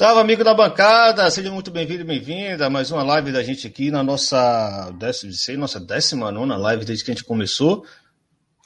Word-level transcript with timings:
Salve, 0.00 0.18
amigo 0.18 0.42
da 0.42 0.54
bancada! 0.54 1.30
Seja 1.30 1.52
muito 1.52 1.70
bem-vindo 1.70 2.00
e 2.00 2.04
bem-vinda 2.04 2.64
a 2.64 2.70
mais 2.70 2.90
uma 2.90 3.02
live 3.02 3.30
da 3.32 3.42
gente 3.42 3.66
aqui 3.66 3.90
na 3.90 4.02
nossa 4.02 4.90
décima, 4.98 5.32
sei, 5.34 5.58
nossa 5.58 5.78
décima 5.78 6.32
nona 6.32 6.56
live 6.56 6.86
desde 6.86 7.04
que 7.04 7.10
a 7.10 7.14
gente 7.14 7.22
começou. 7.22 7.84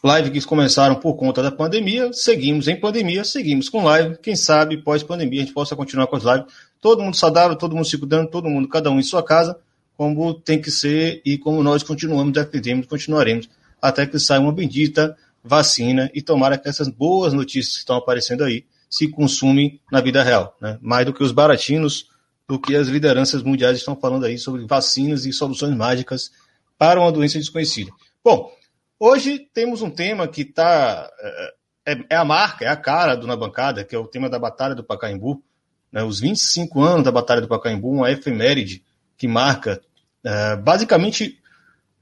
Live 0.00 0.30
que 0.30 0.40
começaram 0.42 0.94
por 0.94 1.16
conta 1.16 1.42
da 1.42 1.50
pandemia, 1.50 2.12
seguimos 2.12 2.68
em 2.68 2.78
pandemia, 2.78 3.24
seguimos 3.24 3.68
com 3.68 3.82
live. 3.82 4.16
Quem 4.18 4.36
sabe 4.36 4.76
pós-pandemia 4.76 5.40
a 5.40 5.44
gente 5.44 5.52
possa 5.52 5.74
continuar 5.74 6.06
com 6.06 6.14
as 6.14 6.22
lives. 6.22 6.44
Todo 6.80 7.02
mundo 7.02 7.16
saudável, 7.16 7.56
todo 7.56 7.74
mundo 7.74 7.84
se 7.84 7.98
cuidando, 7.98 8.30
todo 8.30 8.48
mundo, 8.48 8.68
cada 8.68 8.88
um 8.92 9.00
em 9.00 9.02
sua 9.02 9.24
casa, 9.24 9.58
como 9.96 10.34
tem 10.34 10.62
que 10.62 10.70
ser 10.70 11.20
e 11.24 11.36
como 11.36 11.64
nós 11.64 11.82
continuamos 11.82 12.32
defendendo, 12.32 12.86
continuaremos 12.86 13.48
até 13.82 14.06
que 14.06 14.20
saia 14.20 14.40
uma 14.40 14.52
bendita 14.52 15.16
vacina 15.42 16.08
e 16.14 16.22
tomara 16.22 16.56
que 16.56 16.68
essas 16.68 16.88
boas 16.88 17.32
notícias 17.32 17.72
que 17.72 17.80
estão 17.80 17.96
aparecendo 17.96 18.44
aí 18.44 18.64
se 18.94 19.08
consumem 19.08 19.80
na 19.90 20.00
vida 20.00 20.22
real, 20.22 20.56
né? 20.60 20.78
mais 20.80 21.04
do 21.04 21.12
que 21.12 21.24
os 21.24 21.32
baratinos, 21.32 22.08
do 22.46 22.60
que 22.60 22.76
as 22.76 22.86
lideranças 22.86 23.42
mundiais 23.42 23.76
estão 23.76 23.96
falando 23.96 24.24
aí 24.24 24.38
sobre 24.38 24.64
vacinas 24.66 25.26
e 25.26 25.32
soluções 25.32 25.74
mágicas 25.74 26.30
para 26.78 27.00
uma 27.00 27.10
doença 27.10 27.36
desconhecida. 27.36 27.90
Bom, 28.22 28.52
hoje 29.00 29.40
temos 29.52 29.82
um 29.82 29.90
tema 29.90 30.28
que 30.28 30.42
está 30.42 31.10
é, 31.18 31.54
é, 31.86 32.04
é, 32.10 32.16
a 32.16 32.24
marca, 32.24 32.64
é 32.64 32.68
a 32.68 32.76
cara 32.76 33.16
do 33.16 33.26
Na 33.26 33.34
Bancada, 33.34 33.82
que 33.82 33.96
é 33.96 33.98
o 33.98 34.06
tema 34.06 34.30
da 34.30 34.38
Batalha 34.38 34.76
do 34.76 34.84
Pacaembu, 34.84 35.42
né? 35.90 36.04
os 36.04 36.20
25 36.20 36.80
anos 36.80 37.04
da 37.04 37.10
Batalha 37.10 37.40
do 37.40 37.48
Pacaembu, 37.48 37.90
uma 37.90 38.12
efeméride 38.12 38.84
que 39.18 39.26
marca 39.26 39.82
é, 40.22 40.54
basicamente 40.54 41.40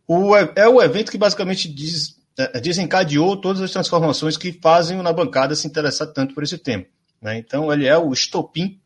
o, 0.06 0.36
é 0.36 0.68
o 0.68 0.82
evento 0.82 1.10
que 1.10 1.16
basicamente 1.16 1.72
diz 1.72 2.20
desencadeou 2.62 3.36
todas 3.36 3.60
as 3.60 3.70
transformações 3.70 4.36
que 4.36 4.52
fazem 4.52 4.98
o 4.98 5.02
Na 5.02 5.12
Bancada 5.12 5.54
se 5.54 5.66
interessar 5.66 6.08
tanto 6.08 6.34
por 6.34 6.42
esse 6.42 6.58
tema. 6.58 6.84
Né? 7.20 7.38
Então, 7.38 7.72
ele 7.72 7.86
é 7.86 7.96
o 7.96 8.12
estopim 8.12 8.80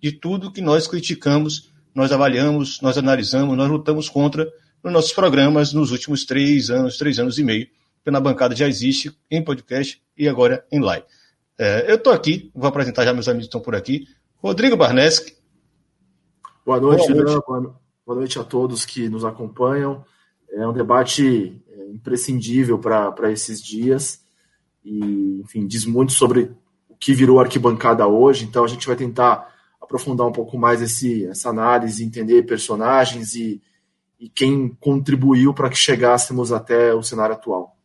de 0.00 0.12
tudo 0.12 0.52
que 0.52 0.60
nós 0.60 0.86
criticamos, 0.86 1.70
nós 1.94 2.12
avaliamos, 2.12 2.80
nós 2.80 2.96
analisamos, 2.96 3.56
nós 3.56 3.68
lutamos 3.68 4.08
contra 4.08 4.48
nos 4.82 4.92
nossos 4.92 5.12
programas 5.12 5.72
nos 5.72 5.90
últimos 5.90 6.24
três 6.24 6.70
anos, 6.70 6.96
três 6.96 7.18
anos 7.18 7.38
e 7.38 7.44
meio, 7.44 7.68
que 8.04 8.10
Na 8.10 8.20
Bancada 8.20 8.54
já 8.54 8.68
existe 8.68 9.16
em 9.30 9.42
podcast 9.42 10.02
e 10.16 10.28
agora 10.28 10.64
em 10.70 10.80
live. 10.80 11.06
É, 11.58 11.90
eu 11.90 11.96
estou 11.96 12.12
aqui, 12.12 12.50
vou 12.54 12.68
apresentar 12.68 13.04
já 13.04 13.12
meus 13.12 13.28
amigos 13.28 13.46
que 13.46 13.48
estão 13.48 13.60
por 13.60 13.74
aqui. 13.74 14.06
Rodrigo 14.38 14.76
Barneski. 14.76 15.36
Boa 16.64 16.80
noite, 16.80 17.12
boa 17.12 17.60
noite. 17.60 17.76
boa 18.04 18.18
noite 18.18 18.38
a 18.38 18.44
todos 18.44 18.84
que 18.84 19.08
nos 19.08 19.24
acompanham. 19.24 20.04
É 20.50 20.66
um 20.66 20.72
debate 20.72 21.62
imprescindível 21.92 22.78
para 22.78 23.30
esses 23.30 23.62
dias 23.62 24.22
e, 24.84 25.40
enfim, 25.42 25.66
diz 25.66 25.84
muito 25.84 26.12
sobre 26.12 26.50
o 26.88 26.96
que 26.96 27.14
virou 27.14 27.40
arquibancada 27.40 28.06
hoje. 28.06 28.44
Então, 28.44 28.64
a 28.64 28.68
gente 28.68 28.86
vai 28.86 28.96
tentar 28.96 29.52
aprofundar 29.80 30.26
um 30.26 30.32
pouco 30.32 30.58
mais 30.58 30.80
esse, 30.80 31.26
essa 31.26 31.50
análise, 31.50 32.04
entender 32.04 32.42
personagens 32.44 33.34
e, 33.34 33.60
e 34.18 34.28
quem 34.28 34.76
contribuiu 34.80 35.52
para 35.52 35.68
que 35.68 35.76
chegássemos 35.76 36.52
até 36.52 36.94
o 36.94 37.02
cenário 37.02 37.34
atual. 37.34 37.76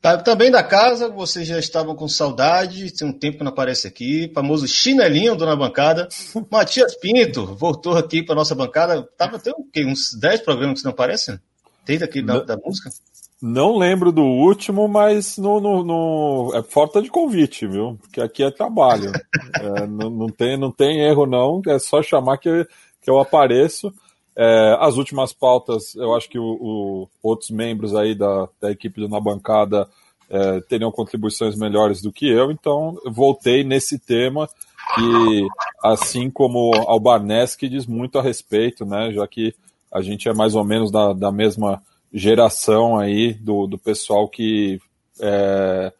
Tá, 0.00 0.16
também 0.16 0.50
da 0.50 0.62
casa, 0.62 1.10
vocês 1.10 1.46
já 1.46 1.58
estavam 1.58 1.94
com 1.94 2.08
saudade, 2.08 2.90
tem 2.90 3.06
um 3.06 3.12
tempo 3.12 3.36
que 3.36 3.44
não 3.44 3.52
aparece 3.52 3.86
aqui, 3.86 4.30
famoso 4.34 4.66
chinelinho 4.66 5.36
do 5.36 5.44
na 5.44 5.54
bancada. 5.54 6.08
Matias 6.50 6.94
Pinto 6.94 7.54
voltou 7.54 7.94
aqui 7.96 8.22
para 8.22 8.34
nossa 8.34 8.54
bancada. 8.54 9.02
Tava 9.18 9.38
tem 9.38 9.86
uns 9.86 10.14
10 10.18 10.40
programas 10.40 10.78
que 10.80 10.86
não 10.86 10.92
aparecem? 10.92 11.38
Desde 11.90 12.04
aqui 12.04 12.22
da, 12.22 12.38
da 12.38 12.56
música? 12.56 12.88
Não 13.42 13.76
lembro 13.76 14.12
do 14.12 14.22
último, 14.22 14.86
mas 14.86 15.36
no, 15.36 15.60
no, 15.60 15.82
no, 15.82 16.52
é 16.54 16.62
falta 16.62 17.02
de 17.02 17.10
convite, 17.10 17.66
viu? 17.66 17.98
Porque 18.00 18.20
aqui 18.20 18.44
é 18.44 18.50
trabalho. 18.52 19.10
é, 19.58 19.88
não, 19.88 20.08
não, 20.08 20.28
tem, 20.28 20.56
não 20.56 20.70
tem 20.70 21.00
erro, 21.00 21.26
não. 21.26 21.60
É 21.66 21.80
só 21.80 22.00
chamar 22.00 22.38
que, 22.38 22.64
que 23.02 23.10
eu 23.10 23.18
apareço. 23.18 23.92
É, 24.36 24.76
as 24.78 24.98
últimas 24.98 25.32
pautas, 25.32 25.96
eu 25.96 26.14
acho 26.14 26.28
que 26.28 26.38
o, 26.38 26.44
o, 26.44 27.08
outros 27.20 27.50
membros 27.50 27.92
aí 27.92 28.14
da, 28.14 28.48
da 28.60 28.70
equipe 28.70 29.00
do 29.00 29.08
Na 29.08 29.18
Bancada 29.18 29.88
é, 30.28 30.60
teriam 30.60 30.92
contribuições 30.92 31.56
melhores 31.56 32.00
do 32.00 32.12
que 32.12 32.30
eu, 32.30 32.52
então 32.52 32.96
eu 33.04 33.10
voltei 33.10 33.64
nesse 33.64 33.98
tema 33.98 34.48
que, 34.94 35.48
assim 35.82 36.30
como 36.30 36.70
ao 36.86 37.00
Barneski, 37.00 37.68
diz 37.68 37.84
muito 37.84 38.16
a 38.16 38.22
respeito, 38.22 38.84
né? 38.84 39.10
Já 39.10 39.26
que 39.26 39.52
a 39.92 40.00
gente 40.00 40.28
é 40.28 40.32
mais 40.32 40.54
ou 40.54 40.64
menos 40.64 40.90
da, 40.90 41.12
da 41.12 41.32
mesma 41.32 41.82
geração 42.12 42.98
aí 42.98 43.34
do, 43.34 43.66
do 43.66 43.78
pessoal 43.78 44.28
que 44.28 44.80
é, 45.20 45.92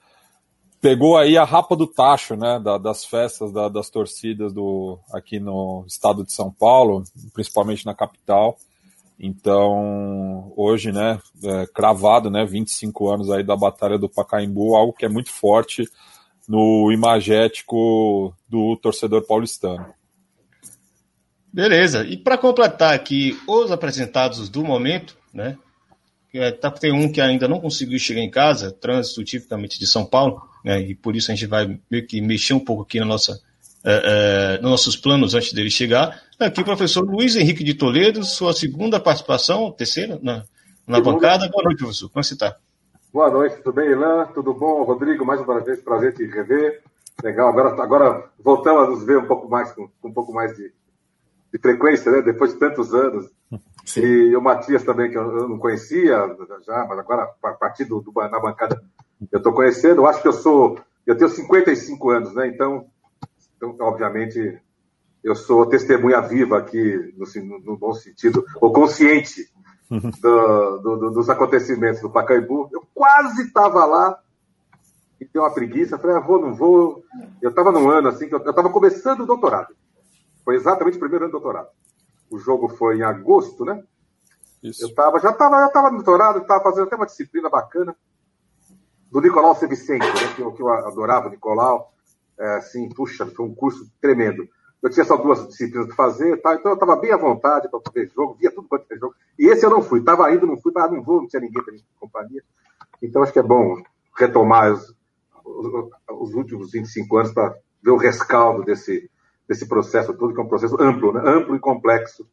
pegou 0.80 1.16
aí 1.16 1.36
a 1.36 1.44
rapa 1.44 1.76
do 1.76 1.86
tacho, 1.86 2.34
né, 2.36 2.58
da, 2.58 2.78
das 2.78 3.04
festas, 3.04 3.52
da, 3.52 3.68
das 3.68 3.90
torcidas 3.90 4.52
do, 4.52 4.98
aqui 5.12 5.38
no 5.38 5.84
estado 5.86 6.24
de 6.24 6.32
São 6.32 6.50
Paulo, 6.50 7.04
principalmente 7.32 7.84
na 7.84 7.94
capital. 7.94 8.56
Então, 9.18 10.52
hoje, 10.56 10.90
né, 10.90 11.20
é, 11.44 11.66
cravado, 11.66 12.30
né, 12.30 12.44
25 12.44 13.10
anos 13.10 13.30
aí 13.30 13.44
da 13.44 13.54
Batalha 13.54 13.98
do 13.98 14.08
Pacaembu, 14.08 14.74
algo 14.74 14.94
que 14.94 15.04
é 15.04 15.08
muito 15.08 15.30
forte 15.30 15.84
no 16.48 16.90
imagético 16.90 18.34
do 18.48 18.76
torcedor 18.76 19.26
paulistano. 19.26 19.86
Beleza. 21.52 22.04
E 22.04 22.16
para 22.16 22.38
completar 22.38 22.94
aqui 22.94 23.38
os 23.46 23.70
apresentados 23.70 24.48
do 24.48 24.62
momento, 24.64 25.16
né? 25.32 25.56
É, 26.32 26.52
tá, 26.52 26.70
tem 26.70 26.92
um 26.92 27.10
que 27.10 27.20
ainda 27.20 27.48
não 27.48 27.60
conseguiu 27.60 27.98
chegar 27.98 28.20
em 28.20 28.30
casa, 28.30 28.70
trânsito 28.70 29.24
tipicamente 29.24 29.80
de 29.80 29.86
São 29.86 30.06
Paulo, 30.06 30.40
né, 30.64 30.80
e 30.80 30.94
por 30.94 31.16
isso 31.16 31.30
a 31.30 31.34
gente 31.34 31.48
vai 31.48 31.80
meio 31.90 32.06
que 32.06 32.20
mexer 32.20 32.54
um 32.54 32.60
pouco 32.60 32.82
aqui 32.82 33.00
na 33.00 33.04
nossa, 33.04 33.40
é, 33.82 34.56
é, 34.58 34.62
nos 34.62 34.70
nossos 34.70 34.96
planos 34.96 35.34
antes 35.34 35.52
dele 35.52 35.70
chegar. 35.70 36.22
Aqui 36.38 36.60
o 36.60 36.64
professor 36.64 37.04
Luiz 37.04 37.34
Henrique 37.34 37.64
de 37.64 37.74
Toledo, 37.74 38.22
sua 38.22 38.52
segunda 38.52 39.00
participação, 39.00 39.72
terceira, 39.72 40.20
na, 40.22 40.44
na 40.86 41.00
bancada. 41.00 41.48
Boa 41.48 41.64
noite, 41.64 41.78
professor. 41.78 42.08
Como 42.08 42.22
você 42.22 42.34
está? 42.34 42.56
Boa 43.12 43.28
noite, 43.28 43.56
tudo 43.56 43.72
bem, 43.72 43.90
Ilan? 43.90 44.26
Tudo 44.32 44.54
bom, 44.54 44.84
Rodrigo? 44.84 45.24
Mais 45.24 45.40
uma 45.40 45.60
vez, 45.60 45.80
prazer 45.82 46.14
te 46.14 46.24
rever. 46.26 46.80
Legal, 47.24 47.48
agora, 47.48 47.82
agora 47.82 48.30
voltamos 48.38 48.84
a 48.84 48.90
nos 48.90 49.04
ver 49.04 49.18
um 49.18 49.26
pouco 49.26 49.48
mais, 49.48 49.72
com, 49.72 49.88
com 50.00 50.08
um 50.08 50.12
pouco 50.12 50.32
mais 50.32 50.56
de, 50.56 50.72
de 51.52 51.58
frequência, 51.58 52.10
né? 52.12 52.22
Depois 52.22 52.52
de 52.52 52.58
tantos 52.58 52.94
anos. 52.94 53.30
Sim. 53.84 54.00
E 54.00 54.36
o 54.36 54.40
Matias 54.40 54.84
também, 54.84 55.10
que 55.10 55.18
eu 55.18 55.48
não 55.48 55.58
conhecia 55.58 56.36
já, 56.66 56.86
mas 56.88 56.98
agora, 56.98 57.28
a 57.42 57.52
partir 57.52 57.84
do, 57.84 58.00
do 58.00 58.12
na 58.12 58.40
bancada, 58.40 58.80
eu 59.30 59.38
estou 59.38 59.52
conhecendo. 59.52 60.02
Eu 60.02 60.06
acho 60.06 60.22
que 60.22 60.28
eu 60.28 60.32
sou. 60.32 60.78
Eu 61.06 61.16
tenho 61.16 61.28
55 61.28 62.10
anos, 62.10 62.34
né? 62.34 62.46
Então, 62.46 62.86
então 63.56 63.76
obviamente, 63.80 64.60
eu 65.24 65.34
sou 65.34 65.66
testemunha 65.66 66.20
viva 66.20 66.58
aqui, 66.58 67.14
no, 67.16 67.58
no 67.60 67.76
bom 67.76 67.92
sentido, 67.92 68.44
ou 68.60 68.72
consciente 68.72 69.48
do, 69.91 70.78
do, 70.78 71.10
dos 71.10 71.28
acontecimentos 71.28 72.00
do 72.00 72.10
Pacaembu. 72.10 72.68
Eu 72.72 72.86
quase 72.94 73.42
estava 73.42 73.84
lá 73.84 74.18
e 75.20 75.24
deu 75.26 75.42
uma 75.42 75.53
preguiça. 75.53 75.98
Falei, 75.98 76.16
ah, 76.16 76.20
vou, 76.20 76.41
não 76.41 76.54
vou. 76.54 77.03
Eu 77.42 77.50
estava 77.50 77.72
num 77.72 77.91
ano 77.91 78.08
assim, 78.08 78.28
que 78.28 78.34
eu 78.34 78.38
estava 78.38 78.70
começando 78.70 79.22
o 79.22 79.26
doutorado. 79.26 79.74
Foi 80.50 80.56
exatamente 80.56 80.97
o 80.97 80.98
primeiro 80.98 81.26
ano 81.26 81.32
do 81.32 81.41
doutorado. 81.41 81.68
O 82.28 82.36
jogo 82.36 82.68
foi 82.70 82.98
em 82.98 83.02
agosto, 83.02 83.64
né? 83.64 83.84
Isso. 84.60 84.84
Eu 84.84 84.92
tava, 84.92 85.20
já 85.20 85.30
estava 85.30 85.60
já 85.60 85.68
tava 85.68 85.91
no 85.92 85.98
doutorado, 85.98 86.41
estava 86.41 86.60
fazendo 86.60 86.88
até 86.88 86.97
uma 86.97 87.06
disciplina 87.06 87.48
bacana 87.48 87.94
do 89.12 89.20
Nicolau 89.20 89.54
Sevicente, 89.54 90.04
né, 90.04 90.34
que, 90.34 90.42
eu, 90.42 90.50
que 90.50 90.60
eu 90.60 90.68
adorava 90.68 91.28
o 91.28 91.30
Nicolau. 91.30 91.94
É, 92.36 92.56
assim, 92.56 92.88
puxa, 92.88 93.26
foi 93.26 93.47
um 93.47 93.54
curso 93.54 93.88
tremendo. 94.00 94.44
Eu 94.82 94.91
tinha 94.91 95.04
só 95.04 95.16
duas 95.16 95.47
disciplinas 95.47 95.86
para 95.86 95.94
fazer, 95.94 96.36
tá? 96.42 96.56
então 96.56 96.72
eu 96.72 96.74
estava 96.74 96.96
bem 96.96 97.12
à 97.12 97.16
vontade 97.16 97.68
para 97.70 97.78
fazer 97.86 98.10
jogo, 98.12 98.34
via 98.34 98.50
tudo 98.50 98.66
quanto 98.66 98.91
é 98.91 98.96
jogo. 98.96 99.14
E 99.38 99.46
esse 99.46 99.64
eu 99.64 99.70
não 99.70 99.82
fui, 99.82 100.00
estava 100.00 100.34
indo, 100.34 100.48
não 100.48 100.56
fui, 100.56 100.72
ah, 100.74 100.88
não 100.88 101.00
vou, 101.00 101.20
não 101.20 101.28
tinha 101.28 101.42
ninguém 101.42 101.62
para 101.62 101.72
minha 101.72 101.84
companhia. 102.00 102.42
Então 103.00 103.22
acho 103.22 103.32
que 103.32 103.38
é 103.38 103.42
bom 103.42 103.80
retomar 104.18 104.72
os, 104.72 104.92
os, 105.44 105.91
os 106.10 106.34
últimos 106.34 106.72
25 106.72 107.18
anos 107.18 107.32
para 107.32 107.56
ver 107.80 107.91
o 107.92 107.96
rescaldo 107.96 108.64
desse, 108.64 109.08
desse 109.50 109.66
processo 109.66 110.14
todo, 110.14 110.32
que 110.32 110.41
é 110.41 110.44
um 110.44 110.48
processo 110.48 110.80
amplo, 110.80 111.12
né? 111.12 111.22
amplo 111.28 111.56
e 111.56 111.58
complexo, 111.58 112.24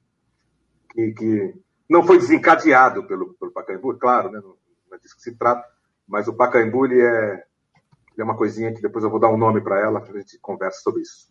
que, 0.91 1.13
que 1.13 1.55
não 1.89 2.03
foi 2.03 2.19
desencadeado 2.19 3.07
pelo, 3.07 3.33
pelo 3.33 3.51
Pacaembu, 3.51 3.93
é 3.93 3.95
claro, 3.95 4.31
né? 4.31 4.39
não, 4.39 4.53
é 4.95 4.99
disso 4.99 5.15
que 5.15 5.23
se 5.23 5.35
trata, 5.35 5.67
mas 6.07 6.27
o 6.27 6.33
Pacaembu 6.33 6.85
ele 6.85 7.01
é, 7.01 7.33
ele 7.33 8.19
é 8.19 8.23
uma 8.23 8.37
coisinha 8.37 8.71
que 8.71 8.83
depois 8.83 9.03
eu 9.03 9.09
vou 9.09 9.19
dar 9.19 9.29
um 9.29 9.37
nome 9.37 9.61
para 9.61 9.81
ela, 9.81 9.99
para 9.99 10.15
a 10.15 10.19
gente 10.19 10.37
conversa 10.37 10.79
sobre 10.81 11.01
isso. 11.01 11.27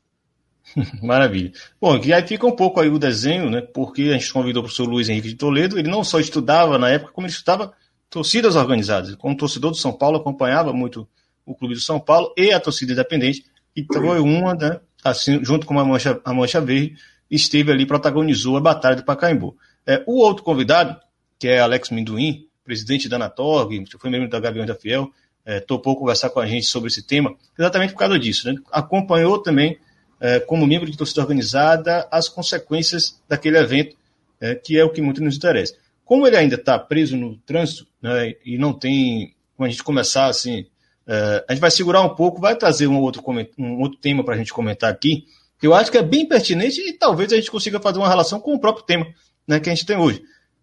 Maravilha. 1.06 1.52
Bom, 1.80 1.96
e 1.98 2.12
aí 2.12 2.26
fica 2.26 2.44
um 2.44 2.56
pouco 2.56 2.80
aí 2.80 2.88
o 2.88 2.98
desenho, 2.98 3.48
né? 3.48 3.60
Porque 3.60 4.02
a 4.02 4.18
gente 4.18 4.32
convidou 4.32 4.62
o 4.62 4.64
professor 4.64 4.88
Luiz 4.88 5.08
Henrique 5.08 5.28
de 5.28 5.36
Toledo, 5.36 5.78
ele 5.78 5.88
não 5.88 6.02
só 6.02 6.18
estudava 6.18 6.76
na 6.78 6.90
época, 6.90 7.12
como 7.12 7.28
ele 7.28 7.32
estudava 7.32 7.72
torcidas 8.10 8.56
organizadas. 8.56 9.14
Como 9.14 9.36
torcedor 9.36 9.70
do 9.70 9.76
São 9.76 9.92
Paulo, 9.92 10.16
acompanhava 10.16 10.72
muito 10.72 11.08
o 11.44 11.54
Clube 11.54 11.74
do 11.74 11.80
São 11.80 12.00
Paulo 12.00 12.34
e 12.36 12.52
a 12.52 12.58
torcida 12.58 12.92
independente, 12.92 13.44
e 13.76 13.84
foi 13.84 14.18
uma 14.18 14.52
né, 14.52 14.80
assim, 15.08 15.44
junto 15.44 15.66
com 15.66 15.78
a 15.78 15.84
Mancha, 15.84 16.20
a 16.24 16.32
Mancha 16.32 16.60
Verde, 16.60 16.96
esteve 17.30 17.72
ali, 17.72 17.86
protagonizou 17.86 18.56
a 18.56 18.60
Batalha 18.60 18.96
do 18.96 19.04
Pacaembu. 19.04 19.56
É, 19.86 20.02
o 20.06 20.18
outro 20.18 20.42
convidado, 20.42 20.98
que 21.38 21.48
é 21.48 21.60
Alex 21.60 21.90
Minduim, 21.90 22.46
presidente 22.64 23.08
da 23.08 23.16
Anatorg, 23.16 23.84
foi 23.98 24.10
membro 24.10 24.28
da 24.28 24.40
Gaviões 24.40 24.66
da 24.66 24.74
Fiel, 24.74 25.10
é, 25.44 25.60
topou 25.60 25.96
conversar 25.96 26.30
com 26.30 26.40
a 26.40 26.46
gente 26.46 26.66
sobre 26.66 26.88
esse 26.88 27.06
tema, 27.06 27.34
exatamente 27.56 27.92
por 27.92 28.00
causa 28.00 28.18
disso. 28.18 28.52
Né? 28.52 28.58
Acompanhou 28.72 29.38
também 29.38 29.78
é, 30.20 30.40
como 30.40 30.66
membro 30.66 30.90
de 30.90 30.96
torcida 30.96 31.20
organizada, 31.20 32.08
as 32.10 32.28
consequências 32.28 33.22
daquele 33.28 33.56
evento, 33.56 33.96
é, 34.40 34.54
que 34.54 34.76
é 34.78 34.84
o 34.84 34.90
que 34.90 35.00
muito 35.00 35.22
nos 35.22 35.36
interessa. 35.36 35.74
Como 36.04 36.26
ele 36.26 36.36
ainda 36.36 36.56
está 36.56 36.78
preso 36.78 37.16
no 37.16 37.36
trânsito 37.38 37.86
né, 38.02 38.34
e 38.44 38.58
não 38.58 38.72
tem, 38.72 39.34
como 39.56 39.66
a 39.66 39.70
gente 39.70 39.82
começar 39.82 40.26
assim, 40.26 40.66
é, 41.06 41.44
a 41.48 41.52
gente 41.52 41.60
vai 41.60 41.70
segurar 41.70 42.02
um 42.02 42.14
pouco, 42.14 42.40
vai 42.40 42.56
trazer 42.56 42.86
um 42.86 43.00
outro, 43.00 43.22
um 43.58 43.80
outro 43.80 43.98
tema 43.98 44.24
para 44.24 44.34
a 44.34 44.36
gente 44.36 44.52
comentar 44.52 44.90
aqui, 44.90 45.24
que 45.58 45.66
eu 45.66 45.74
acho 45.74 45.90
que 45.90 45.98
é 45.98 46.02
bem 46.02 46.26
pertinente 46.26 46.80
e 46.80 46.92
talvez 46.92 47.32
a 47.32 47.36
gente 47.36 47.50
consiga 47.50 47.80
fazer 47.80 47.98
uma 47.98 48.08
relação 48.08 48.40
com 48.40 48.54
o 48.54 48.58
próprio 48.58 48.84
tema 48.84 49.06
né, 49.46 49.60
que 49.60 49.70
a 49.70 49.74
gente 49.74 49.86
tem 49.86 49.96
hoje. 49.96 50.22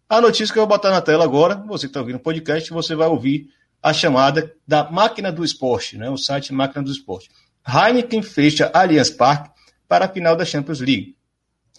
A 0.10 0.20
notícia 0.22 0.52
que 0.52 0.60
eu 0.60 0.68
vou 0.68 0.76
botar 0.76 0.92
na 0.92 1.02
tela 1.02 1.24
agora, 1.24 1.56
você 1.56 1.88
que 1.88 1.90
está 1.90 2.00
ouvindo 2.00 2.18
o 2.18 2.20
podcast, 2.20 2.70
você 2.72 2.94
vai 2.94 3.08
ouvir 3.08 3.50
a 3.82 3.92
chamada 3.94 4.54
da 4.68 4.90
Máquina 4.90 5.32
do 5.32 5.44
Esporte, 5.44 5.98
né, 5.98 6.10
o 6.10 6.18
site 6.18 6.54
Máquina 6.54 6.84
do 6.84 6.92
Esporte. 6.92 7.30
Heineken 7.68 8.22
fecha 8.22 8.70
Allianz 8.74 9.10
Parque 9.10 9.50
para 9.88 10.06
a 10.06 10.10
final 10.10 10.36
da 10.36 10.46
Champions 10.46 10.80
League. 10.80 11.16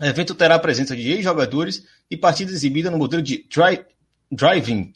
O 0.00 0.04
evento 0.04 0.34
terá 0.34 0.56
a 0.56 0.58
presença 0.58 0.96
de 0.96 1.12
ex-jogadores 1.12 1.84
e 2.10 2.16
partida 2.16 2.50
exibida 2.50 2.90
no 2.90 2.98
modelo 2.98 3.22
de 3.22 3.46
drive-in. 4.30 4.92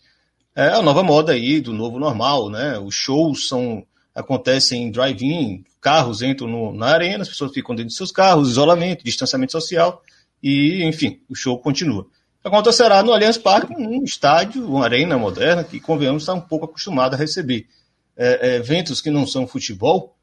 É 0.58 0.70
a 0.70 0.82
nova 0.82 1.05
moda 1.05 1.34
aí 1.34 1.60
do 1.60 1.72
novo 1.72 2.00
normal, 2.00 2.50
né? 2.50 2.76
Os 2.81 2.93
shows 2.93 3.46
são 3.46 3.87
acontecem 4.12 4.82
em 4.82 4.90
drive-in, 4.90 5.64
carros 5.81 6.20
entram 6.20 6.49
no, 6.49 6.75
na 6.75 6.87
arena, 6.87 7.22
as 7.22 7.28
pessoas 7.28 7.52
ficam 7.52 7.76
dentro 7.76 7.90
de 7.90 7.94
seus 7.94 8.10
carros, 8.10 8.49
isolamento, 8.49 9.05
distanciamento 9.05 9.52
social 9.52 10.02
e, 10.43 10.82
enfim, 10.82 11.20
o 11.31 11.34
show 11.37 11.56
continua. 11.60 12.08
Acontecerá 12.43 13.05
no 13.05 13.12
Allianz 13.12 13.38
Parque, 13.38 13.72
um 13.72 14.02
estádio, 14.02 14.69
uma 14.69 14.82
arena 14.82 15.16
moderna 15.16 15.62
que, 15.62 15.78
convenhamos, 15.78 16.25
está 16.25 16.34
um 16.34 16.40
pouco 16.40 16.64
acostumado 16.64 17.14
a 17.14 17.16
receber 17.16 17.69
é, 18.16 18.49
é, 18.49 18.56
eventos 18.56 19.00
que 19.00 19.11
não 19.12 19.28
são 19.28 19.46
futebol, 19.46 20.16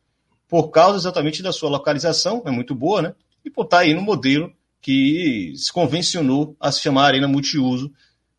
por 0.49 0.67
causa 0.67 0.97
exatamente 0.97 1.41
da 1.41 1.53
sua 1.53 1.69
localização, 1.69 2.43
é 2.45 2.51
muito 2.51 2.75
boa, 2.75 3.01
né? 3.01 3.15
E 3.45 3.49
por 3.49 3.63
estar 3.63 3.79
aí 3.79 3.93
no 3.93 4.01
modelo 4.01 4.51
que 4.81 5.53
se 5.55 5.71
convencionou 5.71 6.57
a 6.59 6.73
se 6.73 6.81
chamar 6.81 7.05
arena 7.05 7.25
multiuso, 7.25 7.89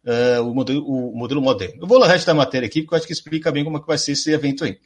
uh, 0.06 0.42
o, 0.42 0.54
modelo, 0.54 0.84
o 0.86 1.16
modelo 1.16 1.42
moderno. 1.42 1.82
Eu 1.82 1.86
vou 1.86 1.98
ler 1.98 2.06
o 2.06 2.08
resto 2.08 2.26
da 2.26 2.34
matéria 2.34 2.66
aqui, 2.66 2.82
porque 2.82 2.94
eu 2.94 2.98
acho 2.98 3.06
que 3.06 3.12
explica 3.12 3.50
bem 3.50 3.64
como 3.64 3.76
é 3.78 3.80
que 3.80 3.86
vai 3.86 3.98
ser 3.98 4.12
esse 4.12 4.30
evento 4.30 4.64
aí. 4.64 4.78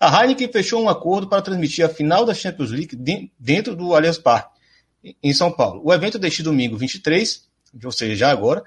A 0.00 0.22
Heineken 0.22 0.50
fechou 0.52 0.80
um 0.80 0.88
acordo 0.88 1.28
para 1.28 1.42
transmitir 1.42 1.84
a 1.84 1.88
final 1.88 2.24
da 2.24 2.32
Champions 2.32 2.70
League 2.70 2.96
dentro 3.38 3.74
do 3.74 3.94
Allianz 3.94 4.16
Parque, 4.16 4.50
em 5.22 5.32
São 5.32 5.50
Paulo. 5.50 5.82
O 5.84 5.92
evento 5.92 6.18
deste 6.18 6.42
domingo 6.42 6.76
23, 6.76 7.48
ou 7.84 7.90
seja, 7.90 8.14
já 8.14 8.30
agora, 8.30 8.62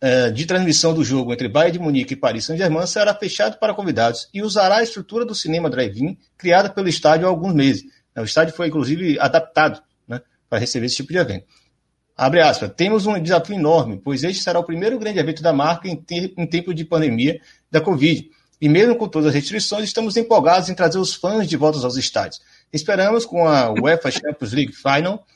é, 0.00 0.30
de 0.30 0.44
transmissão 0.44 0.92
do 0.92 1.04
jogo 1.04 1.32
entre 1.32 1.48
Bayern 1.48 1.78
de 1.78 1.84
Munique 1.84 2.14
e 2.14 2.16
Paris 2.16 2.44
Saint-Germain 2.44 2.86
será 2.88 3.14
fechado 3.14 3.58
para 3.58 3.72
convidados 3.72 4.28
e 4.34 4.42
usará 4.42 4.78
a 4.78 4.82
estrutura 4.82 5.24
do 5.24 5.34
cinema 5.34 5.70
drive-in 5.70 6.18
criada 6.36 6.68
pelo 6.68 6.88
estádio 6.88 7.26
há 7.26 7.30
alguns 7.30 7.54
meses. 7.54 7.84
O 8.16 8.22
estádio 8.22 8.52
foi, 8.54 8.66
inclusive, 8.66 9.20
adaptado 9.20 9.80
né, 10.08 10.20
para 10.48 10.58
receber 10.58 10.86
esse 10.86 10.96
tipo 10.96 11.12
de 11.12 11.18
evento. 11.18 11.46
Abre 12.16 12.40
aspas, 12.40 12.70
temos 12.74 13.06
um 13.06 13.20
desafio 13.20 13.54
enorme, 13.54 14.00
pois 14.02 14.24
este 14.24 14.42
será 14.42 14.58
o 14.58 14.64
primeiro 14.64 14.98
grande 14.98 15.18
evento 15.18 15.42
da 15.42 15.52
marca 15.52 15.86
em, 15.86 15.96
te 15.96 16.32
em 16.36 16.46
tempo 16.46 16.72
de 16.72 16.82
pandemia 16.82 17.38
da 17.70 17.78
Covid. 17.78 18.30
E 18.58 18.68
mesmo 18.70 18.96
com 18.96 19.06
todas 19.06 19.28
as 19.28 19.34
restrições, 19.34 19.84
estamos 19.84 20.16
empolgados 20.16 20.70
em 20.70 20.74
trazer 20.74 20.98
os 20.98 21.12
fãs 21.12 21.46
de 21.46 21.58
volta 21.58 21.78
aos 21.78 21.96
estádios. 21.96 22.40
Esperamos, 22.72 23.26
com 23.26 23.46
a 23.46 23.70
UEFA 23.70 24.10
Champions 24.10 24.52
League 24.54 24.72
Final, 24.72 25.26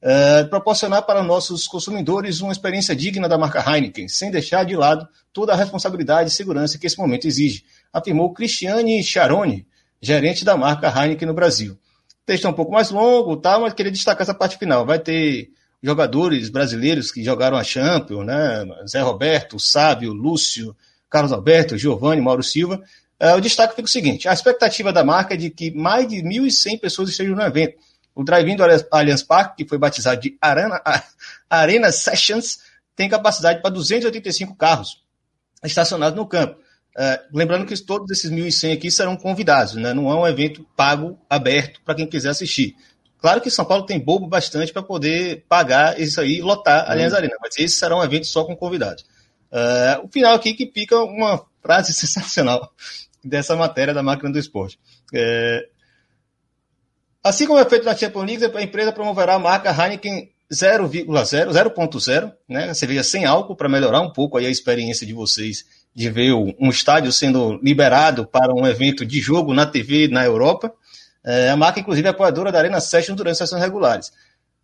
é, 0.00 0.44
proporcionar 0.44 1.02
para 1.02 1.24
nossos 1.24 1.66
consumidores 1.66 2.40
uma 2.40 2.52
experiência 2.52 2.94
digna 2.94 3.28
da 3.28 3.36
marca 3.36 3.60
Heineken, 3.60 4.06
sem 4.06 4.30
deixar 4.30 4.64
de 4.64 4.76
lado 4.76 5.08
toda 5.32 5.52
a 5.52 5.56
responsabilidade 5.56 6.30
e 6.30 6.32
segurança 6.32 6.78
que 6.78 6.86
esse 6.86 6.96
momento 6.96 7.26
exige, 7.26 7.64
afirmou 7.92 8.32
Cristiane 8.32 9.02
Charoni, 9.02 9.66
gerente 10.00 10.44
da 10.44 10.56
marca 10.56 10.88
Heineken 10.88 11.26
no 11.26 11.34
Brasil. 11.34 11.72
O 11.72 12.24
texto 12.24 12.46
é 12.46 12.50
um 12.50 12.54
pouco 12.54 12.70
mais 12.70 12.92
longo, 12.92 13.36
tá, 13.36 13.58
mas 13.58 13.74
queria 13.74 13.90
destacar 13.90 14.22
essa 14.22 14.34
parte 14.34 14.56
final. 14.56 14.86
Vai 14.86 15.00
ter 15.00 15.50
jogadores 15.82 16.48
brasileiros 16.48 17.12
que 17.12 17.22
jogaram 17.22 17.56
a 17.56 17.64
Champions, 17.64 18.26
né? 18.26 18.66
Zé 18.88 19.00
Roberto, 19.00 19.58
Sábio, 19.58 20.12
Lúcio, 20.12 20.76
Carlos 21.08 21.32
Alberto, 21.32 21.78
Giovanni, 21.78 22.20
Mauro 22.20 22.42
Silva. 22.42 22.82
É, 23.18 23.34
o 23.34 23.40
destaque 23.40 23.74
fica 23.74 23.86
o 23.86 23.90
seguinte: 23.90 24.28
a 24.28 24.32
expectativa 24.32 24.92
da 24.92 25.04
marca 25.04 25.34
é 25.34 25.36
de 25.36 25.50
que 25.50 25.70
mais 25.70 26.08
de 26.08 26.16
1.100 26.16 26.80
pessoas 26.80 27.10
estejam 27.10 27.36
no 27.36 27.42
evento 27.42 27.78
o 28.18 28.24
drive-in 28.24 28.56
do 28.56 28.64
Allianz 28.90 29.22
Parque, 29.22 29.62
que 29.62 29.68
foi 29.68 29.78
batizado 29.78 30.20
de 30.20 30.36
Arena, 30.40 30.82
Arena 31.48 31.92
Sessions, 31.92 32.58
tem 32.96 33.08
capacidade 33.08 33.62
para 33.62 33.70
285 33.70 34.56
carros 34.56 35.04
estacionados 35.62 36.18
no 36.18 36.26
campo. 36.26 36.58
Uh, 36.96 37.22
lembrando 37.32 37.64
que 37.64 37.80
todos 37.80 38.10
esses 38.10 38.28
1.100 38.28 38.72
aqui 38.72 38.90
serão 38.90 39.16
convidados, 39.16 39.74
né? 39.76 39.94
não 39.94 40.10
é 40.10 40.16
um 40.16 40.26
evento 40.26 40.66
pago, 40.76 41.16
aberto, 41.30 41.80
para 41.84 41.94
quem 41.94 42.08
quiser 42.08 42.30
assistir. 42.30 42.74
Claro 43.18 43.40
que 43.40 43.50
São 43.50 43.64
Paulo 43.64 43.84
tem 43.84 43.98
bobo 43.98 44.26
bastante 44.26 44.72
para 44.72 44.82
poder 44.82 45.44
pagar 45.48 46.00
isso 46.00 46.20
aí 46.20 46.38
e 46.38 46.42
lotar 46.42 46.84
a 46.84 46.92
Allianz 46.92 47.12
Arena, 47.12 47.36
mas 47.40 47.56
esse 47.58 47.76
será 47.76 47.96
um 47.96 48.02
evento 48.02 48.26
só 48.26 48.44
com 48.44 48.56
convidados. 48.56 49.04
Uh, 49.50 50.04
o 50.04 50.08
final 50.08 50.34
aqui 50.34 50.54
que 50.54 50.70
fica 50.72 50.96
uma 50.98 51.44
frase 51.62 51.92
sensacional 51.94 52.72
dessa 53.24 53.56
matéria 53.56 53.92
da 53.92 54.02
máquina 54.02 54.30
do 54.30 54.38
esporte. 54.38 54.78
Uh, 55.12 55.78
Assim 57.22 57.46
como 57.46 57.58
é 57.58 57.64
feito 57.68 57.84
na 57.84 57.96
Champions 57.96 58.24
League, 58.24 58.56
a 58.56 58.62
empresa 58.62 58.92
promoverá 58.92 59.34
a 59.34 59.38
marca 59.38 59.70
Heineken 59.70 60.30
0,0, 60.50 61.04
0.0, 61.50 62.32
né? 62.48 62.72
Cerveja 62.72 63.02
sem 63.02 63.24
álcool, 63.26 63.56
para 63.56 63.68
melhorar 63.68 64.00
um 64.00 64.10
pouco 64.10 64.38
aí 64.38 64.46
a 64.46 64.50
experiência 64.50 65.06
de 65.06 65.12
vocês 65.12 65.64
de 65.94 66.10
ver 66.10 66.32
um 66.32 66.70
estádio 66.70 67.12
sendo 67.12 67.60
liberado 67.62 68.26
para 68.26 68.54
um 68.54 68.66
evento 68.66 69.04
de 69.04 69.20
jogo 69.20 69.52
na 69.52 69.66
TV 69.66 70.08
na 70.08 70.24
Europa. 70.24 70.72
É, 71.24 71.50
a 71.50 71.56
marca, 71.56 71.80
inclusive, 71.80 72.06
é 72.06 72.10
apoiadora 72.10 72.52
da 72.52 72.58
Arena 72.58 72.80
Session 72.80 73.14
durante 73.14 73.32
as 73.32 73.38
sessões 73.38 73.62
regulares. 73.62 74.12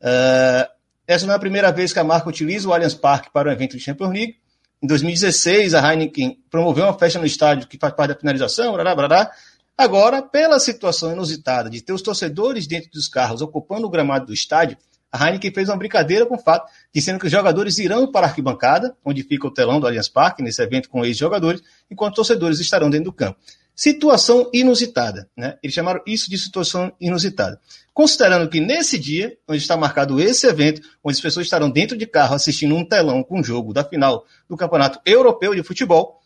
É, 0.00 0.68
essa 1.06 1.26
não 1.26 1.34
é 1.34 1.36
a 1.36 1.40
primeira 1.40 1.70
vez 1.70 1.92
que 1.92 1.98
a 1.98 2.04
marca 2.04 2.28
utiliza 2.28 2.68
o 2.68 2.72
Allianz 2.72 2.94
Parque 2.94 3.30
para 3.32 3.48
um 3.48 3.52
evento 3.52 3.76
de 3.76 3.82
Champions 3.82 4.10
League. 4.10 4.36
Em 4.82 4.86
2016, 4.86 5.74
a 5.74 5.92
Heineken 5.92 6.38
promoveu 6.50 6.84
uma 6.84 6.98
festa 6.98 7.18
no 7.18 7.26
estádio 7.26 7.68
que 7.68 7.78
faz 7.78 7.94
parte 7.94 8.10
da 8.10 8.18
finalização, 8.18 8.72
blá, 8.74 8.94
blá, 8.94 9.30
Agora, 9.76 10.22
pela 10.22 10.60
situação 10.60 11.12
inusitada 11.12 11.68
de 11.68 11.82
ter 11.82 11.92
os 11.92 12.00
torcedores 12.00 12.66
dentro 12.66 12.90
dos 12.90 13.08
carros 13.08 13.42
ocupando 13.42 13.86
o 13.86 13.90
gramado 13.90 14.26
do 14.26 14.32
estádio, 14.32 14.76
a 15.10 15.26
Heineken 15.26 15.52
fez 15.52 15.68
uma 15.68 15.76
brincadeira 15.76 16.26
com 16.26 16.34
o 16.34 16.38
fato, 16.38 16.70
dizendo 16.92 17.18
que 17.18 17.26
os 17.26 17.32
jogadores 17.32 17.78
irão 17.78 18.10
para 18.10 18.26
a 18.26 18.28
arquibancada, 18.28 18.96
onde 19.04 19.22
fica 19.22 19.46
o 19.46 19.50
telão 19.50 19.80
do 19.80 19.86
Allianz 19.86 20.08
Parque, 20.08 20.42
nesse 20.42 20.62
evento 20.62 20.88
com 20.88 21.04
ex-jogadores, 21.04 21.62
enquanto 21.90 22.16
torcedores 22.16 22.60
estarão 22.60 22.90
dentro 22.90 23.06
do 23.06 23.12
campo. 23.12 23.38
Situação 23.74 24.48
inusitada, 24.52 25.28
né? 25.36 25.58
Eles 25.62 25.74
chamaram 25.74 26.00
isso 26.06 26.30
de 26.30 26.38
situação 26.38 26.92
inusitada. 27.00 27.60
Considerando 27.92 28.48
que 28.48 28.60
nesse 28.60 28.98
dia, 28.98 29.36
onde 29.48 29.58
está 29.58 29.76
marcado 29.76 30.20
esse 30.20 30.46
evento, 30.46 30.80
onde 31.02 31.16
as 31.16 31.20
pessoas 31.20 31.46
estarão 31.46 31.70
dentro 31.70 31.96
de 31.96 32.06
carro 32.06 32.34
assistindo 32.34 32.74
um 32.74 32.84
telão 32.84 33.22
com 33.22 33.40
o 33.40 33.44
jogo 33.44 33.72
da 33.72 33.84
final 33.84 34.24
do 34.48 34.56
Campeonato 34.56 35.00
Europeu 35.04 35.54
de 35.54 35.62
Futebol, 35.62 36.20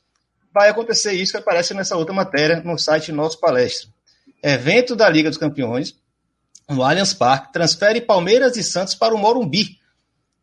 vai 0.53 0.69
acontecer 0.69 1.13
isso 1.13 1.33
que 1.33 1.39
aparece 1.39 1.73
nessa 1.73 1.97
outra 1.97 2.15
matéria 2.15 2.61
no 2.63 2.79
site 2.79 3.13
Nosso 3.13 3.41
Palestra. 3.41 3.89
Evento 4.43 4.95
da 4.95 5.09
Liga 5.09 5.31
dos 5.31 5.39
Campeões, 5.39 5.95
no 6.69 6.83
Allianz 6.83 7.15
Parque, 7.15 7.53
transfere 7.53 8.01
Palmeiras 8.01 8.57
e 8.57 8.63
Santos 8.63 8.95
para 8.95 9.15
o 9.15 9.19
Morumbi. 9.19 9.79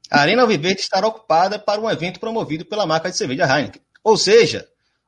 A 0.10 0.22
Arena 0.22 0.42
Alviverde 0.42 0.82
estará 0.82 1.08
ocupada 1.08 1.60
para 1.60 1.80
um 1.80 1.90
evento 1.90 2.20
promovido 2.20 2.66
pela 2.66 2.86
marca 2.86 3.10
de 3.10 3.18
cerveja 3.18 3.46
Heineken. 3.46 3.82
Ou 4.04 4.18
seja, 4.18 4.68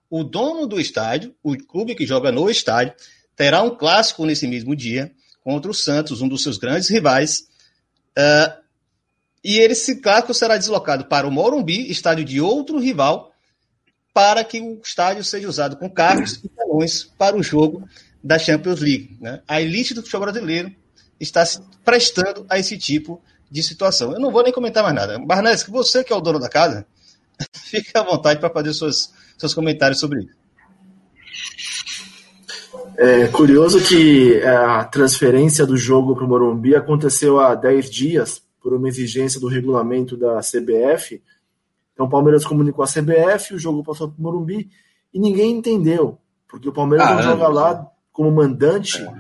o 0.10 0.24
dono 0.24 0.66
do 0.66 0.80
estádio, 0.80 1.36
o 1.44 1.56
clube 1.58 1.96
que 1.96 2.06
joga 2.06 2.32
no 2.32 2.50
estádio, 2.50 2.94
terá 3.36 3.62
um 3.62 3.76
clássico 3.76 4.26
nesse 4.26 4.48
mesmo 4.48 4.76
dia 4.76 5.12
contra 5.44 5.70
o 5.72 5.74
Santos, 5.74 6.22
um 6.22 6.28
dos 6.28 6.44
seus 6.44 6.58
grandes 6.58 6.90
rivais. 6.90 7.48
Uh, 8.18 8.68
e 9.44 9.60
esse 9.60 10.02
clássico 10.02 10.34
será 10.34 10.58
deslocado 10.58 11.06
para 11.06 11.28
o 11.28 11.32
Morumbi, 11.32 11.90
estádio 11.90 12.26
de 12.26 12.42
outro 12.42 12.80
rival, 12.80 13.32
para 14.14 14.44
que 14.44 14.60
o 14.60 14.82
estádio 14.84 15.24
seja 15.24 15.48
usado 15.48 15.78
com 15.78 15.90
carros 15.90 16.42
e 16.44 16.50
telões 16.50 17.04
para 17.04 17.38
o 17.38 17.44
jogo 17.44 17.88
da 18.24 18.40
Champions 18.40 18.82
League. 18.82 19.16
Né? 19.22 19.42
A 19.48 19.62
elite 19.62 19.94
do 19.94 20.02
futebol 20.02 20.22
brasileiro 20.22 20.76
está 21.20 21.46
se 21.46 21.62
prestando 21.86 22.46
a 22.50 22.58
esse 22.58 22.78
tipo 22.78 23.22
de 23.50 23.64
situação. 23.64 24.12
Eu 24.12 24.20
não 24.20 24.32
vou 24.32 24.44
nem 24.44 24.52
comentar 24.52 24.84
mais 24.84 24.96
nada. 24.96 25.20
Barnes, 25.20 25.64
você 25.64 26.04
que 26.04 26.12
é 26.12 26.16
o 26.16 26.22
dono 26.22 26.40
da 26.40 26.50
casa, 26.50 26.86
fique 27.54 27.92
à 27.94 28.02
vontade 28.02 28.40
para 28.40 28.50
fazer 28.50 28.74
seus, 28.74 29.12
seus 29.38 29.54
comentários 29.54 30.00
sobre 30.00 30.20
isso. 30.20 30.38
É 32.98 33.28
curioso 33.28 33.80
que 33.80 34.42
a 34.42 34.84
transferência 34.86 35.66
do 35.66 35.78
jogo 35.78 36.16
para 36.16 36.26
o 36.26 36.28
Morumbi 36.28 36.76
aconteceu 36.76 37.40
há 37.40 37.54
10 37.54 37.90
dias, 37.90 38.42
por 38.62 38.74
uma 38.74 38.88
exigência 38.88 39.40
do 39.40 39.48
regulamento 39.48 40.18
da 40.18 40.40
CBF, 40.40 41.22
então 41.98 42.06
o 42.06 42.10
Palmeiras 42.10 42.46
comunicou 42.46 42.84
a 42.84 42.88
CBF, 42.88 43.56
o 43.56 43.60
jogo 43.60 43.84
passou 43.84 44.08
para 44.08 44.20
o 44.20 44.22
Morumbi 44.22 44.70
e 45.12 45.20
ninguém 45.20 45.52
entendeu, 45.52 46.20
porque 46.48 46.70
o 46.70 46.72
Palmeiras 46.72 47.08
ah, 47.08 47.16
não 47.16 47.24
joga 47.24 47.48
lá 47.48 47.88
como 48.12 48.32
mandante 48.32 49.02
é. 49.02 49.14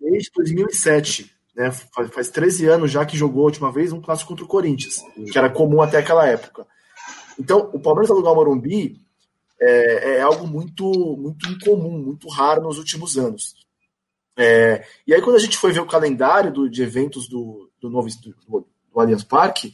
desde 0.00 0.30
2007. 0.36 1.34
Né? 1.56 1.72
Faz, 1.72 2.08
faz 2.10 2.30
13 2.30 2.66
anos 2.66 2.92
já 2.92 3.04
que 3.04 3.16
jogou 3.16 3.42
a 3.42 3.46
última 3.46 3.72
vez 3.72 3.92
um 3.92 4.00
clássico 4.00 4.28
contra 4.28 4.44
o 4.44 4.48
Corinthians, 4.48 5.02
que 5.32 5.36
era 5.36 5.50
comum 5.50 5.82
até 5.82 5.98
aquela 5.98 6.24
época. 6.24 6.64
Então, 7.36 7.68
o 7.72 7.80
Palmeiras 7.80 8.12
alugar 8.12 8.32
o 8.32 8.36
Morumbi 8.36 9.00
é, 9.60 10.16
é 10.16 10.20
algo 10.20 10.46
muito, 10.46 10.84
muito 11.16 11.48
incomum, 11.48 11.98
muito 11.98 12.28
raro 12.28 12.62
nos 12.62 12.78
últimos 12.78 13.16
anos. 13.16 13.54
É, 14.36 14.84
e 15.06 15.12
aí, 15.12 15.20
quando 15.20 15.36
a 15.36 15.40
gente 15.40 15.58
foi 15.58 15.72
ver 15.72 15.80
o 15.80 15.86
calendário 15.86 16.52
do, 16.52 16.70
de 16.70 16.82
eventos 16.82 17.28
do, 17.28 17.68
do 17.80 17.90
novo 17.90 18.08
do, 18.22 18.66
do 18.92 19.00
Allianz 19.00 19.24
Parque, 19.24 19.72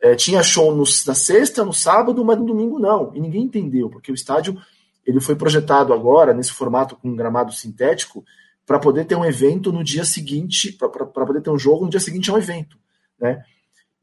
é, 0.00 0.14
tinha 0.14 0.42
show 0.42 0.74
no, 0.74 0.84
na 1.06 1.14
sexta, 1.14 1.64
no 1.64 1.72
sábado, 1.72 2.24
mas 2.24 2.38
no 2.38 2.46
domingo 2.46 2.78
não. 2.78 3.12
E 3.14 3.20
ninguém 3.20 3.42
entendeu, 3.42 3.90
porque 3.90 4.12
o 4.12 4.14
estádio 4.14 4.56
ele 5.04 5.20
foi 5.20 5.34
projetado 5.34 5.92
agora, 5.92 6.32
nesse 6.32 6.52
formato 6.52 6.96
com 6.96 7.08
um 7.08 7.16
gramado 7.16 7.52
sintético, 7.52 8.24
para 8.64 8.78
poder 8.78 9.04
ter 9.04 9.16
um 9.16 9.24
evento 9.24 9.72
no 9.72 9.82
dia 9.82 10.04
seguinte, 10.04 10.72
para 10.72 10.88
poder 10.88 11.40
ter 11.40 11.50
um 11.50 11.58
jogo 11.58 11.84
no 11.84 11.90
dia 11.90 12.00
seguinte 12.00 12.30
ao 12.30 12.38
evento. 12.38 12.78
Né? 13.18 13.44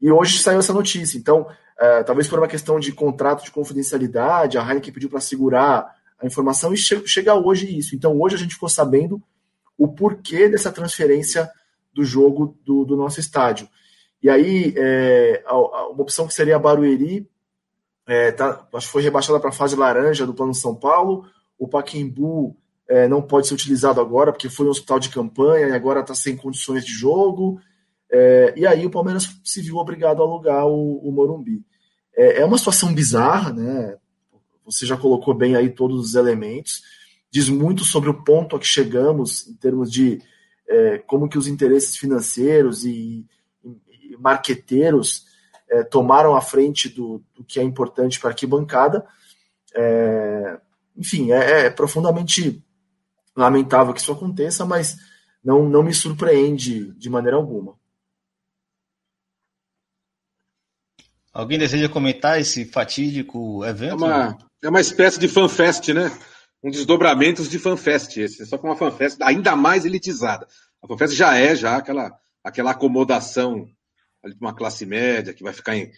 E 0.00 0.10
hoje 0.10 0.38
saiu 0.38 0.58
essa 0.58 0.72
notícia. 0.72 1.18
Então, 1.18 1.46
é, 1.80 2.02
talvez 2.02 2.28
por 2.28 2.38
uma 2.38 2.46
questão 2.46 2.78
de 2.78 2.92
contrato 2.92 3.42
de 3.42 3.50
confidencialidade, 3.50 4.58
a 4.58 4.62
Heineken 4.62 4.92
pediu 4.92 5.08
para 5.08 5.20
segurar 5.20 5.96
a 6.20 6.26
informação 6.26 6.74
e 6.74 6.76
che 6.76 7.02
chega 7.06 7.34
hoje 7.34 7.74
isso. 7.76 7.96
Então, 7.96 8.20
hoje 8.20 8.34
a 8.34 8.38
gente 8.38 8.54
ficou 8.54 8.68
sabendo 8.68 9.22
o 9.78 9.88
porquê 9.88 10.46
dessa 10.46 10.70
transferência 10.70 11.50
do 11.94 12.04
jogo 12.04 12.58
do, 12.66 12.84
do 12.84 12.96
nosso 12.96 13.18
estádio. 13.18 13.66
E 14.22 14.28
aí, 14.28 14.74
é, 14.76 15.42
a, 15.46 15.52
a, 15.52 15.88
uma 15.88 16.02
opção 16.02 16.26
que 16.26 16.34
seria 16.34 16.56
a 16.56 16.58
Barueri, 16.58 17.26
é, 18.06 18.30
tá, 18.32 18.68
acho 18.74 18.86
que 18.86 18.92
foi 18.92 19.02
rebaixada 19.02 19.40
para 19.40 19.48
a 19.48 19.52
fase 19.52 19.74
laranja 19.74 20.26
do 20.26 20.34
Plano 20.34 20.52
São 20.52 20.74
Paulo. 20.74 21.24
O 21.58 21.66
Paquembu 21.66 22.54
é, 22.86 23.08
não 23.08 23.22
pode 23.22 23.46
ser 23.46 23.54
utilizado 23.54 24.02
agora, 24.02 24.32
porque 24.32 24.50
foi 24.50 24.66
um 24.66 24.70
hospital 24.70 24.98
de 24.98 25.08
campanha 25.08 25.68
e 25.68 25.72
agora 25.72 26.00
está 26.00 26.14
sem 26.14 26.36
condições 26.36 26.84
de 26.84 26.92
jogo. 26.92 27.58
É, 28.12 28.52
e 28.54 28.66
aí 28.66 28.84
o 28.84 28.90
Palmeiras 28.90 29.28
se 29.42 29.62
viu 29.62 29.76
obrigado 29.76 30.20
a 30.20 30.26
alugar 30.26 30.66
o, 30.66 30.98
o 30.98 31.10
Morumbi. 31.10 31.64
É, 32.16 32.40
é, 32.40 32.44
uma 32.44 32.58
situação 32.58 32.92
bizarra, 32.92 33.52
né? 33.52 33.96
Você 34.64 34.86
já 34.86 34.96
colocou 34.96 35.34
bem 35.34 35.56
aí 35.56 35.70
todos 35.70 36.00
os 36.00 36.14
elementos. 36.14 36.82
Diz 37.30 37.48
muito 37.48 37.84
sobre 37.84 38.10
o 38.10 38.22
ponto 38.22 38.56
a 38.56 38.58
que 38.58 38.66
chegamos 38.66 39.48
em 39.48 39.54
termos 39.54 39.90
de 39.90 40.20
é, 40.68 40.98
como 40.98 41.28
que 41.28 41.38
os 41.38 41.46
interesses 41.46 41.96
financeiros 41.96 42.84
e, 42.84 43.26
e 43.64 44.16
marqueteiros 44.18 45.26
é, 45.68 45.82
tomaram 45.82 46.34
a 46.34 46.40
frente 46.40 46.88
do, 46.88 47.22
do, 47.34 47.44
que 47.44 47.58
é 47.58 47.62
importante 47.62 48.18
para 48.18 48.30
a 48.30 48.32
arquibancada. 48.32 49.06
É, 49.74 50.60
enfim, 50.96 51.32
é, 51.32 51.66
é 51.66 51.70
profundamente 51.70 52.62
lamentável 53.36 53.94
que 53.94 54.00
isso 54.00 54.12
aconteça, 54.12 54.64
mas 54.64 54.96
não, 55.42 55.68
não 55.68 55.82
me 55.82 55.94
surpreende 55.94 56.92
de 56.94 57.08
maneira 57.08 57.36
alguma. 57.36 57.79
Alguém 61.32 61.58
deseja 61.58 61.88
comentar 61.88 62.40
esse 62.40 62.64
fatídico 62.64 63.64
evento? 63.64 64.04
É 64.04 64.08
uma, 64.08 64.38
é 64.64 64.68
uma 64.68 64.80
espécie 64.80 65.18
de 65.18 65.28
fanfest, 65.28 65.88
né? 65.88 66.10
Um 66.62 66.70
desdobramento 66.70 67.42
de 67.42 67.58
fanfest 67.58 68.16
esse, 68.18 68.44
só 68.44 68.58
que 68.58 68.64
uma 68.64 68.76
fanfest 68.76 69.16
ainda 69.22 69.54
mais 69.56 69.84
elitizada. 69.84 70.46
A 70.82 70.88
fanfest 70.88 71.14
já 71.14 71.36
é 71.36 71.54
já 71.54 71.76
aquela, 71.76 72.12
aquela 72.44 72.72
acomodação 72.72 73.64
de 74.24 74.36
uma 74.40 74.54
classe 74.54 74.84
média 74.84 75.32
que 75.32 75.42
vai 75.42 75.52
ficar 75.52 75.76
em, 75.76 75.90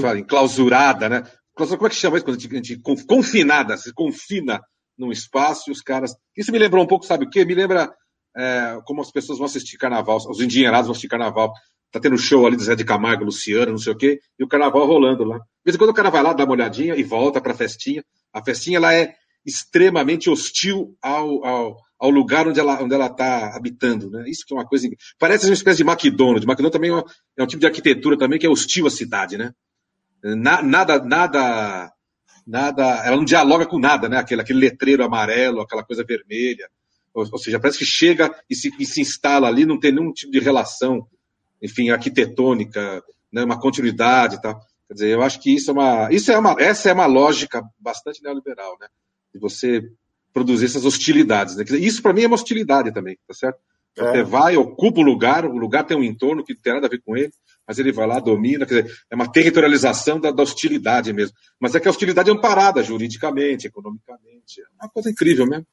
fala, 0.00 0.18
enclausurada, 0.18 1.08
né? 1.08 1.22
Como 1.54 1.86
é 1.86 1.90
que 1.90 1.96
chama 1.96 2.16
isso 2.16 2.24
quando 2.24 2.36
a 2.36 2.40
gente, 2.40 2.54
a 2.54 2.56
gente 2.56 3.04
confinada, 3.06 3.76
se 3.76 3.92
confina 3.92 4.60
num 4.96 5.10
espaço 5.10 5.70
e 5.70 5.72
os 5.72 5.80
caras. 5.80 6.14
Isso 6.36 6.52
me 6.52 6.58
lembrou 6.58 6.84
um 6.84 6.86
pouco, 6.86 7.04
sabe 7.04 7.24
o 7.24 7.30
quê? 7.30 7.44
Me 7.44 7.54
lembra 7.54 7.92
é, 8.36 8.78
como 8.84 9.00
as 9.00 9.10
pessoas 9.10 9.38
vão 9.38 9.46
assistir 9.46 9.76
carnaval, 9.76 10.18
os 10.18 10.40
endinheirados 10.40 10.86
vão 10.86 10.92
assistir 10.92 11.08
carnaval 11.08 11.52
tá 11.90 12.00
tendo 12.00 12.18
show 12.18 12.46
ali 12.46 12.56
do 12.56 12.62
Zé 12.62 12.74
de 12.74 12.84
Camargo, 12.84 13.24
Luciano, 13.24 13.72
não 13.72 13.78
sei 13.78 13.92
o 13.92 13.96
quê, 13.96 14.20
e 14.38 14.44
o 14.44 14.48
carnaval 14.48 14.86
rolando 14.86 15.24
lá. 15.24 15.38
De 15.38 15.44
vez 15.64 15.74
em 15.74 15.78
quando 15.78 15.90
o 15.90 15.94
cara 15.94 16.10
vai 16.10 16.22
lá, 16.22 16.32
dá 16.32 16.44
uma 16.44 16.52
olhadinha 16.52 16.94
e 16.94 17.02
volta 17.02 17.40
para 17.40 17.52
a 17.52 17.56
festinha. 17.56 18.04
A 18.32 18.42
festinha 18.42 18.76
ela 18.76 18.94
é 18.94 19.14
extremamente 19.44 20.28
hostil 20.28 20.96
ao, 21.00 21.44
ao, 21.44 21.76
ao 21.98 22.10
lugar 22.10 22.46
onde 22.46 22.60
ela 22.60 22.82
onde 22.82 22.94
ela 22.94 23.06
está 23.06 23.56
habitando, 23.56 24.10
né? 24.10 24.24
Isso 24.28 24.44
que 24.46 24.52
é 24.52 24.56
uma 24.56 24.66
coisa 24.66 24.88
parece 25.18 25.46
uma 25.46 25.54
espécie 25.54 25.82
de 25.82 25.88
McDonald's. 25.88 26.44
McDonald's 26.44 26.72
também 26.72 26.90
é 26.90 26.94
um, 26.94 27.02
é 27.38 27.42
um 27.42 27.46
tipo 27.46 27.60
de 27.60 27.66
arquitetura 27.66 28.18
também 28.18 28.38
que 28.38 28.46
é 28.46 28.50
hostil 28.50 28.86
à 28.86 28.90
cidade, 28.90 29.38
né? 29.38 29.52
Na, 30.22 30.60
nada 30.62 31.02
nada 31.02 31.92
nada, 32.48 33.02
ela 33.04 33.16
não 33.16 33.24
dialoga 33.24 33.66
com 33.66 33.78
nada, 33.78 34.08
né? 34.08 34.16
Aquele, 34.16 34.40
aquele 34.40 34.58
letreiro 34.58 35.04
amarelo, 35.04 35.60
aquela 35.60 35.84
coisa 35.84 36.02
vermelha. 36.02 36.68
Ou, 37.12 37.26
ou 37.30 37.38
seja, 37.38 37.60
parece 37.60 37.78
que 37.78 37.84
chega 37.84 38.34
e 38.48 38.56
se, 38.56 38.70
e 38.78 38.86
se 38.86 39.02
instala 39.02 39.46
ali, 39.46 39.66
não 39.66 39.78
tem 39.78 39.92
nenhum 39.92 40.12
tipo 40.12 40.32
de 40.32 40.38
relação 40.38 41.06
enfim, 41.62 41.90
arquitetônica, 41.90 43.02
né, 43.32 43.44
uma 43.44 43.60
continuidade 43.60 44.36
e 44.36 44.40
tal. 44.40 44.60
Quer 44.88 44.94
dizer, 44.94 45.08
eu 45.10 45.22
acho 45.22 45.40
que 45.40 45.54
isso 45.54 45.70
é 45.70 45.74
uma, 45.74 46.08
isso 46.10 46.32
é 46.32 46.38
uma, 46.38 46.56
essa 46.58 46.88
é 46.88 46.92
uma 46.92 47.06
lógica 47.06 47.62
bastante 47.78 48.22
neoliberal, 48.22 48.76
né? 48.80 48.88
De 49.34 49.38
você 49.38 49.82
produzir 50.32 50.64
essas 50.66 50.84
hostilidades. 50.84 51.56
Né? 51.56 51.64
Dizer, 51.64 51.82
isso 51.82 52.02
para 52.02 52.12
mim 52.12 52.22
é 52.22 52.26
uma 52.26 52.36
hostilidade 52.36 52.92
também, 52.92 53.18
tá 53.26 53.34
certo? 53.34 53.58
Você 53.96 54.18
é. 54.18 54.22
vai, 54.22 54.56
ocupa 54.56 55.00
o 55.00 55.04
lugar, 55.04 55.44
o 55.44 55.58
lugar 55.58 55.84
tem 55.84 55.96
um 55.96 56.04
entorno 56.04 56.44
que 56.44 56.54
não 56.54 56.60
tem 56.60 56.72
nada 56.72 56.86
a 56.86 56.90
ver 56.90 57.02
com 57.02 57.16
ele, 57.16 57.32
mas 57.66 57.78
ele 57.78 57.92
vai 57.92 58.06
lá, 58.06 58.20
domina, 58.20 58.64
quer 58.64 58.82
dizer, 58.82 58.96
é 59.10 59.14
uma 59.14 59.30
territorialização 59.30 60.20
da, 60.20 60.30
da 60.30 60.42
hostilidade 60.42 61.12
mesmo. 61.12 61.36
Mas 61.60 61.74
é 61.74 61.80
que 61.80 61.88
a 61.88 61.90
hostilidade 61.90 62.30
é 62.30 62.32
amparada 62.32 62.82
juridicamente, 62.82 63.66
economicamente, 63.66 64.60
é 64.60 64.84
uma 64.84 64.88
coisa 64.88 65.10
incrível 65.10 65.46
mesmo. 65.46 65.66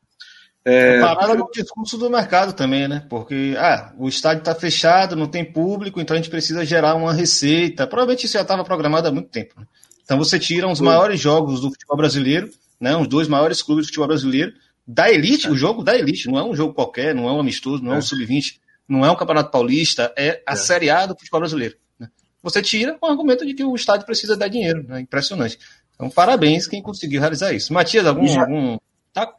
É... 0.66 1.00
Parada 1.00 1.36
no 1.36 1.48
discurso 1.54 1.96
do 1.96 2.10
mercado 2.10 2.52
também, 2.52 2.88
né? 2.88 3.06
Porque 3.08 3.56
ah, 3.56 3.94
o 4.00 4.10
estádio 4.10 4.40
está 4.40 4.56
fechado, 4.56 5.16
não 5.16 5.28
tem 5.28 5.46
público, 5.46 6.02
então 6.02 6.16
a 6.16 6.18
gente 6.18 6.30
precisa 6.30 6.66
gerar 6.66 6.96
uma 6.96 7.14
receita. 7.14 7.86
Provavelmente 7.86 8.26
isso 8.26 8.34
já 8.34 8.42
estava 8.42 8.64
programado 8.64 9.08
há 9.08 9.12
muito 9.12 9.30
tempo. 9.30 9.54
Né? 9.60 9.68
Então 10.04 10.18
você 10.18 10.40
tira 10.40 10.68
os 10.68 10.82
maiores 10.82 11.20
jogos 11.20 11.62
do 11.62 11.70
futebol 11.70 11.96
brasileiro, 11.96 12.50
né? 12.80 12.98
Os 12.98 13.08
dois 13.08 13.28
maiores 13.28 13.62
clubes 13.62 13.86
do 13.86 13.88
futebol 13.90 14.08
brasileiro, 14.08 14.54
da 14.88 15.12
elite, 15.12 15.48
o 15.50 15.56
jogo 15.56 15.84
da 15.84 15.96
elite, 15.96 16.28
não 16.28 16.40
é 16.40 16.44
um 16.44 16.56
jogo 16.56 16.74
qualquer, 16.74 17.14
não 17.14 17.30
é 17.30 17.32
um 17.32 17.40
amistoso, 17.40 17.84
não 17.84 17.92
é, 17.92 17.96
um 17.96 18.00
é. 18.00 18.02
sub-20, 18.02 18.58
não 18.88 19.06
é 19.06 19.12
um 19.12 19.16
campeonato 19.16 19.52
paulista, 19.52 20.12
é 20.18 20.42
a 20.48 20.54
é. 20.54 20.56
Série 20.56 20.90
A 20.90 21.06
do 21.06 21.16
futebol 21.16 21.42
brasileiro. 21.42 21.76
Né? 22.00 22.10
Você 22.42 22.64
tira 22.64 22.96
com 22.98 23.06
o 23.06 23.10
argumento 23.10 23.46
de 23.46 23.54
que 23.54 23.64
o 23.64 23.76
estádio 23.76 24.06
precisa 24.06 24.36
dar 24.36 24.48
dinheiro, 24.48 24.84
né? 24.88 25.02
Impressionante. 25.02 25.60
Então, 25.94 26.10
parabéns 26.10 26.68
quem 26.68 26.82
conseguiu 26.82 27.22
realizar 27.22 27.54
isso. 27.54 27.72
Matias, 27.72 28.06
algum. 28.06 28.28
Já... 28.28 28.42
algum... 28.42 28.78
Tá? 29.14 29.32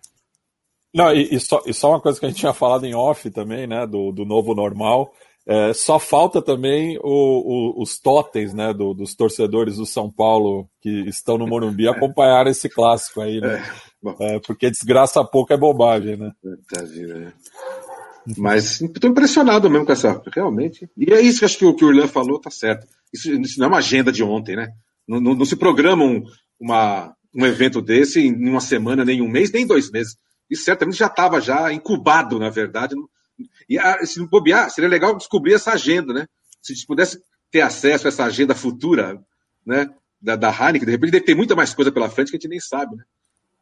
Não, 0.96 1.12
e, 1.12 1.34
e, 1.34 1.38
só, 1.38 1.62
e 1.66 1.74
só 1.74 1.90
uma 1.90 2.00
coisa 2.00 2.18
que 2.18 2.24
a 2.24 2.28
gente 2.30 2.38
tinha 2.38 2.54
falado 2.54 2.86
em 2.86 2.94
off 2.94 3.30
também, 3.30 3.66
né, 3.66 3.86
do, 3.86 4.10
do 4.12 4.24
novo 4.24 4.54
normal. 4.54 5.12
É, 5.46 5.74
só 5.74 5.98
falta 5.98 6.40
também 6.40 6.98
o, 7.02 7.02
o, 7.04 7.82
os 7.82 7.98
totens, 7.98 8.54
né, 8.54 8.72
do, 8.72 8.94
dos 8.94 9.14
torcedores 9.14 9.76
do 9.76 9.84
São 9.84 10.10
Paulo 10.10 10.66
que 10.80 11.06
estão 11.06 11.36
no 11.36 11.46
Morumbi 11.46 11.86
acompanhar 11.86 12.46
esse 12.46 12.70
clássico 12.70 13.20
aí, 13.20 13.42
né? 13.42 13.62
É, 14.20 14.36
é, 14.36 14.40
porque 14.40 14.70
desgraça 14.70 15.22
pouco 15.22 15.52
é 15.52 15.56
bobagem, 15.58 16.16
né? 16.16 16.32
É. 16.74 17.32
Mas 18.38 18.80
estou 18.80 19.10
impressionado 19.10 19.68
mesmo 19.68 19.84
com 19.84 19.92
essa, 19.92 20.20
realmente. 20.34 20.88
E 20.96 21.12
é 21.12 21.20
isso 21.20 21.40
que 21.40 21.44
acho 21.44 21.58
que 21.58 21.66
o 21.66 21.74
que 21.74 21.84
o 21.84 21.88
Urlan 21.88 22.08
falou 22.08 22.40
tá 22.40 22.50
certo. 22.50 22.86
Isso, 23.12 23.30
isso 23.34 23.60
não 23.60 23.66
é 23.66 23.68
uma 23.68 23.78
agenda 23.78 24.10
de 24.10 24.24
ontem, 24.24 24.56
né? 24.56 24.68
Não, 25.06 25.20
não, 25.20 25.34
não 25.34 25.44
se 25.44 25.56
programa 25.56 26.04
um, 26.04 26.24
uma, 26.58 27.14
um 27.34 27.44
evento 27.44 27.82
desse 27.82 28.26
em 28.26 28.48
uma 28.48 28.60
semana, 28.60 29.04
nem 29.04 29.20
um 29.20 29.28
mês, 29.28 29.52
nem 29.52 29.66
dois 29.66 29.90
meses. 29.90 30.16
Isso 30.50 30.64
certamente 30.64 30.98
já 30.98 31.06
estava 31.06 31.40
já 31.40 31.72
incubado, 31.72 32.38
na 32.38 32.50
verdade. 32.50 32.94
E 33.68 33.78
ah, 33.78 34.04
se 34.04 34.18
não 34.18 34.26
bobear, 34.26 34.70
seria 34.70 34.88
legal 34.88 35.16
descobrir 35.16 35.54
essa 35.54 35.72
agenda, 35.72 36.12
né? 36.12 36.26
Se 36.62 36.72
a 36.72 36.74
gente 36.74 36.86
pudesse 36.86 37.20
ter 37.50 37.60
acesso 37.60 38.06
a 38.06 38.08
essa 38.08 38.24
agenda 38.24 38.54
futura, 38.54 39.20
né? 39.64 39.88
Da, 40.20 40.34
da 40.34 40.48
Heineken, 40.48 40.86
de 40.86 40.92
repente 40.92 41.12
deve 41.12 41.24
ter 41.24 41.34
muita 41.34 41.54
mais 41.54 41.74
coisa 41.74 41.92
pela 41.92 42.08
frente 42.08 42.30
que 42.30 42.36
a 42.36 42.40
gente 42.40 42.48
nem 42.48 42.60
sabe, 42.60 42.96
né? 42.96 43.04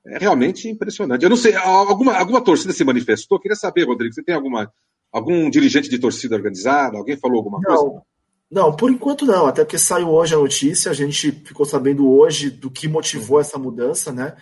É 0.07 0.19
realmente 0.19 0.69
impressionante. 0.69 1.23
Eu 1.23 1.31
não 1.31 1.37
sei, 1.37 1.55
alguma, 1.55 2.15
alguma 2.15 2.43
torcida 2.43 2.75
se 2.75 2.85
manifestou? 2.85 3.39
Eu 3.39 3.43
queria 3.43 3.57
saber, 3.57 3.85
Rodrigo, 3.85 4.15
você 4.15 4.23
tem 4.23 4.35
alguma, 4.35 4.71
algum 5.11 5.49
dirigente 5.49 5.89
de 5.89 5.99
torcida 5.99 6.37
organizada? 6.37 6.99
Alguém 6.99 7.17
falou 7.17 7.39
alguma 7.39 7.59
não, 7.63 7.77
coisa? 7.77 8.03
Não, 8.51 8.77
por 8.77 8.91
enquanto 8.91 9.25
não, 9.25 9.47
até 9.47 9.65
porque 9.65 9.79
saiu 9.79 10.11
hoje 10.11 10.35
a 10.35 10.39
notícia, 10.39 10.91
a 10.91 10.95
gente 10.95 11.33
ficou 11.33 11.65
sabendo 11.65 12.07
hoje 12.09 12.51
do 12.51 12.71
que 12.71 12.87
motivou 12.87 13.41
essa 13.41 13.59
mudança, 13.59 14.13
né? 14.13 14.37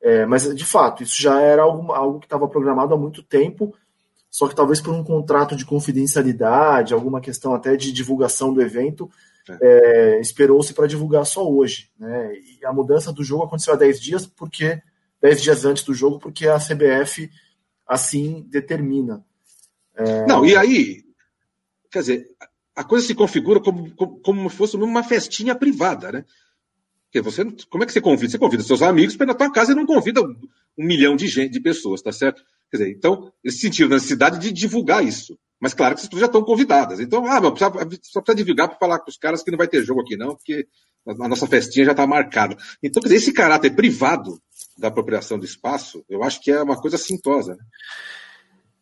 É, 0.00 0.24
mas, 0.26 0.54
de 0.54 0.64
fato, 0.64 1.02
isso 1.02 1.20
já 1.20 1.40
era 1.40 1.62
algo, 1.62 1.92
algo 1.92 2.20
que 2.20 2.26
estava 2.26 2.48
programado 2.48 2.94
há 2.94 2.96
muito 2.96 3.22
tempo, 3.22 3.74
só 4.30 4.46
que 4.46 4.54
talvez 4.54 4.80
por 4.80 4.94
um 4.94 5.02
contrato 5.02 5.56
de 5.56 5.64
confidencialidade, 5.64 6.94
alguma 6.94 7.20
questão 7.20 7.54
até 7.54 7.76
de 7.76 7.92
divulgação 7.92 8.52
do 8.52 8.62
evento, 8.62 9.10
é. 9.48 9.58
É, 9.60 10.20
esperou-se 10.20 10.74
para 10.74 10.86
divulgar 10.86 11.24
só 11.24 11.48
hoje. 11.50 11.90
Né? 11.98 12.34
E 12.34 12.64
a 12.64 12.72
mudança 12.72 13.12
do 13.12 13.24
jogo 13.24 13.44
aconteceu 13.44 13.74
há 13.74 13.76
10 13.76 14.00
dias, 14.00 14.26
porque 14.26 14.80
10 15.20 15.42
dias 15.42 15.64
antes 15.64 15.82
do 15.82 15.94
jogo, 15.94 16.18
porque 16.18 16.46
a 16.46 16.58
CBF 16.58 17.30
assim 17.86 18.46
determina. 18.48 19.24
É, 19.96 20.26
Não, 20.26 20.44
e 20.44 20.56
aí, 20.56 21.02
quer 21.90 22.00
dizer, 22.00 22.30
a 22.76 22.84
coisa 22.84 23.06
se 23.06 23.14
configura 23.14 23.60
como, 23.60 23.90
como, 23.96 24.20
como 24.20 24.48
fosse 24.48 24.76
uma 24.76 25.02
festinha 25.02 25.54
privada, 25.54 26.12
né? 26.12 26.24
Porque 27.10 27.22
você, 27.22 27.42
como 27.70 27.82
é 27.82 27.86
que 27.86 27.92
você 27.92 28.00
convida? 28.00 28.30
Você 28.30 28.38
convida 28.38 28.62
seus 28.62 28.82
amigos 28.82 29.16
para 29.16 29.24
ir 29.24 29.28
na 29.28 29.34
tua 29.34 29.50
casa 29.50 29.72
e 29.72 29.74
não 29.74 29.86
convida 29.86 30.20
um, 30.20 30.36
milhão 30.76 31.16
de 31.16 31.26
gente, 31.26 31.52
de 31.52 31.60
pessoas, 31.60 32.02
tá 32.02 32.12
certo? 32.12 32.42
Quer 32.70 32.76
dizer, 32.76 32.90
então, 32.90 33.32
eles 33.42 33.58
sentiram 33.58 33.90
a 33.90 33.94
necessidade 33.94 34.38
de 34.38 34.52
divulgar 34.52 35.02
isso. 35.02 35.38
Mas 35.58 35.72
claro 35.72 35.94
que 35.94 36.02
pessoas 36.02 36.20
já 36.20 36.26
estão 36.26 36.44
convidadas. 36.44 37.00
Então, 37.00 37.24
ah, 37.26 37.40
mas 37.40 37.58
só 38.02 38.20
precisa 38.20 38.34
divulgar 38.36 38.68
para 38.68 38.78
falar 38.78 38.98
com 38.98 39.10
os 39.10 39.16
caras 39.16 39.42
que 39.42 39.50
não 39.50 39.58
vai 39.58 39.66
ter 39.66 39.82
jogo 39.82 40.02
aqui, 40.02 40.16
não, 40.16 40.36
porque 40.36 40.68
a 41.06 41.28
nossa 41.28 41.46
festinha 41.46 41.86
já 41.86 41.92
está 41.92 42.06
marcada. 42.06 42.56
Então, 42.82 43.00
quer 43.00 43.08
dizer, 43.08 43.16
esse 43.16 43.32
caráter 43.32 43.74
privado 43.74 44.38
da 44.76 44.88
apropriação 44.88 45.38
do 45.38 45.46
espaço, 45.46 46.04
eu 46.08 46.22
acho 46.22 46.42
que 46.42 46.50
é 46.50 46.62
uma 46.62 46.80
coisa 46.80 46.98
sintosa. 46.98 47.54
Né? 47.54 47.64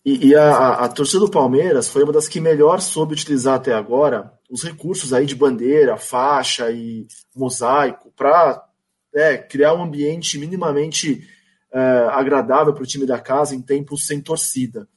E, 0.05 0.29
e 0.29 0.35
a, 0.35 0.71
a, 0.85 0.89
torcida 0.89 1.21
do 1.21 1.31
Palmeiras 1.31 1.89
foi 1.89 2.03
uma 2.03 2.13
das 2.13 2.29
que 2.29 2.41
melhor 2.41 2.81
soube 2.81 3.15
utilizar 3.15 3.55
até 3.55 3.73
agora 3.73 4.36
os 4.51 4.63
recursos 4.63 5.13
aí 5.13 5.27
de 5.27 5.35
bandeira, 5.35 5.97
faixa 5.97 6.71
e 6.71 7.07
mosaico 7.35 8.13
para 8.17 8.65
é, 9.15 9.37
criar 9.37 9.75
um 9.75 9.83
ambiente 9.83 10.39
minimamente 10.39 11.29
é, 11.73 11.81
agradável 12.11 12.73
para 12.73 12.83
o 12.83 12.87
time 12.87 13.07
da 13.07 13.19
casa 13.19 13.55
em 13.55 13.63
tempos 13.63 14.07
sem 14.07 14.21
torcida. 14.21 14.89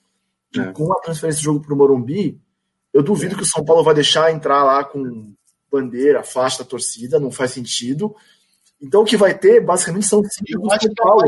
E 0.55 0.59
é. 0.59 0.71
com 0.71 0.91
a 0.91 1.01
transferência 1.01 1.41
do 1.41 1.45
jogo 1.45 1.61
para 1.61 1.73
o 1.73 1.77
Morumbi, 1.77 2.39
eu 2.93 3.03
duvido 3.03 3.35
que 3.35 3.43
o 3.43 3.45
São 3.45 3.63
Paulo 3.63 3.83
vai 3.83 3.93
deixar 3.93 4.31
entrar 4.31 4.63
lá 4.63 4.83
com 4.83 5.33
bandeira, 5.71 6.23
faixa 6.23 6.63
da 6.63 6.69
torcida, 6.69 7.19
não 7.19 7.31
faz 7.31 7.51
sentido. 7.51 8.15
Então 8.81 9.01
o 9.01 9.05
que 9.05 9.17
vai 9.17 9.37
ter, 9.37 9.59
basicamente, 9.59 10.05
são 10.05 10.23
cinco 10.23 10.61
do 10.61 10.69
São 10.69 10.93
Paulo. 10.95 11.23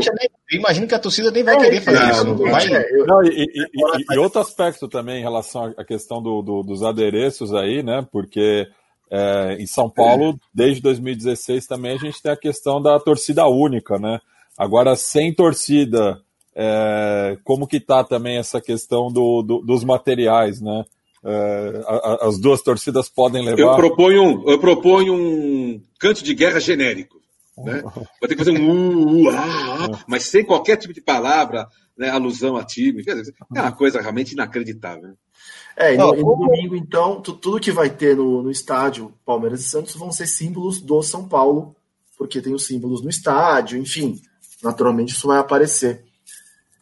Eu 0.50 0.58
imagino 0.58 0.88
que 0.88 0.96
a 0.96 1.00
torcida 1.00 1.30
nem 1.32 1.44
vai 1.44 1.56
é, 1.56 1.60
querer 1.60 1.82
fazer 1.82 2.10
isso. 2.10 2.26
Não, 2.26 2.38
vai, 2.38 2.66
é, 2.66 3.00
eu, 3.00 3.06
não, 3.06 3.24
e, 3.24 3.30
e, 3.30 3.66
e, 3.74 4.16
e, 4.16 4.18
outro 4.18 4.40
aspecto 4.40 4.88
também 4.88 5.20
em 5.20 5.24
relação 5.24 5.74
à 5.78 5.84
questão 5.84 6.22
do, 6.22 6.42
do, 6.42 6.64
dos 6.64 6.82
adereços 6.82 7.54
aí, 7.54 7.84
né? 7.84 8.08
Porque 8.10 8.68
é, 9.12 9.58
em 9.60 9.68
São 9.68 9.90
Paulo, 9.90 10.40
desde 10.54 10.82
2016 10.82 11.68
também 11.68 11.94
a 11.94 11.98
gente 11.98 12.22
tem 12.22 12.32
a 12.32 12.38
questão 12.38 12.82
da 12.82 12.98
torcida 13.00 13.46
única, 13.46 14.00
né? 14.00 14.20
Agora, 14.58 14.96
sem 14.96 15.34
torcida, 15.34 16.22
é, 16.56 17.38
como 17.44 17.68
que 17.68 17.82
tá 17.82 18.04
também 18.04 18.38
essa 18.38 18.62
questão 18.62 19.12
do, 19.12 19.42
do 19.42 19.60
dos 19.60 19.84
materiais, 19.84 20.62
né? 20.62 20.86
É, 21.24 21.82
as 22.22 22.40
duas 22.40 22.62
torcidas 22.62 23.10
podem 23.10 23.44
levar. 23.44 23.62
Eu 23.62 23.76
proponho, 23.76 24.44
eu 24.50 24.60
proponho 24.60 25.14
um 25.14 25.82
canto 26.00 26.24
de 26.24 26.34
guerra 26.34 26.60
genérico. 26.60 27.21
Né? 27.58 27.82
Vai 28.20 28.28
ter 28.28 28.36
que 28.36 28.44
fazer 28.44 28.60
um 28.60 29.26
uh, 29.26 29.30
uh, 29.30 30.00
mas 30.08 30.24
sem 30.24 30.44
qualquer 30.44 30.78
tipo 30.78 30.94
de 30.94 31.02
palavra, 31.02 31.68
né, 31.98 32.10
alusão 32.10 32.56
a 32.56 32.64
time. 32.64 33.04
É 33.08 33.62
uma 33.62 33.72
coisa 33.72 34.02
realmente 34.02 34.34
inacreditável. 34.34 35.10
Né? 35.10 35.14
É, 35.76 35.94
e 35.94 35.98
no, 35.98 36.16
e 36.16 36.22
no 36.22 36.36
domingo, 36.36 36.76
então, 36.76 37.22
tudo 37.22 37.60
que 37.60 37.72
vai 37.72 37.90
ter 37.90 38.16
no, 38.16 38.42
no 38.42 38.52
estádio 38.52 39.14
Palmeiras 39.26 39.62
e 39.62 39.64
Santos 39.64 39.96
vão 39.96 40.12
ser 40.12 40.28
símbolos 40.28 40.82
do 40.82 41.02
São 41.02 41.28
Paulo, 41.28 41.76
porque 42.18 42.42
tem 42.42 42.54
os 42.54 42.66
símbolos 42.66 43.02
no 43.02 43.10
estádio, 43.10 43.80
enfim, 43.80 44.22
naturalmente 44.64 45.14
isso 45.14 45.28
vai 45.28 45.40
aparecer. 45.40 46.04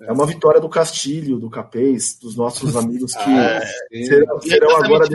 É 0.01 0.13
uma 0.13 0.25
vitória 0.25 0.61
do 0.61 0.69
Castilho, 0.69 1.39
do 1.39 1.49
Capês, 1.49 2.17
dos 2.17 2.35
nossos 2.35 2.75
amigos 2.77 3.13
que 3.13 3.19
ah, 3.29 3.61
serão, 4.05 4.41
serão 4.41 4.75
agora. 4.77 5.05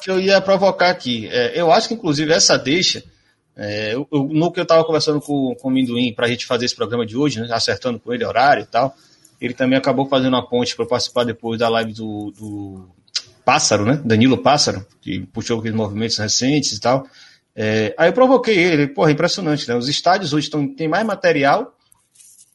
Que 0.00 0.10
eu 0.10 0.20
ia 0.20 0.40
provocar 0.40 0.90
aqui. 0.90 1.26
É, 1.28 1.60
eu 1.60 1.72
acho 1.72 1.88
que, 1.88 1.94
inclusive, 1.94 2.32
essa 2.32 2.56
deixa 2.56 3.02
é, 3.56 3.94
eu, 3.94 4.08
no 4.10 4.50
que 4.50 4.60
eu 4.60 4.62
estava 4.62 4.84
conversando 4.84 5.20
com, 5.20 5.54
com 5.54 5.68
o 5.68 5.70
Minduim 5.70 6.12
para 6.14 6.26
a 6.26 6.28
gente 6.28 6.46
fazer 6.46 6.64
esse 6.64 6.74
programa 6.74 7.04
de 7.04 7.16
hoje, 7.16 7.40
né, 7.40 7.48
acertando 7.50 7.98
com 8.00 8.12
ele 8.12 8.24
horário 8.24 8.62
e 8.62 8.66
tal, 8.66 8.94
ele 9.40 9.54
também 9.54 9.78
acabou 9.78 10.06
fazendo 10.06 10.34
uma 10.34 10.46
ponte 10.46 10.74
para 10.74 10.86
participar 10.86 11.24
depois 11.24 11.58
da 11.58 11.68
live 11.68 11.92
do, 11.92 12.30
do, 12.30 12.88
Pássaro, 13.44 13.84
né? 13.84 14.00
Danilo 14.04 14.38
Pássaro, 14.38 14.86
que 15.00 15.26
puxou 15.32 15.58
aqueles 15.58 15.76
movimentos 15.76 16.16
recentes 16.16 16.72
e 16.72 16.80
tal. 16.80 17.06
É, 17.54 17.92
aí 17.98 18.08
eu 18.08 18.12
provoquei 18.12 18.56
ele, 18.56 18.86
porra, 18.86 19.10
impressionante, 19.10 19.68
né? 19.68 19.74
Os 19.74 19.88
estádios 19.88 20.32
hoje 20.32 20.48
tão, 20.48 20.66
tem 20.68 20.86
mais 20.86 21.04
material 21.04 21.76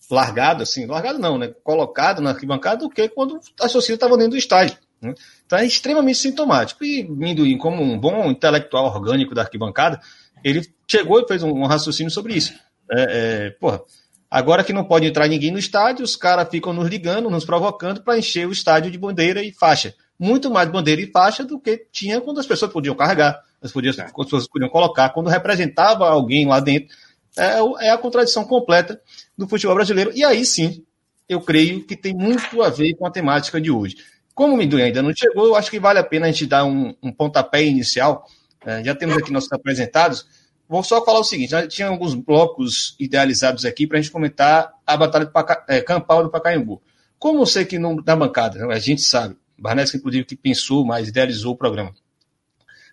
largado, 0.10 0.64
assim, 0.64 0.86
largado 0.86 1.20
não, 1.20 1.38
né? 1.38 1.54
Colocado 1.62 2.22
na 2.22 2.30
arquibancada 2.30 2.78
do 2.78 2.90
que 2.90 3.10
quando 3.10 3.38
a 3.60 3.68
torcida 3.68 3.96
estava 3.96 4.16
dentro 4.16 4.32
do 4.32 4.38
estádio. 4.38 4.78
Né? 5.02 5.14
Então 5.46 5.60
é 5.60 5.66
extremamente 5.66 6.20
sintomático. 6.20 6.84
E 6.84 7.04
Minduim, 7.04 7.58
como 7.58 7.84
um 7.84 8.00
bom 8.00 8.32
intelectual 8.32 8.86
orgânico 8.86 9.36
da 9.36 9.42
arquibancada, 9.42 10.00
ele 10.44 10.66
chegou 10.90 11.20
e 11.20 11.28
fez 11.28 11.44
um, 11.44 11.66
raciocínio 11.66 12.12
sobre 12.12 12.34
isso. 12.34 12.54
É, 12.92 13.02
é, 13.48 13.50
porra, 13.52 13.82
agora 14.30 14.64
que 14.64 14.74
não 14.74 14.84
pode 14.84 15.06
entrar 15.06 15.28
ninguém 15.28 15.52
no 15.52 15.60
estádio, 15.60 16.04
os 16.04 16.16
caras 16.16 16.48
ficam 16.50 16.74
nos 16.74 16.88
ligando, 16.88 17.30
nos 17.30 17.46
provocando 17.46 18.02
para 18.02 18.18
encher 18.18 18.48
o 18.48 18.52
estádio 18.52 18.90
de 18.90 18.98
bandeira 18.98 19.44
e 19.44 19.52
faixa. 19.52 19.94
Muito 20.20 20.50
mais 20.50 20.70
bandeira 20.70 21.02
e 21.02 21.12
faixa 21.12 21.44
do 21.44 21.60
que 21.60 21.86
tinha 21.92 22.22
quando 22.22 22.40
as 22.40 22.48
pessoas 22.48 22.72
podiam 22.72 22.96
carregar, 22.96 23.40
as, 23.62 23.72
podiam, 23.72 23.94
é. 23.98 24.02
as 24.02 24.12
pessoas 24.12 24.48
podiam 24.48 24.70
colocar, 24.70 25.10
quando 25.10 25.30
representava 25.30 26.08
alguém 26.08 26.48
lá 26.48 26.60
dentro. 26.60 26.96
É, 27.38 27.88
é 27.88 27.90
a 27.92 27.98
contradição 27.98 28.44
completa 28.44 29.00
do 29.38 29.48
futebol 29.48 29.76
brasileiro. 29.76 30.12
E 30.16 30.24
aí 30.24 30.44
sim, 30.44 30.84
eu 31.30 31.42
creio 31.42 31.86
que 31.86 31.96
tem 31.96 32.14
muito 32.14 32.64
a 32.64 32.70
ver 32.70 32.96
com 32.96 33.06
a 33.06 33.12
temática 33.12 33.62
de 33.62 33.70
hoje. 33.70 33.98
Como 34.34 34.54
o 34.54 34.58
Minduim 34.58 34.84
ainda 34.84 35.02
não 35.02 35.12
chegou, 35.16 35.46
eu 35.48 35.56
acho 35.56 35.70
que 35.70 35.80
vale 35.80 36.00
a 36.00 36.04
pena 36.04 36.28
a 36.28 36.32
gente 36.32 36.46
dar 36.46 36.64
um, 36.64 36.96
um 37.02 37.12
pontapé 37.12 37.64
inicial. 37.64 38.26
É, 38.66 38.84
já 38.84 38.96
temos 38.96 39.18
aqui 39.18 39.32
nossos 39.32 39.52
apresentados. 39.52 40.26
Vou 40.68 40.84
só 40.84 41.04
falar 41.04 41.20
o 41.20 41.24
seguinte: 41.24 41.52
já 41.52 41.68
tinha 41.68 41.88
alguns 41.88 42.14
blocos 42.14 42.96
idealizados 43.00 43.66
aqui 43.66 43.88
para 43.88 43.98
a 43.98 44.02
gente 44.02 44.12
comentar 44.12 44.74
a 44.86 44.98
Batalha 44.98 45.26
de 45.26 45.32
Paca, 45.32 45.64
é, 45.68 45.82
Campal 45.82 46.24
do 46.24 46.30
Pacaembu. 46.30 46.82
Como 47.18 47.42
eu 47.42 47.46
sei 47.46 47.66
que 47.66 47.80
não, 47.80 47.96
na 47.96 48.16
bancada, 48.16 48.66
a 48.68 48.80
gente 48.80 49.02
sabe, 49.02 49.36
Barnesca, 49.58 49.98
inclusive, 49.98 50.26
que 50.26 50.36
pensou, 50.36 50.86
mas 50.86 51.08
idealizou 51.08 51.54
o 51.54 51.58
programa, 51.58 51.94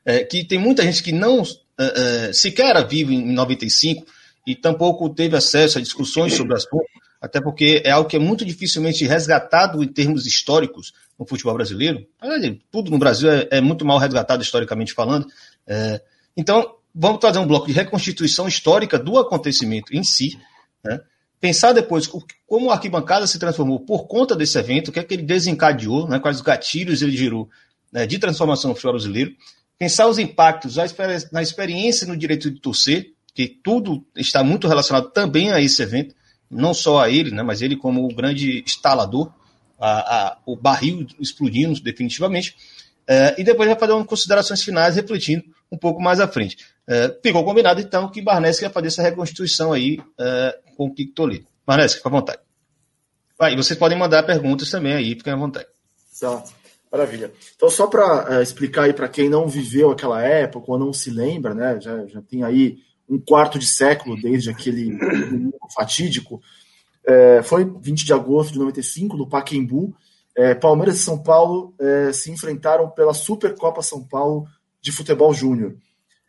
é, 0.05 0.25
que 0.25 0.45
tem 0.45 0.59
muita 0.59 0.83
gente 0.83 1.03
que 1.03 1.13
não 1.13 1.43
é, 1.79 2.29
é 2.29 2.33
sequer 2.33 2.71
era 2.71 2.83
vivo 2.83 3.13
em 3.13 3.33
95 3.33 4.07
e 4.47 4.55
tampouco 4.55 5.09
teve 5.11 5.37
acesso 5.37 5.79
a 5.79 5.81
discussões 5.81 6.35
sobre 6.35 6.55
as 6.55 6.65
assunto, 6.65 6.85
até 7.21 7.41
porque 7.41 7.83
é 7.85 7.91
algo 7.91 8.09
que 8.09 8.17
é 8.17 8.19
muito 8.19 8.45
dificilmente 8.45 9.05
resgatado 9.07 9.83
em 9.83 9.89
termos 9.89 10.27
históricos 10.27 10.93
no 11.19 11.27
futebol 11.27 11.55
brasileiro. 11.55 12.07
Tudo 12.71 12.91
no 12.91 12.99
Brasil 12.99 13.31
é, 13.31 13.49
é 13.51 13.61
muito 13.61 13.85
mal 13.85 13.99
resgatado 13.99 14.43
historicamente 14.43 14.93
falando. 14.93 15.27
É, 15.67 16.03
então, 16.37 16.77
vamos 16.95 17.21
fazer 17.21 17.39
um 17.39 17.47
bloco 17.47 17.67
de 17.67 17.73
reconstituição 17.73 18.47
histórica 18.47 18.99
do 18.99 19.19
acontecimento 19.19 19.95
em 19.95 20.05
si, 20.05 20.39
né? 20.85 21.01
pensar 21.41 21.73
depois 21.73 22.09
como 22.47 22.71
a 22.71 22.75
arquibancada 22.75 23.27
se 23.27 23.39
transformou 23.39 23.81
por 23.81 24.07
conta 24.07 24.37
desse 24.37 24.57
evento, 24.59 24.89
o 24.89 24.93
que 24.93 25.01
é 25.01 25.05
que 25.05 25.13
ele 25.13 25.25
desencadeou, 25.25 26.09
né? 26.09 26.21
quais 26.21 26.41
gatilhos 26.41 27.03
ele 27.03 27.17
gerou 27.17 27.51
né? 27.93 28.07
de 28.07 28.19
transformação 28.19 28.71
no 28.71 28.75
futebol 28.75 28.95
brasileiro, 28.95 29.35
pensar 29.77 30.07
os 30.07 30.19
impactos 30.19 30.77
na 31.33 31.43
experiência 31.43 32.07
no 32.07 32.17
direito 32.17 32.51
de 32.51 32.61
torcer, 32.61 33.13
que 33.35 33.49
tudo 33.49 34.07
está 34.15 34.45
muito 34.45 34.69
relacionado 34.69 35.11
também 35.11 35.51
a 35.51 35.61
esse 35.61 35.83
evento, 35.83 36.15
não 36.49 36.73
só 36.73 37.03
a 37.03 37.11
ele, 37.11 37.33
né? 37.33 37.43
mas 37.43 37.61
ele 37.61 37.77
como 37.77 38.05
o 38.05 38.15
grande 38.15 38.63
instalador, 38.65 39.33
a, 39.81 40.29
a, 40.29 40.39
o 40.47 40.55
barril 40.55 41.05
explodindo 41.19 41.81
definitivamente, 41.81 42.57
é, 43.07 43.35
e 43.37 43.45
depois 43.45 43.69
vai 43.69 43.79
fazer 43.79 43.93
umas 43.93 44.07
considerações 44.07 44.63
finais 44.63 44.95
refletindo 44.95 45.45
um 45.71 45.77
pouco 45.77 46.01
mais 46.01 46.21
à 46.21 46.29
frente. 46.29 46.57
É, 46.87 47.19
ficou 47.23 47.45
combinado, 47.45 47.81
então, 47.81 48.11
que 48.11 48.21
Barnes 48.21 48.61
ia 48.61 48.71
fazer 48.71 48.89
essa 48.89 49.03
reconstituição 49.03 49.73
aí 49.73 49.99
é, 50.19 50.59
com 50.77 50.87
o 50.87 50.95
Kiko 50.95 51.15
Toledo. 51.15 51.47
Barnes, 51.67 51.95
fica 51.95 52.09
à 52.09 52.13
vontade. 52.13 52.39
Vai, 53.39 53.57
vocês 53.57 53.79
podem 53.79 53.99
mandar 53.99 54.23
perguntas 54.23 54.71
também 54.71 54.93
aí, 54.93 55.15
fiquem 55.15 55.33
à 55.33 55.37
vontade. 55.37 55.67
Tá, 56.21 56.45
maravilha. 56.93 57.33
Então, 57.57 57.69
só 57.69 57.87
para 57.87 58.39
uh, 58.39 58.43
explicar 58.43 58.85
aí 58.85 58.93
para 58.93 59.09
quem 59.09 59.29
não 59.29 59.49
viveu 59.49 59.91
aquela 59.91 60.23
época 60.23 60.71
ou 60.71 60.79
não 60.79 60.93
se 60.93 61.11
lembra, 61.11 61.55
né, 61.55 61.81
já, 61.81 62.07
já 62.07 62.23
tem 62.23 62.45
aí 62.45 62.79
um 63.09 63.19
quarto 63.19 63.59
de 63.59 63.67
século 63.67 64.21
desde 64.21 64.51
aquele 64.51 64.99
fatídico, 65.75 66.41
é, 67.07 67.43
foi 67.43 67.65
20 67.65 68.05
de 68.05 68.13
agosto 68.13 68.53
de 68.53 68.59
95, 68.59 69.17
no 69.17 69.29
Paquembu, 69.29 69.95
é, 70.37 70.55
Palmeiras 70.55 70.97
e 70.97 71.03
São 71.03 71.23
Paulo 71.23 71.75
é, 71.79 72.13
se 72.13 72.31
enfrentaram 72.31 72.89
pela 72.89 73.13
Supercopa 73.13 73.83
São 73.83 74.03
Paulo 74.03 74.49
de 74.81 74.91
Futebol 74.91 75.33
Júnior. 75.35 75.77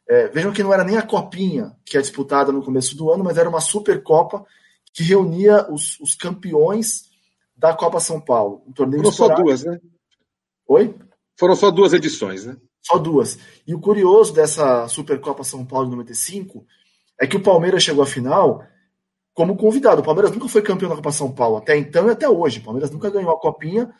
É, 0.08 0.28
vejam 0.28 0.54
que 0.54 0.62
não 0.62 0.74
era 0.74 0.84
nem 0.84 0.98
a 0.98 1.02
copinha 1.02 1.76
que 1.84 1.98
é 1.98 2.02
disputada 2.02 2.52
no 2.52 2.63
começo 2.63 2.96
do 2.96 3.12
ano, 3.12 3.24
mas 3.24 3.38
era 3.38 3.50
uma 3.50 3.62
Supercopa 3.62 4.46
que 4.94 5.04
reunia 5.04 5.65
os, 5.72 6.00
os 6.00 6.15
campeões 6.15 7.06
da 7.56 7.74
Copa 7.74 8.00
São 8.00 8.22
Paulo. 8.22 8.63
Um 8.68 8.72
torneio 8.72 9.02
Foram 9.02 9.15
só 9.15 9.36
duas, 9.36 9.63
né? 9.63 9.80
Oi? 10.68 10.96
Foram 11.38 11.56
só 11.56 11.72
duas 11.72 11.94
edições, 11.94 12.46
né? 12.46 12.56
Só 12.82 12.98
duas. 12.98 13.39
E 13.65 13.74
o 13.74 13.80
curioso 13.80 14.34
dessa 14.34 14.88
Supercopa 14.88 15.44
São 15.44 15.65
Paulo 15.65 15.86
de 15.86 15.91
95 15.91 16.65
é 17.20 17.26
que 17.26 17.38
o 17.38 17.41
Palmeiras 17.41 17.82
chegou 17.82 18.04
à 18.04 18.06
final 18.06 18.63
como 19.34 19.58
convidado. 19.58 20.02
O 20.02 20.06
Palmeiras 20.06 20.32
nunca 20.32 20.48
foi 20.48 20.62
campeão 20.62 20.89
da 20.89 20.96
Copa 20.96 21.12
São 21.12 21.32
Paulo, 21.32 21.58
até 21.58 21.78
então 21.78 22.08
e 22.08 22.12
até 22.12 22.30
hoje. 22.30 22.60
O 22.60 22.63
Palmeiras 22.63 22.91
nunca 22.91 23.10
ganhou 23.10 23.32
a 23.32 23.39
copinha, 23.39 23.91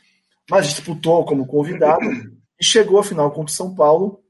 mas 0.50 0.68
disputou 0.68 1.26
como 1.26 1.48
convidado 1.48 2.06
e 2.60 2.63
chegou 2.63 3.00
à 3.00 3.04
final 3.04 3.32
contra 3.32 3.52
o 3.52 3.56
São 3.56 3.74
Paulo 3.74 4.24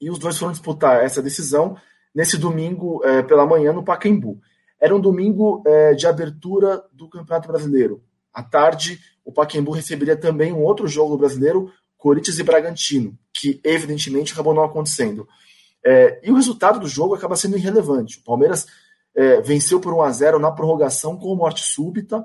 e 0.00 0.10
os 0.10 0.18
dois 0.18 0.38
foram 0.38 0.52
disputar 0.52 1.04
essa 1.04 1.22
decisão 1.22 1.76
nesse 2.14 2.36
domingo 2.36 3.00
é, 3.04 3.22
pela 3.22 3.46
manhã 3.46 3.72
no 3.72 3.84
Pacaembu. 3.84 4.40
Era 4.80 4.94
um 4.94 5.00
domingo 5.00 5.62
é, 5.66 5.94
de 5.94 6.06
abertura 6.06 6.82
do 6.92 7.08
Campeonato 7.08 7.48
Brasileiro. 7.48 8.02
À 8.32 8.42
tarde, 8.42 9.00
o 9.24 9.32
Pacaembu 9.32 9.72
receberia 9.72 10.16
também 10.16 10.52
um 10.52 10.62
outro 10.62 10.86
jogo 10.86 11.16
brasileiro, 11.16 11.70
Corinthians 11.96 12.38
e 12.38 12.44
Bragantino, 12.44 13.18
que 13.34 13.60
evidentemente 13.64 14.32
acabou 14.32 14.54
não 14.54 14.62
acontecendo. 14.62 15.28
É, 15.84 16.20
e 16.22 16.30
o 16.30 16.36
resultado 16.36 16.78
do 16.78 16.86
jogo 16.86 17.14
acaba 17.14 17.36
sendo 17.36 17.56
irrelevante. 17.56 18.18
O 18.18 18.24
Palmeiras 18.24 18.66
venceu 19.42 19.80
por 19.80 19.92
1 19.92 20.02
a 20.02 20.10
0 20.12 20.38
na 20.38 20.52
prorrogação 20.52 21.16
com 21.16 21.34
morte 21.34 21.60
súbita. 21.60 22.24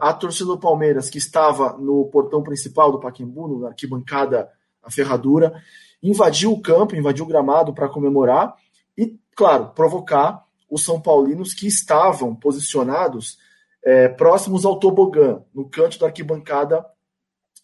A 0.00 0.14
torcida 0.14 0.46
do 0.46 0.58
Palmeiras, 0.58 1.10
que 1.10 1.18
estava 1.18 1.76
no 1.76 2.06
portão 2.06 2.42
principal 2.42 2.90
do 2.90 2.98
Pacaembu, 2.98 3.60
na 3.60 3.68
arquibancada, 3.68 4.48
a 4.82 4.90
ferradura, 4.90 5.62
invadiu 6.02 6.52
o 6.52 6.60
campo, 6.60 6.96
invadiu 6.96 7.24
o 7.24 7.28
gramado 7.28 7.72
para 7.72 7.88
comemorar 7.88 8.54
e, 8.96 9.18
claro, 9.34 9.70
provocar 9.70 10.44
os 10.70 10.84
São 10.84 11.00
Paulinos 11.00 11.54
que 11.54 11.66
estavam 11.66 12.34
posicionados 12.34 13.38
é, 13.84 14.08
próximos 14.08 14.64
ao 14.64 14.78
tobogã, 14.78 15.42
no 15.54 15.68
canto 15.68 15.98
da 15.98 16.06
arquibancada 16.06 16.84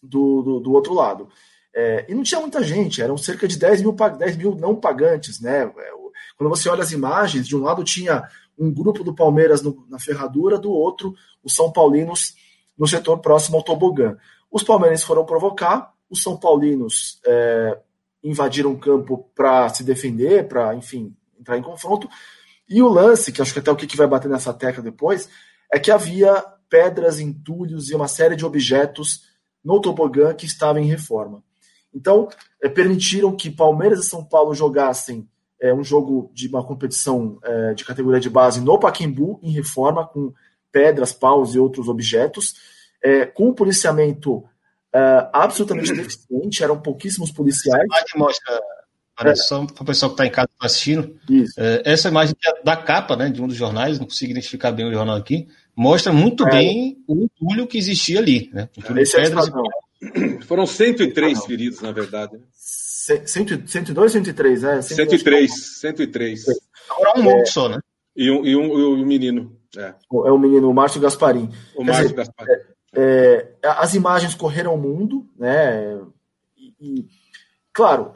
do, 0.01 0.41
do, 0.41 0.59
do 0.59 0.73
outro 0.73 0.93
lado. 0.93 1.29
É, 1.73 2.05
e 2.09 2.15
não 2.15 2.23
tinha 2.23 2.39
muita 2.39 2.63
gente, 2.63 3.01
eram 3.01 3.17
cerca 3.17 3.47
de 3.47 3.57
10 3.57 3.81
mil, 3.81 3.91
10 3.91 4.37
mil 4.37 4.55
não 4.55 4.75
pagantes. 4.75 5.41
Né? 5.41 5.63
É, 5.63 5.91
quando 6.37 6.49
você 6.49 6.69
olha 6.69 6.83
as 6.83 6.91
imagens, 6.91 7.47
de 7.47 7.55
um 7.55 7.61
lado 7.61 7.83
tinha 7.83 8.27
um 8.57 8.73
grupo 8.73 9.03
do 9.03 9.13
Palmeiras 9.13 9.61
no, 9.61 9.85
na 9.89 9.99
ferradura, 9.99 10.57
do 10.57 10.71
outro, 10.71 11.13
os 11.43 11.53
São 11.53 11.71
Paulinos 11.71 12.33
no 12.77 12.87
setor 12.87 13.19
próximo 13.19 13.57
ao 13.57 13.63
tobogã. 13.63 14.17
Os 14.51 14.63
palmeirenses 14.63 15.05
foram 15.05 15.25
provocar, 15.25 15.93
os 16.09 16.21
São 16.21 16.37
Paulinos 16.37 17.19
é, 17.25 17.77
invadiram 18.25 18.71
o 18.71 18.79
campo 18.79 19.29
para 19.35 19.69
se 19.69 19.83
defender, 19.83 20.47
para, 20.47 20.73
enfim, 20.75 21.15
entrar 21.39 21.57
em 21.57 21.61
confronto. 21.61 22.09
E 22.67 22.81
o 22.81 22.87
lance, 22.87 23.31
que 23.31 23.41
acho 23.41 23.53
que 23.53 23.59
até 23.59 23.71
o 23.71 23.75
que 23.75 23.95
vai 23.95 24.07
bater 24.07 24.29
nessa 24.29 24.51
tecla 24.51 24.81
depois, 24.81 25.29
é 25.71 25.79
que 25.79 25.91
havia 25.91 26.43
pedras, 26.67 27.19
entulhos 27.19 27.89
e 27.89 27.95
uma 27.95 28.07
série 28.07 28.35
de 28.35 28.43
objetos 28.43 29.23
no 29.63 29.79
tobogã 29.79 30.33
que 30.33 30.47
estava 30.47 30.81
em 30.81 30.85
reforma. 30.85 31.43
Então, 31.93 32.27
é, 32.61 32.67
permitiram 32.67 33.35
que 33.35 33.49
Palmeiras 33.49 33.99
e 33.99 34.09
São 34.09 34.23
Paulo 34.25 34.55
jogassem 34.55 35.29
é, 35.61 35.73
um 35.73 35.83
jogo 35.83 36.31
de 36.33 36.47
uma 36.47 36.63
competição 36.63 37.39
é, 37.43 37.73
de 37.73 37.85
categoria 37.85 38.19
de 38.19 38.29
base 38.29 38.59
no 38.59 38.79
Paquembu, 38.79 39.39
em 39.41 39.51
reforma, 39.51 40.05
com 40.05 40.33
pedras, 40.71 41.13
paus 41.13 41.55
e 41.55 41.59
outros 41.59 41.87
objetos, 41.87 42.55
é, 43.01 43.25
com 43.25 43.49
o 43.49 43.53
policiamento 43.53 44.43
é, 44.95 45.29
absolutamente 45.33 45.93
deficiente, 45.93 46.63
eram 46.63 46.79
pouquíssimos 46.79 47.29
policiais. 47.29 47.83
Essa 47.91 48.15
imagem 48.15 48.15
mostra, 48.15 48.61
é. 49.25 49.35
só 49.35 49.65
para 49.65 49.83
o 49.83 49.85
pessoal 49.85 50.11
que 50.11 50.13
está 50.13 50.25
em 50.25 50.31
casa 50.31 50.49
assistindo, 50.57 51.19
é, 51.57 51.81
essa 51.83 52.07
imagem 52.07 52.33
da 52.63 52.77
capa 52.77 53.17
né, 53.17 53.29
de 53.29 53.41
um 53.41 53.47
dos 53.47 53.57
jornais, 53.57 53.99
não 53.99 54.05
consigo 54.05 54.31
identificar 54.31 54.71
bem 54.71 54.87
o 54.87 54.93
jornal 54.93 55.17
aqui, 55.17 55.47
mostra 55.75 56.13
muito 56.13 56.45
bem 56.45 56.97
o 57.07 57.23
entulho 57.23 57.67
que 57.67 57.77
existia 57.77 58.19
ali. 58.19 58.49
Né? 58.53 58.69
Esse 58.97 59.17
pedras 59.17 59.49
e... 59.49 60.41
Foram 60.45 60.65
103 60.65 61.37
ah, 61.37 61.41
feridos, 61.41 61.81
na 61.81 61.91
verdade. 61.91 62.39
102, 62.53 64.11
103, 64.11 64.63
é? 64.63 64.81
103, 64.81 65.79
103. 65.81 66.45
Agora 66.89 67.19
um 67.19 67.23
monte 67.23 67.49
só, 67.49 67.67
né? 67.67 67.79
E 68.15 68.31
um, 68.31 68.45
e 68.45 68.55
um, 68.55 68.79
e 68.79 69.03
um 69.03 69.05
menino. 69.05 69.57
É. 69.75 69.87
é 69.89 70.31
o 70.31 70.37
menino, 70.37 70.69
o 70.69 70.73
Márcio 70.73 71.01
Gasparim. 71.01 71.49
O 71.75 71.83
Márcio 71.83 72.15
Gasparim. 72.15 72.74
É, 72.95 73.53
as 73.63 73.93
imagens 73.93 74.33
correram 74.35 74.73
o 74.73 74.81
mundo, 74.81 75.27
né? 75.37 75.99
E, 76.57 76.73
e, 76.79 77.07
claro, 77.73 78.13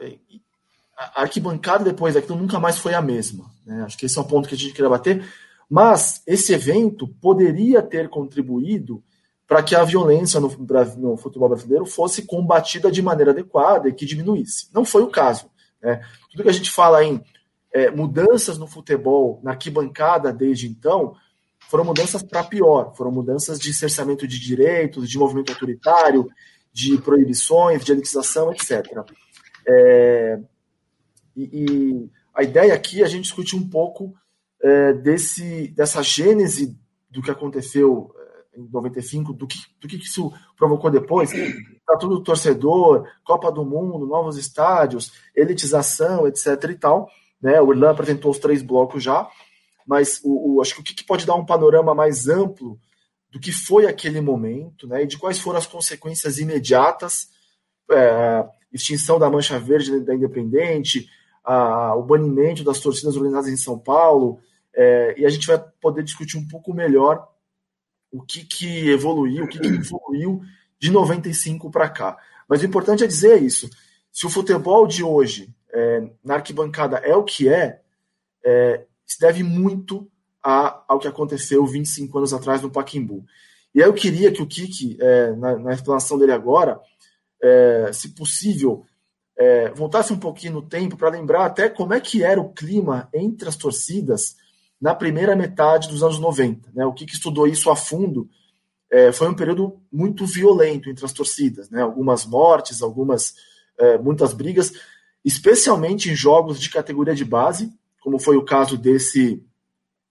a 0.96 1.22
arquibancada 1.22 1.84
depois 1.84 2.14
daquilo 2.14 2.38
nunca 2.38 2.58
mais 2.58 2.78
foi 2.78 2.94
a 2.94 3.02
mesma. 3.02 3.50
Né? 3.66 3.82
Acho 3.82 3.96
que 3.96 4.06
esse 4.06 4.18
é 4.18 4.20
o 4.20 4.24
ponto 4.24 4.48
que 4.48 4.54
a 4.54 4.58
gente 4.58 4.72
queria 4.72 4.90
bater. 4.90 5.24
Mas 5.68 6.22
esse 6.26 6.52
evento 6.52 7.06
poderia 7.06 7.80
ter 7.80 8.08
contribuído 8.08 9.02
para 9.46 9.62
que 9.62 9.74
a 9.74 9.82
violência 9.82 10.38
no, 10.38 10.48
no, 10.96 11.16
futebol 11.16 11.48
brasileiro 11.48 11.84
fosse 11.84 12.22
combatida 12.22 12.90
de 12.90 13.02
maneira 13.02 13.32
adequada 13.32 13.88
e 13.88 13.92
que 13.92 14.06
diminuísse. 14.06 14.68
Não 14.72 14.84
foi 14.84 15.02
o 15.02 15.10
caso. 15.10 15.50
Né? 15.82 16.00
Tudo 16.30 16.42
que 16.42 16.48
a 16.48 16.52
gente 16.52 16.70
fala 16.70 17.02
em 17.04 17.22
é, 17.72 17.90
mudanças 17.90 18.58
no 18.58 18.66
futebol, 18.66 19.40
na 19.42 19.52
arquibancada 19.52 20.32
desde 20.32 20.68
então, 20.68 21.14
foram 21.70 21.84
mudanças 21.84 22.20
para 22.20 22.42
pior, 22.42 22.92
foram 22.96 23.12
mudanças 23.12 23.58
de 23.60 23.72
cerceamento 23.72 24.26
de 24.26 24.40
direitos, 24.40 25.08
de 25.08 25.16
movimento 25.16 25.52
autoritário, 25.52 26.28
de 26.72 26.98
proibições, 26.98 27.84
de 27.84 27.92
elitização, 27.92 28.52
etc. 28.52 28.84
É, 29.68 30.40
e, 31.36 31.42
e, 31.42 32.10
a 32.34 32.42
ideia 32.42 32.74
aqui 32.74 33.02
é 33.02 33.04
a 33.04 33.08
gente 33.08 33.22
discutir 33.22 33.54
um 33.54 33.68
pouco 33.68 34.12
é, 34.60 34.92
desse, 34.94 35.68
dessa 35.68 36.02
gênese 36.02 36.76
do 37.08 37.22
que 37.22 37.30
aconteceu 37.30 38.12
em 38.52 38.68
95, 38.68 39.32
do 39.32 39.46
que, 39.46 39.58
do 39.80 39.86
que 39.86 39.96
isso 39.96 40.32
provocou 40.56 40.90
depois. 40.90 41.32
Estatuto 41.32 42.16
do 42.16 42.22
torcedor, 42.24 43.06
Copa 43.24 43.50
do 43.52 43.64
Mundo, 43.64 44.06
novos 44.06 44.36
estádios, 44.36 45.12
elitização, 45.36 46.26
etc. 46.26 46.46
e 46.70 46.74
tal. 46.74 47.08
Né? 47.40 47.60
O 47.60 47.72
Irlan 47.72 47.90
apresentou 47.90 48.32
os 48.32 48.40
três 48.40 48.60
blocos 48.60 49.04
já, 49.04 49.28
mas 49.90 50.20
o, 50.22 50.54
o 50.54 50.60
acho 50.62 50.76
que 50.76 50.80
o 50.80 50.84
que 50.84 51.02
pode 51.02 51.26
dar 51.26 51.34
um 51.34 51.44
panorama 51.44 51.92
mais 51.92 52.28
amplo 52.28 52.78
do 53.28 53.40
que 53.40 53.50
foi 53.50 53.86
aquele 53.86 54.20
momento 54.20 54.86
né? 54.86 55.02
e 55.02 55.06
de 55.06 55.18
quais 55.18 55.40
foram 55.40 55.58
as 55.58 55.66
consequências 55.66 56.38
imediatas 56.38 57.28
é, 57.90 58.48
extinção 58.72 59.18
da 59.18 59.28
Mancha 59.28 59.58
Verde 59.58 59.98
da 59.98 60.14
Independente, 60.14 61.10
a, 61.42 61.96
o 61.96 62.04
banimento 62.04 62.62
das 62.62 62.78
torcidas 62.78 63.16
organizadas 63.16 63.48
em 63.48 63.56
São 63.56 63.76
Paulo, 63.76 64.38
é, 64.72 65.16
e 65.18 65.26
a 65.26 65.28
gente 65.28 65.44
vai 65.44 65.58
poder 65.80 66.04
discutir 66.04 66.36
um 66.36 66.46
pouco 66.46 66.72
melhor 66.72 67.26
o 68.12 68.22
que, 68.22 68.44
que 68.44 68.90
evoluiu, 68.90 69.42
o 69.42 69.48
que, 69.48 69.58
que 69.58 69.66
evoluiu 69.66 70.40
de 70.78 70.92
95 70.92 71.68
para 71.68 71.88
cá. 71.88 72.16
Mas 72.48 72.62
o 72.62 72.66
importante 72.66 73.02
é 73.02 73.08
dizer 73.08 73.42
isso. 73.42 73.68
Se 74.12 74.24
o 74.24 74.30
futebol 74.30 74.86
de 74.86 75.02
hoje, 75.02 75.52
é, 75.72 76.08
na 76.22 76.34
arquibancada, 76.34 76.98
é 76.98 77.16
o 77.16 77.24
que 77.24 77.48
é, 77.48 77.80
é 78.44 78.86
se 79.10 79.18
deve 79.18 79.42
muito 79.42 80.08
a, 80.40 80.84
ao 80.86 81.00
que 81.00 81.08
aconteceu 81.08 81.66
25 81.66 82.16
anos 82.16 82.32
atrás 82.32 82.62
no 82.62 82.70
Paquimbu. 82.70 83.26
E 83.74 83.82
aí 83.82 83.88
eu 83.88 83.92
queria 83.92 84.30
que 84.30 84.40
o 84.40 84.46
Kiki, 84.46 84.96
é, 85.00 85.32
na, 85.32 85.58
na, 85.58 85.72
explanação 85.72 86.16
dele 86.16 86.30
agora, 86.30 86.80
é, 87.42 87.90
se 87.92 88.10
possível, 88.10 88.86
é, 89.36 89.70
voltasse 89.70 90.12
um 90.12 90.18
pouquinho 90.18 90.52
no 90.52 90.62
tempo 90.62 90.96
para 90.96 91.10
lembrar 91.10 91.44
até 91.44 91.68
como 91.68 91.92
é 91.92 92.00
que 92.00 92.22
era 92.22 92.40
o 92.40 92.52
clima 92.52 93.08
entre 93.12 93.48
as 93.48 93.56
torcidas 93.56 94.36
na 94.80 94.94
primeira 94.94 95.34
metade 95.34 95.88
dos 95.88 96.04
anos 96.04 96.20
90. 96.20 96.70
Né? 96.72 96.86
O 96.86 96.92
que 96.92 97.04
estudou 97.04 97.48
isso 97.48 97.68
a 97.68 97.74
fundo 97.74 98.30
é, 98.88 99.10
foi 99.10 99.28
um 99.28 99.34
período 99.34 99.80
muito 99.90 100.24
violento 100.24 100.88
entre 100.88 101.04
as 101.04 101.12
torcidas, 101.12 101.68
né? 101.68 101.82
algumas 101.82 102.24
mortes, 102.24 102.80
algumas 102.80 103.34
é, 103.76 103.98
muitas 103.98 104.32
brigas, 104.32 104.72
especialmente 105.24 106.08
em 106.08 106.14
jogos 106.14 106.60
de 106.60 106.70
categoria 106.70 107.14
de 107.14 107.24
base, 107.24 107.72
como 108.00 108.18
foi 108.18 108.36
o 108.36 108.44
caso 108.44 108.76
desse 108.76 109.42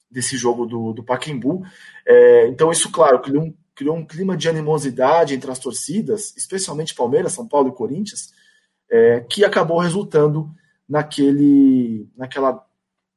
desse 0.09 0.35
jogo 0.37 0.65
do, 0.65 0.93
do 0.93 1.03
Paquembu. 1.03 1.63
É, 2.05 2.47
então 2.47 2.71
isso, 2.71 2.91
claro, 2.91 3.21
criou 3.21 3.43
um, 3.43 3.53
criou 3.75 3.95
um 3.95 4.05
clima 4.05 4.35
de 4.35 4.49
animosidade 4.49 5.35
entre 5.35 5.51
as 5.51 5.59
torcidas, 5.59 6.35
especialmente 6.35 6.95
Palmeiras, 6.95 7.33
São 7.33 7.47
Paulo 7.47 7.69
e 7.69 7.75
Corinthians, 7.75 8.33
é, 8.89 9.19
que 9.29 9.45
acabou 9.45 9.79
resultando 9.79 10.49
naquele, 10.87 12.09
naquela 12.17 12.65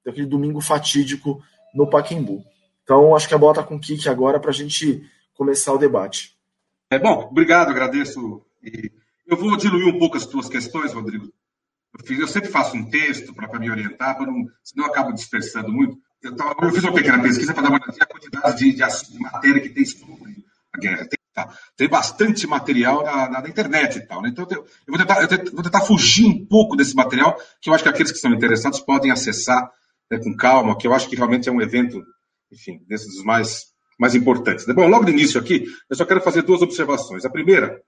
daquele 0.05 0.27
domingo 0.27 0.61
fatídico 0.61 1.43
no 1.75 1.89
Paquembu. 1.89 2.45
Então, 2.83 3.15
acho 3.15 3.29
que 3.29 3.35
a 3.35 3.39
bola 3.39 3.53
está 3.53 3.63
com 3.63 3.77
o 3.77 3.81
Kik 3.81 4.09
agora 4.09 4.41
para 4.41 4.51
a 4.51 4.55
gente 4.55 5.09
começar 5.35 5.73
o 5.73 5.79
debate. 5.79 6.37
É 6.91 6.99
bom, 6.99 7.29
obrigado, 7.31 7.71
agradeço. 7.71 8.43
Eu 9.27 9.37
vou 9.37 9.57
diluir 9.57 9.87
um 9.87 9.99
pouco 9.99 10.17
as 10.17 10.27
tuas 10.27 10.49
questões, 10.49 10.93
Rodrigo. 10.93 11.33
Eu, 11.99 12.07
fiz, 12.07 12.19
eu 12.19 12.29
sempre 12.29 12.49
faço 12.49 12.77
um 12.77 12.89
texto 12.89 13.35
para 13.35 13.59
me 13.59 13.71
orientar, 13.71 14.17
para 14.17 14.27
não, 14.27 14.47
senão 14.63 14.87
eu 14.87 14.91
acabo 14.91 15.13
dispersando 15.13 15.71
muito. 15.71 15.99
Eu, 16.23 16.35
tava, 16.35 16.55
eu, 16.63 16.73
fiz 16.73 16.85
uma 16.85 16.95
pequena 16.95 17.21
pesquisa 17.21 17.53
para 17.53 17.65
dar 17.65 17.69
uma 17.69 17.79
olhada 17.79 17.97
na 17.99 18.07
quantidade 18.07 18.59
de, 18.59 18.73
de, 18.73 19.13
de, 19.13 19.19
matéria 19.19 19.61
que 19.61 19.69
tem 19.69 19.85
sobre 19.85 20.45
a 20.73 20.79
guerra. 20.79 21.07
Tem, 21.07 21.19
tá, 21.35 21.59
tem 21.77 21.89
bastante 21.89 22.47
material 22.47 23.05
na, 23.05 23.29
na, 23.29 23.43
na, 23.43 23.49
internet 23.49 23.97
e 23.97 24.07
tal. 24.07 24.23
Né? 24.23 24.31
Então, 24.31 24.47
eu, 24.51 24.65
vou 24.87 24.99
tentar, 24.99 25.23
eu 25.23 25.53
vou 25.53 25.63
tentar 25.63 25.81
fugir 25.83 26.27
um 26.27 26.47
pouco 26.47 26.77
desse 26.77 26.95
material, 26.95 27.37
que 27.61 27.69
eu 27.69 27.75
acho 27.75 27.83
que 27.83 27.91
aqueles 27.91 28.11
que 28.11 28.17
estão 28.17 28.33
interessados 28.33 28.81
podem 28.81 29.11
acessar 29.11 29.71
né, 30.11 30.19
com 30.19 30.35
calma, 30.35 30.79
que 30.79 30.87
eu 30.87 30.95
acho 30.95 31.09
que 31.09 31.17
realmente 31.17 31.49
é 31.49 31.53
um 31.53 31.61
evento, 31.61 32.03
enfim, 32.51 32.81
desses 32.89 33.23
mais, 33.23 33.67
mais 33.99 34.15
importantes. 34.15 34.65
Bom, 34.65 34.87
logo 34.87 35.05
no 35.05 35.11
início 35.11 35.39
aqui, 35.39 35.67
eu 35.91 35.97
só 35.97 36.07
quero 36.07 36.23
fazer 36.23 36.43
duas 36.43 36.63
observações. 36.63 37.25
A 37.25 37.31
primeira 37.31 37.83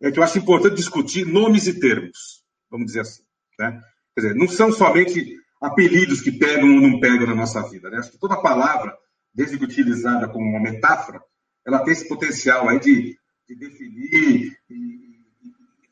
é 0.00 0.10
que 0.10 0.18
eu 0.18 0.22
acho 0.22 0.38
importante 0.38 0.76
discutir 0.76 1.26
nomes 1.26 1.66
e 1.66 1.78
termos, 1.78 2.42
vamos 2.70 2.86
dizer 2.86 3.00
assim. 3.00 3.22
Né? 3.62 3.80
Quer 4.14 4.20
dizer, 4.20 4.34
não 4.34 4.48
são 4.48 4.72
somente 4.72 5.36
apelidos 5.60 6.20
que 6.20 6.32
pegam 6.32 6.74
ou 6.74 6.80
não 6.80 6.98
pegam 6.98 7.28
na 7.28 7.34
nossa 7.34 7.62
vida. 7.68 7.88
Né? 7.88 7.98
Acho 7.98 8.10
que 8.10 8.18
toda 8.18 8.40
palavra, 8.42 8.96
desde 9.32 9.56
que 9.56 9.64
utilizada 9.64 10.28
como 10.28 10.44
uma 10.44 10.60
metáfora, 10.60 11.22
ela 11.64 11.78
tem 11.84 11.92
esse 11.92 12.08
potencial 12.08 12.68
aí 12.68 12.80
de, 12.80 13.16
de 13.48 13.54
definir 13.54 14.58
e, 14.68 15.22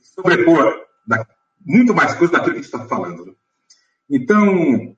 sobrepor 0.01 0.75
da, 1.07 1.25
muito 1.65 1.95
mais 1.95 2.15
coisa 2.15 2.33
daquilo 2.33 2.55
que 2.55 2.61
a 2.61 2.63
gente 2.63 2.75
está 2.75 2.87
falando. 2.89 3.27
Né? 3.27 3.33
Então, 4.11 4.97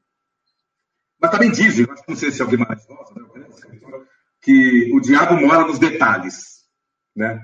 mas 1.21 1.31
também 1.31 1.51
dizem, 1.51 1.87
não 2.09 2.17
sei 2.17 2.33
se 2.33 2.41
alguém 2.41 2.59
mais 2.59 2.85
gosta, 2.87 3.15
né, 3.15 3.27
que 4.41 4.91
o 4.93 5.01
diabo 5.01 5.37
mora 5.37 5.67
nos 5.67 5.79
detalhes. 5.79 6.63
Né? 7.15 7.41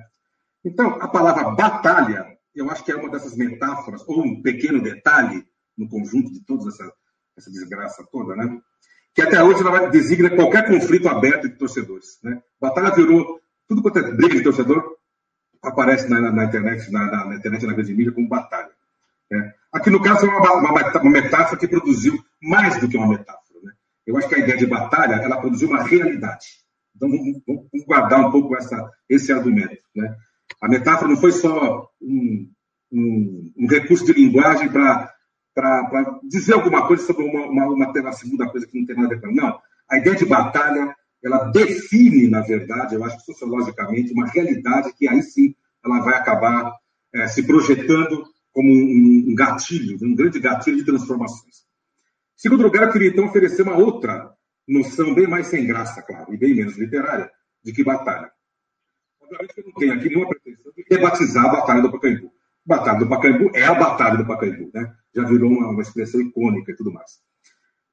Então, 0.65 0.95
a 1.01 1.07
palavra 1.07 1.51
batalha, 1.51 2.28
eu 2.55 2.71
acho 2.71 2.85
que 2.85 2.93
é 2.93 2.97
uma 2.97 3.11
dessas 3.11 3.37
metáforas, 3.37 4.03
ou 4.07 4.23
um 4.25 4.43
pequeno 4.43 4.83
detalhe 4.83 5.47
no 5.77 5.89
conjunto 5.89 6.33
de 6.33 6.45
toda 6.45 6.69
essa, 6.69 6.93
essa 7.37 7.51
desgraça 7.51 8.07
toda, 8.11 8.35
né? 8.35 8.61
que 9.15 9.23
até 9.23 9.43
hoje 9.43 9.61
ela 9.61 9.89
designa 9.89 10.31
qualquer 10.31 10.67
conflito 10.67 11.09
aberto 11.09 11.47
entre 11.47 11.59
torcedores. 11.59 12.19
Né? 12.23 12.41
Batalha 12.61 12.95
virou 12.95 13.41
tudo 13.67 13.83
quanto 13.83 13.99
é 13.99 14.13
briga 14.13 14.35
de 14.35 14.43
torcedor, 14.43 14.97
aparece 15.63 16.09
na, 16.09 16.21
na, 16.33 16.45
internet, 16.45 16.91
na, 16.91 17.11
na, 17.11 17.25
na, 17.27 17.35
internet, 17.35 17.67
na 17.67 17.73
grande 17.75 17.95
mídia, 17.95 18.13
como 18.13 18.29
batalha. 18.29 18.71
Né? 19.31 19.53
Aqui, 19.73 19.91
no 19.91 20.03
caso, 20.03 20.25
é 20.25 20.29
uma, 20.29 20.53
uma, 20.55 21.01
uma 21.01 21.11
metáfora 21.11 21.59
que 21.59 21.69
produziu 21.69 22.17
mais 22.41 22.81
do 22.81 22.89
que 22.89 22.97
uma 22.97 23.09
metáfora. 23.09 23.49
Eu 24.07 24.17
acho 24.17 24.29
que 24.29 24.37
a 24.37 24.39
ideia 24.39 24.57
de 24.57 24.67
batalha, 24.67 25.17
ela 25.17 25.39
produziu 25.39 25.69
uma 25.69 25.83
realidade 25.83 26.47
Então, 26.97 27.11
vamos, 27.11 27.43
vamos 27.47 27.87
guardar 27.87 28.21
um 28.21 28.31
pouco 28.31 28.57
essa, 28.57 28.91
esse 29.07 29.31
argumento. 29.31 29.83
Né? 29.95 30.17
A 30.61 30.69
metáfora 30.69 31.09
não 31.09 31.17
foi 31.17 31.33
só 31.33 31.89
um, 32.01 32.51
um, 32.93 33.53
um 33.57 33.67
recurso 33.67 34.05
de 34.05 34.13
linguagem 34.13 34.71
para 34.71 35.15
dizer 36.25 36.55
alguma 36.55 36.87
coisa 36.87 37.05
sobre 37.05 37.25
uma, 37.25 37.47
uma, 37.47 37.67
uma, 37.67 37.91
uma, 37.91 38.13
segunda 38.13 38.49
coisa 38.49 38.67
que 38.67 38.79
não 38.79 38.87
tem 38.87 38.97
nada 38.97 39.09
a 39.09 39.11
ver 39.11 39.21
com 39.21 39.35
Não. 39.35 39.59
A 39.89 39.99
ideia 39.99 40.17
de 40.17 40.25
batalha, 40.25 40.95
ela 41.23 41.45
define, 41.51 42.29
na 42.29 42.41
verdade, 42.41 42.95
eu 42.95 43.05
acho 43.05 43.21
sociologicamente, 43.21 44.13
uma 44.13 44.27
realidade 44.27 44.93
que 44.95 45.09
aí 45.09 45.23
sim 45.23 45.55
ela 45.85 46.01
vai 46.01 46.15
acabar 46.15 46.75
é, 47.15 47.27
se 47.27 47.43
projetando 47.43 48.25
como 48.53 48.71
um, 48.71 49.25
um 49.29 49.35
gatilho, 49.35 49.99
um 50.03 50.15
grande 50.15 50.41
gatilho 50.41 50.79
de 50.79 50.85
transformações. 50.85 51.59
Em 52.37 52.41
segundo 52.41 52.63
lugar, 52.63 52.85
eu 52.85 52.93
queria 52.93 53.09
então 53.09 53.27
oferecer 53.27 53.63
uma 53.63 53.77
outra 53.77 54.33
noção 54.67 55.15
bem 55.15 55.27
mais 55.27 55.47
sem 55.47 55.67
graça, 55.67 56.03
claro, 56.03 56.35
e 56.35 56.37
bem 56.37 56.55
menos 56.55 56.77
literária, 56.77 57.31
de 57.65 57.73
que 57.73 57.83
batalha. 57.83 58.31
Eu 59.31 59.65
não 59.65 59.73
tenho 59.75 59.93
aqui 59.93 60.09
nenhuma 60.09 60.29
pretensão 60.29 60.73
de 60.73 60.85
rebatizar 60.91 61.47
a 61.47 61.53
Batalha 61.53 61.83
do 61.83 61.91
Pacaembu. 61.91 62.33
Batalha 62.65 62.99
do 62.99 63.09
Pacaembu 63.09 63.51
é 63.55 63.65
a 63.65 63.75
Batalha 63.75 64.17
do 64.19 64.27
Pacaembu, 64.27 64.71
né? 64.75 64.93
Já 65.15 65.25
virou 65.25 65.51
uma, 65.51 65.69
uma 65.69 65.83
expressão 65.83 66.21
icônica 66.21 66.73
e 66.73 66.77
tudo 66.77 66.93
mais. 66.93 67.19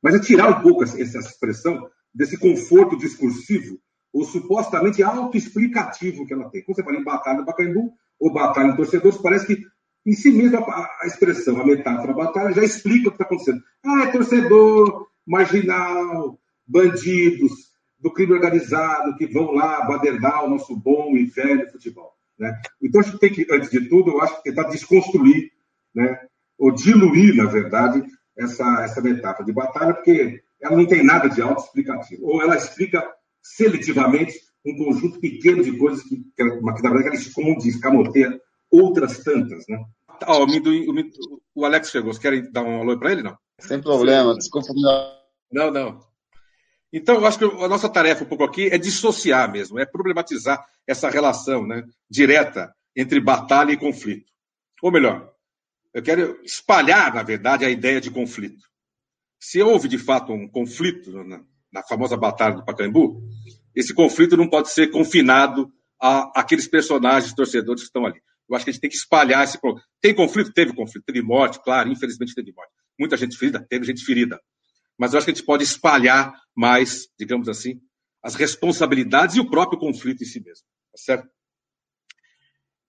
Mas 0.01 0.15
é 0.15 0.19
tirar 0.19 0.49
um 0.49 0.61
pouco 0.61 0.83
essa 0.83 0.99
expressão 1.01 1.89
desse 2.13 2.37
conforto 2.37 2.97
discursivo 2.97 3.79
ou 4.13 4.23
supostamente 4.23 5.03
autoexplicativo 5.03 6.25
que 6.25 6.33
ela 6.33 6.49
tem. 6.49 6.63
Quando 6.63 6.77
você 6.77 6.83
fala 6.83 6.97
em 6.97 7.03
Batalha 7.03 7.39
do 7.39 7.45
Pacaembu 7.45 7.93
ou 8.19 8.33
Batalha 8.33 8.69
em 8.69 8.75
Torcedores, 8.75 9.17
parece 9.17 9.45
que 9.45 9.61
em 10.05 10.13
si 10.13 10.31
mesmo 10.31 10.59
a, 10.59 10.89
a 11.01 11.07
expressão, 11.07 11.59
a 11.59 11.65
metáfora, 11.65 12.11
a 12.11 12.15
batalha 12.15 12.53
já 12.53 12.63
explica 12.63 13.07
o 13.07 13.11
que 13.11 13.15
está 13.15 13.25
acontecendo. 13.25 13.61
Ah, 13.83 14.03
é 14.03 14.11
torcedor, 14.11 15.07
marginal, 15.25 16.39
bandidos, 16.67 17.64
do 18.05 18.13
crime 18.13 18.33
organizado, 18.33 19.15
que 19.17 19.25
vão 19.25 19.51
lá 19.51 19.83
badernar 19.83 20.45
o 20.45 20.49
nosso 20.51 20.75
bom 20.75 21.17
e 21.17 21.25
velho 21.25 21.71
futebol. 21.71 22.13
Né? 22.37 22.55
Então, 22.79 23.01
a 23.01 23.03
gente 23.03 23.17
tem 23.17 23.33
que, 23.33 23.47
antes 23.49 23.71
de 23.71 23.89
tudo, 23.89 24.11
eu 24.11 24.21
acho 24.21 24.37
que 24.37 24.43
tentar 24.43 24.69
desconstruir, 24.69 25.51
né? 25.95 26.15
ou 26.55 26.71
diluir, 26.71 27.35
na 27.35 27.45
verdade, 27.45 28.03
essa, 28.37 28.83
essa 28.83 29.01
metáfora 29.01 29.43
de 29.43 29.51
batalha, 29.51 29.95
porque 29.95 30.43
ela 30.61 30.77
não 30.77 30.85
tem 30.85 31.03
nada 31.03 31.27
de 31.27 31.41
auto-explicativo. 31.41 32.27
Ou 32.27 32.43
ela 32.43 32.55
explica 32.55 33.03
seletivamente 33.41 34.35
um 34.63 34.77
conjunto 34.77 35.19
pequeno 35.19 35.63
de 35.63 35.75
coisas 35.75 36.03
que, 36.03 36.17
que, 36.17 36.31
que 36.35 36.61
na 36.61 36.91
verdade, 36.91 37.07
ela 37.07 37.15
esconde, 37.15 37.69
escamoteia 37.69 38.39
outras 38.69 39.23
tantas. 39.23 39.65
Né? 39.67 39.83
Oh, 40.27 40.43
o, 40.43 40.91
o, 40.93 41.41
o, 41.55 41.65
Alex 41.65 41.89
chegou. 41.89 42.13
Vocês 42.13 42.21
querem 42.21 42.51
dar 42.51 42.61
um 42.61 42.81
alô 42.81 42.99
para 42.99 43.13
ele, 43.13 43.23
não? 43.23 43.35
Sem 43.59 43.81
problema, 43.81 44.35
desculpa. 44.35 44.67
Não, 45.51 45.71
não. 45.71 46.14
Então, 46.97 47.15
eu 47.15 47.25
acho 47.25 47.37
que 47.37 47.43
a 47.43 47.67
nossa 47.67 47.89
tarefa 47.89 48.23
um 48.23 48.27
pouco 48.27 48.45
aqui 48.45 48.69
é 48.69 48.77
dissociar 48.77 49.51
mesmo, 49.51 49.77
é 49.77 49.85
problematizar 49.85 50.65
essa 50.87 51.09
relação 51.09 51.67
né, 51.67 51.83
direta 52.09 52.73
entre 52.95 53.19
batalha 53.19 53.73
e 53.73 53.77
conflito. 53.77 54.31
Ou 54.81 54.93
melhor, 54.93 55.29
eu 55.93 56.01
quero 56.01 56.39
espalhar, 56.41 57.13
na 57.13 57.21
verdade, 57.21 57.65
a 57.65 57.69
ideia 57.69 57.99
de 57.99 58.09
conflito. 58.09 58.65
Se 59.37 59.61
houve, 59.61 59.89
de 59.89 59.97
fato, 59.97 60.31
um 60.31 60.47
conflito 60.47 61.11
na, 61.25 61.43
na 61.69 61.83
famosa 61.83 62.15
Batalha 62.15 62.55
do 62.55 62.63
Pacaembu, 62.63 63.21
esse 63.75 63.93
conflito 63.93 64.37
não 64.37 64.49
pode 64.49 64.69
ser 64.69 64.89
confinado 64.89 65.69
a 66.01 66.39
aqueles 66.39 66.65
personagens 66.65 67.33
torcedores 67.33 67.81
que 67.81 67.87
estão 67.87 68.05
ali. 68.05 68.21
Eu 68.49 68.55
acho 68.55 68.63
que 68.63 68.69
a 68.69 68.73
gente 68.73 68.81
tem 68.81 68.89
que 68.89 68.95
espalhar 68.95 69.43
esse. 69.43 69.59
Tem 69.99 70.15
conflito? 70.15 70.53
Teve 70.53 70.73
conflito. 70.73 71.03
Teve 71.03 71.21
morte, 71.21 71.61
claro, 71.61 71.91
infelizmente 71.91 72.33
teve 72.33 72.53
morte. 72.53 72.71
Muita 72.97 73.17
gente 73.17 73.37
ferida? 73.37 73.65
Teve 73.69 73.83
gente 73.83 74.05
ferida 74.05 74.39
mas 74.97 75.13
eu 75.13 75.17
acho 75.17 75.25
que 75.25 75.31
a 75.31 75.33
gente 75.33 75.45
pode 75.45 75.63
espalhar 75.63 76.33
mais, 76.55 77.07
digamos 77.19 77.49
assim, 77.49 77.81
as 78.23 78.35
responsabilidades 78.35 79.35
e 79.35 79.39
o 79.39 79.49
próprio 79.49 79.79
conflito 79.79 80.23
em 80.23 80.25
si 80.25 80.39
mesmo. 80.39 80.65
Tá 80.91 80.97
certo? 80.97 81.29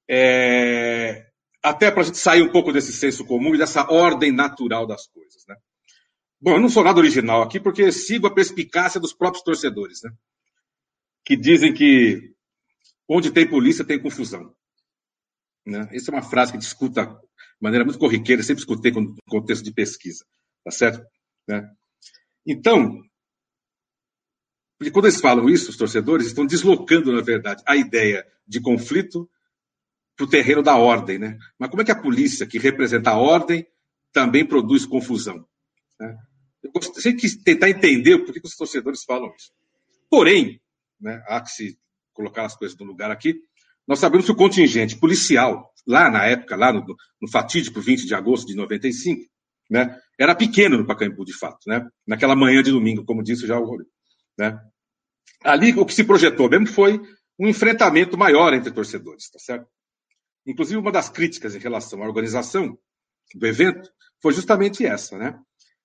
É... 0.09 1.27
Até 1.63 1.91
para 1.91 2.03
a 2.03 2.05
gente 2.05 2.19
sair 2.19 2.43
um 2.43 2.53
pouco 2.53 2.73
desse 2.73 2.93
senso 2.93 3.25
comum 3.25 3.55
e 3.55 3.59
dessa 3.59 3.91
ordem 3.91 4.31
natural 4.31 4.87
das 4.87 5.07
coisas. 5.09 5.45
Né? 5.49 5.57
Bom, 6.41 6.53
eu 6.53 6.61
não 6.61 6.69
sou 6.69 6.85
nada 6.85 7.01
original 7.01 7.43
aqui 7.43 7.59
porque 7.59 7.91
sigo 7.91 8.27
a 8.27 8.35
perspicácia 8.35 9.01
dos 9.01 9.13
próprios 9.13 9.43
torcedores, 9.43 10.01
né? 10.05 10.11
que 11.25 11.37
dizem 11.37 11.75
que 11.75 12.33
onde 13.09 13.33
tem 13.33 13.49
polícia 13.49 13.85
tem 13.85 14.01
confusão. 14.01 14.55
Né? 15.67 15.89
Essa 15.93 16.13
é 16.13 16.15
uma 16.15 16.23
frase 16.23 16.53
que 16.53 16.59
a 16.59 16.61
gente 16.61 16.69
escuta 16.69 17.05
de 17.05 17.61
maneira 17.61 17.85
muito 17.85 17.99
corriqueira, 17.99 18.43
sempre 18.43 18.61
escutei 18.61 18.93
no 18.93 19.17
contexto 19.29 19.65
de 19.65 19.73
pesquisa. 19.73 20.25
Tá 20.65 20.71
certo? 20.71 21.05
Né? 21.49 21.69
Então, 22.47 23.03
quando 24.93 25.07
eles 25.07 25.21
falam 25.21 25.49
isso, 25.49 25.71
os 25.71 25.77
torcedores 25.77 26.29
estão 26.29 26.47
deslocando, 26.47 27.13
na 27.13 27.23
verdade, 27.23 27.63
a 27.67 27.77
ideia 27.77 28.27
de 28.47 28.61
conflito 28.61 29.29
para 30.17 30.25
o 30.25 30.29
terreno 30.29 30.63
da 30.63 30.77
ordem. 30.77 31.19
Né? 31.19 31.39
Mas 31.59 31.71
como 31.71 31.83
é 31.83 31.85
que 31.85 31.91
a 31.91 32.01
polícia, 32.01 32.47
que 32.47 32.59
representa 32.59 33.11
a 33.11 33.19
ordem, 33.19 33.67
também 34.13 34.47
produz 34.47 34.87
confusão? 34.87 35.47
Né? 35.99 36.17
Eu 36.63 36.71
gostaria 36.73 37.15
de 37.15 37.43
tentar 37.43 37.71
entender 37.71 38.19
por 38.19 38.33
que 38.33 38.41
os 38.43 38.57
torcedores 38.57 39.03
falam 39.05 39.33
isso. 39.37 39.53
Porém, 40.09 40.61
né, 41.01 41.23
há 41.27 41.41
que 41.41 41.51
se 41.51 41.79
colocar 42.13 42.45
as 42.45 42.57
coisas 42.57 42.77
no 42.79 42.87
lugar 42.87 43.11
aqui, 43.11 43.41
nós 43.87 43.99
sabemos 43.99 44.27
que 44.27 44.33
o 44.33 44.37
contingente 44.37 44.97
policial, 44.97 45.73
lá 45.87 46.11
na 46.11 46.25
época, 46.25 46.57
lá 46.57 46.73
no, 46.73 46.85
no 47.21 47.29
fatídico 47.31 47.81
20 47.81 48.07
de 48.07 48.15
agosto 48.15 48.47
de 48.47 48.57
95, 48.57 49.23
né? 49.71 50.01
Era 50.19 50.35
pequeno 50.35 50.79
no 50.79 50.87
Pacaembu, 50.87 51.25
de 51.25 51.37
fato, 51.37 51.69
né? 51.69 51.87
Naquela 52.07 52.35
manhã 52.35 52.63
de 52.63 52.71
domingo, 52.71 53.05
como 53.05 53.23
disse 53.23 53.47
já 53.47 53.59
o 53.59 53.65
Rodrigo, 53.65 53.91
né? 54.39 54.59
Ali 55.45 55.73
o 55.73 55.85
que 55.85 55.95
se 55.95 56.05
projetou 56.05 56.49
mesmo 56.49 56.67
foi 56.67 57.01
um 57.39 57.47
enfrentamento 57.47 58.17
maior 58.17 58.55
entre 58.55 58.73
torcedores, 58.73 59.29
tá 59.31 59.39
certo? 59.39 59.69
Inclusive 60.47 60.79
uma 60.79 60.93
das 60.93 61.09
críticas 61.09 61.55
em 61.55 61.59
relação 61.59 62.03
à 62.03 62.07
organização 62.07 62.79
do 63.35 63.47
evento 63.47 63.91
foi 64.23 64.33
justamente 64.33 64.87
essa, 64.87 65.19
né? 65.19 65.39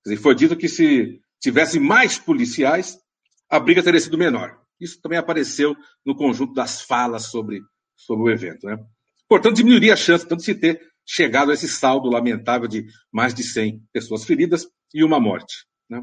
Dizer, 0.06 0.18
foi 0.18 0.34
dito 0.34 0.56
que 0.56 0.70
se 0.70 1.20
tivesse 1.42 1.80
mais 1.80 2.18
policiais, 2.18 2.98
a 3.50 3.60
briga 3.60 3.84
teria 3.84 4.00
sido 4.00 4.18
menor. 4.18 4.60
Isso 4.80 5.00
também 5.02 5.18
apareceu 5.18 5.76
no 6.06 6.16
conjunto 6.16 6.54
das 6.54 6.82
falas 6.82 7.26
sobre, 7.26 7.62
sobre 7.96 8.24
o 8.24 8.34
evento, 8.34 8.66
né? 8.66 8.78
Portanto, 9.28 9.56
diminuiria 9.56 9.94
a 9.94 9.98
chance 9.98 10.28
tanto 10.28 10.40
de 10.40 10.46
se 10.46 10.56
ter 10.56 10.91
chegado 11.06 11.52
a 11.52 11.54
esse 11.54 11.68
saldo 11.68 12.10
lamentável 12.10 12.68
de 12.68 12.86
mais 13.12 13.34
de 13.34 13.44
100 13.44 13.82
pessoas 13.92 14.24
feridas 14.24 14.68
e 14.94 15.04
uma 15.04 15.20
morte. 15.20 15.66
Né? 15.90 16.02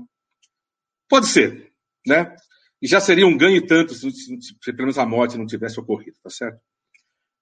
Pode 1.09 1.27
ser, 1.27 1.73
né? 2.07 2.35
E 2.81 2.87
já 2.87 3.01
seria 3.01 3.27
um 3.27 3.37
ganho 3.37 3.67
tanto 3.67 3.95
se, 3.95 4.11
se, 4.11 4.41
se, 4.41 4.73
pelo 4.73 4.83
menos 4.83 4.99
a 4.99 5.07
morte 5.07 5.37
não 5.37 5.47
tivesse 5.47 5.81
ocorrido, 5.81 6.17
tá 6.23 6.31
certo? 6.31 6.61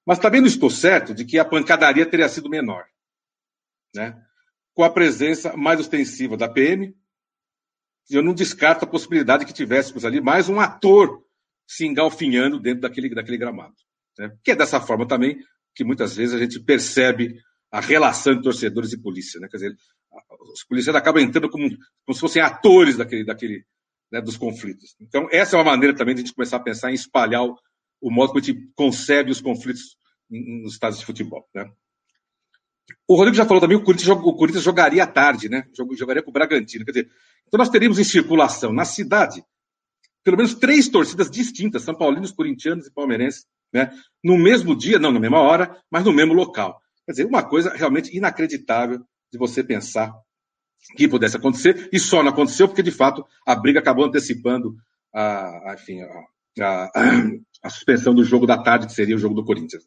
Mas 0.07 0.19
também 0.19 0.41
não 0.41 0.49
estou 0.49 0.71
certo 0.71 1.15
de 1.15 1.25
que 1.25 1.39
a 1.39 1.45
pancadaria 1.45 2.07
teria 2.09 2.29
sido 2.29 2.49
menor, 2.49 2.85
né? 3.95 4.23
Com 4.73 4.85
a 4.85 4.91
presença 4.91 5.57
mais 5.57 5.81
ostensiva 5.81 6.37
da 6.37 6.49
PM, 6.49 6.95
eu 8.11 8.23
não 8.23 8.35
descarto 8.35 8.85
a 8.85 8.89
possibilidade 8.89 9.45
de 9.45 9.53
que 9.53 9.57
tivéssemos 9.57 10.05
ali 10.05 10.21
mais 10.21 10.49
um 10.49 10.61
ator 10.61 11.25
se 11.67 11.85
engalfinhando 11.87 12.61
dentro 12.61 12.83
daquele, 12.83 13.13
daquele 13.15 13.39
gramado. 13.39 13.75
Né? 14.19 14.31
Que 14.45 14.53
é 14.53 14.57
dessa 14.57 14.81
forma 14.81 15.07
também 15.07 15.39
que 15.75 15.85
muitas 15.85 16.17
vezes 16.17 16.35
a 16.35 16.39
gente 16.39 16.61
percebe 16.61 17.39
a 17.71 17.81
relação 17.81 18.35
de 18.35 18.43
torcedores 18.43 18.93
e 18.93 19.01
polícia. 19.01 19.41
Né? 19.41 19.49
Quer 19.49 19.57
dizer, 19.57 19.77
os 20.53 20.65
policiais 20.65 20.97
acabam 20.97 21.23
entrando 21.23 21.51
como, 21.51 21.69
como 21.69 22.15
se 22.15 22.21
fossem 22.21 22.43
atores 22.43 22.97
daquele, 22.97 23.25
daquele, 23.25 23.65
né, 24.11 24.21
dos 24.21 24.37
conflitos. 24.37 24.97
Então, 25.01 25.29
essa 25.31 25.57
é 25.57 25.59
uma 25.59 25.73
maneira 25.73 25.95
também 25.95 26.15
de 26.15 26.23
a 26.23 26.25
gente 26.25 26.35
começar 26.35 26.57
a 26.57 26.61
pensar 26.61 26.91
em 26.91 26.95
espalhar 26.95 27.45
o, 27.45 27.57
o 28.01 28.11
modo 28.11 28.29
como 28.29 28.41
a 28.41 28.43
gente 28.43 28.71
concebe 28.75 29.31
os 29.31 29.41
conflitos 29.41 29.97
nos 30.29 30.75
estados 30.75 30.99
de 30.99 31.05
futebol. 31.05 31.49
Né? 31.55 31.71
O 33.07 33.17
Rodrigo 33.17 33.37
já 33.37 33.45
falou 33.45 33.61
também 33.61 33.77
o 33.77 33.83
Corinthians, 33.83 34.09
o 34.09 34.35
Corinthians 34.35 34.65
jogaria 34.65 35.05
à 35.05 35.07
tarde, 35.07 35.49
né? 35.49 35.65
jogaria 35.97 36.23
com 36.23 36.31
o 36.31 36.33
Bragantino. 36.33 36.85
Quer 36.85 36.93
dizer, 36.93 37.11
então 37.47 37.59
nós 37.59 37.69
teríamos 37.69 37.99
em 37.99 38.05
circulação 38.05 38.73
na 38.73 38.85
cidade 38.85 39.45
pelo 40.27 40.39
menos 40.39 40.55
três 40.55 40.89
torcidas 40.89 41.31
distintas, 41.31 41.85
São 41.85 41.95
Paulinos, 41.95 42.33
corintianos 42.33 42.89
e 42.89 42.93
palmeirenses, 42.93 43.47
né? 43.73 43.93
no 44.25 44.37
mesmo 44.37 44.77
dia, 44.77 44.99
não 44.99 45.13
na 45.13 45.21
mesma 45.21 45.39
hora, 45.41 45.81
mas 45.89 46.05
no 46.05 46.13
mesmo 46.13 46.35
local. 46.35 46.83
Quer 47.07 47.13
dizer, 47.13 47.27
uma 47.27 47.43
coisa 47.43 47.71
realmente 47.71 48.15
inacreditável 48.17 48.99
de 49.33 49.39
você 49.39 49.63
pensar 49.63 50.13
que 50.97 51.09
pudesse 51.09 51.37
acontecer, 51.37 51.89
e 51.93 51.99
só 51.99 52.23
não 52.23 52.31
aconteceu 52.31 52.69
porque, 52.69 52.83
de 52.83 52.91
fato, 52.91 53.25
a 53.47 53.55
briga 53.55 53.81
acabou 53.81 54.05
antecipando 54.05 54.77
a, 55.13 55.71
a 55.71 55.75
enfim, 55.75 56.01
a, 56.61 56.85
a, 56.85 56.91
a, 57.63 57.71
suspensão 57.71 58.15
do 58.15 58.25
jogo 58.25 58.47
da 58.47 58.63
tarde, 58.63 58.87
que 58.87 58.93
seria 58.93 59.17
o 59.17 59.19
jogo 59.19 59.35
do 59.35 59.45
Corinthians. 59.45 59.85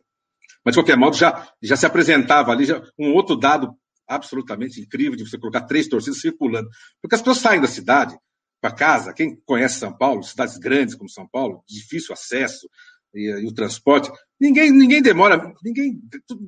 Mas, 0.65 0.73
de 0.73 0.81
qualquer 0.81 0.97
modo, 0.97 1.15
já, 1.15 1.47
já 1.61 1.75
se 1.75 1.85
apresentava 1.85 2.51
ali 2.51 2.65
já, 2.65 2.81
um 2.97 3.13
outro 3.13 3.35
dado 3.35 3.73
absolutamente 4.07 4.81
incrível 4.81 5.15
de 5.15 5.27
você 5.27 5.37
colocar 5.37 5.61
três 5.61 5.87
torcidas 5.87 6.19
circulando. 6.19 6.67
Porque 7.01 7.15
as 7.15 7.21
pessoas 7.21 7.37
saem 7.37 7.61
da 7.61 7.67
cidade 7.67 8.17
para 8.59 8.71
casa, 8.71 9.13
quem 9.13 9.39
conhece 9.45 9.79
São 9.79 9.95
Paulo, 9.95 10.23
cidades 10.23 10.57
grandes 10.57 10.95
como 10.95 11.09
São 11.09 11.27
Paulo, 11.27 11.63
difícil 11.67 12.11
acesso, 12.11 12.67
e, 13.13 13.29
e, 13.29 13.47
o 13.47 13.53
transporte, 13.53 14.11
ninguém, 14.39 14.71
ninguém 14.71 15.01
demora, 15.01 15.53
ninguém 15.63 15.99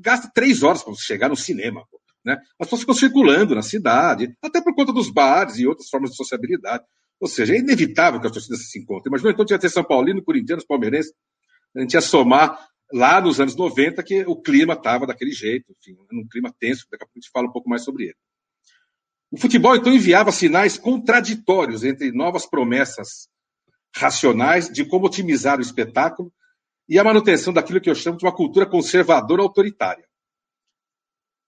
gasta 0.02 0.32
três 0.34 0.64
horas 0.64 0.84
para 0.84 0.94
chegar 0.96 1.30
no 1.30 1.36
cinema. 1.36 1.84
Né? 2.24 2.38
As 2.60 2.68
pessoas 2.68 2.82
ficam 2.82 2.96
circulando 2.96 3.56
na 3.56 3.62
cidade, 3.62 4.36
até 4.42 4.62
por 4.62 4.76
conta 4.76 4.94
dos 4.94 5.10
bares 5.10 5.58
e 5.58 5.66
outras 5.66 5.90
formas 5.90 6.12
de 6.12 6.18
sociabilidade. 6.18 6.84
Ou 7.20 7.28
seja, 7.28 7.54
é 7.54 7.60
inevitável 7.60 8.20
que 8.20 8.28
as 8.28 8.34
torcidas 8.34 8.70
se 8.70 8.80
encontrem. 8.80 9.10
Imagina, 9.10 9.32
então 9.32 9.46
tinha 9.46 9.60
ter 9.60 9.70
São 9.70 9.84
Paulino, 9.84 10.24
Corintianos, 10.24 10.66
Palmeirenses, 10.66 11.14
a 11.76 11.82
gente 11.82 11.94
ia 11.94 12.02
somar 12.02 12.68
lá 12.92 13.22
nos 13.22 13.40
anos 13.40 13.56
90 13.56 14.04
que 14.04 14.24
o 14.28 14.36
clima 14.36 14.74
estava 14.74 15.08
daquele 15.08 15.32
jeito, 15.32 15.72
enfim, 15.80 15.98
um 16.12 16.28
clima 16.28 16.54
tenso, 16.60 16.86
daqui 16.92 17.04
a 17.04 17.08
pouco 17.08 17.18
a 17.18 17.20
gente 17.20 17.32
fala 17.32 17.48
um 17.48 17.52
pouco 17.52 17.70
mais 17.70 17.84
sobre 17.84 18.06
ele. 18.06 18.16
O 19.32 19.38
futebol, 19.38 19.76
então, 19.76 19.94
enviava 19.94 20.32
sinais 20.32 20.78
contraditórios 20.78 21.84
entre 21.86 22.12
novas 22.12 22.46
promessas 22.46 23.30
racionais 23.96 24.70
de 24.70 24.84
como 24.84 25.06
otimizar 25.06 25.60
o 25.60 25.62
espetáculo 25.62 26.34
e 26.88 27.00
a 27.00 27.04
manutenção 27.04 27.54
daquilo 27.54 27.82
que 27.82 27.90
eu 27.90 27.96
chamo 27.96 28.18
de 28.18 28.26
uma 28.26 28.36
cultura 28.36 28.66
conservadora 28.66 29.42
autoritária, 29.42 30.06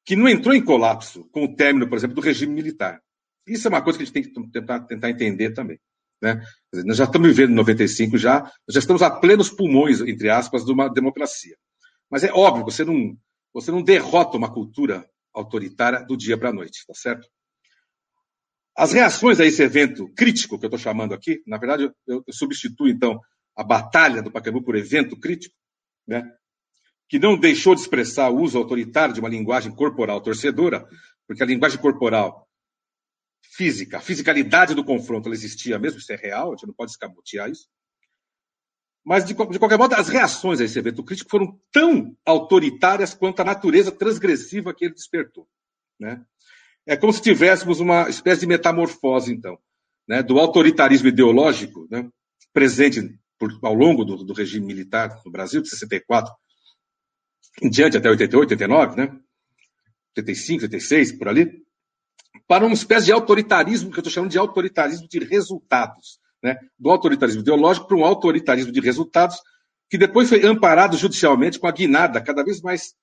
que 0.05 0.15
não 0.15 0.27
entrou 0.27 0.53
em 0.53 0.63
colapso 0.63 1.27
com 1.31 1.45
o 1.45 1.55
término, 1.55 1.87
por 1.87 1.97
exemplo, 1.97 2.15
do 2.15 2.21
regime 2.21 2.53
militar. 2.53 3.01
Isso 3.47 3.67
é 3.67 3.69
uma 3.69 3.81
coisa 3.81 3.97
que 3.97 4.03
a 4.03 4.05
gente 4.05 4.13
tem 4.13 4.23
que 4.23 4.51
tentar, 4.51 4.81
tentar 4.81 5.09
entender 5.09 5.51
também. 5.51 5.79
Né? 6.21 6.41
Nós 6.85 6.97
já 6.97 7.03
estamos 7.03 7.27
vivendo 7.27 7.51
em 7.51 7.55
95, 7.55 8.17
já, 8.17 8.49
já 8.69 8.79
estamos 8.79 9.01
a 9.01 9.11
plenos 9.11 9.49
pulmões, 9.49 9.99
entre 10.01 10.29
aspas, 10.29 10.63
de 10.63 10.71
uma 10.71 10.87
democracia. 10.87 11.55
Mas 12.09 12.23
é 12.23 12.31
óbvio, 12.31 12.63
você 12.63 12.85
não, 12.85 13.17
você 13.53 13.71
não 13.71 13.83
derrota 13.83 14.37
uma 14.37 14.51
cultura 14.51 15.05
autoritária 15.33 16.05
do 16.05 16.15
dia 16.15 16.37
para 16.37 16.49
a 16.49 16.53
noite, 16.53 16.85
tá 16.87 16.93
certo? 16.93 17.27
As 18.75 18.93
reações 18.93 19.39
a 19.39 19.45
esse 19.45 19.61
evento 19.61 20.07
crítico 20.15 20.57
que 20.57 20.65
eu 20.65 20.67
estou 20.67 20.79
chamando 20.79 21.13
aqui, 21.13 21.43
na 21.45 21.57
verdade, 21.57 21.91
eu, 22.07 22.23
eu 22.25 22.33
substituo, 22.33 22.87
então, 22.87 23.19
a 23.55 23.63
batalha 23.63 24.21
do 24.21 24.31
Pacaembu 24.31 24.63
por 24.63 24.75
evento 24.75 25.17
crítico, 25.17 25.55
né? 26.07 26.23
que 27.07 27.19
não 27.19 27.37
deixou 27.37 27.75
de 27.75 27.81
expressar 27.81 28.29
o 28.29 28.39
uso 28.39 28.57
autoritário 28.57 29.13
de 29.13 29.19
uma 29.19 29.29
linguagem 29.29 29.71
corporal 29.71 30.21
torcedora, 30.21 30.87
porque 31.27 31.43
a 31.43 31.45
linguagem 31.45 31.79
corporal 31.79 32.47
física, 33.55 33.97
a 33.97 34.01
fisicalidade 34.01 34.73
do 34.73 34.83
confronto, 34.83 35.27
ela 35.27 35.35
existia 35.35 35.77
mesmo, 35.77 35.99
isso 35.99 36.11
é 36.11 36.15
real, 36.15 36.49
a 36.49 36.55
gente 36.55 36.65
não 36.65 36.73
pode 36.73 36.91
escamotear 36.91 37.49
isso. 37.49 37.67
Mas, 39.05 39.25
de, 39.25 39.33
de 39.33 39.59
qualquer 39.59 39.77
modo, 39.77 39.93
as 39.95 40.07
reações 40.07 40.61
a 40.61 40.63
esse 40.63 40.79
evento 40.79 41.03
crítico 41.03 41.29
foram 41.29 41.59
tão 41.71 42.17
autoritárias 42.25 43.13
quanto 43.13 43.41
a 43.41 43.45
natureza 43.45 43.91
transgressiva 43.91 44.73
que 44.73 44.85
ele 44.85 44.93
despertou. 44.93 45.47
Né? 45.99 46.23
É 46.85 46.95
como 46.95 47.11
se 47.11 47.21
tivéssemos 47.21 47.79
uma 47.79 48.09
espécie 48.09 48.41
de 48.41 48.47
metamorfose, 48.47 49.31
então, 49.31 49.59
né, 50.07 50.23
do 50.23 50.39
autoritarismo 50.39 51.09
ideológico 51.09 51.87
né, 51.91 52.09
presente 52.53 53.17
por, 53.43 53.59
ao 53.61 53.73
longo 53.73 54.05
do, 54.05 54.23
do, 54.23 54.33
regime 54.33 54.65
militar 54.65 55.19
no 55.25 55.31
Brasil, 55.31 55.61
de 55.61 55.69
64 55.69 56.33
em 57.61 57.69
diante, 57.69 57.97
até 57.97 58.09
88, 58.09 58.53
89, 58.53 58.95
né, 58.95 59.19
85, 60.17 60.63
86, 60.63 61.11
por 61.17 61.27
ali, 61.27 61.61
para 62.47 62.65
uma 62.65 62.73
espécie 62.73 63.07
de 63.07 63.11
autoritarismo, 63.11 63.91
que 63.91 63.97
eu 63.97 64.01
estou 64.01 64.11
chamando 64.13 64.31
de 64.31 64.37
autoritarismo 64.37 65.07
de 65.07 65.19
resultados. 65.19 66.19
Né? 66.41 66.57
Do 66.79 66.89
autoritarismo 66.89 67.41
ideológico 67.41 67.87
para 67.87 67.97
um 67.97 68.05
autoritarismo 68.05 68.71
de 68.71 68.79
resultados, 68.79 69.37
que 69.89 69.97
depois 69.97 70.29
foi 70.29 70.45
amparado 70.45 70.97
judicialmente 70.97 71.59
com 71.59 71.67
a 71.67 71.71
guinada 71.71 72.21
cada 72.21 72.43
vez 72.43 72.61
mais, 72.61 72.93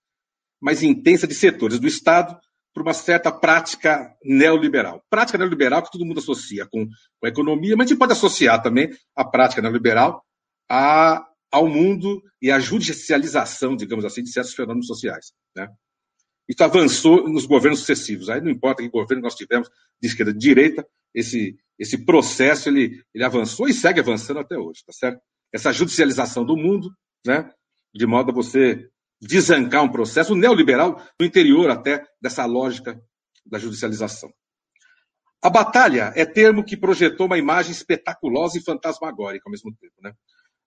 mais 0.61 0.83
intensa 0.83 1.27
de 1.27 1.35
setores 1.35 1.79
do 1.79 1.87
Estado 1.87 2.37
por 2.73 2.83
uma 2.83 2.95
certa 2.95 3.31
prática 3.31 4.15
neoliberal. 4.25 5.03
Prática 5.11 5.39
neoliberal 5.39 5.83
que 5.83 5.93
todo 5.93 6.05
mundo 6.05 6.21
associa 6.21 6.67
com, 6.67 6.87
com 6.87 7.27
a 7.27 7.29
economia, 7.29 7.77
mas 7.77 7.87
a 7.87 7.89
gente 7.89 7.99
pode 7.99 8.13
associar 8.13 8.63
também 8.63 8.91
a 9.15 9.25
prática 9.25 9.63
neoliberal 9.63 10.25
a, 10.71 11.27
ao 11.51 11.67
mundo 11.67 12.23
e 12.41 12.51
à 12.51 12.61
judicialização, 12.61 13.75
digamos 13.75 14.05
assim, 14.05 14.23
de 14.23 14.31
certos 14.31 14.55
fenômenos 14.55 14.87
sociais. 14.87 15.33
Né? 15.57 15.69
Isso 16.49 16.63
avançou 16.63 17.29
nos 17.29 17.45
governos 17.45 17.81
sucessivos. 17.81 18.29
Aí 18.29 18.41
não 18.41 18.51
importa 18.51 18.83
que 18.83 18.89
governo 18.89 19.25
nós 19.25 19.35
tivemos, 19.35 19.69
de 20.01 20.09
esquerda, 20.09 20.33
de 20.33 20.39
direita, 20.39 20.87
esse, 21.13 21.59
esse 21.77 22.05
processo 22.05 22.69
ele, 22.69 23.03
ele 23.13 23.25
avançou 23.25 23.69
e 23.69 23.75
segue 23.75 23.99
avançando 23.99 24.39
até 24.39 24.57
hoje, 24.57 24.85
tá 24.87 24.93
certo? 24.93 25.21
Essa 25.53 25.73
judicialização 25.73 26.45
do 26.45 26.57
mundo, 26.57 26.95
né? 27.27 27.51
De 27.93 28.07
modo 28.07 28.31
a 28.31 28.35
você 28.35 28.89
desancar 29.21 29.83
um 29.83 29.91
processo 29.91 30.37
neoliberal 30.37 31.03
no 31.19 31.27
interior 31.27 31.69
até 31.69 32.07
dessa 32.23 32.47
lógica 32.47 33.01
da 33.45 33.59
judicialização. 33.59 34.33
A 35.43 35.51
batalha 35.51 36.13
é 36.15 36.25
termo 36.25 36.65
que 36.65 36.77
projetou 36.77 37.27
uma 37.27 37.39
imagem 37.39 37.73
espetaculosa 37.73 38.57
e 38.57 38.63
fantasmagórica 38.63 39.49
ao 39.49 39.51
mesmo 39.51 39.75
tempo, 39.75 39.95
né? 40.01 40.13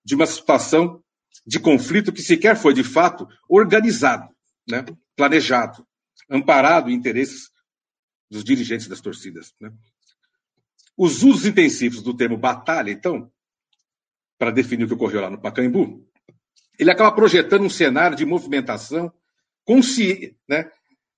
De 0.03 0.15
uma 0.15 0.25
situação 0.25 1.03
de 1.45 1.59
conflito 1.59 2.11
que 2.11 2.21
sequer 2.21 2.55
foi 2.55 2.73
de 2.73 2.83
fato 2.83 3.27
organizado, 3.49 4.29
né? 4.69 4.85
planejado, 5.15 5.85
amparado 6.29 6.89
em 6.89 6.93
interesses 6.93 7.49
dos 8.29 8.43
dirigentes 8.43 8.87
das 8.87 9.01
torcidas. 9.01 9.53
Né? 9.59 9.71
Os 10.97 11.23
usos 11.23 11.45
intensivos 11.45 12.01
do 12.01 12.15
termo 12.15 12.37
batalha, 12.37 12.91
então, 12.91 13.31
para 14.37 14.51
definir 14.51 14.85
o 14.85 14.87
que 14.87 14.93
ocorreu 14.93 15.21
lá 15.21 15.29
no 15.29 15.41
Pacaembu, 15.41 16.05
ele 16.77 16.91
acaba 16.91 17.13
projetando 17.13 17.63
um 17.63 17.69
cenário 17.69 18.17
de 18.17 18.25
movimentação 18.25 19.11
consci... 19.63 20.35
né, 20.47 20.69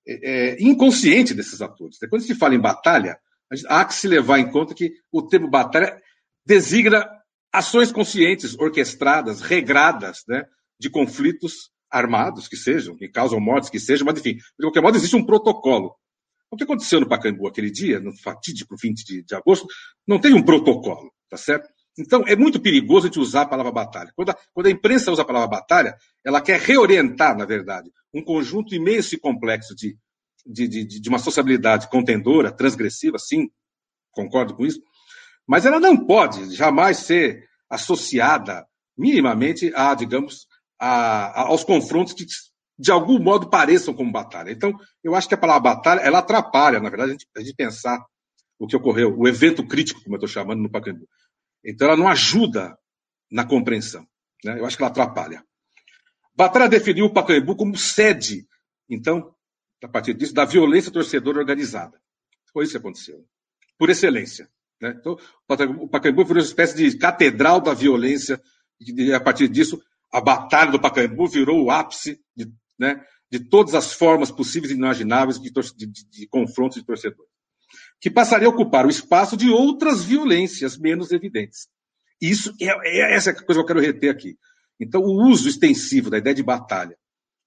é, 0.06 0.52
é 0.52 0.62
inconsciente 0.62 1.34
desses 1.34 1.60
atores. 1.60 1.98
Quando 2.08 2.22
se 2.22 2.34
fala 2.34 2.54
em 2.54 2.60
batalha, 2.60 3.18
há 3.68 3.84
que 3.84 3.94
se 3.94 4.06
levar 4.06 4.38
em 4.38 4.50
conta 4.50 4.74
que 4.74 4.92
o 5.10 5.22
termo 5.22 5.48
batalha 5.48 6.00
designa 6.44 7.08
ações 7.56 7.90
conscientes, 7.90 8.58
orquestradas, 8.58 9.40
regradas, 9.40 10.18
né, 10.28 10.44
de 10.78 10.90
conflitos 10.90 11.70
armados 11.90 12.48
que 12.48 12.56
sejam, 12.56 12.94
que 12.94 13.08
causam 13.08 13.40
mortes 13.40 13.70
que 13.70 13.80
sejam, 13.80 14.04
mas 14.04 14.18
enfim, 14.18 14.34
de 14.34 14.42
qualquer 14.60 14.82
modo 14.82 14.96
existe 14.96 15.16
um 15.16 15.24
protocolo. 15.24 15.94
O 16.50 16.56
que 16.56 16.64
aconteceu 16.64 17.00
no 17.00 17.08
Pacaembu 17.08 17.46
aquele 17.46 17.70
dia, 17.70 17.98
no 17.98 18.14
fatídico 18.18 18.76
20 18.80 19.04
de, 19.04 19.24
de 19.24 19.34
agosto, 19.34 19.66
não 20.06 20.20
tem 20.20 20.34
um 20.34 20.42
protocolo, 20.42 21.10
tá 21.30 21.36
certo? 21.36 21.66
Então, 21.98 22.22
é 22.26 22.36
muito 22.36 22.60
perigoso 22.60 23.06
a 23.06 23.08
gente 23.08 23.18
usar 23.18 23.42
a 23.42 23.48
palavra 23.48 23.72
batalha. 23.72 24.12
Quando 24.14 24.30
a, 24.30 24.36
quando 24.52 24.66
a, 24.66 24.70
imprensa 24.70 25.10
usa 25.10 25.22
a 25.22 25.24
palavra 25.24 25.48
batalha, 25.48 25.96
ela 26.24 26.42
quer 26.42 26.60
reorientar, 26.60 27.36
na 27.36 27.46
verdade, 27.46 27.90
um 28.12 28.22
conjunto 28.22 28.74
imenso 28.74 29.14
e 29.14 29.18
complexo 29.18 29.74
de, 29.74 29.96
de, 30.44 30.68
de, 30.68 31.00
de 31.00 31.08
uma 31.08 31.18
sociabilidade 31.18 31.88
contendora, 31.88 32.52
transgressiva, 32.52 33.18
sim, 33.18 33.48
concordo 34.12 34.54
com 34.54 34.66
isso, 34.66 34.80
mas 35.46 35.64
ela 35.64 35.80
não 35.80 35.96
pode 35.96 36.54
jamais 36.54 36.98
ser 36.98 37.45
associada 37.68 38.66
minimamente 38.96 39.72
a, 39.74 39.94
digamos, 39.94 40.46
a, 40.78 41.26
a, 41.26 41.40
aos 41.48 41.64
confrontos 41.64 42.12
que 42.12 42.24
de 42.78 42.90
algum 42.90 43.18
modo 43.18 43.48
pareçam 43.48 43.94
como 43.94 44.12
batalha. 44.12 44.50
Então, 44.50 44.72
eu 45.02 45.14
acho 45.14 45.28
que 45.28 45.34
a 45.34 45.38
palavra 45.38 45.74
batalha, 45.74 46.00
ela 46.00 46.18
atrapalha, 46.18 46.80
na 46.80 46.90
verdade, 46.90 47.10
a 47.10 47.12
gente, 47.12 47.26
a 47.36 47.40
gente 47.40 47.54
pensar 47.54 48.04
o 48.58 48.66
que 48.66 48.76
ocorreu, 48.76 49.16
o 49.18 49.26
evento 49.26 49.66
crítico, 49.66 50.02
como 50.02 50.14
eu 50.14 50.18
estou 50.18 50.28
chamando 50.28 50.62
no 50.62 50.70
Pacaembu. 50.70 51.08
Então, 51.64 51.88
ela 51.88 51.96
não 51.96 52.08
ajuda 52.08 52.76
na 53.30 53.44
compreensão. 53.44 54.06
Né? 54.44 54.58
Eu 54.58 54.66
acho 54.66 54.76
que 54.76 54.82
ela 54.82 54.90
atrapalha. 54.90 55.44
Batalha 56.34 56.68
definiu 56.68 57.06
o 57.06 57.12
Pacaembu 57.12 57.56
como 57.56 57.76
sede, 57.76 58.46
então, 58.88 59.34
a 59.82 59.88
partir 59.88 60.14
disso, 60.14 60.34
da 60.34 60.44
violência 60.44 60.92
torcedora 60.92 61.38
organizada. 61.38 62.00
Foi 62.52 62.64
isso 62.64 62.72
que 62.72 62.78
aconteceu. 62.78 63.24
Por 63.78 63.90
excelência. 63.90 64.48
Né? 64.80 64.94
Então, 64.98 65.16
o 65.80 65.88
Pacaembu 65.88 66.26
foi 66.26 66.36
uma 66.36 66.42
espécie 66.42 66.76
de 66.76 66.98
catedral 66.98 67.60
da 67.60 67.72
violência, 67.74 68.40
e 68.80 69.12
a 69.12 69.20
partir 69.20 69.48
disso, 69.48 69.80
a 70.12 70.20
batalha 70.20 70.70
do 70.70 70.80
Pacaembu 70.80 71.26
virou 71.26 71.64
o 71.64 71.70
ápice 71.70 72.20
de, 72.36 72.50
né, 72.78 73.02
de 73.30 73.40
todas 73.40 73.74
as 73.74 73.92
formas 73.92 74.30
possíveis 74.30 74.70
e 74.70 74.76
imagináveis 74.76 75.40
de, 75.40 75.50
de, 75.50 75.86
de, 75.86 76.28
confrontos 76.28 76.78
de 76.78 76.84
torcedores, 76.84 77.30
que 78.00 78.10
passaria 78.10 78.46
a 78.46 78.50
ocupar 78.50 78.86
o 78.86 78.90
espaço 78.90 79.36
de 79.36 79.48
outras 79.48 80.04
violências 80.04 80.76
menos 80.76 81.10
evidentes. 81.10 81.68
Isso 82.20 82.54
é, 82.60 82.66
é 82.66 83.14
essa 83.14 83.30
é 83.30 83.32
a 83.32 83.36
coisa 83.36 83.54
que 83.54 83.58
eu 83.60 83.66
quero 83.66 83.80
reter 83.80 84.10
aqui. 84.10 84.36
Então, 84.78 85.02
o 85.02 85.28
uso 85.28 85.48
extensivo 85.48 86.10
da 86.10 86.18
ideia 86.18 86.34
de 86.34 86.42
batalha, 86.42 86.96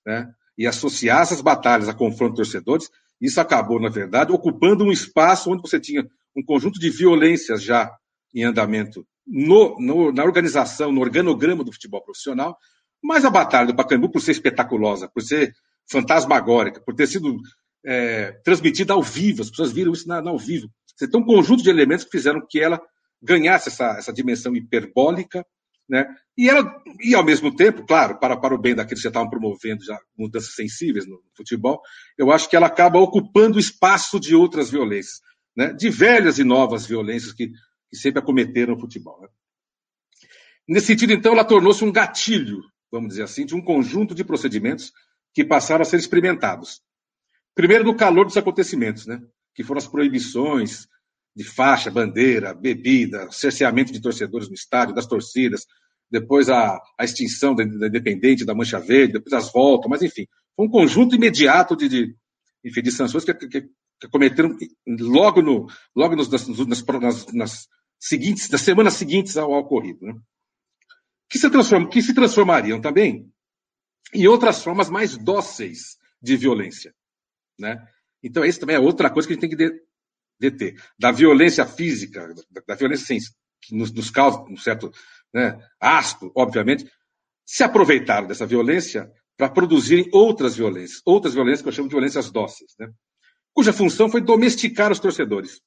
né, 0.05 0.31
e 0.57 0.67
associar 0.67 1.21
essas 1.21 1.41
batalhas 1.41 1.87
a 1.87 1.93
confronto 1.93 2.31
de 2.31 2.37
torcedores, 2.37 2.89
isso 3.21 3.39
acabou, 3.39 3.79
na 3.79 3.89
verdade, 3.89 4.31
ocupando 4.31 4.83
um 4.83 4.91
espaço 4.91 5.51
onde 5.51 5.61
você 5.61 5.79
tinha 5.79 6.05
um 6.39 6.43
conjunto 6.43 6.79
de 6.79 6.89
violências 6.89 7.61
já 7.61 7.91
em 8.33 8.43
andamento 8.43 9.05
no, 9.25 9.77
no, 9.79 10.11
na 10.11 10.23
organização, 10.23 10.91
no 10.91 11.01
organograma 11.01 11.63
do 11.63 11.71
futebol 11.71 12.03
profissional, 12.03 12.57
mas 13.03 13.23
a 13.23 13.29
batalha 13.29 13.67
do 13.67 13.75
Pacaembu, 13.75 14.11
por 14.11 14.21
ser 14.21 14.31
espetaculosa, 14.31 15.09
por 15.13 15.21
ser 15.21 15.53
fantasmagórica, 15.89 16.81
por 16.81 16.95
ter 16.95 17.07
sido 17.07 17.37
é, 17.85 18.33
transmitida 18.43 18.93
ao 18.93 19.01
vivo, 19.01 19.41
as 19.41 19.49
pessoas 19.49 19.71
viram 19.71 19.93
isso 19.93 20.07
na, 20.07 20.21
na, 20.21 20.31
ao 20.31 20.37
vivo. 20.37 20.67
Tem 20.97 21.21
um 21.21 21.25
conjunto 21.25 21.63
de 21.63 21.69
elementos 21.69 22.05
que 22.05 22.11
fizeram 22.11 22.45
que 22.47 22.59
ela 22.59 22.81
ganhasse 23.21 23.69
essa, 23.69 23.97
essa 23.97 24.13
dimensão 24.13 24.55
hiperbólica, 24.55 25.45
né? 25.89 26.05
E 26.37 26.47
ela, 26.47 26.71
e 27.01 27.15
ao 27.15 27.23
mesmo 27.23 27.53
tempo, 27.55 27.85
claro, 27.85 28.19
para, 28.19 28.37
para 28.37 28.53
o 28.53 28.61
bem 28.61 28.75
daqueles 28.75 28.99
que 28.99 29.03
já 29.03 29.09
estavam 29.09 29.29
promovendo 29.29 29.83
já 29.83 29.97
mudanças 30.17 30.53
sensíveis 30.53 31.07
no 31.07 31.19
futebol, 31.35 31.81
eu 32.17 32.31
acho 32.31 32.49
que 32.49 32.55
ela 32.55 32.67
acaba 32.67 32.99
ocupando 32.99 33.57
o 33.57 33.59
espaço 33.59 34.19
de 34.19 34.35
outras 34.35 34.69
violências, 34.69 35.19
né? 35.55 35.73
De 35.73 35.89
velhas 35.89 36.39
e 36.39 36.43
novas 36.43 36.85
violências 36.85 37.33
que 37.33 37.51
que 37.89 37.97
sempre 37.97 38.19
acometeram 38.19 38.75
o 38.75 38.79
futebol. 38.79 39.19
Né? 39.21 39.27
Nesse 40.67 40.87
sentido, 40.87 41.11
então, 41.11 41.33
ela 41.33 41.43
tornou-se 41.43 41.83
um 41.83 41.91
gatilho, 41.91 42.61
vamos 42.91 43.09
dizer 43.09 43.23
assim, 43.23 43.45
de 43.45 43.55
um 43.55 43.61
conjunto 43.61 44.13
de 44.13 44.23
procedimentos 44.23 44.93
que 45.33 45.43
passaram 45.43 45.81
a 45.81 45.85
ser 45.85 45.97
experimentados. 45.97 46.81
Primeiro, 47.55 47.83
no 47.83 47.95
calor 47.95 48.25
dos 48.25 48.37
acontecimentos, 48.37 49.07
né? 49.07 49.19
que 49.55 49.63
foram 49.63 49.79
as 49.79 49.87
proibições 49.87 50.87
de 51.35 51.43
faixa, 51.43 51.91
bandeira, 51.91 52.53
bebida, 52.53 53.31
cerceamento 53.31 53.91
de 53.91 54.01
torcedores 54.01 54.47
no 54.47 54.53
estádio, 54.53 54.95
das 54.95 55.07
torcidas, 55.07 55.65
depois 56.11 56.49
a, 56.49 56.79
a 56.97 57.03
extinção 57.03 57.55
da, 57.55 57.63
da 57.63 57.87
Independente, 57.87 58.45
da 58.45 58.55
Mancha 58.55 58.79
Verde, 58.79 59.13
depois 59.13 59.33
as 59.33 59.51
voltas, 59.51 59.89
mas 59.89 60.01
enfim, 60.01 60.27
foi 60.55 60.65
um 60.65 60.69
conjunto 60.69 61.15
imediato 61.15 61.75
de, 61.75 61.87
de, 61.87 62.15
enfim, 62.63 62.81
de 62.81 62.91
sanções 62.91 63.23
que, 63.23 63.33
que 63.33 63.69
cometeram 64.07 64.55
logo, 64.87 65.41
no, 65.41 65.67
logo 65.95 66.15
nos, 66.15 66.29
nas, 66.29 66.47
nas, 66.47 67.25
nas, 67.33 67.67
seguintes, 67.99 68.49
nas 68.49 68.61
semanas 68.61 68.93
seguintes 68.93 69.35
ao, 69.35 69.53
ao 69.53 69.61
ocorrido. 69.61 70.05
Né? 70.05 70.13
Que, 71.29 71.37
se 71.37 71.49
que 71.91 72.01
se 72.01 72.13
transformariam 72.13 72.79
também 72.79 73.31
em 74.13 74.27
outras 74.27 74.63
formas 74.63 74.89
mais 74.89 75.17
dóceis 75.17 75.97
de 76.21 76.35
violência. 76.37 76.93
Né? 77.57 77.77
Então, 78.23 78.43
isso 78.45 78.59
também 78.59 78.75
é 78.75 78.79
outra 78.79 79.09
coisa 79.09 79.27
que 79.27 79.33
a 79.33 79.35
gente 79.35 79.41
tem 79.41 79.49
que 79.49 79.81
deter. 80.39 80.81
Da 80.97 81.11
violência 81.11 81.65
física, 81.65 82.33
da, 82.51 82.61
da 82.67 82.75
violência 82.75 83.03
assim, 83.03 83.25
que 83.61 83.75
nos, 83.75 83.91
nos 83.91 84.09
causa 84.09 84.39
um 84.43 84.57
certo 84.57 84.91
né, 85.33 85.59
asco, 85.79 86.31
obviamente, 86.35 86.89
se 87.45 87.63
aproveitaram 87.63 88.27
dessa 88.27 88.45
violência 88.45 89.11
para 89.37 89.49
produzirem 89.49 90.09
outras 90.11 90.55
violências, 90.55 91.01
outras 91.05 91.33
violências 91.33 91.61
que 91.61 91.67
eu 91.67 91.73
chamo 91.73 91.87
de 91.87 91.95
violências 91.95 92.31
dóceis, 92.31 92.73
né, 92.79 92.87
cuja 93.59 93.73
função 93.73 94.09
foi 94.09 94.21
domesticar 94.21 94.89
os 94.89 95.01
torcedores 95.01 95.59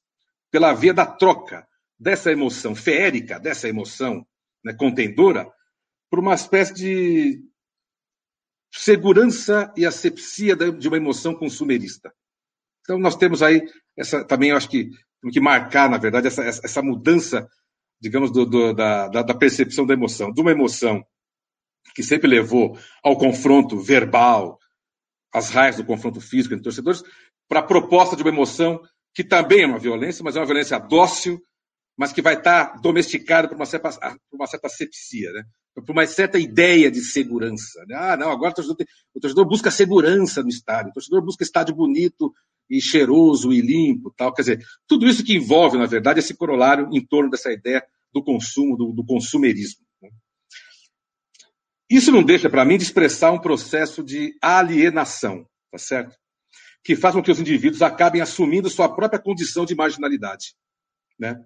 pela 0.51 0.73
via 0.73 0.95
da 0.95 1.05
troca 1.05 1.63
dessa 1.99 2.31
emoção 2.31 2.73
feérica, 2.73 3.39
dessa 3.39 3.69
emoção 3.69 4.25
né, 4.65 4.73
contendora, 4.73 5.47
por 6.09 6.17
uma 6.17 6.33
espécie 6.33 6.73
de 6.73 7.39
segurança 8.73 9.71
e 9.77 9.85
asepsia 9.85 10.55
de 10.55 10.87
uma 10.87 10.97
emoção 10.97 11.35
consumerista. 11.35 12.11
Então, 12.81 12.97
nós 12.97 13.15
temos 13.15 13.43
aí, 13.43 13.61
essa, 13.95 14.25
também 14.25 14.49
eu 14.49 14.57
acho 14.57 14.69
que 14.69 14.89
temos 15.21 15.31
que 15.31 15.39
marcar, 15.39 15.87
na 15.87 15.99
verdade, 15.99 16.25
essa, 16.25 16.41
essa 16.43 16.81
mudança, 16.81 17.47
digamos, 18.01 18.31
do, 18.31 18.43
do, 18.43 18.73
da, 18.73 19.07
da 19.07 19.35
percepção 19.35 19.85
da 19.85 19.93
emoção, 19.93 20.33
de 20.33 20.41
uma 20.41 20.49
emoção 20.51 21.05
que 21.93 22.01
sempre 22.01 22.27
levou 22.27 22.75
ao 23.03 23.15
confronto 23.15 23.77
verbal, 23.77 24.57
às 25.31 25.49
raias 25.49 25.75
do 25.75 25.85
confronto 25.85 26.19
físico 26.19 26.53
entre 26.53 26.63
torcedores, 26.63 27.03
para 27.53 27.59
a 27.59 27.67
proposta 27.67 28.15
de 28.15 28.23
uma 28.23 28.31
emoção 28.31 28.81
que 29.13 29.23
também 29.23 29.61
é 29.61 29.67
uma 29.67 29.77
violência, 29.77 30.23
mas 30.23 30.35
é 30.35 30.39
uma 30.39 30.45
violência 30.47 30.79
dócil, 30.79 31.39
mas 31.95 32.11
que 32.11 32.19
vai 32.19 32.33
estar 32.33 32.81
domesticada 32.81 33.47
por 33.47 33.53
uma 33.53 33.65
certa, 33.67 33.91
por 33.91 34.35
uma 34.35 34.47
certa 34.47 34.65
asepsia, 34.65 35.31
né? 35.31 35.43
por 35.75 35.91
uma 35.91 36.03
certa 36.07 36.39
ideia 36.39 36.89
de 36.89 36.99
segurança. 37.01 37.85
Né? 37.87 37.95
Ah, 37.95 38.17
não, 38.17 38.31
agora 38.31 38.53
o 38.53 38.55
torcedor, 38.55 38.75
tem, 38.75 38.87
o 39.13 39.19
torcedor, 39.19 39.45
busca 39.45 39.69
segurança 39.69 40.41
no 40.41 40.49
estádio, 40.49 40.89
o 40.89 40.93
torcedor 40.93 41.23
busca 41.23 41.43
estádio 41.43 41.75
bonito 41.75 42.33
e 42.67 42.81
cheiroso 42.81 43.53
e 43.53 43.61
limpo, 43.61 44.11
tal. 44.17 44.33
Quer 44.33 44.41
dizer, 44.41 44.65
tudo 44.87 45.07
isso 45.07 45.23
que 45.23 45.35
envolve, 45.35 45.77
na 45.77 45.85
verdade, 45.85 46.21
esse 46.21 46.35
corolário 46.35 46.89
em 46.91 47.05
torno 47.05 47.29
dessa 47.29 47.51
ideia 47.51 47.85
do 48.11 48.23
consumo, 48.23 48.75
do, 48.75 48.93
do 48.93 49.05
consumerismo. 49.05 49.85
Né? 50.01 50.09
Isso 51.87 52.11
não 52.11 52.23
deixa, 52.23 52.49
para 52.49 52.65
mim, 52.65 52.77
de 52.77 52.83
expressar 52.83 53.31
um 53.31 53.39
processo 53.39 54.03
de 54.03 54.35
alienação, 54.41 55.45
tá 55.71 55.77
certo? 55.77 56.22
Que 56.83 56.95
faz 56.95 57.15
com 57.15 57.21
que 57.21 57.31
os 57.31 57.39
indivíduos 57.39 57.81
acabem 57.81 58.21
assumindo 58.21 58.69
sua 58.69 58.93
própria 58.93 59.19
condição 59.19 59.65
de 59.65 59.75
marginalidade, 59.75 60.55
né? 61.17 61.43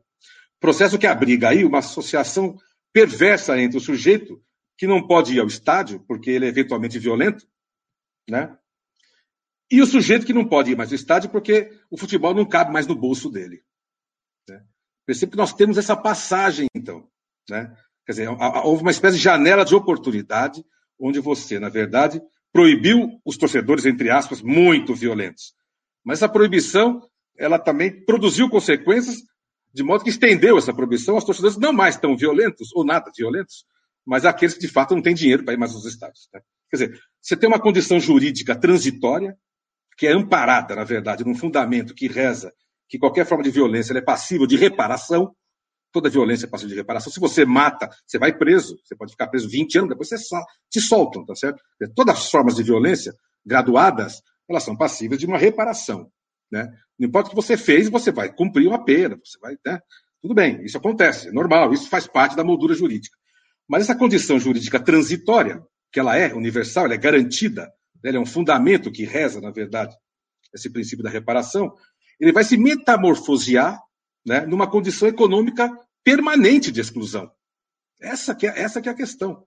Processo 0.60 0.98
que 0.98 1.06
abriga 1.06 1.50
aí 1.50 1.64
uma 1.64 1.80
associação 1.80 2.58
perversa 2.92 3.60
entre 3.60 3.78
o 3.78 3.82
sujeito 3.82 4.42
que 4.78 4.88
não 4.88 5.06
pode 5.06 5.36
ir 5.36 5.40
ao 5.40 5.48
estádio, 5.48 6.00
porque 6.08 6.32
ele 6.32 6.46
é 6.46 6.50
eventualmente 6.50 6.98
violento, 6.98 7.48
né? 8.28 8.58
E 9.70 9.82
o 9.82 9.86
sujeito 9.86 10.26
que 10.26 10.34
não 10.34 10.48
pode 10.48 10.72
ir 10.72 10.78
mais 10.78 10.92
ao 10.92 10.96
estádio 10.96 11.30
porque 11.30 11.72
o 11.92 11.98
futebol 11.98 12.34
não 12.34 12.46
cabe 12.46 12.72
mais 12.72 12.88
no 12.88 12.96
bolso 12.96 13.30
dele. 13.30 13.64
Né? 14.48 14.64
Percebe 15.06 15.32
que 15.34 15.38
nós 15.38 15.54
temos 15.54 15.78
essa 15.78 15.96
passagem, 15.96 16.68
então. 16.74 17.10
Né? 17.50 17.76
Quer 18.06 18.12
dizer, 18.14 18.30
houve 18.64 18.82
uma 18.82 18.92
espécie 18.92 19.18
de 19.18 19.24
janela 19.24 19.66
de 19.66 19.76
oportunidade 19.76 20.66
onde 20.98 21.20
você, 21.20 21.60
na 21.60 21.70
verdade, 21.70 22.22
proibiu 22.52 23.20
os 23.26 23.38
torcedores, 23.38 23.86
entre 23.86 24.10
aspas, 24.10 24.42
muito 24.42 24.96
violentos. 24.96 25.54
Mas 26.04 26.20
essa 26.20 26.30
proibição, 26.30 27.02
ela 27.38 27.60
também 27.60 28.04
produziu 28.06 28.50
consequências 28.50 29.18
de 29.74 29.84
modo 29.84 30.04
que 30.04 30.10
estendeu 30.10 30.58
essa 30.58 30.74
proibição 30.74 31.16
aos 31.16 31.24
torcedores 31.24 31.58
não 31.58 31.72
mais 31.72 31.98
tão 31.98 32.18
violentos, 32.18 32.74
ou 32.74 32.84
nada 32.84 33.12
violentos, 33.16 33.64
mas 34.06 34.26
aqueles 34.26 34.56
que 34.56 34.62
de 34.62 34.68
fato 34.68 34.96
não 34.96 35.02
têm 35.02 35.14
dinheiro 35.14 35.44
para 35.44 35.54
ir 35.54 35.58
mais 35.58 35.74
aos 35.74 35.86
estádios. 35.86 36.28
Né? 36.34 36.42
Quer 36.70 36.78
dizer, 36.78 37.00
você 37.22 37.38
tem 37.38 37.48
uma 37.48 37.60
condição 37.60 38.00
jurídica 38.00 38.56
transitória, 38.56 39.38
que 39.98 40.08
é 40.08 40.14
amparada, 40.14 40.76
na 40.76 40.84
verdade, 40.84 41.24
num 41.24 41.36
fundamento 41.36 41.94
que 41.94 42.08
reza 42.08 42.52
que 42.90 42.98
qualquer 42.98 43.26
forma 43.26 43.44
de 43.44 43.52
violência 43.52 43.96
é 43.98 44.02
passível 44.02 44.48
de 44.48 44.56
reparação, 44.56 45.36
toda 45.98 46.12
violência 46.12 46.48
passível 46.48 46.76
de 46.76 46.76
reparação. 46.76 47.12
Se 47.12 47.20
você 47.20 47.44
mata, 47.44 47.90
você 48.06 48.20
vai 48.20 48.32
preso, 48.32 48.80
você 48.84 48.96
pode 48.96 49.14
ficar 49.14 49.26
preso 49.28 49.50
20 49.50 49.80
anos, 49.80 49.90
depois 49.90 50.10
você 50.10 50.18
te 50.70 50.80
soltam, 50.80 51.26
tá 51.26 51.34
certo? 51.34 51.60
Todas 51.96 52.18
as 52.18 52.30
formas 52.30 52.56
de 52.56 52.62
violência 52.62 53.12
graduadas, 53.44 54.22
elas 54.48 54.62
são 54.62 54.78
passíveis 54.78 55.20
de 55.20 55.26
uma 55.26 55.40
reparação. 55.40 56.12
Né? 56.52 56.72
Não 57.00 57.08
importa 57.08 57.28
o 57.28 57.30
que 57.32 57.36
você 57.36 57.58
fez, 57.58 57.90
você 57.90 58.12
vai 58.12 58.32
cumprir 58.32 58.68
uma 58.68 58.86
pena, 58.86 59.18
você 59.24 59.40
vai. 59.40 59.58
Né? 59.66 59.80
Tudo 60.22 60.36
bem, 60.36 60.64
isso 60.64 60.78
acontece, 60.78 61.30
é 61.30 61.32
normal, 61.32 61.74
isso 61.74 61.90
faz 61.90 62.06
parte 62.06 62.36
da 62.36 62.44
moldura 62.44 62.76
jurídica. 62.76 63.18
Mas 63.68 63.84
essa 63.84 63.96
condição 63.96 64.40
jurídica 64.40 64.80
transitória, 64.80 65.64
que 65.92 66.00
ela 66.00 66.16
é 66.16 66.32
universal, 66.32 66.86
ela 66.86 66.94
é 66.94 66.98
garantida, 66.98 67.64
né? 68.04 68.12
ela 68.12 68.18
é 68.18 68.22
um 68.22 68.26
fundamento 68.26 68.92
que 68.92 69.04
reza, 69.04 69.42
na 69.42 69.50
verdade, 69.50 69.96
esse 70.54 70.70
princípio 70.70 71.04
da 71.04 71.10
reparação, 71.10 71.74
ele 72.20 72.32
vai 72.32 72.44
se 72.44 72.56
metamorfosear 72.56 73.80
né, 74.28 74.42
numa 74.42 74.70
condição 74.70 75.08
econômica 75.08 75.72
permanente 76.08 76.72
de 76.72 76.80
exclusão. 76.80 77.30
Essa 78.00 78.34
que 78.34 78.48
é, 78.48 78.62
essa 78.62 78.82
que 78.82 78.88
é 78.88 78.92
a 78.94 78.96
questão. 78.96 79.44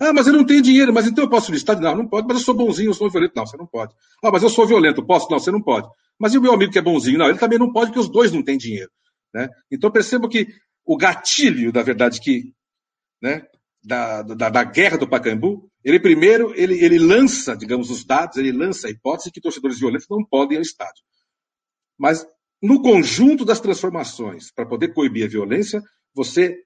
Ah, 0.00 0.12
mas 0.12 0.26
eu 0.26 0.32
não 0.32 0.44
tenho 0.44 0.60
dinheiro, 0.60 0.92
mas 0.92 1.06
então 1.06 1.22
eu 1.22 1.30
posso 1.30 1.54
estádio? 1.54 1.84
Não, 1.84 1.94
não 1.94 2.08
pode, 2.08 2.26
mas 2.26 2.38
eu 2.38 2.42
sou 2.42 2.54
bonzinho, 2.54 2.90
eu 2.90 2.94
sou 2.94 3.08
violento. 3.08 3.34
Não, 3.36 3.46
você 3.46 3.56
não 3.56 3.66
pode. 3.66 3.94
Ah, 4.24 4.32
mas 4.32 4.42
eu 4.42 4.48
sou 4.48 4.66
violento, 4.66 5.06
posso? 5.06 5.30
Não, 5.30 5.38
você 5.38 5.52
não 5.52 5.62
pode. 5.62 5.86
Mas 6.18 6.34
e 6.34 6.38
o 6.38 6.42
meu 6.42 6.52
amigo 6.52 6.72
que 6.72 6.80
é 6.80 6.82
bonzinho? 6.82 7.16
Não, 7.16 7.28
ele 7.28 7.38
também 7.38 7.60
não 7.60 7.72
pode, 7.72 7.92
porque 7.92 8.00
os 8.00 8.10
dois 8.10 8.32
não 8.32 8.42
têm 8.42 8.58
dinheiro. 8.58 8.90
Né? 9.32 9.48
Então 9.70 9.88
percebo 9.88 10.28
que 10.28 10.48
o 10.84 10.96
gatilho, 10.96 11.70
da 11.70 11.82
verdade, 11.82 12.20
que 12.20 12.52
né, 13.22 13.46
da, 13.84 14.22
da, 14.22 14.48
da, 14.48 14.64
guerra 14.64 14.98
do 14.98 15.08
Pacaembu, 15.08 15.70
ele 15.84 16.00
primeiro 16.00 16.52
ele, 16.56 16.82
ele 16.84 16.98
lança, 16.98 17.56
digamos, 17.56 17.88
os 17.88 18.04
dados, 18.04 18.36
ele 18.36 18.50
lança 18.50 18.88
a 18.88 18.90
hipótese 18.90 19.30
que 19.30 19.40
torcedores 19.40 19.78
violentos 19.78 20.08
não 20.10 20.24
podem 20.24 20.56
ir 20.56 20.58
ao 20.58 20.62
estádio. 20.62 21.04
Mas 21.96 22.26
no 22.64 22.80
conjunto 22.80 23.44
das 23.44 23.60
transformações, 23.60 24.50
para 24.50 24.64
poder 24.64 24.94
coibir 24.94 25.26
a 25.26 25.28
violência, 25.28 25.82
você 26.14 26.56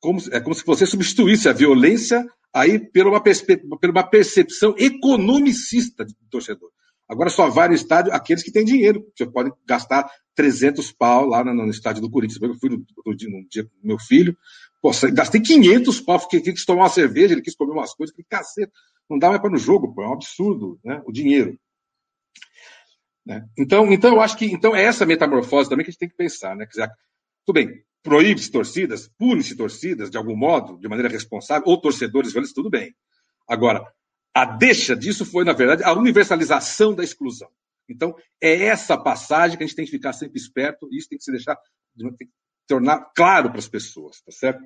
como, 0.00 0.18
é 0.32 0.40
como 0.40 0.54
se 0.54 0.64
você 0.64 0.86
substituísse 0.86 1.46
a 1.46 1.52
violência 1.52 2.24
aí 2.54 2.78
por 2.78 3.06
uma, 3.06 3.20
por 3.22 3.90
uma 3.90 4.02
percepção 4.02 4.74
economicista 4.78 6.06
do 6.06 6.14
torcedor. 6.30 6.70
Agora 7.06 7.28
só 7.28 7.50
vai 7.50 7.68
no 7.68 7.74
estádio 7.74 8.14
aqueles 8.14 8.42
que 8.42 8.50
têm 8.50 8.64
dinheiro. 8.64 9.06
Você 9.14 9.26
pode 9.26 9.52
gastar 9.66 10.10
300 10.34 10.90
pau 10.92 11.26
lá 11.26 11.44
no, 11.44 11.52
no 11.52 11.70
estádio 11.70 12.00
do 12.00 12.10
Corinthians. 12.10 12.40
Eu 12.40 12.54
fui 12.54 12.70
no, 12.70 12.78
no, 12.78 13.04
no 13.04 13.48
dia 13.48 13.64
com 13.64 13.86
meu 13.86 13.98
filho, 13.98 14.34
pô, 14.80 14.90
gastei 15.12 15.42
500 15.42 16.00
pau, 16.00 16.18
porque 16.18 16.40
quis 16.40 16.64
tomar 16.64 16.84
uma 16.84 16.88
cerveja, 16.88 17.34
ele 17.34 17.42
quis 17.42 17.54
comer 17.54 17.72
umas 17.72 17.94
coisas, 17.94 18.16
que 18.16 18.24
cacete, 18.24 18.72
não 19.08 19.18
dá 19.18 19.28
mais 19.28 19.40
para 19.40 19.50
no 19.50 19.58
jogo, 19.58 19.94
pô, 19.94 20.02
é 20.02 20.08
um 20.08 20.14
absurdo, 20.14 20.80
né? 20.82 21.02
O 21.04 21.12
dinheiro. 21.12 21.58
Né? 23.26 23.44
Então, 23.58 23.92
então, 23.92 24.14
eu 24.14 24.20
acho 24.20 24.36
que 24.36 24.46
então 24.46 24.74
é 24.74 24.84
essa 24.84 25.04
metamorfose 25.04 25.68
também 25.68 25.84
que 25.84 25.90
a 25.90 25.92
gente 25.92 25.98
tem 25.98 26.08
que 26.08 26.16
pensar, 26.16 26.54
né? 26.54 26.64
Quer 26.64 26.70
dizer, 26.70 26.90
tudo 27.44 27.54
bem, 27.56 27.82
proíbe-se 28.02 28.52
torcidas, 28.52 29.08
pune-se 29.18 29.56
torcidas 29.56 30.08
de 30.08 30.16
algum 30.16 30.36
modo, 30.36 30.78
de 30.78 30.88
maneira 30.88 31.08
responsável, 31.08 31.64
ou 31.66 31.80
torcedores 31.80 32.30
violentos, 32.32 32.54
tudo 32.54 32.70
bem. 32.70 32.94
Agora, 33.48 33.84
a 34.32 34.44
deixa 34.44 34.94
disso 34.94 35.24
foi, 35.24 35.44
na 35.44 35.52
verdade, 35.52 35.82
a 35.82 35.92
universalização 35.92 36.94
da 36.94 37.02
exclusão. 37.02 37.48
Então, 37.88 38.14
é 38.40 38.66
essa 38.66 38.96
passagem 38.96 39.56
que 39.56 39.64
a 39.64 39.66
gente 39.66 39.76
tem 39.76 39.84
que 39.84 39.90
ficar 39.90 40.12
sempre 40.12 40.38
esperto, 40.38 40.88
e 40.92 40.98
isso 40.98 41.08
tem 41.08 41.18
que 41.18 41.24
se 41.24 41.32
deixar, 41.32 41.56
tem 41.96 42.28
que 42.28 42.32
tornar 42.66 43.10
claro 43.14 43.50
para 43.50 43.58
as 43.58 43.68
pessoas, 43.68 44.20
tá 44.20 44.30
certo? 44.30 44.64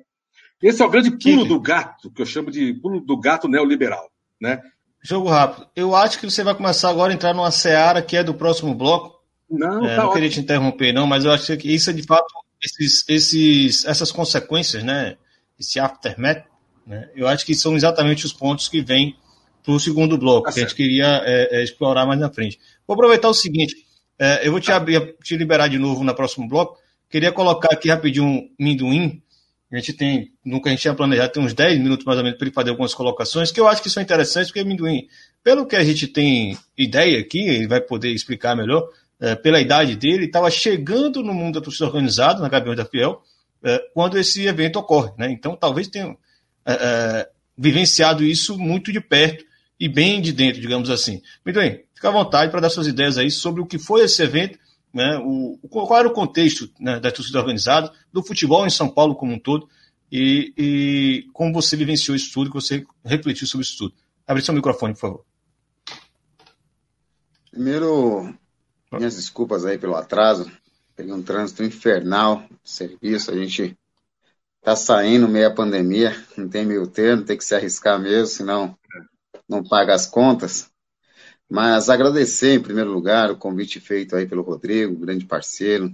Esse 0.61 0.83
é 0.83 0.85
o 0.85 0.89
grande 0.89 1.17
pulo 1.17 1.45
do 1.45 1.59
gato, 1.59 2.11
que 2.11 2.21
eu 2.21 2.25
chamo 2.25 2.51
de 2.51 2.73
pulo 2.75 2.99
do 2.99 3.19
gato 3.19 3.47
neoliberal, 3.47 4.11
né? 4.39 4.61
Jogo 5.01 5.29
rápido. 5.29 5.67
Eu 5.75 5.95
acho 5.95 6.19
que 6.19 6.29
você 6.29 6.43
vai 6.43 6.53
começar 6.53 6.89
agora 6.89 7.11
a 7.11 7.15
entrar 7.15 7.33
numa 7.33 7.51
seara 7.51 8.01
que 8.01 8.15
é 8.15 8.23
do 8.23 8.33
próximo 8.33 8.75
bloco. 8.75 9.19
Não, 9.49 9.85
é, 9.85 9.95
tá 9.95 10.03
não 10.03 10.13
queria 10.13 10.29
te 10.29 10.39
interromper, 10.39 10.93
não, 10.93 11.05
mas 11.05 11.25
eu 11.25 11.31
acho 11.31 11.57
que 11.57 11.73
isso 11.73 11.89
é 11.89 11.93
de 11.93 12.03
fato 12.03 12.25
esses, 12.63 13.03
esses, 13.09 13.85
essas 13.85 14.11
consequências, 14.11 14.83
né? 14.83 15.17
Esse 15.59 15.79
aftermath, 15.79 16.45
né? 16.85 17.09
Eu 17.15 17.27
acho 17.27 17.45
que 17.45 17.55
são 17.55 17.75
exatamente 17.75 18.25
os 18.25 18.33
pontos 18.33 18.69
que 18.69 18.81
vêm 18.81 19.15
para 19.63 19.73
o 19.73 19.79
segundo 19.79 20.17
bloco, 20.17 20.47
tá 20.47 20.53
que 20.53 20.59
a 20.59 20.63
gente 20.63 20.75
queria 20.75 21.21
é, 21.25 21.59
é, 21.59 21.63
explorar 21.63 22.05
mais 22.05 22.19
na 22.19 22.29
frente. 22.29 22.59
Vou 22.87 22.93
aproveitar 22.93 23.29
o 23.29 23.33
seguinte: 23.33 23.75
é, 24.17 24.47
eu 24.47 24.51
vou 24.51 24.61
te, 24.61 24.71
abrir, 24.71 25.15
te 25.23 25.35
liberar 25.35 25.67
de 25.67 25.77
novo 25.77 26.03
no 26.03 26.15
próximo 26.15 26.47
bloco. 26.47 26.77
Queria 27.09 27.31
colocar 27.31 27.69
aqui 27.73 27.89
rapidinho 27.89 28.25
um 28.25 28.49
minduim. 28.57 29.20
A 29.71 29.77
gente 29.77 29.93
tem, 29.93 30.31
nunca 30.43 30.69
a 30.69 30.71
gente 30.71 30.81
tinha 30.81 30.93
planejado, 30.93 31.31
tem 31.31 31.43
uns 31.43 31.53
10 31.53 31.79
minutos 31.79 32.05
mais 32.05 32.17
ou 32.17 32.23
menos 32.23 32.37
para 32.37 32.45
ele 32.45 32.53
fazer 32.53 32.71
algumas 32.71 32.93
colocações, 32.93 33.51
que 33.51 33.59
eu 33.59 33.67
acho 33.67 33.81
que 33.81 33.89
são 33.89 34.03
interessantes, 34.03 34.51
porque 34.51 34.63
Minduim, 34.63 35.07
pelo 35.43 35.65
que 35.65 35.75
a 35.75 35.83
gente 35.83 36.07
tem 36.07 36.57
ideia 36.77 37.19
aqui, 37.19 37.39
ele 37.39 37.67
vai 37.67 37.79
poder 37.79 38.09
explicar 38.11 38.55
melhor, 38.55 38.87
é, 39.19 39.35
pela 39.35 39.61
idade 39.61 39.95
dele, 39.95 40.25
estava 40.25 40.49
chegando 40.51 41.23
no 41.23 41.33
mundo 41.33 41.59
da 41.59 41.61
torcida 41.63 41.85
organizada, 41.85 42.41
na 42.41 42.49
Gaviões 42.49 42.77
da 42.77 42.85
Fiel, 42.85 43.21
é, 43.63 43.79
quando 43.93 44.17
esse 44.17 44.45
evento 44.45 44.77
ocorre. 44.77 45.11
Né? 45.17 45.31
Então, 45.31 45.55
talvez 45.55 45.87
tenha 45.87 46.17
é, 46.65 46.73
é, 46.73 47.29
vivenciado 47.57 48.23
isso 48.23 48.57
muito 48.57 48.91
de 48.91 48.99
perto 48.99 49.45
e 49.79 49.87
bem 49.87 50.21
de 50.21 50.33
dentro, 50.33 50.59
digamos 50.59 50.89
assim. 50.89 51.21
Bem, 51.45 51.83
fica 51.93 52.09
à 52.09 52.11
vontade 52.11 52.51
para 52.51 52.59
dar 52.59 52.69
suas 52.69 52.87
ideias 52.87 53.17
aí 53.17 53.31
sobre 53.31 53.61
o 53.61 53.65
que 53.65 53.79
foi 53.79 54.03
esse 54.03 54.21
evento, 54.21 54.59
né? 54.93 55.17
o, 55.23 55.57
qual 55.69 55.99
era 55.99 56.07
o 56.07 56.13
contexto 56.13 56.69
né, 56.79 56.99
da 56.99 57.11
torcida 57.11 57.39
organizada, 57.39 57.91
do 58.11 58.23
futebol 58.23 58.65
em 58.65 58.69
São 58.69 58.89
Paulo 58.89 59.15
como 59.15 59.33
um 59.33 59.39
todo, 59.39 59.67
e, 60.11 60.53
e 60.57 61.29
como 61.31 61.53
você 61.53 61.77
vivenciou 61.77 62.15
isso 62.15 62.33
tudo, 62.33 62.49
que 62.49 62.55
você 62.55 62.85
refletiu 63.03 63.47
sobre 63.47 63.65
isso 63.65 63.77
tudo. 63.77 63.93
Abre 64.27 64.43
seu 64.43 64.53
microfone, 64.53 64.93
por 64.93 64.99
favor. 64.99 65.25
Primeiro, 67.49 68.33
minhas 68.91 69.15
desculpas 69.15 69.65
aí 69.65 69.77
pelo 69.77 69.95
atraso. 69.95 70.49
Peguei 70.95 71.13
um 71.13 71.21
trânsito 71.21 71.63
infernal 71.63 72.45
de 72.63 72.69
serviço. 72.69 73.31
A 73.31 73.35
gente 73.35 73.77
tá 74.61 74.75
saindo 74.75 75.27
meio 75.27 75.47
a 75.47 75.53
pandemia, 75.53 76.15
não 76.37 76.47
tem 76.47 76.65
meio 76.65 76.87
termo, 76.87 77.23
tem 77.23 77.37
que 77.37 77.43
se 77.43 77.55
arriscar 77.55 77.99
mesmo, 77.99 78.27
senão 78.27 78.77
não 79.49 79.63
paga 79.63 79.93
as 79.93 80.07
contas. 80.07 80.70
Mas 81.51 81.89
agradecer, 81.89 82.53
em 82.53 82.61
primeiro 82.61 82.93
lugar, 82.93 83.29
o 83.29 83.35
convite 83.35 83.81
feito 83.81 84.15
aí 84.15 84.25
pelo 84.25 84.41
Rodrigo, 84.41 84.95
grande 84.95 85.25
parceiro, 85.25 85.93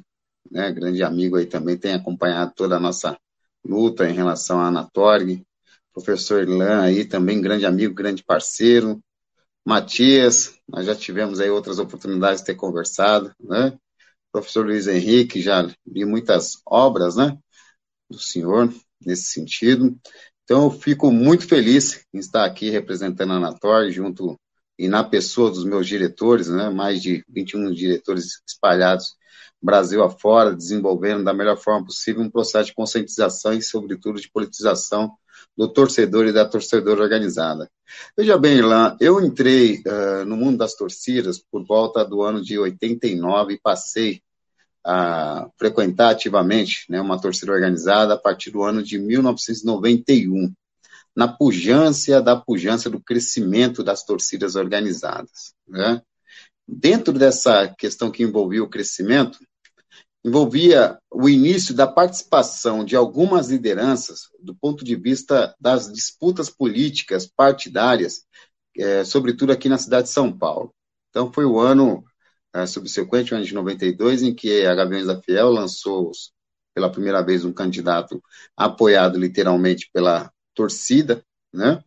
né, 0.51 0.71
grande 0.71 1.01
amigo 1.01 1.35
aí 1.35 1.47
também, 1.47 1.75
tem 1.75 1.95
acompanhado 1.95 2.53
toda 2.55 2.77
a 2.77 2.79
nossa 2.79 3.17
luta 3.65 4.07
em 4.07 4.13
relação 4.13 4.59
à 4.59 4.67
Anatorg. 4.67 5.43
Professor 5.91 6.43
Irlan 6.43 6.83
aí 6.83 7.05
também, 7.05 7.41
grande 7.41 7.65
amigo, 7.65 7.95
grande 7.95 8.23
parceiro. 8.23 9.01
Matias, 9.65 10.59
nós 10.69 10.85
já 10.85 10.93
tivemos 10.93 11.39
aí 11.39 11.49
outras 11.49 11.79
oportunidades 11.79 12.41
de 12.41 12.45
ter 12.45 12.55
conversado, 12.55 13.33
né? 13.39 13.75
Professor 14.31 14.63
Luiz 14.63 14.85
Henrique, 14.85 15.41
já 15.41 15.67
li 15.87 16.05
muitas 16.05 16.61
obras, 16.67 17.15
né? 17.15 17.35
Do 18.07 18.19
senhor 18.19 18.71
nesse 19.03 19.31
sentido. 19.31 19.97
Então, 20.43 20.65
eu 20.65 20.69
fico 20.69 21.11
muito 21.11 21.47
feliz 21.47 22.05
em 22.13 22.19
estar 22.19 22.45
aqui 22.45 22.69
representando 22.69 23.33
a 23.33 23.37
Anatorg 23.37 23.91
junto 23.91 24.37
e 24.77 24.87
na 24.87 25.03
pessoa 25.03 25.49
dos 25.49 25.65
meus 25.65 25.87
diretores, 25.87 26.47
né? 26.49 26.69
Mais 26.69 27.01
de 27.01 27.23
21 27.29 27.73
diretores 27.73 28.41
espalhados 28.47 29.17
Brasil 29.61 30.03
afora, 30.03 30.55
desenvolvendo 30.55 31.23
da 31.23 31.33
melhor 31.33 31.57
forma 31.57 31.85
possível 31.85 32.21
um 32.21 32.29
processo 32.29 32.67
de 32.67 32.75
conscientização 32.75 33.53
e, 33.53 33.61
sobretudo, 33.61 34.19
de 34.19 34.29
politização 34.29 35.11
do 35.57 35.67
torcedor 35.67 36.27
e 36.27 36.33
da 36.33 36.45
torcedora 36.45 37.01
organizada. 37.01 37.69
Veja 38.15 38.37
bem, 38.37 38.57
Irlan, 38.57 38.95
eu 38.99 39.19
entrei 39.23 39.81
uh, 39.85 40.25
no 40.25 40.37
mundo 40.37 40.57
das 40.57 40.75
torcidas 40.75 41.39
por 41.39 41.65
volta 41.65 42.05
do 42.05 42.21
ano 42.21 42.43
de 42.43 42.57
89 42.59 43.53
e 43.53 43.59
passei 43.59 44.21
a 44.85 45.49
frequentar 45.57 46.11
ativamente 46.11 46.85
né, 46.89 47.01
uma 47.01 47.19
torcida 47.19 47.51
organizada 47.51 48.13
a 48.13 48.17
partir 48.17 48.51
do 48.51 48.63
ano 48.63 48.83
de 48.83 48.99
1991, 48.99 50.53
na 51.17 51.27
pujança 51.27 52.21
da 52.21 52.35
pujança 52.35 52.91
do 52.91 53.01
crescimento 53.01 53.83
das 53.83 54.03
torcidas 54.03 54.55
organizadas. 54.55 55.55
Né? 55.67 55.99
Dentro 56.67 57.11
dessa 57.11 57.73
questão 57.75 58.11
que 58.11 58.21
envolvia 58.21 58.63
o 58.63 58.69
crescimento, 58.69 59.39
envolvia 60.23 60.99
o 61.11 61.27
início 61.27 61.73
da 61.73 61.87
participação 61.87 62.85
de 62.85 62.95
algumas 62.95 63.49
lideranças 63.49 64.29
do 64.39 64.53
ponto 64.53 64.85
de 64.85 64.95
vista 64.95 65.55
das 65.59 65.91
disputas 65.91 66.51
políticas 66.51 67.25
partidárias, 67.25 68.21
é, 68.77 69.03
sobretudo 69.03 69.51
aqui 69.51 69.67
na 69.67 69.79
cidade 69.79 70.03
de 70.03 70.13
São 70.13 70.31
Paulo. 70.31 70.71
Então, 71.09 71.33
foi 71.33 71.45
o 71.45 71.59
ano 71.59 72.05
é, 72.53 72.63
subsequente, 72.67 73.33
o 73.33 73.37
ano 73.37 73.45
de 73.45 73.55
92, 73.55 74.21
em 74.21 74.35
que 74.35 74.67
a 74.67 74.75
Gaviões 74.75 75.07
da 75.07 75.19
Fiel 75.19 75.49
lançou 75.49 76.11
pela 76.75 76.91
primeira 76.91 77.23
vez 77.23 77.43
um 77.43 77.51
candidato 77.51 78.21
apoiado 78.55 79.17
literalmente 79.17 79.89
pela 79.91 80.31
torcida, 80.57 81.23
né? 81.53 81.81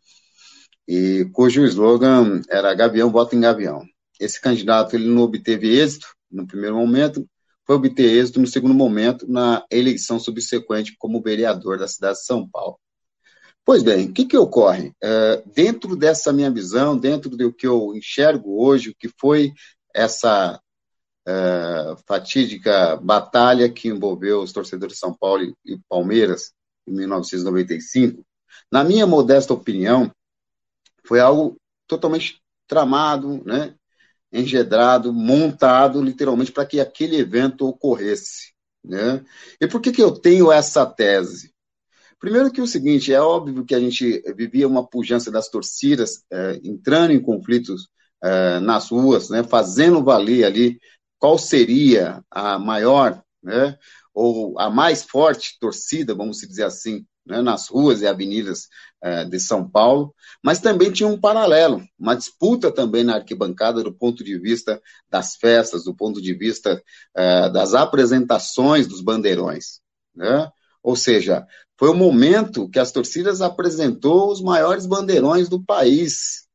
E 0.87 1.29
cujo 1.33 1.65
slogan 1.65 2.41
era 2.49 2.75
Gavião 2.75 3.11
vota 3.11 3.35
em 3.35 3.41
Gavião. 3.41 3.85
Esse 4.19 4.41
candidato 4.41 4.95
ele 4.95 5.09
não 5.09 5.23
obteve 5.23 5.69
êxito 5.69 6.07
no 6.31 6.47
primeiro 6.47 6.77
momento, 6.77 7.29
foi 7.67 7.77
obter 7.77 8.05
êxito 8.05 8.41
no 8.41 8.47
segundo 8.47 8.75
momento 8.75 9.29
na 9.29 9.65
eleição 9.71 10.19
subsequente 10.19 10.95
como 10.99 11.23
vereador 11.23 11.79
da 11.79 11.89
cidade 11.89 12.19
de 12.19 12.25
São 12.25 12.49
Paulo. 12.49 12.79
Pois 13.65 13.83
bem, 13.83 14.07
o 14.07 14.13
que, 14.13 14.25
que 14.25 14.37
ocorre? 14.37 14.93
É, 15.03 15.43
dentro 15.55 15.95
dessa 15.97 16.33
minha 16.33 16.51
visão, 16.51 16.97
dentro 16.97 17.31
do 17.31 17.53
que 17.53 17.67
eu 17.67 17.95
enxergo 17.95 18.65
hoje, 18.65 18.91
o 18.91 18.95
que 18.97 19.09
foi 19.21 19.53
essa 19.95 20.61
é, 21.27 21.95
fatídica 22.07 22.97
batalha 22.97 23.71
que 23.71 23.89
envolveu 23.89 24.43
os 24.43 24.53
torcedores 24.53 24.95
de 24.95 25.01
São 25.01 25.15
Paulo 25.15 25.45
e, 25.45 25.55
e 25.65 25.79
Palmeiras 25.89 26.53
em 26.87 26.93
1995, 26.93 28.25
na 28.71 28.85
minha 28.85 29.07
modesta 29.07 29.53
opinião, 29.53 30.11
foi 31.05 31.21
algo 31.21 31.57
totalmente 31.87 32.41
tramado, 32.67 33.43
né, 33.45 33.75
engedrado, 34.33 35.13
montado 35.13 36.03
literalmente 36.03 36.53
para 36.53 36.65
que 36.65 36.81
aquele 36.81 37.17
evento 37.17 37.67
ocorresse. 37.67 38.53
Né? 38.83 39.25
E 39.61 39.67
por 39.67 39.81
que, 39.81 39.93
que 39.93 40.03
eu 40.03 40.13
tenho 40.13 40.51
essa 40.51 40.87
tese? 40.87 41.53
Primeiro 42.19 42.53
que 42.53 42.61
o 42.61 42.67
seguinte, 42.67 43.13
é 43.13 43.21
óbvio 43.21 43.65
que 43.65 43.75
a 43.75 43.81
gente 43.81 44.23
vivia 44.37 44.69
uma 44.69 44.87
pujança 44.87 45.31
das 45.31 45.49
torcidas, 45.49 46.23
é, 46.31 46.61
entrando 46.63 47.13
em 47.13 47.21
conflitos 47.21 47.89
é, 48.23 48.61
nas 48.61 48.91
ruas, 48.91 49.31
né, 49.31 49.43
fazendo 49.43 50.05
valer 50.05 50.45
ali 50.45 50.79
qual 51.19 51.39
seria 51.39 52.23
a 52.31 52.59
maior, 52.59 53.23
né, 53.43 53.79
ou 54.15 54.59
a 54.59 54.69
mais 54.69 55.03
forte 55.03 55.59
torcida, 55.59 56.15
vamos 56.15 56.39
dizer 56.39 56.65
assim, 56.65 57.07
né, 57.31 57.41
nas 57.41 57.69
ruas 57.69 58.03
e 58.03 58.07
avenidas 58.07 58.69
é, 59.01 59.25
de 59.25 59.39
São 59.39 59.69
Paulo, 59.69 60.13
mas 60.43 60.59
também 60.59 60.91
tinha 60.91 61.09
um 61.09 61.19
paralelo, 61.19 61.83
uma 61.99 62.17
disputa 62.17 62.71
também 62.71 63.05
na 63.05 63.15
arquibancada 63.15 63.83
do 63.83 63.93
ponto 63.93 64.25
de 64.25 64.39
vista 64.39 64.83
das 65.09 65.37
festas, 65.37 65.85
do 65.85 65.95
ponto 65.95 66.21
de 66.21 66.35
vista 66.35 66.83
é, 67.17 67.49
das 67.49 67.73
apresentações 67.73 68.87
dos 68.87 69.01
bandeirões. 69.01 69.81
Né? 70.15 70.51
Ou 70.83 70.97
seja, 70.97 71.47
foi 71.79 71.89
o 71.89 71.95
momento 71.95 72.69
que 72.69 72.79
as 72.79 72.91
torcidas 72.91 73.41
apresentou 73.41 74.31
os 74.31 74.43
maiores 74.43 74.85
bandeirões 74.85 75.49
do 75.49 75.63
país, 75.63 76.49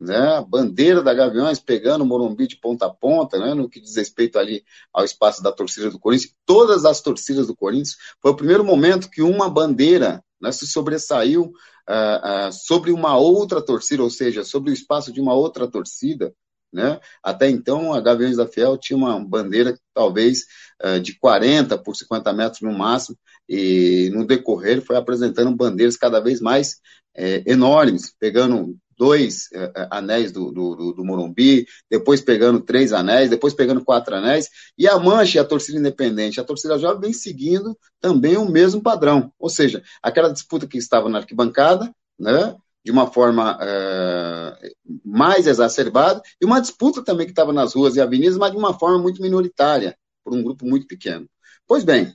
né, 0.00 0.36
a 0.36 0.40
bandeira 0.40 1.02
da 1.02 1.12
Gaviões 1.12 1.60
pegando 1.60 2.02
o 2.02 2.06
Morumbi 2.06 2.46
de 2.46 2.56
ponta 2.56 2.86
a 2.86 2.90
ponta, 2.90 3.38
né, 3.38 3.52
no 3.52 3.68
que 3.68 3.80
diz 3.80 3.96
respeito 3.96 4.38
ali 4.38 4.64
ao 4.92 5.04
espaço 5.04 5.42
da 5.42 5.52
torcida 5.52 5.90
do 5.90 5.98
Corinthians, 5.98 6.34
todas 6.46 6.84
as 6.84 7.00
torcidas 7.00 7.46
do 7.46 7.56
Corinthians, 7.56 7.96
foi 8.20 8.30
o 8.30 8.36
primeiro 8.36 8.64
momento 8.64 9.10
que 9.10 9.20
uma 9.20 9.50
bandeira 9.50 10.24
né, 10.40 10.50
se 10.50 10.66
sobressaiu 10.66 11.52
uh, 11.88 12.48
uh, 12.48 12.52
sobre 12.52 12.92
uma 12.92 13.16
outra 13.18 13.60
torcida, 13.60 14.02
ou 14.02 14.10
seja, 14.10 14.42
sobre 14.42 14.70
o 14.70 14.74
espaço 14.74 15.12
de 15.12 15.20
uma 15.20 15.34
outra 15.34 15.68
torcida, 15.68 16.32
né? 16.72 17.00
Até 17.22 17.50
então, 17.50 17.92
a 17.92 18.00
Gaviões 18.00 18.36
da 18.36 18.46
Fiel 18.46 18.78
tinha 18.78 18.96
uma 18.96 19.18
bandeira 19.18 19.76
talvez 19.92 20.44
uh, 20.82 21.00
de 21.00 21.18
40 21.18 21.76
por 21.78 21.96
50 21.96 22.32
metros 22.32 22.62
no 22.62 22.72
máximo, 22.72 23.18
e 23.48 24.08
no 24.14 24.24
decorrer 24.24 24.80
foi 24.80 24.96
apresentando 24.96 25.54
bandeiras 25.54 25.96
cada 25.96 26.20
vez 26.20 26.40
mais 26.40 26.80
é, 27.14 27.42
enormes, 27.44 28.14
pegando 28.18 28.76
dois 29.00 29.48
uh, 29.54 29.88
anéis 29.90 30.30
do, 30.30 30.52
do, 30.52 30.92
do, 30.92 31.02
Morumbi, 31.02 31.66
depois 31.90 32.20
pegando 32.20 32.60
três 32.60 32.92
anéis, 32.92 33.30
depois 33.30 33.54
pegando 33.54 33.82
quatro 33.82 34.14
anéis, 34.14 34.50
e 34.76 34.86
a 34.86 34.98
Mancha 34.98 35.38
e 35.38 35.40
a 35.40 35.44
torcida 35.44 35.78
independente, 35.78 36.38
a 36.38 36.44
torcida 36.44 36.78
jovem 36.78 37.00
vem 37.00 37.12
seguindo 37.14 37.74
também 37.98 38.36
o 38.36 38.46
mesmo 38.46 38.82
padrão, 38.82 39.32
ou 39.38 39.48
seja, 39.48 39.82
aquela 40.02 40.30
disputa 40.30 40.66
que 40.66 40.76
estava 40.76 41.08
na 41.08 41.16
arquibancada, 41.16 41.90
né, 42.18 42.54
de 42.84 42.92
uma 42.92 43.10
forma 43.10 43.56
uh, 43.56 45.00
mais 45.02 45.46
exacerbada, 45.46 46.20
e 46.38 46.44
uma 46.44 46.60
disputa 46.60 47.02
também 47.02 47.24
que 47.24 47.32
estava 47.32 47.54
nas 47.54 47.74
ruas 47.74 47.96
e 47.96 48.02
avenidas, 48.02 48.36
mas 48.36 48.52
de 48.52 48.58
uma 48.58 48.78
forma 48.78 48.98
muito 48.98 49.22
minoritária, 49.22 49.96
por 50.22 50.34
um 50.34 50.42
grupo 50.42 50.66
muito 50.66 50.86
pequeno. 50.86 51.26
Pois 51.66 51.84
bem, 51.84 52.12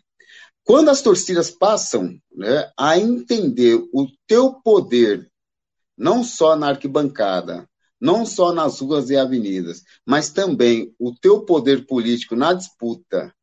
quando 0.64 0.90
as 0.90 1.02
torcidas 1.02 1.50
passam 1.50 2.16
né, 2.32 2.70
a 2.78 3.00
entender 3.00 3.76
o 3.92 4.08
teu 4.28 4.54
poder 4.54 5.28
não 5.98 6.24
só 6.24 6.56
na 6.56 6.70
arquibancada, 6.70 7.68
não 8.00 8.26
só 8.26 8.54
nas 8.54 8.80
ruas 8.80 9.10
e 9.10 9.18
avenidas, 9.18 9.84
mas 10.06 10.30
também 10.30 10.94
o 11.00 11.14
teu 11.14 11.46
poder 11.46 11.86
político 11.86 12.36
na 12.36 12.54
disputa 12.54 13.34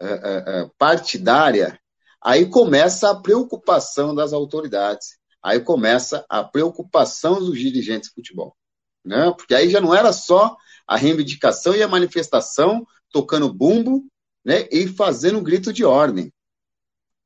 uh, 0.00 0.06
uh, 0.06 0.64
uh, 0.64 0.70
partidária, 0.78 1.78
aí 2.22 2.46
começa 2.46 3.10
a 3.10 3.20
preocupação 3.20 4.14
das 4.14 4.32
autoridades, 4.32 5.18
aí 5.42 5.60
começa 5.60 6.24
a 6.28 6.44
preocupação 6.44 7.40
dos 7.40 7.58
dirigentes 7.58 8.10
de 8.10 8.14
futebol. 8.14 8.56
Né? 9.04 9.32
Porque 9.36 9.54
aí 9.54 9.68
já 9.68 9.80
não 9.80 9.94
era 9.94 10.12
só 10.12 10.56
a 10.86 10.96
reivindicação 10.96 11.74
e 11.74 11.82
a 11.82 11.88
manifestação 11.88 12.86
tocando 13.10 13.52
bumbo 13.52 14.04
né, 14.44 14.68
e 14.70 14.86
fazendo 14.86 15.38
um 15.38 15.42
grito 15.42 15.72
de 15.72 15.84
ordem. 15.84 16.32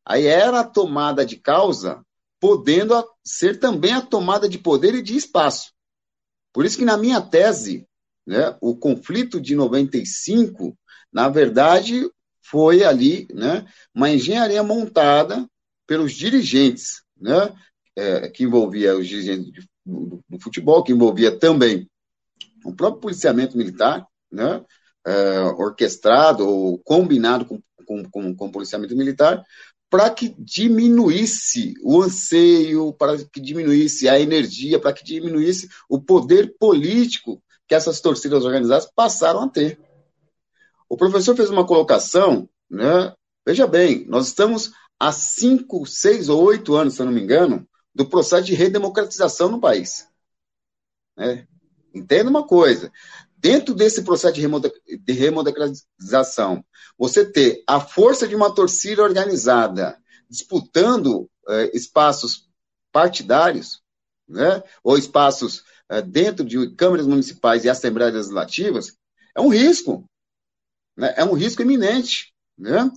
Aí 0.04 0.26
era 0.26 0.60
a 0.60 0.64
tomada 0.64 1.26
de 1.26 1.36
causa 1.36 2.05
podendo 2.40 2.94
ser 3.24 3.58
também 3.58 3.92
a 3.92 4.02
tomada 4.02 4.48
de 4.48 4.58
poder 4.58 4.94
e 4.94 5.02
de 5.02 5.16
espaço. 5.16 5.72
Por 6.52 6.64
isso 6.64 6.78
que 6.78 6.84
na 6.84 6.96
minha 6.96 7.20
tese, 7.20 7.86
né, 8.26 8.56
o 8.60 8.76
conflito 8.76 9.40
de 9.40 9.54
95 9.54 10.76
Na 11.12 11.28
verdade, 11.28 12.10
foi 12.42 12.84
ali 12.84 13.26
né, 13.32 13.66
uma 13.94 14.10
engenharia 14.10 14.62
montada 14.62 15.48
pelos 15.86 16.12
dirigentes, 16.12 17.02
né, 17.16 17.54
é, 17.94 18.28
que 18.28 18.44
envolvia 18.44 18.96
os 18.96 19.06
dirigentes 19.06 19.66
do, 19.84 20.22
do, 20.28 20.40
futebol, 20.40 20.82
que 20.82 20.92
envolvia 20.92 21.36
também 21.36 21.88
o 22.64 22.74
próprio 22.74 23.00
policiamento 23.00 23.56
militar, 23.56 24.06
né, 24.30 24.64
é, 25.06 25.40
orquestrado 25.40 26.46
ou 26.46 26.78
combinado 26.78 27.46
com, 27.46 27.60
com, 27.86 28.10
com, 28.10 28.34
com 28.34 28.46
o 28.46 28.52
policiamento 28.52 28.96
militar, 28.96 29.44
para 29.88 30.10
que 30.10 30.34
diminuísse 30.38 31.74
o 31.82 32.02
anseio, 32.02 32.92
para 32.92 33.16
que 33.24 33.40
diminuísse 33.40 34.08
a 34.08 34.18
energia, 34.18 34.80
para 34.80 34.92
que 34.92 35.04
diminuísse 35.04 35.68
o 35.88 36.00
poder 36.00 36.56
político 36.58 37.42
que 37.68 37.74
essas 37.74 38.00
torcidas 38.00 38.44
organizadas 38.44 38.90
passaram 38.94 39.42
a 39.42 39.48
ter. 39.48 39.78
O 40.88 40.96
professor 40.96 41.36
fez 41.36 41.50
uma 41.50 41.66
colocação, 41.66 42.48
né? 42.70 43.14
Veja 43.44 43.66
bem, 43.66 44.04
nós 44.06 44.28
estamos 44.28 44.72
há 44.98 45.12
cinco, 45.12 45.86
seis 45.86 46.28
ou 46.28 46.42
oito 46.42 46.74
anos, 46.74 46.94
se 46.94 47.02
eu 47.02 47.06
não 47.06 47.12
me 47.12 47.22
engano, 47.22 47.66
do 47.94 48.06
processo 48.06 48.44
de 48.44 48.54
redemocratização 48.54 49.48
no 49.48 49.60
país. 49.60 50.08
Né? 51.16 51.46
Entenda 51.94 52.28
uma 52.28 52.46
coisa: 52.46 52.92
dentro 53.36 53.74
desse 53.74 54.02
processo 54.02 54.34
de 54.34 55.12
redemocratização, 55.12 56.64
você 56.98 57.24
ter 57.24 57.62
a 57.66 57.78
força 57.80 58.26
de 58.26 58.34
uma 58.34 58.54
torcida 58.54 59.02
organizada 59.02 59.98
disputando 60.28 61.30
eh, 61.48 61.70
espaços 61.74 62.48
partidários, 62.90 63.80
né, 64.28 64.62
ou 64.82 64.98
espaços 64.98 65.62
eh, 65.88 66.02
dentro 66.02 66.44
de 66.44 66.74
câmaras 66.74 67.06
municipais 67.06 67.64
e 67.64 67.68
assembleias 67.68 68.14
legislativas, 68.14 68.96
é 69.36 69.40
um 69.40 69.48
risco. 69.48 70.04
Né, 70.96 71.14
é 71.16 71.24
um 71.24 71.34
risco 71.34 71.62
iminente. 71.62 72.32
Né? 72.58 72.90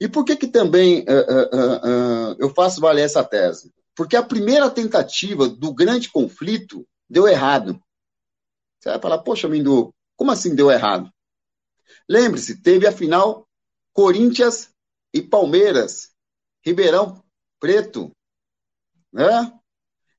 E 0.00 0.08
por 0.08 0.24
que, 0.24 0.36
que 0.36 0.48
também 0.48 1.00
uh, 1.02 2.36
eu 2.38 2.52
faço 2.54 2.80
valer 2.80 3.02
essa 3.02 3.24
tese? 3.24 3.72
Porque 3.94 4.16
a 4.16 4.22
primeira 4.22 4.70
tentativa 4.70 5.48
do 5.48 5.72
grande 5.72 6.08
conflito 6.10 6.86
deu 7.08 7.26
errado. 7.26 7.80
Você 8.78 8.90
vai 8.90 9.00
falar, 9.00 9.18
poxa, 9.18 9.48
Mindu, 9.48 9.92
como 10.16 10.30
assim 10.30 10.54
deu 10.54 10.70
errado? 10.70 11.10
Lembre-se, 12.08 12.60
teve 12.60 12.86
a 12.86 12.92
final 12.92 13.48
Corinthians 13.92 14.70
e 15.12 15.20
Palmeiras, 15.22 16.10
Ribeirão 16.64 17.22
Preto, 17.58 18.12
né? 19.12 19.52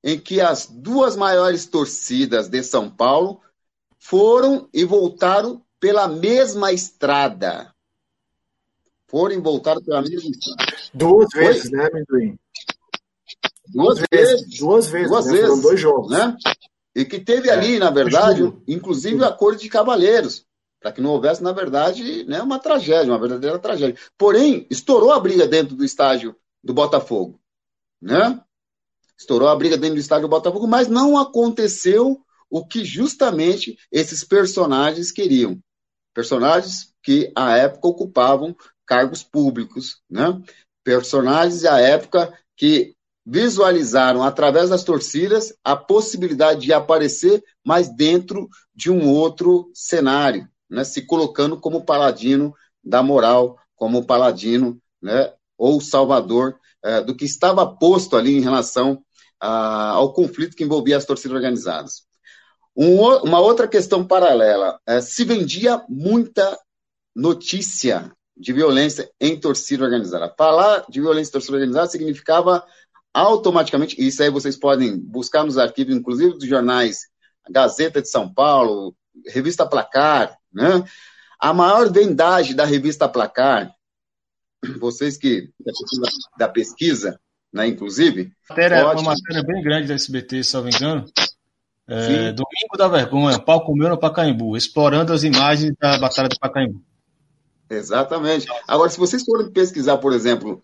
em 0.04 0.20
que 0.20 0.42
as 0.42 0.66
duas 0.68 1.16
maiores 1.16 1.66
torcidas 1.66 2.48
de 2.48 2.64
São 2.64 2.90
Paulo 2.90 3.42
foram 3.98 4.70
e 4.74 4.84
voltaram 4.84 5.64
pela 5.80 6.08
mesma 6.08 6.72
estrada. 6.72 7.74
Foram 9.08 9.36
e 9.36 9.40
voltaram 9.40 9.82
pela 9.84 10.02
mesma 10.02 10.30
estrada. 10.30 10.74
Duas 10.94 11.30
vezes, 11.34 11.70
Foi? 11.70 11.78
né, 11.78 11.88
Amendoim? 11.88 12.40
Duas, 13.68 14.00
duas 14.00 14.08
vezes, 14.12 14.42
vezes. 14.42 14.60
Duas 14.60 14.88
vezes. 14.90 15.10
Duas 15.10 15.26
né? 15.26 15.32
vezes. 15.32 15.48
Foram 15.48 15.62
dois 15.62 15.80
jogos. 15.80 16.12
Né? 16.12 16.38
E 17.00 17.06
que 17.06 17.18
teve 17.18 17.50
ali, 17.50 17.78
é, 17.78 17.80
na 17.80 17.90
verdade, 17.90 18.54
inclusive 18.68 19.24
a 19.24 19.32
cor 19.32 19.56
de 19.56 19.70
cavaleiros, 19.70 20.46
para 20.82 20.92
que 20.92 21.00
não 21.00 21.12
houvesse, 21.12 21.42
na 21.42 21.54
verdade, 21.54 22.26
né, 22.26 22.42
uma 22.42 22.60
tragédia, 22.60 23.10
uma 23.10 23.18
verdadeira 23.18 23.58
tragédia. 23.58 23.96
Porém, 24.18 24.68
estourou 24.70 25.14
a 25.14 25.20
briga 25.20 25.48
dentro 25.48 25.78
do 25.78 25.86
estádio 25.86 26.36
do 26.62 26.74
Botafogo, 26.74 27.40
né? 28.02 28.44
Estourou 29.18 29.48
a 29.48 29.56
briga 29.56 29.78
dentro 29.78 29.96
do 29.96 30.02
estádio 30.02 30.28
do 30.28 30.30
Botafogo, 30.30 30.68
mas 30.68 30.90
não 30.90 31.18
aconteceu 31.18 32.22
o 32.50 32.66
que 32.66 32.84
justamente 32.84 33.80
esses 33.90 34.22
personagens 34.26 35.10
queriam. 35.10 35.58
Personagens 36.14 36.94
que, 37.02 37.32
à 37.34 37.56
época, 37.56 37.88
ocupavam 37.88 38.54
cargos 38.86 39.24
públicos, 39.24 40.02
né? 40.10 40.38
Personagens, 40.84 41.64
à 41.64 41.80
época, 41.80 42.38
que 42.58 42.94
visualizaram 43.30 44.24
através 44.24 44.70
das 44.70 44.84
torcidas 44.84 45.54
a 45.64 45.76
possibilidade 45.76 46.62
de 46.62 46.74
aparecer, 46.74 47.44
mas 47.64 47.88
dentro 47.96 48.50
de 48.74 48.90
um 48.90 49.08
outro 49.08 49.70
cenário, 49.72 50.48
né, 50.68 50.84
se 50.84 51.04
colocando 51.06 51.60
como 51.60 51.86
paladino 51.86 52.56
da 52.84 53.04
moral, 53.04 53.58
como 53.76 54.06
paladino, 54.06 54.82
né, 55.00 55.32
ou 55.56 55.80
salvador 55.80 56.58
é, 56.84 57.02
do 57.02 57.16
que 57.16 57.26
estava 57.26 57.68
posto 57.68 58.18
ali 58.18 58.36
em 58.36 58.42
relação 58.42 59.04
a, 59.40 59.90
ao 59.90 60.12
conflito 60.12 60.56
que 60.56 60.64
envolvia 60.64 60.98
as 60.98 61.06
torcidas 61.06 61.36
organizadas. 61.36 62.04
Um, 62.76 63.00
uma 63.24 63.40
outra 63.40 63.68
questão 63.68 64.06
paralela, 64.08 64.80
é, 64.88 65.02
se 65.02 65.24
vendia 65.24 65.84
muita 65.88 66.58
notícia 67.16 68.12
de 68.36 68.54
violência 68.54 69.12
em 69.20 69.38
torcida 69.38 69.84
organizada. 69.84 70.34
Falar 70.36 70.86
de 70.90 71.02
violência 71.02 71.30
em 71.30 71.34
torcida 71.34 71.58
organizada 71.58 71.90
significava 71.90 72.66
automaticamente, 73.20 73.96
isso 74.00 74.22
aí 74.24 74.30
vocês 74.30 74.58
podem 74.58 74.98
buscar 74.98 75.44
nos 75.44 75.58
arquivos, 75.58 75.96
inclusive 75.96 76.34
dos 76.34 76.48
jornais 76.48 77.02
Gazeta 77.50 78.02
de 78.02 78.10
São 78.10 78.32
Paulo, 78.32 78.96
Revista 79.28 79.66
Placar, 79.66 80.38
né? 80.54 80.84
A 81.40 81.54
maior 81.54 81.92
vendagem 81.92 82.56
da 82.56 82.66
Revista 82.66 83.08
Placar, 83.08 83.74
vocês 84.80 85.18
que 85.18 85.50
da 86.38 86.50
pesquisa, 86.50 87.20
né, 87.52 87.68
inclusive. 87.68 88.32
Matéria, 88.50 88.84
pode... 88.84 89.02
Uma 89.02 89.14
matéria 89.14 89.44
bem 89.44 89.64
grande 89.64 89.88
da 89.88 89.94
SBT, 89.96 90.44
se 90.44 90.54
não 90.54 90.64
me 90.64 90.72
engano. 90.72 91.06
É, 91.88 92.32
Domingo 92.32 92.78
da 92.78 92.88
Vergonha, 92.88 93.40
pau 93.40 93.66
comeu 93.66 93.90
no 93.90 93.98
Pacaembu, 93.98 94.56
explorando 94.56 95.12
as 95.12 95.24
imagens 95.24 95.74
da 95.80 95.98
Batalha 95.98 96.30
do 96.30 96.38
Pacaembu. 96.38 96.84
Exatamente. 97.70 98.48
Agora, 98.68 98.90
se 98.90 98.98
vocês 98.98 99.24
forem 99.24 99.52
pesquisar, 99.52 99.98
por 99.98 100.14
exemplo, 100.14 100.62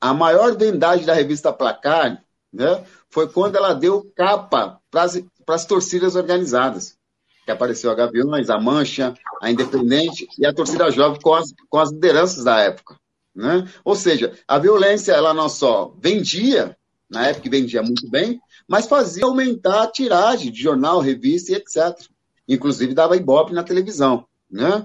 a 0.00 0.14
maior 0.14 0.56
vendagem 0.56 1.04
da 1.04 1.14
revista 1.14 1.52
Placar 1.52 2.22
né, 2.52 2.84
foi 3.10 3.28
quando 3.28 3.56
ela 3.56 3.74
deu 3.74 4.10
capa 4.14 4.80
para 4.90 5.04
as 5.48 5.64
torcidas 5.64 6.14
organizadas. 6.14 6.96
Que 7.44 7.50
apareceu 7.50 7.90
a 7.90 7.94
Gaviões, 7.94 8.50
a 8.50 8.58
Mancha, 8.58 9.14
a 9.40 9.50
Independente 9.50 10.28
e 10.38 10.46
a 10.46 10.52
torcida 10.52 10.90
jovem 10.90 11.20
com 11.20 11.34
as, 11.34 11.52
com 11.68 11.78
as 11.78 11.90
lideranças 11.90 12.44
da 12.44 12.60
época. 12.60 12.96
Né? 13.34 13.66
Ou 13.84 13.96
seja, 13.96 14.32
a 14.46 14.58
violência 14.58 15.12
ela 15.12 15.32
não 15.32 15.48
só 15.48 15.94
vendia, 15.98 16.76
na 17.08 17.28
época 17.28 17.48
vendia 17.48 17.82
muito 17.82 18.08
bem, 18.10 18.40
mas 18.66 18.86
fazia 18.86 19.24
aumentar 19.24 19.82
a 19.82 19.90
tiragem 19.90 20.52
de 20.52 20.60
jornal, 20.60 21.00
revista 21.00 21.52
e 21.52 21.54
etc. 21.54 21.98
Inclusive 22.46 22.94
dava 22.94 23.16
ibope 23.16 23.54
na 23.54 23.62
televisão. 23.62 24.26
Né? 24.50 24.84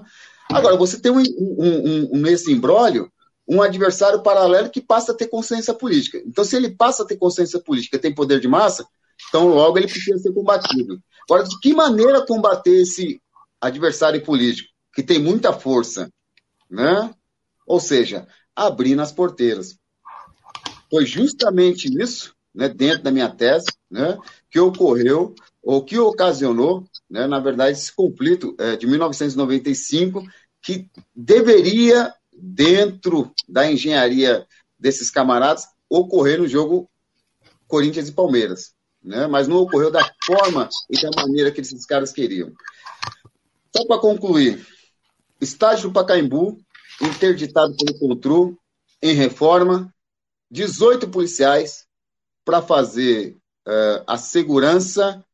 Agora, 0.50 0.76
você 0.76 0.98
tem 0.98 1.12
um, 1.12 1.20
um, 1.20 2.08
um, 2.12 2.18
nesse 2.18 2.52
embrólio 2.52 3.10
um 3.46 3.60
adversário 3.60 4.22
paralelo 4.22 4.70
que 4.70 4.80
passa 4.80 5.12
a 5.12 5.14
ter 5.14 5.28
consciência 5.28 5.74
política. 5.74 6.22
Então, 6.26 6.44
se 6.44 6.56
ele 6.56 6.70
passa 6.70 7.02
a 7.02 7.06
ter 7.06 7.16
consciência 7.16 7.60
política 7.60 7.98
tem 7.98 8.14
poder 8.14 8.40
de 8.40 8.48
massa, 8.48 8.86
então 9.28 9.48
logo 9.48 9.78
ele 9.78 9.86
precisa 9.86 10.18
ser 10.18 10.32
combatido. 10.32 11.00
Agora, 11.28 11.44
de 11.44 11.58
que 11.60 11.72
maneira 11.74 12.24
combater 12.24 12.82
esse 12.82 13.20
adversário 13.60 14.22
político, 14.22 14.68
que 14.94 15.02
tem 15.02 15.18
muita 15.18 15.52
força? 15.52 16.10
Né? 16.70 17.10
Ou 17.66 17.80
seja, 17.80 18.26
abrir 18.54 18.94
nas 18.94 19.12
porteiras. 19.12 19.76
Foi 20.90 21.04
justamente 21.04 21.88
isso, 22.00 22.34
né, 22.54 22.68
dentro 22.68 23.02
da 23.02 23.10
minha 23.10 23.28
tese, 23.28 23.66
né, 23.90 24.16
que 24.50 24.60
ocorreu, 24.60 25.34
ou 25.62 25.82
que 25.82 25.98
ocasionou, 25.98 26.84
né, 27.10 27.26
na 27.26 27.40
verdade, 27.40 27.72
esse 27.72 27.92
conflito 27.92 28.54
é, 28.58 28.76
de 28.76 28.86
1995, 28.86 30.22
que 30.62 30.88
deveria 31.14 32.14
dentro 32.34 33.32
da 33.48 33.70
engenharia 33.70 34.46
desses 34.78 35.10
camaradas, 35.10 35.66
ocorrer 35.88 36.38
no 36.38 36.48
jogo 36.48 36.90
Corinthians 37.66 38.08
e 38.08 38.12
Palmeiras. 38.12 38.74
Né? 39.02 39.26
Mas 39.26 39.48
não 39.48 39.56
ocorreu 39.56 39.90
da 39.90 40.04
forma 40.24 40.68
e 40.90 41.00
da 41.00 41.10
maneira 41.16 41.50
que 41.50 41.60
esses 41.60 41.84
caras 41.84 42.12
queriam. 42.12 42.52
Só 43.74 43.86
para 43.86 44.00
concluir, 44.00 44.66
estádio 45.40 45.88
do 45.88 45.92
Pacaembu, 45.92 46.58
interditado 47.00 47.74
pelo 47.76 47.98
Contru, 47.98 48.58
em 49.02 49.14
reforma, 49.14 49.92
18 50.50 51.08
policiais 51.08 51.86
para 52.44 52.62
fazer 52.62 53.36
uh, 53.66 54.04
a 54.06 54.16
segurança 54.16 55.24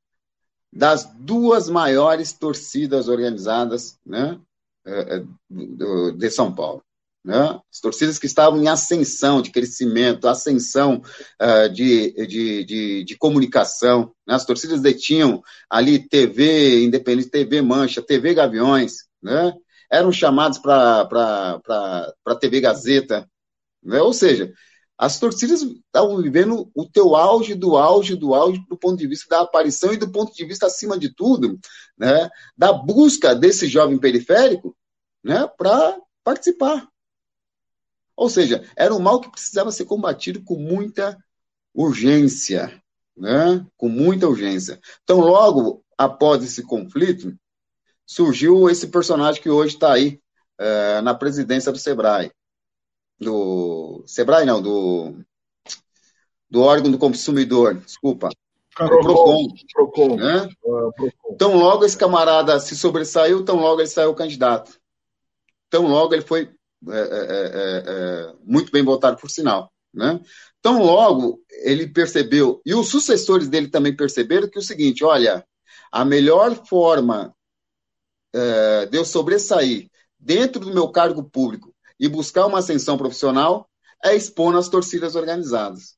das 0.73 1.05
duas 1.05 1.69
maiores 1.69 2.33
torcidas 2.33 3.09
organizadas 3.09 3.99
né, 4.07 4.41
uh, 4.87 6.13
de 6.13 6.31
São 6.31 6.55
Paulo. 6.55 6.83
Né? 7.25 7.61
As 7.71 7.81
torcidas 7.81 8.19
que 8.19 8.27
estavam 8.27 8.63
em 8.63 8.69
ascensão 8.69 9.43
de 9.43 9.51
crescimento, 9.51 10.27
ascensão 10.27 11.03
uh, 11.41 11.69
de, 11.73 12.13
de, 12.27 12.65
de, 12.65 13.05
de, 13.05 13.19
comunicação. 13.19 14.13
Né? 14.27 14.35
As 14.35 14.45
torcidas 14.45 14.81
detinham 14.81 15.43
ali 15.69 16.09
TV 16.09 16.83
Independente, 16.83 17.29
TV 17.29 17.61
Mancha, 17.61 18.01
TV 18.01 18.33
Gaviões, 18.33 19.05
né? 19.23 19.53
eram 19.91 20.11
chamados 20.11 20.59
para 20.59 21.61
TV 22.41 22.61
Gazeta. 22.61 23.29
Né? 23.83 24.01
Ou 24.01 24.15
seja, 24.15 24.51
as 25.01 25.19
torcidas 25.19 25.63
estavam 25.63 26.21
vivendo 26.21 26.71
o 26.75 26.87
teu 26.87 27.17
auge 27.17 27.55
do 27.55 27.75
auge 27.79 28.15
do 28.15 28.35
auge 28.35 28.63
do 28.69 28.77
ponto 28.77 28.99
de 28.99 29.07
vista 29.07 29.27
da 29.31 29.41
aparição 29.41 29.95
e 29.95 29.97
do 29.97 30.13
ponto 30.13 30.35
de 30.35 30.45
vista, 30.45 30.67
acima 30.67 30.99
de 30.99 31.15
tudo, 31.15 31.59
né, 31.97 32.29
da 32.55 32.71
busca 32.71 33.35
desse 33.35 33.67
jovem 33.67 33.99
periférico 33.99 34.77
né, 35.25 35.49
para 35.57 35.99
participar. 36.23 36.87
Ou 38.21 38.29
seja, 38.29 38.63
era 38.77 38.95
um 38.95 38.99
mal 38.99 39.19
que 39.19 39.31
precisava 39.31 39.73
ser 39.73 39.87
combatido 39.87 40.43
com 40.45 40.55
muita 40.55 41.17
urgência, 41.75 42.71
né? 43.17 43.67
com 43.79 43.89
muita 43.89 44.29
urgência. 44.29 44.79
Então, 45.03 45.21
logo 45.21 45.83
após 45.97 46.45
esse 46.45 46.63
conflito, 46.63 47.35
surgiu 48.05 48.69
esse 48.69 48.89
personagem 48.89 49.41
que 49.41 49.49
hoje 49.49 49.73
está 49.73 49.95
aí 49.95 50.21
é, 50.59 51.01
na 51.01 51.15
presidência 51.15 51.73
do 51.73 51.79
Sebrae. 51.79 52.31
Do 53.19 54.05
Sebrae, 54.07 54.45
não, 54.45 54.61
do, 54.61 55.15
do 56.51 56.61
órgão 56.61 56.91
do 56.91 56.99
consumidor, 56.99 57.77
desculpa. 57.77 58.29
Procon. 58.75 59.49
Procon. 59.73 60.17
Né? 60.17 60.47
Uh, 60.63 60.93
Procon. 60.93 61.37
Tão 61.39 61.57
logo 61.57 61.87
esse 61.87 61.97
camarada 61.97 62.61
se 62.61 62.77
sobressaiu, 62.77 63.47
tão 63.47 63.57
logo 63.57 63.81
ele 63.81 63.89
saiu 63.89 64.15
candidato. 64.15 64.79
Tão 65.71 65.87
logo 65.87 66.13
ele 66.13 66.23
foi 66.23 66.55
é, 66.89 66.99
é, 66.99 67.03
é, 67.03 67.83
é 67.87 68.35
muito 68.45 68.73
bem 68.73 68.83
votado, 68.83 69.17
por 69.19 69.31
sinal. 69.31 69.71
Né? 69.93 70.21
Então, 70.59 70.83
logo 70.83 71.43
ele 71.51 71.89
percebeu, 71.89 72.61
e 72.65 72.75
os 72.75 72.89
sucessores 72.89 73.49
dele 73.49 73.69
também 73.69 73.95
perceberam 73.95 74.49
que 74.49 74.59
é 74.59 74.61
o 74.61 74.65
seguinte: 74.65 75.05
olha, 75.05 75.45
a 75.91 76.05
melhor 76.05 76.55
forma 76.67 77.35
é, 78.33 78.87
de 78.87 78.97
eu 78.97 79.05
sobressair 79.05 79.91
dentro 80.19 80.61
do 80.61 80.73
meu 80.73 80.89
cargo 80.89 81.25
público 81.25 81.75
e 81.99 82.09
buscar 82.09 82.47
uma 82.47 82.59
ascensão 82.59 82.97
profissional 82.97 83.69
é 84.05 84.15
expor 84.15 84.53
nas 84.53 84.69
torcidas 84.69 85.15
organizadas. 85.15 85.97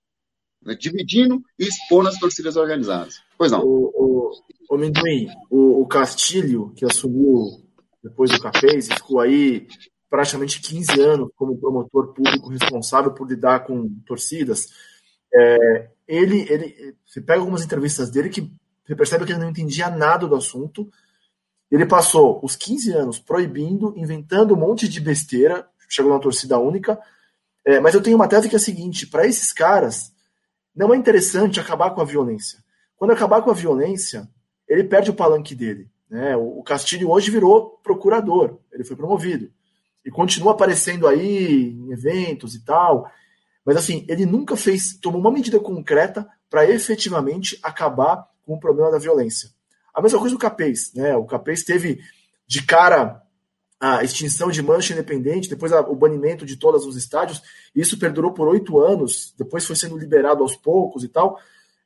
Né? 0.63 0.75
Dividindo 0.75 1.43
e 1.59 1.65
expor 1.65 2.03
nas 2.03 2.19
torcidas 2.19 2.57
organizadas. 2.57 3.21
Pois 3.37 3.53
não. 3.53 3.61
O, 3.61 3.93
o, 3.95 4.77
o 4.77 4.77
o, 5.51 5.83
o 5.83 5.87
Castilho, 5.87 6.73
que 6.75 6.85
assumiu 6.85 7.63
depois 8.03 8.31
do 8.31 8.41
Capês, 8.41 8.89
ficou 8.89 9.21
aí 9.21 9.69
praticamente 10.13 10.61
15 10.61 11.01
anos 11.01 11.31
como 11.35 11.57
promotor 11.57 12.13
público 12.13 12.51
responsável 12.51 13.13
por 13.13 13.27
lidar 13.27 13.61
com 13.61 13.89
torcidas. 14.05 14.69
É, 15.33 15.89
ele, 16.07 16.47
ele, 16.53 16.95
você 17.07 17.19
pega 17.19 17.41
algumas 17.41 17.65
entrevistas 17.65 18.11
dele 18.11 18.29
que 18.29 18.53
você 18.85 18.95
percebe 18.95 19.25
que 19.25 19.33
ele 19.33 19.41
não 19.41 19.49
entendia 19.49 19.89
nada 19.89 20.27
do 20.27 20.37
assunto. 20.37 20.87
Ele 21.71 21.87
passou 21.87 22.39
os 22.45 22.55
15 22.55 22.93
anos 22.93 23.19
proibindo, 23.19 23.95
inventando 23.97 24.53
um 24.53 24.59
monte 24.59 24.87
de 24.87 25.01
besteira, 25.01 25.67
chegou 25.89 26.13
na 26.13 26.19
torcida 26.19 26.59
única. 26.59 27.01
É, 27.65 27.81
mas 27.81 27.95
eu 27.95 28.03
tenho 28.03 28.17
uma 28.17 28.29
tese 28.29 28.51
que 28.51 28.55
é 28.55 28.59
a 28.59 28.61
seguinte: 28.61 29.07
para 29.07 29.27
esses 29.27 29.51
caras, 29.51 30.13
não 30.77 30.93
é 30.93 30.97
interessante 30.99 31.59
acabar 31.59 31.93
com 31.93 32.03
a 32.03 32.05
violência. 32.05 32.63
Quando 32.97 33.13
acabar 33.13 33.41
com 33.41 33.51
a 33.51 33.55
violência, 33.55 34.29
ele 34.69 34.85
perde 34.85 35.11
o 35.11 35.15
palanque 35.15 35.55
dele. 35.55 35.91
Né? 36.11 36.37
O 36.37 36.63
Castilho 36.63 37.09
hoje 37.09 37.31
virou 37.31 37.81
procurador, 37.83 38.59
ele 38.71 38.85
foi 38.85 38.95
promovido 38.95 39.51
e 40.05 40.11
continua 40.11 40.53
aparecendo 40.53 41.07
aí 41.07 41.71
em 41.71 41.93
eventos 41.93 42.55
e 42.55 42.65
tal. 42.65 43.11
Mas 43.65 43.77
assim, 43.77 44.05
ele 44.09 44.27
nunca 44.27 44.57
fez, 44.57 44.99
tomou 44.99 45.21
uma 45.21 45.31
medida 45.31 45.59
concreta 45.61 46.29
para 46.51 46.69
efetivamente 46.69 47.59
acabar 47.63 48.29
com 48.45 48.55
o 48.55 48.61
problema 48.61 48.91
da 48.91 48.99
violência. 48.99 49.51
A 49.95 50.03
mesma 50.03 50.19
coisa 50.19 50.35
o 50.35 50.39
Capês, 50.39 50.93
né? 50.95 51.15
O 51.17 51.25
Capês 51.25 51.63
teve 51.63 52.01
de 52.47 52.63
cara 52.63 53.23
a 53.79 54.05
extinção 54.05 54.49
de 54.51 54.63
mancha 54.63 54.93
independente, 54.93 55.49
depois 55.49 55.73
o 55.73 55.95
banimento 55.97 56.47
de 56.47 56.57
todos 56.57 56.87
os 56.87 56.97
estádios. 56.97 57.43
Isso 57.75 57.99
perdurou 57.99 58.33
por 58.33 58.47
oito 58.49 58.79
anos, 58.79 59.35
depois 59.37 59.67
foi 59.67 59.75
sendo 59.75 59.99
liberado 59.99 60.43
aos 60.43 60.55
poucos 60.55 61.03
e 61.03 61.09
tal. 61.09 61.39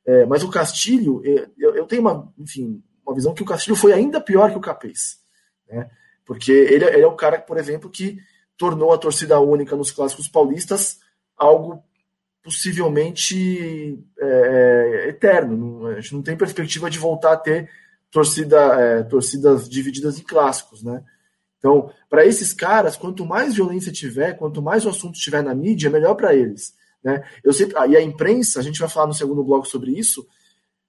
É, 0.05 0.25
mas 0.25 0.43
o 0.43 0.49
Castilho, 0.49 1.21
é, 1.25 1.49
eu, 1.57 1.75
eu, 1.75 1.85
tenho 1.85 2.01
uma, 2.01 2.31
enfim, 2.37 2.83
uma 3.05 3.15
visão 3.15 3.33
que 3.33 3.41
o 3.41 3.45
Castilho 3.45 3.75
foi 3.75 3.93
ainda 3.93 4.21
pior 4.21 4.51
que 4.51 4.57
o 4.57 4.61
Capês. 4.61 5.19
Né? 5.67 5.89
Porque 6.27 6.51
ele, 6.51 6.85
ele 6.85 7.01
é 7.01 7.07
o 7.07 7.15
cara, 7.15 7.39
por 7.39 7.57
exemplo, 7.57 7.89
que 7.89 8.19
tornou 8.57 8.93
a 8.93 8.97
torcida 8.97 9.39
única 9.39 9.75
nos 9.75 9.91
clássicos 9.91 10.27
paulistas 10.27 10.99
algo 11.37 11.83
possivelmente 12.43 14.03
é, 14.19 15.03
é 15.05 15.09
eterno. 15.09 15.87
a 15.87 15.99
gente 15.99 16.13
não 16.13 16.21
tem 16.21 16.35
perspectiva 16.35 16.89
de 16.89 16.99
voltar 16.99 17.33
a 17.33 17.37
ter 17.37 17.69
torcida, 18.11 18.57
é, 18.81 19.03
torcidas 19.03 19.69
divididas 19.69 20.19
em 20.19 20.23
clássicos, 20.23 20.83
né? 20.83 21.03
Então, 21.59 21.91
para 22.09 22.25
esses 22.25 22.53
caras, 22.53 22.95
quanto 22.95 23.25
mais 23.25 23.55
violência 23.55 23.91
tiver, 23.91 24.33
quanto 24.33 24.61
mais 24.61 24.85
o 24.85 24.89
assunto 24.89 25.15
estiver 25.15 25.43
na 25.43 25.55
mídia, 25.55 25.89
melhor 25.89 26.15
para 26.15 26.33
eles. 26.33 26.75
Né? 27.03 27.23
Eu 27.43 27.51
sempre, 27.51 27.75
e 27.89 27.97
a 27.97 28.01
imprensa, 28.01 28.59
a 28.59 28.63
gente 28.63 28.79
vai 28.79 28.87
falar 28.87 29.07
no 29.07 29.13
segundo 29.13 29.43
bloco 29.43 29.67
sobre 29.67 29.91
isso. 29.91 30.27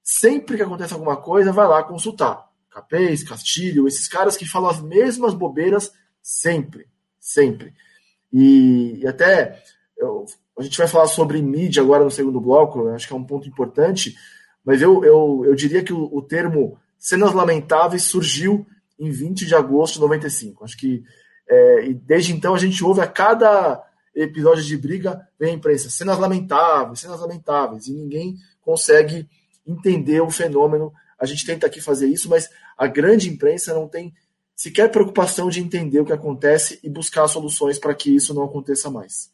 Sempre 0.03 0.57
que 0.57 0.63
acontece 0.63 0.93
alguma 0.93 1.17
coisa, 1.17 1.53
vai 1.53 1.67
lá 1.67 1.83
consultar. 1.83 2.48
Capês, 2.71 3.23
Castilho, 3.23 3.89
esses 3.89 4.09
caras 4.09 4.37
que 4.37 4.49
falam 4.49 4.71
as 4.71 4.81
mesmas 4.81 5.35
bobeiras 5.35 5.93
sempre, 6.23 6.87
sempre. 7.19 7.73
E, 8.33 9.01
e 9.01 9.07
até 9.07 9.63
eu, 9.97 10.27
a 10.59 10.63
gente 10.63 10.77
vai 10.77 10.87
falar 10.87 11.07
sobre 11.07 11.41
mídia 11.41 11.83
agora 11.83 12.05
no 12.05 12.11
segundo 12.11 12.41
bloco, 12.41 12.89
acho 12.89 13.07
que 13.07 13.13
é 13.13 13.17
um 13.17 13.25
ponto 13.25 13.49
importante, 13.49 14.15
mas 14.65 14.83
eu, 14.83 15.05
eu, 15.05 15.43
eu 15.47 15.55
diria 15.55 15.83
que 15.83 15.93
o, 15.93 16.05
o 16.15 16.23
termo 16.23 16.79
cenas 16.99 17.33
lamentáveis 17.33 18.03
surgiu 18.03 18.67
em 18.99 19.11
20 19.11 19.47
de 19.47 19.55
agosto 19.55 19.95
de 19.95 20.01
95. 20.01 20.65
Acho 20.65 20.77
que 20.77 21.05
é, 21.49 21.87
e 21.87 21.95
desde 21.95 22.33
então 22.33 22.55
a 22.55 22.59
gente 22.59 22.85
ouve 22.85 23.01
a 23.01 23.07
cada 23.07 23.83
episódio 24.15 24.65
de 24.65 24.77
briga 24.77 25.27
vem 25.39 25.53
a 25.53 25.55
imprensa, 25.55 25.89
cenas 25.89 26.19
lamentáveis, 26.19 27.01
cenas 27.01 27.21
lamentáveis, 27.21 27.87
e 27.87 27.93
ninguém 27.93 28.37
consegue 28.61 29.29
entender 29.67 30.21
o 30.21 30.31
fenômeno 30.31 30.93
a 31.19 31.27
gente 31.27 31.45
tenta 31.45 31.67
aqui 31.67 31.81
fazer 31.81 32.07
isso, 32.09 32.29
mas 32.29 32.49
a 32.77 32.87
grande 32.87 33.29
imprensa 33.29 33.75
não 33.75 33.89
tem 33.89 34.15
sequer 34.55 34.91
preocupação 34.91 35.49
de 35.49 35.61
entender 35.61 36.01
o 36.01 36.05
que 36.05 36.13
acontece 36.13 36.79
e 36.83 36.89
buscar 36.89 37.27
soluções 37.29 37.79
para 37.79 37.95
que 37.95 38.15
isso 38.15 38.35
não 38.35 38.45
aconteça 38.45 38.91
mais. 38.91 39.31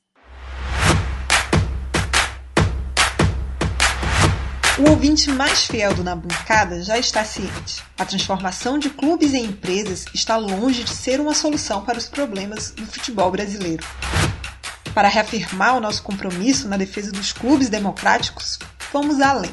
O 4.77 4.91
ouvinte 4.91 5.31
mais 5.31 5.67
fiel 5.67 5.95
do 5.95 6.03
Na 6.03 6.17
Bancada 6.17 6.83
já 6.83 6.99
está 6.99 7.25
ciente. 7.25 7.81
A 7.97 8.05
transformação 8.05 8.77
de 8.77 8.91
clubes 8.91 9.33
em 9.33 9.45
empresas 9.45 10.05
está 10.13 10.37
longe 10.37 10.83
de 10.83 10.91
ser 10.91 11.21
uma 11.21 11.33
solução 11.33 11.85
para 11.85 11.97
os 11.97 12.09
problemas 12.09 12.73
do 12.73 12.85
futebol 12.85 13.31
brasileiro. 13.31 13.87
Para 14.93 15.07
reafirmar 15.07 15.77
o 15.77 15.81
nosso 15.81 16.03
compromisso 16.03 16.69
na 16.69 16.77
defesa 16.77 17.13
dos 17.13 17.33
clubes 17.33 17.69
democráticos, 17.69 18.59
vamos 18.93 19.21
além. 19.21 19.53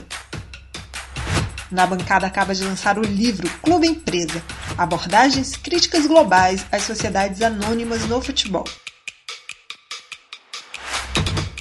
Na 1.72 1.88
bancada 1.88 2.28
acaba 2.28 2.53
de 2.53 2.65
lançar 2.65 2.99
o 2.99 3.01
livro 3.01 3.49
Clube 3.61 3.88
Empresa 3.88 4.43
Abordagens 4.78 5.55
Críticas 5.55 6.05
Globais 6.05 6.65
às 6.69 6.84
Sociedades 6.84 7.41
Anônimas 7.41 8.05
no 8.07 8.22
Futebol. 8.22 8.65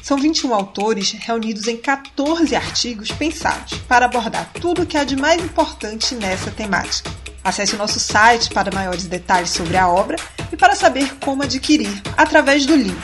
São 0.02 0.18
21 0.18 0.52
autores 0.52 1.12
reunidos 1.12 1.68
em 1.68 1.76
14 1.76 2.56
artigos 2.56 3.12
pensados 3.12 3.78
para 3.86 4.06
abordar 4.06 4.50
tudo 4.54 4.82
o 4.82 4.86
que 4.86 4.98
há 4.98 5.04
de 5.04 5.14
mais 5.14 5.40
importante 5.40 6.16
nessa 6.16 6.50
temática. 6.50 7.08
Acesse 7.44 7.76
o 7.76 7.78
nosso 7.78 8.00
site 8.00 8.50
para 8.50 8.74
maiores 8.74 9.06
detalhes 9.06 9.50
sobre 9.50 9.76
a 9.76 9.86
obra 9.86 10.16
e 10.52 10.56
para 10.56 10.74
saber 10.74 11.14
como 11.20 11.44
adquirir 11.44 12.02
através 12.16 12.66
do 12.66 12.74
link 12.74 12.98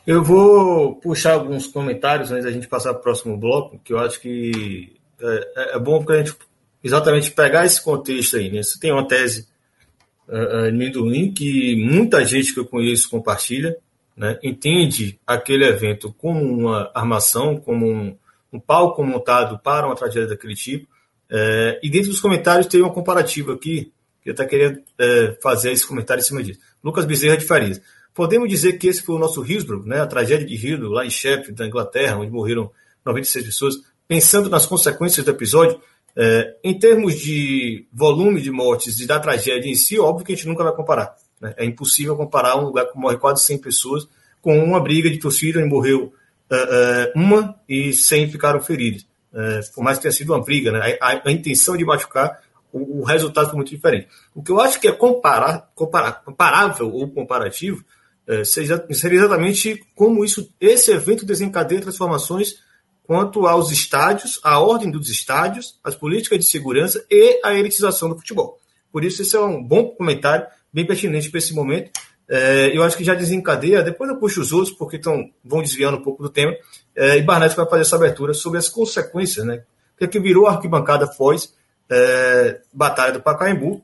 Eu 0.06 0.24
vou 0.24 0.96
puxar 0.96 1.34
alguns 1.34 1.68
comentários 1.68 2.32
antes 2.32 2.46
da 2.46 2.52
gente 2.52 2.68
passar 2.68 2.94
para 2.94 3.00
o 3.00 3.04
próximo 3.04 3.38
bloco, 3.38 3.80
que 3.84 3.92
eu 3.92 4.00
acho 4.00 4.22
que 4.22 4.96
é, 5.20 5.52
é, 5.56 5.76
é 5.76 5.80
bom 5.80 6.04
para 6.04 6.16
a 6.16 6.18
gente 6.20 6.36
exatamente 6.84 7.32
pegar 7.32 7.66
esse 7.66 7.84
contexto 7.84 8.38
aí. 8.38 8.50
Né? 8.50 8.64
Você 8.64 8.80
tem 8.80 8.92
uma 8.92 9.08
tese 9.08 9.48
uh, 10.28 10.70
uh, 10.70 11.34
que 11.34 11.76
muita 11.76 12.24
gente 12.24 12.54
que 12.54 12.60
eu 12.60 12.66
conheço 12.66 13.10
compartilha, 13.10 13.76
né? 14.16 14.40
entende 14.44 15.20
aquele 15.28 15.66
evento 15.66 16.14
como 16.18 16.42
uma 16.42 16.90
armação, 16.94 17.58
como 17.58 17.86
um, 17.86 18.18
um 18.54 18.60
palco 18.60 19.04
montado 19.04 19.60
para 19.60 19.88
uma 19.88 19.96
tragédia 19.96 20.30
daquele 20.30 20.56
tipo. 20.56 20.88
É, 21.30 21.80
e 21.84 21.90
dentro 21.90 22.10
dos 22.10 22.22
comentários 22.22 22.68
tem 22.68 22.82
uma 22.82 22.94
comparativa 22.94 23.54
aqui 23.54 23.92
eu 24.30 24.34
até 24.34 24.46
queria 24.46 24.82
é, 24.98 25.38
fazer 25.42 25.72
esse 25.72 25.86
comentário 25.86 26.22
em 26.22 26.26
cima 26.26 26.44
disso. 26.44 26.60
Lucas 26.84 27.06
Bezerra 27.06 27.38
de 27.38 27.46
Farias. 27.46 27.82
Podemos 28.14 28.50
dizer 28.50 28.74
que 28.74 28.88
esse 28.88 29.02
foi 29.02 29.16
o 29.16 29.20
nosso 29.20 29.46
Hillsborough, 29.46 29.86
né, 29.86 30.02
a 30.02 30.08
tragédia 30.08 30.46
de 30.46 30.56
Hillsborough, 30.56 30.94
lá 30.94 31.06
em 31.06 31.10
Sheffield, 31.10 31.54
da 31.54 31.68
Inglaterra, 31.68 32.18
onde 32.18 32.32
morreram 32.32 32.72
96 33.06 33.46
pessoas. 33.46 33.76
Pensando 34.08 34.50
nas 34.50 34.66
consequências 34.66 35.24
do 35.24 35.32
episódio, 35.32 35.80
é, 36.16 36.56
em 36.64 36.78
termos 36.78 37.20
de 37.20 37.86
volume 37.94 38.42
de 38.42 38.50
mortes 38.50 39.00
e 39.00 39.06
da 39.06 39.20
tragédia 39.20 39.70
em 39.70 39.76
si, 39.76 40.00
óbvio 40.00 40.26
que 40.26 40.34
a 40.34 40.36
gente 40.36 40.48
nunca 40.48 40.64
vai 40.64 40.74
comparar. 40.74 41.16
Né? 41.40 41.54
É 41.58 41.66
impossível 41.66 42.16
comparar 42.16 42.58
um 42.58 42.66
lugar 42.66 42.86
que 42.92 42.98
morre 42.98 43.18
quase 43.18 43.44
100 43.44 43.60
pessoas 43.60 44.08
com 44.42 44.58
uma 44.58 44.80
briga 44.80 45.10
de 45.10 45.20
torcida 45.20 45.60
onde 45.60 45.70
morreu 45.70 46.12
uh, 46.52 46.56
uh, 46.56 47.22
uma 47.22 47.56
e 47.70 47.94
100 47.94 48.32
ficaram 48.32 48.60
feridos. 48.60 49.06
Uh, 49.32 49.74
por 49.76 49.84
mais 49.84 49.98
que 49.98 50.04
tenha 50.04 50.12
sido 50.12 50.34
uma 50.34 50.44
briga, 50.44 50.72
né? 50.72 50.98
a, 51.00 51.22
a 51.24 51.32
intenção 51.32 51.78
de 51.78 51.86
machucar 51.86 52.42
o, 52.72 53.04
resultado 53.04 53.56
muito 53.56 53.70
diferente. 53.70 54.08
O 54.36 54.44
que 54.44 54.52
eu 54.52 54.60
acho 54.60 54.80
que 54.80 54.88
é 54.88 54.92
comparar, 54.92 55.72
comparar, 55.74 56.24
comparável 56.24 56.92
ou 56.92 57.10
comparativo 57.10 57.84
é, 58.28 58.44
seja, 58.44 58.86
seria 58.92 59.20
exatamente 59.20 59.86
como 59.96 60.24
isso, 60.24 60.54
esse 60.60 60.92
evento 60.92 61.26
desencadeia 61.26 61.82
transformações 61.82 62.56
quanto 63.04 63.48
aos 63.48 63.72
estádios, 63.72 64.40
a 64.44 64.60
ordem 64.60 64.92
dos 64.92 65.10
estádios, 65.10 65.80
as 65.82 65.96
políticas 65.96 66.40
de 66.40 66.46
segurança 66.46 67.04
e 67.10 67.40
a 67.44 67.54
elitização 67.54 68.10
do 68.10 68.18
futebol. 68.18 68.60
Por 68.92 69.06
isso, 69.06 69.22
esse 69.22 69.36
é 69.36 69.40
um 69.40 69.64
bom 69.64 69.92
comentário, 69.92 70.46
bem 70.74 70.86
pertinente 70.86 71.30
para 71.30 71.38
esse 71.38 71.54
momento. 71.54 71.90
É, 72.30 72.76
eu 72.76 72.84
acho 72.84 72.98
que 72.98 73.06
já 73.06 73.14
desencadeia, 73.14 73.82
depois 73.82 74.10
eu 74.10 74.18
puxo 74.18 74.42
os 74.42 74.52
outros, 74.52 74.76
porque 74.76 75.00
tão, 75.00 75.32
vão 75.44 75.62
desviando 75.62 75.98
um 75.98 76.02
pouco 76.02 76.22
do 76.22 76.30
tema, 76.30 76.54
é, 76.94 77.18
e 77.18 77.22
Barnett 77.22 77.56
vai 77.56 77.66
fazer 77.70 77.84
essa 77.84 77.96
abertura 77.96 78.34
sobre 78.34 78.60
as 78.60 78.68
consequências, 78.68 79.46
né? 79.46 79.64
O 79.96 79.98
que, 79.98 80.04
é 80.04 80.08
que 80.08 80.20
virou 80.20 80.46
a 80.46 80.52
arquibancada 80.52 81.06
após 81.06 81.54
é, 81.90 82.62
Batalha 82.74 83.14
do 83.14 83.22
Pacaembu, 83.22 83.84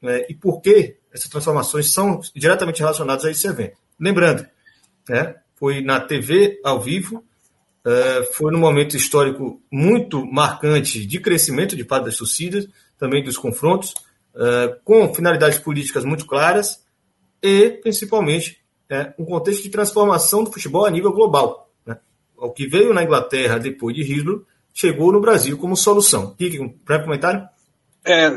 né, 0.00 0.24
e 0.28 0.34
por 0.34 0.60
que 0.60 0.96
essas 1.12 1.28
transformações 1.28 1.92
são 1.92 2.20
diretamente 2.34 2.80
relacionadas 2.80 3.24
a 3.24 3.30
esse 3.30 3.46
evento. 3.46 3.76
Lembrando, 4.00 4.46
né, 5.08 5.36
foi 5.54 5.80
na 5.80 6.00
TV 6.00 6.60
ao 6.64 6.80
vivo, 6.80 7.24
é, 7.84 8.22
foi 8.34 8.52
num 8.52 8.58
momento 8.58 8.96
histórico 8.96 9.60
muito 9.70 10.24
marcante 10.24 11.04
de 11.04 11.20
crescimento 11.20 11.76
de 11.76 11.84
parte 11.84 12.04
das 12.04 12.16
torcidas, 12.16 12.68
também 12.98 13.22
dos 13.22 13.36
confrontos, 13.36 13.94
é, 14.34 14.78
com 14.84 15.12
finalidades 15.14 15.58
políticas 15.58 16.04
muito 16.04 16.26
claras 16.26 16.82
e, 17.42 17.70
principalmente, 17.82 18.58
é, 18.88 19.12
um 19.18 19.24
contexto 19.24 19.62
de 19.62 19.70
transformação 19.70 20.44
do 20.44 20.52
futebol 20.52 20.84
a 20.84 20.90
nível 20.90 21.12
global. 21.12 21.70
Né? 21.84 21.98
O 22.36 22.50
que 22.50 22.66
veio 22.66 22.94
na 22.94 23.02
Inglaterra 23.02 23.58
depois 23.58 23.94
de 23.94 24.02
Hillsborough 24.02 24.44
chegou 24.72 25.12
no 25.12 25.20
Brasil 25.20 25.58
como 25.58 25.76
solução. 25.76 26.34
Kiki, 26.34 26.60
um 26.60 26.74
breve 26.84 27.04
comentário? 27.04 27.48
É, 28.04 28.30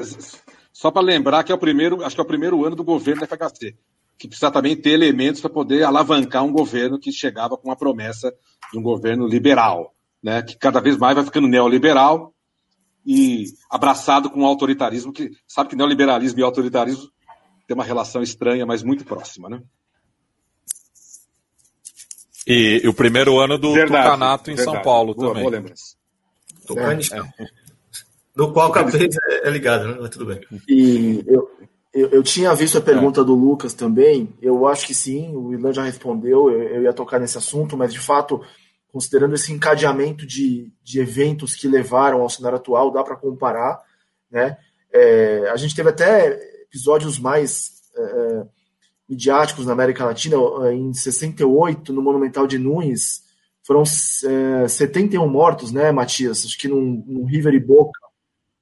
só 0.71 0.91
para 0.91 1.01
lembrar 1.01 1.43
que 1.43 1.51
é 1.51 1.55
o 1.55 1.59
primeiro, 1.59 2.03
acho 2.03 2.15
que 2.15 2.21
é 2.21 2.23
o 2.23 2.27
primeiro 2.27 2.65
ano 2.65 2.75
do 2.75 2.83
governo 2.83 3.21
da 3.21 3.27
FHC, 3.27 3.75
que 4.17 4.27
precisa 4.27 4.51
também 4.51 4.75
ter 4.75 4.91
elementos 4.91 5.41
para 5.41 5.49
poder 5.49 5.83
alavancar 5.83 6.43
um 6.43 6.51
governo 6.51 6.99
que 6.99 7.11
chegava 7.11 7.57
com 7.57 7.71
a 7.71 7.75
promessa 7.75 8.33
de 8.71 8.77
um 8.77 8.83
governo 8.83 9.27
liberal, 9.27 9.95
né, 10.21 10.41
que 10.41 10.57
cada 10.57 10.79
vez 10.79 10.97
mais 10.97 11.15
vai 11.15 11.23
ficando 11.23 11.47
neoliberal 11.47 12.33
e 13.05 13.45
abraçado 13.69 14.29
com 14.29 14.41
o 14.41 14.45
autoritarismo, 14.45 15.13
que 15.13 15.31
sabe 15.47 15.69
que 15.69 15.75
neoliberalismo 15.75 16.39
e 16.39 16.43
autoritarismo 16.43 17.09
tem 17.67 17.75
uma 17.75 17.83
relação 17.83 18.21
estranha, 18.21 18.65
mas 18.65 18.83
muito 18.83 19.05
próxima, 19.05 19.49
né? 19.49 19.61
E, 22.47 22.81
e 22.83 22.87
o 22.87 22.93
primeiro 22.93 23.39
ano 23.39 23.57
do 23.57 23.73
verdade, 23.73 24.03
Tucanato 24.03 24.51
em 24.51 24.55
verdade. 24.55 24.75
São 24.75 24.83
Paulo 24.83 25.15
boa, 25.15 25.29
também. 25.29 25.43
Boa 25.43 25.55
lembrança. 25.55 25.94
É, 27.15 27.43
é. 27.43 27.47
Do 28.35 28.51
qual 28.51 28.71
cabeça 28.71 29.19
é 29.43 29.49
ligada, 29.49 29.87
né? 29.87 29.97
Mas 30.01 30.09
tudo 30.09 30.25
bem. 30.25 30.41
E 30.67 31.23
eu, 31.25 31.49
eu, 31.93 32.09
eu, 32.09 32.23
tinha 32.23 32.53
visto 32.53 32.77
a 32.77 32.81
pergunta 32.81 33.21
é. 33.21 33.23
do 33.23 33.33
Lucas 33.33 33.73
também. 33.73 34.33
Eu 34.41 34.67
acho 34.67 34.85
que 34.85 34.93
sim, 34.93 35.33
o 35.33 35.53
Ilan 35.53 35.71
já 35.71 35.83
respondeu. 35.83 36.49
Eu, 36.51 36.61
eu, 36.63 36.83
ia 36.83 36.93
tocar 36.93 37.19
nesse 37.19 37.37
assunto, 37.37 37.77
mas 37.77 37.93
de 37.93 37.99
fato, 37.99 38.41
considerando 38.91 39.35
esse 39.35 39.53
encadeamento 39.53 40.27
de, 40.27 40.69
de 40.83 40.99
eventos 40.99 41.55
que 41.55 41.67
levaram 41.67 42.21
ao 42.21 42.29
cenário 42.29 42.57
atual, 42.57 42.91
dá 42.91 43.01
para 43.01 43.15
comparar. 43.15 43.81
Né? 44.29 44.57
É, 44.91 45.49
a 45.49 45.55
gente 45.55 45.73
teve 45.73 45.89
até 45.89 46.37
episódios 46.63 47.17
mais 47.17 47.71
é, 47.95 48.01
é 48.01 48.45
midiáticos 49.07 49.65
na 49.65 49.71
América 49.71 50.03
Latina. 50.03 50.37
Em 50.73 50.93
68, 50.93 51.93
no 51.93 52.01
Monumental 52.01 52.45
de 52.45 52.57
Nunes, 52.57 53.23
foram 53.65 53.83
é, 53.83 54.67
71 54.67 55.27
mortos, 55.27 55.71
né, 55.71 55.91
Matias? 55.91 56.45
Acho 56.45 56.57
que 56.57 56.67
num, 56.67 57.03
num 57.05 57.25
River 57.25 57.53
e 57.53 57.59
Boca 57.59 57.99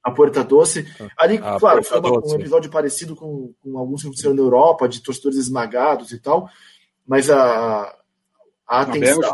a 0.04 0.10
Puerta 0.10 0.44
Doce. 0.44 0.86
Ali, 1.16 1.38
a 1.38 1.58
claro, 1.58 1.82
foi 1.82 1.98
uma, 1.98 2.10
um 2.10 2.34
episódio 2.34 2.70
parecido 2.70 3.16
com, 3.16 3.54
com 3.62 3.78
alguns 3.78 4.02
que 4.02 4.08
aconteceram 4.08 4.34
na 4.34 4.42
Europa, 4.42 4.86
de 4.86 5.02
torcedores 5.02 5.38
esmagados 5.38 6.12
e 6.12 6.18
tal, 6.18 6.46
mas 7.06 7.30
a, 7.30 7.96
a 8.68 8.80
atenção. 8.82 9.32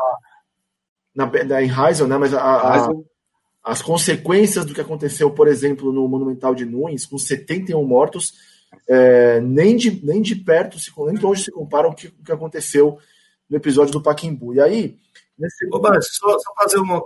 Na, 1.13 1.27
na, 1.27 1.61
em 1.61 1.69
Heisel, 1.69 2.07
né? 2.07 2.17
Mas 2.17 2.33
a, 2.33 2.41
a, 2.41 2.89
as 3.65 3.83
consequências 3.83 4.65
do 4.65 4.73
que 4.73 4.81
aconteceu, 4.81 5.29
por 5.33 5.49
exemplo, 5.49 5.93
no 5.93 6.07
Monumental 6.07 6.55
de 6.55 6.65
Nunes, 6.65 7.05
com 7.05 7.19
71 7.19 7.85
mortos, 7.85 8.33
é, 8.89 9.41
nem, 9.41 9.77
de, 9.77 10.05
nem 10.07 10.23
de 10.23 10.37
perto, 10.37 10.79
se, 10.79 10.93
nem 10.99 11.15
de 11.17 11.21
longe 11.21 11.43
se 11.43 11.51
comparam 11.51 11.89
com 11.89 11.95
o 11.95 11.97
que, 11.97 12.11
que 12.11 12.33
aconteceu 12.33 12.97
no 13.49 13.57
episódio 13.57 13.93
do 13.93 14.03
Paquimbu. 14.03 14.55
E 14.55 14.61
aí. 14.61 14.99
Nesse... 15.41 15.67
Ô, 15.73 15.79
Bas, 15.81 16.07
só, 16.13 16.39
só 16.39 16.55
fazer 16.55 16.79
uma, 16.79 17.03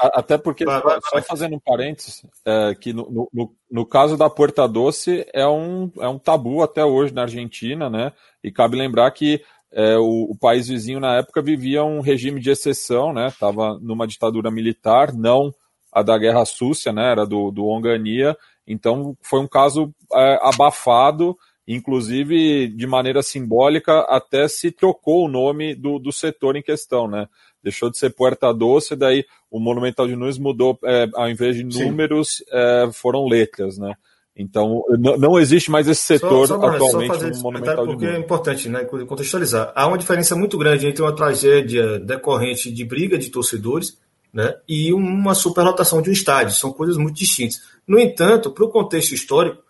até 0.00 0.38
porque, 0.38 0.64
vai, 0.64 0.80
vai, 0.80 0.98
só 1.02 1.22
fazendo 1.22 1.56
um 1.56 1.60
parênteses, 1.60 2.24
é, 2.46 2.74
que 2.74 2.92
no, 2.92 3.28
no, 3.30 3.54
no, 3.70 3.86
caso 3.86 4.16
da 4.16 4.30
Puerta 4.30 4.66
Doce 4.66 5.26
é 5.34 5.46
um, 5.46 5.92
é 5.98 6.08
um 6.08 6.18
tabu 6.18 6.62
até 6.62 6.82
hoje 6.82 7.12
na 7.12 7.22
Argentina, 7.22 7.90
né? 7.90 8.12
E 8.42 8.50
cabe 8.50 8.78
lembrar 8.78 9.10
que 9.10 9.42
é, 9.70 9.98
o, 9.98 10.30
o, 10.30 10.38
país 10.38 10.68
vizinho 10.68 11.00
na 11.00 11.16
época 11.16 11.42
vivia 11.42 11.84
um 11.84 12.00
regime 12.00 12.40
de 12.40 12.50
exceção, 12.50 13.12
né? 13.12 13.26
Estava 13.28 13.78
numa 13.78 14.06
ditadura 14.06 14.50
militar, 14.50 15.12
não 15.12 15.54
a 15.92 16.02
da 16.02 16.16
Guerra 16.16 16.46
Súcia, 16.46 16.92
né? 16.92 17.10
Era 17.10 17.26
do, 17.26 17.50
do 17.50 17.66
Ongania. 17.66 18.34
Então 18.66 19.14
foi 19.20 19.40
um 19.40 19.48
caso 19.48 19.92
é, 20.14 20.38
abafado, 20.42 21.36
inclusive 21.74 22.68
de 22.68 22.86
maneira 22.86 23.22
simbólica, 23.22 24.00
até 24.08 24.48
se 24.48 24.70
trocou 24.70 25.26
o 25.26 25.28
nome 25.28 25.74
do, 25.74 25.98
do 25.98 26.12
setor 26.12 26.56
em 26.56 26.62
questão, 26.62 27.08
né? 27.08 27.28
deixou 27.62 27.90
de 27.90 27.98
ser 27.98 28.10
Puerta 28.10 28.52
Doce, 28.52 28.96
daí 28.96 29.24
o 29.50 29.60
Monumental 29.60 30.06
de 30.06 30.16
Nunes 30.16 30.38
mudou, 30.38 30.78
é, 30.84 31.08
ao 31.14 31.28
invés 31.28 31.56
de 31.56 31.64
números, 31.64 32.42
é, 32.50 32.88
foram 32.92 33.26
letras, 33.26 33.78
né? 33.78 33.94
Então, 34.34 34.82
não, 35.18 35.38
existe 35.38 35.70
mais 35.70 35.86
esse 35.86 36.02
setor 36.02 36.46
só, 36.46 36.58
só, 36.58 36.66
atualmente 36.66 37.18
só 37.18 37.28
no 37.28 37.38
Monumental 37.40 37.86
de 37.86 37.92
Nunes. 37.92 38.00
Porque 38.00 38.06
é 38.06 38.18
importante 38.18 38.68
né, 38.68 38.84
contextualizar. 38.84 39.72
Há 39.74 39.86
uma 39.86 39.98
diferença 39.98 40.34
muito 40.34 40.56
grande 40.56 40.86
entre 40.86 41.02
uma 41.02 41.14
tragédia 41.14 41.98
decorrente 41.98 42.72
de 42.72 42.84
briga 42.84 43.18
de 43.18 43.28
torcedores 43.28 43.98
né, 44.32 44.54
e 44.66 44.94
uma 44.94 45.34
superlotação 45.34 46.00
de 46.00 46.08
um 46.08 46.12
estádio. 46.12 46.54
São 46.54 46.72
coisas 46.72 46.96
muito 46.96 47.16
distintas. 47.16 47.60
No 47.86 47.98
entanto, 47.98 48.50
para 48.50 48.64
o 48.64 48.70
contexto 48.70 49.12
histórico, 49.12 49.58
é, 49.58 49.60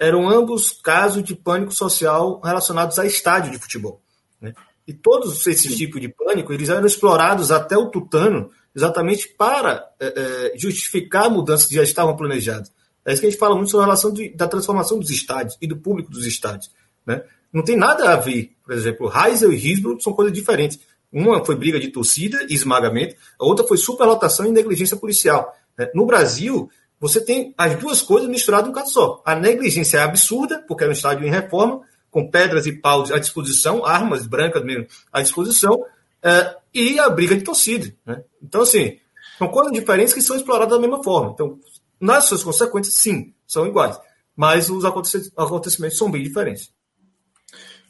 eram 0.00 0.28
ambos 0.28 0.72
casos 0.72 1.22
de 1.22 1.34
pânico 1.36 1.72
social 1.72 2.40
relacionados 2.42 2.98
a 2.98 3.06
estádio 3.06 3.52
de 3.52 3.58
futebol. 3.58 4.02
Né? 4.40 4.52
E 4.86 4.92
todos 4.92 5.46
esses 5.46 5.76
tipos 5.76 6.00
de 6.00 6.08
pânico, 6.08 6.52
eles 6.52 6.68
eram 6.68 6.86
explorados 6.86 7.52
até 7.52 7.76
o 7.76 7.90
tutano, 7.90 8.50
exatamente 8.74 9.28
para 9.28 9.88
é, 10.00 10.06
é, 10.54 10.58
justificar 10.58 11.30
mudanças 11.30 11.66
que 11.66 11.74
já 11.74 11.82
estavam 11.82 12.16
planejadas. 12.16 12.72
É 13.04 13.12
isso 13.12 13.20
que 13.20 13.26
a 13.28 13.30
gente 13.30 13.38
fala 13.38 13.54
muito 13.54 13.70
sobre 13.70 13.84
a 13.84 13.86
relação 13.86 14.12
de, 14.12 14.30
da 14.30 14.48
transformação 14.48 14.98
dos 14.98 15.10
estádios 15.10 15.56
e 15.60 15.66
do 15.66 15.76
público 15.76 16.10
dos 16.10 16.26
estádios. 16.26 16.70
Né? 17.06 17.22
Não 17.52 17.62
tem 17.62 17.76
nada 17.76 18.12
a 18.12 18.16
ver, 18.16 18.52
por 18.64 18.74
exemplo, 18.74 19.10
Heisel 19.14 19.52
e 19.52 19.56
Hillsborough 19.56 20.00
são 20.00 20.12
coisas 20.12 20.34
diferentes. 20.34 20.78
Uma 21.10 21.44
foi 21.44 21.54
briga 21.54 21.80
de 21.80 21.88
torcida 21.88 22.46
e 22.48 22.54
esmagamento, 22.54 23.14
a 23.40 23.46
outra 23.46 23.66
foi 23.66 23.78
superlotação 23.78 24.44
e 24.46 24.50
negligência 24.50 24.96
policial. 24.96 25.56
Né? 25.76 25.90
No 25.94 26.04
Brasil, 26.04 26.68
você 27.00 27.20
tem 27.20 27.54
as 27.56 27.76
duas 27.76 28.02
coisas 28.02 28.28
misturadas 28.28 28.66
em 28.66 28.70
um 28.70 28.74
caso 28.74 28.92
só. 28.92 29.22
A 29.24 29.34
negligência 29.34 29.98
é 29.98 30.00
absurda, 30.00 30.64
porque 30.66 30.84
é 30.84 30.88
um 30.88 30.92
estádio 30.92 31.26
em 31.26 31.30
reforma, 31.30 31.82
com 32.10 32.28
pedras 32.30 32.66
e 32.66 32.72
paus 32.72 33.12
à 33.12 33.18
disposição, 33.18 33.84
armas 33.84 34.26
brancas 34.26 34.64
mesmo 34.64 34.86
à 35.12 35.22
disposição, 35.22 35.84
é, 36.22 36.56
e 36.74 36.98
a 36.98 37.08
briga 37.08 37.36
de 37.36 37.44
torcida. 37.44 37.94
Né? 38.04 38.22
Então, 38.42 38.62
assim, 38.62 38.98
são 39.38 39.48
coisas 39.48 39.72
diferentes 39.72 40.12
que 40.12 40.20
são 40.20 40.36
exploradas 40.36 40.74
da 40.74 40.80
mesma 40.80 41.02
forma. 41.02 41.30
Então, 41.32 41.58
nas 42.00 42.24
suas 42.24 42.42
consequências, 42.42 42.96
sim, 42.96 43.32
são 43.46 43.66
iguais. 43.66 43.98
Mas 44.34 44.68
os 44.70 44.84
acontecimentos 44.84 45.98
são 45.98 46.10
bem 46.10 46.22
diferentes. 46.22 46.70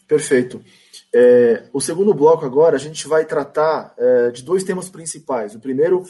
Perfeito. 0.06 0.62
É, 1.14 1.64
o 1.72 1.80
segundo 1.80 2.14
bloco 2.14 2.44
agora, 2.44 2.76
a 2.76 2.78
gente 2.78 3.06
vai 3.06 3.24
tratar 3.24 3.94
é, 3.98 4.30
de 4.30 4.42
dois 4.42 4.64
temas 4.64 4.88
principais. 4.88 5.54
O 5.54 5.60
primeiro 5.60 6.04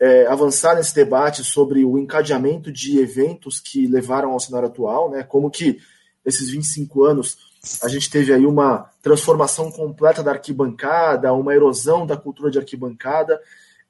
é 0.00 0.26
avançar 0.26 0.76
nesse 0.76 0.94
debate 0.94 1.42
sobre 1.42 1.84
o 1.84 1.98
encadeamento 1.98 2.70
de 2.70 3.00
eventos 3.00 3.58
que 3.58 3.86
levaram 3.86 4.32
ao 4.32 4.40
cenário 4.40 4.68
atual, 4.68 5.10
né? 5.10 5.22
Como 5.22 5.50
que 5.50 5.78
esses 6.24 6.50
25 6.50 7.04
anos 7.04 7.36
a 7.82 7.88
gente 7.88 8.08
teve 8.08 8.32
aí 8.32 8.46
uma 8.46 8.90
transformação 9.02 9.70
completa 9.70 10.22
da 10.22 10.32
arquibancada, 10.32 11.32
uma 11.32 11.54
erosão 11.54 12.06
da 12.06 12.16
cultura 12.16 12.50
de 12.50 12.58
arquibancada. 12.58 13.40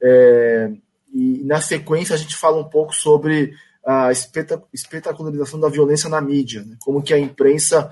É, 0.00 0.72
e 1.12 1.42
na 1.44 1.61
sequência 1.61 2.14
a 2.14 2.18
gente 2.18 2.36
fala 2.36 2.59
um 2.59 2.68
pouco 2.68 2.94
sobre 2.94 3.54
a 3.84 4.11
espetacularização 4.72 5.61
da 5.61 5.68
violência 5.68 6.09
na 6.09 6.20
mídia, 6.20 6.62
né? 6.62 6.76
como 6.80 7.02
que 7.02 7.14
a 7.14 7.18
imprensa 7.18 7.90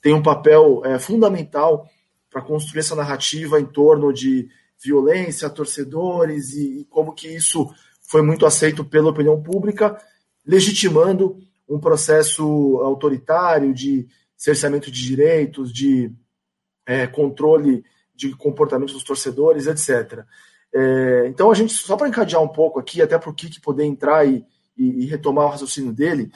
tem 0.00 0.12
um 0.12 0.22
papel 0.22 0.82
é, 0.84 0.98
fundamental 0.98 1.88
para 2.30 2.42
construir 2.42 2.80
essa 2.80 2.94
narrativa 2.94 3.58
em 3.60 3.64
torno 3.64 4.12
de 4.12 4.48
violência, 4.82 5.50
torcedores 5.50 6.54
e, 6.54 6.80
e 6.80 6.84
como 6.84 7.12
que 7.12 7.28
isso 7.28 7.68
foi 8.02 8.22
muito 8.22 8.46
aceito 8.46 8.84
pela 8.84 9.10
opinião 9.10 9.42
pública, 9.42 9.98
legitimando 10.46 11.38
um 11.68 11.78
processo 11.78 12.78
autoritário 12.82 13.74
de 13.74 14.08
cerceamento 14.36 14.90
de 14.90 15.02
direitos, 15.02 15.72
de 15.72 16.10
é, 16.86 17.06
controle 17.06 17.84
de 18.14 18.34
comportamento 18.34 18.92
dos 18.92 19.04
torcedores, 19.04 19.66
etc. 19.66 20.24
É, 20.72 21.26
então, 21.28 21.50
a 21.50 21.54
gente, 21.54 21.72
só 21.74 21.96
para 21.96 22.08
encadear 22.08 22.42
um 22.42 22.48
pouco 22.48 22.78
aqui, 22.78 23.02
até 23.02 23.18
para 23.18 23.30
o 23.30 23.34
Kik 23.34 23.60
poder 23.60 23.84
entrar 23.84 24.26
e, 24.26 24.44
e, 24.76 25.04
e, 25.04 25.06
retomar 25.06 25.46
o 25.46 25.50
raciocínio 25.50 25.92
dele, 25.92 26.30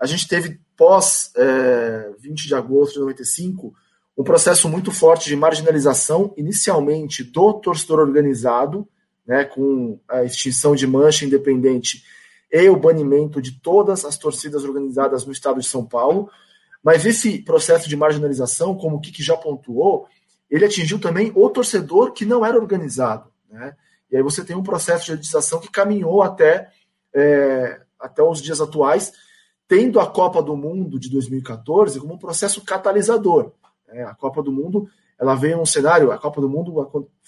a 0.00 0.06
gente 0.06 0.26
teve, 0.26 0.60
pós 0.76 1.32
é, 1.36 2.12
20 2.18 2.48
de 2.48 2.54
agosto 2.54 2.94
de 2.94 3.00
95, 3.00 3.74
um 4.16 4.24
processo 4.24 4.68
muito 4.68 4.90
forte 4.90 5.28
de 5.28 5.36
marginalização, 5.36 6.32
inicialmente 6.36 7.24
do 7.24 7.54
torcedor 7.54 8.00
organizado, 8.00 8.86
né, 9.26 9.44
com 9.44 9.98
a 10.08 10.24
extinção 10.24 10.74
de 10.74 10.86
Mancha 10.86 11.24
Independente 11.24 12.04
e 12.50 12.68
o 12.68 12.76
banimento 12.76 13.40
de 13.40 13.52
todas 13.60 14.04
as 14.04 14.18
torcidas 14.18 14.64
organizadas 14.64 15.24
no 15.24 15.32
estado 15.32 15.60
de 15.60 15.66
São 15.66 15.84
Paulo. 15.84 16.30
Mas 16.82 17.06
esse 17.06 17.38
processo 17.38 17.88
de 17.88 17.96
marginalização, 17.96 18.76
como 18.76 18.96
o 18.96 19.00
Kiki 19.00 19.22
já 19.22 19.36
pontuou, 19.36 20.06
ele 20.50 20.66
atingiu 20.66 20.98
também 20.98 21.32
o 21.34 21.48
torcedor 21.48 22.12
que 22.12 22.26
não 22.26 22.44
era 22.44 22.58
organizado. 22.58 23.30
Né? 23.48 23.74
E 24.10 24.16
aí 24.16 24.22
você 24.22 24.44
tem 24.44 24.54
um 24.54 24.62
processo 24.62 25.06
de 25.06 25.12
legislação 25.12 25.60
que 25.60 25.70
caminhou 25.70 26.22
até, 26.22 26.70
é, 27.14 27.80
até 27.98 28.22
os 28.22 28.42
dias 28.42 28.60
atuais, 28.60 29.12
tendo 29.66 29.98
a 29.98 30.06
Copa 30.06 30.42
do 30.42 30.54
Mundo 30.54 30.98
de 30.98 31.08
2014 31.08 31.98
como 31.98 32.14
um 32.14 32.18
processo 32.18 32.62
catalisador. 32.62 33.52
Né? 33.92 34.04
A 34.04 34.14
Copa 34.14 34.42
do 34.42 34.50
Mundo 34.50 34.88
ela 35.22 35.36
veio 35.36 35.56
num 35.56 35.64
cenário, 35.64 36.10
a 36.10 36.18
Copa 36.18 36.40
do 36.40 36.48
Mundo, 36.48 36.74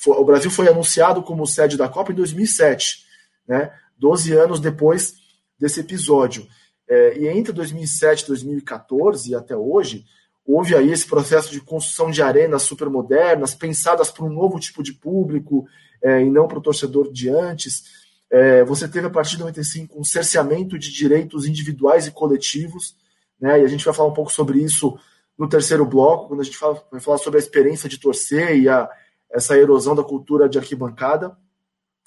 o 0.04 0.24
Brasil 0.24 0.50
foi 0.50 0.66
anunciado 0.66 1.22
como 1.22 1.46
sede 1.46 1.76
da 1.76 1.88
Copa 1.88 2.10
em 2.10 2.14
2007, 2.16 3.04
né? 3.46 3.72
12 3.96 4.32
anos 4.32 4.58
depois 4.58 5.14
desse 5.56 5.78
episódio. 5.78 6.44
É, 6.88 7.16
e 7.16 7.28
entre 7.28 7.52
2007 7.52 8.24
e 8.24 8.26
2014 8.26 9.30
e 9.30 9.34
até 9.36 9.56
hoje, 9.56 10.04
houve 10.44 10.74
aí 10.74 10.90
esse 10.90 11.06
processo 11.06 11.52
de 11.52 11.60
construção 11.60 12.10
de 12.10 12.20
arenas 12.20 12.62
supermodernas, 12.62 13.54
pensadas 13.54 14.10
para 14.10 14.24
um 14.24 14.32
novo 14.32 14.58
tipo 14.58 14.82
de 14.82 14.92
público 14.92 15.64
é, 16.02 16.20
e 16.20 16.28
não 16.28 16.48
para 16.48 16.58
o 16.58 16.62
torcedor 16.62 17.12
de 17.12 17.28
antes. 17.28 17.84
É, 18.28 18.64
você 18.64 18.88
teve, 18.88 19.06
a 19.06 19.10
partir 19.10 19.36
de 19.36 19.42
95, 19.42 20.00
um 20.00 20.04
cerceamento 20.04 20.76
de 20.76 20.92
direitos 20.92 21.46
individuais 21.46 22.08
e 22.08 22.10
coletivos, 22.10 22.96
né? 23.40 23.60
e 23.60 23.64
a 23.64 23.68
gente 23.68 23.84
vai 23.84 23.94
falar 23.94 24.08
um 24.08 24.14
pouco 24.14 24.32
sobre 24.32 24.58
isso 24.58 24.98
no 25.38 25.48
terceiro 25.48 25.84
bloco, 25.84 26.28
quando 26.28 26.40
a 26.40 26.44
gente 26.44 26.56
fala, 26.56 26.82
vai 26.90 27.00
falar 27.00 27.18
sobre 27.18 27.38
a 27.38 27.42
experiência 27.42 27.88
de 27.88 27.98
torcer 27.98 28.56
e 28.56 28.68
a, 28.68 28.88
essa 29.30 29.56
erosão 29.56 29.94
da 29.94 30.04
cultura 30.04 30.48
de 30.48 30.58
arquibancada. 30.58 31.36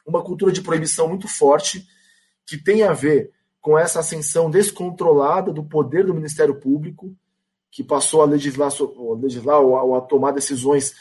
Uma 0.06 0.24
cultura 0.24 0.52
de 0.52 0.62
proibição 0.62 1.10
muito 1.10 1.28
forte, 1.28 1.86
que 2.46 2.58
tem 2.58 2.84
a 2.84 2.94
ver 2.94 3.32
com 3.60 3.78
essa 3.78 4.00
ascensão 4.00 4.50
descontrolada 4.50 5.52
do 5.52 5.64
poder 5.64 6.06
do 6.06 6.14
Ministério 6.14 6.56
Público, 6.56 7.14
que 7.70 7.84
passou 7.84 8.22
a 8.22 8.26
legislar, 8.26 8.72
a 8.72 9.22
legislar 9.22 9.60
ou, 9.60 9.96
a, 9.96 10.02
tomar 10.02 10.32
decisões 10.32 10.96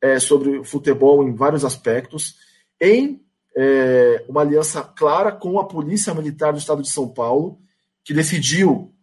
é, 0.00 0.18
sobre 0.18 0.58
o 0.58 0.64
futebol 0.64 1.22
em 1.22 1.34
vários 1.34 1.62
aspectos, 1.62 2.36
em 2.80 3.22
é, 3.54 4.24
uma 4.26 4.40
aliança 4.40 4.82
clara 4.82 5.30
com 5.30 5.58
a 5.58 5.66
Polícia 5.66 6.14
Militar 6.14 6.52
do 6.52 6.58
Estado 6.58 6.80
de 6.80 6.88
São 6.88 7.06
Paulo, 7.06 7.58
que 8.02 8.14
decidiu 8.14 8.94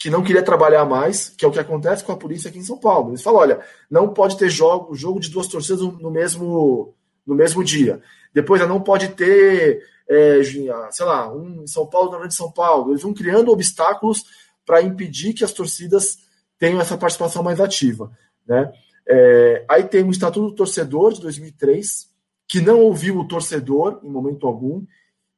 que 0.00 0.08
não 0.08 0.24
queria 0.24 0.42
trabalhar 0.42 0.86
mais, 0.86 1.28
que 1.28 1.44
é 1.44 1.48
o 1.48 1.50
que 1.52 1.58
acontece 1.58 2.02
com 2.02 2.10
a 2.10 2.16
polícia 2.16 2.48
aqui 2.48 2.58
em 2.58 2.64
São 2.64 2.78
Paulo. 2.78 3.10
Eles 3.10 3.22
falam: 3.22 3.40
olha, 3.40 3.60
não 3.90 4.08
pode 4.08 4.38
ter 4.38 4.48
jogo, 4.48 4.96
jogo 4.96 5.20
de 5.20 5.28
duas 5.28 5.46
torcidas 5.46 5.82
no 5.82 6.10
mesmo, 6.10 6.94
no 7.26 7.34
mesmo 7.34 7.62
dia. 7.62 8.00
Depois 8.32 8.66
não 8.66 8.80
pode 8.80 9.08
ter, 9.08 9.84
é, 10.08 10.40
sei 10.90 11.04
lá, 11.04 11.30
um 11.30 11.64
em 11.64 11.66
São 11.66 11.86
Paulo, 11.86 12.18
na 12.18 12.26
de 12.26 12.34
São 12.34 12.50
Paulo. 12.50 12.92
Eles 12.92 13.02
vão 13.02 13.12
criando 13.12 13.52
obstáculos 13.52 14.24
para 14.64 14.80
impedir 14.80 15.34
que 15.34 15.44
as 15.44 15.52
torcidas 15.52 16.16
tenham 16.58 16.80
essa 16.80 16.96
participação 16.96 17.42
mais 17.42 17.60
ativa. 17.60 18.10
Né? 18.46 18.72
É, 19.06 19.64
aí 19.68 19.84
tem 19.84 20.02
o 20.02 20.10
Estatuto 20.10 20.48
do 20.48 20.54
Torcedor 20.54 21.12
de 21.12 21.20
2003, 21.20 22.08
que 22.48 22.62
não 22.62 22.80
ouviu 22.80 23.18
o 23.18 23.28
torcedor 23.28 24.00
em 24.02 24.08
momento 24.08 24.46
algum, 24.46 24.82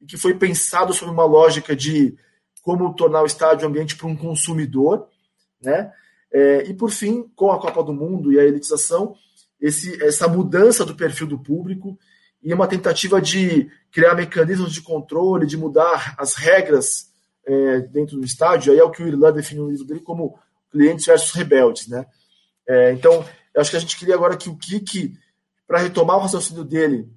e 0.01 0.05
que 0.05 0.15
foi 0.15 0.35
pensado 0.35 0.93
sob 0.93 1.11
uma 1.11 1.25
lógica 1.25 1.75
de 1.75 2.15
como 2.63 2.95
tornar 2.95 3.21
o 3.21 3.27
estádio 3.27 3.67
ambiente 3.67 3.95
para 3.95 4.07
um 4.07 4.15
consumidor, 4.15 5.07
né? 5.61 5.91
É, 6.31 6.63
e 6.63 6.73
por 6.73 6.89
fim, 6.89 7.29
com 7.35 7.51
a 7.51 7.59
Copa 7.59 7.83
do 7.83 7.93
Mundo 7.93 8.33
e 8.33 8.39
a 8.39 8.43
elitização, 8.43 9.15
esse, 9.61 10.01
essa 10.03 10.27
mudança 10.27 10.83
do 10.83 10.95
perfil 10.95 11.27
do 11.27 11.37
público 11.37 11.99
e 12.41 12.51
uma 12.51 12.67
tentativa 12.67 13.21
de 13.21 13.69
criar 13.91 14.15
mecanismos 14.15 14.73
de 14.73 14.81
controle, 14.81 15.45
de 15.45 15.55
mudar 15.55 16.15
as 16.17 16.33
regras 16.33 17.11
é, 17.45 17.81
dentro 17.81 18.17
do 18.17 18.25
estádio. 18.25 18.73
Aí 18.73 18.79
é 18.79 18.83
o 18.83 18.89
que 18.89 19.03
o 19.03 19.07
Irlan 19.07 19.31
define 19.31 19.61
no 19.61 19.69
livro 19.69 19.85
dele 19.85 19.99
como 19.99 20.39
clientes 20.71 21.05
versus 21.05 21.31
rebeldes, 21.31 21.87
né? 21.87 22.05
É, 22.67 22.93
então, 22.93 23.25
eu 23.53 23.61
acho 23.61 23.69
que 23.69 23.77
a 23.77 23.79
gente 23.79 23.97
queria 23.97 24.15
agora 24.15 24.37
que 24.37 24.49
o 24.49 24.57
Kiki, 24.57 25.13
para 25.67 25.79
retomar 25.79 26.17
o 26.17 26.21
raciocínio 26.21 26.63
dele, 26.63 27.07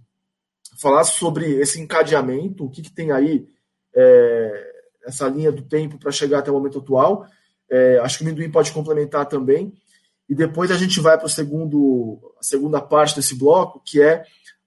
falasse 0.78 1.18
sobre 1.18 1.58
esse 1.60 1.80
encadeamento, 1.80 2.64
o 2.64 2.70
que, 2.70 2.82
que 2.82 2.92
tem 2.92 3.12
aí 3.12 3.48
é, 3.94 4.75
essa 5.06 5.28
linha 5.28 5.52
do 5.52 5.62
tempo 5.62 5.98
para 5.98 6.10
chegar 6.10 6.40
até 6.40 6.50
o 6.50 6.54
momento 6.54 6.78
atual. 6.78 7.26
É, 7.70 7.98
acho 8.00 8.18
que 8.18 8.24
o 8.24 8.26
Minduim 8.26 8.50
pode 8.50 8.72
complementar 8.72 9.26
também. 9.26 9.72
E 10.28 10.34
depois 10.34 10.70
a 10.70 10.76
gente 10.76 11.00
vai 11.00 11.16
para 11.16 11.26
a 11.26 12.42
segunda 12.42 12.80
parte 12.80 13.14
desse 13.14 13.36
bloco, 13.36 13.80
que 13.84 14.02
é 14.02 14.24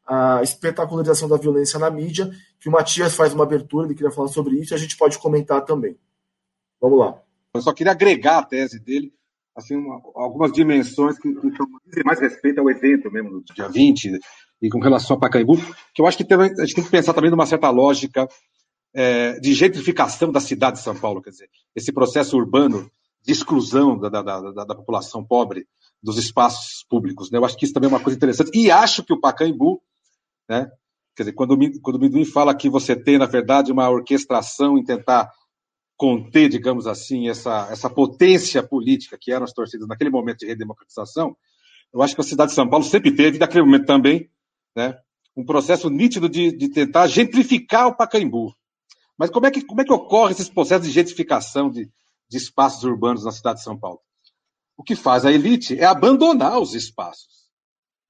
a 0.07 0.41
espetacularização 0.41 1.27
da 1.27 1.37
violência 1.37 1.77
na 1.77 1.91
mídia, 1.91 2.31
que 2.59 2.67
o 2.67 2.71
Matias 2.71 3.13
faz 3.13 3.33
uma 3.33 3.43
abertura, 3.43 3.85
ele 3.85 3.93
queria 3.93 4.11
falar 4.11 4.29
sobre 4.29 4.55
isso, 4.59 4.73
e 4.73 4.75
a 4.75 4.79
gente 4.79 4.97
pode 4.97 5.19
comentar 5.19 5.63
também. 5.63 5.97
Vamos 6.81 6.97
lá. 6.97 7.21
Eu 7.53 7.61
só 7.61 7.73
queria 7.73 7.91
agregar 7.91 8.39
a 8.39 8.43
tese 8.43 8.79
dele, 8.79 9.13
assim, 9.55 9.75
uma, 9.75 10.01
algumas 10.15 10.51
dimensões 10.51 11.19
que, 11.19 11.31
que 11.31 12.03
mais 12.03 12.19
respeito 12.19 12.59
ao 12.59 12.69
evento 12.69 13.11
mesmo, 13.11 13.41
do 13.41 13.53
dia 13.53 13.67
20, 13.67 14.19
e 14.61 14.69
com 14.69 14.79
relação 14.79 15.15
a 15.15 15.19
Pacaembu, 15.19 15.57
que 15.93 16.01
eu 16.01 16.07
acho 16.07 16.17
que 16.17 16.25
tem, 16.25 16.37
a 16.37 16.65
gente 16.65 16.75
tem 16.75 16.83
que 16.83 16.89
pensar 16.89 17.13
também 17.13 17.29
numa 17.29 17.45
certa 17.45 17.69
lógica 17.69 18.27
é, 18.93 19.39
de 19.39 19.53
gentrificação 19.53 20.31
da 20.31 20.39
cidade 20.39 20.77
de 20.77 20.83
São 20.83 20.95
Paulo, 20.95 21.21
quer 21.21 21.29
dizer, 21.29 21.49
esse 21.75 21.91
processo 21.91 22.37
urbano 22.37 22.89
de 23.23 23.31
exclusão 23.31 23.97
da, 23.97 24.09
da, 24.09 24.21
da, 24.21 24.65
da 24.65 24.75
população 24.75 25.23
pobre 25.23 25.67
dos 26.01 26.17
espaços 26.17 26.85
públicos. 26.89 27.29
Né? 27.29 27.37
Eu 27.37 27.45
acho 27.45 27.57
que 27.57 27.65
isso 27.65 27.73
também 27.73 27.89
é 27.89 27.93
uma 27.93 27.99
coisa 27.99 28.17
interessante. 28.17 28.51
E 28.57 28.71
acho 28.71 29.03
que 29.03 29.13
o 29.13 29.19
Pacaembu, 29.19 29.81
né? 30.49 30.69
quer 31.15 31.23
dizer, 31.23 31.33
quando, 31.33 31.57
quando 31.81 31.97
o 31.97 31.99
Miduim 31.99 32.25
fala 32.25 32.55
que 32.55 32.69
você 32.69 32.95
tem, 32.95 33.17
na 33.17 33.25
verdade, 33.25 33.71
uma 33.71 33.89
orquestração 33.89 34.77
em 34.77 34.83
tentar 34.83 35.29
conter, 35.97 36.47
digamos 36.47 36.87
assim, 36.87 37.27
essa, 37.27 37.67
essa 37.69 37.89
potência 37.89 38.63
política 38.63 39.17
que 39.19 39.33
eram 39.33 39.43
as 39.43 39.51
torcidas 39.51 39.85
naquele 39.85 40.09
momento 40.09 40.39
de 40.39 40.45
redemocratização, 40.47 41.35
eu 41.93 42.01
acho 42.01 42.15
que 42.15 42.21
a 42.21 42.23
cidade 42.23 42.51
de 42.51 42.55
São 42.55 42.69
Paulo 42.69 42.85
sempre 42.85 43.13
teve, 43.13 43.37
naquele 43.37 43.65
momento 43.65 43.85
também, 43.85 44.29
né, 44.73 44.97
um 45.35 45.43
processo 45.43 45.89
nítido 45.89 46.29
de, 46.29 46.55
de 46.55 46.69
tentar 46.69 47.07
gentrificar 47.07 47.87
o 47.87 47.95
Pacaembu. 47.95 48.55
Mas 49.19 49.29
como 49.29 49.45
é 49.45 49.51
que, 49.51 49.61
como 49.61 49.81
é 49.81 49.83
que 49.83 49.91
ocorre 49.91 50.31
esses 50.31 50.49
processos 50.49 50.87
de 50.87 50.93
gentrificação 50.93 51.69
de, 51.69 51.91
de 52.29 52.37
espaços 52.37 52.85
urbanos 52.85 53.25
na 53.25 53.33
cidade 53.33 53.57
de 53.57 53.65
São 53.65 53.77
Paulo? 53.77 53.99
O 54.77 54.83
que 54.83 54.95
faz 54.95 55.25
a 55.25 55.31
elite 55.31 55.77
é 55.77 55.83
abandonar 55.83 56.57
os 56.57 56.73
espaços. 56.73 57.49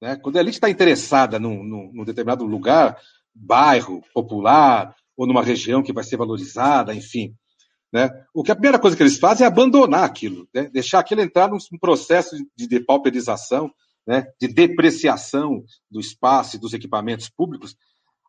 Né? 0.00 0.14
Quando 0.16 0.36
a 0.36 0.40
elite 0.40 0.58
está 0.58 0.70
interessada 0.70 1.40
num, 1.40 1.64
num, 1.64 1.90
num, 1.92 2.04
determinado 2.04 2.46
lugar, 2.46 2.96
bairro 3.34 4.00
popular, 4.14 4.94
ou 5.16 5.26
numa 5.26 5.42
região 5.42 5.82
que 5.82 5.92
vai 5.92 6.04
ser 6.04 6.16
valorizada, 6.16 6.94
enfim. 6.94 7.34
Né? 7.92 8.08
O 8.32 8.44
que 8.44 8.52
a 8.52 8.54
primeira 8.54 8.78
coisa 8.78 8.96
que 8.96 9.02
eles 9.02 9.18
fazem 9.18 9.44
é 9.44 9.48
abandonar 9.48 10.04
aquilo, 10.04 10.48
né? 10.54 10.70
deixar 10.70 11.00
aquilo 11.00 11.22
entrar 11.22 11.50
num 11.50 11.58
processo 11.80 12.36
de 12.56 12.68
depauperização, 12.68 13.68
né? 14.06 14.26
de 14.40 14.46
depreciação 14.46 15.64
do 15.90 15.98
espaço 15.98 16.54
e 16.54 16.58
dos 16.60 16.72
equipamentos 16.72 17.28
públicos, 17.28 17.74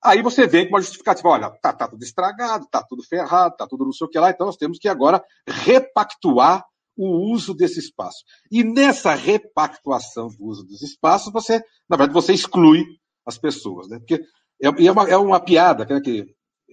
Aí 0.03 0.21
você 0.21 0.47
vem 0.47 0.65
com 0.65 0.75
uma 0.75 0.81
justificativa, 0.81 1.29
olha, 1.29 1.49
tá, 1.61 1.71
tá 1.71 1.87
tudo 1.87 2.03
estragado, 2.03 2.67
tá 2.71 2.83
tudo 2.83 3.03
ferrado, 3.03 3.55
tá 3.55 3.67
tudo 3.67 3.85
não 3.85 3.93
sei 3.93 4.07
o 4.07 4.09
que 4.09 4.19
lá, 4.19 4.31
então 4.31 4.47
nós 4.47 4.57
temos 4.57 4.79
que 4.79 4.87
agora 4.87 5.23
repactuar 5.47 6.65
o 6.97 7.31
uso 7.31 7.53
desse 7.53 7.79
espaço. 7.79 8.23
E 8.51 8.63
nessa 8.63 9.13
repactuação 9.13 10.27
do 10.27 10.45
uso 10.45 10.63
dos 10.63 10.81
espaços, 10.81 11.31
você, 11.31 11.63
na 11.89 11.97
verdade, 11.97 12.13
você 12.13 12.33
exclui 12.33 12.83
as 13.25 13.37
pessoas, 13.37 13.87
né? 13.87 13.99
Porque 13.99 14.15
é, 14.61 14.85
é, 14.85 14.91
uma, 14.91 15.09
é 15.09 15.17
uma 15.17 15.39
piada, 15.39 15.85
né, 15.85 16.01
que 16.01 16.25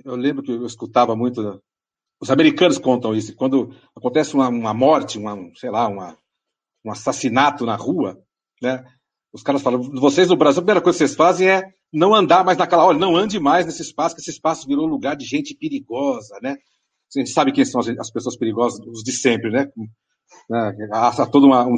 eu 0.05 0.17
lembro 0.17 0.43
que 0.43 0.53
eu 0.53 0.67
escutava 0.67 1.15
muito, 1.15 1.63
os 2.21 2.31
americanos 2.31 2.79
contam 2.79 3.15
isso, 3.15 3.35
quando 3.35 3.75
acontece 3.97 4.35
uma, 4.35 4.49
uma 4.49 4.75
morte, 4.75 5.19
uma, 5.19 5.37
sei 5.57 5.71
lá, 5.71 5.87
uma, 5.87 6.17
um 6.85 6.91
assassinato 6.91 7.65
na 7.65 7.77
rua, 7.77 8.19
né? 8.63 8.85
Os 9.33 9.43
caras 9.43 9.63
falam, 9.63 9.83
vocês 9.83 10.29
no 10.29 10.37
Brasil, 10.37 10.61
a 10.61 10.63
primeira 10.63 10.81
coisa 10.81 10.99
que 10.99 11.05
vocês 11.05 11.17
fazem 11.17 11.49
é 11.49 11.63
não 11.93 12.15
andar 12.15 12.45
mais 12.45 12.57
naquela 12.57 12.85
hora, 12.85 12.99
não 12.99 13.17
ande 13.17 13.39
mais 13.39 13.67
nesse 13.67 13.83
espaço, 13.83 14.15
que 14.15 14.21
esse 14.21 14.31
espaço 14.31 14.67
virou 14.67 14.87
lugar 14.87 15.17
de 15.17 15.25
gente 15.25 15.55
perigosa, 15.55 16.39
né? 16.43 16.57
A 17.15 17.19
gente 17.19 17.31
sabe 17.31 17.53
quem 17.53 17.65
são 17.65 17.81
as 17.81 18.11
pessoas 18.11 18.37
perigosas, 18.37 18.81
os 18.87 19.03
de 19.03 19.13
sempre, 19.13 19.51
né? 19.51 19.69
né? 20.49 20.73
Há 20.93 21.27
toda 21.27 21.47
uma, 21.47 21.67
um 21.67 21.77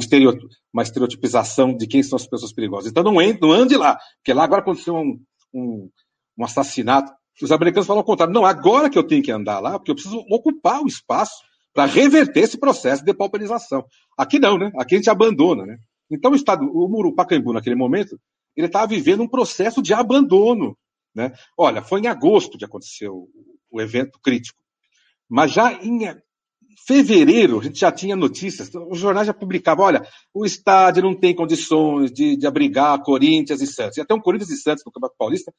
uma 0.73 0.83
estereotipização 0.83 1.75
de 1.75 1.87
quem 1.87 2.03
são 2.03 2.17
as 2.17 2.27
pessoas 2.27 2.53
perigosas. 2.53 2.91
Então 2.91 3.03
não, 3.03 3.19
ande, 3.19 3.39
não 3.41 3.51
ande 3.51 3.77
lá, 3.77 3.97
porque 4.17 4.33
lá 4.33 4.43
agora 4.43 4.61
aconteceu 4.61 4.95
um, 4.95 5.19
um, 5.53 5.89
um 6.37 6.43
assassinato. 6.43 7.11
Os 7.41 7.51
americanos 7.51 7.87
falam 7.87 8.01
ao 8.01 8.05
contrário, 8.05 8.33
não, 8.33 8.45
agora 8.45 8.89
que 8.89 8.97
eu 8.97 9.07
tenho 9.07 9.23
que 9.23 9.31
andar 9.31 9.59
lá, 9.59 9.79
porque 9.79 9.91
eu 9.91 9.95
preciso 9.95 10.17
ocupar 10.29 10.81
o 10.81 10.87
espaço 10.87 11.33
para 11.73 11.85
reverter 11.85 12.41
esse 12.41 12.59
processo 12.59 13.01
de 13.01 13.11
depauperização. 13.11 13.85
Aqui 14.17 14.37
não, 14.37 14.57
né? 14.57 14.71
Aqui 14.77 14.95
a 14.95 14.97
gente 14.97 15.09
abandona, 15.09 15.65
né? 15.65 15.77
Então 16.11 16.31
o 16.31 16.35
Estado, 16.35 16.65
o 16.65 16.87
Muro 16.87 17.13
Pacaembu, 17.13 17.53
naquele 17.53 17.75
momento, 17.75 18.19
ele 18.55 18.67
estava 18.67 18.87
vivendo 18.87 19.23
um 19.23 19.27
processo 19.27 19.81
de 19.81 19.93
abandono. 19.93 20.77
Né? 21.15 21.33
Olha, 21.57 21.81
foi 21.81 22.01
em 22.01 22.07
agosto 22.07 22.57
que 22.57 22.65
aconteceu 22.65 23.27
o, 23.69 23.81
evento 23.81 24.19
crítico. 24.21 24.61
Mas 25.29 25.51
já 25.51 25.73
em 25.73 25.99
fevereiro, 26.85 27.59
a 27.59 27.63
gente 27.63 27.79
já 27.79 27.91
tinha 27.91 28.15
notícias, 28.15 28.69
os 28.89 28.99
jornais 28.99 29.27
já 29.27 29.33
publicavam, 29.33 29.85
olha, 29.85 30.05
o 30.33 30.45
estádio 30.45 31.03
não 31.03 31.15
tem 31.15 31.33
condições 31.33 32.11
de, 32.11 32.35
de 32.35 32.47
abrigar 32.47 33.01
Corinthians 33.03 33.61
e 33.61 33.67
Santos. 33.67 33.97
E 33.97 34.01
até 34.01 34.13
um 34.13 34.19
Corinthians 34.19 34.49
e 34.49 34.57
Santos 34.57 34.83
no 34.85 34.91
Campeonato 34.91 35.17
Paulista 35.17 35.53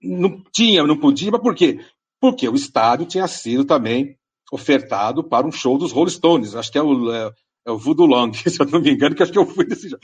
não 0.00 0.42
tinha, 0.52 0.84
não 0.84 0.98
podia, 0.98 1.30
mas 1.30 1.40
por 1.40 1.54
quê? 1.54 1.80
Porque 2.20 2.48
o 2.48 2.54
estádio 2.54 3.06
tinha 3.06 3.26
sido 3.26 3.64
também 3.64 4.16
ofertado 4.52 5.24
para 5.24 5.46
um 5.46 5.52
show 5.52 5.76
dos 5.76 5.90
Rolling 5.90 6.10
Stones, 6.10 6.54
acho 6.54 6.70
que 6.70 6.78
é 6.78 6.82
o, 6.82 7.12
é, 7.12 7.32
é 7.66 7.70
o 7.70 7.78
Voodoo 7.78 8.06
Long, 8.06 8.32
se 8.32 8.62
eu 8.62 8.66
não 8.66 8.80
me 8.80 8.92
engano, 8.92 9.14
que 9.14 9.22
acho 9.22 9.32
que 9.32 9.38
eu 9.38 9.46
fui 9.46 9.66
desse 9.66 9.88
jogo. 9.88 10.00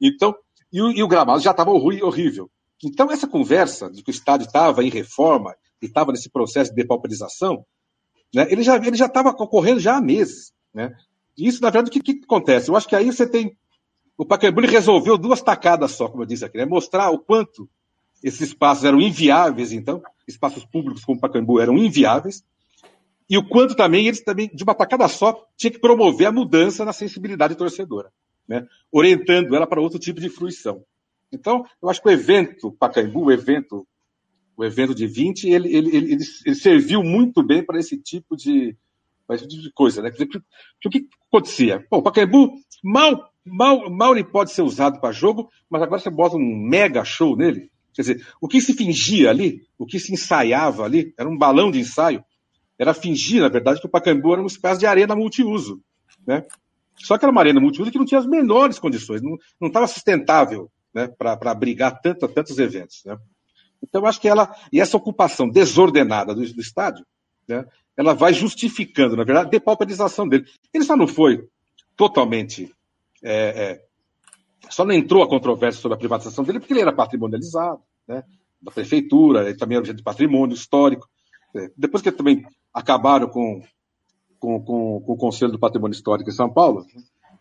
Então, 0.00 0.34
e 0.72 0.80
o, 0.80 0.90
e 0.90 1.02
o 1.02 1.08
gramado 1.08 1.40
já 1.40 1.50
estava 1.50 1.70
horrível. 1.70 2.50
Então, 2.82 3.10
essa 3.10 3.26
conversa 3.26 3.90
de 3.90 4.02
que 4.02 4.10
o 4.10 4.12
estádio 4.12 4.46
estava 4.46 4.82
em 4.82 4.88
reforma 4.88 5.54
e 5.80 5.86
estava 5.86 6.10
nesse 6.10 6.30
processo 6.30 6.70
de 6.70 6.76
depauperização, 6.76 7.64
né, 8.34 8.46
ele 8.50 8.62
já 8.62 8.76
ele 8.76 8.96
já 8.96 9.06
estava 9.06 9.30
ocorrendo 9.30 9.78
já 9.78 9.96
há 9.96 10.00
meses. 10.00 10.52
Né? 10.74 10.94
E 11.36 11.46
isso, 11.46 11.62
na 11.62 11.70
verdade, 11.70 11.90
o 11.90 11.92
que, 11.92 12.14
que 12.14 12.24
acontece? 12.24 12.70
Eu 12.70 12.76
acho 12.76 12.88
que 12.88 12.96
aí 12.96 13.06
você 13.06 13.26
tem. 13.28 13.56
O 14.16 14.24
Pacaembu 14.24 14.62
resolveu 14.62 15.18
duas 15.18 15.42
tacadas 15.42 15.92
só, 15.92 16.08
como 16.08 16.22
eu 16.22 16.26
disse 16.26 16.44
aqui, 16.44 16.56
né? 16.56 16.64
mostrar 16.64 17.10
o 17.10 17.18
quanto 17.18 17.68
esses 18.22 18.40
espaços 18.40 18.84
eram 18.84 18.98
inviáveis, 18.98 19.72
então, 19.72 20.02
espaços 20.26 20.64
públicos 20.64 21.04
como 21.04 21.18
o 21.18 21.20
Pacaembu 21.20 21.60
eram 21.60 21.76
inviáveis, 21.76 22.42
e 23.28 23.36
o 23.36 23.46
quanto 23.46 23.74
também 23.74 24.06
eles 24.06 24.22
também, 24.22 24.48
de 24.54 24.62
uma 24.62 24.74
tacada 24.74 25.08
só, 25.08 25.46
tinha 25.56 25.70
que 25.70 25.80
promover 25.80 26.28
a 26.28 26.32
mudança 26.32 26.84
na 26.84 26.92
sensibilidade 26.92 27.56
torcedora, 27.56 28.12
né? 28.48 28.66
orientando 28.90 29.54
ela 29.54 29.66
para 29.66 29.80
outro 29.80 29.98
tipo 29.98 30.20
de 30.20 30.28
fruição. 30.28 30.84
Então, 31.32 31.64
eu 31.82 31.88
acho 31.88 32.00
que 32.00 32.08
o 32.08 32.12
evento 32.12 32.70
Pacaembu, 32.72 33.24
o 33.24 33.32
evento, 33.32 33.86
o 34.56 34.64
evento 34.64 34.94
de 34.94 35.06
20, 35.06 35.48
ele, 35.48 35.76
ele, 35.76 35.96
ele, 35.96 36.18
ele 36.44 36.54
serviu 36.54 37.02
muito 37.02 37.42
bem 37.42 37.64
para 37.64 37.80
esse 37.80 37.98
tipo 37.98 38.36
de, 38.36 38.76
tipo 39.36 39.48
de 39.48 39.72
coisa. 39.72 40.02
Né? 40.02 40.10
O 40.10 40.88
que 40.88 41.08
acontecia? 41.28 41.84
Bom, 41.90 41.98
o 41.98 42.02
Pacaembu 42.02 42.52
mal, 42.82 43.32
mal, 43.44 43.90
mal 43.90 44.12
ele 44.12 44.24
pode 44.24 44.52
ser 44.52 44.62
usado 44.62 45.00
para 45.00 45.12
jogo, 45.12 45.50
mas 45.68 45.82
agora 45.82 46.00
você 46.00 46.10
bota 46.10 46.36
um 46.36 46.56
mega 46.56 47.04
show 47.04 47.36
nele. 47.36 47.72
Quer 47.92 48.02
dizer, 48.02 48.26
o 48.40 48.46
que 48.46 48.60
se 48.60 48.74
fingia 48.74 49.30
ali, 49.30 49.62
o 49.78 49.86
que 49.86 49.98
se 49.98 50.12
ensaiava 50.12 50.84
ali, 50.84 51.12
era 51.18 51.28
um 51.28 51.36
balão 51.36 51.70
de 51.70 51.80
ensaio, 51.80 52.22
era 52.78 52.94
fingir, 52.94 53.40
na 53.40 53.48
verdade, 53.48 53.80
que 53.80 53.86
o 53.86 53.90
Pacaembu 53.90 54.32
era 54.32 54.42
uma 54.42 54.48
espécie 54.48 54.80
de 54.80 54.86
arena 54.86 55.14
multiuso. 55.14 55.80
Né? 56.26 56.44
Só 56.96 57.16
que 57.16 57.24
era 57.24 57.32
uma 57.32 57.40
arena 57.40 57.60
multiuso 57.60 57.90
que 57.90 57.98
não 57.98 58.04
tinha 58.04 58.20
as 58.20 58.26
menores 58.26 58.78
condições, 58.78 59.22
não 59.22 59.68
estava 59.68 59.86
sustentável 59.86 60.70
né, 60.94 61.08
para 61.08 61.50
abrigar 61.50 62.00
tanto, 62.00 62.26
tantos 62.28 62.58
eventos. 62.58 63.02
Né? 63.04 63.16
Então, 63.82 64.06
acho 64.06 64.20
que 64.20 64.28
ela, 64.28 64.54
e 64.72 64.80
essa 64.80 64.96
ocupação 64.96 65.48
desordenada 65.48 66.34
do, 66.34 66.40
do 66.40 66.60
estádio, 66.60 67.04
né, 67.46 67.64
ela 67.96 68.14
vai 68.14 68.32
justificando, 68.32 69.16
na 69.16 69.24
verdade, 69.24 69.46
a 69.46 69.50
depauperização 69.50 70.28
dele. 70.28 70.46
Ele 70.72 70.84
só 70.84 70.96
não 70.96 71.06
foi 71.06 71.46
totalmente. 71.96 72.74
É, 73.22 73.32
é, 73.32 73.84
só 74.68 74.84
não 74.84 74.92
entrou 74.94 75.22
a 75.22 75.28
controvérsia 75.28 75.80
sobre 75.80 75.96
a 75.96 75.98
privatização 75.98 76.44
dele 76.44 76.58
porque 76.58 76.72
ele 76.72 76.80
era 76.80 76.92
patrimonializado, 76.92 77.80
né, 78.06 78.22
da 78.60 78.70
prefeitura, 78.70 79.48
ele 79.48 79.56
também 79.56 79.78
era 79.78 79.94
de 79.94 80.02
patrimônio 80.02 80.54
histórico. 80.54 81.08
É, 81.56 81.70
depois 81.76 82.02
que 82.02 82.12
também 82.12 82.44
acabaram 82.72 83.28
com, 83.28 83.62
com, 84.38 84.60
com, 84.60 85.00
com, 85.00 85.12
o 85.12 85.16
Conselho 85.16 85.52
do 85.52 85.58
Patrimônio 85.58 85.94
Histórico 85.94 86.30
em 86.30 86.32
São 86.32 86.52
Paulo, 86.52 86.84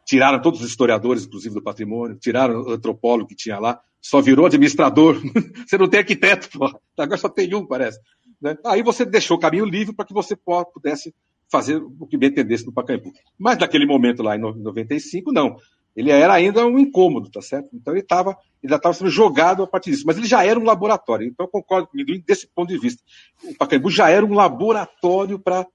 tiraram 0.05 0.41
todos 0.41 0.61
os 0.61 0.67
historiadores, 0.67 1.25
inclusive, 1.25 1.55
do 1.55 1.61
patrimônio, 1.61 2.17
tiraram 2.17 2.61
o 2.61 2.71
antropólogo 2.71 3.27
que 3.27 3.35
tinha 3.35 3.59
lá, 3.59 3.79
só 4.01 4.21
virou 4.21 4.45
administrador. 4.45 5.19
você 5.67 5.77
não 5.77 5.89
tem 5.89 5.99
arquiteto, 5.99 6.49
pô. 6.57 6.71
agora 6.97 7.17
só 7.17 7.27
tem 7.27 7.53
um, 7.55 7.65
parece. 7.65 7.99
Né? 8.41 8.55
Aí 8.65 8.83
você 8.83 9.03
deixou 9.03 9.37
o 9.37 9.39
caminho 9.39 9.65
livre 9.65 9.95
para 9.95 10.05
que 10.05 10.13
você 10.13 10.37
pudesse 10.73 11.13
fazer 11.51 11.77
o 11.77 12.07
que 12.07 12.17
bem 12.17 12.29
entendesse 12.29 12.65
no 12.65 12.73
Pacaembu. 12.73 13.11
Mas 13.37 13.57
naquele 13.57 13.85
momento 13.85 14.21
lá 14.21 14.35
em 14.35 14.39
95, 14.39 15.31
não. 15.31 15.57
Ele 15.95 16.11
era 16.11 16.33
ainda 16.33 16.65
um 16.65 16.77
incômodo, 16.77 17.29
tá 17.29 17.41
certo? 17.41 17.69
Então 17.73 17.93
ele 17.93 18.01
estava 18.01 18.37
ele 18.61 18.73
estava 18.75 18.93
sendo 18.93 19.09
jogado 19.09 19.63
a 19.63 19.67
partir 19.67 19.91
disso. 19.91 20.03
Mas 20.05 20.17
ele 20.17 20.25
já 20.25 20.43
era 20.43 20.59
um 20.59 20.63
laboratório. 20.63 21.27
Então 21.27 21.45
eu 21.45 21.49
concordo 21.49 21.87
comigo 21.87 22.11
desse 22.25 22.47
ponto 22.47 22.69
de 22.69 22.79
vista. 22.79 23.01
O 23.43 23.55
Pacaembu 23.55 23.89
já 23.91 24.09
era 24.09 24.25
um 24.25 24.33
laboratório 24.33 25.39
para. 25.39 25.67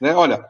Né, 0.00 0.14
olha, 0.14 0.44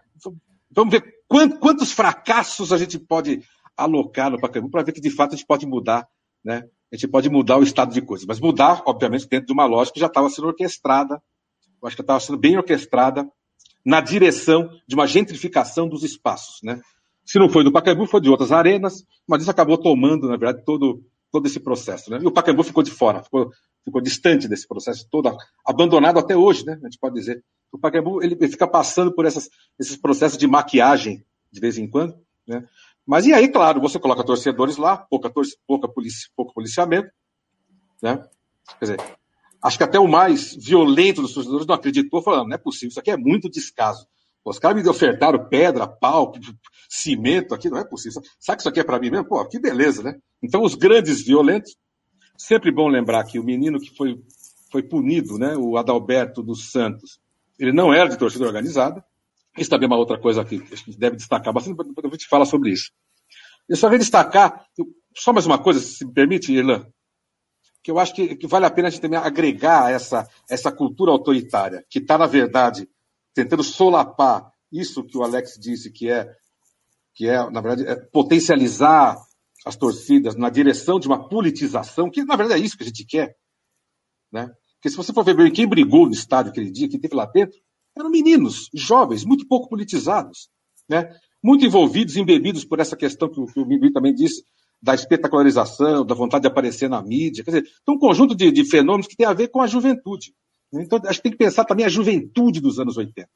vamos 0.70 0.92
ver 0.92 1.22
quantos 1.28 1.92
fracassos 1.92 2.72
a 2.72 2.78
gente 2.78 2.98
pode 2.98 3.42
alocar 3.76 4.30
no 4.30 4.40
Pacaembu 4.40 4.70
para 4.70 4.82
ver 4.82 4.92
que 4.92 5.00
de 5.00 5.10
fato 5.10 5.34
a 5.34 5.36
gente 5.36 5.46
pode 5.46 5.66
mudar, 5.66 6.08
né? 6.44 6.64
A 6.92 6.96
gente 6.96 7.08
pode 7.08 7.28
mudar 7.30 7.56
o 7.56 7.62
estado 7.62 7.92
de 7.92 8.02
coisas, 8.02 8.26
mas 8.26 8.38
mudar, 8.38 8.82
obviamente, 8.86 9.26
dentro 9.26 9.46
de 9.46 9.52
uma 9.52 9.64
lógica 9.64 9.94
que 9.94 10.00
já 10.00 10.06
estava 10.06 10.28
sendo 10.28 10.48
orquestrada, 10.48 11.22
eu 11.80 11.88
acho 11.88 11.96
que 11.96 12.02
estava 12.02 12.20
sendo 12.20 12.38
bem 12.38 12.56
orquestrada 12.56 13.26
na 13.84 14.00
direção 14.00 14.68
de 14.86 14.94
uma 14.94 15.06
gentrificação 15.06 15.88
dos 15.88 16.02
espaços, 16.04 16.60
né? 16.62 16.80
Se 17.24 17.38
não 17.38 17.48
foi 17.48 17.64
do 17.64 17.72
Pacaembu, 17.72 18.06
foi 18.06 18.20
de 18.20 18.28
outras 18.28 18.52
arenas, 18.52 19.04
mas 19.26 19.42
isso 19.42 19.50
acabou 19.50 19.78
tomando, 19.78 20.28
na 20.28 20.36
verdade, 20.36 20.64
todo, 20.64 21.04
todo 21.30 21.46
esse 21.46 21.60
processo. 21.60 22.10
Né? 22.10 22.18
E 22.22 22.26
o 22.26 22.32
Pacaembu 22.32 22.62
ficou 22.62 22.82
de 22.82 22.90
fora, 22.90 23.22
ficou, 23.22 23.50
ficou 23.84 24.00
distante 24.00 24.48
desse 24.48 24.66
processo 24.66 25.06
todo, 25.10 25.34
abandonado 25.66 26.18
até 26.18 26.36
hoje, 26.36 26.64
né? 26.66 26.78
a 26.80 26.84
gente 26.84 26.98
pode 26.98 27.14
dizer. 27.14 27.42
O 27.70 27.78
Pacaembu 27.78 28.22
ele, 28.22 28.36
fica 28.48 28.66
passando 28.66 29.12
por 29.12 29.24
essas, 29.24 29.48
esses 29.78 29.96
processos 29.96 30.36
de 30.36 30.46
maquiagem 30.46 31.24
de 31.50 31.60
vez 31.60 31.78
em 31.78 31.88
quando. 31.88 32.14
Né? 32.46 32.66
Mas 33.06 33.26
e 33.26 33.32
aí, 33.32 33.48
claro, 33.48 33.80
você 33.80 33.98
coloca 33.98 34.24
torcedores 34.24 34.76
lá, 34.76 34.96
pouca, 34.96 35.30
torce, 35.30 35.56
pouca 35.66 35.88
polici, 35.88 36.28
pouco 36.36 36.52
policiamento. 36.52 37.10
Né? 38.02 38.16
Quer 38.78 38.84
dizer, 38.84 39.00
acho 39.62 39.78
que 39.78 39.84
até 39.84 39.98
o 39.98 40.08
mais 40.08 40.54
violento 40.54 41.22
dos 41.22 41.34
torcedores 41.34 41.66
não 41.66 41.74
acreditou, 41.74 42.22
falando, 42.22 42.48
não 42.48 42.54
é 42.54 42.58
possível, 42.58 42.88
isso 42.88 43.00
aqui 43.00 43.10
é 43.10 43.16
muito 43.16 43.48
descaso. 43.48 44.06
Os 44.44 44.58
caras 44.58 44.82
me 44.82 44.88
ofertaram 44.88 45.48
pedra, 45.48 45.86
pau, 45.86 46.32
cimento 46.88 47.54
aqui, 47.54 47.70
não 47.70 47.78
é 47.78 47.84
possível. 47.84 48.20
Sabe 48.38 48.56
que 48.56 48.62
isso 48.62 48.68
aqui 48.68 48.80
é 48.80 48.84
para 48.84 48.98
mim 48.98 49.10
mesmo? 49.10 49.26
Pô, 49.26 49.44
que 49.46 49.58
beleza, 49.58 50.02
né? 50.02 50.18
Então, 50.42 50.62
os 50.62 50.74
grandes 50.74 51.22
violentos, 51.22 51.76
sempre 52.36 52.72
bom 52.72 52.88
lembrar 52.88 53.24
que 53.24 53.38
o 53.38 53.44
menino 53.44 53.78
que 53.78 53.94
foi, 53.96 54.20
foi 54.70 54.82
punido, 54.82 55.38
né, 55.38 55.56
o 55.56 55.76
Adalberto 55.76 56.42
dos 56.42 56.70
Santos, 56.70 57.20
ele 57.58 57.72
não 57.72 57.94
era 57.94 58.08
de 58.08 58.18
torcida 58.18 58.44
organizada. 58.44 59.04
Isso 59.56 59.70
também 59.70 59.86
é 59.86 59.92
uma 59.92 59.98
outra 59.98 60.18
coisa 60.18 60.44
que 60.44 60.56
a 60.56 60.76
gente 60.76 60.98
deve 60.98 61.16
destacar 61.16 61.52
bastante, 61.52 61.76
depois 61.76 62.04
a 62.04 62.08
gente 62.08 62.26
fala 62.26 62.44
sobre 62.44 62.70
isso. 62.70 62.90
Eu 63.68 63.76
só 63.76 63.88
quero 63.88 64.00
destacar, 64.00 64.66
só 65.14 65.32
mais 65.32 65.46
uma 65.46 65.58
coisa, 65.58 65.78
se 65.78 66.04
me 66.04 66.12
permite, 66.12 66.52
Irlan, 66.52 66.86
que 67.82 67.90
eu 67.90 67.98
acho 67.98 68.14
que, 68.14 68.34
que, 68.36 68.46
vale 68.46 68.66
a 68.66 68.70
pena 68.70 68.88
a 68.88 68.90
gente 68.90 69.00
também 69.00 69.18
agregar 69.18 69.92
essa, 69.92 70.26
essa 70.48 70.72
cultura 70.72 71.10
autoritária, 71.10 71.84
que 71.88 71.98
está, 71.98 72.16
na 72.16 72.26
verdade, 72.26 72.88
tentando 73.34 73.62
solapar 73.62 74.50
isso 74.70 75.04
que 75.04 75.16
o 75.16 75.22
Alex 75.22 75.58
disse, 75.60 75.90
que 75.90 76.08
é, 76.10 76.28
que 77.14 77.28
é 77.28 77.50
na 77.50 77.60
verdade, 77.60 77.86
é 77.86 77.96
potencializar 77.96 79.16
as 79.64 79.76
torcidas 79.76 80.34
na 80.34 80.50
direção 80.50 80.98
de 80.98 81.06
uma 81.06 81.28
politização, 81.28 82.10
que 82.10 82.24
na 82.24 82.36
verdade 82.36 82.60
é 82.60 82.64
isso 82.64 82.76
que 82.76 82.82
a 82.82 82.86
gente 82.86 83.04
quer. 83.04 83.36
Né? 84.32 84.50
Porque 84.74 84.90
se 84.90 84.96
você 84.96 85.12
for 85.12 85.24
ver 85.24 85.50
quem 85.52 85.68
brigou 85.68 86.06
no 86.06 86.12
estádio 86.12 86.50
aquele 86.50 86.70
dia, 86.70 86.88
quem 86.88 86.98
teve 86.98 87.14
lá 87.14 87.26
dentro, 87.26 87.56
eram 87.96 88.10
meninos, 88.10 88.68
jovens, 88.74 89.24
muito 89.24 89.46
pouco 89.46 89.68
politizados, 89.68 90.48
né? 90.88 91.14
muito 91.42 91.64
envolvidos, 91.64 92.16
embebidos 92.16 92.64
por 92.64 92.80
essa 92.80 92.96
questão 92.96 93.28
que 93.28 93.40
o, 93.40 93.46
que 93.46 93.60
o 93.60 93.92
também 93.92 94.14
disse, 94.14 94.44
da 94.82 94.94
espetacularização, 94.94 96.04
da 96.04 96.14
vontade 96.14 96.42
de 96.42 96.48
aparecer 96.48 96.88
na 96.88 97.00
mídia. 97.00 97.44
Quer 97.44 97.50
dizer, 97.50 97.62
tem 97.84 97.94
um 97.94 97.98
conjunto 97.98 98.34
de, 98.34 98.50
de 98.50 98.64
fenômenos 98.64 99.06
que 99.06 99.16
tem 99.16 99.26
a 99.26 99.32
ver 99.32 99.48
com 99.48 99.60
a 99.60 99.66
juventude. 99.66 100.34
Então, 100.72 101.00
acho 101.04 101.18
que 101.18 101.22
tem 101.24 101.32
que 101.32 101.38
pensar 101.38 101.64
também 101.64 101.84
a 101.84 101.88
juventude 101.88 102.60
dos 102.60 102.78
anos 102.78 102.96
80. 102.96 103.28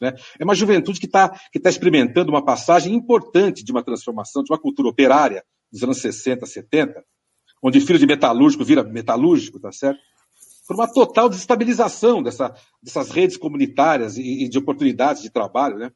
Né? 0.00 0.14
É 0.38 0.44
uma 0.44 0.54
juventude 0.54 0.98
que 0.98 1.06
está 1.06 1.28
que 1.52 1.60
tá 1.60 1.70
experimentando 1.70 2.30
uma 2.30 2.44
passagem 2.44 2.92
importante 2.92 3.64
de 3.64 3.70
uma 3.70 3.84
transformação, 3.84 4.42
de 4.42 4.52
uma 4.52 4.58
cultura 4.58 4.88
operária 4.88 5.44
dos 5.72 5.82
anos 5.82 6.00
60, 6.00 6.44
70, 6.44 7.02
onde 7.62 7.80
filho 7.80 7.98
de 7.98 8.06
metalúrgico 8.06 8.64
vira 8.64 8.82
metalúrgico, 8.82 9.60
tá 9.60 9.70
certo? 9.70 10.00
Por 10.66 10.74
uma 10.76 10.92
total 10.92 11.28
desestabilização 11.28 12.22
dessa, 12.22 12.54
dessas 12.82 13.10
redes 13.10 13.36
comunitárias 13.36 14.16
e, 14.16 14.44
e, 14.44 14.48
de 14.48 14.58
oportunidades 14.58 15.22
de 15.22 15.30
trabalho, 15.30 15.78
né? 15.78 15.90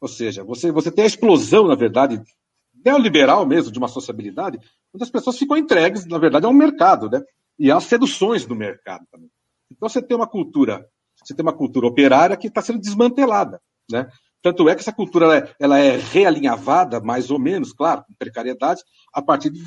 Ou 0.00 0.08
seja, 0.08 0.44
você, 0.44 0.70
você 0.70 0.90
tem 0.90 1.04
a 1.04 1.06
explosão, 1.06 1.66
na 1.66 1.74
verdade, 1.74 2.20
neoliberal 2.84 3.46
mesmo, 3.46 3.72
de 3.72 3.78
uma 3.78 3.88
sociabilidade, 3.88 4.58
onde 4.94 5.04
as 5.04 5.10
pessoas 5.10 5.38
ficam 5.38 5.56
entregues, 5.56 6.06
na 6.06 6.18
verdade, 6.18 6.46
ao 6.46 6.52
mercado, 6.52 7.08
né? 7.08 7.22
E 7.58 7.70
às 7.70 7.84
seduções 7.84 8.46
do 8.46 8.54
mercado 8.54 9.04
também. 9.10 9.30
Então 9.70 9.88
você 9.88 10.02
tem 10.02 10.16
uma 10.16 10.26
cultura, 10.26 10.86
você 11.24 11.34
tem 11.34 11.44
uma 11.44 11.56
cultura 11.56 11.86
operária 11.86 12.36
que 12.36 12.48
está 12.48 12.62
sendo 12.62 12.80
desmantelada, 12.80 13.60
né? 13.90 14.08
Tanto 14.42 14.68
é 14.68 14.74
que 14.74 14.80
essa 14.80 14.92
cultura 14.92 15.24
ela 15.26 15.36
é, 15.36 15.54
ela 15.58 15.78
é, 15.78 15.96
realinhavada, 15.96 17.00
mais 17.00 17.30
ou 17.30 17.40
menos, 17.40 17.72
claro, 17.72 18.04
com 18.04 18.14
precariedade, 18.14 18.82
a 19.12 19.20
partir, 19.20 19.50
de, 19.50 19.60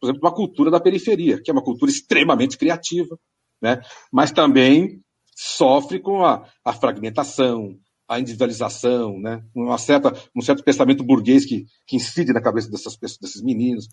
por 0.00 0.06
exemplo, 0.06 0.20
de 0.20 0.26
uma 0.26 0.34
cultura 0.34 0.70
da 0.70 0.80
periferia, 0.80 1.40
que 1.42 1.50
é 1.50 1.52
uma 1.52 1.62
cultura 1.62 1.90
extremamente 1.90 2.56
criativa, 2.56 3.18
né? 3.60 3.80
mas 4.12 4.32
também 4.32 5.00
sofre 5.34 6.00
com 6.00 6.24
a, 6.24 6.48
a 6.64 6.72
fragmentação, 6.72 7.76
a 8.08 8.18
individualização, 8.18 9.20
né? 9.20 9.44
uma 9.54 9.76
certa, 9.76 10.12
um 10.34 10.40
certo 10.40 10.64
pensamento 10.64 11.04
burguês 11.04 11.44
que, 11.44 11.66
que 11.86 11.96
incide 11.96 12.32
na 12.32 12.40
cabeça 12.40 12.70
dessas 12.70 12.96
pessoas, 12.96 13.18
desses 13.20 13.42
meninos. 13.42 13.86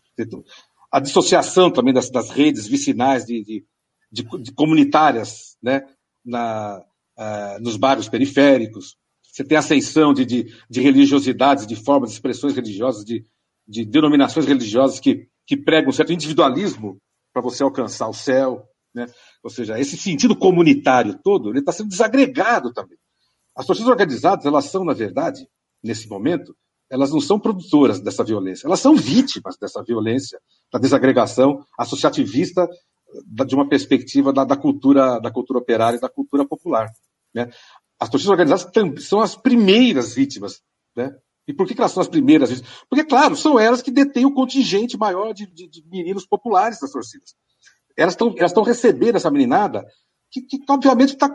A 0.89 0.99
dissociação 0.99 1.69
também 1.69 1.93
das, 1.93 2.09
das 2.09 2.29
redes 2.29 2.65
vicinais 2.67 3.25
de, 3.25 3.43
de, 3.43 3.65
de, 4.13 4.23
de 4.39 4.51
comunitárias 4.51 5.57
né? 5.61 5.81
Na, 6.23 6.79
uh, 7.17 7.61
nos 7.61 7.75
bairros 7.75 8.07
periféricos. 8.07 8.95
Você 9.23 9.43
tem 9.43 9.57
ascensão 9.57 10.13
de, 10.13 10.23
de, 10.25 10.55
de 10.69 10.81
religiosidades, 10.81 11.65
de 11.65 11.75
formas, 11.75 12.11
de 12.11 12.15
expressões 12.15 12.53
religiosas, 12.53 13.03
de, 13.03 13.25
de 13.67 13.83
denominações 13.83 14.45
religiosas 14.45 14.99
que, 14.99 15.27
que 15.47 15.57
pregam 15.57 15.89
um 15.89 15.93
certo 15.93 16.13
individualismo 16.13 16.97
para 17.33 17.41
você 17.41 17.63
alcançar 17.63 18.07
o 18.07 18.13
céu. 18.13 18.63
Né? 18.93 19.07
Ou 19.43 19.49
seja, 19.49 19.79
esse 19.79 19.97
sentido 19.97 20.35
comunitário 20.35 21.19
todo 21.23 21.57
está 21.57 21.71
sendo 21.71 21.89
desagregado 21.89 22.71
também. 22.71 22.97
As 23.55 23.65
torcidas 23.65 23.89
organizadas, 23.89 24.45
elas 24.45 24.65
são, 24.65 24.85
na 24.85 24.93
verdade, 24.93 25.47
nesse 25.83 26.07
momento, 26.07 26.55
elas 26.89 27.11
não 27.11 27.19
são 27.19 27.39
produtoras 27.39 27.99
dessa 27.99 28.23
violência, 28.23 28.67
elas 28.67 28.79
são 28.79 28.95
vítimas 28.95 29.57
dessa 29.59 29.83
violência, 29.83 30.39
da 30.71 30.77
desagregação 30.77 31.65
associativista 31.77 32.67
de 33.25 33.55
uma 33.55 33.67
perspectiva 33.67 34.31
da, 34.33 34.43
da 34.43 34.55
cultura 34.57 35.19
da 35.19 35.31
cultura 35.31 35.59
operária 35.59 35.97
e 35.97 36.01
da 36.01 36.09
cultura 36.09 36.45
popular. 36.45 36.91
Né? 37.33 37.49
As 37.99 38.09
torcidas 38.09 38.31
organizadas 38.31 39.05
são 39.05 39.19
as 39.21 39.35
primeiras 39.35 40.13
vítimas. 40.13 40.61
Né? 40.95 41.15
E 41.47 41.53
por 41.53 41.67
que, 41.67 41.73
que, 41.73 41.81
elas 41.81 41.91
são 41.91 42.01
as 42.01 42.07
primeiras 42.07 42.49
vítimas? 42.49 42.71
Porque, 42.89 43.03
claro, 43.03 43.35
são 43.35 43.59
elas 43.59 43.81
que 43.81 43.91
detêm 43.91 44.25
o 44.25 44.33
contingente 44.33 44.97
maior 44.97 45.33
de, 45.33 45.45
de, 45.45 45.67
de 45.67 45.83
meninos 45.87 46.25
populares 46.25 46.79
das 46.79 46.91
torcidas. 46.91 47.35
Elas 47.97 48.13
estão 48.13 48.33
elas 48.37 48.53
recebendo 48.65 49.15
essa 49.17 49.29
meninada 49.29 49.85
que, 50.31 50.41
que 50.41 50.59
obviamente, 50.67 51.13
está 51.13 51.29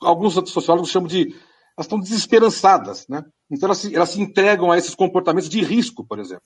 alguns 0.00 0.34
sociólogos 0.50 0.90
chamam 0.90 1.08
de. 1.08 1.34
Elas 1.76 1.86
estão 1.86 1.98
desesperançadas, 1.98 3.06
né? 3.08 3.24
Então 3.50 3.66
elas 3.66 3.78
se, 3.78 3.94
elas 3.94 4.10
se 4.10 4.20
entregam 4.20 4.70
a 4.70 4.78
esses 4.78 4.94
comportamentos 4.94 5.48
de 5.48 5.60
risco, 5.60 6.04
por 6.06 6.18
exemplo. 6.18 6.44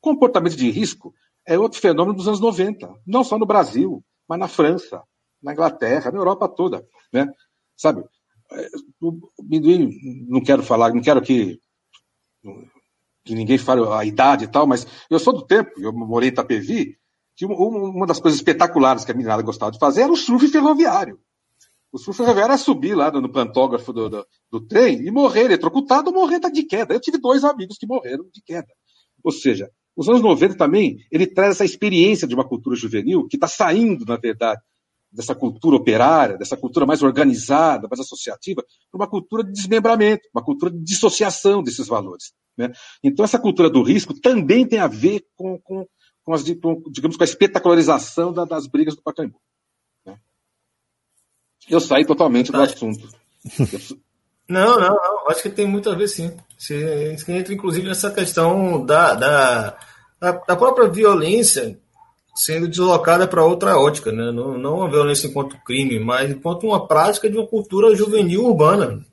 Comportamento 0.00 0.56
de 0.56 0.70
risco 0.70 1.12
é 1.46 1.58
outro 1.58 1.80
fenômeno 1.80 2.16
dos 2.16 2.28
anos 2.28 2.40
90, 2.40 2.92
não 3.06 3.24
só 3.24 3.38
no 3.38 3.46
Brasil, 3.46 4.04
mas 4.28 4.38
na 4.38 4.48
França, 4.48 5.02
na 5.42 5.52
Inglaterra, 5.52 6.10
na 6.10 6.18
Europa 6.18 6.48
toda, 6.48 6.86
né? 7.12 7.28
Sabe? 7.76 8.04
É, 8.52 8.68
o 9.00 9.18
Minduim, 9.42 9.90
não 10.28 10.42
quero 10.42 10.62
falar, 10.62 10.92
não 10.92 11.00
quero 11.00 11.22
que, 11.22 11.60
que 13.24 13.34
ninguém 13.34 13.58
fale 13.58 13.82
a 13.88 14.04
idade 14.04 14.44
e 14.44 14.48
tal, 14.48 14.66
mas 14.66 14.86
eu 15.08 15.18
sou 15.18 15.32
do 15.32 15.46
tempo, 15.46 15.70
eu 15.78 15.92
morei 15.92 16.28
em 16.28 16.32
Itapevi, 16.32 16.98
que 17.36 17.46
uma 17.46 18.06
das 18.06 18.20
coisas 18.20 18.38
espetaculares 18.38 19.04
que 19.04 19.12
a 19.12 19.14
meninada 19.14 19.42
gostava 19.42 19.72
de 19.72 19.78
fazer 19.78 20.02
era 20.02 20.12
o 20.12 20.16
surf 20.16 20.46
ferroviário. 20.48 21.18
O 21.90 21.98
surf 21.98 22.18
ferroviário 22.18 22.52
era 22.52 22.58
subir 22.58 22.94
lá 22.94 23.10
no 23.10 23.32
pantógrafo 23.32 23.92
do, 23.92 24.10
do, 24.10 24.26
do 24.50 24.60
trem 24.60 25.00
e 25.06 25.10
morrer 25.10 25.46
eletrocutado 25.46 26.10
ou 26.10 26.14
morrer 26.14 26.38
de 26.38 26.62
queda. 26.64 26.92
Eu 26.92 27.00
tive 27.00 27.18
dois 27.18 27.42
amigos 27.42 27.78
que 27.78 27.86
morreram 27.86 28.28
de 28.32 28.42
queda. 28.42 28.68
Ou 29.24 29.32
seja, 29.32 29.70
os 29.96 30.08
anos 30.08 30.22
90 30.22 30.56
também, 30.56 30.98
ele 31.10 31.26
traz 31.26 31.56
essa 31.56 31.64
experiência 31.64 32.26
de 32.26 32.34
uma 32.34 32.46
cultura 32.46 32.76
juvenil 32.76 33.26
que 33.28 33.36
está 33.36 33.46
saindo, 33.46 34.04
na 34.04 34.16
verdade, 34.16 34.60
dessa 35.12 35.34
cultura 35.34 35.76
operária, 35.76 36.38
dessa 36.38 36.56
cultura 36.56 36.86
mais 36.86 37.02
organizada, 37.02 37.88
mais 37.88 38.00
associativa, 38.00 38.64
para 38.90 38.98
uma 38.98 39.08
cultura 39.08 39.42
de 39.42 39.52
desmembramento, 39.52 40.28
uma 40.32 40.44
cultura 40.44 40.70
de 40.70 40.82
dissociação 40.82 41.62
desses 41.62 41.88
valores. 41.88 42.32
Né? 42.56 42.72
Então, 43.02 43.24
essa 43.24 43.38
cultura 43.38 43.68
do 43.68 43.82
risco 43.82 44.14
também 44.20 44.66
tem 44.66 44.78
a 44.78 44.86
ver 44.86 45.24
com, 45.34 45.58
com, 45.58 45.86
com, 46.24 46.32
as, 46.32 46.44
com 46.60 46.82
digamos, 46.90 47.16
com 47.16 47.22
a 47.22 47.26
espetacularização 47.26 48.32
da, 48.32 48.44
das 48.44 48.66
brigas 48.68 48.94
do 48.94 49.02
Pacaembu. 49.02 49.40
Eu 51.68 51.80
saí 51.80 52.04
totalmente 52.04 52.50
do 52.50 52.60
assunto. 52.60 53.08
Não, 54.50 54.80
não, 54.80 54.88
não. 54.88 55.19
Acho 55.30 55.42
que 55.42 55.50
tem 55.50 55.66
muito 55.66 55.88
a 55.88 55.94
ver, 55.94 56.08
sim. 56.08 56.32
Você 56.58 57.16
entra, 57.28 57.54
inclusive, 57.54 57.86
nessa 57.86 58.10
questão 58.10 58.84
da, 58.84 59.14
da, 59.14 59.76
da 60.20 60.56
própria 60.56 60.88
violência 60.88 61.78
sendo 62.34 62.68
deslocada 62.68 63.26
para 63.26 63.44
outra 63.44 63.78
ótica, 63.78 64.10
né? 64.12 64.30
Não, 64.30 64.56
não 64.56 64.82
a 64.82 64.88
violência 64.88 65.26
enquanto 65.26 65.62
crime, 65.64 65.98
mas 65.98 66.30
enquanto 66.30 66.66
uma 66.66 66.86
prática 66.86 67.28
de 67.28 67.36
uma 67.36 67.46
cultura 67.46 67.94
juvenil 67.94 68.44
urbana, 68.46 69.04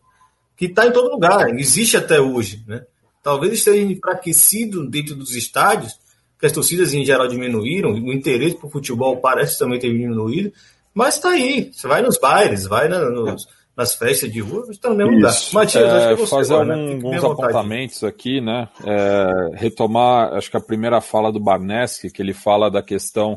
que 0.55 0.65
está 0.65 0.87
em 0.87 0.91
todo 0.91 1.11
lugar, 1.11 1.49
existe 1.57 1.97
até 1.97 2.19
hoje, 2.19 2.63
né? 2.67 2.83
Talvez 3.21 3.53
esteja 3.53 3.81
enfraquecido 3.81 4.87
dentro 4.89 5.15
dos 5.15 5.35
estádios, 5.35 5.99
que 6.39 6.45
as 6.45 6.51
torcidas 6.51 6.93
em 6.93 7.03
geral 7.03 7.27
diminuíram, 7.27 7.91
o 7.91 8.13
interesse 8.13 8.55
por 8.55 8.71
futebol 8.71 9.17
parece 9.17 9.57
também 9.57 9.79
ter 9.79 9.91
diminuído, 9.91 10.53
mas 10.93 11.15
está 11.15 11.31
aí. 11.31 11.71
Você 11.73 11.87
vai 11.87 12.01
nos 12.01 12.17
bailes, 12.17 12.65
vai 12.65 12.87
nos, 12.87 13.47
nas 13.77 13.93
festas 13.93 14.31
de 14.31 14.39
rua, 14.39 14.65
está 14.71 14.89
no 14.89 14.95
mesmo 14.95 15.11
lugar. 15.11 15.33
Matias, 15.53 15.83
é, 15.83 15.87
acho 15.87 16.07
que 16.07 16.13
é 16.13 16.15
você 16.15 16.35
fazer 16.35 16.53
agora, 16.55 16.75
né? 16.75 16.93
alguns 16.93 17.23
apontamentos 17.23 18.03
aqui, 18.03 18.41
né? 18.41 18.67
É, 18.83 19.55
retomar, 19.55 20.33
acho 20.33 20.49
que 20.49 20.57
a 20.57 20.61
primeira 20.61 20.99
fala 20.99 21.31
do 21.31 21.39
Barneski, 21.39 22.09
que 22.09 22.19
ele 22.19 22.33
fala 22.33 22.71
da 22.71 22.81
questão 22.81 23.35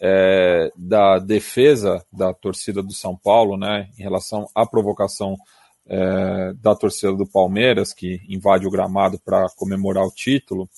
é, 0.00 0.72
da 0.74 1.18
defesa 1.18 2.02
da 2.10 2.32
torcida 2.32 2.82
do 2.82 2.94
São 2.94 3.14
Paulo, 3.14 3.58
né? 3.58 3.90
Em 3.98 4.02
relação 4.02 4.48
à 4.54 4.64
provocação 4.64 5.36
é, 5.86 6.54
da 6.54 6.74
torcida 6.74 7.12
do 7.12 7.26
Palmeiras, 7.26 7.92
que 7.92 8.18
invade 8.30 8.66
o 8.66 8.70
gramado 8.70 9.20
para 9.22 9.46
comemorar 9.56 10.04
o 10.04 10.10
título. 10.10 10.70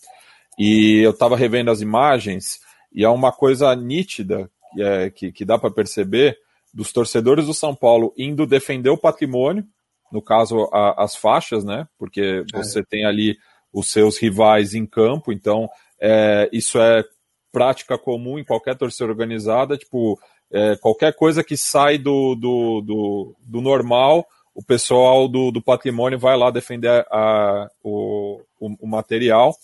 E 0.58 1.00
eu 1.04 1.12
estava 1.12 1.36
revendo 1.36 1.70
as 1.70 1.80
imagens 1.80 2.58
e 2.92 3.04
há 3.04 3.12
uma 3.12 3.30
coisa 3.30 3.74
nítida 3.76 4.50
é, 4.76 5.08
que, 5.08 5.30
que 5.30 5.44
dá 5.44 5.56
para 5.56 5.70
perceber 5.70 6.36
dos 6.74 6.92
torcedores 6.92 7.46
do 7.46 7.54
São 7.54 7.74
Paulo 7.74 8.12
indo 8.18 8.46
defender 8.46 8.90
o 8.90 8.98
patrimônio, 8.98 9.64
no 10.10 10.20
caso 10.20 10.68
a, 10.72 11.04
as 11.04 11.14
faixas, 11.14 11.64
né? 11.64 11.86
Porque 11.96 12.44
é. 12.52 12.58
você 12.58 12.82
tem 12.82 13.06
ali 13.06 13.36
os 13.72 13.90
seus 13.90 14.18
rivais 14.18 14.74
em 14.74 14.84
campo, 14.84 15.32
então 15.32 15.68
é, 16.00 16.48
isso 16.52 16.78
é 16.80 17.04
prática 17.52 17.96
comum 17.96 18.38
em 18.38 18.44
qualquer 18.44 18.76
torcida 18.76 19.04
organizada, 19.04 19.76
tipo, 19.76 20.18
é, 20.52 20.76
qualquer 20.76 21.14
coisa 21.14 21.42
que 21.42 21.56
sai 21.56 21.96
do, 21.96 22.34
do, 22.34 22.80
do, 22.80 23.36
do 23.40 23.60
normal, 23.60 24.26
o 24.54 24.62
pessoal 24.62 25.28
do, 25.28 25.50
do, 25.50 25.62
patrimônio 25.62 26.18
vai 26.18 26.36
lá 26.36 26.50
defender 26.50 27.06
a, 27.10 27.68
o, 27.82 28.40
o, 28.60 28.76
o 28.80 28.86
material 28.86 29.56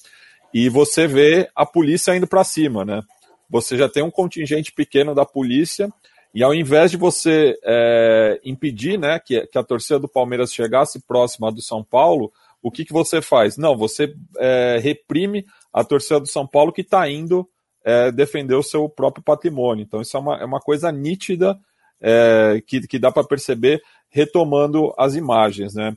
e 0.54 0.68
você 0.68 1.06
vê 1.06 1.48
a 1.54 1.64
polícia 1.66 2.16
indo 2.16 2.26
para 2.26 2.42
cima, 2.42 2.84
né? 2.84 3.02
você 3.50 3.76
já 3.76 3.88
tem 3.88 4.02
um 4.02 4.10
contingente 4.10 4.72
pequeno 4.72 5.14
da 5.14 5.26
polícia, 5.26 5.92
e 6.34 6.42
ao 6.42 6.54
invés 6.54 6.90
de 6.90 6.96
você 6.96 7.58
é, 7.64 8.40
impedir 8.44 8.98
né, 8.98 9.18
que, 9.18 9.46
que, 9.48 9.58
a 9.58 9.64
torcida 9.64 9.98
do 9.98 10.08
Palmeiras 10.08 10.52
chegasse 10.52 11.00
próxima 11.00 11.50
do 11.50 11.60
São 11.60 11.82
Paulo, 11.82 12.32
o 12.62 12.70
que, 12.70 12.84
que 12.84 12.92
você 12.92 13.20
faz? 13.20 13.56
Não, 13.56 13.76
você 13.76 14.14
é, 14.38 14.78
reprime 14.80 15.44
a 15.72 15.82
torcida 15.82 16.20
do 16.20 16.26
São 16.26 16.46
Paulo 16.46 16.72
que 16.72 16.82
está 16.82 17.08
indo 17.08 17.48
é, 17.84 18.12
defender 18.12 18.54
o 18.54 18.62
seu 18.62 18.88
próprio 18.88 19.24
patrimônio. 19.24 19.82
Então, 19.82 20.00
isso 20.00 20.16
é 20.16 20.20
uma, 20.20 20.36
é 20.36 20.44
uma 20.44 20.60
coisa 20.60 20.92
nítida 20.92 21.58
é, 22.00 22.62
que, 22.66 22.80
que 22.86 22.98
dá 22.98 23.10
para 23.10 23.24
perceber 23.24 23.82
retomando 24.08 24.92
as 24.98 25.14
imagens. 25.14 25.74
Né? 25.74 25.96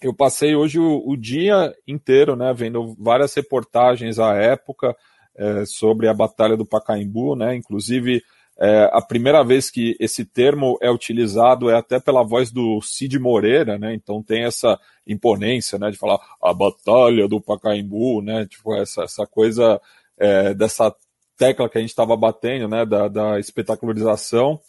Eu 0.00 0.14
passei 0.14 0.54
hoje 0.54 0.78
o, 0.78 1.02
o 1.06 1.16
dia 1.16 1.74
inteiro 1.86 2.36
né, 2.36 2.54
vendo 2.54 2.94
várias 2.98 3.34
reportagens 3.34 4.18
à 4.18 4.34
época 4.34 4.96
é, 5.36 5.64
sobre 5.66 6.08
a 6.08 6.14
Batalha 6.14 6.56
do 6.56 6.66
Pacaembu, 6.66 7.36
né? 7.36 7.54
Inclusive, 7.54 8.22
é, 8.60 8.90
a 8.92 9.00
primeira 9.00 9.44
vez 9.44 9.70
que 9.70 9.96
esse 10.00 10.24
termo 10.24 10.76
é 10.82 10.90
utilizado 10.90 11.70
é 11.70 11.76
até 11.76 12.00
pela 12.00 12.24
voz 12.24 12.50
do 12.50 12.80
Cid 12.82 13.16
Moreira, 13.18 13.78
né? 13.78 13.94
Então 13.94 14.20
tem 14.20 14.44
essa 14.44 14.78
imponência, 15.06 15.78
né? 15.78 15.90
De 15.90 15.96
falar 15.96 16.18
a 16.42 16.52
Batalha 16.52 17.28
do 17.28 17.40
Pacaembu, 17.40 18.20
né? 18.20 18.46
Tipo, 18.46 18.74
essa, 18.74 19.04
essa 19.04 19.24
coisa 19.26 19.80
é, 20.18 20.54
dessa 20.54 20.92
tecla 21.36 21.68
que 21.68 21.78
a 21.78 21.80
gente 21.80 21.90
estava 21.90 22.16
batendo, 22.16 22.66
né? 22.66 22.84
Da, 22.84 23.06
da 23.06 23.38
espetacularização. 23.38 24.60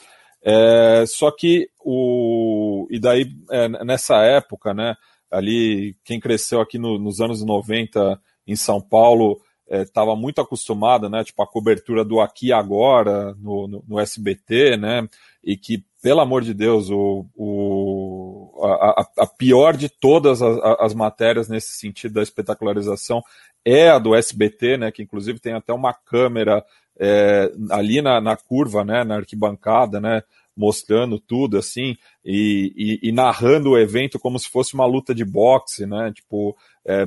É, 0.43 1.03
só 1.07 1.31
que 1.31 1.67
o. 1.83 2.87
E 2.91 2.99
daí, 2.99 3.25
é, 3.49 3.67
nessa 3.83 4.17
época, 4.17 4.71
né? 4.71 4.95
Ali, 5.31 5.95
quem 6.03 6.19
cresceu 6.19 6.61
aqui 6.61 6.77
no, 6.77 6.99
nos 6.99 7.19
anos 7.21 7.43
90 7.43 8.19
em 8.45 8.55
São 8.55 8.79
Paulo 8.79 9.41
estava 9.69 10.11
é, 10.11 10.15
muito 10.15 10.41
acostumada, 10.41 11.09
né, 11.09 11.23
tipo 11.23 11.41
a 11.41 11.47
cobertura 11.47 12.03
do 12.03 12.19
aqui 12.19 12.51
agora 12.51 13.35
no, 13.35 13.67
no, 13.67 13.83
no, 13.87 13.99
SBT, 13.99 14.77
né, 14.77 15.07
e 15.43 15.55
que 15.55 15.83
pelo 16.01 16.21
amor 16.21 16.41
de 16.41 16.53
Deus 16.53 16.89
o, 16.89 17.25
o 17.35 18.61
a, 18.63 19.07
a, 19.19 19.27
pior 19.27 19.75
de 19.75 19.89
todas 19.89 20.41
as, 20.41 20.57
as, 20.79 20.93
matérias 20.93 21.47
nesse 21.47 21.73
sentido 21.73 22.15
da 22.15 22.23
espetacularização 22.23 23.21
é 23.63 23.89
a 23.89 23.99
do 23.99 24.15
SBT, 24.15 24.77
né, 24.77 24.91
que 24.91 25.03
inclusive 25.03 25.39
tem 25.39 25.53
até 25.53 25.73
uma 25.73 25.93
câmera 25.93 26.63
é, 26.99 27.51
ali 27.69 28.01
na, 28.01 28.19
na 28.19 28.35
curva, 28.35 28.83
né, 28.83 29.03
na 29.03 29.17
arquibancada, 29.17 29.99
né, 30.01 30.23
mostrando 30.59 31.17
tudo 31.17 31.57
assim 31.57 31.95
e, 32.23 32.99
e, 33.03 33.09
e, 33.09 33.11
narrando 33.13 33.69
o 33.69 33.77
evento 33.77 34.19
como 34.19 34.37
se 34.37 34.49
fosse 34.49 34.73
uma 34.73 34.85
luta 34.85 35.15
de 35.15 35.23
boxe, 35.23 35.85
né? 35.85 36.11
Tipo, 36.13 36.53
é, 36.89 37.05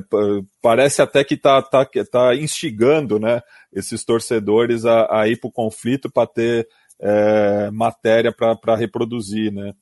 parece 0.61 1.01
até 1.01 1.23
que 1.25 1.35
tá, 1.35 1.61
tá, 1.61 1.85
tá 2.09 2.33
instigando, 2.35 3.19
né? 3.19 3.41
Esses 3.73 4.05
torcedores 4.05 4.85
a, 4.85 5.21
a 5.21 5.27
ir 5.27 5.37
para 5.37 5.49
o 5.49 5.51
conflito 5.51 6.09
para 6.09 6.25
ter 6.25 6.67
é, 7.01 7.69
matéria 7.71 8.31
para 8.31 8.75
reproduzir, 8.77 9.51
né? 9.51 9.73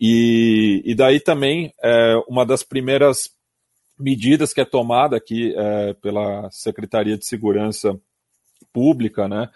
E, 0.00 0.82
e 0.86 0.94
daí 0.94 1.20
também 1.20 1.72
é, 1.84 2.14
uma 2.26 2.46
das 2.46 2.62
primeiras 2.62 3.30
medidas 3.98 4.54
que 4.54 4.60
é 4.62 4.64
tomada 4.64 5.16
aqui 5.16 5.54
é, 5.54 5.92
pela 5.94 6.48
Secretaria 6.50 7.18
de 7.18 7.26
Segurança 7.26 7.94
Pública, 8.72 9.28
né? 9.28 9.50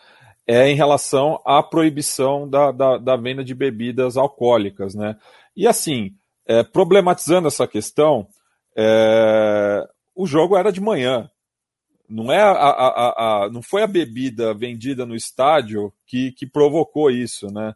é 0.47 0.69
em 0.69 0.77
relação 0.77 1.41
à 1.45 1.63
proibição 1.63 2.49
da, 2.49 2.71
da, 2.71 2.99
da 2.99 3.17
venda 3.17 3.43
de 3.43 3.55
bebidas 3.55 4.17
alcoólicas. 4.17 4.95
Né? 4.95 5.17
E 5.57 5.67
assim, 5.67 6.15
é, 6.47 6.63
problematizando 6.63 7.49
essa 7.49 7.67
questão, 7.67 8.29
é, 8.77 9.89
o 10.15 10.27
jogo 10.27 10.57
era 10.57 10.71
de 10.71 10.81
manhã. 10.81 11.31
Não, 12.09 12.31
é 12.31 12.41
a, 12.41 12.51
a, 12.51 13.45
a, 13.45 13.51
não 13.51 13.63
foi 13.63 13.83
a 13.83 13.87
bebida 13.87 14.55
vendida 14.55 15.05
no 15.05 15.17
estádio 15.17 15.93
que, 16.07 16.31
que 16.33 16.47
provocou 16.47 17.11
isso. 17.11 17.49
Né? 17.53 17.75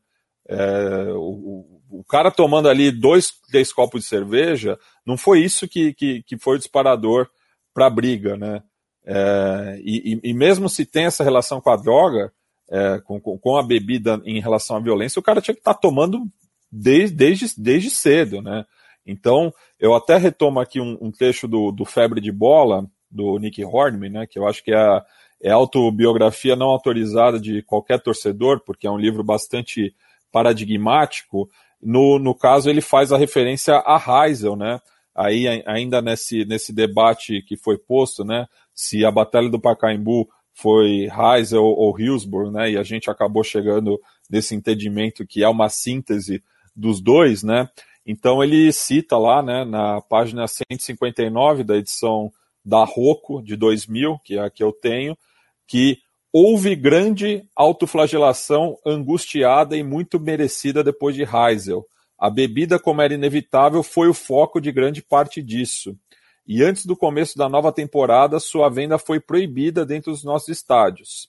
É, 0.48 1.12
o, 1.14 1.80
o, 1.90 2.04
cara 2.04 2.30
tomando 2.30 2.68
ali 2.68 2.90
dois, 2.90 3.32
três 3.50 3.72
copos 3.72 4.02
de 4.02 4.08
cerveja, 4.08 4.78
não 5.04 5.16
foi 5.16 5.40
isso 5.40 5.66
que, 5.66 5.92
que, 5.94 6.22
que 6.22 6.38
foi 6.38 6.56
o 6.56 6.58
disparador 6.58 7.28
para 7.74 7.86
a 7.86 7.90
briga, 7.90 8.36
né? 8.36 8.62
É, 9.04 9.80
e, 9.82 10.20
e, 10.22 10.34
mesmo 10.34 10.68
se 10.68 10.84
tem 10.84 11.06
essa 11.06 11.24
relação 11.24 11.60
com 11.60 11.70
a 11.70 11.76
droga, 11.76 12.32
é, 12.70 13.00
com, 13.00 13.18
com, 13.20 13.56
a 13.56 13.62
bebida 13.62 14.20
em 14.24 14.40
relação 14.40 14.76
à 14.76 14.80
violência, 14.80 15.18
o 15.18 15.22
cara 15.22 15.40
tinha 15.40 15.54
que 15.54 15.60
estar 15.60 15.74
tá 15.74 15.80
tomando 15.80 16.30
desde, 16.70 17.16
desde, 17.16 17.46
desde 17.56 17.90
cedo, 17.90 18.42
né? 18.42 18.64
Então, 19.10 19.52
eu 19.78 19.94
até 19.94 20.16
retomo 20.16 20.60
aqui 20.60 20.80
um, 20.80 20.96
um 21.00 21.10
trecho 21.10 21.48
do, 21.48 21.70
do 21.72 21.84
Febre 21.84 22.20
de 22.20 22.30
Bola, 22.30 22.86
do 23.10 23.38
Nick 23.38 23.64
Hornby, 23.64 24.08
né, 24.08 24.26
que 24.26 24.38
eu 24.38 24.46
acho 24.46 24.62
que 24.62 24.72
é 24.72 25.02
é 25.42 25.50
autobiografia 25.50 26.54
não 26.54 26.68
autorizada 26.68 27.40
de 27.40 27.62
qualquer 27.62 28.00
torcedor, 28.00 28.60
porque 28.60 28.86
é 28.86 28.90
um 28.90 28.98
livro 28.98 29.24
bastante 29.24 29.94
paradigmático. 30.30 31.48
No, 31.82 32.18
no 32.18 32.34
caso, 32.34 32.68
ele 32.68 32.82
faz 32.82 33.10
a 33.10 33.16
referência 33.16 33.82
a 33.86 34.26
Heisel, 34.26 34.54
né? 34.54 34.78
Aí, 35.14 35.46
ainda 35.66 36.02
nesse, 36.02 36.44
nesse 36.44 36.72
debate 36.72 37.42
que 37.42 37.56
foi 37.56 37.78
posto, 37.78 38.22
né? 38.22 38.46
Se 38.74 39.04
a 39.04 39.10
Batalha 39.10 39.48
do 39.48 39.60
Pacaembu 39.60 40.28
foi 40.52 41.08
Heisel 41.10 41.64
ou 41.64 41.98
Hillsborough, 41.98 42.50
né? 42.50 42.72
E 42.72 42.76
a 42.76 42.82
gente 42.82 43.10
acabou 43.10 43.42
chegando 43.42 43.98
nesse 44.28 44.54
entendimento 44.54 45.26
que 45.26 45.42
é 45.42 45.48
uma 45.48 45.70
síntese 45.70 46.42
dos 46.76 47.00
dois, 47.00 47.42
né? 47.42 47.68
Então 48.10 48.42
ele 48.42 48.72
cita 48.72 49.16
lá, 49.16 49.40
né, 49.40 49.64
na 49.64 50.00
página 50.00 50.44
159 50.48 51.62
da 51.62 51.76
edição 51.76 52.32
da 52.64 52.82
Rocco 52.82 53.40
de 53.40 53.54
2000, 53.54 54.18
que 54.24 54.36
é 54.36 54.40
a 54.40 54.50
que 54.50 54.64
eu 54.64 54.72
tenho, 54.72 55.16
que 55.64 55.98
houve 56.32 56.74
grande 56.74 57.44
autoflagelação 57.54 58.76
angustiada 58.84 59.76
e 59.76 59.84
muito 59.84 60.18
merecida 60.18 60.82
depois 60.82 61.14
de 61.14 61.22
Heisel. 61.22 61.86
A 62.18 62.28
bebida, 62.28 62.80
como 62.80 63.00
era 63.00 63.14
inevitável, 63.14 63.80
foi 63.80 64.08
o 64.08 64.14
foco 64.14 64.60
de 64.60 64.72
grande 64.72 65.00
parte 65.00 65.40
disso. 65.40 65.96
E 66.44 66.64
antes 66.64 66.84
do 66.86 66.96
começo 66.96 67.38
da 67.38 67.48
nova 67.48 67.72
temporada, 67.72 68.40
sua 68.40 68.68
venda 68.68 68.98
foi 68.98 69.20
proibida 69.20 69.86
dentro 69.86 70.10
dos 70.10 70.24
nossos 70.24 70.48
estádios. 70.48 71.28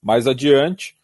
Mais 0.00 0.28
adiante, 0.28 0.94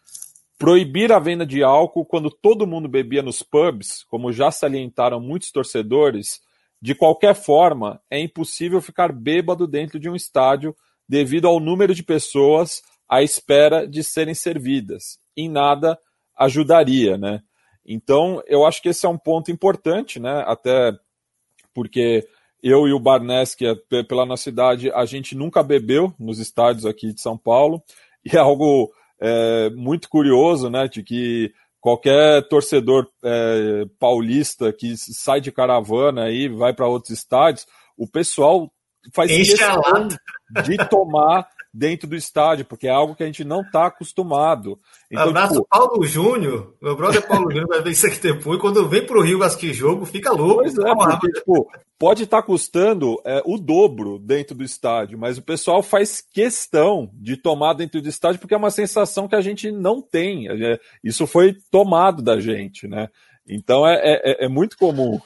proibir 0.57 1.11
a 1.11 1.19
venda 1.19 1.45
de 1.45 1.63
álcool 1.63 2.05
quando 2.05 2.31
todo 2.31 2.67
mundo 2.67 2.87
bebia 2.87 3.21
nos 3.21 3.43
pubs, 3.43 4.03
como 4.09 4.31
já 4.31 4.49
salientaram 4.49 5.19
muitos 5.19 5.51
torcedores, 5.51 6.41
de 6.81 6.95
qualquer 6.95 7.35
forma, 7.35 8.01
é 8.09 8.19
impossível 8.19 8.81
ficar 8.81 9.11
bêbado 9.11 9.67
dentro 9.67 9.99
de 9.99 10.09
um 10.09 10.15
estádio 10.15 10.75
devido 11.07 11.47
ao 11.47 11.59
número 11.59 11.93
de 11.93 12.03
pessoas 12.03 12.81
à 13.09 13.23
espera 13.23 13.87
de 13.87 14.03
serem 14.03 14.33
servidas. 14.33 15.19
Em 15.35 15.49
nada 15.49 15.97
ajudaria, 16.35 17.17
né? 17.17 17.41
Então, 17.85 18.43
eu 18.47 18.65
acho 18.65 18.81
que 18.81 18.89
esse 18.89 19.05
é 19.05 19.09
um 19.09 19.17
ponto 19.17 19.49
importante, 19.49 20.19
né? 20.19 20.43
Até 20.45 20.91
porque 21.73 22.27
eu 22.61 22.87
e 22.87 22.93
o 22.93 22.99
Barnes, 22.99 23.55
que 23.55 23.65
é 23.65 24.03
pela 24.03 24.25
nossa 24.25 24.43
cidade, 24.43 24.91
a 24.91 25.05
gente 25.05 25.35
nunca 25.35 25.63
bebeu 25.63 26.13
nos 26.19 26.37
estádios 26.37 26.85
aqui 26.85 27.13
de 27.13 27.21
São 27.21 27.37
Paulo, 27.37 27.81
e 28.25 28.35
é 28.35 28.39
algo 28.39 28.91
é, 29.19 29.69
muito 29.71 30.09
curioso, 30.09 30.69
né? 30.69 30.87
De 30.87 31.03
que 31.03 31.53
qualquer 31.79 32.47
torcedor 32.47 33.07
é, 33.23 33.85
paulista 33.99 34.73
que 34.73 34.95
sai 34.97 35.39
de 35.39 35.51
caravana 35.51 36.29
e 36.29 36.49
vai 36.49 36.73
para 36.73 36.87
outros 36.87 37.11
estádios, 37.11 37.65
o 37.97 38.07
pessoal 38.07 38.71
faz 39.13 39.31
questão 39.31 40.07
de 40.65 40.77
tomar 40.89 41.47
dentro 41.73 42.07
do 42.07 42.15
estádio, 42.15 42.65
porque 42.65 42.87
é 42.87 42.91
algo 42.91 43.15
que 43.15 43.23
a 43.23 43.25
gente 43.25 43.43
não 43.43 43.61
está 43.61 43.87
acostumado. 43.87 44.79
Então, 45.11 45.29
Abraço 45.29 45.55
tipo... 45.55 45.67
Paulo 45.69 46.05
Júnior, 46.05 46.75
meu 46.81 46.95
brother 46.95 47.27
Paulo 47.27 47.49
Júnior 47.51 47.67
vai 47.67 47.81
ver 47.81 47.91
isso 47.91 48.07
aqui 48.07 48.19
depois, 48.19 48.59
quando 48.59 48.87
vem 48.87 49.05
para 49.05 49.17
o 49.17 49.21
Rio 49.21 49.43
assistir 49.43 49.73
jogo, 49.73 50.05
fica 50.05 50.31
louco. 50.31 50.63
Pois 50.63 50.77
é, 50.77 50.95
porque, 50.95 51.31
tipo, 51.31 51.71
pode 51.97 52.23
estar 52.23 52.41
tá 52.41 52.43
custando 52.43 53.19
é, 53.25 53.41
o 53.45 53.57
dobro 53.57 54.19
dentro 54.19 54.55
do 54.55 54.63
estádio, 54.63 55.17
mas 55.17 55.37
o 55.37 55.41
pessoal 55.41 55.81
faz 55.81 56.21
questão 56.21 57.09
de 57.13 57.37
tomar 57.37 57.73
dentro 57.73 58.01
do 58.01 58.09
estádio 58.09 58.39
porque 58.39 58.53
é 58.53 58.57
uma 58.57 58.71
sensação 58.71 59.27
que 59.27 59.35
a 59.35 59.41
gente 59.41 59.71
não 59.71 60.01
tem. 60.01 60.47
É, 60.49 60.79
isso 61.03 61.25
foi 61.25 61.55
tomado 61.71 62.21
da 62.21 62.39
gente, 62.39 62.87
né? 62.87 63.09
Então 63.47 63.87
é, 63.87 64.21
é, 64.23 64.45
é 64.45 64.47
muito 64.49 64.77
comum 64.77 65.19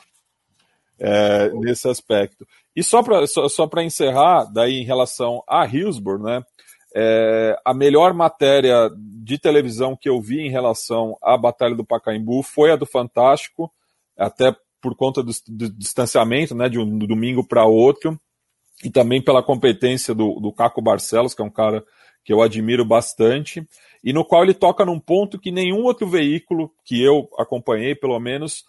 é, 0.99 1.49
nesse 1.55 1.89
aspecto. 1.89 2.47
E 2.75 2.83
só 2.83 3.03
para 3.03 3.27
só, 3.27 3.47
só 3.49 3.69
encerrar, 3.77 4.45
daí 4.45 4.79
em 4.79 4.85
relação 4.85 5.43
a 5.47 5.65
Hillsborough, 5.65 6.23
né? 6.23 6.41
É, 6.93 7.57
a 7.65 7.73
melhor 7.73 8.13
matéria 8.13 8.89
de 8.97 9.37
televisão 9.37 9.95
que 9.95 10.09
eu 10.09 10.21
vi 10.21 10.41
em 10.41 10.49
relação 10.49 11.17
à 11.21 11.37
Batalha 11.37 11.73
do 11.73 11.85
Pacaembu 11.85 12.43
foi 12.43 12.71
a 12.71 12.75
do 12.75 12.85
Fantástico, 12.85 13.71
até 14.17 14.53
por 14.81 14.95
conta 14.95 15.23
do, 15.23 15.31
do 15.47 15.69
distanciamento, 15.69 16.53
né, 16.53 16.67
de 16.67 16.79
um 16.79 16.97
domingo 16.97 17.47
para 17.47 17.65
outro, 17.65 18.19
e 18.83 18.89
também 18.89 19.21
pela 19.21 19.43
competência 19.43 20.13
do, 20.13 20.39
do 20.39 20.51
Caco 20.51 20.81
Barcelos, 20.81 21.33
que 21.33 21.41
é 21.41 21.45
um 21.45 21.51
cara 21.51 21.83
que 22.25 22.33
eu 22.33 22.41
admiro 22.41 22.83
bastante, 22.83 23.65
e 24.03 24.11
no 24.11 24.25
qual 24.25 24.43
ele 24.43 24.53
toca 24.53 24.85
num 24.85 24.99
ponto 24.99 25.39
que 25.39 25.51
nenhum 25.51 25.83
outro 25.83 26.07
veículo 26.07 26.71
que 26.83 27.01
eu 27.01 27.29
acompanhei, 27.37 27.95
pelo 27.95 28.19
menos, 28.19 28.65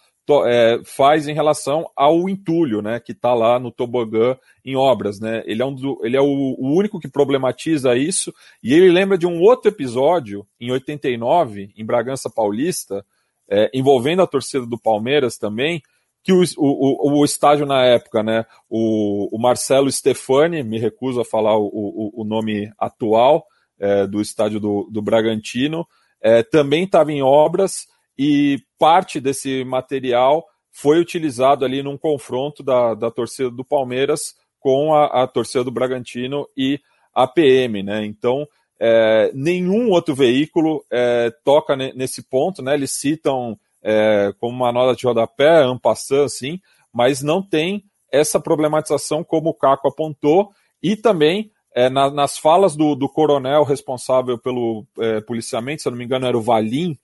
é, 0.47 0.81
faz 0.85 1.27
em 1.27 1.35
relação 1.35 1.91
ao 1.97 2.29
entulho, 2.29 2.81
né, 2.81 3.01
que 3.01 3.13
está 3.13 3.35
lá 3.35 3.59
no 3.59 3.73
tobogã 3.73 4.37
em 4.65 4.77
obras, 4.77 5.19
né? 5.19 5.43
Ele 5.47 5.63
é, 5.63 5.67
um 5.67 5.75
do, 5.75 6.01
ele 6.05 6.17
é 6.17 6.21
o, 6.21 6.25
o, 6.27 6.77
único 6.77 7.01
que 7.01 7.09
problematiza 7.09 7.97
isso 7.97 8.33
e 8.63 8.73
ele 8.73 8.91
lembra 8.91 9.19
de 9.19 9.27
um 9.27 9.41
outro 9.41 9.71
episódio 9.71 10.47
em 10.61 10.71
89 10.71 11.73
em 11.77 11.85
Bragança 11.85 12.31
Paulista, 12.31 13.05
é, 13.51 13.71
envolvendo 13.75 14.23
a 14.23 14.27
torcida 14.27 14.65
do 14.65 14.79
Palmeiras 14.79 15.37
também, 15.37 15.83
que 16.23 16.33
o, 16.33 16.43
o, 16.57 17.19
o, 17.21 17.25
estádio 17.25 17.67
na 17.67 17.85
época, 17.85 18.23
né? 18.23 18.47
O, 18.71 19.37
Marcelo 19.41 19.91
Stefani, 19.91 20.63
me 20.63 20.79
recuso 20.79 21.21
a 21.21 21.25
falar 21.25 21.59
o, 21.59 22.13
o 22.15 22.25
nome 22.25 22.71
atual 22.79 23.45
é, 23.81 24.07
do 24.07 24.21
estádio 24.21 24.61
do, 24.61 24.89
do 24.89 25.03
Bragantino, 25.03 25.85
é, 26.23 26.45
também 26.45 26.85
estava 26.85 27.11
em 27.11 27.21
obras 27.21 27.89
e 28.19 28.59
parte 28.79 29.21
desse 29.21 29.65
material 29.65 30.45
foi 30.71 30.99
utilizado 31.01 31.65
ali 31.65 31.83
num 31.83 31.99
confronto 31.99 32.63
da, 32.63 32.95
da 32.95 33.11
torcida 33.11 33.51
do 33.51 33.65
Palmeiras 33.65 34.35
com 34.59 34.95
a, 34.95 35.23
a 35.23 35.27
torcida 35.27 35.65
do 35.65 35.71
Bragantino 35.71 36.49
e 36.57 36.81
a 37.15 37.27
PM, 37.27 37.83
né? 37.83 38.05
Então, 38.05 38.47
é, 38.81 39.31
nenhum 39.35 39.91
outro 39.91 40.15
veículo 40.15 40.85
é, 40.91 41.31
toca 41.45 41.77
nesse 41.77 42.23
ponto, 42.23 42.63
né? 42.63 42.75
Eles 42.75 42.93
citam 42.93 43.59
é, 43.83 44.33
como 44.39 44.57
uma 44.57 44.73
nota 44.73 44.97
de 44.97 45.07
rodapé, 45.07 45.63
ampassant, 45.63 46.25
assim, 46.25 46.61
mas 46.93 47.23
não 47.23 47.43
tem 47.43 47.85
essa 48.11 48.39
problematização 48.39 49.25
como 49.25 49.51
o 49.51 49.55
Caco 49.55 49.89
apontou, 49.89 50.51
e 50.83 50.97
também 50.97 51.51
é, 51.75 51.89
na, 51.89 52.11
nas 52.11 52.39
falas 52.39 52.77
do, 52.77 52.95
do, 52.95 53.09
coronel 53.09 53.65
responsável 53.65 54.39
pelo 54.39 54.87
é, 54.99 55.21
policiamento, 55.23 55.83
se 55.83 55.89
eu 55.89 55.93
não 55.93 55.99
me 55.99 56.05
engano 56.05 56.27
era 56.27 56.37
o 56.37 56.43
Valim, 56.43 56.99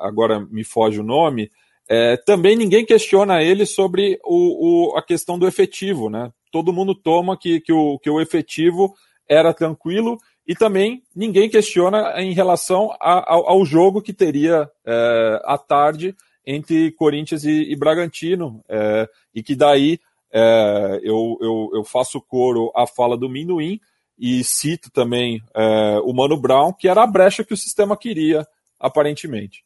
agora 0.00 0.40
me 0.40 0.64
foge 0.64 1.00
o 1.00 1.04
nome, 1.04 1.50
é, 1.88 2.18
também 2.18 2.54
ninguém 2.54 2.84
questiona 2.84 3.42
ele 3.42 3.64
sobre 3.64 4.20
o, 4.22 4.90
o, 4.92 4.96
a 4.98 5.02
questão 5.02 5.38
do 5.38 5.48
efetivo, 5.48 6.10
né? 6.10 6.30
Todo 6.52 6.72
mundo 6.72 6.94
toma 6.94 7.36
que, 7.36 7.60
que, 7.60 7.72
o, 7.72 7.98
que 7.98 8.10
o 8.10 8.20
efetivo 8.20 8.94
era 9.28 9.54
tranquilo 9.54 10.18
e 10.46 10.54
também 10.54 11.02
ninguém 11.14 11.48
questiona 11.48 12.20
em 12.20 12.32
relação 12.32 12.90
a, 13.00 13.32
ao, 13.32 13.48
ao, 13.50 13.64
jogo 13.64 14.02
que 14.02 14.12
teria 14.12 14.68
é, 14.86 15.40
à 15.44 15.56
tarde 15.56 16.14
entre 16.46 16.92
Corinthians 16.92 17.44
e, 17.44 17.70
e 17.70 17.76
Bragantino, 17.76 18.62
é, 18.68 19.08
e 19.34 19.42
que 19.42 19.54
daí 19.54 19.98
é, 20.32 21.00
eu, 21.02 21.38
eu, 21.40 21.70
eu, 21.74 21.84
faço 21.84 22.20
coro 22.20 22.70
à 22.74 22.86
fala 22.86 23.16
do 23.16 23.28
Minuim 23.28 23.78
e 24.18 24.42
cito 24.44 24.90
também 24.90 25.42
é, 25.54 26.00
o 26.02 26.12
Mano 26.12 26.38
Brown, 26.38 26.72
que 26.72 26.88
era 26.88 27.02
a 27.02 27.06
brecha 27.06 27.44
que 27.44 27.54
o 27.54 27.56
sistema 27.56 27.96
queria 27.96 28.46
aparentemente. 28.78 29.64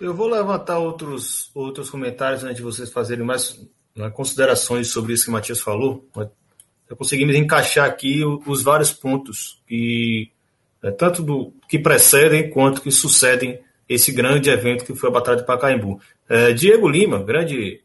Eu 0.00 0.14
vou 0.14 0.28
levantar 0.28 0.78
outros, 0.78 1.50
outros 1.54 1.90
comentários 1.90 2.44
antes 2.44 2.56
de 2.56 2.62
vocês 2.62 2.90
fazerem 2.90 3.24
mais 3.24 3.60
né, 3.96 4.08
considerações 4.10 4.88
sobre 4.88 5.12
isso 5.12 5.24
que 5.24 5.30
o 5.30 5.32
Matias 5.32 5.60
falou. 5.60 6.08
Conseguimos 6.96 7.34
encaixar 7.34 7.86
aqui 7.86 8.22
os 8.46 8.62
vários 8.62 8.92
pontos 8.92 9.60
que 9.66 10.30
né, 10.82 10.90
tanto 10.92 11.22
do 11.22 11.52
que 11.68 11.78
precedem 11.78 12.50
quanto 12.50 12.80
que 12.80 12.90
sucedem 12.90 13.60
esse 13.88 14.12
grande 14.12 14.50
evento 14.50 14.84
que 14.84 14.94
foi 14.94 15.08
a 15.08 15.12
Batalha 15.12 15.38
de 15.38 15.46
Pacaembu. 15.46 16.00
É, 16.28 16.52
Diego 16.52 16.88
Lima, 16.88 17.22
grande 17.22 17.80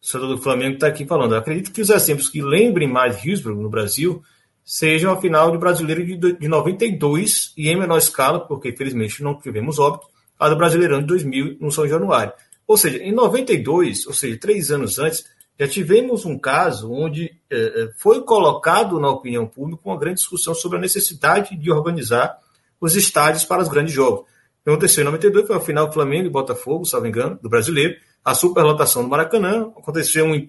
torcedor 0.00 0.28
do 0.28 0.42
Flamengo, 0.42 0.74
está 0.74 0.86
aqui 0.86 1.06
falando. 1.06 1.34
Acredito 1.34 1.72
que 1.72 1.80
os 1.80 1.90
exemplos 1.90 2.28
que 2.28 2.42
lembrem 2.42 2.86
mais 2.86 3.24
Hillsborough 3.24 3.60
no 3.60 3.70
Brasil 3.70 4.22
sejam 4.64 5.12
a 5.12 5.20
final 5.20 5.50
de 5.50 5.58
brasileiro 5.58 6.04
de, 6.04 6.32
de 6.34 6.48
92 6.48 7.52
e 7.56 7.68
em 7.68 7.76
menor 7.76 7.98
escala, 7.98 8.40
porque 8.40 8.68
infelizmente 8.68 9.22
não 9.22 9.40
tivemos 9.40 9.78
óbito, 9.78 10.08
a 10.38 10.48
do 10.48 10.56
Brasileirão 10.56 11.00
de 11.00 11.06
2000 11.06 11.56
no 11.60 11.70
São 11.70 11.88
Januário. 11.88 12.32
Ou 12.66 12.76
seja, 12.76 12.98
em 12.98 13.12
92, 13.12 14.06
ou 14.06 14.12
seja, 14.12 14.38
três 14.38 14.70
anos 14.70 14.98
antes, 14.98 15.24
já 15.58 15.66
tivemos 15.66 16.24
um 16.26 16.38
caso 16.38 16.92
onde 16.92 17.34
eh, 17.50 17.90
foi 17.96 18.20
colocado 18.22 19.00
na 19.00 19.08
opinião 19.08 19.46
pública 19.46 19.82
uma 19.86 19.98
grande 19.98 20.16
discussão 20.16 20.54
sobre 20.54 20.76
a 20.76 20.80
necessidade 20.80 21.56
de 21.56 21.70
organizar 21.70 22.38
os 22.80 22.94
estádios 22.94 23.44
para 23.44 23.62
os 23.62 23.68
grandes 23.68 23.94
jogos. 23.94 24.26
aconteceu 24.66 25.02
em 25.02 25.06
92 25.06 25.46
foi 25.46 25.56
a 25.56 25.60
final 25.60 25.86
Flamengo 25.94 26.26
e 26.26 26.30
Botafogo, 26.30 26.84
me 27.00 27.08
engano, 27.08 27.38
do 27.42 27.48
brasileiro. 27.48 27.96
A 28.24 28.34
superlotação 28.34 29.02
do 29.02 29.08
Maracanã. 29.08 29.72
Aconteceu 29.76 30.26
um, 30.26 30.48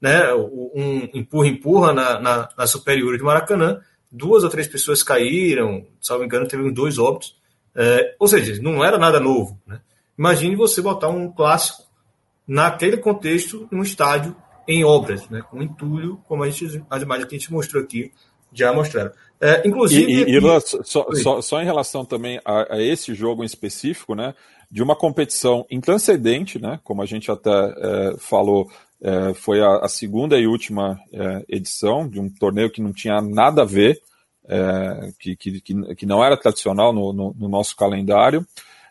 né, 0.00 0.32
um 0.34 1.08
empurra-empurra 1.14 1.92
na, 1.92 2.20
na, 2.20 2.48
na 2.56 2.66
superior 2.66 3.16
de 3.16 3.22
Maracanã. 3.22 3.80
Duas 4.10 4.42
ou 4.42 4.50
três 4.50 4.66
pessoas 4.66 5.02
caíram, 5.02 5.86
me 6.18 6.24
engano, 6.24 6.48
teve 6.48 6.68
dois 6.72 6.98
óbitos. 6.98 7.36
É, 7.74 8.14
ou 8.18 8.28
seja, 8.28 8.60
não 8.62 8.84
era 8.84 8.98
nada 8.98 9.20
novo. 9.20 9.58
Né? 9.66 9.80
Imagine 10.18 10.56
você 10.56 10.82
botar 10.82 11.08
um 11.08 11.30
clássico 11.30 11.84
naquele 12.46 12.96
contexto, 12.96 13.68
num 13.70 13.82
estádio 13.82 14.34
em 14.66 14.84
obras, 14.84 15.28
né, 15.30 15.42
com 15.50 15.62
entulho, 15.62 16.20
como 16.28 16.42
a 16.42 16.50
gente, 16.50 16.82
as 16.90 17.02
imagens 17.02 17.26
que 17.26 17.34
a 17.34 17.38
gente 17.38 17.52
mostrou 17.52 17.82
aqui 17.82 18.12
já 18.52 18.72
mostraram. 18.72 19.12
É, 19.40 19.66
inclusive. 19.66 20.10
E, 20.10 20.24
e, 20.24 20.38
e 20.38 20.60
só, 20.60 21.06
só, 21.12 21.40
só, 21.40 21.62
em 21.62 21.64
relação 21.64 22.04
também 22.04 22.40
a, 22.44 22.74
a, 22.74 22.82
esse 22.82 23.14
jogo 23.14 23.42
em 23.42 23.46
específico, 23.46 24.14
né? 24.14 24.34
De 24.70 24.82
uma 24.82 24.96
competição 24.96 25.64
intranscendente, 25.70 26.58
né? 26.58 26.80
Como 26.82 27.00
a 27.00 27.06
gente 27.06 27.30
até 27.30 27.50
é, 27.50 28.14
falou, 28.18 28.68
é, 29.00 29.32
foi 29.34 29.60
a, 29.60 29.76
a, 29.76 29.88
segunda 29.88 30.38
e 30.38 30.46
última 30.46 30.98
é, 31.12 31.44
edição 31.48 32.08
de 32.08 32.20
um 32.20 32.28
torneio 32.28 32.70
que 32.70 32.82
não 32.82 32.92
tinha 32.92 33.20
nada 33.20 33.62
a 33.62 33.66
ver, 33.66 33.98
é, 34.48 35.12
que, 35.20 35.36
que, 35.36 35.60
que, 35.60 36.06
não 36.06 36.24
era 36.24 36.36
tradicional 36.36 36.92
no, 36.92 37.12
no, 37.12 37.34
no 37.38 37.48
nosso 37.48 37.76
calendário. 37.76 38.46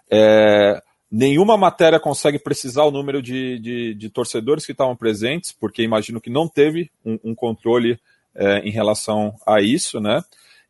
É, 0.09 0.81
nenhuma 1.11 1.57
matéria 1.57 1.99
consegue 1.99 2.37
precisar 2.37 2.83
o 2.83 2.91
número 2.91 3.21
de, 3.21 3.57
de, 3.59 3.93
de 3.95 4.09
torcedores 4.09 4.65
que 4.65 4.71
estavam 4.71 4.95
presentes, 4.95 5.51
porque 5.51 5.81
imagino 5.81 6.21
que 6.21 6.29
não 6.29 6.47
teve 6.47 6.91
um, 7.03 7.19
um 7.23 7.35
controle 7.35 7.99
é, 8.35 8.59
em 8.59 8.69
relação 8.69 9.33
a 9.45 9.59
isso, 9.59 9.99
né? 9.99 10.21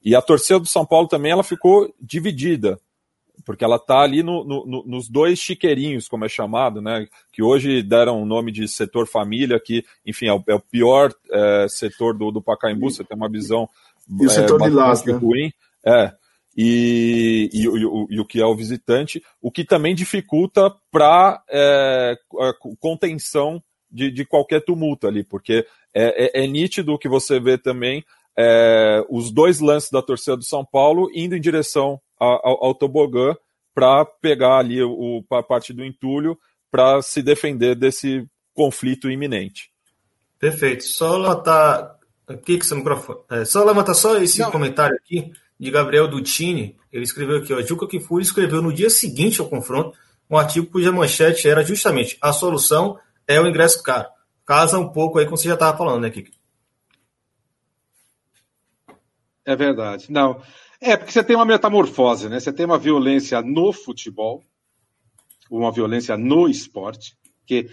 E 0.03 0.15
a 0.15 0.22
torcida 0.22 0.59
do 0.59 0.68
São 0.68 0.85
Paulo 0.85 1.07
também 1.07 1.31
ela 1.31 1.43
ficou 1.43 1.93
dividida, 1.99 2.80
porque 3.45 3.64
ela 3.64 3.76
está 3.76 3.99
ali 3.99 4.23
no, 4.23 4.43
no, 4.43 4.84
nos 4.85 5.09
dois 5.09 5.39
chiqueirinhos, 5.39 6.07
como 6.07 6.23
é 6.23 6.30
chamado, 6.30 6.81
né? 6.81 7.07
Que 7.31 7.43
hoje 7.43 7.84
deram 7.84 8.22
o 8.22 8.26
nome 8.26 8.51
de 8.51 8.68
setor 8.68 9.07
família, 9.07 9.59
que, 9.59 9.84
enfim, 10.05 10.27
é 10.27 10.34
o, 10.34 10.43
é 10.47 10.55
o 10.55 10.61
pior 10.61 11.14
é, 11.30 11.68
setor 11.68 12.18
do, 12.18 12.31
do 12.31 12.41
Pacaembu, 12.41 12.89
você 12.89 13.03
tem 13.03 13.18
uma 13.18 13.30
visão 13.30 13.68
e 14.10 14.26
o 14.26 14.30
setor 14.30 14.62
é, 14.62 14.66
Lilás, 14.66 15.04
né? 15.04 15.14
ruim. 15.14 15.52
É, 15.86 16.12
e, 16.56 17.50
e, 17.54 17.62
e, 17.62 17.68
o, 17.68 18.08
e, 18.10 18.20
o 18.20 18.26
que 18.26 18.42
é 18.42 18.46
o 18.46 18.56
visitante, 18.56 19.22
o 19.42 19.52
que 19.52 19.64
também 19.64 19.94
dificulta 19.94 20.74
para 20.92 21.44
é, 21.50 22.18
a 22.40 22.54
contenção 22.80 23.62
de, 23.92 24.10
de, 24.12 24.26
qualquer 24.26 24.62
tumulto 24.66 25.08
ali, 25.08 25.24
porque 25.24 25.66
é, 25.94 26.42
é, 26.42 26.44
é 26.44 26.48
nítido 26.48 26.98
que 26.98 27.08
você 27.08 27.40
vê 27.40 27.58
também 27.58 28.04
é, 28.38 29.06
os 29.10 29.32
dois 29.32 29.60
lances 29.60 29.92
da 29.92 30.02
torcida 30.02 30.36
do 30.36 30.44
São 30.44 30.66
Paulo 30.66 31.10
indo 31.14 31.36
em 31.36 31.42
direção 31.42 32.02
ao, 32.20 32.66
ao 32.66 32.76
tobogã 32.76 33.36
para 33.74 34.04
pegar 34.04 34.58
ali 34.58 34.82
o, 34.82 35.24
a 35.32 35.44
parte 35.44 35.72
do 35.72 35.86
entulho 35.86 36.38
para 36.72 37.02
se 37.02 37.22
defender 37.22 37.76
desse 37.76 38.28
conflito 38.54 39.10
iminente. 39.10 39.70
Perfeito. 40.40 40.84
Só 40.84 41.18
levantar 41.18 41.97
aqui 42.28 42.58
que 42.58 42.66
seu 42.66 42.78
microfone. 42.78 43.20
É, 43.30 43.45
só 43.45 43.64
levantar 43.64 43.94
só 43.94 44.18
esse 44.18 44.40
Não. 44.40 44.52
comentário 44.52 44.95
aqui 44.95 45.32
de 45.60 45.72
Gabriel 45.72 46.08
Dutini. 46.08 46.76
Ele 46.91 47.04
escreveu 47.04 47.38
aqui, 47.38 47.54
ó, 47.54 47.62
Juca 47.62 47.88
Kifuri 47.88 48.24
escreveu 48.24 48.62
no 48.62 48.74
dia 48.74 48.90
seguinte 48.90 49.40
ao 49.40 49.49
confronto 49.49 49.98
um 50.30 50.38
artigo 50.38 50.68
cuja 50.68 50.91
manchete 50.91 51.48
era 51.48 51.64
justamente 51.64 52.18
a 52.22 52.34
solução 52.34 52.99
é 53.26 53.40
o 53.40 53.48
ingresso 53.48 53.82
caro. 53.82 54.10
Casa 54.45 54.80
um 54.80 54.90
pouco 54.90 55.20
aí 55.20 55.26
com 55.26 55.32
o 55.32 55.36
que 55.36 55.41
você 55.41 55.48
já 55.48 55.54
estava 55.54 55.78
falando, 55.78 56.02
né, 56.02 56.10
Kiki? 56.10 56.32
É 59.45 59.56
verdade. 59.56 60.12
Não. 60.12 60.41
É, 60.80 60.95
porque 60.95 61.12
você 61.12 61.24
tem 61.24 61.36
uma 61.36 61.45
metamorfose, 61.45 62.30
né? 62.30 62.40
Você 62.40 62.52
tem 62.52 62.66
uma 62.66 62.78
violência 62.78 63.41
no 63.41 63.74
futebol, 63.74 64.44
uma 65.49 65.72
violência 65.72 66.18
no 66.18 66.48
esporte, 66.48 67.18
que 67.45 67.70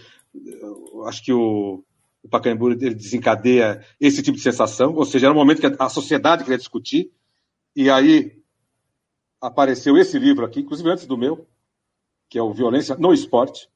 acho 1.05 1.23
que 1.23 1.33
o, 1.33 1.83
o 2.25 2.29
Pacaembu 2.29 2.75
desencadeia 2.75 3.85
esse 4.01 4.23
tipo 4.23 4.35
de 4.35 4.43
sensação, 4.43 4.93
ou 4.95 5.05
seja, 5.05 5.27
era 5.27 5.33
um 5.33 5.37
momento 5.37 5.61
que 5.61 5.75
a 5.77 5.89
sociedade 5.89 6.43
queria 6.43 6.57
discutir, 6.57 7.11
e 7.75 7.89
aí 7.89 8.41
apareceu 9.39 9.95
esse 9.95 10.17
livro 10.17 10.43
aqui, 10.43 10.61
inclusive 10.61 10.89
antes 10.89 11.05
do 11.05 11.17
meu, 11.17 11.47
que 12.27 12.39
é 12.39 12.41
o 12.41 12.51
Violência 12.51 12.95
no 12.95 13.13
Esporte, 13.13 13.69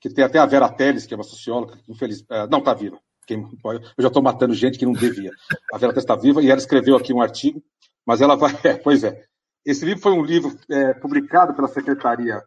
que 0.00 0.10
tem 0.10 0.24
até 0.24 0.40
a 0.40 0.46
Vera 0.46 0.68
Teles, 0.68 1.06
que 1.06 1.14
é 1.14 1.16
uma 1.16 1.22
socióloga, 1.22 1.76
que 1.76 1.92
infeliz, 1.92 2.24
é, 2.28 2.48
não 2.48 2.58
está 2.58 2.74
viva. 2.74 3.00
Eu 3.30 3.80
já 4.00 4.08
estou 4.08 4.22
matando 4.22 4.52
gente 4.52 4.76
que 4.76 4.84
não 4.84 4.92
devia. 4.92 5.30
A 5.72 5.78
Vera 5.78 5.92
Teles 5.92 6.02
está 6.02 6.16
viva 6.16 6.42
e 6.42 6.50
ela 6.50 6.58
escreveu 6.58 6.96
aqui 6.96 7.12
um 7.12 7.22
artigo, 7.22 7.62
mas 8.04 8.20
ela 8.20 8.34
vai. 8.34 8.52
É, 8.64 8.74
pois 8.74 9.04
é. 9.04 9.24
Esse 9.64 9.84
livro 9.84 10.02
foi 10.02 10.12
um 10.12 10.24
livro 10.24 10.58
é, 10.68 10.92
publicado 10.94 11.54
pela 11.54 11.68
Secretaria 11.68 12.42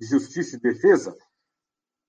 de 0.00 0.06
Justiça 0.06 0.56
e 0.56 0.60
Defesa. 0.60 1.14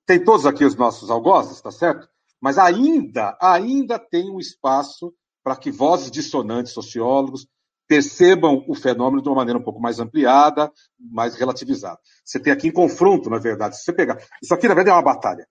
Tem 0.05 0.23
todos 0.23 0.45
aqui 0.45 0.63
os 0.63 0.75
nossos 0.75 1.09
algozes, 1.09 1.59
tá 1.59 1.69
certo? 1.69 2.07
Mas 2.43 2.57
ainda, 2.57 3.37
ainda 3.39 3.97
tem 3.97 4.29
um 4.29 4.37
espaço 4.37 5.13
para 5.41 5.55
que 5.55 5.71
vozes 5.71 6.11
dissonantes, 6.11 6.73
sociólogos, 6.73 7.47
percebam 7.87 8.65
o 8.67 8.75
fenômeno 8.75 9.23
de 9.23 9.29
uma 9.29 9.37
maneira 9.37 9.57
um 9.57 9.63
pouco 9.63 9.79
mais 9.79 9.97
ampliada, 9.97 10.69
mais 10.99 11.35
relativizada. 11.35 11.97
Você 12.25 12.41
tem 12.41 12.51
aqui 12.51 12.67
em 12.67 12.73
confronto, 12.73 13.29
na 13.29 13.39
verdade. 13.39 13.77
Se 13.77 13.85
você 13.85 13.93
pegar. 13.93 14.21
Isso 14.43 14.53
aqui, 14.53 14.67
na 14.67 14.73
verdade, 14.73 14.93
é 14.93 14.97
uma 14.99 15.13
batalha. 15.13 15.47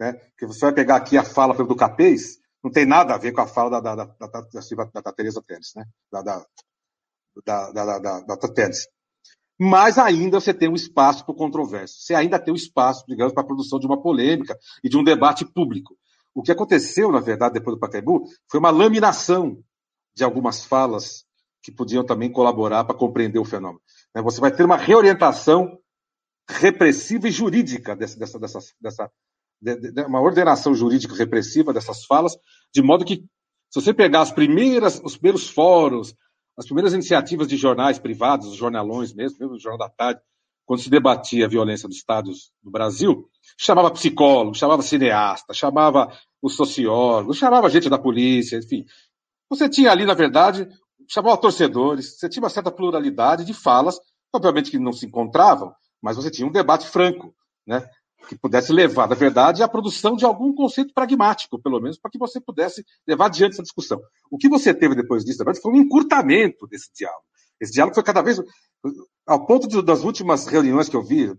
Né? 0.00 0.12
Porque 0.12 0.46
você 0.46 0.58
vai 0.58 0.74
pegar 0.74 0.96
aqui 0.96 1.16
a 1.16 1.22
fala 1.22 1.54
do 1.54 1.76
Capês, 1.76 2.40
não 2.64 2.70
tem 2.72 2.84
nada 2.84 3.14
a 3.14 3.18
ver 3.18 3.30
com 3.30 3.40
a 3.40 3.46
fala 3.46 3.80
da, 3.80 3.94
da, 3.94 4.04
da, 4.04 4.26
da, 4.26 5.00
da, 5.02 5.12
Teresa 5.12 5.40
Teles, 5.40 5.70
né? 5.76 5.84
Da, 6.10 6.20
da, 6.20 6.44
da, 7.46 7.98
da, 8.00 8.20
da, 8.20 8.48
Teles. 8.48 8.88
Mas 9.56 9.98
ainda 9.98 10.40
você 10.40 10.52
tem 10.52 10.68
um 10.68 10.74
espaço 10.74 11.24
para 11.24 11.32
o 11.32 11.36
controverso. 11.36 11.94
Você 12.00 12.12
ainda 12.12 12.40
tem 12.40 12.52
um 12.52 12.56
espaço, 12.56 13.04
digamos, 13.06 13.32
para 13.32 13.44
a 13.44 13.46
produção 13.46 13.78
de 13.78 13.86
uma 13.86 14.02
polêmica 14.02 14.58
e 14.82 14.88
de 14.88 14.96
um 14.96 15.04
debate 15.04 15.44
público. 15.44 15.96
O 16.34 16.42
que 16.42 16.50
aconteceu, 16.50 17.12
na 17.12 17.20
verdade, 17.20 17.54
depois 17.54 17.76
do 17.76 17.80
Pacaembu, 17.80 18.24
foi 18.50 18.58
uma 18.58 18.70
laminação 18.70 19.62
de 20.14 20.24
algumas 20.24 20.64
falas 20.64 21.24
que 21.62 21.72
podiam 21.72 22.04
também 22.04 22.30
colaborar 22.30 22.84
para 22.84 22.96
compreender 22.96 23.38
o 23.38 23.44
fenômeno. 23.44 23.80
Né, 24.14 24.20
você 24.20 24.40
vai 24.40 24.54
ter 24.54 24.64
uma 24.64 24.76
reorientação 24.76 25.78
repressiva 26.48 27.28
e 27.28 27.30
jurídica 27.30 27.96
dessa, 27.96 28.18
dessa, 28.18 28.38
dessa, 28.38 28.58
dessa 28.80 29.10
de, 29.60 29.92
de, 29.92 30.02
uma 30.02 30.20
ordenação 30.20 30.74
jurídica 30.74 31.14
repressiva 31.14 31.72
dessas 31.72 32.04
falas, 32.04 32.36
de 32.72 32.82
modo 32.82 33.04
que, 33.04 33.24
se 33.70 33.80
você 33.80 33.94
pegar 33.94 34.20
as 34.20 34.30
primeiras, 34.30 35.00
os 35.02 35.16
primeiros 35.16 35.48
fóruns, 35.48 36.14
as 36.56 36.66
primeiras 36.66 36.92
iniciativas 36.92 37.48
de 37.48 37.56
jornais 37.56 37.98
privados, 37.98 38.48
os 38.48 38.56
jornalões 38.56 39.14
mesmo, 39.14 39.38
mesmo 39.40 39.54
o 39.54 39.58
Jornal 39.58 39.88
da 39.88 39.94
Tarde, 39.94 40.20
quando 40.66 40.80
se 40.80 40.90
debatia 40.90 41.46
a 41.46 41.48
violência 41.48 41.88
dos 41.88 41.96
estados 41.96 42.52
do 42.62 42.70
Brasil, 42.70 43.28
chamava 43.58 43.90
psicólogo, 43.90 44.54
chamava 44.54 44.82
cineasta, 44.82 45.54
chamava 45.54 46.12
os 46.42 46.56
sociólogos, 46.56 47.38
chamava 47.38 47.70
gente 47.70 47.88
da 47.88 47.98
polícia, 47.98 48.58
enfim. 48.58 48.84
Você 49.48 49.68
tinha 49.68 49.90
ali, 49.90 50.04
na 50.04 50.14
verdade, 50.14 50.68
chamava 51.08 51.36
torcedores, 51.36 52.18
você 52.18 52.28
tinha 52.28 52.42
uma 52.42 52.50
certa 52.50 52.70
pluralidade 52.70 53.44
de 53.44 53.54
falas, 53.54 53.98
obviamente 54.32 54.70
que 54.70 54.78
não 54.78 54.92
se 54.92 55.06
encontravam, 55.06 55.72
mas 56.02 56.16
você 56.16 56.30
tinha 56.30 56.46
um 56.46 56.52
debate 56.52 56.86
franco, 56.86 57.34
né? 57.66 57.86
Que 58.28 58.36
pudesse 58.36 58.72
levar, 58.72 59.06
na 59.06 59.14
verdade, 59.14 59.62
à 59.62 59.68
produção 59.68 60.16
de 60.16 60.24
algum 60.24 60.54
conceito 60.54 60.94
pragmático, 60.94 61.60
pelo 61.60 61.78
menos, 61.80 61.98
para 61.98 62.10
que 62.10 62.18
você 62.18 62.40
pudesse 62.40 62.84
levar 63.06 63.26
adiante 63.26 63.52
essa 63.52 63.62
discussão. 63.62 64.00
O 64.30 64.38
que 64.38 64.48
você 64.48 64.72
teve 64.72 64.94
depois 64.94 65.24
disso, 65.24 65.38
na 65.38 65.44
verdade, 65.44 65.62
foi 65.62 65.72
um 65.72 65.76
encurtamento 65.76 66.66
desse 66.66 66.90
diálogo. 66.94 67.24
Esse 67.60 67.72
diálogo 67.72 67.94
foi 67.94 68.02
cada 68.02 68.22
vez. 68.22 68.40
Ao 69.26 69.46
ponto 69.46 69.68
de, 69.68 69.80
das 69.82 70.02
últimas 70.04 70.46
reuniões 70.46 70.88
que 70.88 70.96
eu 70.96 71.02
vi, 71.02 71.34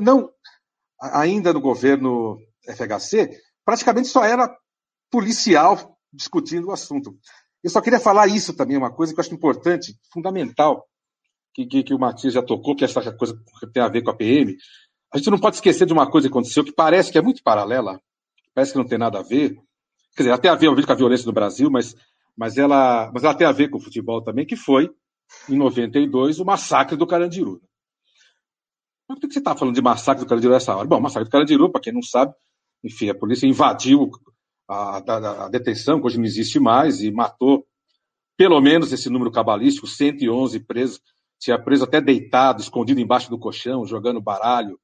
não 0.00 0.30
ainda 1.00 1.52
no 1.52 1.60
governo 1.60 2.38
FHC, 2.68 3.38
praticamente 3.64 4.08
só 4.08 4.24
era 4.24 4.54
policial 5.10 5.96
discutindo 6.12 6.68
o 6.68 6.72
assunto. 6.72 7.16
Eu 7.62 7.70
só 7.70 7.80
queria 7.80 8.00
falar 8.00 8.26
isso 8.28 8.54
também, 8.54 8.76
uma 8.76 8.92
coisa 8.92 9.12
que 9.12 9.20
eu 9.20 9.24
acho 9.24 9.34
importante, 9.34 9.94
fundamental, 10.12 10.86
que, 11.52 11.66
que, 11.66 11.82
que 11.82 11.94
o 11.94 11.98
Matias 11.98 12.34
já 12.34 12.42
tocou, 12.42 12.76
que 12.76 12.84
é 12.84 12.86
essa 12.86 13.12
coisa 13.12 13.36
que 13.58 13.66
tem 13.68 13.82
a 13.82 13.88
ver 13.88 14.02
com 14.02 14.10
a 14.10 14.16
PM. 14.16 14.56
A 15.12 15.18
gente 15.18 15.30
não 15.30 15.38
pode 15.38 15.56
esquecer 15.56 15.86
de 15.86 15.92
uma 15.92 16.10
coisa 16.10 16.28
que 16.28 16.32
aconteceu, 16.32 16.64
que 16.64 16.72
parece 16.72 17.10
que 17.10 17.18
é 17.18 17.22
muito 17.22 17.42
paralela, 17.42 18.00
parece 18.54 18.72
que 18.72 18.78
não 18.78 18.86
tem 18.86 18.98
nada 18.98 19.18
a 19.18 19.22
ver. 19.22 19.56
Quer 20.14 20.24
dizer, 20.24 20.38
tem 20.38 20.50
a 20.50 20.54
ver, 20.54 20.86
com 20.86 20.92
a 20.92 20.96
violência 20.96 21.26
no 21.26 21.32
Brasil, 21.32 21.70
mas, 21.70 21.94
mas, 22.36 22.56
ela, 22.56 23.10
mas 23.12 23.24
ela 23.24 23.34
tem 23.34 23.46
a 23.46 23.52
ver 23.52 23.68
com 23.68 23.78
o 23.78 23.80
futebol 23.80 24.22
também, 24.22 24.46
que 24.46 24.56
foi, 24.56 24.90
em 25.48 25.56
92, 25.56 26.38
o 26.38 26.44
massacre 26.44 26.96
do 26.96 27.06
Carandiru. 27.06 27.60
Mas 29.08 29.18
por 29.18 29.28
que 29.28 29.34
você 29.34 29.38
está 29.38 29.54
falando 29.56 29.74
de 29.74 29.82
massacre 29.82 30.24
do 30.24 30.28
Carandiru 30.28 30.52
nessa 30.52 30.74
hora? 30.74 30.86
Bom, 30.86 31.00
massacre 31.00 31.28
do 31.28 31.30
Carandiru, 31.30 31.70
para 31.70 31.80
quem 31.80 31.92
não 31.92 32.02
sabe, 32.02 32.34
enfim, 32.82 33.08
a 33.08 33.14
polícia 33.14 33.46
invadiu 33.46 34.10
a, 34.68 34.98
a, 34.98 35.44
a, 35.46 35.48
detenção, 35.48 36.00
que 36.00 36.06
hoje 36.06 36.18
não 36.18 36.24
existe 36.24 36.58
mais, 36.58 37.00
e 37.02 37.10
matou 37.10 37.66
pelo 38.36 38.60
menos 38.60 38.92
esse 38.92 39.08
número 39.08 39.30
cabalístico, 39.30 39.86
111 39.86 40.60
presos, 40.60 41.00
tinha 41.38 41.58
preso 41.58 41.84
até 41.84 42.00
deitado, 42.00 42.60
escondido 42.60 43.00
embaixo 43.00 43.30
do 43.30 43.38
colchão, 43.38 43.86
jogando 43.86 44.20
baralho. 44.20 44.78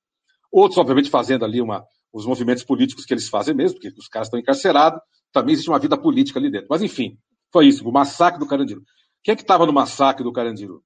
Outros, 0.50 0.78
obviamente, 0.78 1.10
fazendo 1.10 1.44
ali 1.44 1.60
uma, 1.60 1.84
os 2.12 2.26
movimentos 2.26 2.64
políticos 2.64 3.04
que 3.04 3.12
eles 3.12 3.28
fazem 3.28 3.54
mesmo, 3.54 3.78
porque 3.78 3.94
os 3.98 4.08
caras 4.08 4.28
estão 4.28 4.38
encarcerados, 4.38 5.00
também 5.32 5.54
existe 5.54 5.70
uma 5.70 5.78
vida 5.78 5.96
política 5.96 6.38
ali 6.38 6.50
dentro. 6.50 6.68
Mas, 6.70 6.82
enfim, 6.82 7.18
foi 7.52 7.66
isso, 7.66 7.86
o 7.86 7.92
massacre 7.92 8.38
do 8.38 8.46
Carandiru. 8.46 8.82
Quem 9.22 9.32
é 9.32 9.36
que 9.36 9.42
estava 9.42 9.66
no 9.66 9.72
massacre 9.72 10.24
do 10.24 10.32
Carandiru? 10.32 10.82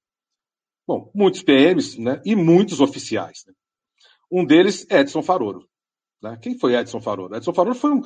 Bom, 0.86 1.10
muitos 1.14 1.42
PMs 1.42 2.00
né, 2.00 2.20
e 2.24 2.36
muitos 2.36 2.80
oficiais. 2.80 3.44
Né? 3.46 3.52
Um 4.30 4.44
deles, 4.44 4.86
Edson 4.90 5.22
Faroro. 5.22 5.66
Né? 6.22 6.38
Quem 6.40 6.58
foi 6.58 6.74
Edson 6.74 7.00
Faroro? 7.00 7.34
Edson 7.34 7.52
Faroro 7.52 7.74
foi 7.74 7.92
um, 7.92 8.02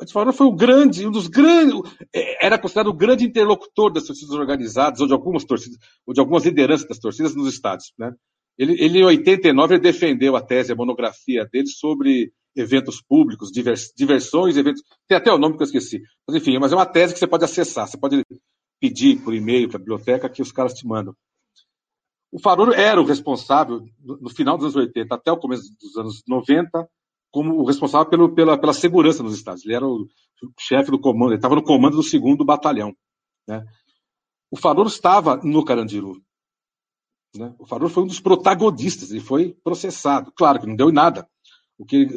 Edson 0.00 0.12
Faroro 0.12 0.32
foi 0.32 0.46
um 0.46 0.56
grande, 0.56 1.06
um 1.06 1.10
dos 1.10 1.26
grandes, 1.26 1.74
é, 2.14 2.46
era 2.46 2.58
considerado 2.58 2.88
o 2.88 2.96
grande 2.96 3.24
interlocutor 3.24 3.92
das 3.92 4.04
torcidas 4.04 4.34
organizadas, 4.34 5.00
ou 5.00 5.06
de 5.06 5.12
algumas 5.12 5.44
torcidas, 5.44 5.78
ou 6.06 6.14
de 6.14 6.20
algumas 6.20 6.44
lideranças 6.44 6.88
das 6.88 6.98
torcidas 6.98 7.34
nos 7.34 7.52
estados. 7.52 7.92
Né? 7.98 8.12
Ele, 8.56 8.72
ele, 8.82 8.98
em 9.00 9.04
89, 9.04 9.74
ele 9.74 9.82
defendeu 9.82 10.34
a 10.34 10.40
tese, 10.40 10.72
a 10.72 10.76
monografia 10.76 11.46
dele 11.50 11.68
sobre 11.68 12.32
eventos 12.56 13.00
públicos, 13.00 13.50
divers, 13.52 13.92
diversões, 13.96 14.56
eventos. 14.56 14.82
Tem 15.06 15.16
até 15.16 15.32
o 15.32 15.38
nome 15.38 15.56
que 15.56 15.62
eu 15.62 15.66
esqueci. 15.66 16.02
Mas, 16.26 16.36
enfim, 16.36 16.58
mas 16.58 16.72
é 16.72 16.74
uma 16.74 16.86
tese 16.86 17.12
que 17.12 17.20
você 17.20 17.26
pode 17.26 17.44
acessar. 17.44 17.86
Você 17.86 17.96
pode 17.96 18.24
pedir 18.80 19.20
por 19.22 19.34
e-mail 19.34 19.68
para 19.68 19.76
a 19.76 19.80
biblioteca 19.80 20.28
que 20.28 20.42
os 20.42 20.50
caras 20.50 20.74
te 20.74 20.86
mandam. 20.86 21.14
O 22.30 22.38
Faroro 22.38 22.72
era 22.72 23.00
o 23.00 23.04
responsável, 23.04 23.86
no 24.00 24.28
final 24.28 24.56
dos 24.56 24.66
anos 24.66 24.76
80 24.76 25.14
até 25.14 25.32
o 25.32 25.38
começo 25.38 25.74
dos 25.80 25.96
anos 25.96 26.22
90, 26.28 26.88
como 27.30 27.54
o 27.54 27.64
responsável 27.64 28.08
pelo, 28.08 28.34
pela, 28.34 28.58
pela 28.58 28.72
segurança 28.72 29.22
nos 29.22 29.34
estados. 29.34 29.64
Ele 29.64 29.74
era 29.74 29.86
o 29.86 30.06
chefe 30.58 30.90
do 30.90 31.00
comando, 31.00 31.30
ele 31.30 31.36
estava 31.36 31.54
no 31.54 31.62
comando 31.62 31.96
do 31.96 32.02
segundo 32.02 32.44
batalhão. 32.44 32.94
Né? 33.46 33.64
O 34.50 34.56
Faroro 34.56 34.88
estava 34.88 35.36
no 35.36 35.64
Carandiru. 35.64 36.22
Né? 37.34 37.54
O 37.58 37.66
Faroro 37.66 37.90
foi 37.90 38.04
um 38.04 38.06
dos 38.06 38.20
protagonistas, 38.20 39.10
ele 39.10 39.20
foi 39.20 39.56
processado. 39.64 40.32
Claro 40.36 40.60
que 40.60 40.66
não 40.66 40.76
deu 40.76 40.90
em 40.90 40.94
nada. 40.94 41.28
O 41.78 41.84
que, 41.84 42.08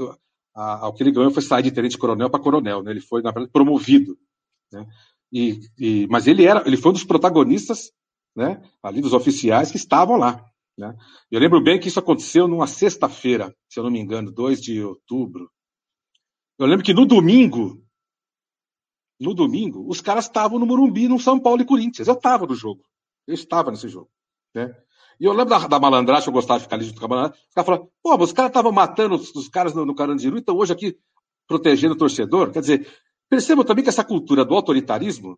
a, 0.55 0.87
o 0.87 0.93
que 0.93 1.03
ele 1.03 1.11
ganhou 1.11 1.31
foi 1.31 1.43
sair 1.43 1.63
de 1.63 1.71
tenente-coronel 1.71 2.29
para 2.29 2.39
coronel. 2.41 2.83
Né? 2.83 2.91
Ele 2.91 3.01
foi, 3.01 3.21
na 3.21 3.31
verdade, 3.31 3.51
promovido. 3.51 4.17
Né? 4.71 4.85
E, 5.31 5.61
e, 5.77 6.07
mas 6.07 6.27
ele, 6.27 6.45
era, 6.45 6.63
ele 6.65 6.77
foi 6.77 6.91
um 6.91 6.93
dos 6.93 7.05
protagonistas 7.05 7.91
né, 8.35 8.61
ali 8.81 9.01
dos 9.01 9.13
oficiais 9.13 9.71
que 9.71 9.77
estavam 9.77 10.17
lá. 10.17 10.43
Né? 10.77 10.95
Eu 11.29 11.39
lembro 11.39 11.61
bem 11.61 11.79
que 11.79 11.87
isso 11.87 11.99
aconteceu 11.99 12.47
numa 12.47 12.67
sexta-feira, 12.67 13.55
se 13.69 13.79
eu 13.79 13.83
não 13.83 13.91
me 13.91 13.99
engano, 13.99 14.31
2 14.31 14.61
de 14.61 14.81
outubro. 14.83 15.49
Eu 16.57 16.65
lembro 16.65 16.85
que 16.85 16.93
no 16.93 17.05
domingo, 17.05 17.83
no 19.19 19.33
domingo, 19.33 19.87
os 19.87 20.01
caras 20.01 20.25
estavam 20.25 20.57
no 20.57 20.65
Morumbi, 20.65 21.07
no 21.07 21.19
São 21.19 21.39
Paulo 21.39 21.61
e 21.61 21.65
Corinthians. 21.65 22.07
Eu 22.07 22.15
estava 22.15 22.45
no 22.45 22.55
jogo. 22.55 22.83
Eu 23.27 23.33
estava 23.33 23.71
nesse 23.71 23.87
jogo. 23.87 24.09
Né? 24.53 24.75
E 25.19 25.25
eu 25.25 25.33
lembro 25.33 25.49
da, 25.49 25.67
da 25.67 25.79
malandragem, 25.79 26.27
eu 26.27 26.33
gostava 26.33 26.59
de 26.59 26.63
ficar 26.63 26.77
ali 26.77 26.85
junto 26.85 26.99
com 26.99 27.05
a 27.05 27.09
malandragem. 27.09 27.45
Os 27.47 27.53
caras 27.53 27.65
falaram, 27.65 27.89
pô, 28.01 28.17
mas 28.17 28.29
os 28.29 28.33
caras 28.33 28.49
estavam 28.49 28.71
matando 28.71 29.15
os, 29.15 29.35
os, 29.35 29.47
caras 29.47 29.75
no, 29.75 29.85
no 29.85 29.93
Carandiru, 29.93 30.37
então 30.37 30.55
hoje 30.57 30.73
aqui 30.73 30.97
protegendo 31.47 31.93
o 31.93 31.97
torcedor. 31.97 32.51
Quer 32.51 32.61
dizer, 32.61 32.87
percebam 33.29 33.63
também 33.63 33.83
que 33.83 33.89
essa 33.89 34.03
cultura 34.03 34.43
do 34.43 34.55
autoritarismo 34.55 35.37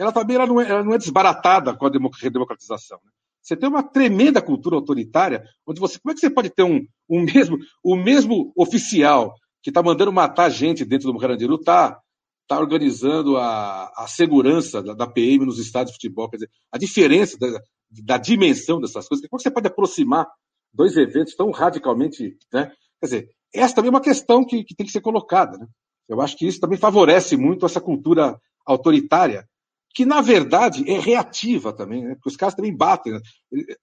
ela 0.00 0.12
também 0.12 0.36
ela 0.36 0.46
não, 0.46 0.58
é, 0.58 0.70
ela 0.70 0.82
não 0.82 0.94
é 0.94 0.98
desbaratada 0.98 1.76
com 1.76 1.84
a 1.84 1.90
redemocratização. 1.90 2.98
Né? 3.04 3.10
Você 3.42 3.54
tem 3.54 3.68
uma 3.68 3.82
tremenda 3.82 4.40
cultura 4.40 4.76
autoritária, 4.76 5.44
onde 5.66 5.78
você. 5.78 5.98
Como 5.98 6.10
é 6.10 6.14
que 6.14 6.20
você 6.20 6.30
pode 6.30 6.48
ter 6.48 6.62
um, 6.62 6.80
um 7.08 7.20
mesmo, 7.34 7.58
o 7.84 7.96
mesmo 7.96 8.50
oficial 8.56 9.34
que 9.62 9.68
está 9.68 9.82
mandando 9.82 10.10
matar 10.10 10.48
gente 10.48 10.86
dentro 10.86 11.12
do 11.12 11.18
Carandiru, 11.18 11.56
está 11.56 12.00
tá 12.48 12.58
organizando 12.58 13.36
a, 13.36 13.92
a 13.94 14.06
segurança 14.08 14.82
da, 14.82 14.94
da, 14.94 15.06
PM 15.06 15.44
nos 15.44 15.58
estádios 15.58 15.90
de 15.90 15.96
futebol? 15.96 16.30
Quer 16.30 16.38
dizer, 16.38 16.50
a 16.72 16.78
diferença 16.78 17.36
da, 17.38 17.60
da 18.02 18.16
dimensão 18.16 18.80
dessas 18.80 19.06
coisas, 19.06 19.28
como 19.28 19.38
você 19.38 19.50
pode 19.50 19.66
aproximar 19.66 20.26
dois 20.72 20.96
eventos 20.96 21.34
tão 21.34 21.50
radicalmente. 21.50 22.38
Né? 22.50 22.72
Quer 22.98 23.06
dizer, 23.06 23.28
essa 23.54 23.74
também 23.74 23.88
é 23.88 23.92
uma 23.92 24.00
questão 24.00 24.46
que, 24.46 24.64
que 24.64 24.74
tem 24.74 24.86
que 24.86 24.92
ser 24.92 25.02
colocada. 25.02 25.58
Né? 25.58 25.66
Eu 26.08 26.22
acho 26.22 26.38
que 26.38 26.46
isso 26.46 26.58
também 26.58 26.78
favorece 26.78 27.36
muito 27.36 27.66
essa 27.66 27.82
cultura 27.82 28.40
autoritária 28.64 29.46
que 29.94 30.04
na 30.04 30.20
verdade 30.20 30.88
é 30.88 30.98
reativa 30.98 31.72
também, 31.72 32.04
né? 32.04 32.14
porque 32.14 32.28
os 32.28 32.36
caras 32.36 32.54
também 32.54 32.74
batem. 32.74 33.14
Né? 33.14 33.20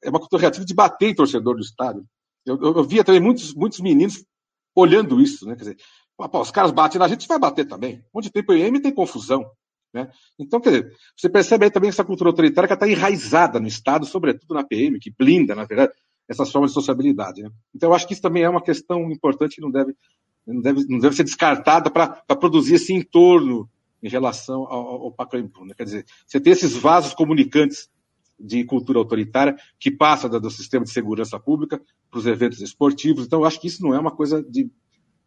É 0.02 0.10
uma 0.10 0.20
cultura 0.20 0.42
reativa 0.42 0.66
de 0.66 0.74
bater 0.74 1.10
em 1.10 1.16
torcedor 1.16 1.56
do 1.56 1.62
estádio. 1.62 2.06
Eu, 2.46 2.58
eu, 2.62 2.78
eu 2.78 2.84
via 2.84 3.04
também 3.04 3.22
muitos, 3.22 3.54
muitos 3.54 3.80
meninos 3.80 4.24
olhando 4.74 5.20
isso, 5.20 5.46
né? 5.46 5.56
Quer 5.56 5.64
dizer, 5.64 5.78
pô, 6.16 6.40
os 6.40 6.52
caras 6.52 6.72
batem 6.72 7.00
na 7.00 7.08
gente, 7.08 7.28
vai 7.28 7.40
bater 7.40 7.68
também. 7.68 8.04
Onde 8.14 8.30
tem 8.30 8.46
PM 8.46 8.80
tem 8.80 8.94
confusão. 8.94 9.46
Né? 9.94 10.10
Então, 10.40 10.62
quer 10.62 10.70
dizer, 10.70 10.94
você 11.16 11.28
percebe 11.28 11.66
aí 11.66 11.72
também 11.72 11.90
essa 11.90 12.06
cultura 12.06 12.30
autoritária 12.30 12.68
que 12.68 12.74
está 12.74 12.88
enraizada 12.88 13.60
no 13.60 13.68
Estado, 13.68 14.06
sobretudo 14.06 14.54
na 14.54 14.64
PM, 14.64 15.00
que 15.00 15.12
blinda, 15.12 15.56
na 15.56 15.66
verdade, 15.66 15.94
essas 16.30 16.52
formas 16.52 16.72
de 16.72 16.76
sociabilidade. 16.76 17.42
Né? 17.42 17.50
Então, 17.76 17.90
eu 17.90 17.94
acho 17.96 18.08
que 18.08 18.14
isso 18.14 18.22
também 18.22 18.44
é 18.44 18.50
uma 18.50 18.62
questão 18.62 19.12
importante 19.12 19.56
que 19.56 19.62
não 19.62 19.72
deve, 19.72 19.94
não 20.46 20.62
deve, 20.62 20.86
não 20.88 21.00
deve 21.00 21.16
ser 21.16 21.24
descartada 21.24 21.90
para 21.90 22.08
produzir 22.40 22.76
esse 22.76 22.94
entorno 22.94 23.70
em 24.02 24.10
relação 24.10 24.64
ao, 24.64 25.04
ao 25.04 25.12
Pacaembu. 25.12 25.66
Né? 25.66 25.74
Quer 25.76 25.84
dizer, 25.84 26.06
você 26.26 26.40
tem 26.40 26.54
esses 26.54 26.76
vasos 26.76 27.14
comunicantes 27.14 27.90
de 28.40 28.64
cultura 28.64 29.00
autoritária 29.00 29.56
que 29.80 29.90
passa 29.90 30.30
do, 30.30 30.52
sistema 30.52 30.86
de 30.86 30.92
segurança 30.92 31.40
pública 31.40 31.82
para 32.10 32.20
os 32.20 32.28
eventos 32.28 32.62
esportivos. 32.62 33.26
Então, 33.26 33.40
eu 33.40 33.46
acho 33.46 33.60
que 33.60 33.68
isso 33.68 33.82
não 33.82 33.94
é 33.94 34.00
uma 34.00 34.12
coisa 34.12 34.44
de 34.44 34.70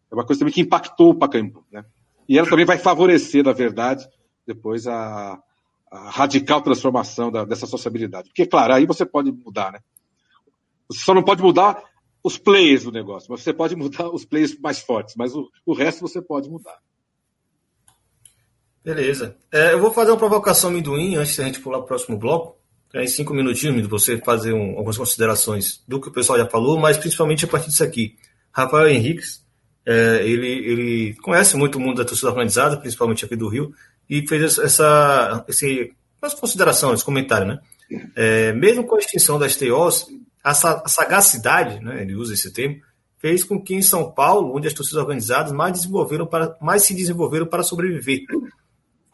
é 0.09 0.15
uma 0.15 0.25
coisa 0.25 0.39
também 0.39 0.53
que 0.53 0.61
impactou 0.61 1.11
o 1.11 1.15
Pacaembu, 1.15 1.65
né? 1.71 1.85
E 2.27 2.37
ela 2.37 2.49
também 2.49 2.65
vai 2.65 2.77
favorecer, 2.77 3.45
na 3.45 3.53
verdade, 3.53 4.05
depois 4.45 4.85
a, 4.85 5.41
a 5.89 6.09
radical 6.09 6.61
transformação 6.61 7.31
da, 7.31 7.45
dessa 7.45 7.65
sociabilidade. 7.65 8.27
Porque, 8.27 8.45
claro, 8.45 8.73
aí 8.73 8.85
você 8.85 9.05
pode 9.05 9.31
mudar, 9.31 9.71
né? 9.71 9.79
Você 10.89 10.99
só 10.99 11.13
não 11.13 11.23
pode 11.23 11.41
mudar 11.41 11.81
os 12.21 12.37
players 12.37 12.83
do 12.83 12.91
negócio, 12.91 13.31
mas 13.31 13.41
você 13.41 13.53
pode 13.53 13.75
mudar 13.75 14.09
os 14.09 14.25
players 14.25 14.57
mais 14.59 14.79
fortes, 14.79 15.15
mas 15.15 15.33
o, 15.33 15.49
o 15.65 15.73
resto 15.73 16.01
você 16.01 16.21
pode 16.21 16.49
mudar. 16.49 16.77
Beleza. 18.83 19.35
É, 19.51 19.73
eu 19.73 19.79
vou 19.79 19.93
fazer 19.93 20.11
uma 20.11 20.17
provocação 20.17 20.69
amendoim 20.69 21.15
antes 21.15 21.37
da 21.37 21.43
gente 21.43 21.59
pular 21.59 21.77
para 21.77 21.85
o 21.85 21.87
próximo 21.87 22.17
bloco. 22.17 22.57
Tem 22.91 23.07
cinco 23.07 23.33
minutinhos 23.33 23.87
você 23.87 24.17
fazer 24.17 24.53
um, 24.53 24.71
algumas 24.71 24.97
considerações 24.97 25.81
do 25.87 26.01
que 26.01 26.09
o 26.09 26.11
pessoal 26.11 26.37
já 26.37 26.47
falou, 26.47 26.79
mas 26.79 26.97
principalmente 26.97 27.45
a 27.45 27.47
partir 27.47 27.69
disso 27.69 27.83
aqui. 27.83 28.15
Rafael 28.51 28.89
Henriques, 28.89 29.45
é, 29.85 30.21
ele, 30.23 30.47
ele 30.47 31.13
conhece 31.21 31.55
muito 31.55 31.77
o 31.77 31.81
mundo 31.81 31.97
da 31.97 32.05
torcida 32.05 32.29
organizada, 32.29 32.77
principalmente 32.77 33.23
aqui 33.23 33.35
do 33.35 33.47
Rio, 33.47 33.73
e 34.09 34.27
fez 34.27 34.57
essa, 34.57 35.45
esse, 35.47 35.93
essa 36.21 36.35
consideração, 36.35 36.93
esse 36.93 37.05
comentário, 37.05 37.47
né? 37.47 37.59
É, 38.15 38.51
mesmo 38.53 38.85
com 38.85 38.95
a 38.95 38.99
extinção 38.99 39.39
das 39.39 39.55
TOs, 39.55 40.07
a, 40.43 40.51
a 40.51 40.87
sagacidade, 40.87 41.79
né, 41.83 42.01
ele 42.01 42.15
usa 42.15 42.33
esse 42.33 42.51
termo, 42.51 42.81
fez 43.19 43.43
com 43.43 43.61
que 43.61 43.75
em 43.75 43.81
São 43.81 44.11
Paulo, 44.11 44.55
onde 44.55 44.67
as 44.67 44.73
torcidas 44.73 45.01
organizadas 45.01 45.51
mais, 45.51 45.73
desenvolveram 45.73 46.25
para, 46.25 46.57
mais 46.61 46.83
se 46.83 46.93
desenvolveram 46.93 47.45
para 47.45 47.63
sobreviver 47.63 48.25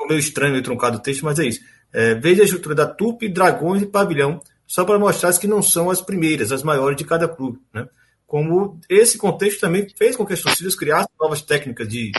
meio 0.07 0.19
estranho, 0.19 0.51
meio 0.51 0.63
truncado 0.63 0.97
o 0.97 1.01
texto, 1.01 1.23
mas 1.23 1.39
é 1.39 1.45
isso. 1.45 1.61
É, 1.93 2.15
veja 2.15 2.41
a 2.41 2.45
estrutura 2.45 2.75
da 2.75 2.85
Tupi, 2.85 3.29
Dragões 3.29 3.81
e 3.81 3.85
Pavilhão, 3.85 4.41
só 4.65 4.83
para 4.83 4.99
mostrar 4.99 5.33
que 5.37 5.47
não 5.47 5.61
são 5.61 5.89
as 5.89 6.01
primeiras, 6.01 6.51
as 6.51 6.63
maiores 6.63 6.97
de 6.97 7.05
cada 7.05 7.27
clube. 7.27 7.59
Né? 7.73 7.87
Como 8.25 8.79
esse 8.89 9.17
contexto 9.17 9.61
também 9.61 9.87
fez 9.89 10.15
com 10.15 10.25
que 10.25 10.33
as 10.33 10.41
torcidas 10.41 10.75
criassem 10.75 11.09
novas 11.19 11.41
técnicas 11.41 11.87
de 11.87 12.11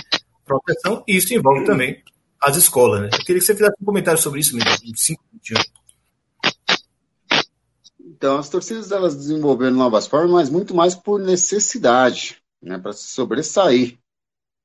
proteção, 0.44 1.05
e 1.06 1.16
isso 1.16 1.35
envolve 1.35 1.65
também 1.65 2.02
as 2.43 2.56
escolas. 2.56 3.02
Né? 3.02 3.09
Eu 3.12 3.19
queria 3.24 3.40
que 3.40 3.47
você 3.47 3.55
fizesse 3.55 3.77
um 3.81 3.85
comentário 3.85 4.20
sobre 4.20 4.40
isso, 4.40 4.56
mesmo, 4.56 4.70
em 4.85 4.94
cinco 4.97 5.23
minutos. 5.31 5.70
Então, 8.01 8.39
as 8.39 8.48
torcidas 8.48 8.90
elas 8.90 9.15
desenvolveram 9.15 9.77
novas 9.77 10.06
formas, 10.06 10.31
mas 10.31 10.51
muito 10.51 10.74
mais 10.74 10.94
por 10.94 11.20
necessidade, 11.20 12.39
né, 12.60 12.77
para 12.77 12.93
se 12.93 13.05
sobressair 13.05 13.97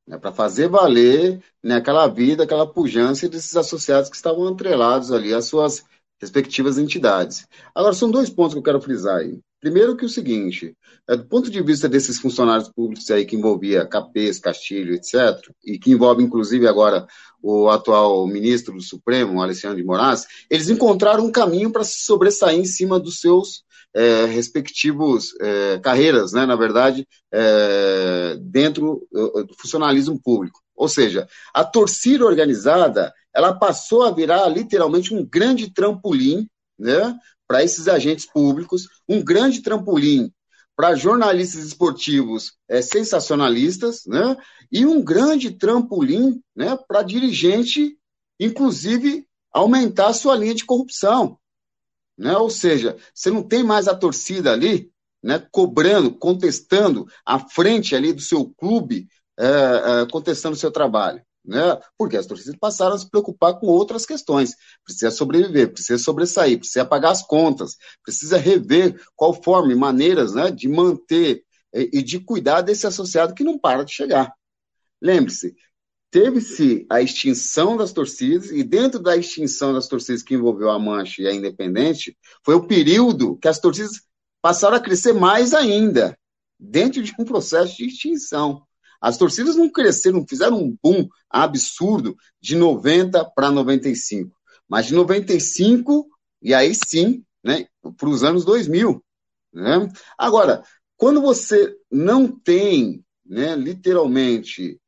né, 0.07 0.17
para 0.17 0.31
fazer 0.31 0.67
valer 0.67 1.41
né, 1.63 1.75
aquela 1.75 2.07
vida, 2.07 2.43
aquela 2.43 2.67
pujança 2.67 3.27
desses 3.29 3.55
associados 3.55 4.09
que 4.09 4.15
estavam 4.15 4.47
atrelados 4.47 5.11
ali 5.11 5.33
às 5.33 5.45
suas 5.45 5.83
respectivas 6.19 6.77
entidades. 6.77 7.45
Agora, 7.75 7.93
são 7.93 8.09
dois 8.09 8.29
pontos 8.29 8.53
que 8.53 8.59
eu 8.59 8.63
quero 8.63 8.81
frisar 8.81 9.17
aí. 9.17 9.39
Primeiro 9.59 9.95
que 9.95 10.05
o 10.05 10.09
seguinte, 10.09 10.75
é, 11.07 11.15
do 11.15 11.25
ponto 11.25 11.49
de 11.49 11.61
vista 11.61 11.87
desses 11.87 12.19
funcionários 12.19 12.69
públicos 12.69 13.09
aí 13.09 13.25
que 13.25 13.35
envolvia 13.35 13.85
Capês, 13.85 14.39
Castilho, 14.39 14.93
etc., 14.93 15.39
e 15.65 15.79
que 15.79 15.91
envolve 15.91 16.21
inclusive 16.21 16.67
agora 16.67 17.07
o 17.41 17.69
atual 17.69 18.27
ministro 18.27 18.73
do 18.73 18.81
Supremo, 18.81 19.41
Alexandre 19.41 19.77
de 19.77 19.87
Moraes, 19.87 20.25
eles 20.49 20.69
encontraram 20.69 21.25
um 21.25 21.31
caminho 21.31 21.71
para 21.71 21.83
se 21.83 21.99
sobressair 21.99 22.59
em 22.59 22.65
cima 22.65 22.99
dos 22.99 23.19
seus 23.19 23.63
é, 23.95 24.25
respectivos 24.25 25.33
é, 25.39 25.79
carreiras, 25.79 26.33
né, 26.33 26.45
na 26.45 26.55
verdade, 26.55 27.07
é, 27.31 28.37
dentro 28.41 29.07
do 29.11 29.53
funcionalismo 29.57 30.19
público. 30.19 30.61
Ou 30.75 30.89
seja, 30.89 31.27
a 31.53 31.63
torcida 31.63 32.25
organizada 32.25 33.13
ela 33.33 33.53
passou 33.53 34.03
a 34.03 34.11
virar 34.11 34.47
literalmente 34.47 35.13
um 35.13 35.25
grande 35.25 35.71
trampolim 35.71 36.47
né, 36.77 37.17
para 37.47 37.63
esses 37.63 37.87
agentes 37.87 38.25
públicos, 38.25 38.87
um 39.07 39.23
grande 39.23 39.61
trampolim 39.61 40.31
para 40.75 40.95
jornalistas 40.95 41.63
esportivos 41.63 42.53
é, 42.67 42.81
sensacionalistas, 42.81 44.05
né, 44.07 44.35
e 44.71 44.85
um 44.85 45.03
grande 45.03 45.51
trampolim 45.51 46.41
né, 46.55 46.77
para 46.87 47.03
dirigente, 47.03 47.95
inclusive, 48.39 49.27
aumentar 49.51 50.07
a 50.07 50.13
sua 50.13 50.35
linha 50.35 50.55
de 50.55 50.65
corrupção. 50.65 51.37
Né? 52.17 52.35
Ou 52.37 52.49
seja, 52.49 52.97
você 53.13 53.29
não 53.29 53.43
tem 53.43 53.63
mais 53.63 53.87
a 53.87 53.95
torcida 53.95 54.51
ali 54.51 54.91
né, 55.23 55.45
cobrando, 55.51 56.13
contestando 56.13 57.05
à 57.25 57.39
frente 57.39 57.95
ali 57.95 58.13
do 58.13 58.21
seu 58.21 58.45
clube, 58.57 59.07
é, 59.39 59.45
é, 59.45 60.05
contestando 60.11 60.55
o 60.55 60.59
seu 60.59 60.71
trabalho. 60.71 61.21
né? 61.45 61.79
Porque 61.97 62.17
as 62.17 62.25
torcidas 62.25 62.57
passaram 62.59 62.95
a 62.95 62.97
se 62.97 63.09
preocupar 63.09 63.59
com 63.59 63.67
outras 63.67 64.05
questões. 64.05 64.55
Precisa 64.83 65.11
sobreviver, 65.11 65.71
precisa 65.71 66.01
sobressair, 66.01 66.59
precisa 66.59 66.85
pagar 66.85 67.11
as 67.11 67.25
contas, 67.25 67.77
precisa 68.03 68.37
rever 68.37 69.01
qual 69.15 69.33
forma 69.33 69.71
e 69.71 69.75
maneiras 69.75 70.33
né, 70.33 70.51
de 70.51 70.67
manter 70.67 71.43
e 71.73 72.03
de 72.03 72.19
cuidar 72.19 72.61
desse 72.61 72.85
associado 72.85 73.33
que 73.33 73.43
não 73.43 73.57
para 73.57 73.83
de 73.83 73.91
chegar. 73.91 74.31
Lembre-se, 75.01 75.55
teve-se 76.13 76.85
a 76.91 77.01
extinção 77.01 77.75
das 77.75 77.91
torcidas, 77.91 78.51
e 78.51 78.63
dentro 78.63 78.99
da 78.99 79.17
extinção 79.17 79.73
das 79.73 79.87
torcidas 79.87 80.21
que 80.21 80.35
envolveu 80.35 80.69
a 80.69 80.77
Mancha 80.77 81.23
e 81.23 81.27
a 81.27 81.33
Independente, 81.33 82.15
foi 82.45 82.53
o 82.53 82.67
período 82.67 83.35
que 83.37 83.47
as 83.47 83.57
torcidas 83.57 84.03
passaram 84.39 84.77
a 84.77 84.79
crescer 84.79 85.11
mais 85.11 85.55
ainda, 85.55 86.15
dentro 86.59 87.01
de 87.01 87.11
um 87.17 87.25
processo 87.25 87.77
de 87.77 87.87
extinção. 87.87 88.61
As 89.01 89.17
torcidas 89.17 89.55
não 89.55 89.67
cresceram, 89.67 90.23
fizeram 90.29 90.61
um 90.61 90.77
boom 90.83 91.09
absurdo 91.27 92.15
de 92.39 92.55
90 92.55 93.25
para 93.35 93.49
95, 93.49 94.31
mas 94.69 94.85
de 94.85 94.93
95 94.93 96.07
e 96.43 96.53
aí 96.53 96.75
sim, 96.75 97.25
né, 97.43 97.65
para 97.97 98.09
os 98.09 98.23
anos 98.23 98.45
2000. 98.45 99.03
Né? 99.51 99.91
Agora, 100.15 100.61
quando 100.95 101.19
você 101.21 101.75
não 101.91 102.27
tem, 102.27 103.03
né, 103.25 103.55
literalmente, 103.55 104.79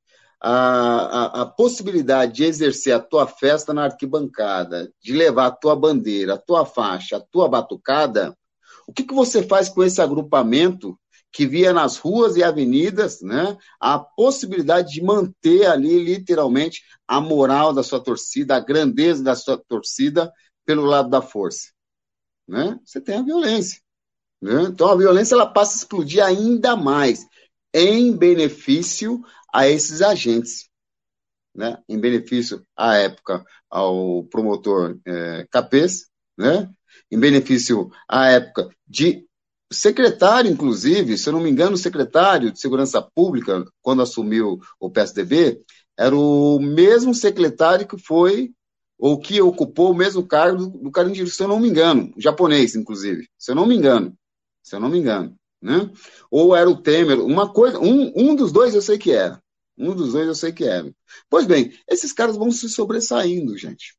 a, 0.48 0.52
a, 0.52 1.42
a, 1.42 1.46
possibilidade 1.48 2.34
de 2.34 2.44
exercer 2.44 2.94
a 2.94 3.00
tua 3.00 3.26
festa 3.26 3.74
na 3.74 3.86
arquibancada, 3.86 4.94
de 5.02 5.12
levar 5.12 5.48
a 5.48 5.52
tua 5.52 5.76
bandeira, 5.76 6.36
a 6.36 6.38
tua 6.38 6.64
faixa, 6.64 7.18
a 7.18 7.20
tua 7.20 7.50
batucada, 7.50 8.38
o 8.88 8.94
que, 8.94 9.04
que 9.04 9.14
você 9.14 9.42
faz 9.42 9.70
com 9.70 9.84
esse 9.84 10.00
agrupamento 10.00 10.96
que 11.32 11.48
via 11.48 11.74
nas 11.74 11.98
ruas 11.98 12.36
e 12.36 12.44
avenidas 12.44 13.22
né, 13.24 13.58
a 13.80 13.98
possibilidade 13.98 14.94
de 14.94 15.02
manter 15.02 15.66
ali, 15.66 15.98
literalmente, 16.04 16.84
a 17.08 17.20
moral 17.20 17.74
da 17.74 17.82
sua 17.82 18.00
torcida, 18.00 18.56
a 18.56 18.60
grandeza 18.60 19.24
da 19.24 19.36
sua 19.36 19.58
torcida 19.58 20.32
pelo 20.64 20.86
lado 20.86 21.10
da 21.10 21.24
força. 21.24 21.72
Né? 22.48 22.80
Você 22.86 23.02
tem 23.02 23.18
a 23.18 23.24
violência. 23.24 23.82
Né? 24.40 24.62
Então, 24.70 24.90
a 24.90 24.96
violência 24.96 25.34
ela 25.34 25.48
passa 25.48 25.74
a 25.74 25.78
explodir 25.78 26.24
ainda 26.24 26.76
mais 26.76 27.26
em 27.74 28.16
benefício 28.16 29.22
a 29.56 29.70
esses 29.70 30.02
agentes. 30.02 30.70
Né? 31.56 31.78
Em 31.88 31.98
benefício, 31.98 32.62
à 32.76 32.98
época, 32.98 33.46
ao 33.70 34.26
promotor 34.26 35.00
é, 35.08 35.48
Capês, 35.50 36.08
né? 36.38 36.70
em 37.10 37.18
benefício, 37.18 37.90
à 38.10 38.28
época, 38.28 38.70
de 38.86 39.26
secretário, 39.72 40.52
inclusive, 40.52 41.18
se 41.18 41.30
eu 41.30 41.34
não 41.34 41.40
me 41.40 41.50
engano, 41.50 41.78
secretário 41.78 42.52
de 42.52 42.60
Segurança 42.60 43.02
Pública, 43.02 43.64
quando 43.82 44.02
assumiu 44.02 44.60
o 44.78 44.90
PSDB, 44.90 45.62
era 45.98 46.16
o 46.16 46.60
mesmo 46.60 47.14
secretário 47.14 47.88
que 47.88 47.98
foi, 47.98 48.52
ou 49.00 49.18
que 49.18 49.42
ocupou 49.42 49.92
o 49.92 49.96
mesmo 49.96 50.28
cargo 50.28 50.58
do, 50.58 50.70
do 50.70 50.92
Carandiru, 50.92 51.30
se 51.30 51.42
eu 51.42 51.48
não 51.48 51.60
me 51.60 51.70
engano, 51.70 52.14
japonês, 52.18 52.76
inclusive, 52.76 53.28
se 53.38 53.52
eu 53.52 53.56
não 53.56 53.66
me 53.66 53.76
engano, 53.76 54.14
se 54.62 54.76
eu 54.76 54.80
não 54.82 54.90
me 54.90 55.00
engano, 55.00 55.34
né? 55.62 55.90
Ou 56.30 56.56
era 56.56 56.70
o 56.70 56.82
Temer, 56.82 57.20
uma 57.20 57.52
coisa, 57.52 57.80
um, 57.80 58.12
um 58.16 58.36
dos 58.36 58.52
dois 58.52 58.76
eu 58.76 58.82
sei 58.82 58.98
que 58.98 59.12
era, 59.12 59.42
um 59.78 59.94
dos 59.94 60.14
dois 60.14 60.28
eu 60.28 60.36
sei 60.36 60.52
que 60.52 60.64
era. 60.64 60.94
Pois 61.30 61.46
bem, 61.46 61.74
esses 61.88 62.14
caras 62.14 62.38
vão 62.38 62.52
se 62.52 62.70
sobressaindo, 62.70 63.58
gente 63.58 63.96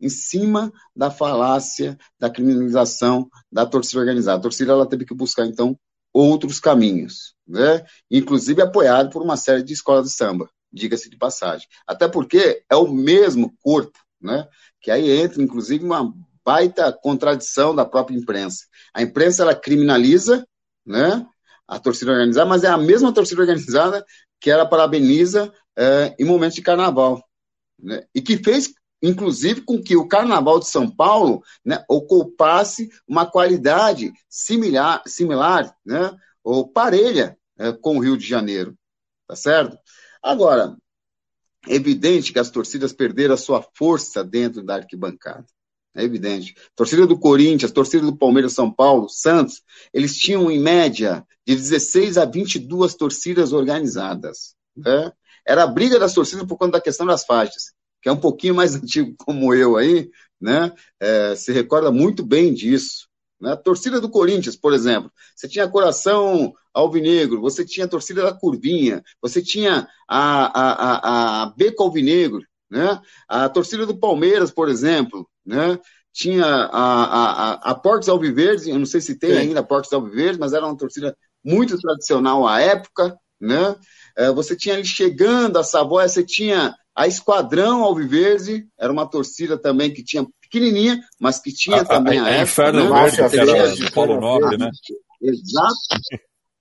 em 0.00 0.08
cima 0.08 0.72
da 0.94 1.10
falácia 1.10 1.98
da 2.18 2.28
criminalização 2.28 3.28
da 3.50 3.64
torcida 3.64 4.00
organizada. 4.00 4.38
A 4.38 4.42
torcida 4.42 4.72
ela 4.72 4.86
teve 4.86 5.04
que 5.04 5.14
buscar, 5.14 5.46
então, 5.46 5.78
outros 6.12 6.60
caminhos, 6.60 7.34
né? 7.46 7.84
inclusive 8.10 8.62
apoiado 8.62 9.10
por 9.10 9.22
uma 9.22 9.36
série 9.36 9.62
de 9.62 9.72
escolas 9.72 10.06
de 10.06 10.14
samba, 10.14 10.48
diga-se 10.72 11.08
de 11.08 11.16
passagem. 11.16 11.66
Até 11.86 12.06
porque 12.06 12.62
é 12.70 12.76
o 12.76 12.92
mesmo 12.92 13.54
corpo, 13.60 13.98
né? 14.20 14.46
que 14.80 14.90
aí 14.90 15.10
entra, 15.10 15.42
inclusive, 15.42 15.84
uma 15.84 16.12
baita 16.44 16.92
contradição 16.92 17.74
da 17.74 17.86
própria 17.86 18.16
imprensa. 18.16 18.66
A 18.92 19.02
imprensa 19.02 19.42
ela 19.42 19.54
criminaliza 19.54 20.46
né, 20.84 21.26
a 21.66 21.78
torcida 21.78 22.12
organizada, 22.12 22.46
mas 22.46 22.62
é 22.62 22.68
a 22.68 22.76
mesma 22.76 23.12
torcida 23.12 23.40
organizada 23.40 24.04
que 24.44 24.50
ela 24.50 24.68
parabeniza 24.68 25.50
é, 25.74 26.14
em 26.18 26.24
momentos 26.26 26.56
de 26.56 26.60
carnaval. 26.60 27.26
Né, 27.78 28.04
e 28.14 28.20
que 28.20 28.36
fez 28.36 28.74
inclusive 29.02 29.62
com 29.62 29.82
que 29.82 29.96
o 29.96 30.06
Carnaval 30.06 30.58
de 30.58 30.68
São 30.68 30.88
Paulo 30.88 31.42
né, 31.64 31.82
ocupasse 31.88 32.90
uma 33.06 33.26
qualidade 33.26 34.12
similar, 34.28 35.02
similar 35.06 35.74
né, 35.84 36.14
ou 36.42 36.68
parelha 36.68 37.38
é, 37.58 37.72
com 37.72 37.96
o 37.96 38.00
Rio 38.00 38.16
de 38.18 38.26
Janeiro. 38.26 38.74
Tá 39.26 39.34
certo? 39.34 39.78
Agora, 40.22 40.76
é 41.66 41.74
evidente 41.74 42.32
que 42.32 42.38
as 42.38 42.50
torcidas 42.50 42.92
perderam 42.92 43.34
a 43.34 43.38
sua 43.38 43.62
força 43.74 44.22
dentro 44.22 44.62
da 44.62 44.76
arquibancada. 44.76 45.46
É 45.96 46.02
evidente. 46.02 46.54
Torcida 46.74 47.06
do 47.06 47.18
Corinthians, 47.18 47.70
torcida 47.70 48.04
do 48.04 48.16
Palmeiras, 48.16 48.52
São 48.52 48.70
Paulo, 48.70 49.08
Santos, 49.08 49.62
eles 49.92 50.16
tinham 50.16 50.50
em 50.50 50.58
média 50.58 51.24
de 51.46 51.54
16 51.54 52.18
a 52.18 52.24
22 52.24 52.94
torcidas 52.94 53.52
organizadas. 53.52 54.54
Né? 54.76 55.12
Era 55.46 55.62
a 55.62 55.68
briga 55.68 55.98
das 55.98 56.14
torcidas 56.14 56.46
por 56.46 56.56
conta 56.56 56.72
da 56.72 56.80
questão 56.80 57.06
das 57.06 57.24
faixas 57.24 57.74
que 58.04 58.08
é 58.10 58.12
um 58.12 58.20
pouquinho 58.20 58.54
mais 58.54 58.74
antigo 58.76 59.14
como 59.16 59.54
eu 59.54 59.78
aí, 59.78 60.10
né, 60.38 60.70
é, 61.00 61.34
se 61.34 61.50
recorda 61.52 61.90
muito 61.90 62.22
bem 62.22 62.52
disso. 62.52 63.08
Né? 63.40 63.52
A 63.52 63.56
torcida 63.56 63.98
do 63.98 64.10
Corinthians, 64.10 64.54
por 64.54 64.74
exemplo, 64.74 65.10
você 65.34 65.48
tinha 65.48 65.66
coração 65.66 66.52
alvinegro, 66.74 67.40
você 67.40 67.64
tinha 67.64 67.86
a 67.86 67.88
torcida 67.88 68.22
da 68.22 68.34
Curvinha, 68.34 69.02
você 69.22 69.40
tinha 69.40 69.88
a, 70.06 70.60
a, 70.60 70.72
a, 70.72 71.42
a 71.42 71.46
Beco 71.56 71.82
Alvinegro, 71.82 72.44
né? 72.70 73.00
a 73.26 73.48
torcida 73.48 73.86
do 73.86 73.98
Palmeiras, 73.98 74.50
por 74.50 74.68
exemplo, 74.68 75.26
né? 75.46 75.78
tinha 76.14 76.46
a, 76.46 77.04
a, 77.04 77.52
a 77.70 77.74
Portos 77.74 78.08
Alviverdes, 78.08 78.68
eu 78.68 78.78
não 78.78 78.86
sei 78.86 79.00
se 79.00 79.18
tem 79.18 79.30
Sim. 79.30 79.36
ainda 79.38 79.64
Portos 79.64 79.92
Alviverdes, 79.92 80.38
mas 80.38 80.52
era 80.52 80.64
uma 80.64 80.76
torcida 80.76 81.16
muito 81.44 81.76
tradicional 81.76 82.46
à 82.46 82.60
época, 82.60 83.18
né? 83.40 83.74
É, 84.16 84.30
você 84.30 84.54
tinha 84.54 84.76
ali 84.76 84.86
chegando 84.86 85.58
a 85.58 85.64
Savoia, 85.64 86.08
você 86.08 86.22
tinha 86.22 86.72
a 86.94 87.08
Esquadrão 87.08 87.82
Alviverde 87.82 88.68
era 88.78 88.92
uma 88.92 89.04
torcida 89.10 89.58
também 89.58 89.92
que 89.92 90.04
tinha 90.04 90.24
pequenininha, 90.40 91.00
mas 91.20 91.40
que 91.40 91.52
tinha 91.52 91.80
a, 91.80 91.84
também 91.84 92.20
a, 92.20 92.24
a, 92.24 92.28
a 92.28 92.42
Inferno 92.42 92.88
né? 92.88 93.00
Verde, 93.00 93.28
que 93.28 93.40
era 93.40 93.74
de 93.74 93.90
Paulo 93.90 94.20
Nobre, 94.20 94.56
né? 94.56 94.70
Exato. 95.20 95.74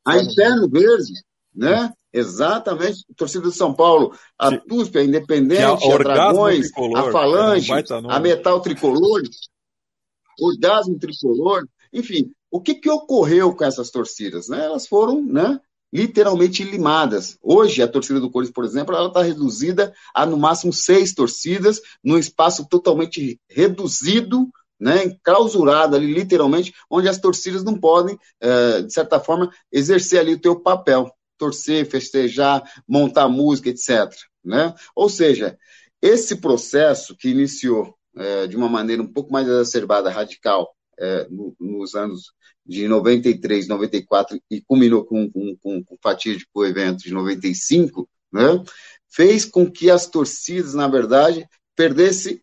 A 0.03 0.17
Inferno 0.17 0.67
Verde, 0.67 1.13
né? 1.55 1.91
Exatamente. 2.11 3.03
Torcida 3.15 3.49
de 3.49 3.55
São 3.55 3.73
Paulo, 3.73 4.15
a 4.37 4.55
TUSP, 4.55 4.99
a 4.99 5.03
Independente, 5.03 5.63
a, 5.63 5.73
a 5.73 5.97
Dragões, 5.97 6.67
tricolor, 6.67 6.97
a 6.97 7.11
Falange, 7.11 7.71
um 7.71 8.11
a 8.11 8.19
Metal 8.19 8.61
Tricolor, 8.61 9.21
Orgasmo 10.39 10.99
Tricolor, 10.99 11.67
enfim, 11.91 12.31
o 12.51 12.61
que, 12.61 12.75
que 12.75 12.89
ocorreu 12.89 13.55
com 13.55 13.65
essas 13.65 13.89
torcidas? 13.89 14.47
Né? 14.47 14.63
Elas 14.63 14.87
foram 14.87 15.23
né, 15.23 15.59
literalmente 15.91 16.63
limadas. 16.63 17.37
Hoje, 17.41 17.81
a 17.81 17.87
torcida 17.87 18.19
do 18.19 18.29
Corinthians, 18.29 18.53
por 18.53 18.65
exemplo, 18.65 18.95
ela 18.95 19.07
está 19.07 19.21
reduzida 19.21 19.93
a 20.13 20.25
no 20.25 20.37
máximo 20.37 20.73
seis 20.73 21.13
torcidas, 21.13 21.81
num 22.03 22.17
espaço 22.17 22.67
totalmente 22.67 23.39
reduzido, 23.49 24.49
né, 24.79 25.05
enclausurado 25.05 25.95
ali, 25.95 26.13
literalmente, 26.13 26.73
onde 26.89 27.07
as 27.07 27.17
torcidas 27.17 27.63
não 27.63 27.79
podem, 27.79 28.19
é, 28.41 28.81
de 28.81 28.91
certa 28.91 29.19
forma, 29.19 29.49
exercer 29.71 30.19
ali 30.19 30.33
o 30.33 30.41
teu 30.41 30.59
papel, 30.59 31.09
torcer, 31.43 31.85
festejar, 31.85 32.63
montar 32.87 33.27
música, 33.27 33.69
etc. 33.69 34.09
Né? 34.41 34.73
Ou 34.95 35.09
seja, 35.09 35.57
esse 36.01 36.37
processo 36.37 37.17
que 37.17 37.27
iniciou 37.27 37.97
é, 38.15 38.47
de 38.47 38.55
uma 38.55 38.69
maneira 38.69 39.01
um 39.01 39.11
pouco 39.11 39.33
mais 39.33 39.45
exacerbada, 39.45 40.09
radical, 40.09 40.73
é, 40.97 41.27
no, 41.29 41.53
nos 41.59 41.95
anos 41.95 42.31
de 42.65 42.87
93, 42.87 43.67
94 43.67 44.41
e 44.49 44.61
culminou 44.61 45.03
com, 45.03 45.29
com, 45.29 45.57
com, 45.57 45.83
com 45.83 45.95
o 45.95 45.99
fatídico 46.01 46.63
evento 46.63 46.99
de 46.99 47.11
95, 47.11 48.07
né, 48.31 48.63
fez 49.09 49.43
com 49.43 49.69
que 49.69 49.91
as 49.91 50.07
torcidas, 50.07 50.73
na 50.73 50.87
verdade, 50.87 51.45
perdessem 51.75 52.41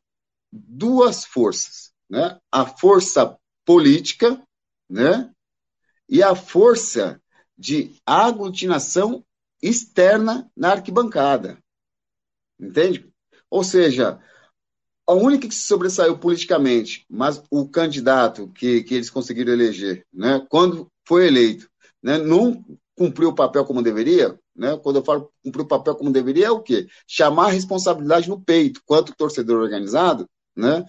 duas 0.52 1.24
forças, 1.24 1.90
né? 2.08 2.38
A 2.50 2.66
força 2.66 3.36
política, 3.64 4.42
né? 4.88 5.30
E 6.08 6.22
a 6.22 6.34
força 6.34 7.20
de 7.60 7.94
aglutinação 8.06 9.22
externa 9.62 10.50
na 10.56 10.70
arquibancada. 10.70 11.58
Entende? 12.58 13.06
Ou 13.50 13.62
seja, 13.62 14.18
a 15.06 15.12
única 15.12 15.46
que 15.46 15.54
se 15.54 15.66
sobressaiu 15.66 16.18
politicamente, 16.18 17.04
mas 17.08 17.42
o 17.50 17.68
candidato 17.68 18.48
que, 18.54 18.82
que 18.82 18.94
eles 18.94 19.10
conseguiram 19.10 19.52
eleger, 19.52 20.06
né, 20.10 20.44
quando 20.48 20.90
foi 21.06 21.26
eleito, 21.26 21.68
né, 22.02 22.16
não 22.16 22.64
cumpriu 22.96 23.28
o 23.28 23.34
papel 23.34 23.66
como 23.66 23.82
deveria, 23.82 24.38
né, 24.56 24.78
quando 24.82 24.96
eu 24.96 25.04
falo 25.04 25.30
cumprir 25.44 25.62
o 25.62 25.68
papel 25.68 25.94
como 25.96 26.10
deveria, 26.10 26.46
é 26.46 26.50
o 26.50 26.62
quê? 26.62 26.86
Chamar 27.06 27.46
a 27.46 27.50
responsabilidade 27.50 28.28
no 28.28 28.40
peito, 28.40 28.80
quanto 28.86 29.14
torcedor 29.14 29.60
organizado, 29.60 30.26
né, 30.56 30.82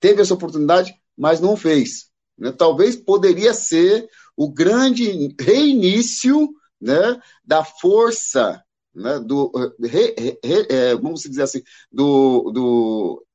teve 0.00 0.22
essa 0.22 0.34
oportunidade, 0.34 0.94
mas 1.16 1.40
não 1.40 1.54
fez. 1.54 2.08
Né, 2.38 2.50
talvez 2.50 2.96
poderia 2.96 3.52
ser 3.52 4.08
o 4.36 4.50
grande 4.52 5.34
reinício 5.40 6.48
né, 6.80 7.20
da 7.44 7.64
força 7.64 8.62
né, 8.94 9.18
do, 9.18 9.50
re, 9.80 10.14
re, 10.44 10.66
é, 10.70 10.94
vamos 10.94 11.22
dizer 11.22 11.42
assim, 11.42 11.62
do, 11.90 12.50
do 12.52 13.26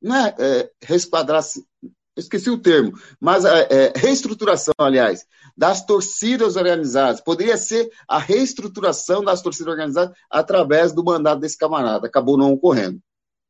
não 0.00 0.16
é, 0.16 0.70
reesquadrar, 0.82 1.42
esqueci 2.16 2.50
o 2.50 2.60
termo, 2.60 2.92
mas 3.18 3.44
é, 3.44 3.68
é, 3.70 3.92
reestruturação, 3.96 4.74
aliás, 4.78 5.26
das 5.56 5.84
torcidas 5.84 6.56
organizadas. 6.56 7.20
Poderia 7.20 7.56
ser 7.56 7.90
a 8.08 8.18
reestruturação 8.18 9.22
das 9.22 9.42
torcidas 9.42 9.70
organizadas 9.70 10.16
através 10.30 10.92
do 10.92 11.04
mandato 11.04 11.40
desse 11.40 11.58
camarada. 11.58 12.06
Acabou 12.06 12.36
não 12.36 12.52
ocorrendo. 12.52 13.00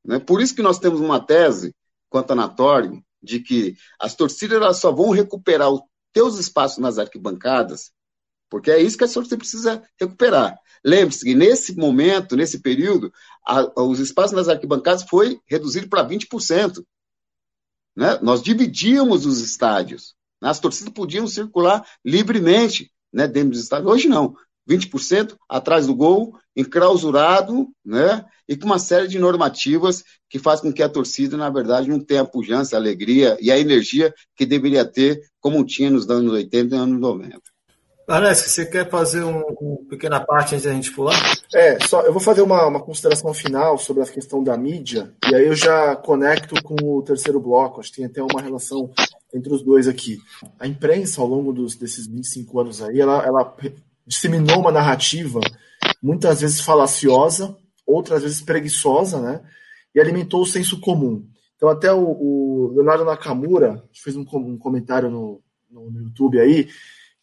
Né? 0.05 0.19
Por 0.19 0.41
isso 0.41 0.55
que 0.55 0.63
nós 0.63 0.79
temos 0.79 1.01
uma 1.01 1.25
tese, 1.25 1.75
quanto 2.09 2.31
a 2.31 2.35
Anatório, 2.35 3.03
de 3.23 3.41
que 3.41 3.77
as 3.99 4.15
torcidas 4.15 4.57
elas 4.57 4.79
só 4.79 4.91
vão 4.91 5.11
recuperar 5.11 5.69
os 6.11 6.13
teus 6.13 6.39
espaços 6.39 6.79
nas 6.79 6.99
arquibancadas, 6.99 7.93
porque 8.51 8.71
é 8.71 8.83
isso 8.83 8.99
que 8.99 9.05
a 9.05 9.09
torcida 9.09 9.37
precisa 9.39 9.83
recuperar. 9.99 10.59
Lembre-se 10.85 11.25
que 11.25 11.35
nesse 11.35 11.77
momento, 11.77 12.37
nesse 12.37 12.61
período, 12.61 13.13
a, 13.47 13.83
os 13.83 14.01
espaços 14.01 14.33
nas 14.33 14.49
arquibancadas 14.49 15.05
foi 15.05 15.41
reduzido 15.47 15.89
para 15.89 16.07
20%. 16.07 16.85
Né? 17.97 18.19
Nós 18.23 18.43
dividíamos 18.43 19.25
os 19.25 19.41
estádios. 19.41 20.15
As 20.41 20.59
torcidas 20.59 20.93
podiam 20.93 21.27
circular 21.27 21.87
livremente 22.05 22.91
né, 23.13 23.29
dentro 23.29 23.51
dos 23.51 23.61
estádios. 23.61 23.91
Hoje 23.91 24.09
não. 24.09 24.35
20% 24.71 25.37
atrás 25.49 25.87
do 25.87 25.95
gol, 25.95 26.39
enclausurado, 26.57 27.69
né? 27.85 28.25
E 28.49 28.57
com 28.57 28.67
uma 28.67 28.79
série 28.79 29.09
de 29.09 29.19
normativas 29.19 30.05
que 30.29 30.39
faz 30.39 30.61
com 30.61 30.73
que 30.73 30.83
a 30.83 30.89
torcida, 30.89 31.37
na 31.37 31.51
verdade, 31.51 31.89
não 31.89 31.99
tenha 31.99 32.23
a 32.23 32.27
pujança, 32.27 32.77
a 32.77 32.79
alegria 32.79 33.37
e 33.41 33.51
a 33.51 33.59
energia 33.59 34.15
que 34.37 34.47
deveria 34.47 34.85
ter, 34.85 35.21
como 35.41 35.65
tinha 35.65 35.91
nos 35.91 36.09
anos 36.09 36.33
80 36.33 36.75
e 36.75 36.79
anos 36.79 37.01
90. 37.01 37.41
Arnes, 38.09 38.39
você 38.39 38.67
quer 38.67 38.91
fazer 38.91 39.23
uma 39.23 39.45
um 39.61 39.87
pequena 39.89 40.19
parte 40.19 40.55
antes 40.55 40.65
da 40.65 40.73
gente 40.73 40.93
pular? 40.93 41.15
É, 41.55 41.79
só 41.87 42.03
eu 42.03 42.13
vou 42.13 42.21
fazer 42.21 42.43
uma, 42.43 42.67
uma, 42.67 42.81
consideração 42.81 43.33
final 43.33 43.79
sobre 43.79 44.03
a 44.03 44.07
questão 44.07 44.43
da 44.43 44.57
mídia, 44.57 45.15
e 45.31 45.35
aí 45.35 45.47
eu 45.47 45.55
já 45.55 45.95
conecto 45.95 46.61
com 46.65 46.75
o 46.83 47.03
terceiro 47.03 47.39
bloco, 47.39 47.79
acho 47.79 47.91
que 47.91 47.99
tem 47.99 48.07
até 48.07 48.21
uma 48.21 48.43
relação 48.43 48.91
entre 49.33 49.55
os 49.55 49.63
dois 49.63 49.87
aqui. 49.87 50.19
A 50.59 50.67
imprensa, 50.67 51.21
ao 51.21 51.27
longo 51.29 51.53
dos, 51.53 51.77
desses 51.77 52.09
25 52.09 52.61
anos 52.61 52.83
aí, 52.83 53.01
ela, 53.01 53.25
ela 53.25 53.45
disseminou 54.07 54.61
uma 54.61 54.73
narrativa, 54.73 55.41
muitas 56.03 56.41
vezes 56.41 56.61
falaciosa, 56.61 57.57
outras 57.87 58.23
vezes 58.23 58.41
preguiçosa, 58.41 59.21
né? 59.21 59.41
E 59.95 60.01
alimentou 60.01 60.43
o 60.43 60.47
senso 60.47 60.81
comum. 60.81 61.27
Então, 61.57 61.69
até 61.69 61.93
o, 61.93 62.01
o 62.01 62.73
Leonardo 62.75 63.05
Nakamura 63.05 63.85
fez 63.93 64.17
um, 64.17 64.25
um 64.33 64.57
comentário 64.57 65.11
no, 65.11 65.43
no, 65.71 66.01
YouTube 66.01 66.41
aí, 66.41 66.69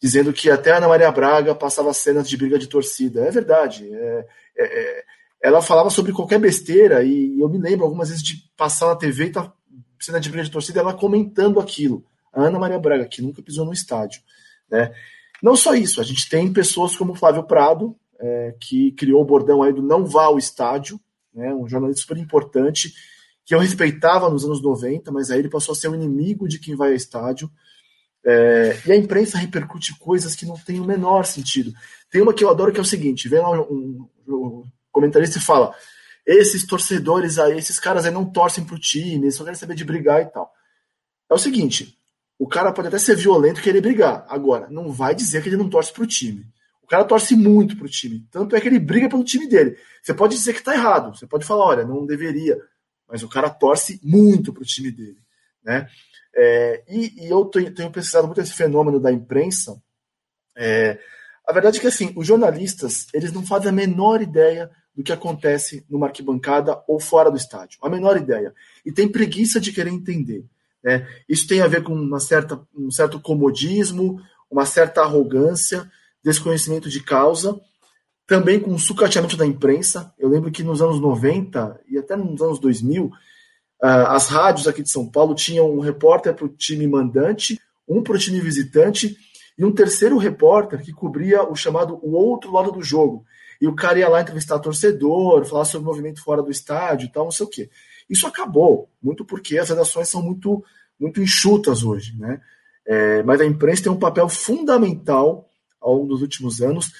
dizendo 0.00 0.32
que 0.32 0.50
até 0.50 0.76
Ana 0.76 0.86
Maria 0.86 1.10
Braga 1.10 1.54
passava 1.54 1.92
cenas 1.92 2.28
de 2.28 2.36
briga 2.36 2.58
de 2.58 2.68
torcida. 2.68 3.24
É 3.24 3.30
verdade. 3.30 3.88
É, 3.92 4.26
é, 4.56 4.64
é, 4.64 5.04
ela 5.42 5.60
falava 5.60 5.90
sobre 5.90 6.12
qualquer 6.12 6.38
besteira 6.38 7.02
e 7.02 7.40
eu 7.40 7.48
me 7.48 7.58
lembro 7.58 7.84
algumas 7.84 8.10
vezes 8.10 8.22
de 8.22 8.36
passar 8.56 8.86
na 8.86 8.96
TV 8.96 9.26
e 9.26 9.32
tá 9.32 9.52
cena 10.00 10.20
de 10.20 10.28
briga 10.28 10.44
de 10.44 10.50
torcida 10.50 10.80
ela 10.80 10.94
comentando 10.94 11.58
aquilo. 11.58 12.04
A 12.32 12.42
Ana 12.42 12.58
Maria 12.58 12.78
Braga, 12.78 13.06
que 13.06 13.20
nunca 13.20 13.42
pisou 13.42 13.64
no 13.64 13.72
estádio. 13.72 14.20
Né? 14.70 14.92
Não 15.42 15.56
só 15.56 15.74
isso, 15.74 16.00
a 16.00 16.04
gente 16.04 16.28
tem 16.28 16.52
pessoas 16.52 16.96
como 16.96 17.14
Flávio 17.14 17.44
Prado, 17.44 17.96
é, 18.18 18.54
que 18.60 18.92
criou 18.92 19.22
o 19.22 19.24
bordão 19.24 19.62
aí 19.62 19.72
do 19.72 19.82
não 19.82 20.04
vá 20.04 20.24
ao 20.24 20.38
estádio, 20.38 21.00
né? 21.32 21.54
um 21.54 21.68
jornalista 21.68 22.02
super 22.02 22.18
importante, 22.18 22.92
que 23.44 23.54
eu 23.54 23.58
respeitava 23.58 24.28
nos 24.28 24.44
anos 24.44 24.60
90, 24.60 25.10
mas 25.10 25.30
aí 25.30 25.38
ele 25.38 25.48
passou 25.48 25.72
a 25.72 25.76
ser 25.76 25.88
o 25.88 25.94
inimigo 25.94 26.48
de 26.48 26.58
quem 26.58 26.76
vai 26.76 26.90
ao 26.90 26.94
estádio. 26.94 27.50
É, 28.24 28.78
e 28.84 28.92
a 28.92 28.96
imprensa 28.96 29.38
repercute 29.38 29.96
coisas 29.98 30.34
que 30.34 30.44
não 30.44 30.58
têm 30.58 30.80
o 30.80 30.84
menor 30.84 31.24
sentido. 31.24 31.72
Tem 32.10 32.20
uma 32.20 32.34
que 32.34 32.44
eu 32.44 32.50
adoro 32.50 32.72
que 32.72 32.78
é 32.78 32.82
o 32.82 32.84
seguinte: 32.84 33.28
vem 33.28 33.38
lá 33.38 33.50
um, 33.50 34.06
um, 34.26 34.34
um 34.34 34.64
comentarista 34.92 35.38
e 35.38 35.42
fala: 35.42 35.74
esses 36.26 36.66
torcedores 36.66 37.38
aí, 37.38 37.56
esses 37.56 37.78
caras 37.78 38.04
aí 38.04 38.10
não 38.10 38.30
torcem 38.30 38.64
pro 38.64 38.78
time, 38.78 39.24
eles 39.24 39.36
só 39.36 39.44
querem 39.44 39.58
saber 39.58 39.74
de 39.74 39.84
brigar 39.84 40.20
e 40.20 40.26
tal. 40.26 40.52
É 41.30 41.34
o 41.34 41.38
seguinte: 41.38 41.97
o 42.38 42.46
cara 42.46 42.72
pode 42.72 42.88
até 42.88 42.98
ser 42.98 43.16
violento 43.16 43.60
e 43.60 43.62
querer 43.62 43.80
brigar. 43.80 44.24
Agora, 44.28 44.68
não 44.70 44.92
vai 44.92 45.14
dizer 45.14 45.42
que 45.42 45.48
ele 45.48 45.56
não 45.56 45.68
torce 45.68 45.92
pro 45.92 46.06
time. 46.06 46.46
O 46.82 46.86
cara 46.86 47.04
torce 47.04 47.34
muito 47.34 47.76
pro 47.76 47.88
time. 47.88 48.26
Tanto 48.30 48.54
é 48.54 48.60
que 48.60 48.68
ele 48.68 48.78
briga 48.78 49.08
pelo 49.08 49.24
time 49.24 49.46
dele. 49.46 49.76
Você 50.02 50.14
pode 50.14 50.36
dizer 50.36 50.54
que 50.54 50.62
tá 50.62 50.72
errado. 50.72 51.14
Você 51.16 51.26
pode 51.26 51.44
falar, 51.44 51.66
olha, 51.66 51.84
não 51.84 52.06
deveria. 52.06 52.56
Mas 53.08 53.22
o 53.22 53.28
cara 53.28 53.50
torce 53.50 54.00
muito 54.02 54.52
pro 54.52 54.64
time 54.64 54.90
dele. 54.90 55.18
Né? 55.64 55.88
É, 56.34 56.84
e, 56.88 57.24
e, 57.24 57.28
eu 57.28 57.44
tenho, 57.46 57.74
tenho 57.74 57.90
pesquisado 57.90 58.26
muito 58.26 58.40
esse 58.40 58.52
fenômeno 58.52 59.00
da 59.00 59.10
imprensa. 59.10 59.82
É, 60.56 60.98
a 61.46 61.52
verdade 61.52 61.78
é 61.78 61.80
que 61.80 61.86
assim, 61.88 62.12
os 62.16 62.26
jornalistas 62.26 63.06
eles 63.12 63.32
não 63.32 63.44
fazem 63.44 63.68
a 63.68 63.72
menor 63.72 64.22
ideia 64.22 64.70
do 64.94 65.02
que 65.02 65.12
acontece 65.12 65.84
numa 65.88 66.06
arquibancada 66.06 66.82
ou 66.86 67.00
fora 67.00 67.30
do 67.30 67.36
estádio. 67.36 67.78
A 67.82 67.88
menor 67.88 68.16
ideia. 68.16 68.54
E 68.84 68.92
tem 68.92 69.08
preguiça 69.08 69.60
de 69.60 69.72
querer 69.72 69.90
entender. 69.90 70.44
Né? 70.82 71.06
Isso 71.28 71.46
tem 71.46 71.60
a 71.60 71.66
ver 71.66 71.82
com 71.82 71.92
uma 71.92 72.20
certa, 72.20 72.60
um 72.74 72.90
certo 72.90 73.20
comodismo, 73.20 74.20
uma 74.50 74.64
certa 74.64 75.02
arrogância, 75.02 75.90
desconhecimento 76.22 76.88
de 76.88 77.02
causa, 77.02 77.60
também 78.26 78.60
com 78.60 78.72
o 78.74 78.78
sucateamento 78.78 79.36
da 79.36 79.46
imprensa. 79.46 80.12
Eu 80.18 80.28
lembro 80.28 80.50
que 80.50 80.62
nos 80.62 80.82
anos 80.82 81.00
90 81.00 81.80
e 81.88 81.98
até 81.98 82.16
nos 82.16 82.40
anos 82.42 82.58
2000, 82.58 83.10
ah, 83.82 84.14
as 84.14 84.28
rádios 84.28 84.68
aqui 84.68 84.82
de 84.82 84.90
São 84.90 85.08
Paulo 85.08 85.34
tinham 85.34 85.70
um 85.70 85.80
repórter 85.80 86.34
para 86.34 86.44
o 86.44 86.48
time 86.48 86.86
mandante, 86.86 87.60
um 87.88 88.02
para 88.02 88.16
o 88.16 88.18
time 88.18 88.40
visitante 88.40 89.16
e 89.56 89.64
um 89.64 89.72
terceiro 89.72 90.18
repórter 90.18 90.82
que 90.82 90.92
cobria 90.92 91.42
o 91.42 91.56
chamado 91.56 91.98
o 92.02 92.12
outro 92.12 92.52
lado 92.52 92.70
do 92.70 92.82
jogo. 92.82 93.24
E 93.60 93.66
o 93.66 93.74
cara 93.74 93.98
ia 93.98 94.08
lá 94.08 94.20
entrevistar 94.20 94.58
torcedor, 94.58 95.44
falar 95.44 95.64
sobre 95.64 95.84
o 95.84 95.90
movimento 95.90 96.22
fora 96.22 96.42
do 96.42 96.50
estádio 96.50 97.06
e 97.06 97.12
tal, 97.12 97.24
não 97.24 97.32
sei 97.32 97.46
o 97.46 97.48
quê. 97.48 97.70
Isso 98.08 98.26
acabou, 98.26 98.90
muito 99.02 99.24
porque 99.24 99.58
as 99.58 99.68
redações 99.68 100.08
são 100.08 100.22
muito, 100.22 100.64
muito 100.98 101.20
enxutas 101.20 101.82
hoje, 101.82 102.16
né? 102.18 102.40
É, 102.86 103.22
mas 103.22 103.40
a 103.40 103.44
imprensa 103.44 103.82
tem 103.82 103.92
um 103.92 103.98
papel 103.98 104.28
fundamental 104.28 105.50
ao 105.80 105.94
longo 105.94 106.08
dos 106.08 106.22
últimos 106.22 106.62
anos 106.62 106.90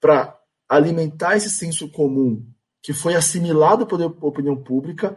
para 0.00 0.36
alimentar 0.68 1.36
esse 1.36 1.48
senso 1.48 1.88
comum 1.88 2.44
que 2.82 2.92
foi 2.92 3.14
assimilado 3.14 3.86
pela 3.86 4.06
opinião 4.06 4.56
pública 4.56 5.16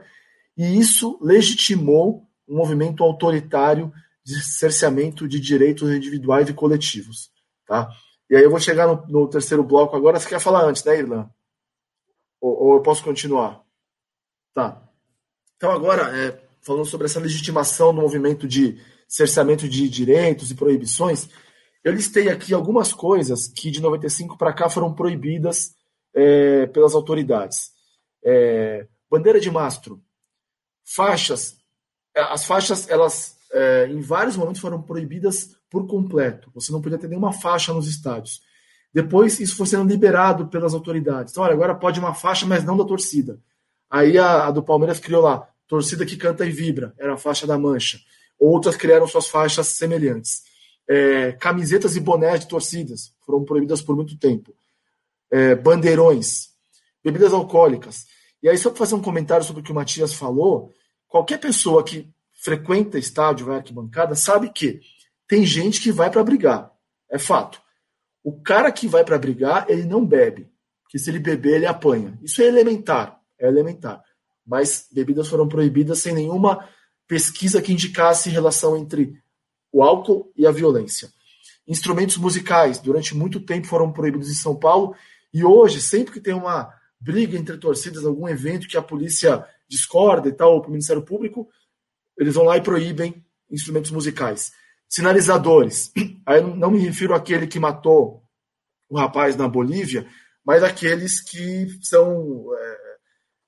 e 0.56 0.78
isso 0.78 1.18
legitimou 1.22 2.28
um 2.48 2.58
movimento 2.58 3.04
autoritário 3.04 3.92
de 4.24 4.42
cerceamento 4.44 5.28
de 5.28 5.40
direitos 5.40 5.90
individuais 5.90 6.50
e 6.50 6.54
coletivos. 6.54 7.32
Tá? 7.66 7.90
E 8.30 8.36
aí 8.36 8.44
eu 8.44 8.50
vou 8.50 8.60
chegar 8.60 8.88
no, 8.88 9.08
no 9.08 9.28
terceiro 9.28 9.64
bloco 9.64 9.96
agora. 9.96 10.20
Você 10.20 10.30
quer 10.30 10.40
falar 10.40 10.66
antes, 10.66 10.84
né, 10.84 11.00
Irlan? 11.00 11.30
Ou, 12.40 12.64
ou 12.64 12.76
eu 12.76 12.82
posso 12.82 13.04
continuar? 13.04 13.64
Tá. 14.54 14.88
Então 15.62 15.70
agora, 15.70 16.10
é, 16.18 16.42
falando 16.60 16.88
sobre 16.88 17.06
essa 17.06 17.20
legitimação 17.20 17.94
do 17.94 18.02
movimento 18.02 18.48
de 18.48 18.82
cerceamento 19.08 19.70
de 19.70 19.88
direitos 19.88 20.50
e 20.50 20.56
proibições, 20.56 21.30
eu 21.84 21.94
listei 21.94 22.30
aqui 22.30 22.52
algumas 22.52 22.92
coisas 22.92 23.48
que 23.48 23.70
de 23.70 23.80
95 23.80 24.40
para 24.40 24.54
cá 24.54 24.68
foram 24.72 24.92
proibidas 24.92 25.76
é, 26.16 26.66
pelas 26.66 26.96
autoridades. 26.96 27.70
É, 28.26 28.88
bandeira 29.08 29.40
de 29.40 29.52
mastro, 29.52 30.02
faixas, 30.84 31.58
é, 32.16 32.22
as 32.22 32.44
faixas, 32.44 32.90
elas 32.90 33.38
é, 33.54 33.86
em 33.86 34.02
vários 34.02 34.36
momentos 34.36 34.62
foram 34.62 34.82
proibidas 34.82 35.56
por 35.70 35.86
completo. 35.86 36.50
Você 36.56 36.72
não 36.72 36.82
podia 36.82 36.98
ter 36.98 37.08
nenhuma 37.08 37.34
faixa 37.34 37.72
nos 37.72 37.88
estádios. 37.88 38.42
Depois 38.92 39.40
isso 39.40 39.56
foi 39.56 39.68
sendo 39.68 39.88
liberado 39.88 40.48
pelas 40.48 40.74
autoridades. 40.74 41.32
Então, 41.32 41.44
olha, 41.44 41.54
agora 41.54 41.76
pode 41.76 42.00
uma 42.00 42.16
faixa, 42.16 42.48
mas 42.48 42.64
não 42.64 42.76
da 42.76 42.84
torcida. 42.84 43.40
Aí 43.92 44.18
a, 44.18 44.48
a 44.48 44.52
do 44.52 44.64
Palmeiras 44.64 45.00
criou 45.00 45.22
lá, 45.22 45.51
torcida 45.72 46.06
que 46.06 46.18
canta 46.18 46.46
e 46.46 46.52
vibra, 46.52 46.94
era 47.00 47.14
a 47.14 47.18
faixa 47.18 47.48
da 47.48 47.58
mancha. 47.58 47.98
Outras 48.38 48.76
criaram 48.76 49.08
suas 49.08 49.30
faixas 49.30 49.68
semelhantes. 49.68 50.42
É, 50.86 51.32
camisetas 51.32 51.96
e 51.96 52.02
bonés 52.02 52.42
de 52.42 52.50
torcidas 52.50 53.14
foram 53.26 53.46
proibidas 53.46 53.82
por 53.82 53.96
muito 53.96 54.18
tempo. 54.18 54.54
É, 55.32 55.56
bandeirões, 55.56 56.50
bebidas 57.02 57.32
alcoólicas. 57.32 58.06
E 58.44 58.50
aí, 58.50 58.58
só 58.58 58.70
para 58.70 58.80
fazer 58.80 58.96
um 58.96 59.02
comentário 59.02 59.46
sobre 59.46 59.62
o 59.62 59.64
que 59.64 59.72
o 59.72 59.76
Matias 59.76 60.14
falou, 60.14 60.74
qualquer 61.08 61.40
pessoa 61.40 61.86
que 61.86 62.06
frequenta 62.34 63.00
estádio, 63.00 63.46
vai 63.46 63.56
arquibancada, 63.56 64.14
sabe 64.14 64.50
que 64.50 64.82
tem 65.26 65.46
gente 65.46 65.80
que 65.80 65.90
vai 65.90 66.10
para 66.12 66.22
brigar. 66.22 66.70
É 67.10 67.18
fato. 67.18 67.62
O 68.22 68.42
cara 68.42 68.70
que 68.74 68.90
vai 68.90 69.06
para 69.06 69.18
brigar, 69.18 69.68
ele 69.70 69.84
não 69.84 70.06
bebe. 70.06 70.52
Porque 70.84 71.00
se 71.00 71.10
ele 71.10 71.20
beber, 71.20 71.56
ele 71.56 71.66
apanha. 71.66 72.20
Isso 72.22 72.42
é 72.42 72.46
elementar. 72.46 73.22
É 73.40 73.48
elementar. 73.48 74.04
Mas 74.46 74.88
bebidas 74.92 75.28
foram 75.28 75.48
proibidas 75.48 76.00
sem 76.00 76.14
nenhuma 76.14 76.68
pesquisa 77.08 77.62
que 77.62 77.74
indicasse 77.74 78.30
relação 78.30 78.78
entre 78.78 79.22
o 79.72 79.84
álcool 79.84 80.32
e 80.36 80.46
a 80.46 80.52
violência. 80.52 81.10
Instrumentos 81.68 82.18
musicais, 82.18 82.80
durante 82.80 83.16
muito 83.16 83.40
tempo, 83.40 83.68
foram 83.68 83.92
proibidos 83.92 84.30
em 84.30 84.34
São 84.34 84.56
Paulo. 84.56 84.96
E 85.34 85.44
hoje, 85.44 85.82
sempre 85.82 86.14
que 86.14 86.20
tem 86.20 86.34
uma 86.34 86.74
briga 87.00 87.38
entre 87.38 87.58
torcidas, 87.58 88.06
algum 88.06 88.28
evento 88.28 88.68
que 88.68 88.78
a 88.78 88.82
polícia 88.82 89.46
discorda 89.70 90.28
e 90.28 90.34
tal, 90.34 90.54
ou 90.54 90.62
para 90.62 90.70
o 90.70 90.72
Ministério 90.72 91.02
Público, 91.02 91.50
eles 92.18 92.36
vão 92.36 92.44
lá 92.44 92.58
e 92.58 92.62
proíbem 92.62 93.26
instrumentos 93.50 93.92
musicais. 93.92 94.52
Sinalizadores. 94.88 95.92
Aí 96.26 96.42
não 96.42 96.72
me 96.72 96.80
refiro 96.80 97.16
àquele 97.16 97.48
que 97.48 97.60
matou 97.60 98.24
o 98.90 98.98
rapaz 98.98 99.36
na 99.36 99.48
Bolívia, 99.48 100.06
mas 100.46 100.64
aqueles 100.64 101.22
que 101.22 101.68
são 101.82 102.54
é, 102.54 102.81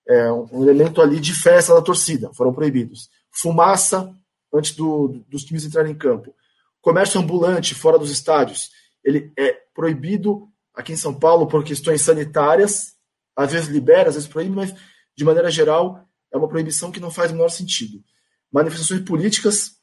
é, 0.08 0.32
um 0.32 0.64
elemento 0.64 1.02
ali 1.02 1.20
de 1.20 1.34
festa 1.34 1.74
da 1.74 1.82
torcida, 1.82 2.34
foram 2.34 2.54
proibidos. 2.54 3.10
Fumaça 3.32 4.14
antes 4.54 4.76
do, 4.76 5.24
dos 5.28 5.44
times 5.44 5.66
entrarem 5.66 5.94
em 5.94 5.98
campo. 5.98 6.36
Comércio 6.82 7.20
ambulante 7.20 7.74
fora 7.74 7.98
dos 7.98 8.12
estádios, 8.12 8.70
ele 9.04 9.32
é 9.38 9.54
proibido 9.74 10.48
aqui 10.74 10.94
em 10.94 10.98
São 10.98 11.14
Paulo 11.14 11.48
por 11.48 11.64
questões 11.64 12.02
sanitárias, 12.02 12.94
às 13.36 13.52
vezes 13.52 13.70
libera, 13.70 14.10
às 14.10 14.16
vezes 14.16 14.30
proíbe, 14.30 14.56
mas 14.56 14.74
de 15.16 15.24
maneira 15.24 15.50
geral 15.50 16.08
é 16.32 16.38
uma 16.38 16.48
proibição 16.48 16.92
que 16.92 17.00
não 17.00 17.12
faz 17.12 17.32
o 17.32 17.36
menor 17.36 17.50
sentido. 17.50 18.04
Manifestações 18.52 19.02
políticas, 19.02 19.78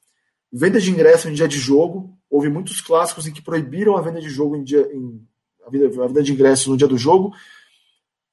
venda 0.52 0.80
de 0.80 0.90
ingresso 0.90 1.28
em 1.28 1.32
dia 1.32 1.48
de 1.48 1.59
jogo, 1.59 2.16
houve 2.28 2.48
muitos 2.48 2.80
clássicos 2.80 3.26
em 3.26 3.32
que 3.32 3.42
proibiram 3.42 3.97
a 3.97 4.01
venda 4.01 4.20
de 4.20 4.28
jogo 4.28 4.56
em 4.56 4.64
dia, 4.64 4.88
em, 4.92 5.26
a, 5.66 5.70
venda, 5.70 6.05
a 6.05 6.06
venda 6.06 6.22
de 6.22 6.32
ingresso 6.32 6.70
no 6.70 6.76
dia 6.76 6.86
do 6.86 6.98
jogo, 6.98 7.32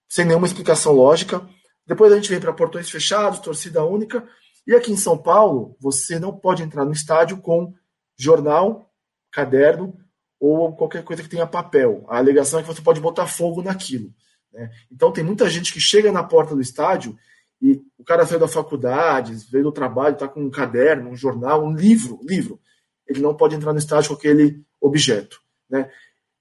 sem 0.07 0.25
nenhuma 0.25 0.47
explicação 0.47 0.93
lógica. 0.93 1.47
Depois 1.87 2.11
a 2.11 2.15
gente 2.15 2.29
vem 2.29 2.39
para 2.39 2.53
portões 2.53 2.89
fechados, 2.89 3.39
torcida 3.39 3.83
única. 3.83 4.27
E 4.67 4.75
aqui 4.75 4.91
em 4.91 4.97
São 4.97 5.17
Paulo, 5.17 5.77
você 5.79 6.19
não 6.19 6.37
pode 6.37 6.61
entrar 6.61 6.83
no 6.83 6.91
estádio 6.91 7.37
com 7.37 7.73
jornal, 8.17 8.93
caderno 9.31 9.97
ou 10.39 10.75
qualquer 10.75 11.03
coisa 11.03 11.23
que 11.23 11.29
tenha 11.29 11.47
papel. 11.47 12.05
A 12.09 12.17
alegação 12.17 12.59
é 12.59 12.63
que 12.63 12.67
você 12.67 12.81
pode 12.81 12.99
botar 12.99 13.25
fogo 13.25 13.61
naquilo. 13.61 14.13
Né? 14.51 14.69
Então 14.91 15.11
tem 15.11 15.23
muita 15.23 15.49
gente 15.49 15.71
que 15.71 15.79
chega 15.79 16.11
na 16.11 16.23
porta 16.23 16.53
do 16.53 16.61
estádio 16.61 17.17
e 17.61 17.81
o 17.97 18.03
cara 18.03 18.23
veio 18.23 18.39
da 18.39 18.47
faculdade, 18.47 19.33
veio 19.49 19.63
do 19.63 19.71
trabalho, 19.71 20.13
está 20.13 20.27
com 20.27 20.41
um 20.41 20.51
caderno, 20.51 21.09
um 21.09 21.15
jornal, 21.15 21.65
um 21.65 21.73
livro, 21.73 22.19
livro. 22.23 22.59
Ele 23.07 23.21
não 23.21 23.35
pode 23.35 23.55
entrar 23.55 23.71
no 23.71 23.79
estádio 23.79 24.09
com 24.09 24.15
aquele 24.15 24.61
objeto. 24.81 25.41
Né? 25.69 25.89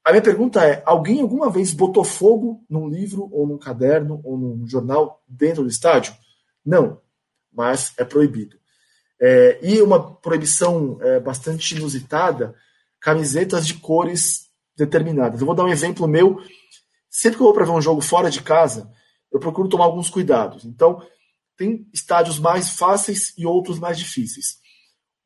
A 0.07 0.13
minha 0.13 0.23
pergunta 0.23 0.65
é: 0.65 0.85
alguém 0.87 1.21
alguma 1.21 1.51
vez 1.51 1.73
botou 1.73 2.05
fogo 2.05 2.65
num 2.71 2.89
livro, 2.89 3.29
ou 3.33 3.45
num 3.45 3.59
caderno, 3.59 4.21
ou 4.23 4.39
num 4.39 4.65
jornal 4.65 5.21
dentro 5.27 5.65
do 5.65 5.69
estádio? 5.69 6.15
Não, 6.65 7.01
mas 7.53 7.93
é 7.99 8.05
proibido. 8.05 8.57
É, 9.21 9.59
e 9.61 9.83
uma 9.83 10.15
proibição 10.15 10.97
é, 11.03 11.19
bastante 11.19 11.75
inusitada: 11.75 12.55
camisetas 13.01 13.67
de 13.67 13.75
cores 13.75 14.49
determinadas. 14.77 15.41
Eu 15.41 15.47
vou 15.47 15.57
dar 15.57 15.65
um 15.65 15.69
exemplo 15.69 16.07
meu. 16.07 16.41
Sempre 17.11 17.39
que 17.39 17.43
eu 17.43 17.47
vou 17.47 17.55
para 17.55 17.65
ver 17.65 17.73
um 17.73 17.83
jogo 17.83 18.01
fora 18.01 18.31
de 18.31 18.41
casa, 18.41 18.89
eu 19.33 19.41
procuro 19.41 19.69
tomar 19.69 19.87
alguns 19.87 20.09
cuidados. 20.09 20.65
Então, 20.65 21.03
tem 21.57 21.85
estádios 21.93 22.39
mais 22.39 22.71
fáceis 22.71 23.35
e 23.37 23.45
outros 23.45 23.81
mais 23.81 23.99
difíceis. 23.99 24.59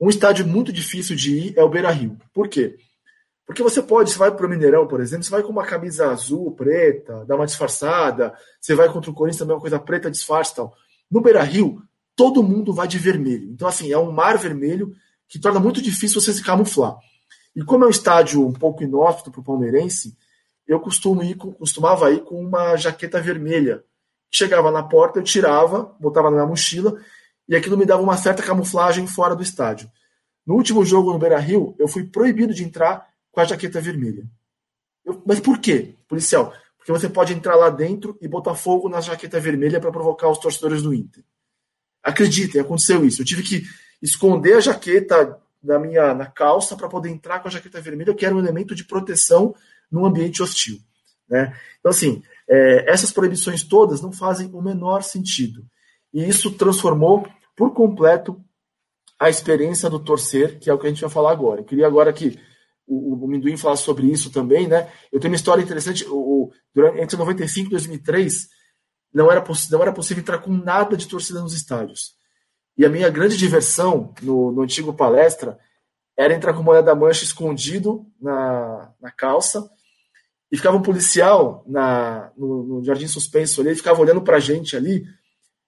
Um 0.01 0.09
estádio 0.09 0.47
muito 0.47 0.73
difícil 0.73 1.15
de 1.15 1.37
ir 1.37 1.59
é 1.59 1.63
o 1.63 1.69
Beira 1.69 1.91
Rio. 1.91 2.17
Por 2.33 2.49
quê? 2.49 2.79
Porque 3.51 3.65
você 3.65 3.83
pode, 3.83 4.13
você 4.13 4.17
vai 4.17 4.31
para 4.31 4.47
o 4.47 4.49
Mineirão, 4.49 4.87
por 4.87 5.01
exemplo, 5.01 5.25
você 5.25 5.31
vai 5.33 5.43
com 5.43 5.51
uma 5.51 5.67
camisa 5.67 6.09
azul, 6.09 6.53
preta, 6.53 7.25
dá 7.25 7.35
uma 7.35 7.47
disfarçada, 7.47 8.33
você 8.61 8.77
vai 8.77 8.89
contra 8.93 9.11
o 9.11 9.13
Corinthians 9.13 9.41
também, 9.41 9.57
uma 9.57 9.61
coisa 9.61 9.77
preta, 9.77 10.09
disfarça 10.09 10.53
e 10.53 10.55
tal. 10.55 10.73
No 11.11 11.21
Beira 11.21 11.43
Rio, 11.43 11.83
todo 12.15 12.45
mundo 12.45 12.73
vai 12.73 12.87
de 12.87 12.97
vermelho. 12.97 13.51
Então, 13.51 13.67
assim, 13.67 13.91
é 13.91 13.99
um 13.99 14.13
mar 14.13 14.39
vermelho 14.39 14.95
que 15.27 15.37
torna 15.37 15.59
muito 15.59 15.83
difícil 15.83 16.21
você 16.21 16.33
se 16.33 16.45
camuflar. 16.45 16.97
E 17.57 17.65
como 17.65 17.83
é 17.83 17.89
um 17.89 17.91
estádio 17.91 18.47
um 18.47 18.53
pouco 18.53 18.85
inóspito 18.85 19.33
para 19.33 19.41
o 19.41 19.45
palmeirense, 19.45 20.17
eu 20.65 20.79
costumo 20.79 21.21
ir, 21.25 21.35
costumava 21.35 22.09
ir 22.13 22.23
com 22.23 22.41
uma 22.41 22.77
jaqueta 22.77 23.21
vermelha. 23.21 23.83
Chegava 24.31 24.71
na 24.71 24.85
porta, 24.85 25.19
eu 25.19 25.25
tirava, 25.25 25.93
botava 25.99 26.31
na 26.31 26.37
minha 26.37 26.47
mochila, 26.47 27.01
e 27.49 27.57
aquilo 27.57 27.77
me 27.77 27.85
dava 27.85 28.01
uma 28.01 28.17
certa 28.17 28.45
camuflagem 28.45 29.09
fora 29.09 29.35
do 29.35 29.43
estádio. 29.43 29.91
No 30.47 30.55
último 30.55 30.85
jogo 30.85 31.13
no 31.13 31.19
Beira 31.19 31.41
Rio, 31.41 31.75
eu 31.81 31.89
fui 31.89 32.05
proibido 32.05 32.55
de 32.55 32.63
entrar 32.63 33.10
com 33.31 33.41
a 33.41 33.45
jaqueta 33.45 33.81
vermelha. 33.81 34.25
Eu, 35.05 35.23
mas 35.27 35.41
por 35.41 35.59
quê, 35.59 35.95
policial? 36.09 36.53
Porque 36.77 36.93
você 36.93 37.09
pode 37.09 37.33
entrar 37.33 37.57
lá 37.57 37.71
dentro 37.71 38.17
e 38.21 38.29
botar 38.29 38.55
fogo 38.55 38.89
na 38.89 39.01
jaqueta 39.01 39.39
vermelha 39.39 39.81
para 39.81 39.91
provocar 39.91 40.29
os 40.29 40.39
torcedores 40.39 40.83
do 40.83 40.95
Inter. 40.95 41.23
Acreditem, 42.03 42.61
aconteceu 42.61 43.05
isso. 43.05 43.21
Eu 43.21 43.27
tive 43.27 43.43
que 43.43 43.63
esconder 44.01 44.55
a 44.55 44.61
jaqueta 44.61 45.39
na 45.63 45.79
minha 45.79 46.15
na 46.15 46.27
calça 46.27 46.75
para 46.75 46.89
poder 46.89 47.11
entrar 47.11 47.41
com 47.41 47.49
a 47.49 47.51
jaqueta 47.51 47.81
vermelha, 47.81 48.15
que 48.15 48.25
era 48.25 48.35
um 48.35 48.39
elemento 48.39 48.75
de 48.75 48.85
proteção 48.85 49.55
num 49.91 50.07
ambiente 50.07 50.43
hostil. 50.43 50.79
Né? 51.29 51.55
Então, 51.79 51.91
assim, 51.91 52.23
é, 52.49 52.91
essas 52.91 53.13
proibições 53.13 53.63
todas 53.63 54.01
não 54.01 54.11
fazem 54.11 54.51
o 54.53 54.63
menor 54.63 55.03
sentido. 55.03 55.65
E 56.13 56.27
isso 56.27 56.51
transformou 56.53 57.27
por 57.55 57.73
completo 57.73 58.43
a 59.19 59.29
experiência 59.29 59.91
do 59.91 60.01
torcer, 60.01 60.59
que 60.59 60.71
é 60.71 60.75
o 60.75 60.79
que 60.79 60.87
a 60.87 60.91
gente 60.91 61.03
vai 61.03 61.11
falar 61.11 61.31
agora. 61.31 61.61
Eu 61.61 61.65
queria 61.65 61.87
agora 61.87 62.13
que 62.13 62.39
o, 62.91 63.25
o 63.25 63.29
Minduim 63.29 63.57
falar 63.57 63.77
sobre 63.77 64.07
isso 64.07 64.31
também, 64.31 64.67
né? 64.67 64.91
Eu 65.13 65.21
tenho 65.21 65.33
uma 65.33 65.37
história 65.37 65.63
interessante. 65.63 66.05
O, 66.09 66.51
durante, 66.75 67.01
entre 67.01 67.17
95 67.17 67.69
e 67.69 67.71
2003, 67.71 68.49
não 69.15 69.31
era, 69.31 69.45
não 69.71 69.83
era 69.83 69.93
possível 69.93 70.21
entrar 70.21 70.39
com 70.39 70.51
nada 70.51 70.97
de 70.97 71.07
torcida 71.07 71.41
nos 71.41 71.55
estádios. 71.55 72.15
E 72.77 72.85
a 72.85 72.89
minha 72.89 73.09
grande 73.09 73.37
diversão 73.37 74.13
no, 74.23 74.51
no 74.51 74.63
antigo 74.63 74.93
palestra 74.93 75.59
era 76.17 76.35
entrar 76.35 76.53
com 76.53 76.63
moeda 76.63 76.95
mancha 76.95 77.25
escondido 77.25 78.07
na, 78.21 78.93
na 79.01 79.11
calça 79.11 79.71
e 80.51 80.57
ficava 80.57 80.77
um 80.77 80.83
policial 80.83 81.65
na, 81.67 82.33
no, 82.37 82.65
no 82.65 82.85
Jardim 82.85 83.07
Suspenso 83.07 83.61
ali, 83.61 83.71
ele 83.71 83.77
ficava 83.77 84.01
olhando 84.01 84.21
pra 84.23 84.41
gente 84.41 84.77
ali. 84.77 85.05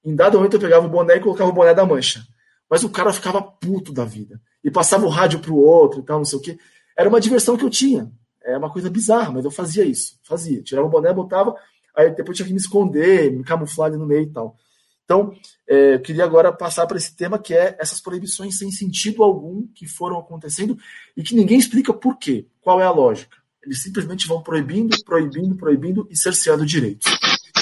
Em 0.04 0.14
dado 0.14 0.36
momento 0.36 0.54
eu 0.54 0.60
pegava 0.60 0.86
o 0.86 0.90
boné 0.90 1.16
e 1.16 1.20
colocava 1.20 1.50
o 1.50 1.54
boné 1.54 1.72
da 1.72 1.86
mancha. 1.86 2.26
Mas 2.68 2.82
o 2.82 2.90
cara 2.90 3.12
ficava 3.12 3.40
puto 3.40 3.92
da 3.92 4.04
vida. 4.04 4.40
E 4.64 4.70
passava 4.70 5.06
o 5.06 5.08
rádio 5.08 5.38
pro 5.38 5.56
outro 5.56 6.00
e 6.00 6.02
tal, 6.02 6.18
não 6.18 6.24
sei 6.24 6.38
o 6.38 6.42
quê. 6.42 6.58
Era 6.96 7.08
uma 7.08 7.20
diversão 7.20 7.56
que 7.56 7.64
eu 7.64 7.70
tinha. 7.70 8.10
É 8.44 8.56
uma 8.56 8.70
coisa 8.70 8.90
bizarra, 8.90 9.32
mas 9.32 9.44
eu 9.44 9.50
fazia 9.50 9.84
isso. 9.84 10.18
Fazia. 10.22 10.62
Tirava 10.62 10.86
o 10.86 10.90
boné, 10.90 11.12
botava, 11.12 11.54
aí 11.96 12.10
depois 12.14 12.36
tinha 12.36 12.46
que 12.46 12.52
me 12.52 12.58
esconder, 12.58 13.30
me 13.30 13.44
camuflar 13.44 13.88
ali 13.88 13.96
no 13.96 14.06
meio 14.06 14.22
e 14.22 14.32
tal. 14.32 14.56
Então, 15.04 15.34
é, 15.68 15.94
eu 15.94 16.00
queria 16.00 16.24
agora 16.24 16.52
passar 16.52 16.86
para 16.86 16.96
esse 16.96 17.14
tema 17.14 17.38
que 17.38 17.54
é 17.54 17.76
essas 17.78 18.00
proibições 18.00 18.58
sem 18.58 18.70
sentido 18.70 19.22
algum 19.22 19.66
que 19.74 19.86
foram 19.86 20.18
acontecendo 20.18 20.76
e 21.16 21.22
que 21.22 21.34
ninguém 21.34 21.58
explica 21.58 21.92
por 21.92 22.18
quê. 22.18 22.46
Qual 22.60 22.80
é 22.80 22.84
a 22.84 22.90
lógica? 22.90 23.36
Eles 23.64 23.82
simplesmente 23.82 24.26
vão 24.26 24.42
proibindo, 24.42 24.96
proibindo, 25.04 25.56
proibindo 25.56 26.08
e 26.10 26.16
cerceando 26.16 26.66
direitos. 26.66 27.10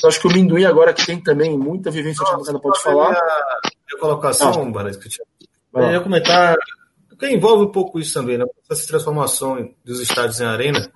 Eu 0.02 0.08
acho 0.08 0.20
que 0.20 0.26
o 0.26 0.32
Minduim, 0.32 0.64
agora 0.64 0.94
que 0.94 1.04
tem 1.04 1.22
também 1.22 1.58
muita 1.58 1.90
vivência 1.90 2.24
de 2.24 2.60
pode 2.60 2.82
falar. 2.82 3.12
A 3.12 3.98
colocação, 3.98 4.48
ah. 4.50 4.70
Barão, 4.70 4.90
que 4.92 5.06
eu 5.06 5.10
tinha. 5.10 5.26
Eu 5.74 5.92
ia 5.92 6.00
comentar 6.00 6.56
porque 7.20 7.34
envolve 7.34 7.64
um 7.64 7.70
pouco 7.70 8.00
isso 8.00 8.14
também, 8.14 8.38
né? 8.38 8.46
Essa 8.70 8.86
transformação 8.86 9.74
dos 9.84 10.00
estádios 10.00 10.40
em 10.40 10.46
arena, 10.46 10.90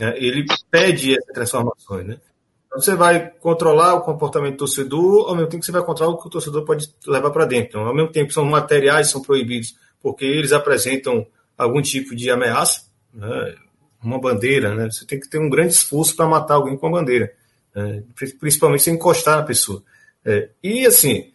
né? 0.00 0.14
ele 0.16 0.44
pede 0.68 1.12
essas 1.12 1.32
transformações, 1.32 2.08
né? 2.08 2.18
Então, 2.66 2.80
você 2.80 2.96
vai 2.96 3.30
controlar 3.30 3.94
o 3.94 4.00
comportamento 4.00 4.54
do 4.54 4.58
torcedor, 4.58 5.28
ao 5.28 5.36
mesmo 5.36 5.48
tempo 5.48 5.60
que 5.60 5.66
você 5.66 5.72
vai 5.72 5.84
controlar 5.84 6.12
o 6.12 6.18
que 6.18 6.26
o 6.26 6.30
torcedor 6.30 6.64
pode 6.64 6.92
levar 7.06 7.30
para 7.30 7.44
dentro. 7.44 7.68
Então, 7.68 7.86
ao 7.86 7.94
mesmo 7.94 8.10
tempo, 8.10 8.32
são 8.32 8.44
materiais 8.44 9.10
são 9.10 9.22
proibidos 9.22 9.76
porque 10.02 10.24
eles 10.24 10.50
apresentam 10.50 11.24
algum 11.56 11.80
tipo 11.80 12.16
de 12.16 12.28
ameaça, 12.30 12.86
né? 13.14 13.54
uma 14.02 14.18
bandeira, 14.20 14.74
né? 14.74 14.90
Você 14.90 15.06
tem 15.06 15.20
que 15.20 15.28
ter 15.28 15.38
um 15.38 15.48
grande 15.48 15.72
esforço 15.72 16.16
para 16.16 16.26
matar 16.26 16.54
alguém 16.54 16.76
com 16.76 16.88
a 16.88 16.90
bandeira, 16.90 17.32
né? 17.74 18.02
principalmente 18.40 18.82
sem 18.82 18.94
encostar 18.94 19.36
na 19.36 19.44
pessoa. 19.44 19.84
É, 20.24 20.48
e 20.62 20.84
assim, 20.84 21.30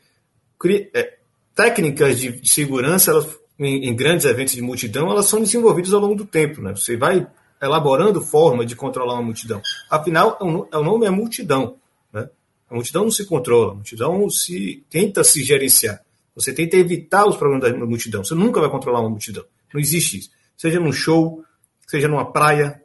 é, 0.94 1.14
técnicas 1.56 2.20
de 2.20 2.46
segurança 2.46 3.12
elas 3.12 3.45
em, 3.60 3.88
em, 3.88 3.96
grandes 3.96 4.26
eventos 4.26 4.54
de 4.54 4.62
multidão, 4.62 5.10
elas 5.10 5.26
são 5.28 5.40
desenvolvidas 5.40 5.94
ao 5.94 6.00
longo 6.00 6.16
do 6.16 6.26
tempo. 6.26 6.62
Né? 6.62 6.76
Você 6.76 6.98
vai 6.98 7.26
elaborando 7.62 8.22
forma 8.22 8.66
de 8.66 8.76
controlar 8.76 9.14
uma 9.16 9.24
multidão. 9.24 9.62
Afinal, 9.90 10.38
o 10.42 10.68
é 10.72 10.84
nome 10.84 11.06
é 11.06 11.10
multidão. 11.10 11.78
Né? 12.12 12.30
A 12.70 12.76
multidão 12.76 13.04
não 13.04 13.12
se 13.12 13.26
controla, 13.26 13.72
a 13.72 13.76
multidão 13.76 14.30
se 14.30 14.84
tenta 14.90 15.24
se 15.24 15.44
gerenciar. 15.44 16.02
Você 16.36 16.54
tenta 16.54 16.76
evitar 16.76 17.26
os 17.26 17.38
problemas 17.38 17.72
da 17.72 17.86
multidão. 17.86 18.24
Você 18.24 18.36
nunca 18.36 18.60
vai 18.60 18.70
controlar 18.70 19.00
uma 19.00 19.10
multidão. 19.10 19.46
Não 19.74 19.80
existe 19.80 20.20
isso. 20.20 20.30
Seja 20.58 20.80
num 20.80 20.92
show, 20.92 21.44
seja 21.88 22.08
numa 22.10 22.32
praia. 22.32 22.82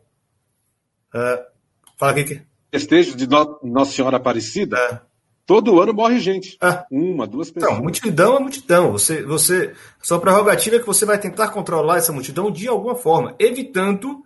Uh, 1.13 1.45
fala 1.99 2.13
aqui. 2.13 2.41
Festejo 2.71 3.17
de 3.17 3.27
Nossa 3.27 3.93
Senhora 3.93 4.19
Aparecida. 4.19 4.77
É. 4.79 5.10
Todo 5.51 5.81
ano 5.81 5.93
morre 5.93 6.21
gente. 6.21 6.57
Ah. 6.61 6.87
Uma, 6.89 7.27
duas 7.27 7.51
pessoas. 7.51 7.73
Não, 7.73 7.83
multidão 7.83 8.37
é 8.37 8.39
multidão. 8.39 8.93
Você, 8.93 9.21
você, 9.25 9.75
sua 10.01 10.21
prerrogativa 10.21 10.77
é 10.77 10.79
que 10.79 10.87
você 10.87 11.05
vai 11.05 11.19
tentar 11.19 11.49
controlar 11.49 11.97
essa 11.97 12.13
multidão 12.13 12.53
de 12.53 12.69
alguma 12.69 12.95
forma, 12.95 13.35
evitando 13.37 14.23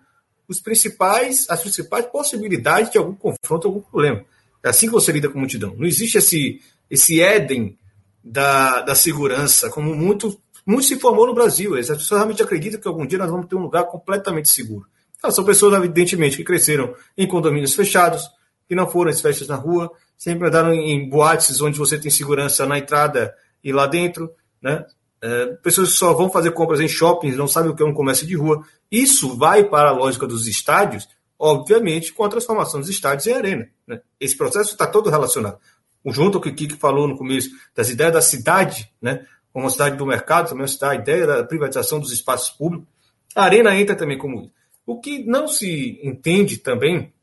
os 0.46 0.60
principais, 0.60 1.46
as 1.48 1.62
principais 1.62 2.04
possibilidades 2.04 2.90
de 2.90 2.98
algum 2.98 3.14
confronto, 3.14 3.66
algum 3.66 3.80
problema. 3.80 4.22
É 4.62 4.68
assim 4.68 4.86
que 4.86 4.92
você 4.92 5.12
lida 5.12 5.30
com 5.30 5.38
multidão. 5.38 5.74
Não 5.78 5.86
existe 5.86 6.18
esse, 6.18 6.60
esse 6.90 7.22
Éden 7.22 7.78
da, 8.22 8.82
da 8.82 8.94
segurança, 8.94 9.70
como 9.70 9.94
muito, 9.94 10.38
muito 10.66 10.84
se 10.84 11.00
formou 11.00 11.26
no 11.26 11.32
Brasil. 11.32 11.74
As 11.74 11.88
pessoas 11.88 12.18
realmente 12.18 12.42
acreditam 12.42 12.78
que 12.78 12.86
algum 12.86 13.06
dia 13.06 13.16
nós 13.16 13.30
vamos 13.30 13.46
ter 13.46 13.56
um 13.56 13.62
lugar 13.62 13.84
completamente 13.84 14.50
seguro. 14.50 14.86
Então, 15.16 15.30
são 15.30 15.42
pessoas, 15.42 15.72
evidentemente, 15.72 16.36
que 16.36 16.44
cresceram 16.44 16.94
em 17.16 17.26
condomínios 17.26 17.74
fechados, 17.74 18.28
que 18.68 18.74
não 18.74 18.88
foram 18.88 19.10
as 19.10 19.20
festas 19.20 19.48
na 19.48 19.56
rua, 19.56 19.90
sempre 20.16 20.48
andaram 20.48 20.72
em 20.72 21.08
boates 21.08 21.60
onde 21.60 21.78
você 21.78 21.98
tem 21.98 22.10
segurança 22.10 22.66
na 22.66 22.78
entrada 22.78 23.34
e 23.62 23.72
lá 23.72 23.86
dentro, 23.86 24.30
né? 24.62 24.84
É, 25.22 25.46
pessoas 25.62 25.92
que 25.92 25.96
só 25.96 26.12
vão 26.12 26.30
fazer 26.30 26.50
compras 26.50 26.80
em 26.80 26.88
shoppings, 26.88 27.34
não 27.34 27.48
sabem 27.48 27.70
o 27.70 27.74
que 27.74 27.82
é 27.82 27.86
um 27.86 27.94
comércio 27.94 28.26
de 28.26 28.36
rua. 28.36 28.62
Isso 28.90 29.36
vai 29.38 29.64
para 29.64 29.88
a 29.88 29.92
lógica 29.92 30.26
dos 30.26 30.46
estádios, 30.46 31.08
obviamente, 31.38 32.12
com 32.12 32.24
a 32.24 32.28
transformação 32.28 32.78
dos 32.78 32.90
estádios 32.90 33.26
em 33.26 33.32
arena. 33.32 33.66
Né? 33.86 34.02
Esse 34.20 34.36
processo 34.36 34.72
está 34.72 34.86
todo 34.86 35.08
relacionado. 35.08 35.58
Junto 36.06 36.36
ao 36.36 36.42
que 36.42 36.50
o 36.50 36.54
Kiki 36.54 36.76
falou 36.76 37.08
no 37.08 37.16
começo, 37.16 37.48
das 37.74 37.88
ideias 37.88 38.12
da 38.12 38.20
cidade, 38.20 38.92
né? 39.00 39.24
como 39.50 39.66
a 39.66 39.70
cidade 39.70 39.96
do 39.96 40.04
mercado, 40.04 40.50
também 40.50 40.66
a 40.82 40.94
ideia 40.94 41.26
da 41.26 41.44
privatização 41.44 41.98
dos 41.98 42.12
espaços 42.12 42.50
públicos. 42.50 42.86
A 43.34 43.44
arena 43.44 43.74
entra 43.74 43.96
também 43.96 44.18
como. 44.18 44.52
O 44.84 45.00
que 45.00 45.24
não 45.24 45.48
se 45.48 45.98
entende 46.02 46.58
também 46.58 47.14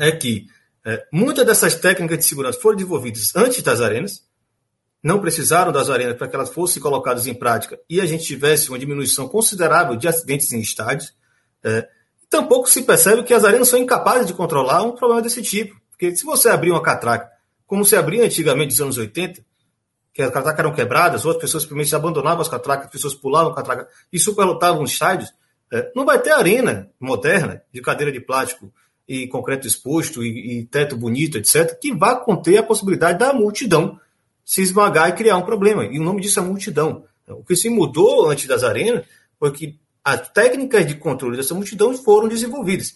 é 0.00 0.10
que 0.12 0.46
é, 0.84 1.06
muitas 1.10 1.46
dessas 1.46 1.74
técnicas 1.74 2.18
de 2.18 2.24
segurança 2.24 2.60
foram 2.60 2.76
desenvolvidas 2.76 3.34
antes 3.34 3.62
das 3.62 3.80
arenas, 3.80 4.22
não 5.02 5.20
precisaram 5.20 5.72
das 5.72 5.88
arenas 5.90 6.16
para 6.16 6.28
que 6.28 6.34
elas 6.34 6.50
fossem 6.50 6.80
colocadas 6.80 7.26
em 7.26 7.34
prática 7.34 7.78
e 7.88 8.00
a 8.00 8.06
gente 8.06 8.24
tivesse 8.24 8.68
uma 8.68 8.78
diminuição 8.78 9.28
considerável 9.28 9.96
de 9.96 10.08
acidentes 10.08 10.52
em 10.52 10.60
estádios. 10.60 11.14
É, 11.62 11.88
tampouco 12.28 12.68
se 12.68 12.82
percebe 12.82 13.22
que 13.22 13.34
as 13.34 13.44
arenas 13.44 13.68
são 13.68 13.78
incapazes 13.78 14.26
de 14.26 14.34
controlar 14.34 14.82
um 14.82 14.92
problema 14.92 15.22
desse 15.22 15.42
tipo. 15.42 15.78
Porque 15.90 16.14
se 16.16 16.24
você 16.24 16.48
abrir 16.48 16.70
uma 16.70 16.82
catraca, 16.82 17.30
como 17.66 17.84
se 17.84 17.96
abria 17.96 18.24
antigamente 18.24 18.72
nos 18.72 18.80
anos 18.80 18.98
80, 18.98 19.44
que 20.12 20.22
as 20.22 20.30
catracas 20.30 20.60
eram 20.60 20.72
quebradas, 20.72 21.24
outras 21.24 21.42
pessoas 21.42 21.62
simplesmente 21.64 21.94
abandonavam 21.94 22.40
as 22.40 22.48
catracas, 22.48 22.86
as 22.86 22.92
pessoas 22.92 23.14
pulavam 23.14 23.52
a 23.52 23.54
catraca 23.54 23.88
e 24.12 24.18
superlotavam 24.18 24.82
os 24.82 24.92
estádios, 24.92 25.32
é, 25.72 25.90
não 25.94 26.04
vai 26.04 26.18
ter 26.20 26.30
arena 26.30 26.90
moderna 27.00 27.62
de 27.72 27.80
cadeira 27.80 28.12
de 28.12 28.20
plástico 28.20 28.72
e 29.06 29.26
concreto 29.28 29.66
exposto 29.66 30.22
e, 30.22 30.60
e 30.60 30.64
teto 30.66 30.96
bonito, 30.96 31.38
etc., 31.38 31.78
que 31.78 31.94
vá 31.94 32.16
conter 32.16 32.58
a 32.58 32.62
possibilidade 32.62 33.18
da 33.18 33.32
multidão 33.32 33.98
se 34.44 34.62
esmagar 34.62 35.08
e 35.08 35.12
criar 35.14 35.36
um 35.36 35.42
problema. 35.42 35.84
E 35.84 35.98
o 35.98 36.02
nome 36.02 36.20
disso 36.20 36.38
é 36.38 36.42
multidão. 36.42 37.04
O 37.26 37.42
que 37.42 37.56
se 37.56 37.70
mudou 37.70 38.28
antes 38.28 38.46
das 38.46 38.62
arenas 38.62 39.06
foi 39.38 39.52
que 39.52 39.78
as 40.04 40.28
técnicas 40.30 40.86
de 40.86 40.94
controle 40.96 41.36
dessa 41.36 41.54
multidão 41.54 41.96
foram 41.96 42.28
desenvolvidas. 42.28 42.94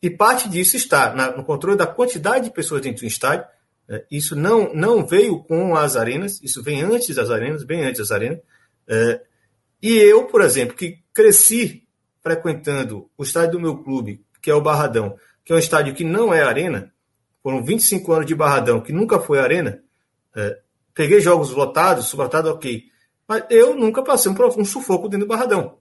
E 0.00 0.08
parte 0.08 0.48
disso 0.48 0.76
está 0.76 1.12
na, 1.12 1.36
no 1.36 1.44
controle 1.44 1.76
da 1.76 1.86
quantidade 1.86 2.44
de 2.44 2.50
pessoas 2.52 2.82
dentro 2.82 3.00
do 3.00 3.08
estádio. 3.08 3.44
É, 3.88 4.04
isso 4.10 4.36
não, 4.36 4.72
não 4.72 5.04
veio 5.04 5.42
com 5.42 5.74
as 5.74 5.96
arenas, 5.96 6.40
isso 6.42 6.62
vem 6.62 6.82
antes 6.82 7.14
das 7.14 7.30
arenas, 7.30 7.64
bem 7.64 7.84
antes 7.84 7.98
das 7.98 8.12
arenas. 8.12 8.38
É, 8.86 9.20
e 9.82 9.94
eu, 9.94 10.26
por 10.26 10.40
exemplo, 10.42 10.76
que 10.76 10.98
cresci 11.12 11.84
frequentando 12.22 13.08
o 13.16 13.22
estádio 13.22 13.52
do 13.52 13.60
meu 13.60 13.78
clube, 13.78 14.24
que 14.40 14.50
é 14.50 14.54
o 14.54 14.60
Barradão, 14.60 15.16
que 15.46 15.54
é 15.54 15.56
um 15.56 15.58
estádio 15.58 15.94
que 15.94 16.04
não 16.04 16.34
é 16.34 16.42
arena, 16.42 16.92
foram 17.42 17.64
25 17.64 18.12
anos 18.12 18.26
de 18.26 18.34
Barradão, 18.34 18.82
que 18.82 18.92
nunca 18.92 19.18
foi 19.18 19.38
arena, 19.38 19.82
é, 20.34 20.58
Peguei 20.96 21.20
jogos 21.20 21.50
lotados, 21.50 22.06
subalotado, 22.06 22.48
ok. 22.48 22.84
Mas 23.28 23.44
eu 23.50 23.76
nunca 23.76 24.02
passei 24.02 24.32
um, 24.32 24.34
um 24.58 24.64
sufoco 24.64 25.10
dentro 25.10 25.26
do 25.26 25.28
Barradão. 25.28 25.76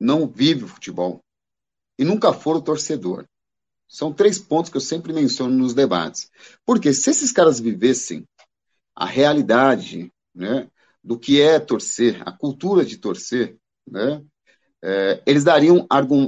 não 0.00 0.26
vivem 0.26 0.64
o 0.64 0.68
futebol, 0.68 1.22
e 1.98 2.04
nunca 2.04 2.32
foram 2.32 2.60
torcedor. 2.60 3.26
São 3.86 4.12
três 4.12 4.38
pontos 4.38 4.70
que 4.70 4.78
eu 4.78 4.80
sempre 4.80 5.12
menciono 5.12 5.54
nos 5.54 5.74
debates. 5.74 6.30
Porque 6.64 6.92
se 6.92 7.10
esses 7.10 7.30
caras 7.30 7.60
vivessem 7.60 8.26
a 8.94 9.04
realidade 9.04 10.10
né, 10.34 10.68
do 11.02 11.18
que 11.18 11.40
é 11.40 11.60
torcer, 11.60 12.22
a 12.26 12.32
cultura 12.32 12.84
de 12.84 12.96
torcer, 12.96 13.56
né, 13.86 14.24
é, 14.82 15.22
eles 15.26 15.44
dariam 15.44 15.86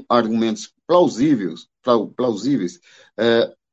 argumentos 0.09 0.73
plausíveis, 0.87 1.67
plausíveis 2.15 2.81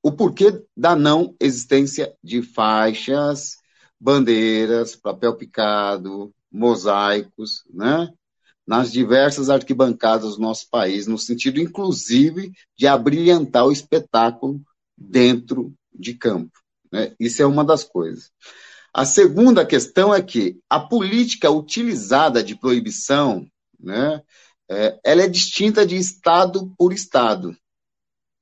o 0.01 0.11
porquê 0.11 0.63
da 0.75 0.95
não 0.95 1.35
existência 1.39 2.13
de 2.23 2.41
faixas, 2.41 3.57
bandeiras, 3.99 4.95
papel 4.95 5.35
picado, 5.35 6.33
mosaicos, 6.51 7.63
né? 7.73 8.11
nas 8.65 8.91
diversas 8.91 9.49
arquibancadas 9.49 10.35
do 10.35 10.41
nosso 10.41 10.69
país, 10.69 11.05
no 11.05 11.17
sentido, 11.17 11.59
inclusive, 11.59 12.51
de 12.77 12.87
abrilhantar 12.87 13.65
o 13.65 13.71
espetáculo 13.71 14.61
dentro 14.97 15.73
de 15.93 16.13
campo. 16.13 16.51
Né? 16.91 17.13
Isso 17.19 17.41
é 17.41 17.45
uma 17.45 17.63
das 17.63 17.83
coisas. 17.83 18.31
A 18.93 19.05
segunda 19.05 19.65
questão 19.65 20.13
é 20.13 20.21
que 20.21 20.59
a 20.69 20.79
política 20.79 21.49
utilizada 21.49 22.43
de 22.43 22.55
proibição, 22.55 23.45
né, 23.79 24.21
é, 24.69 24.99
ela 25.03 25.23
é 25.23 25.27
distinta 25.27 25.85
de 25.85 25.97
estado 25.97 26.71
por 26.77 26.93
estado. 26.93 27.57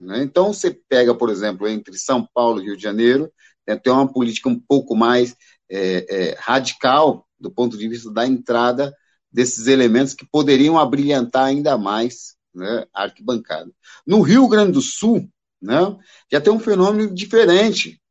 Né? 0.01 0.23
Então, 0.23 0.51
você 0.51 0.71
pega, 0.89 1.13
por 1.13 1.29
exemplo, 1.29 1.67
entre 1.67 1.97
São 1.97 2.27
Paulo 2.33 2.59
e 2.59 2.65
Rio 2.65 2.77
de 2.77 2.81
Janeiro, 2.81 3.31
né, 3.67 3.75
tem 3.75 3.93
uma 3.93 4.11
política 4.11 4.49
um 4.49 4.59
pouco 4.59 4.95
mais 4.95 5.35
é, 5.69 6.05
é, 6.09 6.35
radical 6.39 7.27
do 7.39 7.51
ponto 7.51 7.77
de 7.77 7.87
vista 7.87 8.11
da 8.11 8.25
entrada 8.25 8.93
desses 9.31 9.67
elementos 9.67 10.13
que 10.13 10.25
poderiam 10.25 10.77
abrilhantar 10.77 11.45
ainda 11.45 11.77
mais 11.77 12.35
né, 12.53 12.85
a 12.93 13.03
arquibancada. 13.03 13.71
No 14.05 14.21
Rio 14.21 14.47
Grande 14.47 14.73
do 14.73 14.81
Sul, 14.81 15.29
né, 15.61 15.95
já 16.31 16.41
tem 16.41 16.51
um 16.51 16.59
fenômeno 16.59 17.13
diferente, 17.13 18.01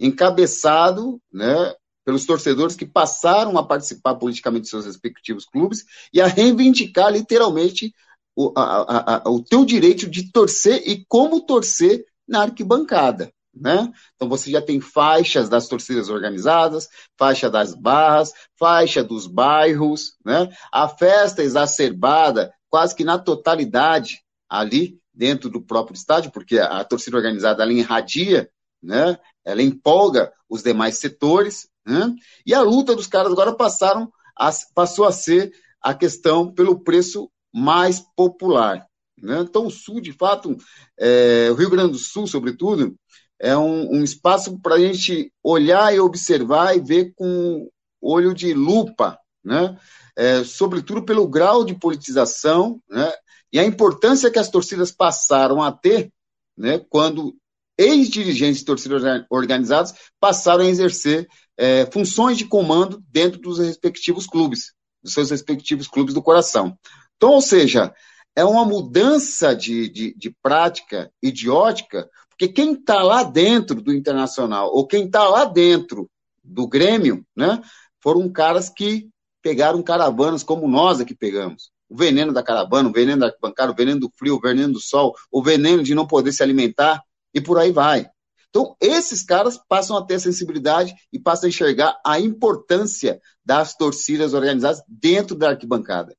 encabeçado 0.00 1.20
né, 1.30 1.74
pelos 2.04 2.24
torcedores 2.24 2.74
que 2.74 2.86
passaram 2.86 3.56
a 3.58 3.66
participar 3.66 4.14
politicamente 4.14 4.64
de 4.64 4.70
seus 4.70 4.86
respectivos 4.86 5.44
clubes 5.44 5.84
e 6.12 6.20
a 6.20 6.26
reivindicar 6.26 7.12
literalmente 7.12 7.94
o, 8.36 8.52
a, 8.56 9.22
a, 9.24 9.30
o 9.30 9.42
teu 9.42 9.64
direito 9.64 10.08
de 10.08 10.30
torcer 10.30 10.82
e 10.86 11.04
como 11.06 11.40
torcer 11.40 12.04
na 12.26 12.42
arquibancada. 12.42 13.32
Né? 13.54 13.92
Então 14.16 14.28
você 14.28 14.50
já 14.50 14.60
tem 14.60 14.80
faixas 14.80 15.48
das 15.48 15.68
torcidas 15.68 16.08
organizadas, 16.08 16.88
faixa 17.16 17.48
das 17.48 17.72
barras, 17.72 18.32
faixa 18.58 19.04
dos 19.04 19.28
bairros, 19.28 20.16
né? 20.24 20.48
A 20.72 20.88
festa 20.88 21.40
exacerbada 21.40 22.52
quase 22.68 22.96
que 22.96 23.04
na 23.04 23.16
totalidade 23.16 24.24
ali 24.48 24.98
dentro 25.14 25.48
do 25.48 25.62
próprio 25.62 25.94
estádio, 25.94 26.32
porque 26.32 26.58
a, 26.58 26.80
a 26.80 26.84
torcida 26.84 27.16
organizada 27.16 27.62
ela 27.62 27.72
irradia, 27.72 28.50
né? 28.82 29.16
Ela 29.44 29.62
empolga 29.62 30.32
os 30.48 30.64
demais 30.64 30.98
setores, 30.98 31.68
né? 31.86 32.12
E 32.44 32.52
a 32.52 32.60
luta 32.60 32.96
dos 32.96 33.06
caras 33.06 33.30
agora 33.30 33.54
passaram 33.54 34.12
a, 34.36 34.50
passou 34.74 35.04
a 35.04 35.12
ser 35.12 35.52
a 35.80 35.94
questão 35.94 36.52
pelo 36.52 36.80
preço 36.80 37.30
mais 37.54 38.00
popular. 38.16 38.84
Né? 39.16 39.40
Então, 39.40 39.66
o 39.66 39.70
Sul, 39.70 40.00
de 40.00 40.12
fato, 40.12 40.56
é, 40.98 41.48
o 41.50 41.54
Rio 41.54 41.70
Grande 41.70 41.92
do 41.92 41.98
Sul, 41.98 42.26
sobretudo, 42.26 42.94
é 43.40 43.56
um, 43.56 43.96
um 43.96 44.02
espaço 44.02 44.58
para 44.60 44.74
a 44.74 44.78
gente 44.78 45.32
olhar 45.42 45.94
e 45.94 46.00
observar 46.00 46.76
e 46.76 46.80
ver 46.80 47.12
com 47.14 47.68
olho 48.00 48.34
de 48.34 48.52
lupa, 48.52 49.18
né? 49.44 49.78
É, 50.16 50.44
sobretudo 50.44 51.04
pelo 51.04 51.26
grau 51.26 51.64
de 51.64 51.74
politização 51.74 52.80
né? 52.88 53.12
e 53.52 53.58
a 53.58 53.64
importância 53.64 54.30
que 54.30 54.38
as 54.38 54.48
torcidas 54.48 54.92
passaram 54.92 55.60
a 55.60 55.72
ter 55.72 56.08
né? 56.56 56.78
quando 56.88 57.34
ex-dirigentes 57.76 58.60
de 58.60 58.64
torcidas 58.64 59.02
organizadas 59.28 59.92
passaram 60.20 60.62
a 60.62 60.68
exercer 60.68 61.26
é, 61.56 61.84
funções 61.86 62.38
de 62.38 62.46
comando 62.46 63.02
dentro 63.10 63.40
dos 63.40 63.58
respectivos 63.58 64.24
clubes, 64.24 64.72
dos 65.02 65.12
seus 65.12 65.30
respectivos 65.30 65.88
clubes 65.88 66.14
do 66.14 66.22
coração. 66.22 66.78
Então, 67.16 67.30
ou 67.30 67.40
seja, 67.40 67.94
é 68.36 68.44
uma 68.44 68.64
mudança 68.64 69.54
de, 69.54 69.88
de, 69.88 70.14
de 70.14 70.30
prática 70.42 71.10
idiótica, 71.22 72.08
porque 72.28 72.48
quem 72.48 72.72
está 72.72 73.02
lá 73.02 73.22
dentro 73.22 73.80
do 73.80 73.94
Internacional, 73.94 74.70
ou 74.72 74.86
quem 74.86 75.06
está 75.06 75.28
lá 75.28 75.44
dentro 75.44 76.10
do 76.42 76.66
Grêmio, 76.66 77.24
né, 77.36 77.62
foram 78.02 78.28
caras 78.30 78.68
que 78.68 79.08
pegaram 79.40 79.82
caravanas 79.82 80.42
como 80.42 80.66
nós 80.66 81.00
aqui 81.00 81.14
pegamos. 81.14 81.70
O 81.88 81.96
veneno 81.96 82.32
da 82.32 82.42
caravana, 82.42 82.88
o 82.88 82.92
veneno 82.92 83.20
da 83.20 83.32
bancada, 83.40 83.70
o 83.70 83.74
veneno 83.74 84.00
do 84.00 84.10
frio, 84.18 84.36
o 84.36 84.40
veneno 84.40 84.72
do 84.72 84.80
sol, 84.80 85.14
o 85.30 85.42
veneno 85.42 85.82
de 85.82 85.94
não 85.94 86.06
poder 86.06 86.32
se 86.32 86.42
alimentar, 86.42 87.02
e 87.32 87.40
por 87.40 87.58
aí 87.58 87.70
vai. 87.70 88.08
Então, 88.48 88.76
esses 88.80 89.22
caras 89.22 89.58
passam 89.68 89.96
a 89.96 90.04
ter 90.04 90.18
sensibilidade 90.18 90.94
e 91.12 91.18
passam 91.18 91.46
a 91.46 91.48
enxergar 91.48 92.00
a 92.04 92.18
importância 92.18 93.20
das 93.44 93.76
torcidas 93.76 94.32
organizadas 94.32 94.82
dentro 94.88 95.36
da 95.36 95.50
arquibancada 95.50 96.14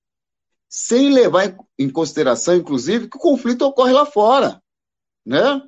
sem 0.75 1.09
levar 1.09 1.55
em 1.79 1.89
consideração, 1.89 2.53
inclusive, 2.53 3.07
que 3.07 3.15
o 3.15 3.19
conflito 3.19 3.61
ocorre 3.61 3.93
lá 3.93 4.05
fora, 4.05 4.61
né? 5.25 5.61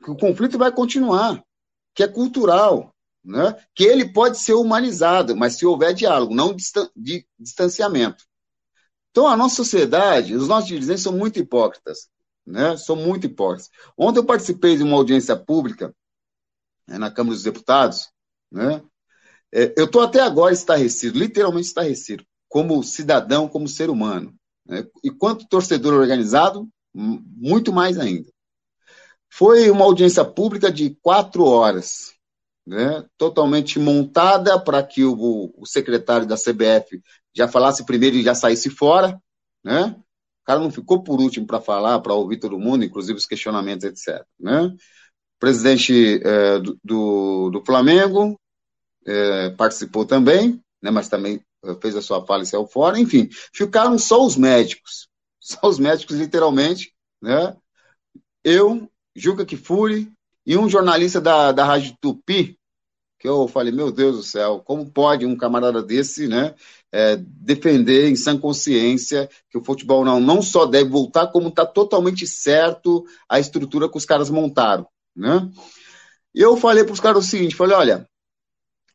Que 0.00 0.12
o 0.12 0.16
conflito 0.16 0.56
vai 0.56 0.70
continuar, 0.70 1.44
que 1.92 2.04
é 2.04 2.08
cultural, 2.08 2.94
né? 3.24 3.60
Que 3.74 3.82
ele 3.82 4.12
pode 4.12 4.38
ser 4.38 4.54
humanizado, 4.54 5.36
mas 5.36 5.56
se 5.56 5.66
houver 5.66 5.92
diálogo, 5.92 6.32
não 6.32 6.54
de 6.94 7.26
distanciamento. 7.36 8.24
Então, 9.10 9.26
a 9.26 9.36
nossa 9.36 9.56
sociedade, 9.56 10.36
os 10.36 10.46
nossos 10.46 10.68
dirigentes 10.68 11.02
são 11.02 11.12
muito 11.12 11.40
hipócritas, 11.40 12.08
né? 12.46 12.76
São 12.76 12.94
muito 12.94 13.26
hipócritas. 13.26 13.70
Ontem 13.98 14.20
eu 14.20 14.24
participei 14.24 14.76
de 14.76 14.84
uma 14.84 14.98
audiência 14.98 15.34
pública 15.34 15.92
né, 16.86 16.96
na 16.96 17.10
Câmara 17.10 17.34
dos 17.34 17.42
Deputados, 17.42 18.08
né? 18.52 18.80
É, 19.50 19.74
eu 19.76 19.86
estou 19.86 20.00
até 20.00 20.20
agora 20.20 20.54
estarrecido, 20.54 21.18
literalmente 21.18 21.66
estarrecido, 21.66 22.24
como 22.52 22.82
cidadão, 22.82 23.48
como 23.48 23.66
ser 23.66 23.88
humano. 23.88 24.34
Né? 24.66 24.86
E 25.02 25.10
quanto 25.10 25.48
torcedor 25.48 25.94
organizado, 25.94 26.68
muito 26.92 27.72
mais 27.72 27.98
ainda. 27.98 28.28
Foi 29.30 29.70
uma 29.70 29.86
audiência 29.86 30.22
pública 30.22 30.70
de 30.70 30.94
quatro 31.00 31.46
horas, 31.46 32.12
né? 32.66 33.06
totalmente 33.16 33.78
montada 33.78 34.60
para 34.60 34.82
que 34.82 35.02
o, 35.02 35.50
o, 35.56 35.64
secretário 35.64 36.26
da 36.26 36.36
CBF 36.36 37.02
já 37.34 37.48
falasse 37.48 37.86
primeiro 37.86 38.16
e 38.16 38.22
já 38.22 38.34
saísse 38.34 38.68
fora. 38.68 39.18
Né? 39.64 39.96
O 40.42 40.44
cara 40.44 40.60
não 40.60 40.70
ficou 40.70 41.02
por 41.02 41.22
último 41.22 41.46
para 41.46 41.58
falar, 41.58 42.00
para 42.00 42.12
ouvir 42.12 42.36
todo 42.36 42.58
mundo, 42.58 42.84
inclusive 42.84 43.18
os 43.18 43.24
questionamentos, 43.24 43.86
etc. 43.86 44.26
Né? 44.38 44.64
O 44.64 44.76
presidente 45.40 46.20
é, 46.22 46.58
do, 46.58 47.50
do, 47.50 47.62
Flamengo 47.64 48.38
é, 49.06 49.48
participou 49.56 50.04
também, 50.04 50.62
né? 50.82 50.90
mas 50.90 51.08
também 51.08 51.42
fez 51.80 51.96
a 51.96 52.02
sua 52.02 52.24
fala 52.24 52.42
e 52.42 52.46
saiu 52.46 52.66
fora, 52.66 52.98
enfim, 52.98 53.28
ficaram 53.52 53.98
só 53.98 54.24
os 54.24 54.36
médicos, 54.36 55.08
só 55.40 55.68
os 55.68 55.78
médicos, 55.78 56.16
literalmente, 56.16 56.92
né? 57.20 57.56
Eu, 58.44 58.90
Juca 59.14 59.46
Kifuri 59.46 60.12
e 60.44 60.56
um 60.56 60.68
jornalista 60.68 61.20
da, 61.20 61.52
da 61.52 61.64
Rádio 61.64 61.96
Tupi, 62.00 62.58
que 63.22 63.28
eu 63.28 63.46
falei, 63.46 63.72
meu 63.72 63.92
Deus 63.92 64.16
do 64.16 64.22
céu, 64.24 64.60
como 64.64 64.90
pode 64.90 65.24
um 65.24 65.36
camarada 65.36 65.80
desse, 65.80 66.26
né, 66.26 66.56
é, 66.90 67.16
defender 67.16 68.08
em 68.08 68.16
sã 68.16 68.36
consciência 68.36 69.30
que 69.48 69.56
o 69.56 69.64
futebol 69.64 70.04
não, 70.04 70.18
não 70.18 70.42
só 70.42 70.66
deve 70.66 70.90
voltar, 70.90 71.28
como 71.28 71.46
está 71.46 71.64
totalmente 71.64 72.26
certo 72.26 73.04
a 73.28 73.38
estrutura 73.38 73.88
que 73.88 73.96
os 73.96 74.04
caras 74.04 74.28
montaram, 74.28 74.88
né? 75.14 75.48
E 76.34 76.40
eu 76.40 76.56
falei 76.56 76.82
para 76.82 76.94
os 76.94 76.98
caras 76.98 77.24
o 77.24 77.28
seguinte, 77.28 77.54
falei, 77.54 77.76
olha, 77.76 78.08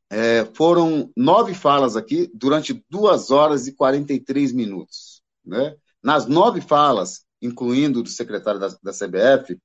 é, 0.10 0.46
foram 0.54 1.12
nove 1.16 1.54
falas 1.54 1.96
aqui 1.96 2.30
durante 2.34 2.84
duas 2.90 3.32
horas 3.32 3.68
e 3.68 3.74
43 3.74 4.52
minutos. 4.54 5.22
Né? 5.46 5.76
Nas 6.02 6.28
nove 6.28 6.62
falas, 6.62 7.26
incluindo 7.42 8.02
do 8.02 8.10
secretário 8.10 8.60
da, 8.60 8.70
da 8.82 8.92
CBF, 8.92 9.58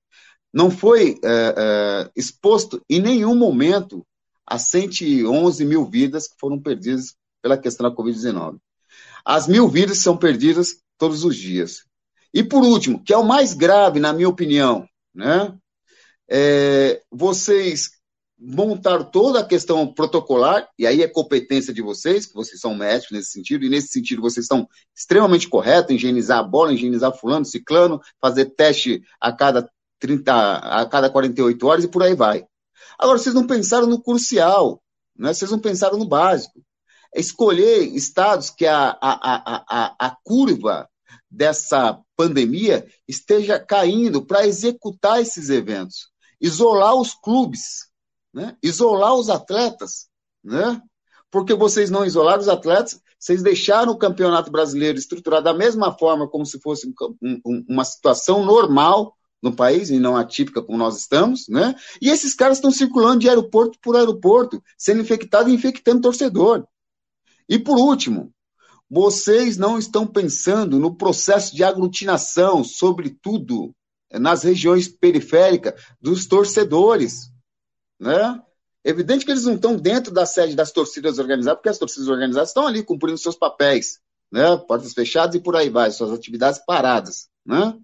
não 0.53 0.71
foi 0.71 1.19
é, 1.25 1.55
é, 1.57 2.11
exposto 2.15 2.83
em 2.89 3.01
nenhum 3.01 3.35
momento 3.35 4.05
as 4.47 4.63
111 4.63 5.65
mil 5.65 5.89
vidas 5.89 6.29
que 6.29 6.35
foram 6.39 6.61
perdidas 6.61 7.15
pela 7.41 7.57
questão 7.57 7.89
da 7.89 7.97
Covid-19. 7.97 8.59
As 9.25 9.47
mil 9.47 9.69
vidas 9.69 9.99
são 9.99 10.17
perdidas 10.17 10.77
todos 10.99 11.25
os 11.25 11.37
dias. 11.37 11.85
E 12.35 12.43
por 12.43 12.63
último, 12.63 13.03
que 13.03 13.13
é 13.13 13.17
o 13.17 13.25
mais 13.25 13.55
grave, 13.55 14.01
na 14.01 14.13
minha 14.13 14.29
opinião, 14.29 14.87
né? 15.15 15.57
É, 16.29 17.03
vocês 17.11 17.91
montar 18.45 19.05
toda 19.05 19.39
a 19.39 19.45
questão 19.45 19.87
protocolar, 19.87 20.69
e 20.77 20.85
aí 20.85 21.01
é 21.01 21.07
competência 21.07 21.73
de 21.73 21.81
vocês, 21.81 22.27
que 22.27 22.35
vocês 22.35 22.61
são 22.61 22.75
médicos 22.75 23.13
nesse 23.13 23.31
sentido, 23.31 23.65
e 23.65 23.69
nesse 23.69 23.89
sentido 23.89 24.21
vocês 24.21 24.45
estão 24.45 24.69
extremamente 24.95 25.49
corretos, 25.49 25.95
higienizar 25.95 26.41
a 26.41 26.43
bola, 26.43 26.73
higienizar 26.73 27.17
fulano, 27.17 27.45
ciclano, 27.45 28.01
fazer 28.21 28.47
teste 28.47 29.01
a 29.21 29.33
cada 29.33 29.71
30, 30.01 30.33
a 30.35 30.85
cada 30.87 31.09
48 31.09 31.67
horas 31.67 31.85
e 31.85 31.89
por 31.89 32.03
aí 32.03 32.17
vai. 32.17 32.45
Agora, 32.99 33.17
vocês 33.17 33.35
não 33.35 33.47
pensaram 33.47 33.87
no 33.87 34.03
crucial, 34.03 34.83
né? 35.17 35.33
vocês 35.33 35.51
não 35.51 35.61
pensaram 35.61 35.97
no 35.97 36.05
básico. 36.05 36.61
É 37.15 37.21
escolher 37.21 37.85
estados 37.95 38.51
que 38.51 38.67
a, 38.67 38.91
a, 38.91 38.97
a, 39.01 39.65
a, 39.69 40.07
a 40.07 40.17
curva 40.25 40.89
dessa 41.31 42.01
pandemia 42.17 42.87
esteja 43.07 43.61
caindo 43.61 44.25
para 44.27 44.47
executar 44.47 45.21
esses 45.21 45.49
eventos. 45.49 46.11
Isolar 46.41 46.97
os 46.97 47.15
clubes, 47.15 47.92
né? 48.33 48.57
isolar 48.63 49.15
os 49.15 49.29
atletas, 49.29 50.09
né? 50.43 50.81
porque 51.31 51.55
vocês 51.55 51.91
não 51.91 52.05
isolaram 52.05 52.41
os 52.41 52.49
atletas, 52.49 53.01
vocês 53.19 53.43
deixaram 53.43 53.93
o 53.93 53.99
campeonato 53.99 54.51
brasileiro 54.51 54.99
estruturado 54.99 55.45
da 55.45 55.55
mesma 55.55 55.97
forma 55.97 56.29
como 56.29 56.45
se 56.45 56.61
fosse 56.61 56.87
um, 56.87 57.41
um, 57.45 57.65
uma 57.69 57.85
situação 57.85 58.45
normal 58.45 59.17
no 59.43 59.55
país 59.55 59.91
e 59.91 59.99
não 59.99 60.17
atípica 60.17 60.63
como 60.63 60.79
nós 60.79 60.97
estamos, 60.97 61.49
né? 61.49 61.75
E 62.01 62.11
esses 62.11 62.35
caras 62.35 62.59
estão 62.59 62.71
circulando 62.71 63.21
de 63.21 63.29
aeroporto 63.29 63.79
por 63.81 63.97
aeroporto, 63.97 64.63
sendo 64.79 65.01
infectado 65.01 65.49
e 65.49 65.55
infectando 65.55 66.03
torcedor. 66.03 66.65
E 67.49 67.59
por 67.59 67.77
último, 67.77 68.33
vocês 68.89 69.57
não 69.57 69.79
estão 69.79 70.07
pensando 70.07 70.79
no 70.79 70.95
processo 70.95 71.57
de 71.57 71.65
aglutinação, 71.65 72.63
sobretudo 72.63 73.75
nas 74.13 74.43
regiões 74.43 74.87
periféricas, 74.87 75.75
dos 76.01 76.27
torcedores 76.27 77.32
né? 78.03 78.43
Evidente 78.85 79.25
que 79.25 79.31
eles 79.31 79.45
não 79.45 79.55
estão 79.55 79.77
dentro 79.77 80.13
da 80.13 80.27
sede 80.27 80.57
das 80.57 80.73
torcidas 80.73 81.21
organizadas, 81.21 81.59
porque 81.59 81.69
as 81.69 81.79
torcidas 81.79 82.09
organizadas 82.09 82.49
estão 82.49 82.67
ali 82.67 82.83
cumprindo 82.83 83.17
seus 83.17 83.37
papéis, 83.37 84.01
né? 84.31 84.57
Portas 84.67 84.93
fechadas 84.93 85.37
e 85.37 85.41
por 85.41 85.55
aí 85.55 85.71
vai, 85.71 85.91
suas 85.93 86.11
atividades 86.11 86.61
paradas, 86.67 87.29
né? 87.47 87.79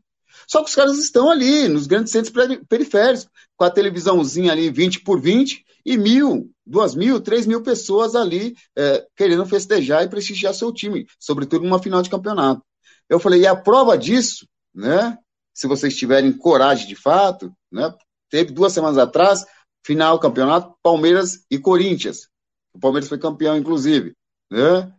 Só 0.46 0.62
que 0.62 0.68
os 0.68 0.74
caras 0.74 0.98
estão 0.98 1.30
ali, 1.30 1.68
nos 1.68 1.86
grandes 1.86 2.12
centros 2.12 2.34
periféricos, 2.68 3.28
com 3.56 3.64
a 3.64 3.70
televisãozinha 3.70 4.50
ali 4.50 4.70
20 4.70 5.00
por 5.00 5.20
20 5.20 5.64
e 5.86 5.96
mil, 5.96 6.50
duas 6.66 6.96
mil, 6.96 7.20
três 7.20 7.46
mil 7.46 7.62
pessoas 7.62 8.16
ali 8.16 8.56
é, 8.76 9.06
querendo 9.16 9.46
festejar 9.46 10.02
e 10.02 10.08
prestigiar 10.08 10.52
seu 10.52 10.72
time, 10.72 11.06
sobretudo 11.18 11.64
numa 11.64 11.82
final 11.82 12.02
de 12.02 12.10
campeonato. 12.10 12.62
Eu 13.08 13.20
falei, 13.20 13.42
e 13.42 13.46
a 13.46 13.54
prova 13.54 13.96
disso, 13.96 14.48
né? 14.74 15.16
Se 15.54 15.68
vocês 15.68 15.96
tiverem 15.96 16.32
coragem 16.32 16.88
de 16.88 16.96
fato, 16.96 17.52
né? 17.70 17.94
Teve 18.28 18.52
duas 18.52 18.72
semanas 18.72 18.98
atrás 18.98 19.46
final, 19.88 20.18
campeonato, 20.18 20.76
Palmeiras 20.82 21.46
e 21.50 21.58
Corinthians. 21.58 22.28
O 22.74 22.78
Palmeiras 22.78 23.08
foi 23.08 23.18
campeão, 23.18 23.56
inclusive. 23.56 24.14
Né? 24.50 24.92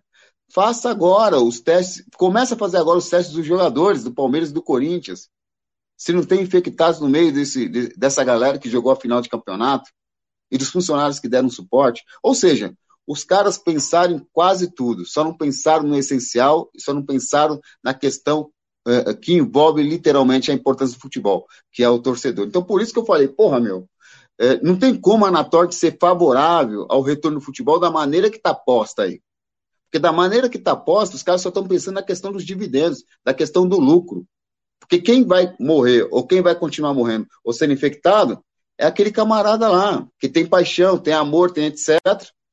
Faça 0.51 0.89
agora 0.89 1.39
os 1.39 1.59
testes, 1.59 2.03
começa 2.17 2.55
a 2.55 2.57
fazer 2.57 2.77
agora 2.77 2.97
os 2.97 3.07
testes 3.07 3.35
dos 3.35 3.45
jogadores 3.45 4.03
do 4.03 4.11
Palmeiras 4.11 4.49
e 4.49 4.53
do 4.53 4.63
Corinthians. 4.63 5.29
Se 5.95 6.11
não 6.11 6.23
tem 6.23 6.41
infectados 6.41 6.99
no 6.99 7.07
meio 7.07 7.31
desse, 7.31 7.69
dessa 7.95 8.23
galera 8.23 8.57
que 8.57 8.67
jogou 8.67 8.91
a 8.91 8.95
final 8.95 9.21
de 9.21 9.29
campeonato 9.29 9.91
e 10.49 10.57
dos 10.57 10.71
funcionários 10.71 11.19
que 11.19 11.29
deram 11.29 11.51
suporte. 11.51 12.03
Ou 12.23 12.33
seja, 12.33 12.73
os 13.05 13.23
caras 13.23 13.59
pensaram 13.59 14.15
em 14.15 14.27
quase 14.33 14.73
tudo, 14.73 15.05
só 15.05 15.23
não 15.23 15.37
pensaram 15.37 15.83
no 15.83 15.97
essencial 15.97 16.71
só 16.79 16.95
não 16.95 17.05
pensaram 17.05 17.59
na 17.83 17.93
questão 17.93 18.49
uh, 18.87 19.15
que 19.21 19.33
envolve 19.33 19.83
literalmente 19.83 20.49
a 20.49 20.53
importância 20.55 20.97
do 20.97 21.01
futebol, 21.01 21.45
que 21.71 21.83
é 21.83 21.89
o 21.89 21.99
torcedor. 21.99 22.47
Então, 22.47 22.63
por 22.63 22.81
isso 22.81 22.91
que 22.91 22.97
eu 22.97 23.05
falei, 23.05 23.27
porra, 23.27 23.59
meu, 23.59 23.87
é, 24.39 24.61
não 24.63 24.79
tem 24.79 24.99
como 24.99 25.25
a 25.25 25.27
Anatorte 25.27 25.75
ser 25.75 25.97
favorável 25.99 26.85
ao 26.89 27.01
retorno 27.01 27.39
do 27.39 27.45
futebol 27.45 27.79
da 27.79 27.91
maneira 27.91 28.29
que 28.29 28.37
está 28.37 28.53
posta 28.53 29.03
aí. 29.03 29.21
Porque 29.85 29.99
da 29.99 30.11
maneira 30.11 30.47
que 30.47 30.57
está 30.57 30.75
posta, 30.75 31.15
os 31.15 31.23
caras 31.23 31.41
só 31.41 31.49
estão 31.49 31.67
pensando 31.67 31.95
na 31.95 32.03
questão 32.03 32.31
dos 32.31 32.45
dividendos, 32.45 33.03
da 33.25 33.33
questão 33.33 33.67
do 33.67 33.79
lucro. 33.79 34.25
Porque 34.79 34.99
quem 34.99 35.25
vai 35.25 35.53
morrer, 35.59 36.07
ou 36.09 36.25
quem 36.25 36.41
vai 36.41 36.55
continuar 36.55 36.93
morrendo, 36.93 37.27
ou 37.43 37.51
sendo 37.51 37.73
infectado, 37.73 38.41
é 38.77 38.85
aquele 38.85 39.11
camarada 39.11 39.67
lá, 39.67 40.07
que 40.17 40.29
tem 40.29 40.45
paixão, 40.45 40.97
tem 40.97 41.13
amor, 41.13 41.51
tem 41.51 41.65
etc., 41.65 41.99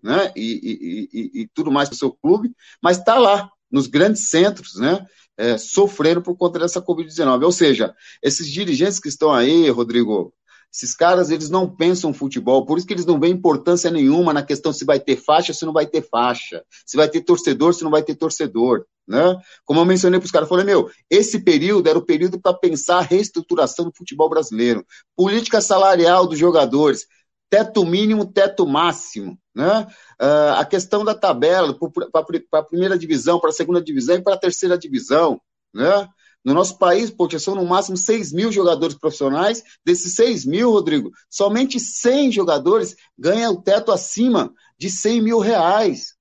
né? 0.02 0.32
E, 0.34 0.42
e, 0.42 1.08
e, 1.12 1.42
e 1.42 1.48
tudo 1.54 1.70
mais 1.70 1.88
para 1.88 1.94
o 1.94 1.98
seu 1.98 2.10
clube, 2.10 2.50
mas 2.82 2.98
está 2.98 3.16
lá, 3.16 3.48
nos 3.70 3.86
grandes 3.86 4.28
centros, 4.28 4.74
né? 4.74 5.06
É, 5.36 5.56
sofrendo 5.58 6.22
por 6.22 6.36
conta 6.36 6.58
dessa 6.58 6.80
Covid-19. 6.80 7.44
Ou 7.44 7.52
seja, 7.52 7.94
esses 8.22 8.50
dirigentes 8.50 8.98
que 8.98 9.08
estão 9.08 9.32
aí, 9.32 9.68
Rodrigo, 9.68 10.32
esses 10.76 10.94
caras, 10.94 11.30
eles 11.30 11.48
não 11.48 11.66
pensam 11.66 12.12
futebol, 12.12 12.66
por 12.66 12.76
isso 12.76 12.86
que 12.86 12.92
eles 12.92 13.06
não 13.06 13.18
veem 13.18 13.32
importância 13.32 13.90
nenhuma 13.90 14.34
na 14.34 14.42
questão 14.42 14.74
se 14.74 14.84
vai 14.84 15.00
ter 15.00 15.16
faixa, 15.16 15.54
se 15.54 15.64
não 15.64 15.72
vai 15.72 15.86
ter 15.86 16.06
faixa, 16.06 16.62
se 16.84 16.98
vai 16.98 17.08
ter 17.08 17.22
torcedor, 17.22 17.72
se 17.72 17.82
não 17.82 17.90
vai 17.90 18.02
ter 18.02 18.14
torcedor. 18.14 18.84
Né? 19.08 19.36
Como 19.64 19.80
eu 19.80 19.86
mencionei 19.86 20.20
para 20.20 20.26
os 20.26 20.30
caras, 20.30 20.46
eu 20.46 20.50
falei, 20.50 20.66
meu, 20.66 20.90
esse 21.08 21.42
período 21.42 21.88
era 21.88 21.98
o 21.98 22.04
período 22.04 22.38
para 22.38 22.52
pensar 22.52 22.98
a 22.98 23.02
reestruturação 23.02 23.86
do 23.86 23.96
futebol 23.96 24.28
brasileiro, 24.28 24.84
política 25.16 25.62
salarial 25.62 26.26
dos 26.26 26.38
jogadores, 26.38 27.06
teto 27.48 27.86
mínimo, 27.86 28.30
teto 28.30 28.66
máximo, 28.66 29.38
né? 29.54 29.86
Uh, 30.20 30.58
a 30.58 30.64
questão 30.64 31.04
da 31.04 31.14
tabela 31.14 31.74
para 32.12 32.60
a 32.60 32.64
primeira 32.64 32.98
divisão, 32.98 33.40
para 33.40 33.48
a 33.48 33.52
segunda 33.52 33.80
divisão 33.80 34.16
e 34.16 34.22
para 34.22 34.34
a 34.34 34.38
terceira 34.38 34.76
divisão, 34.76 35.40
né? 35.72 36.06
No 36.46 36.54
nosso 36.54 36.78
país, 36.78 37.10
pô, 37.10 37.28
são 37.40 37.56
no 37.56 37.66
máximo 37.66 37.96
6 37.96 38.32
mil 38.32 38.52
jogadores 38.52 38.96
profissionais. 38.96 39.64
Desses 39.84 40.14
6 40.14 40.46
mil, 40.46 40.70
Rodrigo, 40.70 41.10
somente 41.28 41.80
100 41.80 42.30
jogadores 42.30 42.94
ganham 43.18 43.52
o 43.52 43.60
teto 43.60 43.90
acima 43.90 44.54
de 44.78 44.88
100 44.88 45.22
mil 45.22 45.40
reais. 45.40 46.14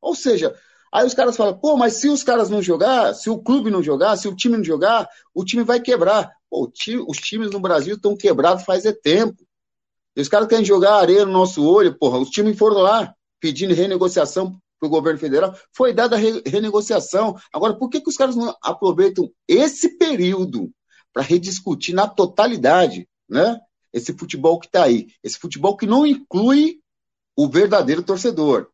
Ou 0.00 0.14
seja, 0.14 0.54
aí 0.90 1.06
os 1.06 1.12
caras 1.12 1.36
falam, 1.36 1.58
pô, 1.58 1.76
mas 1.76 1.96
se 1.96 2.08
os 2.08 2.22
caras 2.22 2.48
não 2.48 2.62
jogar, 2.62 3.12
se 3.12 3.28
o 3.28 3.38
clube 3.38 3.70
não 3.70 3.82
jogar, 3.82 4.16
se 4.16 4.26
o 4.26 4.34
time 4.34 4.56
não 4.56 4.64
jogar, 4.64 5.06
o 5.34 5.44
time 5.44 5.62
vai 5.62 5.78
quebrar. 5.78 6.32
Pô, 6.48 6.72
os 7.06 7.18
times 7.18 7.50
no 7.50 7.60
Brasil 7.60 7.96
estão 7.96 8.16
quebrados 8.16 8.64
faz 8.64 8.86
é 8.86 8.92
tempo. 8.92 9.46
E 10.16 10.22
os 10.22 10.28
caras 10.28 10.48
querem 10.48 10.64
jogar 10.64 10.94
areia 10.94 11.26
no 11.26 11.32
nosso 11.32 11.62
olho, 11.62 11.98
porra. 11.98 12.18
Os 12.18 12.30
times 12.30 12.56
foram 12.56 12.78
lá 12.78 13.14
pedindo 13.38 13.74
renegociação 13.74 14.58
para 14.80 14.86
o 14.86 14.90
governo 14.90 15.20
federal, 15.20 15.54
foi 15.72 15.92
dada 15.92 16.16
a 16.16 16.18
re 16.18 16.42
renegociação. 16.46 17.36
Agora, 17.52 17.74
por 17.74 17.90
que, 17.90 18.00
que 18.00 18.08
os 18.08 18.16
caras 18.16 18.34
não 18.34 18.56
aproveitam 18.62 19.30
esse 19.46 19.98
período 19.98 20.72
para 21.12 21.22
rediscutir 21.22 21.94
na 21.94 22.08
totalidade 22.08 23.06
né, 23.28 23.60
esse 23.92 24.14
futebol 24.14 24.58
que 24.58 24.66
está 24.66 24.84
aí? 24.84 25.08
Esse 25.22 25.38
futebol 25.38 25.76
que 25.76 25.86
não 25.86 26.06
inclui 26.06 26.80
o 27.36 27.46
verdadeiro 27.46 28.02
torcedor. 28.02 28.68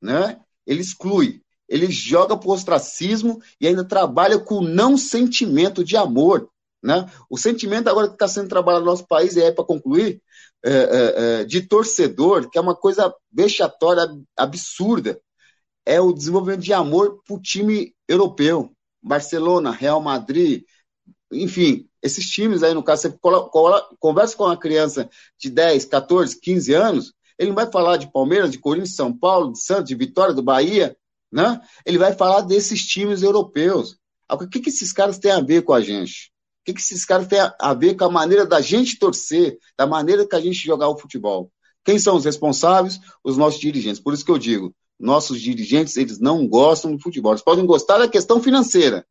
Né? 0.00 0.38
Ele 0.66 0.82
exclui, 0.82 1.40
ele 1.66 1.90
joga 1.90 2.36
para 2.36 2.48
o 2.48 2.52
ostracismo 2.52 3.40
e 3.58 3.66
ainda 3.66 3.84
trabalha 3.84 4.38
com 4.38 4.56
o 4.56 4.68
não 4.68 4.98
sentimento 4.98 5.82
de 5.82 5.96
amor. 5.96 6.50
Né? 6.82 7.10
O 7.30 7.38
sentimento 7.38 7.88
agora 7.88 8.08
que 8.08 8.14
está 8.14 8.28
sendo 8.28 8.48
trabalhado 8.48 8.84
no 8.84 8.90
nosso 8.90 9.06
país, 9.06 9.36
e 9.36 9.42
é 9.42 9.50
para 9.50 9.64
concluir, 9.64 10.22
é, 10.64 11.40
é, 11.40 11.44
de 11.44 11.62
torcedor, 11.62 12.50
que 12.50 12.58
é 12.58 12.60
uma 12.60 12.74
coisa 12.74 13.12
vexatória, 13.32 14.06
absurda 14.36 15.18
é 15.86 16.00
o 16.00 16.12
desenvolvimento 16.12 16.62
de 16.62 16.72
amor 16.72 17.22
para 17.24 17.36
o 17.36 17.40
time 17.40 17.94
europeu. 18.08 18.72
Barcelona, 19.00 19.70
Real 19.70 20.02
Madrid, 20.02 20.64
enfim, 21.32 21.88
esses 22.02 22.26
times 22.26 22.62
aí, 22.62 22.74
no 22.74 22.82
caso, 22.82 23.02
você 23.02 23.10
cola, 23.10 23.48
cola, 23.48 23.88
conversa 24.00 24.36
com 24.36 24.44
uma 24.44 24.56
criança 24.56 25.08
de 25.38 25.48
10, 25.48 25.84
14, 25.86 26.40
15 26.40 26.74
anos, 26.74 27.12
ele 27.38 27.50
não 27.50 27.54
vai 27.54 27.70
falar 27.70 27.96
de 27.96 28.10
Palmeiras, 28.10 28.50
de 28.50 28.58
Corinthians, 28.58 28.96
São 28.96 29.16
Paulo, 29.16 29.52
de 29.52 29.62
Santos, 29.62 29.86
de 29.86 29.94
Vitória, 29.94 30.34
do 30.34 30.42
Bahia, 30.42 30.96
né? 31.30 31.60
Ele 31.84 31.98
vai 31.98 32.12
falar 32.14 32.40
desses 32.40 32.84
times 32.84 33.22
europeus. 33.22 33.96
O 34.30 34.48
que, 34.48 34.60
que 34.60 34.70
esses 34.70 34.92
caras 34.92 35.18
têm 35.18 35.30
a 35.30 35.40
ver 35.40 35.62
com 35.62 35.72
a 35.72 35.80
gente? 35.80 36.32
O 36.60 36.64
que, 36.66 36.74
que 36.74 36.80
esses 36.80 37.04
caras 37.04 37.28
têm 37.28 37.38
a 37.38 37.74
ver 37.74 37.94
com 37.94 38.04
a 38.04 38.10
maneira 38.10 38.46
da 38.46 38.60
gente 38.60 38.98
torcer, 38.98 39.58
da 39.78 39.86
maneira 39.86 40.26
que 40.26 40.34
a 40.34 40.40
gente 40.40 40.64
jogar 40.64 40.88
o 40.88 40.98
futebol? 40.98 41.50
Quem 41.84 41.98
são 41.98 42.16
os 42.16 42.24
responsáveis? 42.24 42.98
Os 43.22 43.36
nossos 43.36 43.60
dirigentes. 43.60 44.00
Por 44.00 44.14
isso 44.14 44.24
que 44.24 44.30
eu 44.30 44.38
digo, 44.38 44.74
nossos 44.98 45.40
dirigentes, 45.40 45.96
eles 45.96 46.18
não 46.18 46.46
gostam 46.46 46.92
do 46.92 47.02
futebol. 47.02 47.32
Eles 47.32 47.42
podem 47.42 47.66
gostar 47.66 47.98
da 47.98 48.08
questão 48.08 48.42
financeira, 48.42 49.06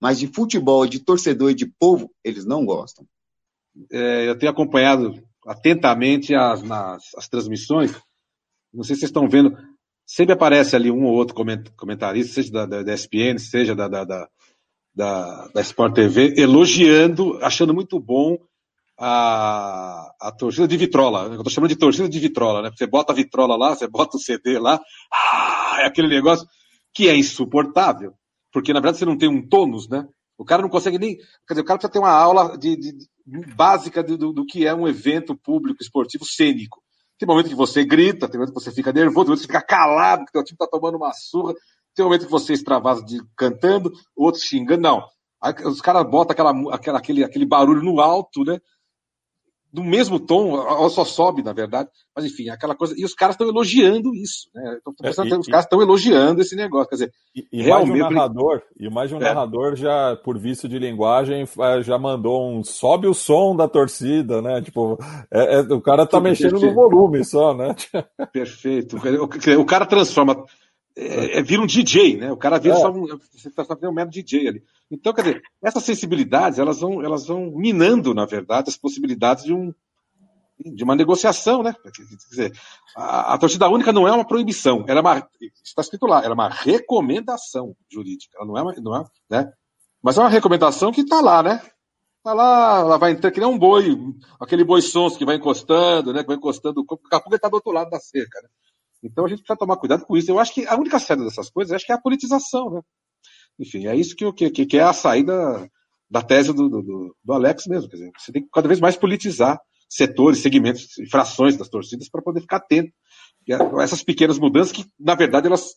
mas 0.00 0.18
de 0.18 0.26
futebol, 0.26 0.86
de 0.86 1.00
torcedor 1.00 1.50
e 1.50 1.54
de 1.54 1.66
povo, 1.66 2.10
eles 2.24 2.44
não 2.44 2.64
gostam. 2.64 3.06
É, 3.90 4.28
eu 4.28 4.36
tenho 4.38 4.50
acompanhado 4.50 5.22
atentamente 5.46 6.34
as, 6.34 6.62
nas, 6.62 7.02
as 7.16 7.28
transmissões. 7.28 7.92
Não 8.72 8.82
sei 8.82 8.96
se 8.96 9.00
vocês 9.00 9.10
estão 9.10 9.28
vendo. 9.28 9.56
Sempre 10.04 10.32
aparece 10.32 10.74
ali 10.74 10.90
um 10.90 11.04
ou 11.04 11.14
outro 11.14 11.34
comentarista, 11.76 12.34
seja 12.34 12.50
da, 12.50 12.66
da, 12.66 12.82
da 12.82 12.94
ESPN, 12.94 13.38
seja 13.38 13.74
da, 13.74 13.88
da, 13.88 14.04
da, 14.94 15.48
da 15.54 15.60
Sport 15.60 15.94
TV, 15.94 16.34
elogiando, 16.36 17.38
achando 17.42 17.74
muito 17.74 18.00
bom 18.00 18.38
a, 18.98 20.12
a 20.20 20.32
torcida 20.32 20.66
de 20.66 20.76
vitrola. 20.76 21.26
Eu 21.26 21.36
estou 21.36 21.50
chamando 21.50 21.70
de 21.70 21.76
torcida 21.76 22.08
de 22.08 22.18
vitrola, 22.18 22.62
né? 22.62 22.70
Você 22.76 22.86
bota 22.86 23.12
a 23.12 23.16
vitrola 23.16 23.56
lá, 23.56 23.74
você 23.74 23.86
bota 23.86 24.16
o 24.16 24.20
CD 24.20 24.58
lá, 24.58 24.80
ah, 25.12 25.78
é 25.80 25.86
aquele 25.86 26.08
negócio 26.08 26.46
que 26.92 27.08
é 27.08 27.16
insuportável, 27.16 28.14
porque 28.52 28.72
na 28.72 28.80
verdade 28.80 28.98
você 28.98 29.04
não 29.04 29.16
tem 29.16 29.28
um 29.28 29.46
tônus, 29.46 29.88
né? 29.88 30.06
O 30.36 30.44
cara 30.44 30.62
não 30.62 30.68
consegue 30.68 30.98
nem. 30.98 31.16
Quer 31.16 31.54
dizer, 31.54 31.60
o 31.62 31.64
cara 31.64 31.78
precisa 31.78 31.92
ter 31.92 31.98
uma 31.98 32.12
aula 32.12 32.56
de, 32.56 32.76
de, 32.76 32.92
de 32.92 33.54
básica 33.54 34.02
do, 34.02 34.16
do, 34.16 34.32
do, 34.32 34.46
que 34.46 34.66
é 34.66 34.74
um 34.74 34.86
evento 34.86 35.36
público 35.36 35.82
esportivo 35.82 36.24
cênico. 36.24 36.80
Tem 37.18 37.26
momento 37.26 37.48
que 37.48 37.54
você 37.56 37.84
grita, 37.84 38.28
tem 38.28 38.38
momento 38.38 38.54
que 38.54 38.60
você 38.60 38.70
fica 38.70 38.92
nervoso, 38.92 39.26
tem 39.26 39.30
momento 39.30 39.40
que 39.40 39.46
você 39.46 39.52
fica 39.52 39.66
calado, 39.66 40.24
porque 40.24 40.38
o 40.38 40.44
time 40.44 40.54
está 40.54 40.68
tomando 40.68 40.96
uma 40.96 41.12
surra, 41.12 41.54
tem 41.94 42.04
momento 42.04 42.26
que 42.26 42.30
você 42.30 42.52
extravasa 42.52 43.04
de 43.04 43.20
cantando, 43.36 43.92
o 44.16 44.24
outro 44.24 44.40
xingando. 44.40 44.82
Não. 44.82 45.04
Os 45.64 45.80
caras 45.80 46.08
botam 46.08 46.32
aquela, 46.32 46.74
aquela, 46.74 46.98
aquele, 46.98 47.24
aquele 47.24 47.44
barulho 47.44 47.82
no 47.82 48.00
alto, 48.00 48.44
né? 48.44 48.60
Do 49.72 49.84
mesmo 49.84 50.18
tom, 50.18 50.50
ou 50.50 50.88
só 50.88 51.04
sobe, 51.04 51.42
na 51.42 51.52
verdade, 51.52 51.90
mas 52.16 52.24
enfim, 52.24 52.48
aquela 52.48 52.74
coisa. 52.74 52.94
E 52.96 53.04
os 53.04 53.14
caras 53.14 53.34
estão 53.34 53.48
elogiando 53.48 54.14
isso, 54.14 54.48
né? 54.54 54.78
Tô 54.82 54.92
pensando, 54.94 55.32
é, 55.32 55.36
e, 55.36 55.38
os 55.38 55.46
caras 55.46 55.64
estão 55.64 55.82
elogiando 55.82 56.40
esse 56.40 56.56
negócio. 56.56 56.88
Quer 56.88 56.94
dizer, 56.94 57.12
e, 57.34 57.46
e 57.52 57.62
realmente... 57.62 57.98
mais 57.98 58.10
um 58.10 58.14
narrador, 58.14 58.62
e 58.78 58.90
mais 58.90 59.12
um 59.12 59.16
é. 59.18 59.20
narrador 59.20 59.76
já, 59.76 60.16
por 60.24 60.38
vício 60.38 60.68
de 60.68 60.78
linguagem, 60.78 61.44
já 61.82 61.98
mandou 61.98 62.50
um 62.50 62.64
sobe 62.64 63.06
o 63.06 63.14
som 63.14 63.54
da 63.54 63.68
torcida, 63.68 64.40
né? 64.40 64.62
Tipo, 64.62 64.98
é, 65.30 65.56
é 65.56 65.60
o 65.60 65.80
cara 65.80 66.06
tá 66.06 66.20
mexendo 66.20 66.52
perfeito. 66.52 66.74
no 66.74 66.88
volume 66.90 67.24
só, 67.24 67.54
né? 67.54 67.74
Perfeito. 68.32 68.96
O, 68.96 69.60
o 69.60 69.64
cara 69.64 69.84
transforma 69.84 70.44
é, 70.98 71.38
é, 71.38 71.42
vira 71.42 71.62
um 71.62 71.66
DJ, 71.66 72.16
né? 72.16 72.32
O 72.32 72.36
cara 72.36 72.58
vira 72.58 72.74
é. 72.74 72.78
só 72.78 72.90
um, 72.90 73.06
você 73.06 73.48
está 73.48 73.64
um 73.84 73.92
mero 73.92 74.10
DJ 74.10 74.48
ali. 74.48 74.64
Então, 74.90 75.12
quer 75.12 75.22
dizer, 75.22 75.42
essas 75.62 75.84
sensibilidades, 75.84 76.58
elas 76.58 76.80
vão, 76.80 77.04
elas 77.04 77.26
vão 77.26 77.52
minando, 77.52 78.12
na 78.12 78.26
verdade, 78.26 78.68
as 78.68 78.76
possibilidades 78.76 79.44
de 79.44 79.54
um 79.54 79.72
de 80.60 80.82
uma 80.82 80.96
negociação, 80.96 81.62
né? 81.62 81.72
Quer 81.84 81.90
dizer, 82.30 82.52
a, 82.96 83.34
a 83.34 83.38
torcida 83.38 83.68
única 83.68 83.92
não 83.92 84.08
é 84.08 84.12
uma 84.12 84.26
proibição, 84.26 84.84
ela 84.88 84.98
é 84.98 85.00
uma, 85.00 85.28
está 85.64 85.82
escrito 85.82 86.04
lá, 86.04 86.18
ela 86.18 86.32
é 86.32 86.34
uma 86.34 86.48
recomendação 86.48 87.76
jurídica, 87.88 88.36
ela 88.36 88.44
não 88.44 88.58
é, 88.58 88.62
uma, 88.62 88.74
não 88.78 88.96
é, 88.96 89.04
né? 89.30 89.52
Mas 90.02 90.18
é 90.18 90.20
uma 90.20 90.28
recomendação 90.28 90.90
que 90.90 91.02
está 91.02 91.20
lá, 91.20 91.44
né? 91.44 91.62
Está 92.16 92.34
lá, 92.34 92.80
ela 92.80 92.98
vai 92.98 93.12
entrar 93.12 93.30
que 93.30 93.38
nem 93.38 93.48
um 93.48 93.56
boi, 93.56 93.96
aquele 94.40 94.64
boi 94.64 94.82
sons 94.82 95.16
que 95.16 95.24
vai 95.24 95.36
encostando, 95.36 96.12
né? 96.12 96.22
Que 96.22 96.26
vai 96.26 96.36
encostando, 96.36 96.82
daqui 96.82 97.14
a 97.14 97.20
pouco 97.20 97.28
ele 97.28 97.36
está 97.36 97.48
do 97.48 97.54
outro 97.54 97.70
lado 97.70 97.88
da 97.88 98.00
cerca, 98.00 98.42
né? 98.42 98.48
Então 99.02 99.24
a 99.24 99.28
gente 99.28 99.38
precisa 99.38 99.58
tomar 99.58 99.76
cuidado 99.76 100.04
com 100.04 100.16
isso. 100.16 100.30
Eu 100.30 100.38
acho 100.38 100.52
que 100.52 100.66
a 100.66 100.76
única 100.76 100.98
saída 100.98 101.24
dessas 101.24 101.50
coisas 101.50 101.72
acho 101.72 101.86
que 101.86 101.92
é 101.92 101.94
a 101.94 102.00
politização, 102.00 102.70
né? 102.70 102.80
Enfim, 103.58 103.86
é 103.86 103.96
isso 103.96 104.14
que, 104.14 104.50
que, 104.50 104.66
que 104.66 104.78
é 104.78 104.82
a 104.82 104.92
saída 104.92 105.68
da 106.10 106.22
tese 106.22 106.52
do, 106.52 106.68
do, 106.68 107.16
do 107.22 107.32
Alex 107.32 107.66
mesmo. 107.66 107.88
Quer 107.88 107.96
dizer, 107.96 108.12
você 108.16 108.32
tem 108.32 108.42
que 108.42 108.48
cada 108.52 108.68
vez 108.68 108.80
mais 108.80 108.96
politizar 108.96 109.60
setores, 109.88 110.40
segmentos, 110.40 110.86
frações 111.10 111.56
das 111.56 111.68
torcidas 111.68 112.08
para 112.08 112.22
poder 112.22 112.40
ficar 112.40 112.58
atento. 112.58 112.92
E 113.46 113.52
essas 113.82 114.02
pequenas 114.02 114.38
mudanças 114.38 114.72
que, 114.72 114.84
na 114.98 115.14
verdade, 115.14 115.46
elas, 115.46 115.74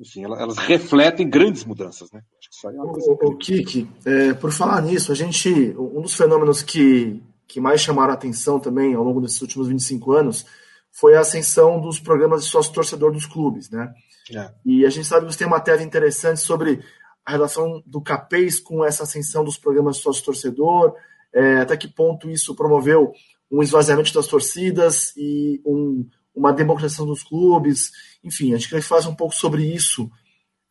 enfim, 0.00 0.24
elas, 0.24 0.56
refletem 0.56 1.28
grandes 1.28 1.64
mudanças, 1.64 2.10
né? 2.10 2.22
Acho 2.38 2.74
é 2.74 2.80
o, 2.80 3.30
o 3.30 3.36
Kiki, 3.36 3.88
é, 4.06 4.34
por 4.34 4.50
falar 4.50 4.80
nisso, 4.80 5.12
a 5.12 5.14
gente, 5.14 5.50
um 5.78 6.00
dos 6.00 6.14
fenômenos 6.14 6.62
que, 6.62 7.22
que 7.46 7.60
mais 7.60 7.80
chamaram 7.80 8.12
a 8.12 8.14
atenção 8.14 8.58
também 8.58 8.94
ao 8.94 9.04
longo 9.04 9.20
desses 9.20 9.40
últimos 9.42 9.68
25 9.68 10.12
anos 10.12 10.46
foi 10.94 11.16
a 11.16 11.20
ascensão 11.20 11.80
dos 11.80 11.98
programas 11.98 12.44
de 12.44 12.50
sócio-torcedor 12.50 13.12
dos 13.12 13.26
clubes, 13.26 13.68
né? 13.68 13.92
É. 14.32 14.50
E 14.64 14.86
a 14.86 14.90
gente 14.90 15.06
sabe 15.06 15.26
que 15.26 15.32
você 15.32 15.38
tem 15.38 15.46
uma 15.46 15.60
tese 15.60 15.84
interessante 15.84 16.40
sobre 16.40 16.82
a 17.26 17.32
relação 17.32 17.82
do 17.84 18.00
CAPES 18.00 18.60
com 18.60 18.84
essa 18.84 19.02
ascensão 19.02 19.44
dos 19.44 19.58
programas 19.58 19.96
de 19.96 20.02
sócio-torcedor, 20.02 20.94
é, 21.32 21.56
até 21.56 21.76
que 21.76 21.88
ponto 21.88 22.30
isso 22.30 22.54
promoveu 22.54 23.12
um 23.50 23.60
esvaziamento 23.60 24.14
das 24.14 24.28
torcidas 24.28 25.12
e 25.16 25.60
um, 25.66 26.08
uma 26.34 26.52
democratização 26.52 27.06
dos 27.06 27.24
clubes, 27.24 27.90
enfim, 28.22 28.54
a 28.54 28.56
gente 28.56 28.70
quer 28.70 28.80
falar 28.80 29.08
um 29.08 29.16
pouco 29.16 29.34
sobre 29.34 29.64
isso, 29.64 30.08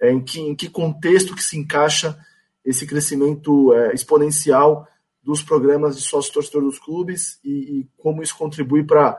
é, 0.02 0.12
em, 0.12 0.24
que, 0.24 0.40
em 0.40 0.56
que 0.56 0.70
contexto 0.70 1.36
que 1.36 1.44
se 1.44 1.58
encaixa 1.58 2.18
esse 2.64 2.88
crescimento 2.88 3.74
é, 3.74 3.94
exponencial 3.94 4.88
dos 5.22 5.44
programas 5.44 5.98
de 5.98 6.04
sócio-torcedor 6.04 6.64
dos 6.64 6.80
clubes 6.80 7.40
e, 7.44 7.80
e 7.80 7.90
como 7.98 8.24
isso 8.24 8.38
contribui 8.38 8.84
para 8.84 9.18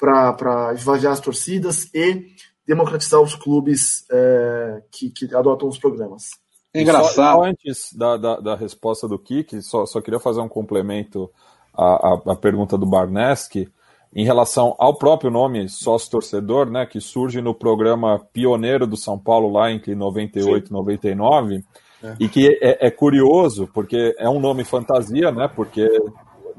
para 0.00 0.72
esvaziar 0.74 1.12
as 1.12 1.20
torcidas 1.20 1.92
e 1.94 2.26
democratizar 2.66 3.20
os 3.20 3.34
clubes 3.34 4.04
é, 4.10 4.82
que, 4.90 5.10
que, 5.10 5.34
adotam 5.34 5.68
os 5.68 5.78
programas. 5.78 6.30
É 6.72 6.80
engraçado. 6.82 7.36
Só, 7.36 7.44
antes 7.44 7.92
da, 7.92 8.16
da, 8.16 8.40
da, 8.40 8.56
resposta 8.56 9.06
do 9.06 9.18
Kik, 9.18 9.60
só, 9.60 9.84
só 9.86 10.00
queria 10.00 10.20
fazer 10.20 10.40
um 10.40 10.48
complemento 10.48 11.30
à, 11.74 11.84
à, 11.84 12.32
à 12.32 12.36
pergunta 12.36 12.78
do 12.78 12.86
Barneski 12.86 13.68
em 14.14 14.24
relação 14.24 14.74
ao 14.78 14.96
próprio 14.96 15.30
nome 15.30 15.68
sócio-torcedor, 15.68 16.68
né, 16.68 16.84
que 16.84 17.00
surge 17.00 17.40
no 17.40 17.54
programa 17.54 18.20
pioneiro 18.32 18.86
do 18.86 18.96
São 18.96 19.18
Paulo 19.18 19.52
lá 19.52 19.70
entre 19.70 19.94
98 19.94 20.68
e 20.68 20.72
99, 20.72 21.64
é. 22.02 22.16
e 22.18 22.28
que 22.28 22.58
é, 22.60 22.86
é, 22.86 22.90
curioso, 22.90 23.68
porque 23.72 24.14
é 24.18 24.28
um 24.28 24.40
nome 24.40 24.64
fantasia, 24.64 25.30
né, 25.30 25.48
porque 25.48 25.88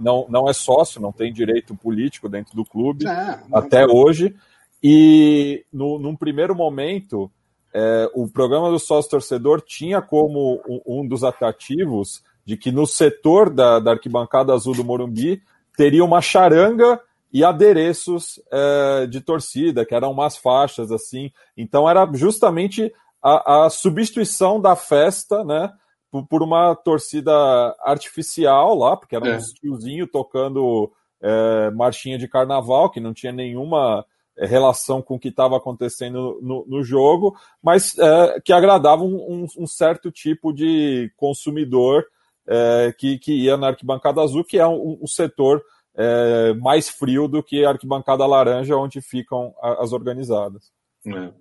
não, 0.02 0.26
não 0.28 0.50
é 0.50 0.54
sócio, 0.54 1.02
não 1.02 1.12
tem 1.12 1.32
direito 1.32 1.76
político 1.76 2.28
dentro 2.28 2.56
do 2.56 2.66
clube 2.66 3.06
não, 3.06 3.40
não 3.50 3.58
até 3.58 3.86
hoje. 3.86 4.36
E 4.84 5.64
no, 5.72 6.00
num 6.00 6.16
primeiro 6.16 6.56
momento, 6.56 7.32
é, 7.74 8.10
o 8.14 8.28
programa 8.28 8.70
do 8.70 8.80
sócio 8.80 9.12
torcedor 9.12 9.62
tinha 9.62 10.02
como 10.02 10.62
um, 10.68 11.02
um, 11.02 11.08
dos 11.08 11.24
atrativos 11.24 12.24
de 12.44 12.58
que 12.58 12.72
no 12.72 12.88
setor 12.88 13.50
da, 13.50 13.80
da 13.80 13.92
arquibancada 13.92 14.54
azul 14.54 14.76
do 14.76 14.84
Morumbi 14.84 15.42
teria 15.78 16.04
uma 16.04 16.22
charanga 16.22 17.00
e 17.32 17.46
adereços 17.46 18.42
é, 18.52 19.08
de 19.08 19.22
torcida, 19.22 19.86
que 19.86 19.96
eram 19.96 20.12
umas 20.12 20.36
faixas 20.36 20.92
assim. 20.92 21.32
Então 21.56 21.90
era 21.90 22.10
justamente 22.14 22.92
a, 23.24 23.66
a 23.66 23.70
substituição 23.70 24.60
da 24.60 24.76
festa, 24.76 25.44
né? 25.44 25.72
Por, 26.12 26.28
por, 26.28 26.44
uma 26.44 26.76
torcida 26.76 27.32
artificial 27.80 28.76
lá, 28.76 28.98
porque 28.98 29.16
era 29.16 29.30
é. 29.30 29.38
um 29.38 29.40
tiozinho 29.40 30.06
tocando 30.06 30.92
é, 31.22 31.72
marchinha 31.72 32.18
de 32.18 32.28
carnaval, 32.28 32.90
que 32.92 33.00
não 33.00 33.14
tinha 33.14 33.32
nenhuma 33.32 34.06
é, 34.38 34.46
relação 34.46 35.02
com 35.02 35.16
o 35.16 35.20
que 35.20 35.30
estava 35.30 35.56
acontecendo 35.56 36.40
no, 36.42 36.66
no, 36.68 36.84
jogo, 36.84 37.36
mas 37.64 37.98
é, 37.98 38.40
que 38.42 38.52
agradava 38.52 39.04
um, 39.04 39.46
um, 39.58 39.68
certo 39.68 40.12
tipo 40.12 40.52
de 40.52 41.12
consumidor 41.16 42.06
é, 42.48 42.94
que, 42.98 43.18
que 43.18 43.34
ia 43.34 43.56
na 43.56 43.68
arquibancada 43.68 44.22
azul, 44.22 44.44
que 44.44 44.58
é 44.58 44.68
um, 44.68 45.00
um 45.02 45.08
setor 45.08 45.64
é, 45.96 46.54
mais 46.56 46.90
frio 46.90 47.28
do 47.28 47.44
que 47.44 47.64
a 47.64 47.70
arquibancada 47.70 48.26
laranja, 48.26 48.76
onde 48.76 49.02
ficam 49.02 49.54
as 49.62 49.94
organizadas. 49.94 50.72
É. 51.06 51.32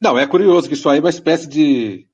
Não, 0.00 0.18
é 0.18 0.26
curioso 0.26 0.66
que 0.66 0.74
isso 0.74 0.88
aí 0.88 0.98
é 0.98 1.00
uma 1.00 1.10
espécie 1.10 1.46
de. 1.46 2.08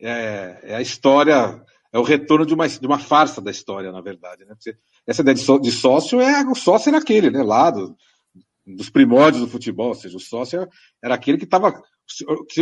É, 0.00 0.60
é, 0.62 0.74
a 0.76 0.80
história, 0.80 1.62
é 1.92 1.98
o 1.98 2.02
retorno 2.02 2.46
de 2.46 2.54
uma, 2.54 2.68
de 2.68 2.86
uma 2.86 2.98
farsa 2.98 3.40
da 3.40 3.50
história, 3.50 3.92
na 3.92 4.00
verdade. 4.00 4.44
Né? 4.44 4.54
essa 5.06 5.22
ideia 5.22 5.34
de, 5.34 5.60
de 5.60 5.70
sócio 5.70 6.20
é 6.20 6.42
o 6.44 6.54
sócio 6.54 6.88
era 6.88 6.98
aquele, 6.98 7.30
né? 7.30 7.42
Lá 7.42 7.70
do, 7.70 7.94
dos 8.66 8.90
primórdios 8.90 9.42
do 9.42 9.50
futebol, 9.50 9.88
ou 9.88 9.94
seja, 9.94 10.16
o 10.16 10.20
sócio 10.20 10.66
era 11.02 11.14
aquele 11.14 11.38
que 11.38 11.44
estava 11.44 11.82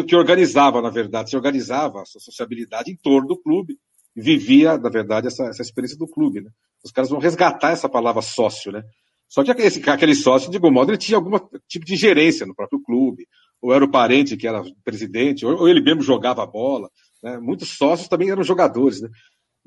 que, 0.06 0.16
organizava, 0.16 0.82
na 0.82 0.90
verdade, 0.90 1.30
se 1.30 1.36
organizava 1.36 2.02
a 2.02 2.04
sua 2.04 2.20
sociabilidade 2.20 2.90
em 2.90 2.96
torno 2.96 3.28
do 3.28 3.36
clube, 3.36 3.78
vivia, 4.14 4.76
na 4.76 4.90
verdade, 4.90 5.28
essa, 5.28 5.44
essa 5.44 5.62
experiência 5.62 5.96
do 5.96 6.06
clube. 6.06 6.42
Né? 6.42 6.50
Os 6.84 6.90
caras 6.90 7.10
vão 7.10 7.18
resgatar 7.18 7.70
essa 7.70 7.88
palavra 7.88 8.20
sócio, 8.20 8.72
né? 8.72 8.82
Só 9.28 9.44
que 9.44 9.50
aquele, 9.50 10.14
sócio, 10.14 10.50
de 10.50 10.56
algum 10.56 10.70
modo, 10.70 10.90
ele 10.90 10.98
tinha 10.98 11.18
algum 11.18 11.38
tipo 11.68 11.84
de 11.84 11.96
gerência 11.96 12.46
no 12.46 12.54
próprio 12.54 12.80
clube, 12.82 13.26
ou 13.60 13.74
era 13.74 13.84
o 13.84 13.90
parente 13.90 14.38
que 14.38 14.46
era 14.46 14.62
presidente, 14.82 15.44
ou, 15.44 15.54
ou 15.54 15.68
ele 15.68 15.82
mesmo 15.82 16.00
jogava 16.00 16.46
bola. 16.46 16.90
Né? 17.22 17.38
Muitos 17.38 17.76
sócios 17.76 18.08
também 18.08 18.30
eram 18.30 18.42
jogadores. 18.42 19.00
Né? 19.00 19.08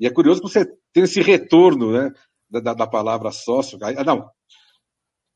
E 0.00 0.06
é 0.06 0.10
curioso 0.10 0.40
que 0.40 0.48
você 0.48 0.64
tem 0.92 1.04
esse 1.04 1.20
retorno 1.20 1.92
né, 1.92 2.10
da, 2.50 2.74
da 2.74 2.86
palavra 2.86 3.30
sócio. 3.30 3.78
Ah, 3.82 4.04
não, 4.04 4.28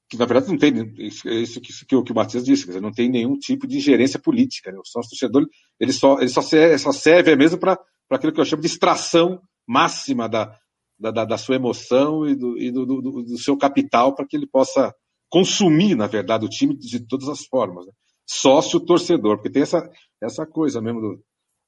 que 0.09 0.17
na 0.17 0.25
verdade 0.25 0.51
não 0.51 0.59
tem 0.59 0.73
isso, 0.99 1.29
isso, 1.29 1.61
isso 1.61 1.87
que, 1.87 1.97
o, 1.97 2.03
que 2.03 2.13
o 2.13 2.15
Matias 2.15 2.45
disse, 2.45 2.67
dizer, 2.67 2.81
não 2.81 2.93
tem 2.93 3.11
nenhum 3.11 3.37
tipo 3.39 3.67
de 3.67 3.81
gerência 3.81 4.21
política. 4.21 4.71
Né? 4.71 4.79
O 4.79 4.87
sócio 4.87 5.11
torcedor 5.11 5.47
ele 5.81 5.93
só, 5.93 6.19
ele 6.21 6.29
só, 6.29 6.43
serve, 6.43 6.79
só 6.79 6.93
serve 6.93 7.35
mesmo 7.37 7.59
para 7.59 7.79
aquilo 8.11 8.33
que 8.33 8.41
eu 8.41 8.45
chamo 8.45 8.63
de 8.63 8.69
extração 8.69 9.41
máxima 9.67 10.29
da, 10.29 10.57
da, 10.99 11.25
da 11.25 11.37
sua 11.37 11.57
emoção 11.57 12.27
e, 12.27 12.37
do, 12.37 12.57
e 12.57 12.71
do, 12.71 12.87
do, 12.87 13.01
do 13.23 13.39
seu 13.39 13.57
capital 13.57 14.15
para 14.15 14.27
que 14.27 14.37
ele 14.37 14.47
possa 14.47 14.95
consumir, 15.29 15.97
na 15.97 16.07
verdade, 16.07 16.47
o 16.47 16.49
time 16.49 16.77
de 16.77 17.01
todas 17.01 17.29
as 17.29 17.45
formas. 17.47 17.85
Né? 17.85 17.93
Sócio 18.25 18.79
torcedor, 18.79 19.37
porque 19.37 19.51
tem 19.51 19.63
essa, 19.63 19.91
essa 20.23 20.47
coisa 20.47 20.81
mesmo 20.81 21.01
do, 21.01 21.25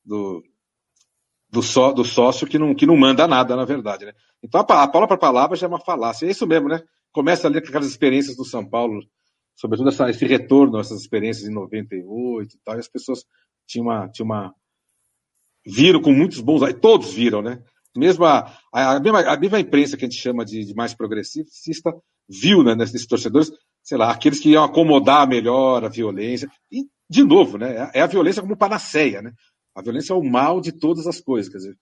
do, 0.08 0.42
do, 1.50 1.62
só, 1.62 1.92
do 1.92 2.04
sócio 2.04 2.46
que 2.46 2.58
não, 2.58 2.74
que 2.74 2.86
não 2.86 2.96
manda 2.96 3.28
nada, 3.28 3.54
na 3.54 3.64
verdade. 3.64 4.06
Né? 4.06 4.12
Então 4.42 4.60
a, 4.60 4.64
palavra 4.64 5.06
para 5.06 5.18
palavra 5.18 5.56
já 5.56 5.66
é 5.66 5.68
uma 5.68 5.80
falácia. 5.80 6.26
É 6.26 6.30
isso 6.30 6.46
mesmo, 6.46 6.68
né? 6.68 6.82
começa 7.12 7.48
ali 7.48 7.60
com 7.60 7.68
aquelas 7.68 7.88
experiências 7.88 8.36
do 8.36 8.44
São 8.44 8.64
Paulo, 8.64 9.02
sobretudo 9.56 9.88
essa, 9.88 10.08
esse 10.08 10.24
retorno, 10.26 10.78
essas 10.78 11.00
experiências 11.00 11.48
em 11.48 11.52
98 11.52 12.54
e 12.54 12.58
tal, 12.64 12.76
e 12.76 12.78
as 12.78 12.88
pessoas 12.88 13.24
tinham 13.66 13.86
uma, 13.86 14.08
tinham 14.08 14.26
uma 14.26 14.54
viram 15.66 16.00
com 16.00 16.12
muitos 16.12 16.40
bons, 16.40 16.62
todos 16.80 17.12
viram, 17.12 17.42
né? 17.42 17.62
Mesmo 17.96 18.24
a, 18.24 18.56
a, 18.72 19.00
mesma, 19.00 19.20
a 19.20 19.36
mesma 19.36 19.58
imprensa 19.58 19.96
que 19.96 20.04
a 20.04 20.08
gente 20.08 20.20
chama 20.20 20.44
de, 20.44 20.64
de 20.64 20.74
mais 20.74 20.94
progressista 20.94 21.92
viu, 22.28 22.62
né, 22.62 22.74
nesses 22.74 23.06
torcedores, 23.06 23.50
sei 23.82 23.98
lá, 23.98 24.12
aqueles 24.12 24.38
que 24.38 24.50
iam 24.50 24.62
acomodar 24.62 25.26
melhor 25.26 25.84
a 25.84 25.88
violência. 25.88 26.48
E, 26.70 26.84
de 27.10 27.24
novo, 27.24 27.58
né, 27.58 27.90
é 27.92 28.02
a 28.02 28.06
violência 28.06 28.42
como 28.42 28.56
panaceia, 28.56 29.22
né? 29.22 29.32
A 29.78 29.82
violência 29.82 30.12
é 30.12 30.16
o 30.16 30.24
mal 30.24 30.60
de 30.60 30.72
todas 30.72 31.06
as 31.06 31.20
coisas, 31.20 31.48
quer 31.48 31.58
dizer, 31.58 31.78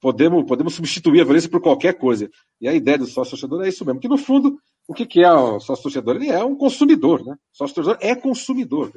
podemos, 0.00 0.46
podemos 0.46 0.74
substituir 0.74 1.20
a 1.20 1.24
violência 1.24 1.50
por 1.50 1.60
qualquer 1.60 1.94
coisa. 1.94 2.30
E 2.60 2.68
a 2.68 2.72
ideia 2.72 2.98
do 2.98 3.06
sócio-torcedor 3.06 3.64
é 3.64 3.68
isso 3.68 3.84
mesmo, 3.84 3.98
que 3.98 4.06
no 4.06 4.16
fundo, 4.16 4.60
o 4.86 4.94
que, 4.94 5.04
que 5.04 5.20
é 5.20 5.32
o 5.32 5.58
sócio-torcedor? 5.58 6.14
Ele 6.14 6.28
é 6.28 6.44
um 6.44 6.54
consumidor, 6.54 7.24
né? 7.24 7.34
O 7.52 7.56
sócio-torcedor 7.56 7.98
é 8.00 8.14
consumidor. 8.14 8.92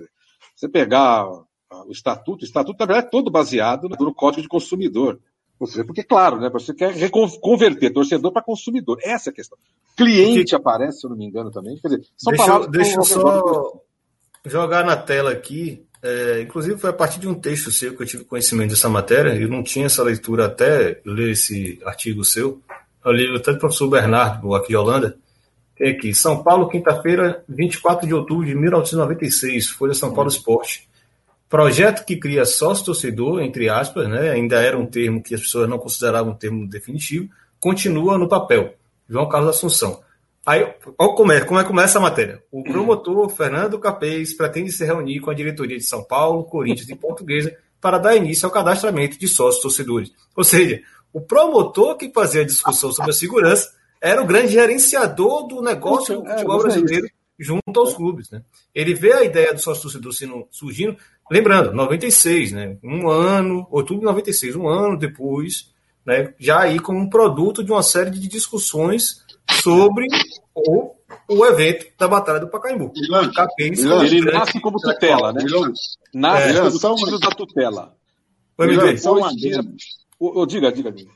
Você 0.56 0.70
pegar 0.70 1.28
o 1.28 1.92
estatuto, 1.92 2.44
o 2.44 2.46
estatuto, 2.46 2.78
na 2.80 2.86
verdade, 2.86 3.08
é 3.08 3.10
todo 3.10 3.32
baseado 3.32 3.90
no 3.90 4.14
Código 4.14 4.44
de 4.44 4.48
Consumidor. 4.48 5.20
Ou 5.60 5.66
seja, 5.66 5.84
porque, 5.84 6.04
claro, 6.04 6.40
né, 6.40 6.52
você 6.52 6.72
quer 6.72 6.94
converter 7.42 7.92
torcedor 7.92 8.32
para 8.32 8.44
consumidor. 8.44 9.00
Essa 9.02 9.30
é 9.30 9.32
a 9.32 9.34
questão. 9.34 9.58
Cliente 9.98 10.56
aparece, 10.56 11.00
se 11.00 11.08
eu 11.08 11.10
não 11.10 11.18
me 11.18 11.26
engano, 11.26 11.50
também. 11.50 11.80
Quer 11.80 11.88
dizer, 11.88 12.06
são 12.16 12.32
deixa 12.32 12.46
palavras. 12.46 12.72
deixa 12.72 12.96
eu 12.96 13.04
só 13.04 13.82
jogar 14.46 14.86
na 14.86 14.96
tela 14.96 15.32
aqui 15.32 15.84
é, 16.04 16.42
inclusive 16.42 16.78
foi 16.78 16.90
a 16.90 16.94
partir 16.94 17.20
de 17.22 17.30
um 17.30 17.34
texto 17.34 17.72
seu 17.72 17.96
que 17.96 18.04
eu 18.04 18.06
tive 18.06 18.26
conhecimento 18.26 18.72
dessa 18.72 18.90
matéria, 18.90 19.34
eu 19.34 19.48
não 19.48 19.64
tinha 19.64 19.86
essa 19.86 20.04
leitura 20.04 20.48
até 20.48 21.00
ler 21.06 21.32
esse 21.32 21.80
artigo 21.86 22.26
seu. 22.26 22.62
Eu 23.06 23.12
li 23.14 23.34
até 23.34 23.54
do 23.54 23.58
professor 23.58 23.90
Bernardo, 23.90 24.54
aqui 24.54 24.70
de 24.70 24.76
Holanda, 24.76 25.18
que 25.78 25.84
é 25.86 25.90
aqui, 25.92 26.14
São 26.14 26.44
Paulo, 26.44 26.68
quinta-feira, 26.68 27.44
24 27.48 28.06
de 28.06 28.14
outubro 28.14 28.46
de 28.46 28.54
1996, 28.54 29.70
Folha 29.70 29.94
São 29.94 30.14
Paulo 30.14 30.30
Esporte. 30.30 30.90
Projeto 31.50 32.06
que 32.06 32.18
cria 32.18 32.46
sócio-torcedor, 32.46 33.42
entre 33.42 33.70
aspas, 33.70 34.10
né, 34.10 34.32
ainda 34.32 34.62
era 34.62 34.78
um 34.78 34.86
termo 34.86 35.24
que 35.24 35.34
as 35.34 35.42
pessoas 35.42 35.70
não 35.70 35.78
consideravam 35.78 36.34
um 36.34 36.36
termo 36.36 36.68
definitivo, 36.68 37.30
continua 37.60 38.18
no 38.18 38.28
papel. 38.28 38.74
João 39.08 39.30
Carlos 39.30 39.56
Assunção. 39.56 40.02
Aí, 40.46 40.62
olha 40.98 41.16
como 41.16 41.32
é, 41.32 41.42
como 41.42 41.60
é 41.60 41.64
que 41.64 41.70
começa 41.70 41.98
a 41.98 42.02
matéria. 42.02 42.44
O 42.52 42.64
promotor 42.64 43.30
Fernando 43.30 43.80
Capês 43.80 44.34
pretende 44.34 44.72
se 44.72 44.84
reunir 44.84 45.22
com 45.22 45.30
a 45.30 45.34
diretoria 45.34 45.78
de 45.78 45.84
São 45.84 46.04
Paulo, 46.04 46.44
Corinthians 46.44 46.90
e 46.90 46.96
Portuguesa 46.96 47.56
para 47.80 47.98
dar 47.98 48.16
início 48.16 48.46
ao 48.46 48.52
cadastramento 48.52 49.18
de 49.18 49.28
sócios 49.28 49.62
torcedores. 49.62 50.12
Ou 50.36 50.44
seja, 50.44 50.82
o 51.14 51.22
promotor 51.22 51.96
que 51.96 52.12
fazia 52.12 52.42
a 52.42 52.46
discussão 52.46 52.92
sobre 52.92 53.12
a 53.12 53.14
segurança 53.14 53.72
era 54.02 54.22
o 54.22 54.26
grande 54.26 54.54
gerenciador 54.54 55.48
do 55.48 55.62
negócio 55.62 56.22
do 56.22 56.28
é, 56.28 56.32
futebol 56.32 56.60
brasileiro 56.60 57.08
junto 57.40 57.80
aos 57.80 57.94
clubes. 57.94 58.30
Né? 58.30 58.42
Ele 58.76 58.94
vê 58.94 59.14
a 59.14 59.24
ideia 59.24 59.54
do 59.54 59.62
sócio 59.62 59.84
torcedor 59.84 60.14
surgindo, 60.52 60.98
lembrando, 61.32 61.72
96, 61.74 62.52
né? 62.52 62.78
um 62.84 63.10
ano, 63.10 63.66
outubro 63.72 64.02
de 64.02 64.06
96, 64.08 64.56
um 64.58 64.68
ano 64.68 64.98
depois, 64.98 65.72
né? 66.06 66.34
já 66.38 66.62
aí 66.62 66.80
como 66.80 67.00
um 67.00 67.10
produto 67.10 67.64
de 67.64 67.72
uma 67.72 67.84
série 67.84 68.12
de 68.12 68.28
discussões 68.28 69.23
sobre 69.64 70.08
o, 70.54 70.94
o 71.30 71.46
evento 71.46 71.88
da 71.98 72.08
Batalha 72.08 72.40
do 72.40 72.50
Pacaembu. 72.50 72.92
Milan, 72.94 73.32
Milan, 73.58 74.06
ele 74.06 74.32
nasce 74.32 74.60
como 74.60 74.78
tutela, 74.80 75.32
né? 75.32 75.44
Milan, 75.44 75.72
nasce 76.14 76.50
é, 76.50 76.58
como 76.60 76.72
só 76.72 76.94
uma... 76.94 77.20
da 77.20 77.30
tutela. 77.30 77.98
Milan, 78.60 78.98
só 78.98 79.14
um 79.14 79.26
adendo. 79.26 79.76
O, 80.20 80.46
diga, 80.46 80.72
diga, 80.72 80.92
diga. 80.92 81.12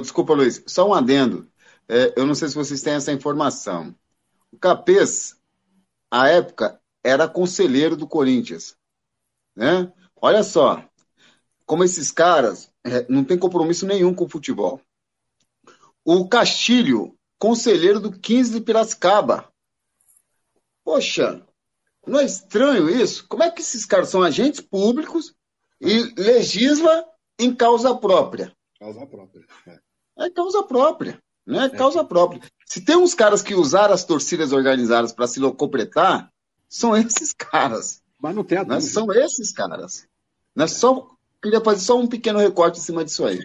Desculpa, 0.00 0.32
Luiz. 0.32 0.62
Só 0.66 0.88
um 0.88 0.94
adendo. 0.94 1.46
É, 1.88 2.14
eu 2.16 2.26
não 2.26 2.34
sei 2.34 2.48
se 2.48 2.54
vocês 2.54 2.80
têm 2.80 2.94
essa 2.94 3.12
informação. 3.12 3.94
O 4.50 4.56
Capês, 4.56 5.36
à 6.10 6.28
época, 6.28 6.80
era 7.02 7.28
conselheiro 7.28 7.96
do 7.96 8.06
Corinthians. 8.06 8.76
Né? 9.54 9.92
Olha 10.20 10.42
só, 10.42 10.82
como 11.66 11.84
esses 11.84 12.10
caras 12.10 12.70
é, 12.82 13.04
não 13.08 13.22
têm 13.24 13.38
compromisso 13.38 13.86
nenhum 13.86 14.14
com 14.14 14.24
o 14.24 14.28
futebol. 14.28 14.80
O 16.04 16.28
Castilho, 16.28 17.16
conselheiro 17.38 18.00
do 18.00 18.12
15 18.12 18.52
de 18.52 18.60
Piracicaba. 18.60 19.48
Poxa, 20.84 21.42
não 22.06 22.20
é 22.20 22.24
estranho 22.24 22.88
isso? 22.88 23.26
Como 23.28 23.42
é 23.42 23.50
que 23.50 23.62
esses 23.62 23.86
caras 23.86 24.08
são 24.08 24.22
agentes 24.22 24.60
públicos 24.60 25.34
e 25.80 26.14
legisla 26.20 27.04
em 27.38 27.54
causa 27.54 27.94
própria? 27.94 28.54
Causa 28.78 29.06
própria. 29.06 29.46
É, 29.66 30.26
é 30.26 30.30
causa 30.30 30.62
própria. 30.62 31.22
Né? 31.46 31.64
É 31.64 31.68
causa 31.68 32.04
própria. 32.04 32.42
Se 32.66 32.80
tem 32.80 32.96
uns 32.96 33.14
caras 33.14 33.42
que 33.42 33.54
usaram 33.54 33.94
as 33.94 34.04
torcidas 34.04 34.52
organizadas 34.52 35.12
para 35.12 35.26
se 35.26 35.40
locopretar, 35.40 36.30
são 36.68 36.96
esses 36.96 37.32
caras. 37.32 38.02
Mas 38.18 38.34
não 38.34 38.44
tem 38.44 38.58
a 38.58 38.64
né? 38.64 38.80
São 38.80 39.12
esses 39.12 39.52
caras. 39.52 40.06
Né? 40.54 40.66
Só, 40.66 41.08
queria 41.42 41.60
fazer 41.60 41.80
só 41.80 41.98
um 41.98 42.06
pequeno 42.06 42.38
recorte 42.38 42.78
em 42.78 42.82
cima 42.82 43.04
disso 43.04 43.24
aí. 43.24 43.38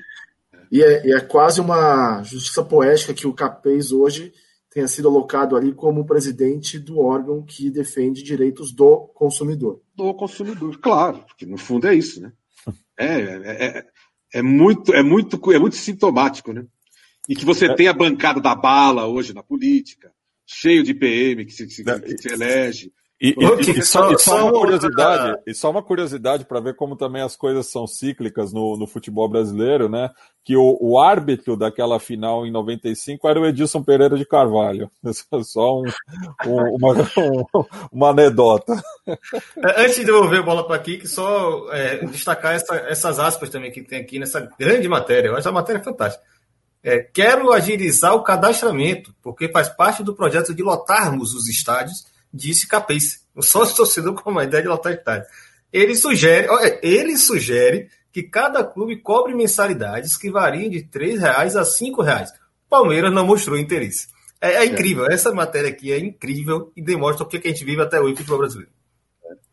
E 0.71 0.83
é, 0.83 1.07
e 1.07 1.13
é 1.13 1.19
quase 1.19 1.59
uma 1.59 2.21
justiça 2.23 2.63
poética 2.63 3.13
que 3.13 3.27
o 3.27 3.33
Capês 3.33 3.91
hoje 3.91 4.31
tenha 4.69 4.87
sido 4.87 5.07
alocado 5.07 5.55
ali 5.55 5.73
como 5.73 6.05
presidente 6.05 6.77
do 6.77 6.99
órgão 6.99 7.43
que 7.43 7.71
defende 7.71 8.21
direitos 8.21 8.71
do 8.71 9.07
consumidor. 9.15 9.81
Do 9.95 10.13
consumidor, 10.13 10.77
claro, 10.79 11.23
porque 11.27 11.45
no 11.45 11.57
fundo 11.57 11.87
é 11.87 11.95
isso, 11.95 12.21
né? 12.21 12.31
É, 12.97 13.05
é, 13.05 13.65
é, 13.65 13.85
é 14.35 14.41
muito, 14.41 14.93
é, 14.93 15.01
muito, 15.01 15.51
é 15.51 15.57
muito 15.57 15.75
sintomático, 15.75 16.53
né? 16.53 16.65
E 17.27 17.35
que 17.35 17.45
você 17.45 17.73
tem 17.75 17.87
a 17.87 17.93
bancada 17.93 18.39
da 18.39 18.55
bala 18.55 19.07
hoje 19.07 19.33
na 19.33 19.41
política, 19.41 20.11
cheio 20.45 20.83
de 20.83 20.93
PM 20.93 21.45
que 21.45 21.51
se, 21.51 21.65
que 21.65 22.17
se 22.17 22.27
elege, 22.27 22.91
E, 23.21 23.35
e, 23.37 23.79
e, 23.79 23.83
só, 23.83 24.09
e 24.13 24.17
só, 24.17 24.43
uma 24.45 24.53
curiosidade, 24.53 25.41
e 25.45 25.53
só 25.53 25.69
uma 25.69 25.83
curiosidade 25.83 26.45
para 26.45 26.61
ver 26.61 26.75
como 26.75 26.95
também 26.95 27.21
as 27.21 27.35
coisas 27.35 27.67
são 27.67 27.85
cíclicas 27.85 28.53
no, 28.53 28.77
no 28.77 28.87
futebol 28.87 29.27
brasileiro, 29.27 29.89
né? 29.89 30.09
Que 30.41 30.55
o, 30.55 30.77
o, 30.79 30.97
árbitro 30.97 31.57
daquela 31.57 31.99
final 31.99 32.47
em 32.47 32.51
95 32.51 33.27
era 33.27 33.41
o 33.41 33.45
Edilson 33.45 33.83
Pereira 33.83 34.17
de 34.17 34.25
Carvalho. 34.25 34.89
Só 35.43 35.81
um, 35.81 35.83
um, 36.47 36.75
uma, 36.77 36.93
um, 36.93 37.65
uma 37.91 38.09
anedota. 38.11 38.81
É, 39.05 39.83
antes 39.83 39.97
de 39.97 40.05
devolver 40.05 40.39
a 40.39 40.43
bola 40.43 40.65
para 40.65 40.77
aqui, 40.77 40.97
que 40.97 41.07
só 41.07 41.73
é, 41.73 42.05
destacar 42.05 42.55
essa, 42.55 42.75
essas 42.75 43.19
aspas 43.19 43.49
também 43.49 43.69
que 43.69 43.81
tem 43.81 43.99
aqui 43.99 44.17
nessa 44.17 44.49
grande 44.57 44.87
matéria. 44.87 45.27
Eu 45.27 45.35
acho 45.35 45.49
a 45.49 45.51
matéria 45.51 45.83
fantástica. 45.83 46.23
É, 46.81 46.99
quero 46.99 47.51
agilizar 47.51 48.15
o 48.15 48.23
cadastramento, 48.23 49.13
porque 49.21 49.49
faz 49.49 49.67
parte 49.67 50.03
do 50.03 50.15
projeto 50.15 50.55
de 50.55 50.63
lotarmos 50.63 51.33
os 51.33 51.49
estádios 51.49 52.05
disse 52.33 52.67
Capês, 52.67 53.25
o 53.35 53.41
sócio 53.41 53.75
torcedor 53.75 54.13
com 54.13 54.29
uma 54.29 54.43
ideia 54.43 54.63
de 54.63 54.69
lotar 54.69 54.93
estádio. 54.93 55.27
Ele 55.71 55.95
sugere, 55.95 56.47
ele 56.81 57.17
sugere 57.17 57.89
que 58.11 58.23
cada 58.23 58.63
clube 58.63 58.97
cobre 58.97 59.35
mensalidades 59.35 60.17
que 60.17 60.31
variam 60.31 60.69
de 60.69 60.79
R$ 60.79 61.17
reais 61.17 61.55
a 61.55 61.61
R$ 61.61 62.03
reais. 62.03 62.31
Palmeiras 62.69 63.13
não 63.13 63.25
mostrou 63.25 63.57
interesse. 63.57 64.07
É, 64.41 64.55
é, 64.55 64.65
incrível, 64.65 65.05
essa 65.05 65.31
matéria 65.33 65.69
aqui 65.69 65.91
é 65.91 65.99
incrível 65.99 66.71
e 66.75 66.81
demonstra 66.81 67.25
o 67.25 67.29
que 67.29 67.37
a 67.37 67.51
gente 67.51 67.65
vive 67.65 67.81
até 67.81 67.99
hoje 67.99 68.11
no 68.11 68.17
futebol 68.17 68.39
brasileiro. 68.39 68.71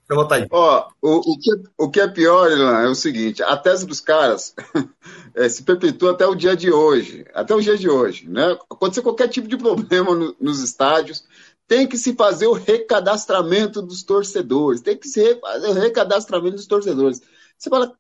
Vou 0.08 0.18
botar 0.18 0.36
aí. 0.36 0.46
Ó, 0.50 0.88
o, 1.02 1.32
o, 1.32 1.38
que, 1.38 1.50
o 1.76 1.90
que 1.90 2.00
é 2.00 2.06
pior, 2.06 2.50
Ilan, 2.50 2.82
é 2.82 2.88
o 2.88 2.94
seguinte: 2.94 3.42
a 3.42 3.56
tese 3.56 3.84
dos 3.84 4.00
caras 4.00 4.54
é, 5.34 5.48
se 5.48 5.64
perpetua 5.64 6.12
até 6.12 6.24
o 6.24 6.34
dia 6.36 6.56
de 6.56 6.70
hoje. 6.70 7.24
Até 7.34 7.54
o 7.54 7.60
dia 7.60 7.76
de 7.76 7.88
hoje. 7.88 8.28
Né? 8.28 8.56
Acontecer 8.70 9.02
qualquer 9.02 9.26
tipo 9.26 9.48
de 9.48 9.56
problema 9.56 10.14
no, 10.14 10.36
nos 10.40 10.62
estádios, 10.62 11.24
tem 11.66 11.86
que 11.86 11.98
se 11.98 12.14
fazer 12.14 12.46
o 12.46 12.52
recadastramento 12.52 13.82
dos 13.82 14.02
torcedores, 14.02 14.80
tem 14.80 14.96
que 14.96 15.08
se 15.08 15.36
fazer 15.40 15.68
o 15.68 15.72
recadastramento 15.72 16.56
dos 16.56 16.66
torcedores. 16.66 17.20
Você 17.58 17.68
fala, 17.68 17.96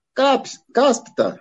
Cáspita, 0.72 1.40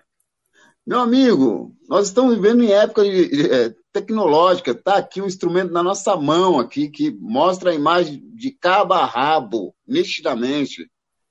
meu 0.86 1.00
amigo, 1.00 1.76
nós 1.90 2.08
estamos 2.08 2.36
vivendo 2.36 2.64
em 2.64 2.72
época 2.72 3.04
de, 3.04 3.28
de, 3.30 3.52
é, 3.52 3.76
tecnológica, 3.92 4.72
está 4.72 4.98
aqui 4.98 5.22
um 5.22 5.26
instrumento 5.26 5.72
na 5.72 5.82
nossa 5.82 6.16
mão 6.16 6.60
aqui 6.60 6.90
que 6.90 7.12
mostra 7.12 7.72
a 7.72 7.74
imagem 7.74 8.22
de 8.36 8.52
cabo 8.52 8.94
a 8.94 9.06
rabo, 9.06 9.74
nitidamente. 9.88 10.90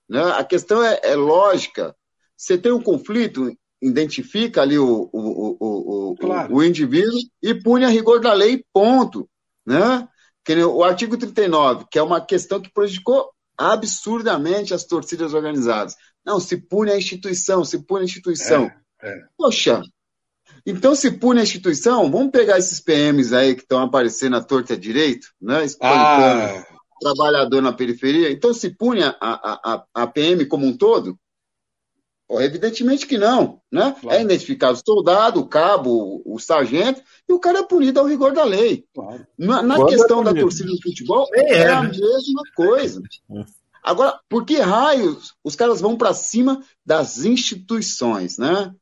Né? 0.09 0.23
A 0.23 0.43
questão 0.43 0.83
é, 0.83 0.99
é 1.03 1.15
lógica. 1.15 1.95
Você 2.37 2.59
tem 2.59 2.73
um 2.73 2.83
conflito, 2.83 3.57
identifica 3.81 4.63
ali 4.63 4.79
o, 4.79 5.09
o, 5.13 5.57
o, 5.61 6.11
o, 6.11 6.17
claro. 6.17 6.55
o 6.55 6.65
indivíduo 6.65 7.19
e 7.43 7.55
pune 7.55 7.85
a 7.85 7.89
rigor 7.89 8.21
da 8.21 8.33
lei, 8.33 8.65
ponto. 8.73 9.29
Né? 9.65 10.09
O 10.53 10.85
artigo 10.85 11.17
39, 11.17 11.87
que 11.91 11.99
é 11.99 12.03
uma 12.03 12.21
questão 12.21 12.61
que 12.61 12.73
prejudicou 12.73 13.31
absurdamente 13.57 14.75
as 14.75 14.85
torcidas 14.85 15.33
organizadas. 15.33 15.97
Não, 16.25 16.41
se 16.41 16.57
pune 16.57 16.91
a 16.91 16.99
instituição, 16.99 17.65
se 17.65 17.79
pune 17.85 18.03
a 18.03 18.05
instituição. 18.05 18.71
É, 19.03 19.09
é. 19.09 19.23
Poxa, 19.37 19.83
então 20.67 20.95
se 20.95 21.11
pune 21.11 21.41
a 21.41 21.43
instituição, 21.43 22.11
vamos 22.11 22.31
pegar 22.31 22.59
esses 22.59 22.81
PMs 22.81 23.33
aí 23.33 23.55
que 23.55 23.63
estão 23.63 23.81
aparecendo 23.81 24.37
à 24.37 24.43
torta 24.43 24.77
direito, 24.77 25.29
né? 25.41 25.67
Ah. 25.81 26.65
trabalhador 27.01 27.61
na 27.61 27.73
periferia. 27.73 28.31
Então 28.31 28.55
se 28.55 28.71
pune 28.71 29.03
a, 29.03 29.15
a, 29.21 29.75
a, 29.75 29.85
a 29.95 30.07
PM 30.07 30.47
como 30.47 30.67
um 30.67 30.77
todo? 30.77 31.19
Evidentemente 32.31 33.07
que 33.07 33.19
não, 33.19 33.61
né? 33.71 33.95
Claro. 34.01 34.19
É 34.19 34.23
identificado 34.23 34.79
o 34.79 34.83
soldado, 34.85 35.41
o 35.41 35.47
cabo, 35.47 36.23
o, 36.25 36.39
sargento, 36.39 37.03
e 37.29 37.33
o 37.33 37.39
cara 37.39 37.61
é 37.61 37.63
punido 37.63 38.01
ao 38.01 38.07
rigor 38.07 38.33
da 38.33 38.45
lei. 38.45 38.87
Claro. 38.95 39.27
Na, 39.39 39.63
na 39.63 39.79
é 39.79 39.87
questão 39.87 40.23
é 40.23 40.25
da 40.25 40.35
torcida 40.35 40.71
de 40.71 40.83
futebol, 40.83 41.27
é, 41.35 41.61
é 41.61 41.71
a 41.71 41.83
né? 41.83 41.91
mesma 41.91 42.43
coisa. 42.57 43.03
É. 43.31 43.45
Agora, 43.83 44.19
por 44.31 44.47
que 44.47 44.57
raios 44.57 45.35
os 45.45 45.55
caras 45.55 45.83
vão 45.83 45.97
para 45.97 46.15
cima 46.15 46.63
das 46.85 47.25
instituições, 47.25 48.39
né? 48.39 48.75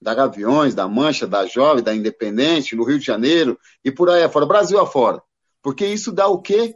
Da 0.00 0.14
Gaviões, 0.14 0.74
da 0.74 0.86
Mancha, 0.86 1.26
da 1.26 1.46
Jovem, 1.46 1.82
da 1.82 1.94
Independente, 1.94 2.76
no 2.76 2.84
Rio 2.84 2.98
de 2.98 3.06
Janeiro 3.06 3.58
e 3.82 3.90
por 3.90 4.10
aí 4.10 4.22
afora, 4.22 4.44
Brasil 4.44 4.78
afora. 4.78 5.22
Porque 5.62 5.86
isso 5.86 6.12
dá 6.12 6.26
o 6.28 6.42
quê? 6.42 6.74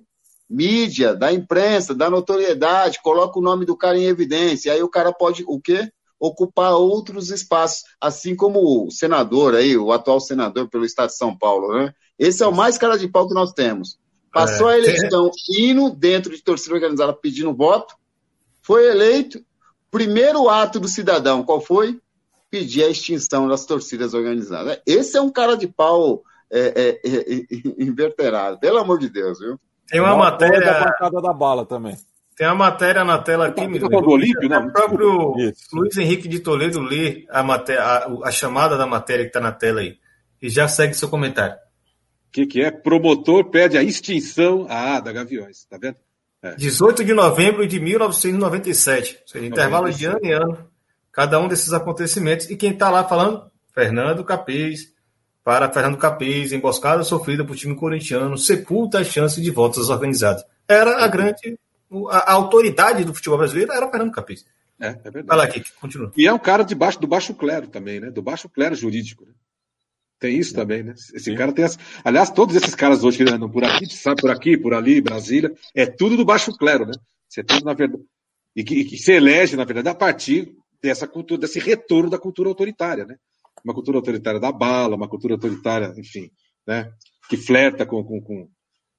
Mídia, 0.49 1.15
da 1.15 1.33
imprensa, 1.33 1.95
da 1.95 2.09
notoriedade, 2.09 3.03
coloca 3.03 3.39
o 3.39 3.43
nome 3.43 3.67
do 3.67 3.77
cara 3.77 3.99
em 3.99 4.05
evidência. 4.05 4.73
Aí 4.73 4.83
o 4.83 4.89
cara 4.89 5.13
pode 5.13 5.45
o 5.47 5.61
quê? 5.61 5.91
Ocupar 6.19 6.73
outros 6.73 7.31
espaços, 7.31 7.85
assim 8.01 8.35
como 8.35 8.87
o 8.87 8.91
senador 8.91 9.55
aí, 9.55 9.77
o 9.77 9.93
atual 9.93 10.21
senador 10.21 10.69
pelo 10.69 10.85
estado 10.85 11.09
de 11.09 11.17
São 11.17 11.37
Paulo, 11.37 11.77
né? 11.77 11.93
Esse 12.19 12.43
é 12.43 12.47
o 12.47 12.55
mais 12.55 12.79
cara 12.79 12.97
de 12.97 13.09
pau 13.09 13.29
que 13.29 13.35
nós 13.35 13.53
temos. 13.53 13.99
Passou 14.33 14.71
é, 14.71 14.75
a 14.75 14.79
eleição 14.79 15.29
é. 15.29 15.61
indo 15.61 15.91
dentro 15.91 16.35
de 16.35 16.43
torcida 16.43 16.75
organizada 16.75 17.13
pedindo 17.13 17.55
voto, 17.55 17.95
foi 18.63 18.91
eleito, 18.91 19.45
primeiro 19.91 20.49
ato 20.49 20.81
do 20.81 20.89
cidadão, 20.89 21.43
qual 21.43 21.61
foi? 21.61 22.01
Pedir 22.51 22.85
a 22.85 22.91
extinção 22.91 23.49
das 23.49 23.65
torcidas 23.67 24.15
organizadas. 24.15 24.81
Esse 24.87 25.17
é 25.17 25.21
um 25.21 25.31
cara 25.31 25.57
de 25.57 25.67
pau 25.67 26.23
é, 26.51 27.01
é, 27.05 27.09
é, 27.09 27.41
é 27.41 27.47
inverterado, 27.79 28.59
pelo 28.59 28.79
amor 28.79 28.99
de 28.99 29.09
Deus, 29.09 29.39
viu? 29.39 29.59
Tem 29.89 30.01
uma, 30.01 30.15
uma 30.15 30.31
matéria 30.31 30.61
da 30.61 31.09
da 31.09 31.33
bala 31.33 31.65
também. 31.65 31.97
Tem 32.37 32.47
uma 32.47 32.55
matéria 32.55 33.03
na 33.03 33.19
tela 33.19 33.47
aqui, 33.47 33.67
me 33.67 33.79
do 33.79 33.87
Olímpio, 33.87 34.47
né? 34.47 34.59
O 34.59 34.71
próprio 34.71 35.35
Isso. 35.39 35.65
Luiz 35.73 35.97
Henrique 35.97 36.29
de 36.29 36.39
Toledo 36.41 36.81
lê 36.81 37.25
a, 37.31 37.43
matéria, 37.43 37.83
a, 37.83 38.29
a 38.29 38.31
chamada 38.31 38.77
da 38.77 38.87
matéria 38.87 39.25
que 39.25 39.31
está 39.31 39.41
na 39.41 39.53
tela 39.53 39.81
aí. 39.81 39.97
E 40.43 40.51
já 40.51 40.69
segue 40.69 40.93
seu 40.93 41.09
comentário. 41.09 41.55
O 41.55 42.33
que, 42.33 42.45
que 42.45 42.63
é? 42.63 42.71
Promotor 42.71 43.47
pede 43.47 43.79
a 43.79 43.83
extinção 43.83 44.67
ah, 44.69 45.01
da 45.01 45.15
Gaviões, 45.15 45.65
tá 45.65 45.79
vendo? 45.81 45.97
É. 46.43 46.55
18 46.57 47.03
de 47.03 47.15
novembro 47.15 47.67
de 47.67 47.81
1997. 47.81 49.19
Ou 49.23 49.29
seja, 49.29 49.47
intervalo 49.47 49.91
de 49.91 50.05
ano 50.05 50.21
em 50.23 50.33
ano, 50.33 50.71
cada 51.11 51.41
um 51.41 51.49
desses 51.49 51.73
acontecimentos. 51.73 52.51
E 52.51 52.57
quem 52.57 52.73
está 52.73 52.91
lá 52.91 53.03
falando? 53.05 53.51
Fernando 53.73 54.23
Capês. 54.23 54.95
Para 55.43 55.73
Fernando 55.73 55.97
Capês, 55.97 56.53
emboscada 56.53 57.03
sofrida 57.03 57.45
por 57.45 57.57
time 57.57 57.75
corintiano, 57.77 58.37
sepulta 58.37 58.99
a 58.99 59.05
chance 59.05 59.41
de 59.41 59.51
votos 59.51 59.89
organizados. 59.89 60.45
Era 60.69 61.05
a 61.05 61.07
grande 61.09 61.57
a, 62.11 62.19
a, 62.19 62.33
autoridade 62.33 63.05
do 63.05 63.15
futebol 63.15 63.39
brasileiro 63.39 63.73
era 63.73 63.87
o 63.87 63.91
Fernando 63.91 64.13
Capês. 64.13 64.45
É, 64.81 64.89
é 64.89 65.11
verdade. 65.11 65.27
Vai 65.27 65.37
lá, 65.37 65.47
Kiki, 65.47 65.73
continua. 65.81 66.13
E 66.17 66.27
é 66.27 66.33
um 66.33 66.39
cara 66.39 66.63
de 66.63 66.75
baixo, 66.75 67.01
do 67.01 67.07
baixo 67.07 67.35
clero 67.35 67.67
também, 67.69 68.01
né? 68.01 68.11
Do 68.11 68.23
baixo 68.23 68.49
clero 68.49 68.75
jurídico. 68.75 69.25
Né? 69.25 69.33
Tem 70.19 70.39
isso 70.39 70.55
também, 70.55 70.83
né? 70.83 70.93
Esse 70.93 71.21
Sim. 71.31 71.35
cara 71.35 71.53
tem 71.53 71.65
as. 71.65 71.79
Aliás, 72.05 72.31
todos 72.31 72.57
esses 72.57 72.75
caras 72.75 73.05
hoje 73.05 73.25
que 73.25 73.31
andam 73.31 73.51
por 73.51 73.65
aqui, 73.65 73.87
sabe, 73.87 74.21
por 74.21 74.31
aqui, 74.31 74.57
por 74.57 74.75
ali, 74.75 75.01
Brasília, 75.01 75.53
é 75.75 75.87
tudo 75.87 76.17
do 76.17 76.25
baixo 76.25 76.53
clero, 76.53 76.87
né? 76.87 76.93
Você 77.29 77.45
tem, 77.45 77.63
na 77.63 77.75
verdade. 77.75 78.03
E 78.55 78.65
que, 78.65 78.85
que 78.85 78.97
se 78.97 79.13
elege, 79.13 79.57
na 79.57 79.65
verdade, 79.65 79.89
a 79.89 79.95
partir 79.95 80.55
dessa 80.83 81.07
cultura, 81.07 81.43
desse 81.43 81.59
retorno 81.59 82.09
da 82.09 82.19
cultura 82.19 82.49
autoritária, 82.49 83.05
né? 83.05 83.17
Uma 83.65 83.75
cultura 83.75 83.99
autoritária 83.99 84.41
da 84.41 84.53
bala, 84.53 84.97
uma 84.97 85.09
cultura 85.09 85.35
autoritária, 85.35 85.93
enfim, 85.97 86.31
né? 86.67 86.91
Que 87.29 87.37
flerta 87.37 87.85
com, 87.85 88.03
com, 88.03 88.21
com 88.21 88.49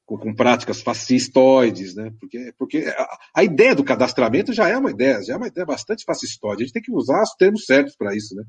com, 0.08 0.18
com, 0.18 0.34
práticas 0.34 0.82
fascistoides, 0.82 1.94
né? 1.94 2.12
Porque, 2.20 2.54
porque 2.58 2.78
a, 2.88 3.18
a, 3.36 3.44
ideia 3.44 3.76
do 3.76 3.84
cadastramento 3.84 4.54
já 4.54 4.70
é 4.70 4.78
uma 4.78 4.90
ideia, 4.90 5.22
já 5.22 5.34
é 5.34 5.38
uma 5.38 5.48
ideia 5.48 5.66
bastante 5.66 6.06
fascistoide. 6.06 6.64
A 6.64 6.66
gente 6.66 6.74
tem 6.74 6.82
que 6.82 6.94
usar 6.94 7.22
os 7.22 7.36
termos 7.38 7.66
certos 7.66 7.94
para 7.96 8.16
isso, 8.16 8.34
né? 8.34 8.44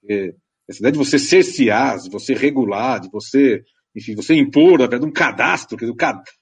Porque 0.00 0.34
essa 0.66 0.78
ideia 0.78 0.92
de 0.92 0.98
você 0.98 1.18
cercear, 1.18 1.98
de 1.98 2.08
você 2.08 2.32
regular, 2.32 2.98
de 2.98 3.10
você, 3.10 3.62
enfim, 3.94 4.14
você 4.14 4.34
impor, 4.34 4.78
na 4.78 4.86
verdade, 4.86 5.04
um 5.04 5.12
cadastro, 5.12 5.76
quer 5.76 5.84
dizer, 5.84 5.96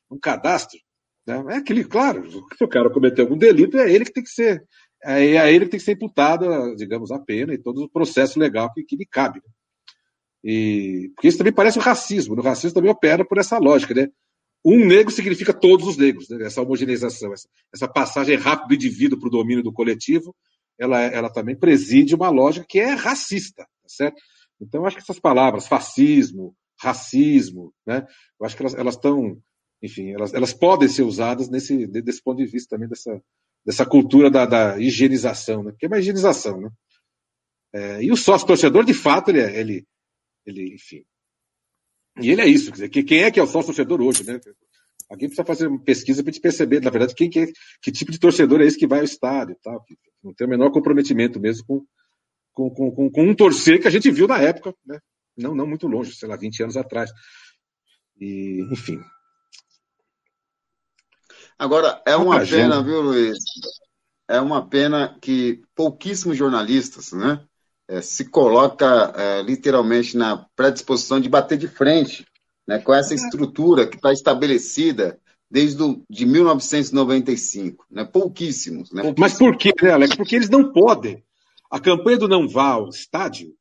um 0.09 0.19
cadastro, 0.21 0.79
né? 1.27 1.43
é 1.51 1.57
aquele, 1.57 1.85
claro, 1.85 2.31
se 2.31 2.65
o 2.65 2.69
cara 2.69 2.91
cometeu 2.91 3.25
algum 3.25 3.37
delito, 3.37 3.77
é 3.77 3.91
ele 3.91 4.05
que 4.05 4.13
tem 4.13 4.23
que 4.23 4.31
ser, 4.31 4.63
é, 5.03 5.35
é 5.35 5.53
ele 5.53 5.65
que 5.65 5.73
tem 5.73 5.81
que 5.81 5.85
ser 5.85 5.93
imputado, 5.93 6.77
digamos, 6.77 7.11
a 7.11 7.19
pena 7.19 7.53
e 7.55 7.59
todo 7.59 7.83
o 7.83 7.91
processo 7.91 8.39
legal 8.39 8.73
que, 8.73 8.85
que 8.85 8.97
lhe 8.97 9.07
cabe. 9.07 9.41
Né? 9.41 9.51
E, 10.45 11.11
porque 11.17 11.27
isso 11.27 11.39
também 11.39 11.53
parece 11.53 11.79
o 11.79 11.83
racismo, 11.83 12.37
né? 12.37 12.41
o 12.41 12.45
racismo 12.45 12.75
também 12.75 12.91
opera 12.91 13.25
por 13.25 13.39
essa 13.39 13.59
lógica, 13.59 13.95
né? 13.95 14.09
Um 14.65 14.85
negro 14.85 15.13
significa 15.13 15.53
todos 15.53 15.87
os 15.87 15.97
negros, 15.97 16.29
né? 16.29 16.45
essa 16.45 16.61
homogeneização, 16.61 17.33
essa, 17.33 17.49
essa 17.73 17.89
passagem 17.89 18.37
rápida 18.37 18.69
do 18.69 18.75
indivíduo 18.75 19.19
para 19.19 19.29
o 19.29 19.31
domínio 19.31 19.63
do 19.63 19.73
coletivo, 19.73 20.35
ela, 20.79 21.01
ela 21.01 21.31
também 21.31 21.57
preside 21.57 22.15
uma 22.15 22.29
lógica 22.29 22.67
que 22.69 22.79
é 22.79 22.93
racista, 22.93 23.65
tá 23.65 23.89
certo? 23.89 24.21
Então, 24.61 24.81
eu 24.83 24.87
acho 24.87 24.97
que 24.97 25.03
essas 25.03 25.19
palavras, 25.19 25.67
fascismo, 25.67 26.55
racismo, 26.81 27.73
né? 27.87 28.07
Eu 28.41 28.47
acho 28.47 28.57
que 28.57 28.63
elas 28.63 28.95
estão, 28.95 29.41
enfim, 29.83 30.11
elas, 30.13 30.33
elas 30.35 30.53
podem 30.53 30.89
ser 30.89 31.03
usadas 31.03 31.49
nesse, 31.49 31.87
desse 31.87 32.23
ponto 32.23 32.39
de 32.39 32.47
vista 32.47 32.77
também 32.77 32.89
dessa, 32.89 33.21
dessa 33.65 33.85
cultura 33.85 34.31
da, 34.31 34.47
da 34.47 34.79
higienização, 34.79 35.63
né? 35.63 35.73
Porque 35.73 35.87
é 35.87 35.89
uma 35.89 35.99
higienização, 35.99 36.61
né? 36.61 36.71
É, 37.73 38.03
e 38.03 38.11
o 38.11 38.17
sócio 38.17 38.47
torcedor, 38.47 38.85
de 38.85 38.95
fato, 38.95 39.31
ele, 39.31 39.41
é, 39.41 39.61
ele, 39.61 39.87
ele 40.47 40.75
enfim, 40.75 41.05
e 42.21 42.31
ele 42.31 42.41
é 42.41 42.47
isso, 42.47 42.67
quer 42.67 42.73
dizer, 42.73 42.89
que, 42.89 43.03
quem 43.03 43.23
é 43.23 43.31
que 43.31 43.39
é 43.39 43.43
o 43.43 43.47
sócio 43.47 43.67
torcedor 43.67 44.01
hoje, 44.01 44.25
né? 44.25 44.41
Alguém 45.09 45.29
precisa 45.29 45.45
fazer 45.45 45.67
uma 45.67 45.83
pesquisa 45.83 46.23
para 46.23 46.33
te 46.33 46.41
perceber, 46.41 46.81
na 46.81 46.91
verdade, 46.91 47.15
quem 47.15 47.31
que, 47.31 47.41
é, 47.41 47.47
que 47.81 47.91
tipo 47.91 48.13
de 48.13 48.19
torcedor 48.19 48.61
é 48.61 48.67
esse 48.67 48.79
que 48.79 48.87
vai 48.87 48.99
ao 48.99 49.05
estádio 49.05 49.55
e 49.55 49.63
tal. 49.63 49.83
Não 50.23 50.35
tem 50.35 50.47
o 50.47 50.51
menor 50.51 50.71
comprometimento 50.71 51.41
mesmo 51.41 51.65
com, 51.67 51.87
com, 52.53 52.91
com, 52.91 53.11
com, 53.11 53.23
um 53.23 53.35
torcer 53.35 53.81
que 53.81 53.89
a 53.89 53.91
gente 53.91 54.11
viu 54.11 54.29
na 54.29 54.39
época, 54.39 54.75
né? 54.85 54.99
Não, 55.37 55.55
não 55.55 55.67
muito 55.67 55.87
longe, 55.87 56.15
sei 56.15 56.29
lá, 56.29 56.37
20 56.37 56.65
anos 56.65 56.77
atrás. 56.77 57.11
E, 58.21 58.61
enfim. 58.71 59.01
Agora, 61.59 62.03
é 62.07 62.15
uma 62.17 62.45
pena, 62.45 62.83
viu, 62.83 63.01
Luiz? 63.01 63.39
É 64.29 64.41
uma 64.41 64.69
pena 64.69 65.19
que 65.23 65.63
pouquíssimos 65.75 66.37
jornalistas, 66.37 67.13
né, 67.13 67.43
é, 67.89 68.03
se 68.03 68.27
coloca 68.27 69.13
é, 69.17 69.43
literalmente 69.43 70.17
na 70.17 70.47
predisposição 70.55 71.19
de 71.19 71.29
bater 71.29 71.57
de 71.57 71.67
frente 71.67 72.27
né, 72.67 72.79
com 72.79 72.93
essa 72.93 73.15
estrutura 73.15 73.87
que 73.87 73.97
está 73.97 74.13
estabelecida 74.13 75.19
desde 75.51 75.79
do, 75.79 76.05
de 76.09 76.27
1995. 76.27 77.87
Né, 77.91 78.05
pouquíssimos, 78.05 78.93
né, 78.93 79.03
pouquíssimos. 79.03 79.19
Mas 79.19 79.39
por 79.39 79.57
quê, 79.57 79.73
né, 79.83 79.91
Alex? 79.91 80.15
Porque 80.15 80.37
eles 80.37 80.51
não 80.51 80.71
podem. 80.71 81.25
A 81.71 81.81
campanha 81.81 82.19
do 82.19 82.29
Não 82.29 82.47
Vá 82.47 82.73
ao 82.73 82.89
Estádio, 82.89 83.55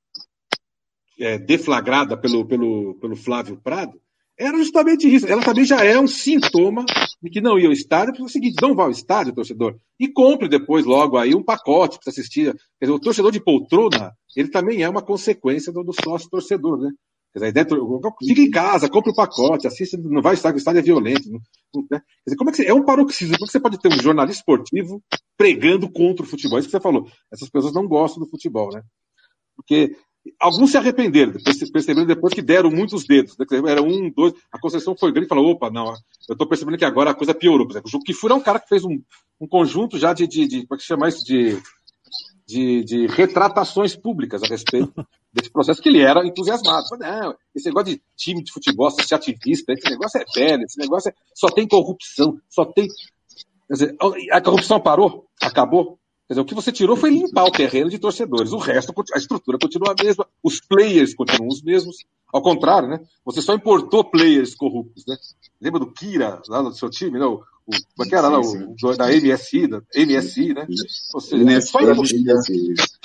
é, 1.19 1.37
deflagrada 1.37 2.15
pelo, 2.15 2.45
pelo, 2.45 2.95
pelo 2.95 3.15
Flávio 3.15 3.57
Prado, 3.57 3.99
era 4.37 4.57
justamente 4.57 5.13
isso. 5.13 5.25
Ela 5.25 5.41
também 5.41 5.65
já 5.65 5.83
é 5.83 5.99
um 5.99 6.07
sintoma 6.07 6.85
de 7.21 7.29
que 7.29 7.41
não 7.41 7.57
ia 7.57 7.67
ao 7.67 7.73
estádio, 7.73 8.13
porque 8.13 8.21
é 8.21 8.25
o 8.25 8.29
seguinte, 8.29 8.61
não 8.61 8.75
vá 8.75 8.83
ao 8.83 8.91
estádio, 8.91 9.33
torcedor, 9.33 9.77
e 9.99 10.07
compre 10.07 10.47
depois 10.47 10.85
logo 10.85 11.17
aí 11.17 11.33
um 11.35 11.43
pacote 11.43 11.97
para 11.99 12.11
assistir. 12.11 12.53
Quer 12.79 12.85
dizer, 12.85 12.93
o 12.93 12.99
torcedor 12.99 13.31
de 13.31 13.43
poltrona, 13.43 14.13
ele 14.35 14.49
também 14.49 14.83
é 14.83 14.89
uma 14.89 15.01
consequência 15.01 15.71
do, 15.71 15.83
do 15.83 15.93
sócio 15.93 16.29
torcedor, 16.29 16.79
né? 16.79 16.91
Quer 17.33 17.39
dizer, 17.39 17.51
dentro, 17.51 18.01
fica 18.25 18.41
em 18.41 18.49
casa, 18.49 18.89
compre 18.89 19.11
o 19.11 19.13
um 19.13 19.15
pacote, 19.15 19.67
assista, 19.67 19.97
não 19.97 20.21
vai 20.21 20.31
ao 20.31 20.35
estádio, 20.35 20.55
o 20.55 20.59
estádio 20.59 20.79
é 20.79 20.83
violento. 20.83 21.29
Né? 21.29 21.39
Quer 21.89 22.01
dizer, 22.25 22.37
como 22.37 22.49
é 22.49 22.51
que 22.51 22.57
você, 22.57 22.65
é 22.65 22.73
um 22.73 22.85
paroxismo, 22.85 23.35
como 23.35 23.45
é 23.45 23.47
que 23.47 23.51
você 23.51 23.59
pode 23.59 23.79
ter 23.79 23.89
um 23.89 24.01
jornalista 24.01 24.41
esportivo 24.41 25.03
pregando 25.37 25.91
contra 25.91 26.23
o 26.23 26.27
futebol? 26.27 26.57
É 26.57 26.61
isso 26.61 26.69
que 26.69 26.71
você 26.71 26.81
falou. 26.81 27.07
Essas 27.31 27.49
pessoas 27.49 27.73
não 27.73 27.87
gostam 27.87 28.23
do 28.23 28.29
futebol, 28.29 28.69
né? 28.73 28.81
Porque 29.55 29.95
Alguns 30.39 30.71
se 30.71 30.77
arrependeram, 30.77 31.33
perceberam 31.71 32.05
depois 32.05 32.33
que 32.33 32.41
deram 32.41 32.69
muitos 32.69 33.05
dedos. 33.05 33.37
Né? 33.37 33.45
Era 33.67 33.81
um, 33.81 34.11
dois. 34.11 34.33
A 34.51 34.59
concessão 34.59 34.95
foi 34.95 35.11
grande 35.11 35.27
e 35.27 35.29
falou: 35.29 35.51
opa, 35.51 35.69
não, 35.69 35.87
eu 36.27 36.33
estou 36.33 36.47
percebendo 36.47 36.77
que 36.77 36.85
agora 36.85 37.11
a 37.11 37.15
coisa 37.15 37.33
piorou. 37.33 37.65
Por 37.65 37.73
exemplo, 37.73 37.89
o 37.93 38.03
Kifur 38.03 38.31
é 38.31 38.35
um 38.35 38.41
cara 38.41 38.59
que 38.59 38.69
fez 38.69 38.83
um, 38.83 39.01
um 39.39 39.47
conjunto 39.47 39.97
já 39.97 40.13
de, 40.13 40.27
de, 40.27 40.47
de. 40.47 40.67
Como 40.67 40.75
é 40.75 40.77
que 40.77 40.83
chama 40.83 41.07
isso? 41.07 41.23
De, 41.25 41.57
de, 42.47 42.83
de 42.83 43.07
retratações 43.07 43.95
públicas 43.95 44.41
a 44.41 44.47
respeito 44.47 44.93
desse 45.33 45.51
processo, 45.51 45.81
que 45.81 45.89
ele 45.89 46.01
era 46.01 46.25
entusiasmado. 46.25 46.87
Falei, 46.87 47.11
não, 47.11 47.35
esse 47.53 47.67
negócio 47.67 47.93
de 47.93 48.01
time 48.15 48.41
de 48.41 48.51
futebol 48.51 48.87
associativista, 48.87 49.73
esse 49.73 49.89
negócio 49.89 50.21
é 50.21 50.25
velho, 50.33 50.63
esse 50.63 50.79
negócio 50.79 51.09
é, 51.09 51.13
só 51.35 51.49
tem 51.49 51.67
corrupção, 51.67 52.39
só 52.49 52.65
tem. 52.65 52.87
Quer 53.67 53.73
dizer, 53.73 53.95
a 54.31 54.39
corrupção 54.39 54.79
parou? 54.79 55.27
Acabou? 55.41 55.99
Quer 56.27 56.33
dizer, 56.33 56.41
o 56.41 56.45
que 56.45 56.53
você 56.53 56.73
tirou 56.73 56.97
foi 56.97 57.09
limpar 57.09 57.45
o 57.45 57.51
terreno 57.51 57.89
de 57.89 57.97
torcedores. 57.97 58.51
O 58.51 58.57
resto, 58.57 58.93
a 59.13 59.17
estrutura 59.17 59.57
continua 59.57 59.95
a 59.97 60.03
mesma, 60.03 60.27
os 60.43 60.59
players 60.59 61.15
continuam 61.15 61.47
os 61.47 61.61
mesmos. 61.61 61.95
Ao 62.33 62.41
contrário, 62.41 62.89
né? 62.89 62.99
Você 63.23 63.41
só 63.41 63.53
importou 63.53 64.03
players 64.03 64.53
corruptos, 64.53 65.05
né? 65.07 65.15
Lembra 65.61 65.79
do 65.79 65.93
Kira, 65.93 66.41
lá 66.49 66.61
do 66.61 66.73
seu 66.73 66.89
time, 66.89 67.17
né? 67.17 67.25
O, 67.25 67.35
o, 67.35 67.71
como 67.95 68.13
é 68.13 68.17
era 68.17 68.27
lá? 68.27 68.41
O, 68.41 68.97
da 68.97 69.07
MSI, 69.07 69.67
da 69.67 69.81
MSI, 69.95 70.53
né? 70.53 70.67
Ou 71.13 71.21
seja, 71.21 71.45
a, 71.45 71.49
gente 71.49 71.69
só 71.69 71.79
importou, 71.79 72.03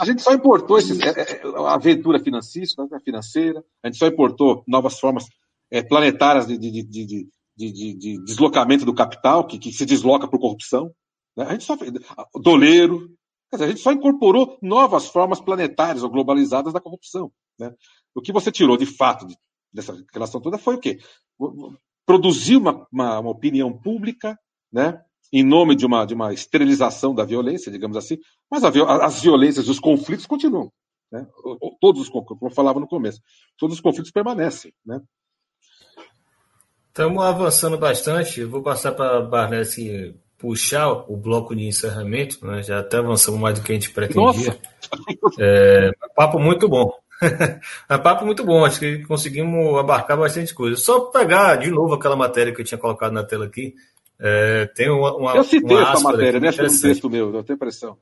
a 0.01 0.05
gente 0.05 0.23
só 0.23 0.33
importou 0.33 0.79
esses, 0.79 0.99
é, 0.99 1.11
é, 1.11 1.43
a 1.65 1.75
aventura 1.75 2.19
financista, 2.19 2.85
né? 2.91 2.99
financeira, 3.05 3.65
a 3.85 3.87
gente 3.87 3.99
só 3.99 4.09
importou 4.09 4.65
novas 4.67 4.99
formas 4.99 5.27
é, 5.71 5.81
planetárias 5.81 6.49
de, 6.49 6.59
de, 6.59 6.83
de, 6.83 7.29
de 7.57 8.25
deslocamento 8.25 8.85
do 8.85 8.93
capital, 8.93 9.47
que, 9.47 9.61
que 9.61 9.73
se 9.73 9.87
desloca 9.87 10.27
por 10.27 10.41
corrupção. 10.41 10.93
Né? 11.37 11.45
A 11.45 11.53
gente 11.53 11.65
só 11.65 11.77
fez. 11.77 11.93
Doleiro. 12.35 13.11
Dizer, 13.53 13.65
a 13.65 13.69
gente 13.69 13.81
só 13.81 13.93
incorporou 13.93 14.59
novas 14.63 15.07
formas 15.07 15.39
planetárias 15.39 16.03
ou 16.03 16.09
globalizadas 16.09 16.73
da 16.73 16.81
corrupção. 16.81 17.31
Né? 17.59 17.75
O 18.15 18.23
que 18.23 18.33
você 18.33 18.51
tirou 18.51 18.79
de 18.79 18.87
fato 18.87 19.27
de, 19.27 19.37
dessa 19.71 19.95
relação 20.13 20.41
toda 20.41 20.57
foi 20.57 20.77
o 20.77 20.81
quê? 20.81 20.99
Produzir 22.07 22.57
uma, 22.57 22.87
uma, 22.91 23.21
uma 23.21 23.31
opinião 23.31 23.71
pública, 23.77 24.39
né? 24.73 25.03
em 25.33 25.43
nome 25.43 25.75
de 25.75 25.87
uma, 25.87 26.05
de 26.05 26.15
uma 26.15 26.33
esterilização 26.33 27.15
da 27.15 27.25
violência, 27.25 27.73
digamos 27.73 27.97
assim, 27.97 28.19
mas 28.51 28.65
a, 28.65 28.69
as 29.05 29.23
violências 29.23 29.69
os 29.69 29.81
conflitos 29.81 30.27
continuam. 30.27 30.71
Né? 31.11 31.27
Todos 31.81 32.03
os 32.03 32.09
como 32.09 32.39
eu 32.43 32.51
falava 32.51 32.81
no 32.81 32.87
começo, 32.87 33.21
todos 33.59 33.77
os 33.77 33.81
conflitos 33.81 34.11
permanecem. 34.11 34.73
Né? 34.85 35.01
Estamos 36.89 37.25
avançando 37.25 37.79
bastante. 37.79 38.45
vou 38.45 38.63
passar 38.63 38.93
para 38.93 39.19
a 39.19 39.23
Barnes 39.23 39.77
puxar 40.43 40.91
o 40.91 41.17
bloco 41.17 41.55
de 41.55 41.65
encerramento, 41.65 42.45
né? 42.45 42.65
já 42.65 42.81
até 42.81 42.97
avançamos 42.99 43.41
mais 43.41 43.57
do 43.57 43.65
que 43.65 43.71
a 43.71 43.75
gente 43.77 43.93
pretendia. 43.93 44.59
É, 45.39 45.93
papo 46.17 46.41
muito 46.41 46.69
bom. 46.69 46.93
é 47.89 47.97
papo 47.97 48.27
muito 48.27 48.45
bom, 48.45 48.65
acho 48.65 48.81
que 48.81 48.99
conseguimos 49.05 49.79
abarcar 49.79 50.19
bastante 50.19 50.53
coisa. 50.53 50.77
Só 50.77 51.03
pegar 51.03 51.55
de 51.55 51.71
novo 51.71 51.95
aquela 51.95 52.17
matéria 52.17 52.53
que 52.53 52.61
eu 52.61 52.65
tinha 52.65 52.77
colocado 52.77 53.13
na 53.13 53.23
tela 53.23 53.47
aqui. 53.47 53.75
É, 54.19 54.67
tem 54.75 54.91
uma, 54.91 55.17
uma, 55.17 55.37
eu 55.37 55.45
citei 55.45 55.77
uma 55.77 55.93
essa 55.93 56.03
matéria, 56.03 56.41
né? 56.41 56.51
Foi 56.51 56.67
um 56.67 56.81
texto 56.81 57.09
meu, 57.09 57.33
eu 57.33 57.45
tenho 57.45 57.57
impressão. 57.57 57.97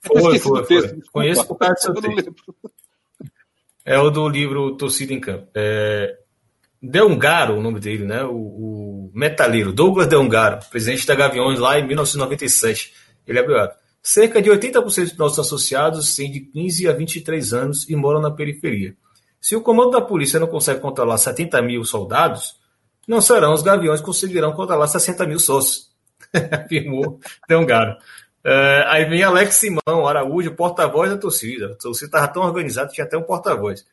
Foi, 0.00 0.38
foi, 0.38 0.64
foi. 0.64 1.00
Conheço 1.10 1.46
por 1.46 1.56
causa 1.56 1.74
do 1.74 1.80
seu 1.80 1.94
texto. 1.94 2.34
É 3.84 3.98
o 3.98 4.10
do 4.10 4.28
livro 4.28 4.76
Torcida 4.76 5.14
em 5.14 5.20
Campo. 5.20 5.48
É, 5.54 6.14
Delgaro, 6.90 7.58
o 7.58 7.62
nome 7.62 7.80
dele, 7.80 8.04
né? 8.04 8.24
O, 8.24 8.34
o 8.34 9.10
metaleiro, 9.14 9.72
Douglas 9.72 10.06
Delgaro, 10.06 10.60
presidente 10.70 11.06
da 11.06 11.14
Gaviões 11.14 11.58
lá 11.58 11.78
em 11.78 11.86
1997. 11.86 12.92
Ele 13.26 13.38
abriu 13.38 13.58
a 13.58 13.72
Cerca 14.08 14.40
de 14.40 14.48
80% 14.48 14.84
dos 14.84 15.16
nossos 15.16 15.40
associados 15.40 16.14
têm 16.14 16.30
de 16.30 16.38
15 16.38 16.88
a 16.88 16.92
23 16.92 17.52
anos 17.52 17.90
e 17.90 17.96
moram 17.96 18.20
na 18.20 18.30
periferia. 18.30 18.94
Se 19.40 19.56
o 19.56 19.60
comando 19.60 19.90
da 19.90 20.00
polícia 20.00 20.38
não 20.38 20.46
consegue 20.46 20.78
controlar 20.78 21.18
70 21.18 21.60
mil 21.62 21.84
soldados, 21.84 22.54
não 23.08 23.20
serão 23.20 23.52
os 23.52 23.62
gaviões 23.62 23.98
que 23.98 24.06
conseguirão 24.06 24.52
controlar 24.52 24.86
60 24.86 25.26
mil 25.26 25.40
sócios, 25.40 25.90
afirmou 26.52 27.18
Delgaro. 27.48 27.96
Uh, 28.44 28.86
aí 28.86 29.06
vem 29.06 29.24
Alex 29.24 29.56
Simão 29.56 30.06
Araújo, 30.06 30.54
porta-voz 30.54 31.10
da 31.10 31.18
torcida. 31.18 31.72
A 31.72 31.74
torcida 31.74 32.06
estava 32.06 32.28
tão 32.28 32.44
organizada 32.44 32.92
tinha 32.92 33.04
até 33.04 33.18
um 33.18 33.24
porta-voz. 33.24 33.84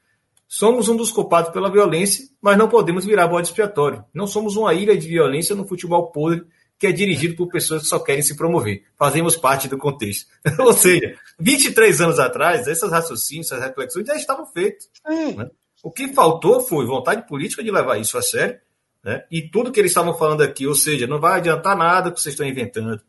Somos 0.47 0.87
um 0.87 0.95
dos 0.95 1.11
culpados 1.11 1.51
pela 1.51 1.71
violência, 1.71 2.25
mas 2.41 2.57
não 2.57 2.69
podemos 2.69 3.05
virar 3.05 3.27
bode 3.27 3.47
expiatório. 3.47 4.03
Não 4.13 4.27
somos 4.27 4.55
uma 4.55 4.73
ilha 4.73 4.95
de 4.97 5.07
violência 5.07 5.55
no 5.55 5.67
futebol 5.67 6.11
podre 6.11 6.45
que 6.83 6.87
é 6.87 6.91
dirigido 6.91 7.35
por 7.35 7.47
pessoas 7.47 7.83
que 7.83 7.87
só 7.87 7.97
querem 7.97 8.21
se 8.21 8.35
promover. 8.35 8.83
Fazemos 8.97 9.37
parte 9.37 9.69
do 9.69 9.77
contexto. 9.77 10.27
Ou 10.59 10.73
seja, 10.73 11.15
23 11.39 12.01
anos 12.01 12.19
atrás, 12.19 12.67
esses 12.67 12.91
raciocínios, 12.91 13.51
essas 13.51 13.63
reflexões 13.63 14.05
já 14.05 14.15
estavam 14.15 14.45
feitos. 14.45 14.89
Né? 15.07 15.49
O 15.81 15.89
que 15.89 16.13
faltou 16.13 16.59
foi 16.59 16.85
vontade 16.85 17.25
política 17.25 17.63
de 17.63 17.71
levar 17.71 17.97
isso 17.99 18.17
a 18.17 18.21
sério. 18.21 18.59
Né? 19.03 19.23
E 19.31 19.49
tudo 19.49 19.71
que 19.71 19.79
eles 19.79 19.91
estavam 19.91 20.13
falando 20.13 20.41
aqui, 20.41 20.67
ou 20.67 20.75
seja, 20.75 21.07
não 21.07 21.19
vai 21.19 21.37
adiantar 21.37 21.77
nada 21.77 22.11
que 22.11 22.19
vocês 22.19 22.33
estão 22.33 22.45
inventando. 22.45 23.01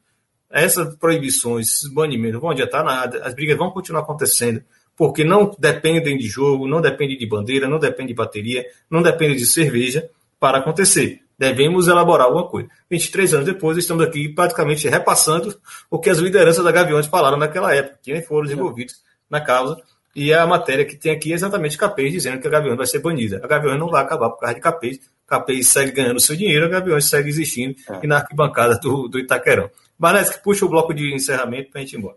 Essas 0.49 0.95
proibições, 0.97 1.69
esses 1.69 1.93
banimentos 1.93 2.35
não 2.35 2.41
vão 2.41 2.51
adiantar 2.51 2.85
nada. 2.85 3.25
As 3.25 3.35
brigas 3.35 3.59
vão 3.59 3.73
continuar 3.73 4.03
acontecendo 4.03 4.63
porque 4.97 5.25
não 5.25 5.55
dependem 5.59 6.17
de 6.17 6.27
jogo, 6.27 6.67
não 6.67 6.81
depende 6.81 7.17
de 7.17 7.27
bandeira, 7.27 7.69
não 7.69 7.79
depende 7.79 8.09
de 8.09 8.15
bateria, 8.15 8.65
não 8.91 9.03
depende 9.03 9.37
de 9.37 9.47
cerveja 9.47 10.09
para 10.39 10.59
acontecer. 10.59 11.21
Devemos 11.39 11.89
elaborar 11.89 12.27
alguma 12.27 12.47
coisa. 12.47 12.69
23 12.91 13.35
anos 13.35 13.47
depois, 13.47 13.77
estamos 13.77 14.05
aqui 14.05 14.29
praticamente 14.29 14.89
repassando 14.89 15.57
o 15.91 15.99
que 15.99 16.09
as 16.09 16.19
lideranças 16.19 16.65
da 16.65 16.71
Gaviões 16.71 17.07
falaram 17.07 17.37
naquela 17.37 17.75
época, 17.75 17.99
que 18.03 18.23
foram 18.23 18.51
envolvidos 18.51 19.03
na 19.29 19.41
causa. 19.41 19.77
E 20.15 20.33
a 20.33 20.47
matéria 20.47 20.85
que 20.85 20.97
tem 20.97 21.11
aqui 21.11 21.33
é 21.33 21.35
exatamente 21.35 21.77
Capês 21.77 22.13
dizendo 22.13 22.41
que 22.41 22.47
a 22.47 22.51
Gaviões 22.51 22.77
vai 22.77 22.87
ser 22.87 23.01
banida. 23.01 23.41
A 23.43 23.49
Gaviões 23.49 23.81
não 23.81 23.89
vai 23.89 24.03
acabar 24.03 24.31
por 24.31 24.39
causa 24.39 24.55
de 24.55 24.61
Capês. 24.61 25.01
Capês 25.27 25.67
segue 25.67 25.91
ganhando 25.91 26.21
seu 26.21 26.37
dinheiro, 26.37 26.67
a 26.67 26.69
Gaviões 26.69 27.09
segue 27.09 27.29
existindo 27.29 27.75
é. 27.91 28.01
e 28.05 28.07
na 28.07 28.19
arquibancada 28.19 28.79
do, 28.79 29.09
do 29.09 29.19
Itaquerão. 29.19 29.69
Barnes, 29.99 30.37
puxa 30.37 30.65
o 30.65 30.69
bloco 30.69 30.95
de 30.95 31.13
encerramento 31.15 31.71
para 31.71 31.81
a 31.81 31.85
gente 31.85 31.95
ir 31.95 31.99
embora. 31.99 32.17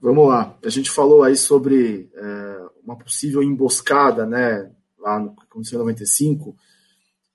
Vamos 0.00 0.28
lá. 0.28 0.56
A 0.64 0.68
gente 0.68 0.90
falou 0.90 1.22
aí 1.22 1.36
sobre 1.36 2.10
é, 2.14 2.66
uma 2.84 2.96
possível 2.96 3.42
emboscada, 3.42 4.26
né? 4.26 4.70
Lá 4.98 5.18
no 5.18 5.34
aconteceu 5.42 5.76
em 5.76 5.82
95. 5.82 6.56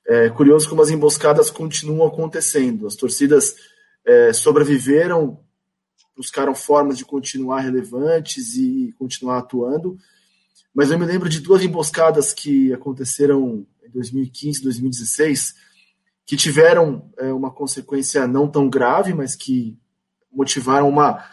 É 0.05 0.29
curioso 0.29 0.69
como 0.69 0.81
as 0.81 0.89
emboscadas 0.89 1.49
continuam 1.49 2.07
acontecendo. 2.07 2.87
As 2.87 2.95
torcidas 2.95 3.55
é, 4.05 4.31
sobreviveram, 4.33 5.39
buscaram 6.15 6.53
formas 6.53 6.97
de 6.97 7.05
continuar 7.05 7.61
relevantes 7.61 8.55
e 8.55 8.93
continuar 8.97 9.39
atuando. 9.39 9.97
Mas 10.73 10.91
eu 10.91 10.99
me 10.99 11.05
lembro 11.05 11.27
de 11.27 11.39
duas 11.39 11.63
emboscadas 11.63 12.33
que 12.33 12.71
aconteceram 12.73 13.65
em 13.83 13.89
2015, 13.89 14.61
2016, 14.61 15.55
que 16.25 16.37
tiveram 16.37 17.11
é, 17.17 17.33
uma 17.33 17.51
consequência 17.51 18.27
não 18.27 18.47
tão 18.47 18.69
grave, 18.69 19.13
mas 19.13 19.35
que 19.35 19.77
motivaram 20.31 20.87
uma 20.87 21.25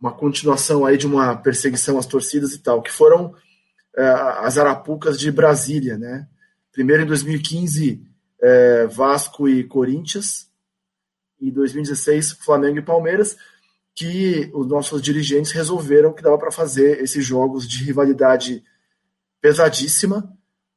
uma 0.00 0.12
continuação 0.12 0.86
aí 0.86 0.96
de 0.96 1.06
uma 1.06 1.36
perseguição 1.36 1.98
às 1.98 2.06
torcidas 2.06 2.54
e 2.54 2.58
tal, 2.58 2.80
que 2.80 2.90
foram 2.90 3.34
é, 3.96 4.02
as 4.38 4.56
Arapucas 4.56 5.18
de 5.18 5.30
Brasília, 5.30 5.98
né? 5.98 6.26
Primeiro 6.72 7.02
em 7.02 7.06
2015, 7.06 8.02
é, 8.40 8.86
Vasco 8.86 9.48
e 9.48 9.64
Corinthians, 9.64 10.48
e 11.38 11.50
2016, 11.50 12.32
Flamengo 12.32 12.78
e 12.78 12.82
Palmeiras, 12.82 13.36
que 13.94 14.50
os 14.54 14.66
nossos 14.66 15.02
dirigentes 15.02 15.52
resolveram 15.52 16.12
que 16.12 16.22
dava 16.22 16.38
para 16.38 16.50
fazer 16.50 17.02
esses 17.02 17.24
jogos 17.24 17.68
de 17.68 17.84
rivalidade 17.84 18.62
pesadíssima 19.40 20.32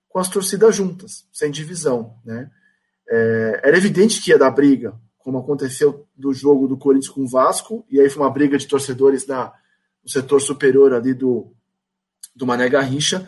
com 0.09 0.19
as 0.19 0.29
torcidas 0.29 0.75
juntas, 0.75 1.25
sem 1.31 1.49
divisão, 1.49 2.17
né? 2.25 2.49
É, 3.09 3.61
era 3.63 3.77
evidente 3.77 4.21
que 4.21 4.31
ia 4.31 4.37
dar 4.37 4.51
briga 4.51 4.93
como 5.23 5.39
aconteceu 5.39 6.05
do 6.15 6.33
jogo 6.33 6.67
do 6.67 6.77
Corinthians 6.77 7.13
com 7.13 7.21
o 7.21 7.27
Vasco, 7.27 7.85
e 7.89 7.99
aí 7.99 8.09
foi 8.09 8.21
uma 8.21 8.29
briga 8.29 8.57
de 8.57 8.67
torcedores 8.67 9.25
na, 9.25 9.53
no 10.03 10.09
setor 10.09 10.41
superior 10.41 10.93
ali 10.93 11.13
do, 11.13 11.53
do 12.35 12.45
Mané 12.45 12.67
Garrincha, 12.67 13.27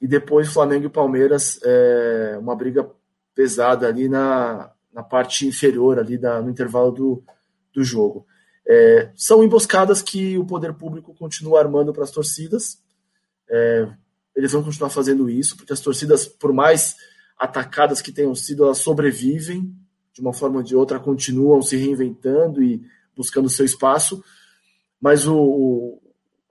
e 0.00 0.06
depois 0.06 0.52
Flamengo 0.52 0.86
e 0.86 0.90
Palmeiras, 0.90 1.60
é, 1.62 2.36
uma 2.40 2.56
briga 2.56 2.90
pesada 3.34 3.86
ali 3.86 4.08
na, 4.08 4.72
na 4.92 5.02
parte 5.02 5.46
inferior, 5.46 5.98
ali 5.98 6.18
da, 6.18 6.42
no 6.42 6.50
intervalo 6.50 6.90
do, 6.90 7.22
do 7.72 7.84
jogo. 7.84 8.26
É, 8.66 9.10
são 9.14 9.42
emboscadas 9.42 10.02
que 10.02 10.36
o 10.36 10.44
poder 10.44 10.74
público 10.74 11.14
continua 11.14 11.60
armando 11.60 11.92
para 11.92 12.02
as 12.02 12.10
torcidas. 12.10 12.78
É, 13.48 13.88
eles 14.34 14.52
vão 14.52 14.62
continuar 14.62 14.90
fazendo 14.90 15.30
isso, 15.30 15.56
porque 15.56 15.72
as 15.72 15.80
torcidas, 15.80 16.26
por 16.26 16.52
mais 16.52 16.96
atacadas 17.38 18.02
que 18.02 18.12
tenham 18.12 18.34
sido, 18.34 18.64
elas 18.64 18.78
sobrevivem 18.78 19.72
de 20.18 20.20
uma 20.20 20.32
forma 20.32 20.56
ou 20.56 20.62
de 20.64 20.74
outra, 20.74 20.98
continuam 20.98 21.62
se 21.62 21.76
reinventando 21.76 22.60
e 22.60 22.82
buscando 23.16 23.48
seu 23.48 23.64
espaço, 23.64 24.22
mas 25.00 25.28
o, 25.28 25.36
o 25.36 26.02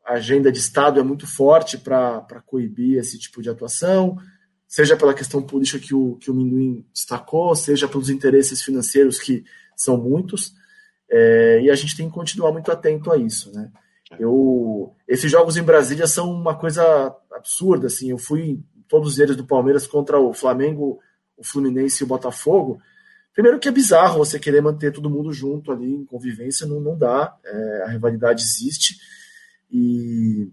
a 0.05 0.13
agenda 0.13 0.49
de 0.49 0.57
Estado 0.57 1.01
é 1.01 1.03
muito 1.03 1.27
forte 1.27 1.77
para 1.77 2.41
coibir 2.45 2.97
esse 2.97 3.19
tipo 3.19 3.41
de 3.41 3.49
atuação, 3.49 4.17
seja 4.65 4.95
pela 4.95 5.13
questão 5.13 5.41
política 5.41 5.79
que 5.79 5.93
o, 5.93 6.15
que 6.15 6.31
o 6.31 6.33
Minduim 6.33 6.85
destacou, 6.93 7.53
seja 7.57 7.89
pelos 7.89 8.09
interesses 8.09 8.61
financeiros 8.61 9.19
que 9.19 9.43
são 9.75 9.97
muitos, 9.97 10.53
é, 11.11 11.59
e 11.61 11.69
a 11.69 11.75
gente 11.75 11.97
tem 11.97 12.07
que 12.07 12.15
continuar 12.15 12.53
muito 12.53 12.71
atento 12.71 13.11
a 13.11 13.17
isso, 13.17 13.53
né? 13.53 13.69
Eu, 14.17 14.95
esses 15.05 15.29
jogos 15.29 15.57
em 15.57 15.63
Brasília 15.63 16.07
são 16.07 16.31
uma 16.31 16.55
coisa 16.55 17.13
absurda, 17.29 17.87
assim, 17.87 18.09
eu 18.09 18.17
fui 18.17 18.61
todos 18.87 19.19
eles 19.19 19.35
do 19.35 19.45
Palmeiras 19.45 19.85
contra 19.85 20.17
o 20.17 20.33
Flamengo, 20.33 21.01
o 21.35 21.43
Fluminense 21.43 22.01
e 22.01 22.05
o 22.05 22.07
Botafogo, 22.07 22.79
Primeiro 23.37 23.59
que 23.59 23.67
é 23.67 23.71
bizarro 23.71 24.17
você 24.17 24.39
querer 24.39 24.63
manter 24.63 24.91
todo 24.91 25.11
mundo 25.11 25.31
junto 25.31 25.71
ali 25.71 25.93
em 25.93 26.03
convivência, 26.03 26.65
não, 26.65 26.79
não 26.79 26.97
dá, 26.97 27.37
é, 27.45 27.83
a 27.85 27.89
rivalidade 27.89 28.41
existe, 28.41 28.97
e 29.71 30.49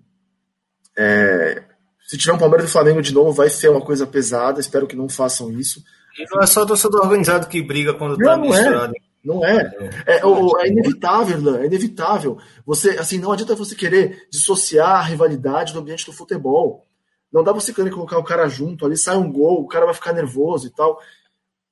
é, 0.95 1.65
se 2.07 2.19
tiver 2.19 2.35
um 2.35 2.39
Palmeiras 2.39 2.69
e 2.69 2.73
Flamengo 2.73 3.01
de 3.01 3.15
novo, 3.15 3.33
vai 3.33 3.49
ser 3.49 3.71
uma 3.71 3.81
coisa 3.81 4.07
pesada. 4.07 4.61
Espero 4.61 4.87
que 4.87 4.95
não 4.95 5.09
façam 5.09 5.51
isso. 5.51 5.83
E 6.19 6.27
não 6.31 6.43
é 6.43 6.47
só 6.47 6.67
torcedor 6.67 7.01
organizado 7.01 7.47
que 7.47 7.63
briga 7.63 7.95
quando 7.95 8.19
não, 8.19 8.27
tá 8.27 8.37
não 8.37 8.43
misturado. 8.43 8.93
É. 8.95 9.15
Não 9.25 9.47
é. 9.47 9.75
É, 10.05 10.17
é, 10.19 10.69
inevitável, 10.69 11.57
é 11.57 11.65
inevitável. 11.65 12.37
Você, 12.67 12.91
assim, 12.91 13.19
não 13.19 13.33
adianta 13.33 13.55
você 13.55 13.75
querer 13.75 14.29
dissociar 14.31 14.97
a 14.97 15.03
rivalidade 15.03 15.73
do 15.73 15.79
ambiente 15.79 16.05
do 16.05 16.13
futebol. 16.13 16.87
Não 17.33 17.43
dá 17.43 17.51
você 17.51 17.73
querer 17.73 17.91
colocar 17.91 18.19
o 18.19 18.25
cara 18.25 18.47
junto, 18.47 18.85
ali 18.85 18.99
sai 18.99 19.17
um 19.17 19.33
gol, 19.33 19.63
o 19.63 19.67
cara 19.67 19.87
vai 19.87 19.95
ficar 19.95 20.13
nervoso 20.13 20.67
e 20.67 20.71
tal. 20.71 21.01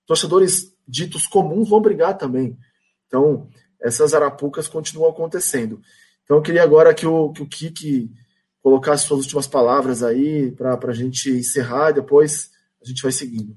Torcedores 0.07 0.73
ditos 0.87 1.27
comuns 1.27 1.69
vão 1.69 1.81
brigar 1.81 2.17
também. 2.17 2.57
Então, 3.07 3.49
essas 3.81 4.15
arapucas 4.15 4.69
continuam 4.69 5.11
acontecendo. 5.11 5.81
Então, 6.25 6.37
eu 6.37 6.43
queria 6.43 6.63
agora 6.63 6.95
que 6.95 7.07
o, 7.07 7.33
que 7.33 7.43
o 7.43 7.47
Kiki 7.47 8.11
colocasse 8.63 9.07
suas 9.07 9.21
últimas 9.21 9.47
palavras 9.47 10.03
aí 10.03 10.53
para 10.53 10.79
a 10.83 10.95
gente 10.95 11.31
encerrar 11.31 11.91
e 11.91 11.95
depois 11.95 12.51
a 12.83 12.87
gente 12.87 13.03
vai 13.03 13.13
seguindo. 13.13 13.57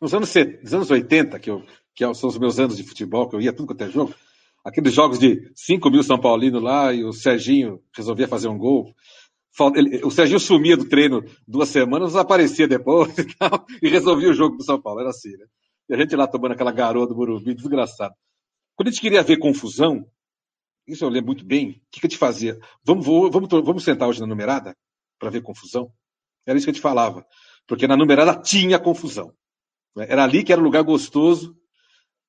Nos 0.00 0.12
anos, 0.12 0.34
nos 0.62 0.74
anos 0.74 0.90
80, 0.90 1.38
que, 1.38 1.50
eu, 1.50 1.62
que 1.94 2.14
são 2.14 2.28
os 2.28 2.38
meus 2.38 2.58
anos 2.58 2.76
de 2.76 2.82
futebol, 2.82 3.28
que 3.28 3.36
eu 3.36 3.40
ia 3.40 3.52
tudo 3.52 3.68
quanto 3.68 3.84
é 3.84 3.90
jogo, 3.90 4.12
aqueles 4.64 4.92
jogos 4.92 5.18
de 5.18 5.50
5 5.54 5.88
mil 5.90 6.02
São 6.02 6.18
Paulinos 6.18 6.62
lá 6.62 6.92
e 6.92 7.04
o 7.04 7.12
Serginho 7.12 7.80
resolvia 7.96 8.26
fazer 8.26 8.48
um 8.48 8.58
gol. 8.58 8.94
O 10.02 10.10
Serginho 10.10 10.40
sumia 10.40 10.76
do 10.76 10.84
treino 10.86 11.24
duas 11.46 11.68
semanas, 11.68 12.16
aparecia 12.16 12.66
depois 12.66 13.16
e, 13.18 13.24
tal, 13.36 13.64
e 13.80 13.88
resolvia 13.88 14.30
o 14.30 14.34
jogo 14.34 14.56
do 14.56 14.64
São 14.64 14.80
Paulo. 14.80 15.00
Era 15.00 15.10
assim, 15.10 15.30
né? 15.30 15.46
E 15.88 15.94
a 15.94 15.98
gente 15.98 16.16
lá 16.16 16.26
tomando 16.26 16.52
aquela 16.52 16.72
garoa 16.72 17.06
do 17.06 17.14
Morumbi, 17.14 17.54
desgraçado. 17.54 18.14
Quando 18.74 18.88
a 18.88 18.90
gente 18.90 19.00
queria 19.00 19.22
ver 19.22 19.38
confusão, 19.38 20.06
isso 20.86 21.04
eu 21.04 21.08
lembro 21.08 21.28
muito 21.28 21.44
bem. 21.44 21.70
O 21.70 21.72
que, 21.90 22.00
que 22.00 22.06
a 22.06 22.10
gente 22.10 22.18
fazia? 22.18 22.58
Vamos, 22.82 23.06
vamos, 23.06 23.48
vamos 23.48 23.84
sentar 23.84 24.08
hoje 24.08 24.20
na 24.20 24.26
numerada 24.26 24.76
para 25.18 25.30
ver 25.30 25.42
confusão? 25.42 25.92
Era 26.46 26.56
isso 26.56 26.66
que 26.66 26.70
a 26.70 26.74
gente 26.74 26.82
falava. 26.82 27.24
Porque 27.66 27.86
na 27.86 27.96
numerada 27.96 28.40
tinha 28.40 28.78
confusão. 28.78 29.32
Né? 29.96 30.06
Era 30.08 30.24
ali 30.24 30.42
que 30.42 30.52
era 30.52 30.60
um 30.60 30.64
lugar 30.64 30.82
gostoso. 30.82 31.56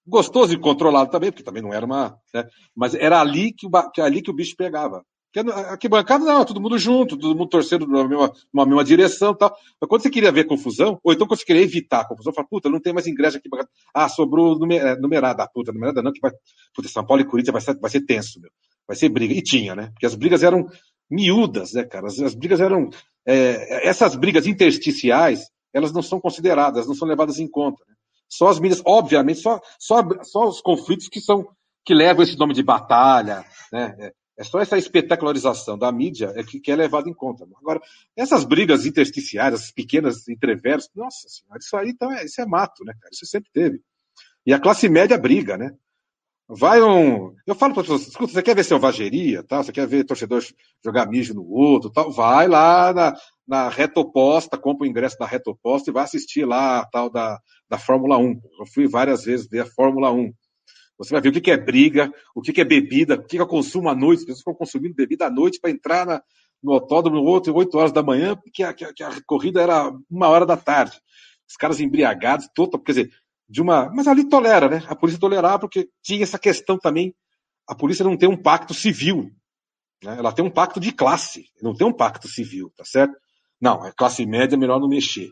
Gostoso 0.07 0.53
e 0.53 0.59
controlado 0.59 1.09
também, 1.09 1.31
porque 1.31 1.43
também 1.43 1.63
não 1.63 1.73
era 1.73 1.85
uma. 1.85 2.19
Né? 2.33 2.47
Mas 2.75 2.93
era 2.93 3.19
ali 3.19 3.51
que, 3.51 3.65
o, 3.65 3.71
ali 4.01 4.21
que 4.21 4.29
o 4.29 4.35
bicho 4.35 4.55
pegava. 4.55 5.03
Porque 5.35 5.51
aqui 5.51 5.89
bancada 5.89 6.23
não, 6.23 6.45
todo 6.45 6.61
mundo 6.61 6.77
junto, 6.77 7.17
todo 7.17 7.35
mundo 7.35 7.49
torcendo 7.49 7.85
numa 7.85 8.07
mesma, 8.07 8.65
mesma 8.65 8.83
direção 8.85 9.33
e 9.33 9.37
tal. 9.37 9.53
Mas 9.81 9.89
quando 9.89 10.01
você 10.01 10.09
queria 10.09 10.31
ver 10.31 10.45
confusão, 10.45 10.97
ou 11.03 11.11
então 11.11 11.27
quando 11.27 11.39
você 11.39 11.45
queria 11.45 11.61
evitar 11.61 12.01
a 12.01 12.07
confusão, 12.07 12.31
fala, 12.31 12.47
puta, 12.47 12.69
não 12.69 12.79
tem 12.79 12.93
mais 12.93 13.05
ingresso 13.05 13.37
aqui. 13.37 13.49
Ah, 13.93 14.07
sobrou 14.07 14.57
é, 14.71 14.95
numerada. 14.95 15.45
Puta, 15.53 15.73
numerada 15.73 16.01
não, 16.01 16.13
que 16.13 16.21
vai. 16.21 16.31
Puta, 16.73 16.87
São 16.87 17.05
Paulo 17.05 17.21
e 17.21 17.25
Corinthians 17.25 17.51
vai 17.51 17.61
ser, 17.61 17.77
vai 17.77 17.91
ser 17.91 18.05
tenso, 18.05 18.39
meu. 18.39 18.49
Vai 18.87 18.95
ser 18.95 19.09
briga. 19.09 19.33
E 19.33 19.41
tinha, 19.41 19.75
né? 19.75 19.89
Porque 19.91 20.05
as 20.05 20.15
brigas 20.15 20.41
eram 20.41 20.69
miúdas, 21.11 21.73
né, 21.73 21.83
cara? 21.83 22.07
As, 22.07 22.17
as 22.19 22.33
brigas 22.33 22.61
eram. 22.61 22.89
É, 23.27 23.89
essas 23.89 24.15
brigas 24.15 24.47
intersticiais, 24.47 25.49
elas 25.73 25.91
não 25.91 26.01
são 26.01 26.21
consideradas, 26.21 26.87
não 26.87 26.95
são 26.95 27.07
levadas 27.07 27.39
em 27.39 27.47
conta. 27.49 27.83
Né? 27.89 27.95
Só 28.29 28.47
as 28.47 28.59
mídias, 28.59 28.81
obviamente, 28.85 29.41
só, 29.41 29.59
só, 29.77 30.01
só 30.23 30.47
os 30.47 30.61
conflitos 30.61 31.09
que 31.09 31.19
são 31.19 31.45
que 31.83 31.93
levam 31.93 32.23
esse 32.23 32.37
nome 32.37 32.53
de 32.53 32.63
batalha, 32.63 33.45
né? 33.71 34.11
É, 34.37 34.43
só 34.43 34.59
essa 34.59 34.77
espetacularização 34.77 35.77
da 35.77 35.91
mídia 35.91 36.33
é 36.35 36.43
que, 36.43 36.59
que 36.59 36.71
é 36.71 36.75
levado 36.75 37.09
em 37.09 37.13
conta. 37.13 37.47
Agora, 37.57 37.81
essas 38.15 38.43
brigas 38.43 38.85
intersticiais, 38.85 39.53
essas 39.53 39.71
pequenas 39.71 40.27
entreveros, 40.27 40.89
nossa 40.93 41.27
senhora, 41.29 41.59
isso 41.59 41.77
aí 41.77 41.89
então 41.89 42.11
é, 42.11 42.25
isso 42.25 42.41
é 42.41 42.45
mato, 42.45 42.83
né, 42.83 42.93
cara? 42.99 43.09
Isso 43.13 43.25
sempre 43.25 43.49
teve. 43.53 43.81
E 44.45 44.53
a 44.53 44.59
classe 44.59 44.89
média 44.89 45.17
briga, 45.17 45.57
né? 45.57 45.71
Vai 46.47 46.79
um. 46.81 47.33
Eu 47.47 47.55
falo 47.55 47.73
para 47.73 47.81
as 47.81 47.87
pessoas, 47.87 48.07
escuta, 48.07 48.33
você 48.33 48.43
quer 48.43 48.55
ver 48.55 48.63
selvageria, 48.63 49.43
tal? 49.43 49.63
Você 49.63 49.71
quer 49.71 49.87
ver 49.87 50.03
torcedor 50.03 50.43
jogar 50.83 51.07
mijo 51.07 51.33
no 51.33 51.43
outro, 51.43 51.89
tal? 51.89 52.11
Vai 52.11 52.47
lá 52.47 52.93
na, 52.93 53.15
na 53.47 53.69
reta 53.69 53.99
oposta, 53.99 54.55
compra 54.57 54.85
o 54.85 54.89
ingresso 54.89 55.17
da 55.17 55.25
reta 55.25 55.49
oposta 55.49 55.89
e 55.89 55.93
vai 55.93 56.03
assistir 56.03 56.45
lá 56.45 56.81
a 56.81 56.85
tal 56.85 57.09
da, 57.09 57.39
da 57.67 57.79
Fórmula 57.79 58.19
1. 58.19 58.41
Eu 58.59 58.65
fui 58.71 58.87
várias 58.87 59.23
vezes 59.25 59.47
ver 59.47 59.61
a 59.61 59.65
Fórmula 59.65 60.11
1. 60.11 60.31
Você 60.97 61.11
vai 61.11 61.21
ver 61.21 61.29
o 61.29 61.41
que 61.41 61.51
é 61.51 61.57
briga, 61.57 62.11
o 62.33 62.41
que 62.41 62.59
é 62.59 62.63
bebida, 62.63 63.15
o 63.15 63.23
que 63.23 63.37
é 63.37 63.45
consumo 63.45 63.89
à 63.89 63.95
noite. 63.95 64.19
As 64.19 64.25
pessoas 64.25 64.39
ficam 64.39 64.55
consumindo 64.55 64.95
bebida 64.95 65.27
à 65.27 65.29
noite 65.29 65.59
para 65.59 65.69
entrar 65.69 66.05
na, 66.05 66.21
no 66.63 66.73
autódromo 66.73 67.17
outro, 67.17 67.53
8 67.53 67.77
horas 67.77 67.91
da 67.91 68.01
manhã, 68.01 68.35
porque 68.35 68.63
a, 68.63 68.73
que 68.73 68.83
a, 68.83 69.11
corrida 69.25 69.61
era 69.61 69.91
uma 70.09 70.27
hora 70.27 70.45
da 70.45 70.57
tarde. 70.57 70.99
Os 71.47 71.55
caras 71.55 71.79
embriagados, 71.79 72.49
total, 72.55 72.81
quer 72.81 72.91
dizer, 72.93 73.11
de 73.47 73.61
uma. 73.61 73.89
Mas 73.93 74.07
ali 74.07 74.27
tolera, 74.27 74.67
né? 74.67 74.83
A 74.87 74.95
polícia 74.95 75.19
tolerava, 75.19 75.59
porque 75.59 75.89
tinha 76.01 76.23
essa 76.23 76.39
questão 76.39 76.77
também. 76.77 77.13
A 77.67 77.75
polícia 77.75 78.03
não 78.03 78.17
tem 78.17 78.29
um 78.29 78.41
pacto 78.41 78.73
civil. 78.73 79.31
Né? 80.03 80.17
Ela 80.17 80.31
tem 80.31 80.43
um 80.43 80.49
pacto 80.49 80.79
de 80.79 80.91
classe, 80.91 81.45
não 81.61 81.75
tem 81.75 81.85
um 81.85 81.93
pacto 81.93 82.27
civil, 82.27 82.71
tá 82.75 82.83
certo? 82.85 83.15
Não, 83.59 83.85
é 83.85 83.91
classe 83.91 84.25
média, 84.25 84.57
melhor 84.57 84.79
não 84.79 84.87
mexer. 84.87 85.29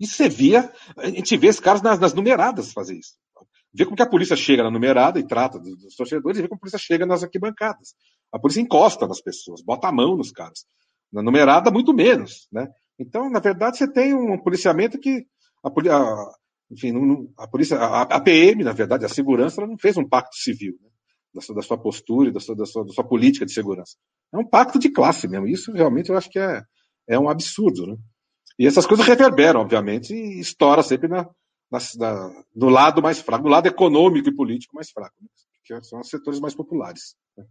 Isso 0.00 0.16
você 0.16 0.28
via, 0.28 0.72
a 0.96 1.06
gente 1.08 1.36
vê 1.36 1.48
esses 1.48 1.60
caras 1.60 1.82
nas, 1.82 1.98
nas 1.98 2.14
numeradas 2.14 2.72
fazer 2.72 2.98
isso. 2.98 3.14
Vê 3.74 3.84
como 3.84 3.96
que 3.96 4.02
a 4.02 4.08
polícia 4.08 4.36
chega 4.36 4.62
na 4.62 4.70
numerada 4.70 5.18
e 5.18 5.26
trata 5.26 5.58
dos 5.58 5.96
torcedores 5.96 6.38
e 6.38 6.42
vê 6.42 6.48
como 6.48 6.58
a 6.58 6.60
polícia 6.60 6.78
chega 6.78 7.06
nas 7.06 7.22
arquibancadas. 7.22 7.94
A 8.30 8.38
polícia 8.38 8.60
encosta 8.60 9.06
nas 9.06 9.20
pessoas, 9.20 9.62
bota 9.62 9.88
a 9.88 9.92
mão 9.92 10.16
nos 10.16 10.30
caras. 10.30 10.66
Na 11.12 11.22
numerada, 11.22 11.70
muito 11.70 11.92
menos, 11.92 12.48
né? 12.50 12.68
Então, 12.98 13.30
na 13.30 13.40
verdade, 13.40 13.78
você 13.78 13.90
tem 13.90 14.14
um 14.14 14.38
policiamento 14.38 14.98
que 14.98 15.26
a, 15.64 15.68
a 15.68 16.32
enfim, 16.70 16.92
a 17.36 17.46
polícia, 17.46 17.76
a, 17.76 18.02
a, 18.02 18.20
PM, 18.20 18.64
na 18.64 18.72
verdade, 18.72 19.04
a 19.04 19.08
segurança, 19.08 19.60
ela 19.60 19.70
não 19.70 19.78
fez 19.78 19.96
um 19.96 20.08
pacto 20.08 20.36
civil 20.36 20.74
né? 20.82 20.88
da, 21.34 21.40
sua, 21.40 21.54
da, 21.54 21.62
sua, 21.62 21.78
postura 21.78 22.32
da 22.32 22.40
sua, 22.40 22.56
da, 22.56 22.64
sua, 22.64 22.84
da 22.84 22.92
sua 22.92 23.04
política 23.04 23.44
de 23.44 23.52
segurança. 23.52 23.96
É 24.32 24.38
um 24.38 24.48
pacto 24.48 24.78
de 24.78 24.88
classe 24.88 25.28
mesmo. 25.28 25.46
Isso 25.46 25.70
realmente 25.72 26.08
eu 26.08 26.16
acho 26.16 26.30
que 26.30 26.38
é, 26.38 26.62
é 27.08 27.18
um 27.18 27.28
absurdo, 27.28 27.86
né? 27.86 27.96
E 28.58 28.66
essas 28.66 28.86
coisas 28.86 29.06
reverberam, 29.06 29.60
obviamente, 29.60 30.14
e 30.14 30.40
estoura 30.40 30.82
sempre 30.82 31.08
na, 31.08 31.28
na, 31.72 31.78
na, 31.96 32.44
no 32.54 32.68
lado 32.68 33.00
mais 33.00 33.20
fraco, 33.20 33.44
no 33.44 33.50
lado 33.50 33.66
econômico 33.66 34.28
e 34.28 34.34
político 34.34 34.76
mais 34.76 34.90
fraco, 34.90 35.14
né? 35.20 35.28
que 35.64 35.82
são 35.82 36.00
os 36.00 36.08
setores 36.08 36.38
mais 36.38 36.54
populares. 36.54 37.16
Né? 37.36 37.44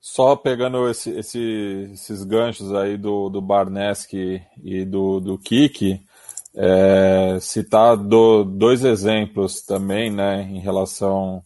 Só 0.00 0.36
pegando 0.36 0.88
esse, 0.88 1.10
esse, 1.10 1.90
esses 1.92 2.22
ganchos 2.22 2.72
aí 2.72 2.96
do, 2.96 3.28
do 3.28 3.40
Barneski 3.40 4.40
e 4.62 4.84
do, 4.84 5.18
do 5.18 5.38
Kiki, 5.38 6.06
é, 6.54 7.38
citar 7.40 7.96
do, 7.96 8.44
dois 8.44 8.84
exemplos 8.84 9.62
também, 9.62 10.10
né, 10.10 10.42
em 10.42 10.60
relação 10.60 11.42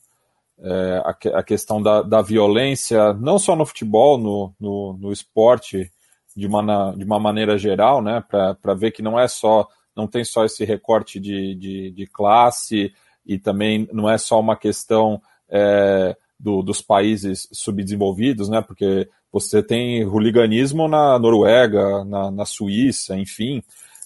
é, 0.59 1.43
questão 1.47 1.81
da, 1.81 2.03
da 2.03 2.21
violência, 2.21 3.15
não 3.15 3.39
só 3.39 3.55
no 3.55 3.65
futebol, 3.65 4.19
no, 4.19 4.53
no, 4.61 4.99
no 5.01 5.13
esporte, 5.13 5.91
de 6.37 6.47
uma, 6.47 6.93
de 6.93 7.05
uma 7.05 7.19
maneira 7.19 7.57
geral, 7.57 8.03
né, 8.03 8.23
para 8.29 8.75
ver 8.75 8.91
que 8.91 9.03
não 9.03 9.19
é 9.19 9.27
só 9.27 9.69
não 9.99 10.07
tem 10.07 10.25
só 10.25 10.45
esse 10.45 10.65
recorte 10.65 11.19
de, 11.19 11.57
de, 11.57 11.91
de 11.91 12.07
classe 12.07 12.93
e 13.27 13.37
também 13.37 13.89
não 13.93 14.09
é 14.09 14.17
só 14.17 14.39
uma 14.39 14.57
questão 14.57 15.21
é, 15.51 16.17
do, 16.39 16.63
dos 16.63 16.81
países 16.81 17.49
subdesenvolvidos, 17.53 18.49
né? 18.49 18.63
Porque 18.63 19.09
você 19.33 19.61
tem 19.61 20.05
hooliganismo 20.07 20.87
na 20.87 21.19
Noruega, 21.19 22.05
na, 22.05 22.31
na 22.31 22.45
Suíça, 22.47 23.19
enfim. 23.19 23.61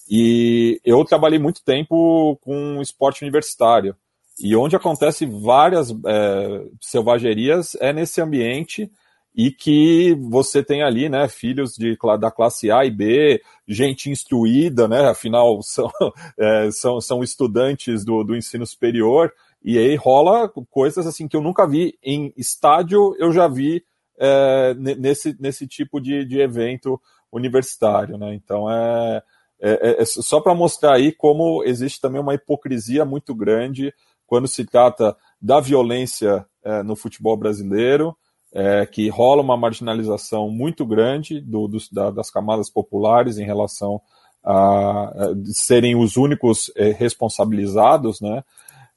E 0.09 0.81
eu 0.83 1.05
trabalhei 1.05 1.37
muito 1.37 1.63
tempo 1.63 2.37
com 2.41 2.81
esporte 2.81 3.21
universitário. 3.21 3.95
E 4.39 4.55
onde 4.55 4.75
acontece 4.75 5.27
várias 5.27 5.91
é, 5.91 6.65
selvagerias 6.81 7.77
é 7.79 7.93
nesse 7.93 8.19
ambiente 8.19 8.91
e 9.35 9.51
que 9.51 10.15
você 10.15 10.63
tem 10.63 10.83
ali, 10.83 11.09
né, 11.09 11.27
filhos 11.27 11.73
de, 11.73 11.97
da 12.19 12.29
classe 12.29 12.69
A 12.69 12.85
e 12.85 12.91
B, 12.91 13.41
gente 13.67 14.09
instruída, 14.09 14.87
né, 14.87 15.09
afinal 15.09 15.61
são, 15.63 15.89
é, 16.37 16.69
são, 16.71 17.01
são 17.01 17.23
estudantes 17.23 18.05
do, 18.05 18.23
do 18.23 18.35
ensino 18.35 18.65
superior, 18.65 19.33
e 19.63 19.77
aí 19.77 19.95
rola 19.95 20.49
coisas 20.69 21.07
assim 21.07 21.27
que 21.27 21.35
eu 21.35 21.41
nunca 21.41 21.67
vi 21.67 21.97
em 22.03 22.33
estádio, 22.37 23.15
eu 23.17 23.31
já 23.31 23.47
vi 23.47 23.83
é, 24.19 24.73
nesse, 24.75 25.35
nesse 25.39 25.65
tipo 25.65 25.99
de, 25.99 26.25
de 26.25 26.39
evento 26.39 27.01
universitário, 27.31 28.17
né, 28.17 28.35
então 28.35 28.69
é, 28.69 29.23
é, 29.59 29.71
é, 29.71 30.01
é 30.01 30.05
só 30.05 30.41
para 30.41 30.53
mostrar 30.53 30.95
aí 30.95 31.11
como 31.11 31.63
existe 31.63 31.99
também 31.99 32.21
uma 32.21 32.35
hipocrisia 32.35 33.03
muito 33.03 33.33
grande 33.33 33.91
quando 34.27 34.47
se 34.47 34.63
trata 34.65 35.15
da 35.41 35.59
violência 35.59 36.45
é, 36.63 36.83
no 36.83 36.95
futebol 36.95 37.35
brasileiro, 37.35 38.15
é, 38.53 38.85
que 38.85 39.09
rola 39.09 39.41
uma 39.41 39.57
marginalização 39.57 40.49
muito 40.49 40.85
grande 40.85 41.41
do, 41.41 41.67
do, 41.67 41.77
da, 41.91 42.11
das 42.11 42.29
camadas 42.29 42.69
populares 42.69 43.37
em 43.37 43.43
relação 43.43 43.99
a, 44.43 44.53
a 44.53 45.33
serem 45.45 45.95
os 45.95 46.17
únicos 46.17 46.71
é, 46.75 46.91
responsabilizados, 46.91 48.21
né? 48.21 48.43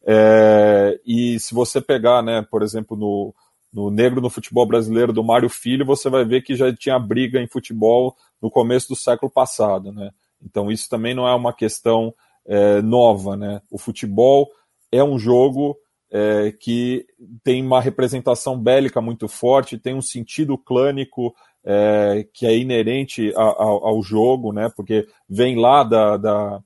É, 0.08 1.00
e 1.04 1.40
se 1.40 1.52
você 1.52 1.80
pegar, 1.80 2.22
né, 2.22 2.46
por 2.48 2.62
exemplo, 2.62 2.96
no, 2.96 3.34
no 3.72 3.90
Negro 3.90 4.20
no 4.20 4.30
Futebol 4.30 4.64
Brasileiro 4.66 5.12
do 5.12 5.24
Mário 5.24 5.48
Filho, 5.48 5.84
você 5.84 6.08
vai 6.08 6.24
ver 6.24 6.42
que 6.42 6.54
já 6.54 6.72
tinha 6.72 6.98
briga 6.98 7.40
em 7.40 7.48
futebol 7.48 8.14
no 8.40 8.50
começo 8.50 8.88
do 8.88 8.96
século 8.96 9.32
passado, 9.32 9.90
né? 9.90 10.10
Então 10.40 10.70
isso 10.70 10.88
também 10.88 11.14
não 11.14 11.26
é 11.26 11.34
uma 11.34 11.52
questão 11.52 12.14
é, 12.46 12.80
nova, 12.82 13.36
né? 13.36 13.60
O 13.70 13.78
futebol 13.78 14.48
é 14.92 15.02
um 15.02 15.18
jogo 15.18 15.76
é, 16.16 16.50
que 16.50 17.06
tem 17.44 17.62
uma 17.62 17.78
representação 17.78 18.58
bélica 18.58 19.02
muito 19.02 19.28
forte, 19.28 19.76
tem 19.76 19.94
um 19.94 20.00
sentido 20.00 20.56
clânico 20.56 21.34
é, 21.62 22.26
que 22.32 22.46
é 22.46 22.56
inerente 22.56 23.34
a, 23.36 23.42
a, 23.42 23.64
ao 23.64 24.02
jogo, 24.02 24.50
né? 24.50 24.70
Porque 24.74 25.06
vem 25.28 25.60
lá 25.60 25.84
da, 25.84 26.16
da 26.16 26.62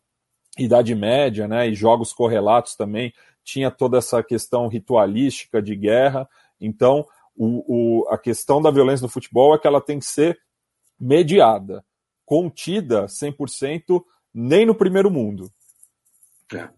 Idade 0.56 0.94
Média, 0.94 1.48
né? 1.48 1.68
E 1.68 1.74
jogos 1.74 2.12
correlatos 2.12 2.76
também 2.76 3.12
tinha 3.42 3.72
toda 3.72 3.98
essa 3.98 4.22
questão 4.22 4.68
ritualística 4.68 5.60
de 5.60 5.74
guerra. 5.74 6.28
Então, 6.60 7.04
o, 7.36 8.04
o, 8.04 8.08
a 8.08 8.16
questão 8.16 8.62
da 8.62 8.70
violência 8.70 9.02
no 9.02 9.10
futebol 9.10 9.52
é 9.52 9.58
que 9.58 9.66
ela 9.66 9.80
tem 9.80 9.98
que 9.98 10.06
ser 10.06 10.38
mediada, 10.98 11.84
contida 12.24 13.06
100% 13.06 14.00
nem 14.32 14.64
no 14.64 14.76
primeiro 14.76 15.10
mundo. 15.10 15.50
É. 16.54 16.68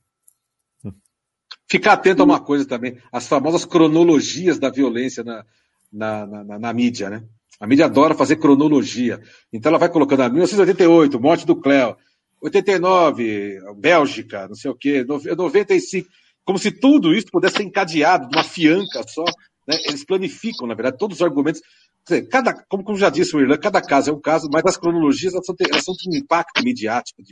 Ficar 1.72 1.94
atento 1.94 2.20
a 2.20 2.26
uma 2.26 2.38
coisa 2.38 2.66
também, 2.66 2.98
as 3.10 3.26
famosas 3.26 3.64
cronologias 3.64 4.58
da 4.58 4.68
violência 4.68 5.24
na, 5.24 5.42
na, 5.90 6.26
na, 6.26 6.58
na 6.58 6.72
mídia, 6.74 7.08
né? 7.08 7.24
A 7.58 7.66
mídia 7.66 7.86
adora 7.86 8.14
fazer 8.14 8.36
cronologia. 8.36 9.22
Então 9.50 9.70
ela 9.70 9.78
vai 9.78 9.88
colocando, 9.88 10.34
1988, 10.34 11.18
morte 11.18 11.46
do 11.46 11.56
Cléo, 11.56 11.96
89, 12.42 13.58
Bélgica, 13.78 14.48
não 14.48 14.54
sei 14.54 14.70
o 14.70 14.74
quê, 14.74 15.02
95, 15.02 16.06
como 16.44 16.58
se 16.58 16.70
tudo 16.70 17.14
isso 17.14 17.28
pudesse 17.32 17.56
ser 17.56 17.62
encadeado 17.62 18.28
de 18.28 18.36
uma 18.36 18.44
fianca 18.44 19.02
só. 19.08 19.24
Né? 19.66 19.78
Eles 19.86 20.04
planificam, 20.04 20.66
na 20.66 20.74
verdade, 20.74 20.98
todos 20.98 21.16
os 21.16 21.22
argumentos. 21.22 21.62
Dizer, 22.06 22.28
cada, 22.28 22.52
como, 22.68 22.84
como 22.84 22.98
já 22.98 23.08
disse 23.08 23.34
o 23.34 23.40
Irlan, 23.40 23.56
cada 23.56 23.80
caso 23.80 24.10
é 24.10 24.12
um 24.12 24.20
caso, 24.20 24.46
mas 24.52 24.62
as 24.66 24.76
cronologias 24.76 25.32
elas 25.32 25.46
são, 25.46 25.54
elas 25.58 25.84
são 25.84 25.94
um 26.06 26.16
impacto 26.16 26.62
midiático, 26.62 27.22
de 27.22 27.30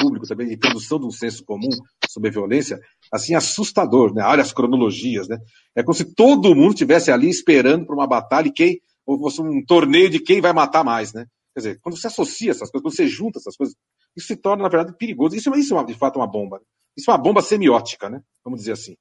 público 0.00 0.26
também, 0.26 0.48
de 0.48 0.56
produção 0.56 0.98
de 0.98 1.06
um 1.06 1.10
senso 1.10 1.44
comum 1.44 1.68
sobre 2.08 2.30
a 2.30 2.32
violência, 2.32 2.80
assim, 3.12 3.34
assustador, 3.34 4.14
né? 4.14 4.24
Olha 4.24 4.42
as 4.42 4.52
cronologias, 4.52 5.28
né? 5.28 5.38
É 5.74 5.82
como 5.82 5.94
se 5.94 6.04
todo 6.04 6.54
mundo 6.54 6.72
estivesse 6.72 7.10
ali 7.10 7.28
esperando 7.28 7.86
para 7.86 7.94
uma 7.94 8.06
batalha 8.06 8.48
e 8.48 8.52
quem, 8.52 8.80
ou 9.04 9.18
fosse 9.18 9.42
um 9.42 9.64
torneio 9.64 10.08
de 10.08 10.20
quem 10.20 10.40
vai 10.40 10.52
matar 10.52 10.84
mais, 10.84 11.12
né? 11.12 11.26
Quer 11.54 11.60
dizer, 11.60 11.80
quando 11.80 11.96
você 11.96 12.06
associa 12.06 12.50
essas 12.50 12.70
coisas, 12.70 12.82
quando 12.82 12.96
você 12.96 13.06
junta 13.06 13.38
essas 13.38 13.56
coisas, 13.56 13.76
isso 14.16 14.28
se 14.28 14.36
torna, 14.36 14.62
na 14.62 14.68
verdade, 14.68 14.96
perigoso. 14.96 15.36
Isso, 15.36 15.54
isso 15.54 15.78
é, 15.78 15.84
de 15.84 15.94
fato, 15.94 16.16
uma 16.16 16.26
bomba. 16.26 16.60
Isso 16.96 17.10
é 17.10 17.14
uma 17.14 17.22
bomba 17.22 17.42
semiótica, 17.42 18.08
né? 18.08 18.22
Vamos 18.44 18.60
dizer 18.60 18.72
assim. 18.72 18.96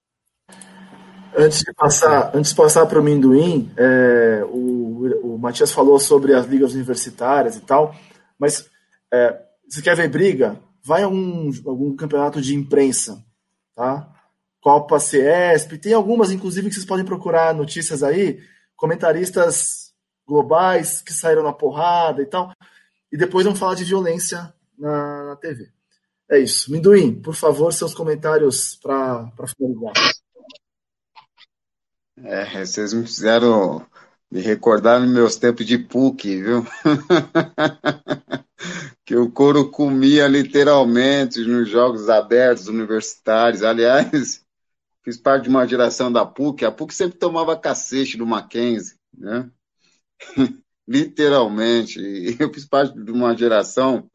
Antes 1.35 1.59
de 1.59 1.73
passar, 1.73 2.31
antes 2.35 2.51
de 2.51 2.57
passar 2.57 2.85
para 2.85 2.99
o 2.99 3.03
Minduim, 3.03 3.71
é, 3.75 4.43
o, 4.45 4.83
Matias 5.43 5.73
falou 5.73 5.99
sobre 5.99 6.33
as 6.33 6.45
ligas 6.45 6.73
universitárias 6.73 7.57
e 7.57 7.61
tal, 7.61 7.93
mas 8.39 8.69
é, 9.13 9.41
quer 9.83 9.95
ver 9.95 10.09
briga? 10.09 10.57
Vai 10.83 11.01
a 11.01 11.05
algum, 11.05 11.49
algum 11.65 11.95
campeonato 11.95 12.41
de 12.41 12.53
imprensa, 12.53 13.23
tá? 13.75 14.09
Copa 14.59 14.99
CESP, 14.99 15.77
tem 15.77 15.93
algumas, 15.93 16.31
inclusive, 16.31 16.67
que 16.67 16.75
vocês 16.75 16.85
podem 16.85 17.05
procurar 17.05 17.53
notícias 17.53 18.03
aí, 18.03 18.41
comentaristas 18.75 19.93
globais 20.25 21.01
que 21.01 21.13
saíram 21.13 21.43
na 21.43 21.53
porrada 21.53 22.21
e 22.21 22.25
tal, 22.25 22.53
e 23.11 23.17
depois 23.17 23.45
vamos 23.45 23.59
falar 23.59 23.75
de 23.75 23.83
violência 23.83 24.53
na, 24.77 25.23
na 25.23 25.35
TV. 25.35 25.69
É 26.29 26.39
isso. 26.39 26.71
Minduim, 26.71 27.21
por 27.21 27.35
favor, 27.35 27.71
seus 27.71 27.93
comentários 27.93 28.75
para 28.81 29.31
finalizar. 29.55 29.93
É, 32.23 32.65
vocês 32.65 32.93
me 32.93 33.05
fizeram 33.05 33.85
me 34.31 34.41
recordar 34.41 34.99
nos 34.99 35.11
meus 35.11 35.35
tempos 35.35 35.65
de 35.65 35.77
PUC, 35.77 36.41
viu? 36.41 36.65
que 39.05 39.15
o 39.15 39.29
couro 39.29 39.69
comia 39.69 40.27
literalmente 40.27 41.41
nos 41.41 41.69
jogos 41.69 42.09
abertos 42.09 42.67
universitários. 42.67 43.63
Aliás, 43.63 44.43
fiz 45.03 45.17
parte 45.17 45.43
de 45.43 45.49
uma 45.49 45.67
geração 45.67 46.11
da 46.11 46.25
PUC. 46.25 46.63
A 46.63 46.71
PUC 46.71 46.93
sempre 46.93 47.17
tomava 47.17 47.57
cacete 47.57 48.17
do 48.17 48.25
Mackenzie, 48.25 48.95
né? 49.17 49.49
literalmente. 50.87 51.99
Eu 52.39 52.53
fiz 52.53 52.65
parte 52.65 52.97
de 52.97 53.11
uma 53.11 53.35
geração 53.35 54.09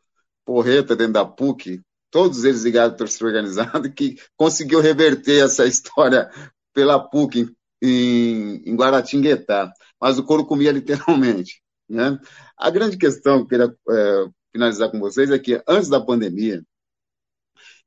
porreta 0.45 0.97
dentro 0.97 1.15
da 1.15 1.27
PUC, 1.27 1.83
todos 2.11 2.45
eles 2.45 2.63
ligados 2.63 2.95
à 2.95 2.97
torcida 2.97 3.27
organizada, 3.27 3.91
que 3.91 4.17
conseguiu 4.37 4.81
reverter 4.81 5.45
essa 5.45 5.67
história 5.67 6.31
pela 6.73 6.99
PUC 6.99 7.55
em, 7.83 8.63
em 8.65 8.75
Guaratinguetá. 8.75 9.71
Mas 10.01 10.19
o 10.19 10.25
couro 10.25 10.47
comia 10.47 10.73
literalmente. 10.73 11.63
Né? 11.89 12.19
A 12.57 12.71
grande 12.71 12.97
questão 12.97 13.45
que 13.47 13.55
eu 13.55 13.69
queria 13.69 13.77
é, 13.91 14.29
finalizar 14.53 14.91
com 14.91 14.99
vocês 14.99 15.31
é 15.31 15.39
que 15.39 15.63
antes 15.67 15.89
da 15.89 16.01
pandemia, 16.01 16.63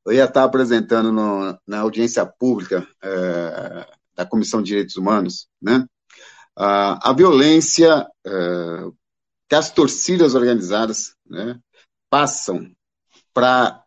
eu 0.05 0.13
ia 0.13 0.25
estar 0.25 0.43
apresentando 0.43 1.11
no, 1.11 1.59
na 1.67 1.79
audiência 1.79 2.25
pública 2.25 2.87
é, 3.03 3.87
da 4.15 4.25
Comissão 4.25 4.61
de 4.61 4.69
Direitos 4.69 4.95
Humanos, 4.95 5.47
né, 5.61 5.85
a, 6.55 7.09
a 7.09 7.13
violência 7.13 8.07
é, 8.25 8.31
que 9.47 9.55
as 9.55 9.69
torcidas 9.69 10.35
organizadas 10.35 11.15
né, 11.25 11.59
passam 12.09 12.71
para 13.33 13.83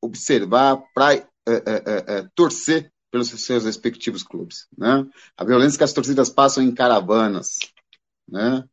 observar, 0.00 0.82
para 0.94 1.14
é, 1.14 1.26
é, 1.46 1.54
é, 1.66 2.18
é, 2.18 2.28
torcer 2.34 2.92
pelos 3.10 3.28
seus 3.28 3.64
respectivos 3.64 4.22
clubes. 4.22 4.66
Né? 4.76 5.06
A 5.36 5.44
violência 5.44 5.78
que 5.78 5.84
as 5.84 5.92
torcidas 5.92 6.28
passam 6.28 6.62
em 6.62 6.74
caravanas. 6.74 7.58
Né? 8.28 8.64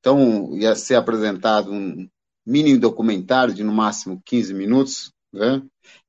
Então, 0.00 0.56
ia 0.56 0.74
ser 0.74 0.94
apresentado 0.94 1.72
um, 1.72 2.08
mini 2.46 2.76
documentário 2.76 3.54
de 3.54 3.64
no 3.64 3.72
máximo 3.72 4.20
15 4.24 4.54
minutos, 4.54 5.12
né, 5.32 5.62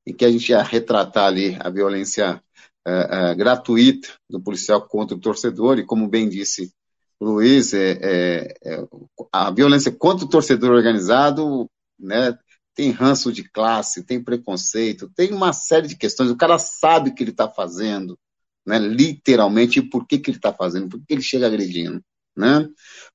em 0.05 0.13
que 0.13 0.25
a 0.25 0.31
gente 0.31 0.49
ia 0.49 0.61
retratar 0.61 1.25
ali 1.25 1.57
a 1.59 1.69
violência 1.69 2.41
é, 2.85 3.31
é, 3.31 3.35
gratuita 3.35 4.09
do 4.29 4.41
policial 4.41 4.87
contra 4.87 5.15
o 5.15 5.19
torcedor, 5.19 5.79
e 5.79 5.85
como 5.85 6.07
bem 6.07 6.29
disse 6.29 6.71
Luiz, 7.19 7.73
é, 7.73 7.97
é, 8.01 8.53
é 8.63 8.87
a 9.31 9.49
violência 9.49 9.91
contra 9.91 10.25
o 10.25 10.29
torcedor 10.29 10.71
organizado 10.71 11.69
né, 11.99 12.37
tem 12.75 12.91
ranço 12.91 13.31
de 13.31 13.43
classe, 13.43 14.03
tem 14.03 14.21
preconceito, 14.21 15.09
tem 15.15 15.31
uma 15.31 15.53
série 15.53 15.87
de 15.87 15.95
questões. 15.95 16.29
O 16.29 16.35
cara 16.35 16.59
sabe 16.59 17.09
o 17.09 17.15
que 17.15 17.23
ele 17.23 17.31
está 17.31 17.49
fazendo, 17.49 18.19
né, 18.65 18.77
literalmente, 18.77 19.79
e 19.79 19.89
por 19.89 20.05
que, 20.05 20.19
que 20.19 20.29
ele 20.29 20.37
está 20.37 20.53
fazendo, 20.53 20.89
por 20.89 20.99
que 20.99 21.13
ele 21.13 21.21
chega 21.21 21.47
agredindo. 21.47 22.01
Né? 22.35 22.67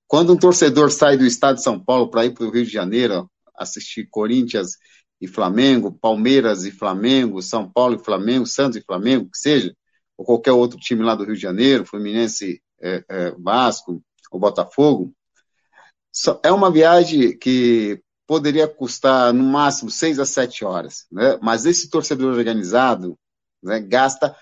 Quando 0.07 0.33
um 0.33 0.37
torcedor 0.37 0.91
sai 0.91 1.17
do 1.17 1.27
estado 1.27 1.57
de 1.57 1.63
São 1.63 1.79
Paulo 1.79 2.11
para 2.11 2.25
ir 2.25 2.35
para 2.35 2.45
o 2.45 2.51
Rio 2.51 2.65
de 2.65 2.73
Janeiro 2.73 3.31
assistir 3.57 4.09
Corinthians 4.11 4.77
e 5.21 5.29
Flamengo, 5.29 5.93
Palmeiras 5.93 6.65
e 6.65 6.71
Flamengo, 6.71 7.43
São 7.43 7.71
Paulo 7.71 7.97
e 7.97 8.05
Flamengo, 8.05 8.47
Santos 8.47 8.77
e 8.77 8.85
Flamengo, 8.85 9.29
que 9.31 9.39
seja, 9.39 9.75
ou 10.17 10.25
qualquer 10.25 10.53
outro 10.53 10.79
time 10.79 11.03
lá 11.03 11.15
do 11.15 11.25
Rio 11.25 11.35
de 11.35 11.43
Janeiro, 11.43 11.85
Fluminense, 11.85 12.63
é, 12.81 13.05
é, 13.09 13.31
Vasco 13.33 14.03
ou 14.31 14.41
Botafogo, 14.41 15.15
é 16.43 16.51
uma 16.51 16.71
viagem 16.71 17.37
que 17.39 18.03
poderia 18.27 18.67
custar 18.67 19.33
no 19.33 19.45
máximo 19.45 19.91
seis 19.91 20.19
a 20.19 20.25
sete 20.25 20.65
horas, 20.65 21.07
né? 21.11 21.39
mas 21.43 21.67
esse 21.67 21.91
torcedor 21.91 22.33
organizado 22.37 23.19
né, 23.63 23.81
gasta 23.81 24.35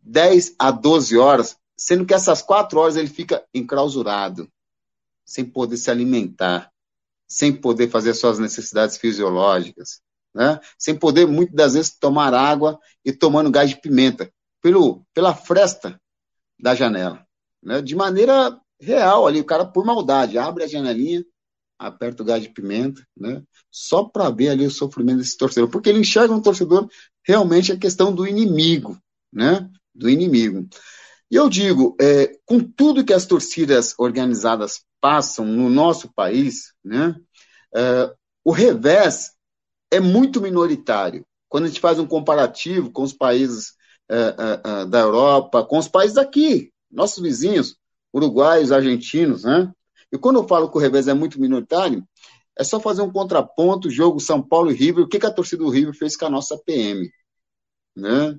10 0.00 0.54
a 0.58 0.70
12 0.70 1.16
horas, 1.16 1.56
sendo 1.76 2.06
que 2.06 2.14
essas 2.14 2.42
quatro 2.42 2.78
horas 2.80 2.96
ele 2.96 3.08
fica 3.08 3.44
enclausurado, 3.52 4.48
sem 5.24 5.44
poder 5.44 5.76
se 5.76 5.90
alimentar, 5.90 6.70
sem 7.28 7.52
poder 7.52 7.90
fazer 7.90 8.14
suas 8.14 8.38
necessidades 8.38 8.96
fisiológicas, 8.96 10.00
né? 10.34 10.60
sem 10.78 10.94
poder, 10.94 11.26
muitas 11.26 11.54
das 11.54 11.74
vezes, 11.74 11.98
tomar 11.98 12.32
água 12.32 12.78
e 13.04 13.12
tomando 13.12 13.50
gás 13.50 13.70
de 13.70 13.80
pimenta, 13.80 14.30
pelo, 14.62 15.04
pela 15.12 15.34
fresta 15.34 16.00
da 16.58 16.74
janela, 16.74 17.26
né? 17.62 17.82
De 17.82 17.94
maneira 17.94 18.58
real 18.80 19.26
ali, 19.26 19.40
o 19.40 19.44
cara 19.44 19.66
por 19.66 19.84
maldade 19.84 20.38
abre 20.38 20.64
a 20.64 20.66
janelinha, 20.66 21.24
aperta 21.78 22.22
o 22.22 22.26
gás 22.26 22.42
de 22.42 22.48
pimenta, 22.48 23.06
né? 23.16 23.42
Só 23.70 24.04
para 24.04 24.30
ver 24.30 24.50
ali 24.50 24.66
o 24.66 24.70
sofrimento 24.70 25.18
desse 25.18 25.36
torcedor, 25.36 25.68
porque 25.68 25.88
ele 25.88 26.00
enxerga 26.00 26.34
um 26.34 26.40
torcedor 26.40 26.88
realmente 27.22 27.72
a 27.72 27.78
questão 27.78 28.14
do 28.14 28.26
inimigo, 28.26 28.98
né? 29.32 29.68
Do 29.94 30.08
inimigo. 30.08 30.68
E 31.30 31.34
eu 31.36 31.48
digo, 31.48 31.96
é, 32.00 32.38
com 32.44 32.60
tudo 32.60 33.04
que 33.04 33.12
as 33.12 33.26
torcidas 33.26 33.94
organizadas 33.98 34.84
passam 35.00 35.44
no 35.44 35.68
nosso 35.68 36.12
país, 36.12 36.72
né? 36.84 37.16
É, 37.74 38.14
o 38.44 38.52
revés 38.52 39.32
é 39.90 39.98
muito 39.98 40.40
minoritário. 40.40 41.26
Quando 41.48 41.64
a 41.64 41.66
gente 41.68 41.80
faz 41.80 41.98
um 41.98 42.06
comparativo 42.06 42.90
com 42.90 43.02
os 43.02 43.12
países 43.12 43.74
é, 44.08 44.16
é, 44.16 44.60
é 44.64 44.86
da 44.86 45.00
Europa, 45.00 45.64
com 45.64 45.78
os 45.78 45.88
países 45.88 46.14
daqui, 46.14 46.72
nossos 46.90 47.22
vizinhos, 47.22 47.76
uruguaios, 48.14 48.72
argentinos, 48.72 49.44
né? 49.44 49.72
E 50.12 50.18
quando 50.18 50.38
eu 50.38 50.46
falo 50.46 50.70
que 50.70 50.76
o 50.76 50.80
revés 50.80 51.08
é 51.08 51.14
muito 51.14 51.40
minoritário, 51.40 52.06
é 52.58 52.64
só 52.64 52.80
fazer 52.80 53.02
um 53.02 53.12
contraponto, 53.12 53.90
jogo 53.90 54.20
São 54.20 54.40
Paulo 54.40 54.70
e 54.70 54.74
River, 54.74 55.04
o 55.04 55.08
que, 55.08 55.18
que 55.18 55.26
a 55.26 55.32
torcida 55.32 55.62
do 55.62 55.70
River 55.70 55.94
fez 55.94 56.16
com 56.16 56.26
a 56.26 56.30
nossa 56.30 56.56
PM, 56.64 57.10
né? 57.94 58.38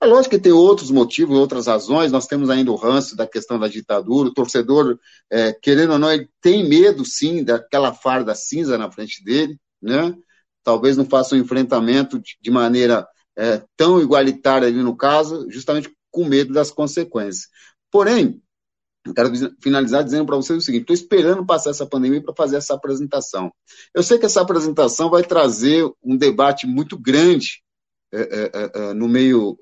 É 0.00 0.06
lógico 0.06 0.36
que 0.36 0.40
tem 0.40 0.52
outros 0.52 0.90
motivos, 0.90 1.36
outras 1.36 1.66
razões. 1.66 2.12
Nós 2.12 2.26
temos 2.26 2.50
ainda 2.50 2.70
o 2.70 2.76
ranço 2.76 3.16
da 3.16 3.26
questão 3.26 3.58
da 3.58 3.66
ditadura. 3.66 4.28
O 4.28 4.34
torcedor, 4.34 4.98
é, 5.30 5.52
querendo 5.52 5.94
ou 5.94 5.98
não, 5.98 6.12
ele 6.12 6.28
tem 6.40 6.68
medo, 6.68 7.04
sim, 7.04 7.42
daquela 7.42 7.92
farda 7.92 8.34
cinza 8.34 8.78
na 8.78 8.90
frente 8.90 9.24
dele, 9.24 9.58
né? 9.82 10.14
Talvez 10.62 10.96
não 10.96 11.04
faça 11.04 11.34
um 11.34 11.38
enfrentamento 11.38 12.20
de 12.40 12.50
maneira 12.50 13.06
é, 13.36 13.62
tão 13.76 14.00
igualitária 14.00 14.68
ali 14.68 14.82
no 14.82 14.96
caso, 14.96 15.50
justamente 15.50 15.90
com 16.12 16.24
medo 16.24 16.52
das 16.52 16.70
consequências. 16.70 17.48
Porém, 17.90 18.40
quero 19.14 19.32
finalizar 19.60 20.04
dizendo 20.04 20.26
para 20.26 20.36
vocês 20.36 20.62
o 20.62 20.64
seguinte: 20.64 20.82
estou 20.82 20.94
esperando 20.94 21.44
passar 21.44 21.70
essa 21.70 21.86
pandemia 21.86 22.22
para 22.22 22.34
fazer 22.36 22.56
essa 22.56 22.74
apresentação. 22.74 23.52
Eu 23.92 24.04
sei 24.04 24.16
que 24.16 24.26
essa 24.26 24.42
apresentação 24.42 25.10
vai 25.10 25.24
trazer 25.24 25.90
um 26.04 26.16
debate 26.16 26.68
muito 26.68 26.96
grande 26.96 27.62
é, 28.10 28.20
é, 28.20 28.70
é, 28.74 28.94
no 28.94 29.06
meio 29.06 29.58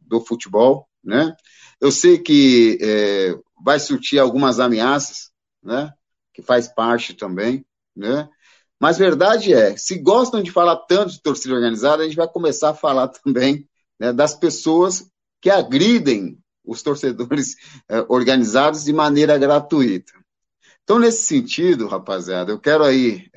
do 0.00 0.20
futebol, 0.20 0.88
né? 1.02 1.34
Eu 1.80 1.90
sei 1.90 2.18
que 2.18 2.78
vai 3.64 3.80
surtir 3.80 4.18
algumas 4.18 4.60
ameaças, 4.60 5.30
né? 5.62 5.92
Que 6.32 6.42
faz 6.42 6.68
parte 6.68 7.14
também, 7.14 7.64
né? 7.96 8.28
Mas 8.78 8.96
verdade 8.96 9.52
é, 9.52 9.76
se 9.76 9.98
gostam 9.98 10.42
de 10.42 10.50
falar 10.50 10.76
tanto 10.88 11.12
de 11.12 11.20
torcida 11.20 11.54
organizada, 11.54 12.02
a 12.02 12.06
gente 12.06 12.16
vai 12.16 12.28
começar 12.28 12.70
a 12.70 12.74
falar 12.74 13.08
também 13.24 13.68
né, 13.98 14.12
das 14.12 14.34
pessoas 14.34 15.10
que 15.40 15.50
agridem 15.50 16.38
os 16.64 16.82
torcedores 16.82 17.56
organizados 18.08 18.84
de 18.84 18.92
maneira 18.92 19.36
gratuita. 19.36 20.12
Então, 20.84 20.98
nesse 20.98 21.26
sentido, 21.26 21.88
rapaziada, 21.88 22.52
eu 22.52 22.60
quero 22.60 22.84
aí 22.84 23.28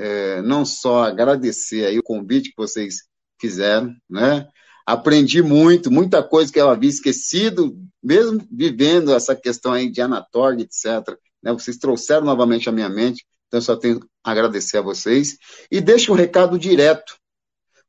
não 0.43 0.65
só 0.65 1.05
agradecer 1.05 1.85
aí 1.85 1.97
o 1.97 2.03
convite 2.03 2.49
que 2.49 2.57
vocês 2.57 3.03
fizeram, 3.43 3.93
né? 4.09 4.47
Aprendi 4.85 5.41
muito, 5.41 5.91
muita 5.91 6.23
coisa 6.23 6.51
que 6.51 6.59
eu 6.59 6.69
havia 6.69 6.89
esquecido, 6.89 7.77
mesmo 8.01 8.45
vivendo 8.49 9.13
essa 9.13 9.35
questão 9.35 9.73
aí 9.73 9.89
de 9.89 10.01
Anatorg, 10.01 10.61
etc. 10.61 11.17
Né? 11.41 11.51
Vocês 11.51 11.77
trouxeram 11.77 12.25
novamente 12.25 12.69
à 12.69 12.71
minha 12.71 12.87
mente, 12.87 13.25
então 13.47 13.57
eu 13.57 13.61
só 13.61 13.75
tenho 13.75 13.99
a 14.23 14.31
agradecer 14.31 14.77
a 14.77 14.81
vocês. 14.81 15.37
E 15.69 15.81
deixo 15.81 16.11
um 16.11 16.15
recado 16.15 16.57
direto 16.57 17.15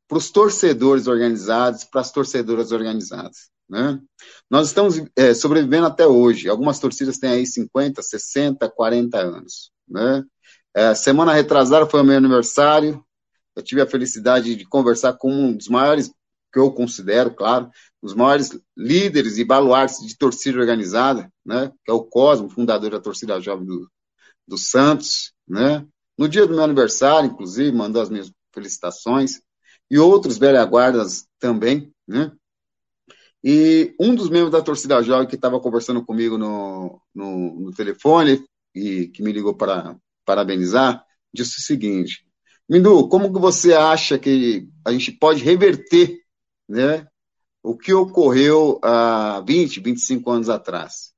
para 0.09 0.19
os 0.19 0.31
torcedores 0.31 1.07
organizados, 1.07 1.85
para 1.85 2.01
as 2.01 2.11
torcedoras 2.11 2.73
organizadas. 2.73 3.49
Né? 3.69 3.99
Nós 4.51 4.69
estamos 4.69 5.01
é, 5.17 5.35
sobrevivendo 5.35 5.87
até 5.87 6.07
hoje. 6.07 6.49
Algumas 6.49 6.79
torcidas 6.79 7.19
têm 7.19 7.31
aí 7.31 7.47
50, 7.47 8.03
60, 8.03 8.69
40 8.71 9.19
anos. 9.19 9.71
Né? 9.89 10.25
É, 10.75 10.95
semana 10.95 11.33
retrasada 11.33 11.87
foi 11.87 12.01
o 12.01 12.05
meu 12.05 12.17
aniversário 12.17 13.05
eu 13.57 13.63
tive 13.63 13.81
a 13.81 13.87
felicidade 13.87 14.55
de 14.55 14.65
conversar 14.65 15.15
com 15.15 15.33
um 15.33 15.57
dos 15.57 15.69
maiores, 15.69 16.11
que 16.53 16.59
eu 16.59 16.71
considero, 16.71 17.35
claro, 17.35 17.69
os 18.01 18.15
maiores 18.15 18.59
líderes 18.77 19.39
e 19.39 19.45
baluartes 19.45 20.07
de 20.07 20.17
torcida 20.17 20.59
organizada, 20.59 21.33
né, 21.45 21.73
que 21.85 21.91
é 21.91 21.95
o 21.95 22.05
Cosmo, 22.05 22.49
fundador 22.49 22.91
da 22.91 23.01
torcida 23.01 23.41
jovem 23.41 23.67
do, 23.67 23.91
do 24.47 24.57
Santos, 24.57 25.33
né, 25.49 25.87
no 26.17 26.29
dia 26.29 26.47
do 26.47 26.55
meu 26.55 26.63
aniversário, 26.63 27.31
inclusive, 27.31 27.73
mandou 27.73 28.01
as 28.01 28.09
minhas 28.09 28.31
felicitações, 28.53 29.41
e 29.91 29.99
outros 29.99 30.39
velha 30.39 30.65
guardas 30.65 31.27
também, 31.41 31.93
né, 32.07 32.31
e 33.47 33.95
um 34.01 34.15
dos 34.15 34.31
membros 34.31 34.53
da 34.53 34.63
torcida 34.63 35.03
jovem 35.03 35.29
que 35.29 35.35
estava 35.35 35.61
conversando 35.61 36.03
comigo 36.03 36.39
no, 36.39 36.99
no, 37.15 37.61
no 37.61 37.71
telefone 37.73 38.43
e 38.75 39.09
que 39.09 39.23
me 39.23 39.33
ligou 39.33 39.55
para 39.55 39.95
parabenizar, 40.25 41.05
disse 41.31 41.59
o 41.59 41.63
seguinte: 41.63 42.27
Mindu, 42.69 43.09
como 43.09 43.33
que 43.33 43.39
você 43.39 43.75
acha 43.75 44.19
que 44.19 44.69
a 44.85 44.93
gente 44.93 45.13
pode 45.13 45.43
reverter 45.43 46.19
né, 46.69 47.07
o 47.63 47.77
que 47.77 47.93
ocorreu 47.93 48.81
há 48.83 49.43
20, 49.47 49.81
25 49.81 50.31
anos 50.31 50.49
atrás? 50.49 51.13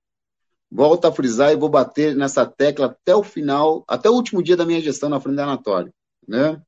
Volto 0.70 1.04
a 1.04 1.12
frisar 1.12 1.52
e 1.52 1.56
vou 1.56 1.68
bater 1.68 2.16
nessa 2.16 2.44
tecla 2.44 2.86
até 2.86 3.14
o 3.14 3.22
final, 3.22 3.84
até 3.86 4.10
o 4.10 4.14
último 4.14 4.42
dia 4.42 4.56
da 4.56 4.66
minha 4.66 4.80
gestão 4.80 5.08
na 5.08 5.20
frente 5.20 5.36
da 5.36 5.44
Anatório. 5.44 5.94
Né? 6.26 6.60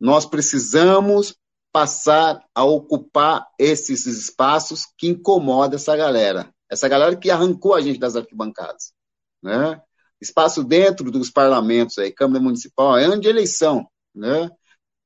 Nós 0.00 0.26
precisamos 0.26 1.36
passar 1.72 2.44
a 2.52 2.64
ocupar 2.64 3.46
esses 3.56 4.06
espaços 4.06 4.86
que 4.98 5.06
incomodam 5.06 5.76
essa 5.76 5.96
galera. 5.96 6.52
Essa 6.68 6.88
galera 6.88 7.16
que 7.16 7.30
arrancou 7.30 7.74
a 7.74 7.80
gente 7.80 8.00
das 8.00 8.16
arquibancadas. 8.16 8.92
Né? 9.40 9.80
Espaço 10.20 10.64
dentro 10.64 11.12
dos 11.12 11.30
parlamentos, 11.30 11.96
aí, 11.98 12.10
Câmara 12.10 12.42
Municipal, 12.42 12.98
é 12.98 13.04
ano 13.04 13.20
de 13.20 13.28
eleição. 13.28 13.86
Né? 14.14 14.50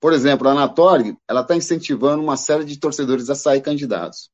Por 0.01 0.13
exemplo, 0.13 0.49
a 0.49 0.53
Anatorg, 0.53 1.17
ela 1.29 1.41
está 1.41 1.57
incentivando 1.57 2.23
uma 2.23 2.37
série 2.37 2.65
de 2.65 2.79
torcedores 2.79 3.31
a 3.31 3.35
sair 3.35 3.61
candidatos. 3.61 4.31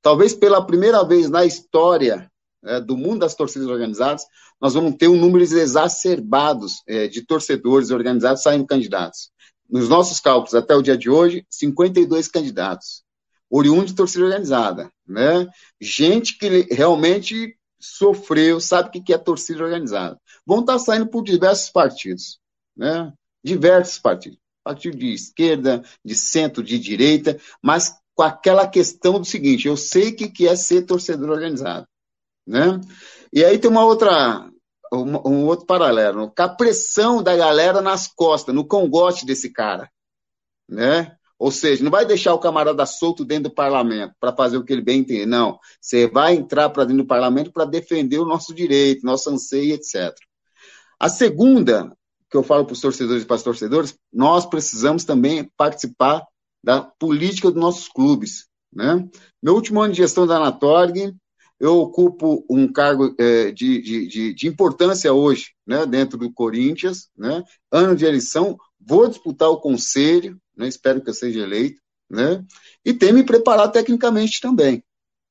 Talvez 0.00 0.34
pela 0.34 0.64
primeira 0.66 1.04
vez 1.04 1.30
na 1.30 1.44
história 1.44 2.30
é, 2.64 2.80
do 2.80 2.96
mundo 2.96 3.20
das 3.20 3.34
torcidas 3.34 3.68
organizadas, 3.68 4.24
nós 4.60 4.74
vamos 4.74 4.96
ter 4.96 5.08
um 5.08 5.16
número 5.16 5.44
exacerbados 5.44 6.82
é, 6.86 7.08
de 7.08 7.24
torcedores 7.24 7.90
organizados 7.90 8.42
saindo 8.42 8.66
candidatos. 8.66 9.30
Nos 9.68 9.88
nossos 9.88 10.20
cálculos, 10.20 10.54
até 10.54 10.74
o 10.74 10.82
dia 10.82 10.96
de 10.96 11.08
hoje, 11.08 11.46
52 11.50 12.28
candidatos, 12.28 13.02
oriundos 13.50 13.90
de 13.90 13.96
torcida 13.96 14.24
organizada. 14.24 14.90
Né? 15.06 15.48
Gente 15.80 16.38
que 16.38 16.66
realmente 16.74 17.56
sofreu, 17.80 18.60
sabe 18.60 18.88
o 18.88 19.02
que 19.02 19.12
é 19.12 19.18
torcida 19.18 19.64
organizada. 19.64 20.18
Vão 20.46 20.60
estar 20.60 20.78
saindo 20.78 21.06
por 21.08 21.24
diversos 21.24 21.70
partidos. 21.70 22.38
Né? 22.76 23.12
Diversos 23.42 23.98
partidos, 23.98 24.38
partido 24.62 24.96
de 24.96 25.12
esquerda, 25.12 25.82
de 26.04 26.14
centro, 26.14 26.62
de 26.62 26.78
direita, 26.78 27.38
mas 27.62 27.94
com 28.14 28.22
aquela 28.22 28.66
questão 28.66 29.18
do 29.18 29.24
seguinte: 29.24 29.68
eu 29.68 29.76
sei 29.76 30.10
o 30.10 30.16
que 30.16 30.46
é 30.46 30.56
ser 30.56 30.82
torcedor 30.82 31.30
organizado, 31.30 31.86
né? 32.46 32.80
E 33.32 33.44
aí 33.44 33.58
tem 33.58 33.70
uma 33.70 33.84
outra, 33.84 34.48
um, 34.92 35.28
um 35.28 35.46
outro 35.46 35.66
paralelo, 35.66 36.30
com 36.30 36.42
a 36.42 36.48
pressão 36.48 37.22
da 37.22 37.36
galera 37.36 37.80
nas 37.80 38.06
costas, 38.06 38.54
no 38.54 38.66
congote 38.66 39.24
desse 39.24 39.50
cara, 39.50 39.90
né? 40.68 41.16
Ou 41.42 41.50
seja, 41.50 41.82
não 41.82 41.90
vai 41.90 42.06
deixar 42.06 42.32
o 42.34 42.38
camarada 42.38 42.86
solto 42.86 43.24
dentro 43.24 43.50
do 43.50 43.54
parlamento 43.54 44.14
para 44.20 44.32
fazer 44.32 44.56
o 44.56 44.64
que 44.64 44.72
ele 44.72 44.80
bem 44.80 45.00
entende. 45.00 45.26
Não. 45.26 45.58
Você 45.80 46.06
vai 46.06 46.34
entrar 46.34 46.70
para 46.70 46.84
dentro 46.84 47.02
do 47.02 47.08
parlamento 47.08 47.50
para 47.50 47.64
defender 47.64 48.20
o 48.20 48.24
nosso 48.24 48.54
direito, 48.54 49.04
nosso 49.04 49.28
anseio, 49.28 49.74
etc. 49.74 50.14
A 51.00 51.08
segunda 51.08 51.92
que 52.32 52.36
eu 52.38 52.42
falo 52.42 52.64
para 52.64 52.72
os 52.72 52.80
torcedores 52.80 53.22
e 53.22 53.26
para 53.26 53.36
as 53.36 53.42
torcedoras, 53.42 53.94
nós 54.10 54.46
precisamos 54.46 55.04
também 55.04 55.48
participar 55.54 56.26
da 56.64 56.80
política 56.80 57.50
dos 57.50 57.60
nossos 57.60 57.88
clubes. 57.88 58.46
Né? 58.74 59.06
Meu 59.42 59.54
último 59.54 59.82
ano 59.82 59.92
de 59.92 59.98
gestão 59.98 60.26
da 60.26 60.36
Anatorg, 60.36 61.14
eu 61.60 61.76
ocupo 61.76 62.42
um 62.48 62.72
cargo 62.72 63.14
é, 63.18 63.52
de, 63.52 63.82
de, 63.82 64.06
de, 64.08 64.34
de, 64.34 64.48
importância 64.48 65.12
hoje, 65.12 65.52
né, 65.64 65.86
dentro 65.86 66.18
do 66.18 66.32
Corinthians, 66.32 67.08
né, 67.16 67.44
ano 67.70 67.94
de 67.94 68.04
eleição, 68.04 68.58
vou 68.80 69.06
disputar 69.06 69.48
o 69.48 69.60
conselho, 69.60 70.36
né, 70.56 70.66
espero 70.66 71.00
que 71.00 71.10
eu 71.10 71.14
seja 71.14 71.40
eleito, 71.40 71.80
né, 72.10 72.44
e 72.84 72.92
tenho 72.92 73.14
me 73.14 73.22
preparado 73.22 73.70
tecnicamente 73.70 74.40
também 74.40 74.82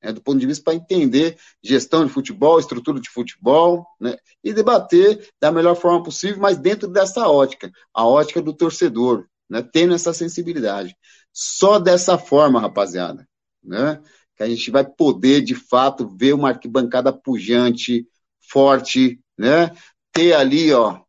né, 0.02 0.12
do 0.12 0.20
ponto 0.20 0.38
de 0.38 0.46
vista 0.46 0.64
para 0.64 0.74
entender 0.74 1.38
gestão 1.62 2.04
de 2.04 2.12
futebol, 2.12 2.58
estrutura 2.58 3.00
de 3.00 3.08
futebol, 3.08 3.86
né, 4.00 4.16
e 4.42 4.52
debater 4.52 5.28
da 5.40 5.52
melhor 5.52 5.76
forma 5.76 6.02
possível, 6.02 6.40
mas 6.40 6.58
dentro 6.58 6.88
dessa 6.88 7.28
ótica, 7.28 7.70
a 7.94 8.06
ótica 8.06 8.42
do 8.42 8.52
torcedor, 8.52 9.26
né, 9.48 9.62
tendo 9.62 9.94
essa 9.94 10.12
sensibilidade. 10.12 10.96
Só 11.32 11.78
dessa 11.78 12.18
forma, 12.18 12.60
rapaziada, 12.60 13.26
né, 13.62 14.02
que 14.36 14.42
a 14.42 14.48
gente 14.48 14.70
vai 14.70 14.84
poder, 14.84 15.42
de 15.42 15.54
fato, 15.54 16.08
ver 16.08 16.34
uma 16.34 16.48
arquibancada 16.48 17.12
pujante, 17.12 18.06
forte, 18.50 19.20
né, 19.38 19.70
ter 20.12 20.34
ali, 20.34 20.72
ó, 20.72 21.00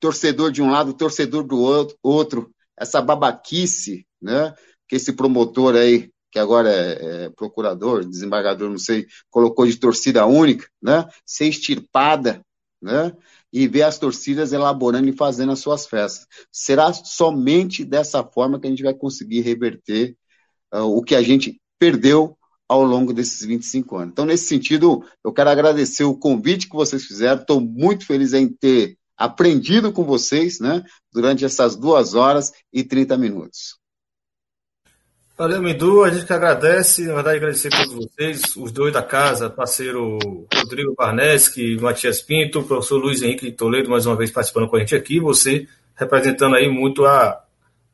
torcedor 0.00 0.50
de 0.50 0.62
um 0.62 0.70
lado, 0.70 0.94
torcedor 0.94 1.44
do 1.44 1.58
outro, 2.02 2.50
essa 2.76 3.02
babaquice, 3.02 4.06
né, 4.20 4.54
que 4.88 4.96
esse 4.96 5.12
promotor 5.12 5.74
aí 5.74 6.10
que 6.30 6.38
agora 6.38 6.70
é, 6.70 7.24
é, 7.24 7.30
procurador, 7.30 8.04
desembargador, 8.04 8.70
não 8.70 8.78
sei, 8.78 9.06
colocou 9.30 9.66
de 9.66 9.76
torcida 9.76 10.26
única, 10.26 10.68
né? 10.82 11.06
Ser 11.24 11.46
extirpada, 11.46 12.42
né? 12.80 13.12
E 13.52 13.66
ver 13.66 13.82
as 13.82 13.98
torcidas 13.98 14.52
elaborando 14.52 15.08
e 15.08 15.16
fazendo 15.16 15.52
as 15.52 15.60
suas 15.60 15.86
festas. 15.86 16.26
Será 16.52 16.92
somente 16.92 17.84
dessa 17.84 18.22
forma 18.22 18.60
que 18.60 18.66
a 18.66 18.70
gente 18.70 18.82
vai 18.82 18.94
conseguir 18.94 19.40
reverter 19.40 20.14
uh, 20.74 20.80
o 20.80 21.02
que 21.02 21.14
a 21.14 21.22
gente 21.22 21.60
perdeu 21.78 22.36
ao 22.68 22.84
longo 22.84 23.14
desses 23.14 23.44
25 23.46 23.96
anos. 23.96 24.12
Então, 24.12 24.26
nesse 24.26 24.46
sentido, 24.46 25.02
eu 25.24 25.32
quero 25.32 25.48
agradecer 25.48 26.04
o 26.04 26.14
convite 26.14 26.68
que 26.68 26.76
vocês 26.76 27.04
fizeram. 27.04 27.40
Estou 27.40 27.60
muito 27.60 28.04
feliz 28.04 28.34
em 28.34 28.46
ter 28.46 28.98
aprendido 29.16 29.90
com 29.90 30.04
vocês, 30.04 30.60
né? 30.60 30.84
Durante 31.10 31.44
essas 31.44 31.74
duas 31.74 32.14
horas 32.14 32.52
e 32.70 32.84
30 32.84 33.16
minutos. 33.16 33.77
Valeu, 35.38 35.62
Midu. 35.62 36.02
A 36.02 36.10
gente 36.10 36.26
que 36.26 36.32
agradece, 36.32 37.06
na 37.06 37.14
verdade, 37.14 37.36
agradecer 37.36 37.68
a 37.68 37.76
todos 37.76 37.94
vocês, 37.94 38.56
os 38.56 38.72
dois 38.72 38.92
da 38.92 39.04
casa, 39.04 39.48
parceiro 39.48 40.18
Rodrigo 40.52 40.96
Barneski, 40.96 41.76
Matias 41.80 42.20
Pinto, 42.20 42.64
professor 42.64 42.98
Luiz 42.98 43.22
Henrique 43.22 43.52
Toledo, 43.52 43.88
mais 43.88 44.04
uma 44.04 44.16
vez 44.16 44.32
participando 44.32 44.66
com 44.66 44.74
a 44.74 44.80
gente 44.80 44.96
aqui, 44.96 45.20
você 45.20 45.68
representando 45.94 46.56
aí 46.56 46.68
muito 46.68 47.06
a, 47.06 47.40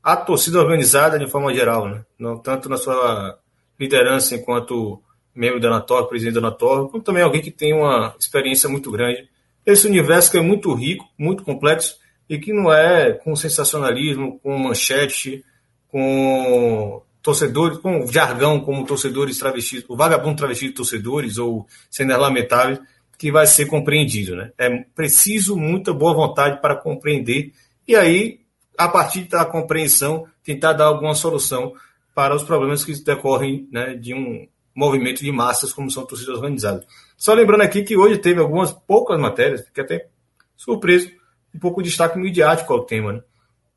a 0.03 0.17
torcida 0.17 0.59
organizada 0.59 1.19
de 1.19 1.31
forma 1.31 1.53
geral, 1.53 1.87
né? 1.87 2.03
Não, 2.19 2.39
tanto 2.39 2.67
na 2.71 2.79
sua 2.79 3.39
liderança 3.79 4.35
enquanto 4.35 5.03
membro 5.35 5.61
da 5.61 5.69
Anator, 5.69 6.09
presidente 6.09 6.41
da 6.41 6.41
Anator, 6.41 6.89
como 6.89 7.05
também 7.05 7.23
alguém 7.23 7.43
que 7.43 7.51
tem 7.51 7.75
uma 7.75 8.15
experiência 8.19 8.71
muito 8.71 8.91
grande. 8.91 9.29
Esse 9.67 9.87
universo 9.87 10.31
que 10.31 10.39
é 10.39 10.41
muito 10.41 10.73
rico, 10.73 11.05
muito 11.19 11.45
complexo, 11.45 11.99
e 12.27 12.39
que 12.39 12.55
não 12.55 12.73
é 12.73 13.13
com 13.13 13.37
sensacionalismo, 13.37 14.41
com 14.43 14.57
manchete, 14.57 15.45
com 15.89 17.03
torcedores, 17.25 17.79
com 17.79 18.07
jargão 18.07 18.61
como 18.61 18.85
torcedores 18.85 19.39
travestidos, 19.39 19.87
o 19.89 19.97
vagabundo 19.97 20.37
travestido 20.37 20.73
de 20.73 20.77
torcedores 20.77 21.39
ou 21.39 21.67
sendo 21.91 22.15
lamentável, 22.19 22.79
que 23.19 23.33
vai 23.33 23.47
ser 23.47 23.65
compreendido. 23.65 24.37
Né? 24.37 24.53
É 24.59 24.69
preciso 24.95 25.57
muita 25.57 25.95
boa 25.95 26.13
vontade 26.13 26.61
para 26.61 26.77
compreender 26.77 27.51
e 27.89 27.97
aí, 27.97 28.41
a 28.77 28.89
partir 28.89 29.25
da 29.25 29.43
compreensão, 29.47 30.27
tentar 30.45 30.75
dar 30.75 30.85
alguma 30.85 31.15
solução 31.15 31.73
para 32.15 32.37
os 32.37 32.43
problemas 32.43 32.85
que 32.85 32.93
decorrem 33.03 33.67
né, 33.73 33.95
de 33.95 34.13
um 34.13 34.47
movimento 34.75 35.21
de 35.21 35.33
massas 35.33 35.73
como 35.73 35.91
são 35.91 36.05
torcidas 36.05 36.37
organizadas. 36.37 36.85
Só 37.17 37.33
lembrando 37.33 37.63
aqui 37.63 37.83
que 37.83 37.97
hoje 37.97 38.19
teve 38.19 38.39
algumas 38.39 38.71
poucas 38.71 39.19
matérias, 39.19 39.65
que 39.73 39.81
até 39.81 40.09
surpreso, 40.55 41.11
um 41.55 41.59
pouco 41.59 41.83
de 41.83 41.89
destaque 41.89 42.19
midiático 42.19 42.71
ao 42.71 42.85
tema. 42.85 43.15
Né? 43.15 43.21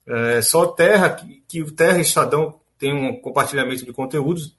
É, 0.08 0.42
só 0.42 0.66
Terra, 0.67 1.17
que, 1.48 1.61
o 1.61 1.72
Terra 1.72 2.00
Estadão 2.00 2.59
tem 2.77 2.93
um 2.93 3.19
compartilhamento 3.19 3.85
de 3.85 3.93
conteúdos, 3.93 4.56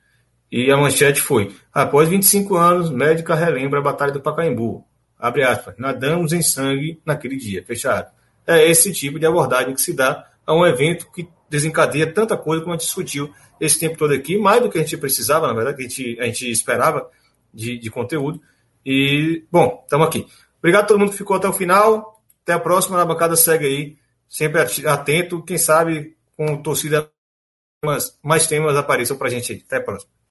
e 0.50 0.70
a 0.70 0.76
manchete 0.76 1.20
foi: 1.20 1.54
após 1.72 2.08
25 2.08 2.56
anos, 2.56 2.90
médica 2.90 3.34
relembra 3.34 3.80
a 3.80 3.82
Batalha 3.82 4.12
do 4.12 4.20
Pacaembu. 4.20 4.84
Abre 5.18 5.42
aspas, 5.42 5.74
nadamos 5.78 6.32
em 6.32 6.42
sangue 6.42 7.00
naquele 7.04 7.36
dia, 7.36 7.64
fechado. 7.64 8.10
É 8.46 8.66
esse 8.68 8.92
tipo 8.92 9.18
de 9.18 9.26
abordagem 9.26 9.74
que 9.74 9.80
se 9.80 9.92
dá 9.92 10.26
a 10.46 10.54
um 10.54 10.64
evento 10.64 11.10
que 11.12 11.28
desencadeia 11.50 12.12
tanta 12.12 12.36
coisa 12.36 12.62
como 12.62 12.74
a 12.74 12.76
gente 12.76 12.86
discutiu 12.86 13.32
esse 13.60 13.78
tempo 13.78 13.98
todo 13.98 14.14
aqui, 14.14 14.38
mais 14.38 14.62
do 14.62 14.70
que 14.70 14.78
a 14.78 14.82
gente 14.82 14.96
precisava, 14.96 15.46
na 15.46 15.52
verdade, 15.52 15.76
que 15.76 15.82
a 15.82 15.88
gente, 15.88 16.20
a 16.20 16.24
gente 16.26 16.50
esperava 16.50 17.10
de, 17.52 17.78
de 17.78 17.90
conteúdo. 17.90 18.40
E, 18.86 19.44
bom, 19.50 19.82
estamos 19.84 20.06
aqui. 20.06 20.26
Obrigado 20.58 20.84
a 20.84 20.86
todo 20.86 20.98
mundo 20.98 21.10
que 21.10 21.18
ficou 21.18 21.36
até 21.36 21.48
o 21.48 21.52
final. 21.52 22.22
Até 22.42 22.52
a 22.52 22.58
próxima. 22.58 22.96
Na 22.96 23.04
bancada 23.04 23.36
segue 23.36 23.66
aí. 23.66 23.96
Sempre 24.28 24.62
atento. 24.86 25.42
Quem 25.42 25.58
sabe 25.58 26.16
com 26.36 26.56
torcida 26.62 27.10
mais 28.22 28.46
temas 28.46 28.76
apareçam 28.76 29.16
para 29.16 29.28
a 29.28 29.30
gente. 29.30 29.64
Até 29.66 29.76
a 29.76 29.82
próxima. 29.82 30.17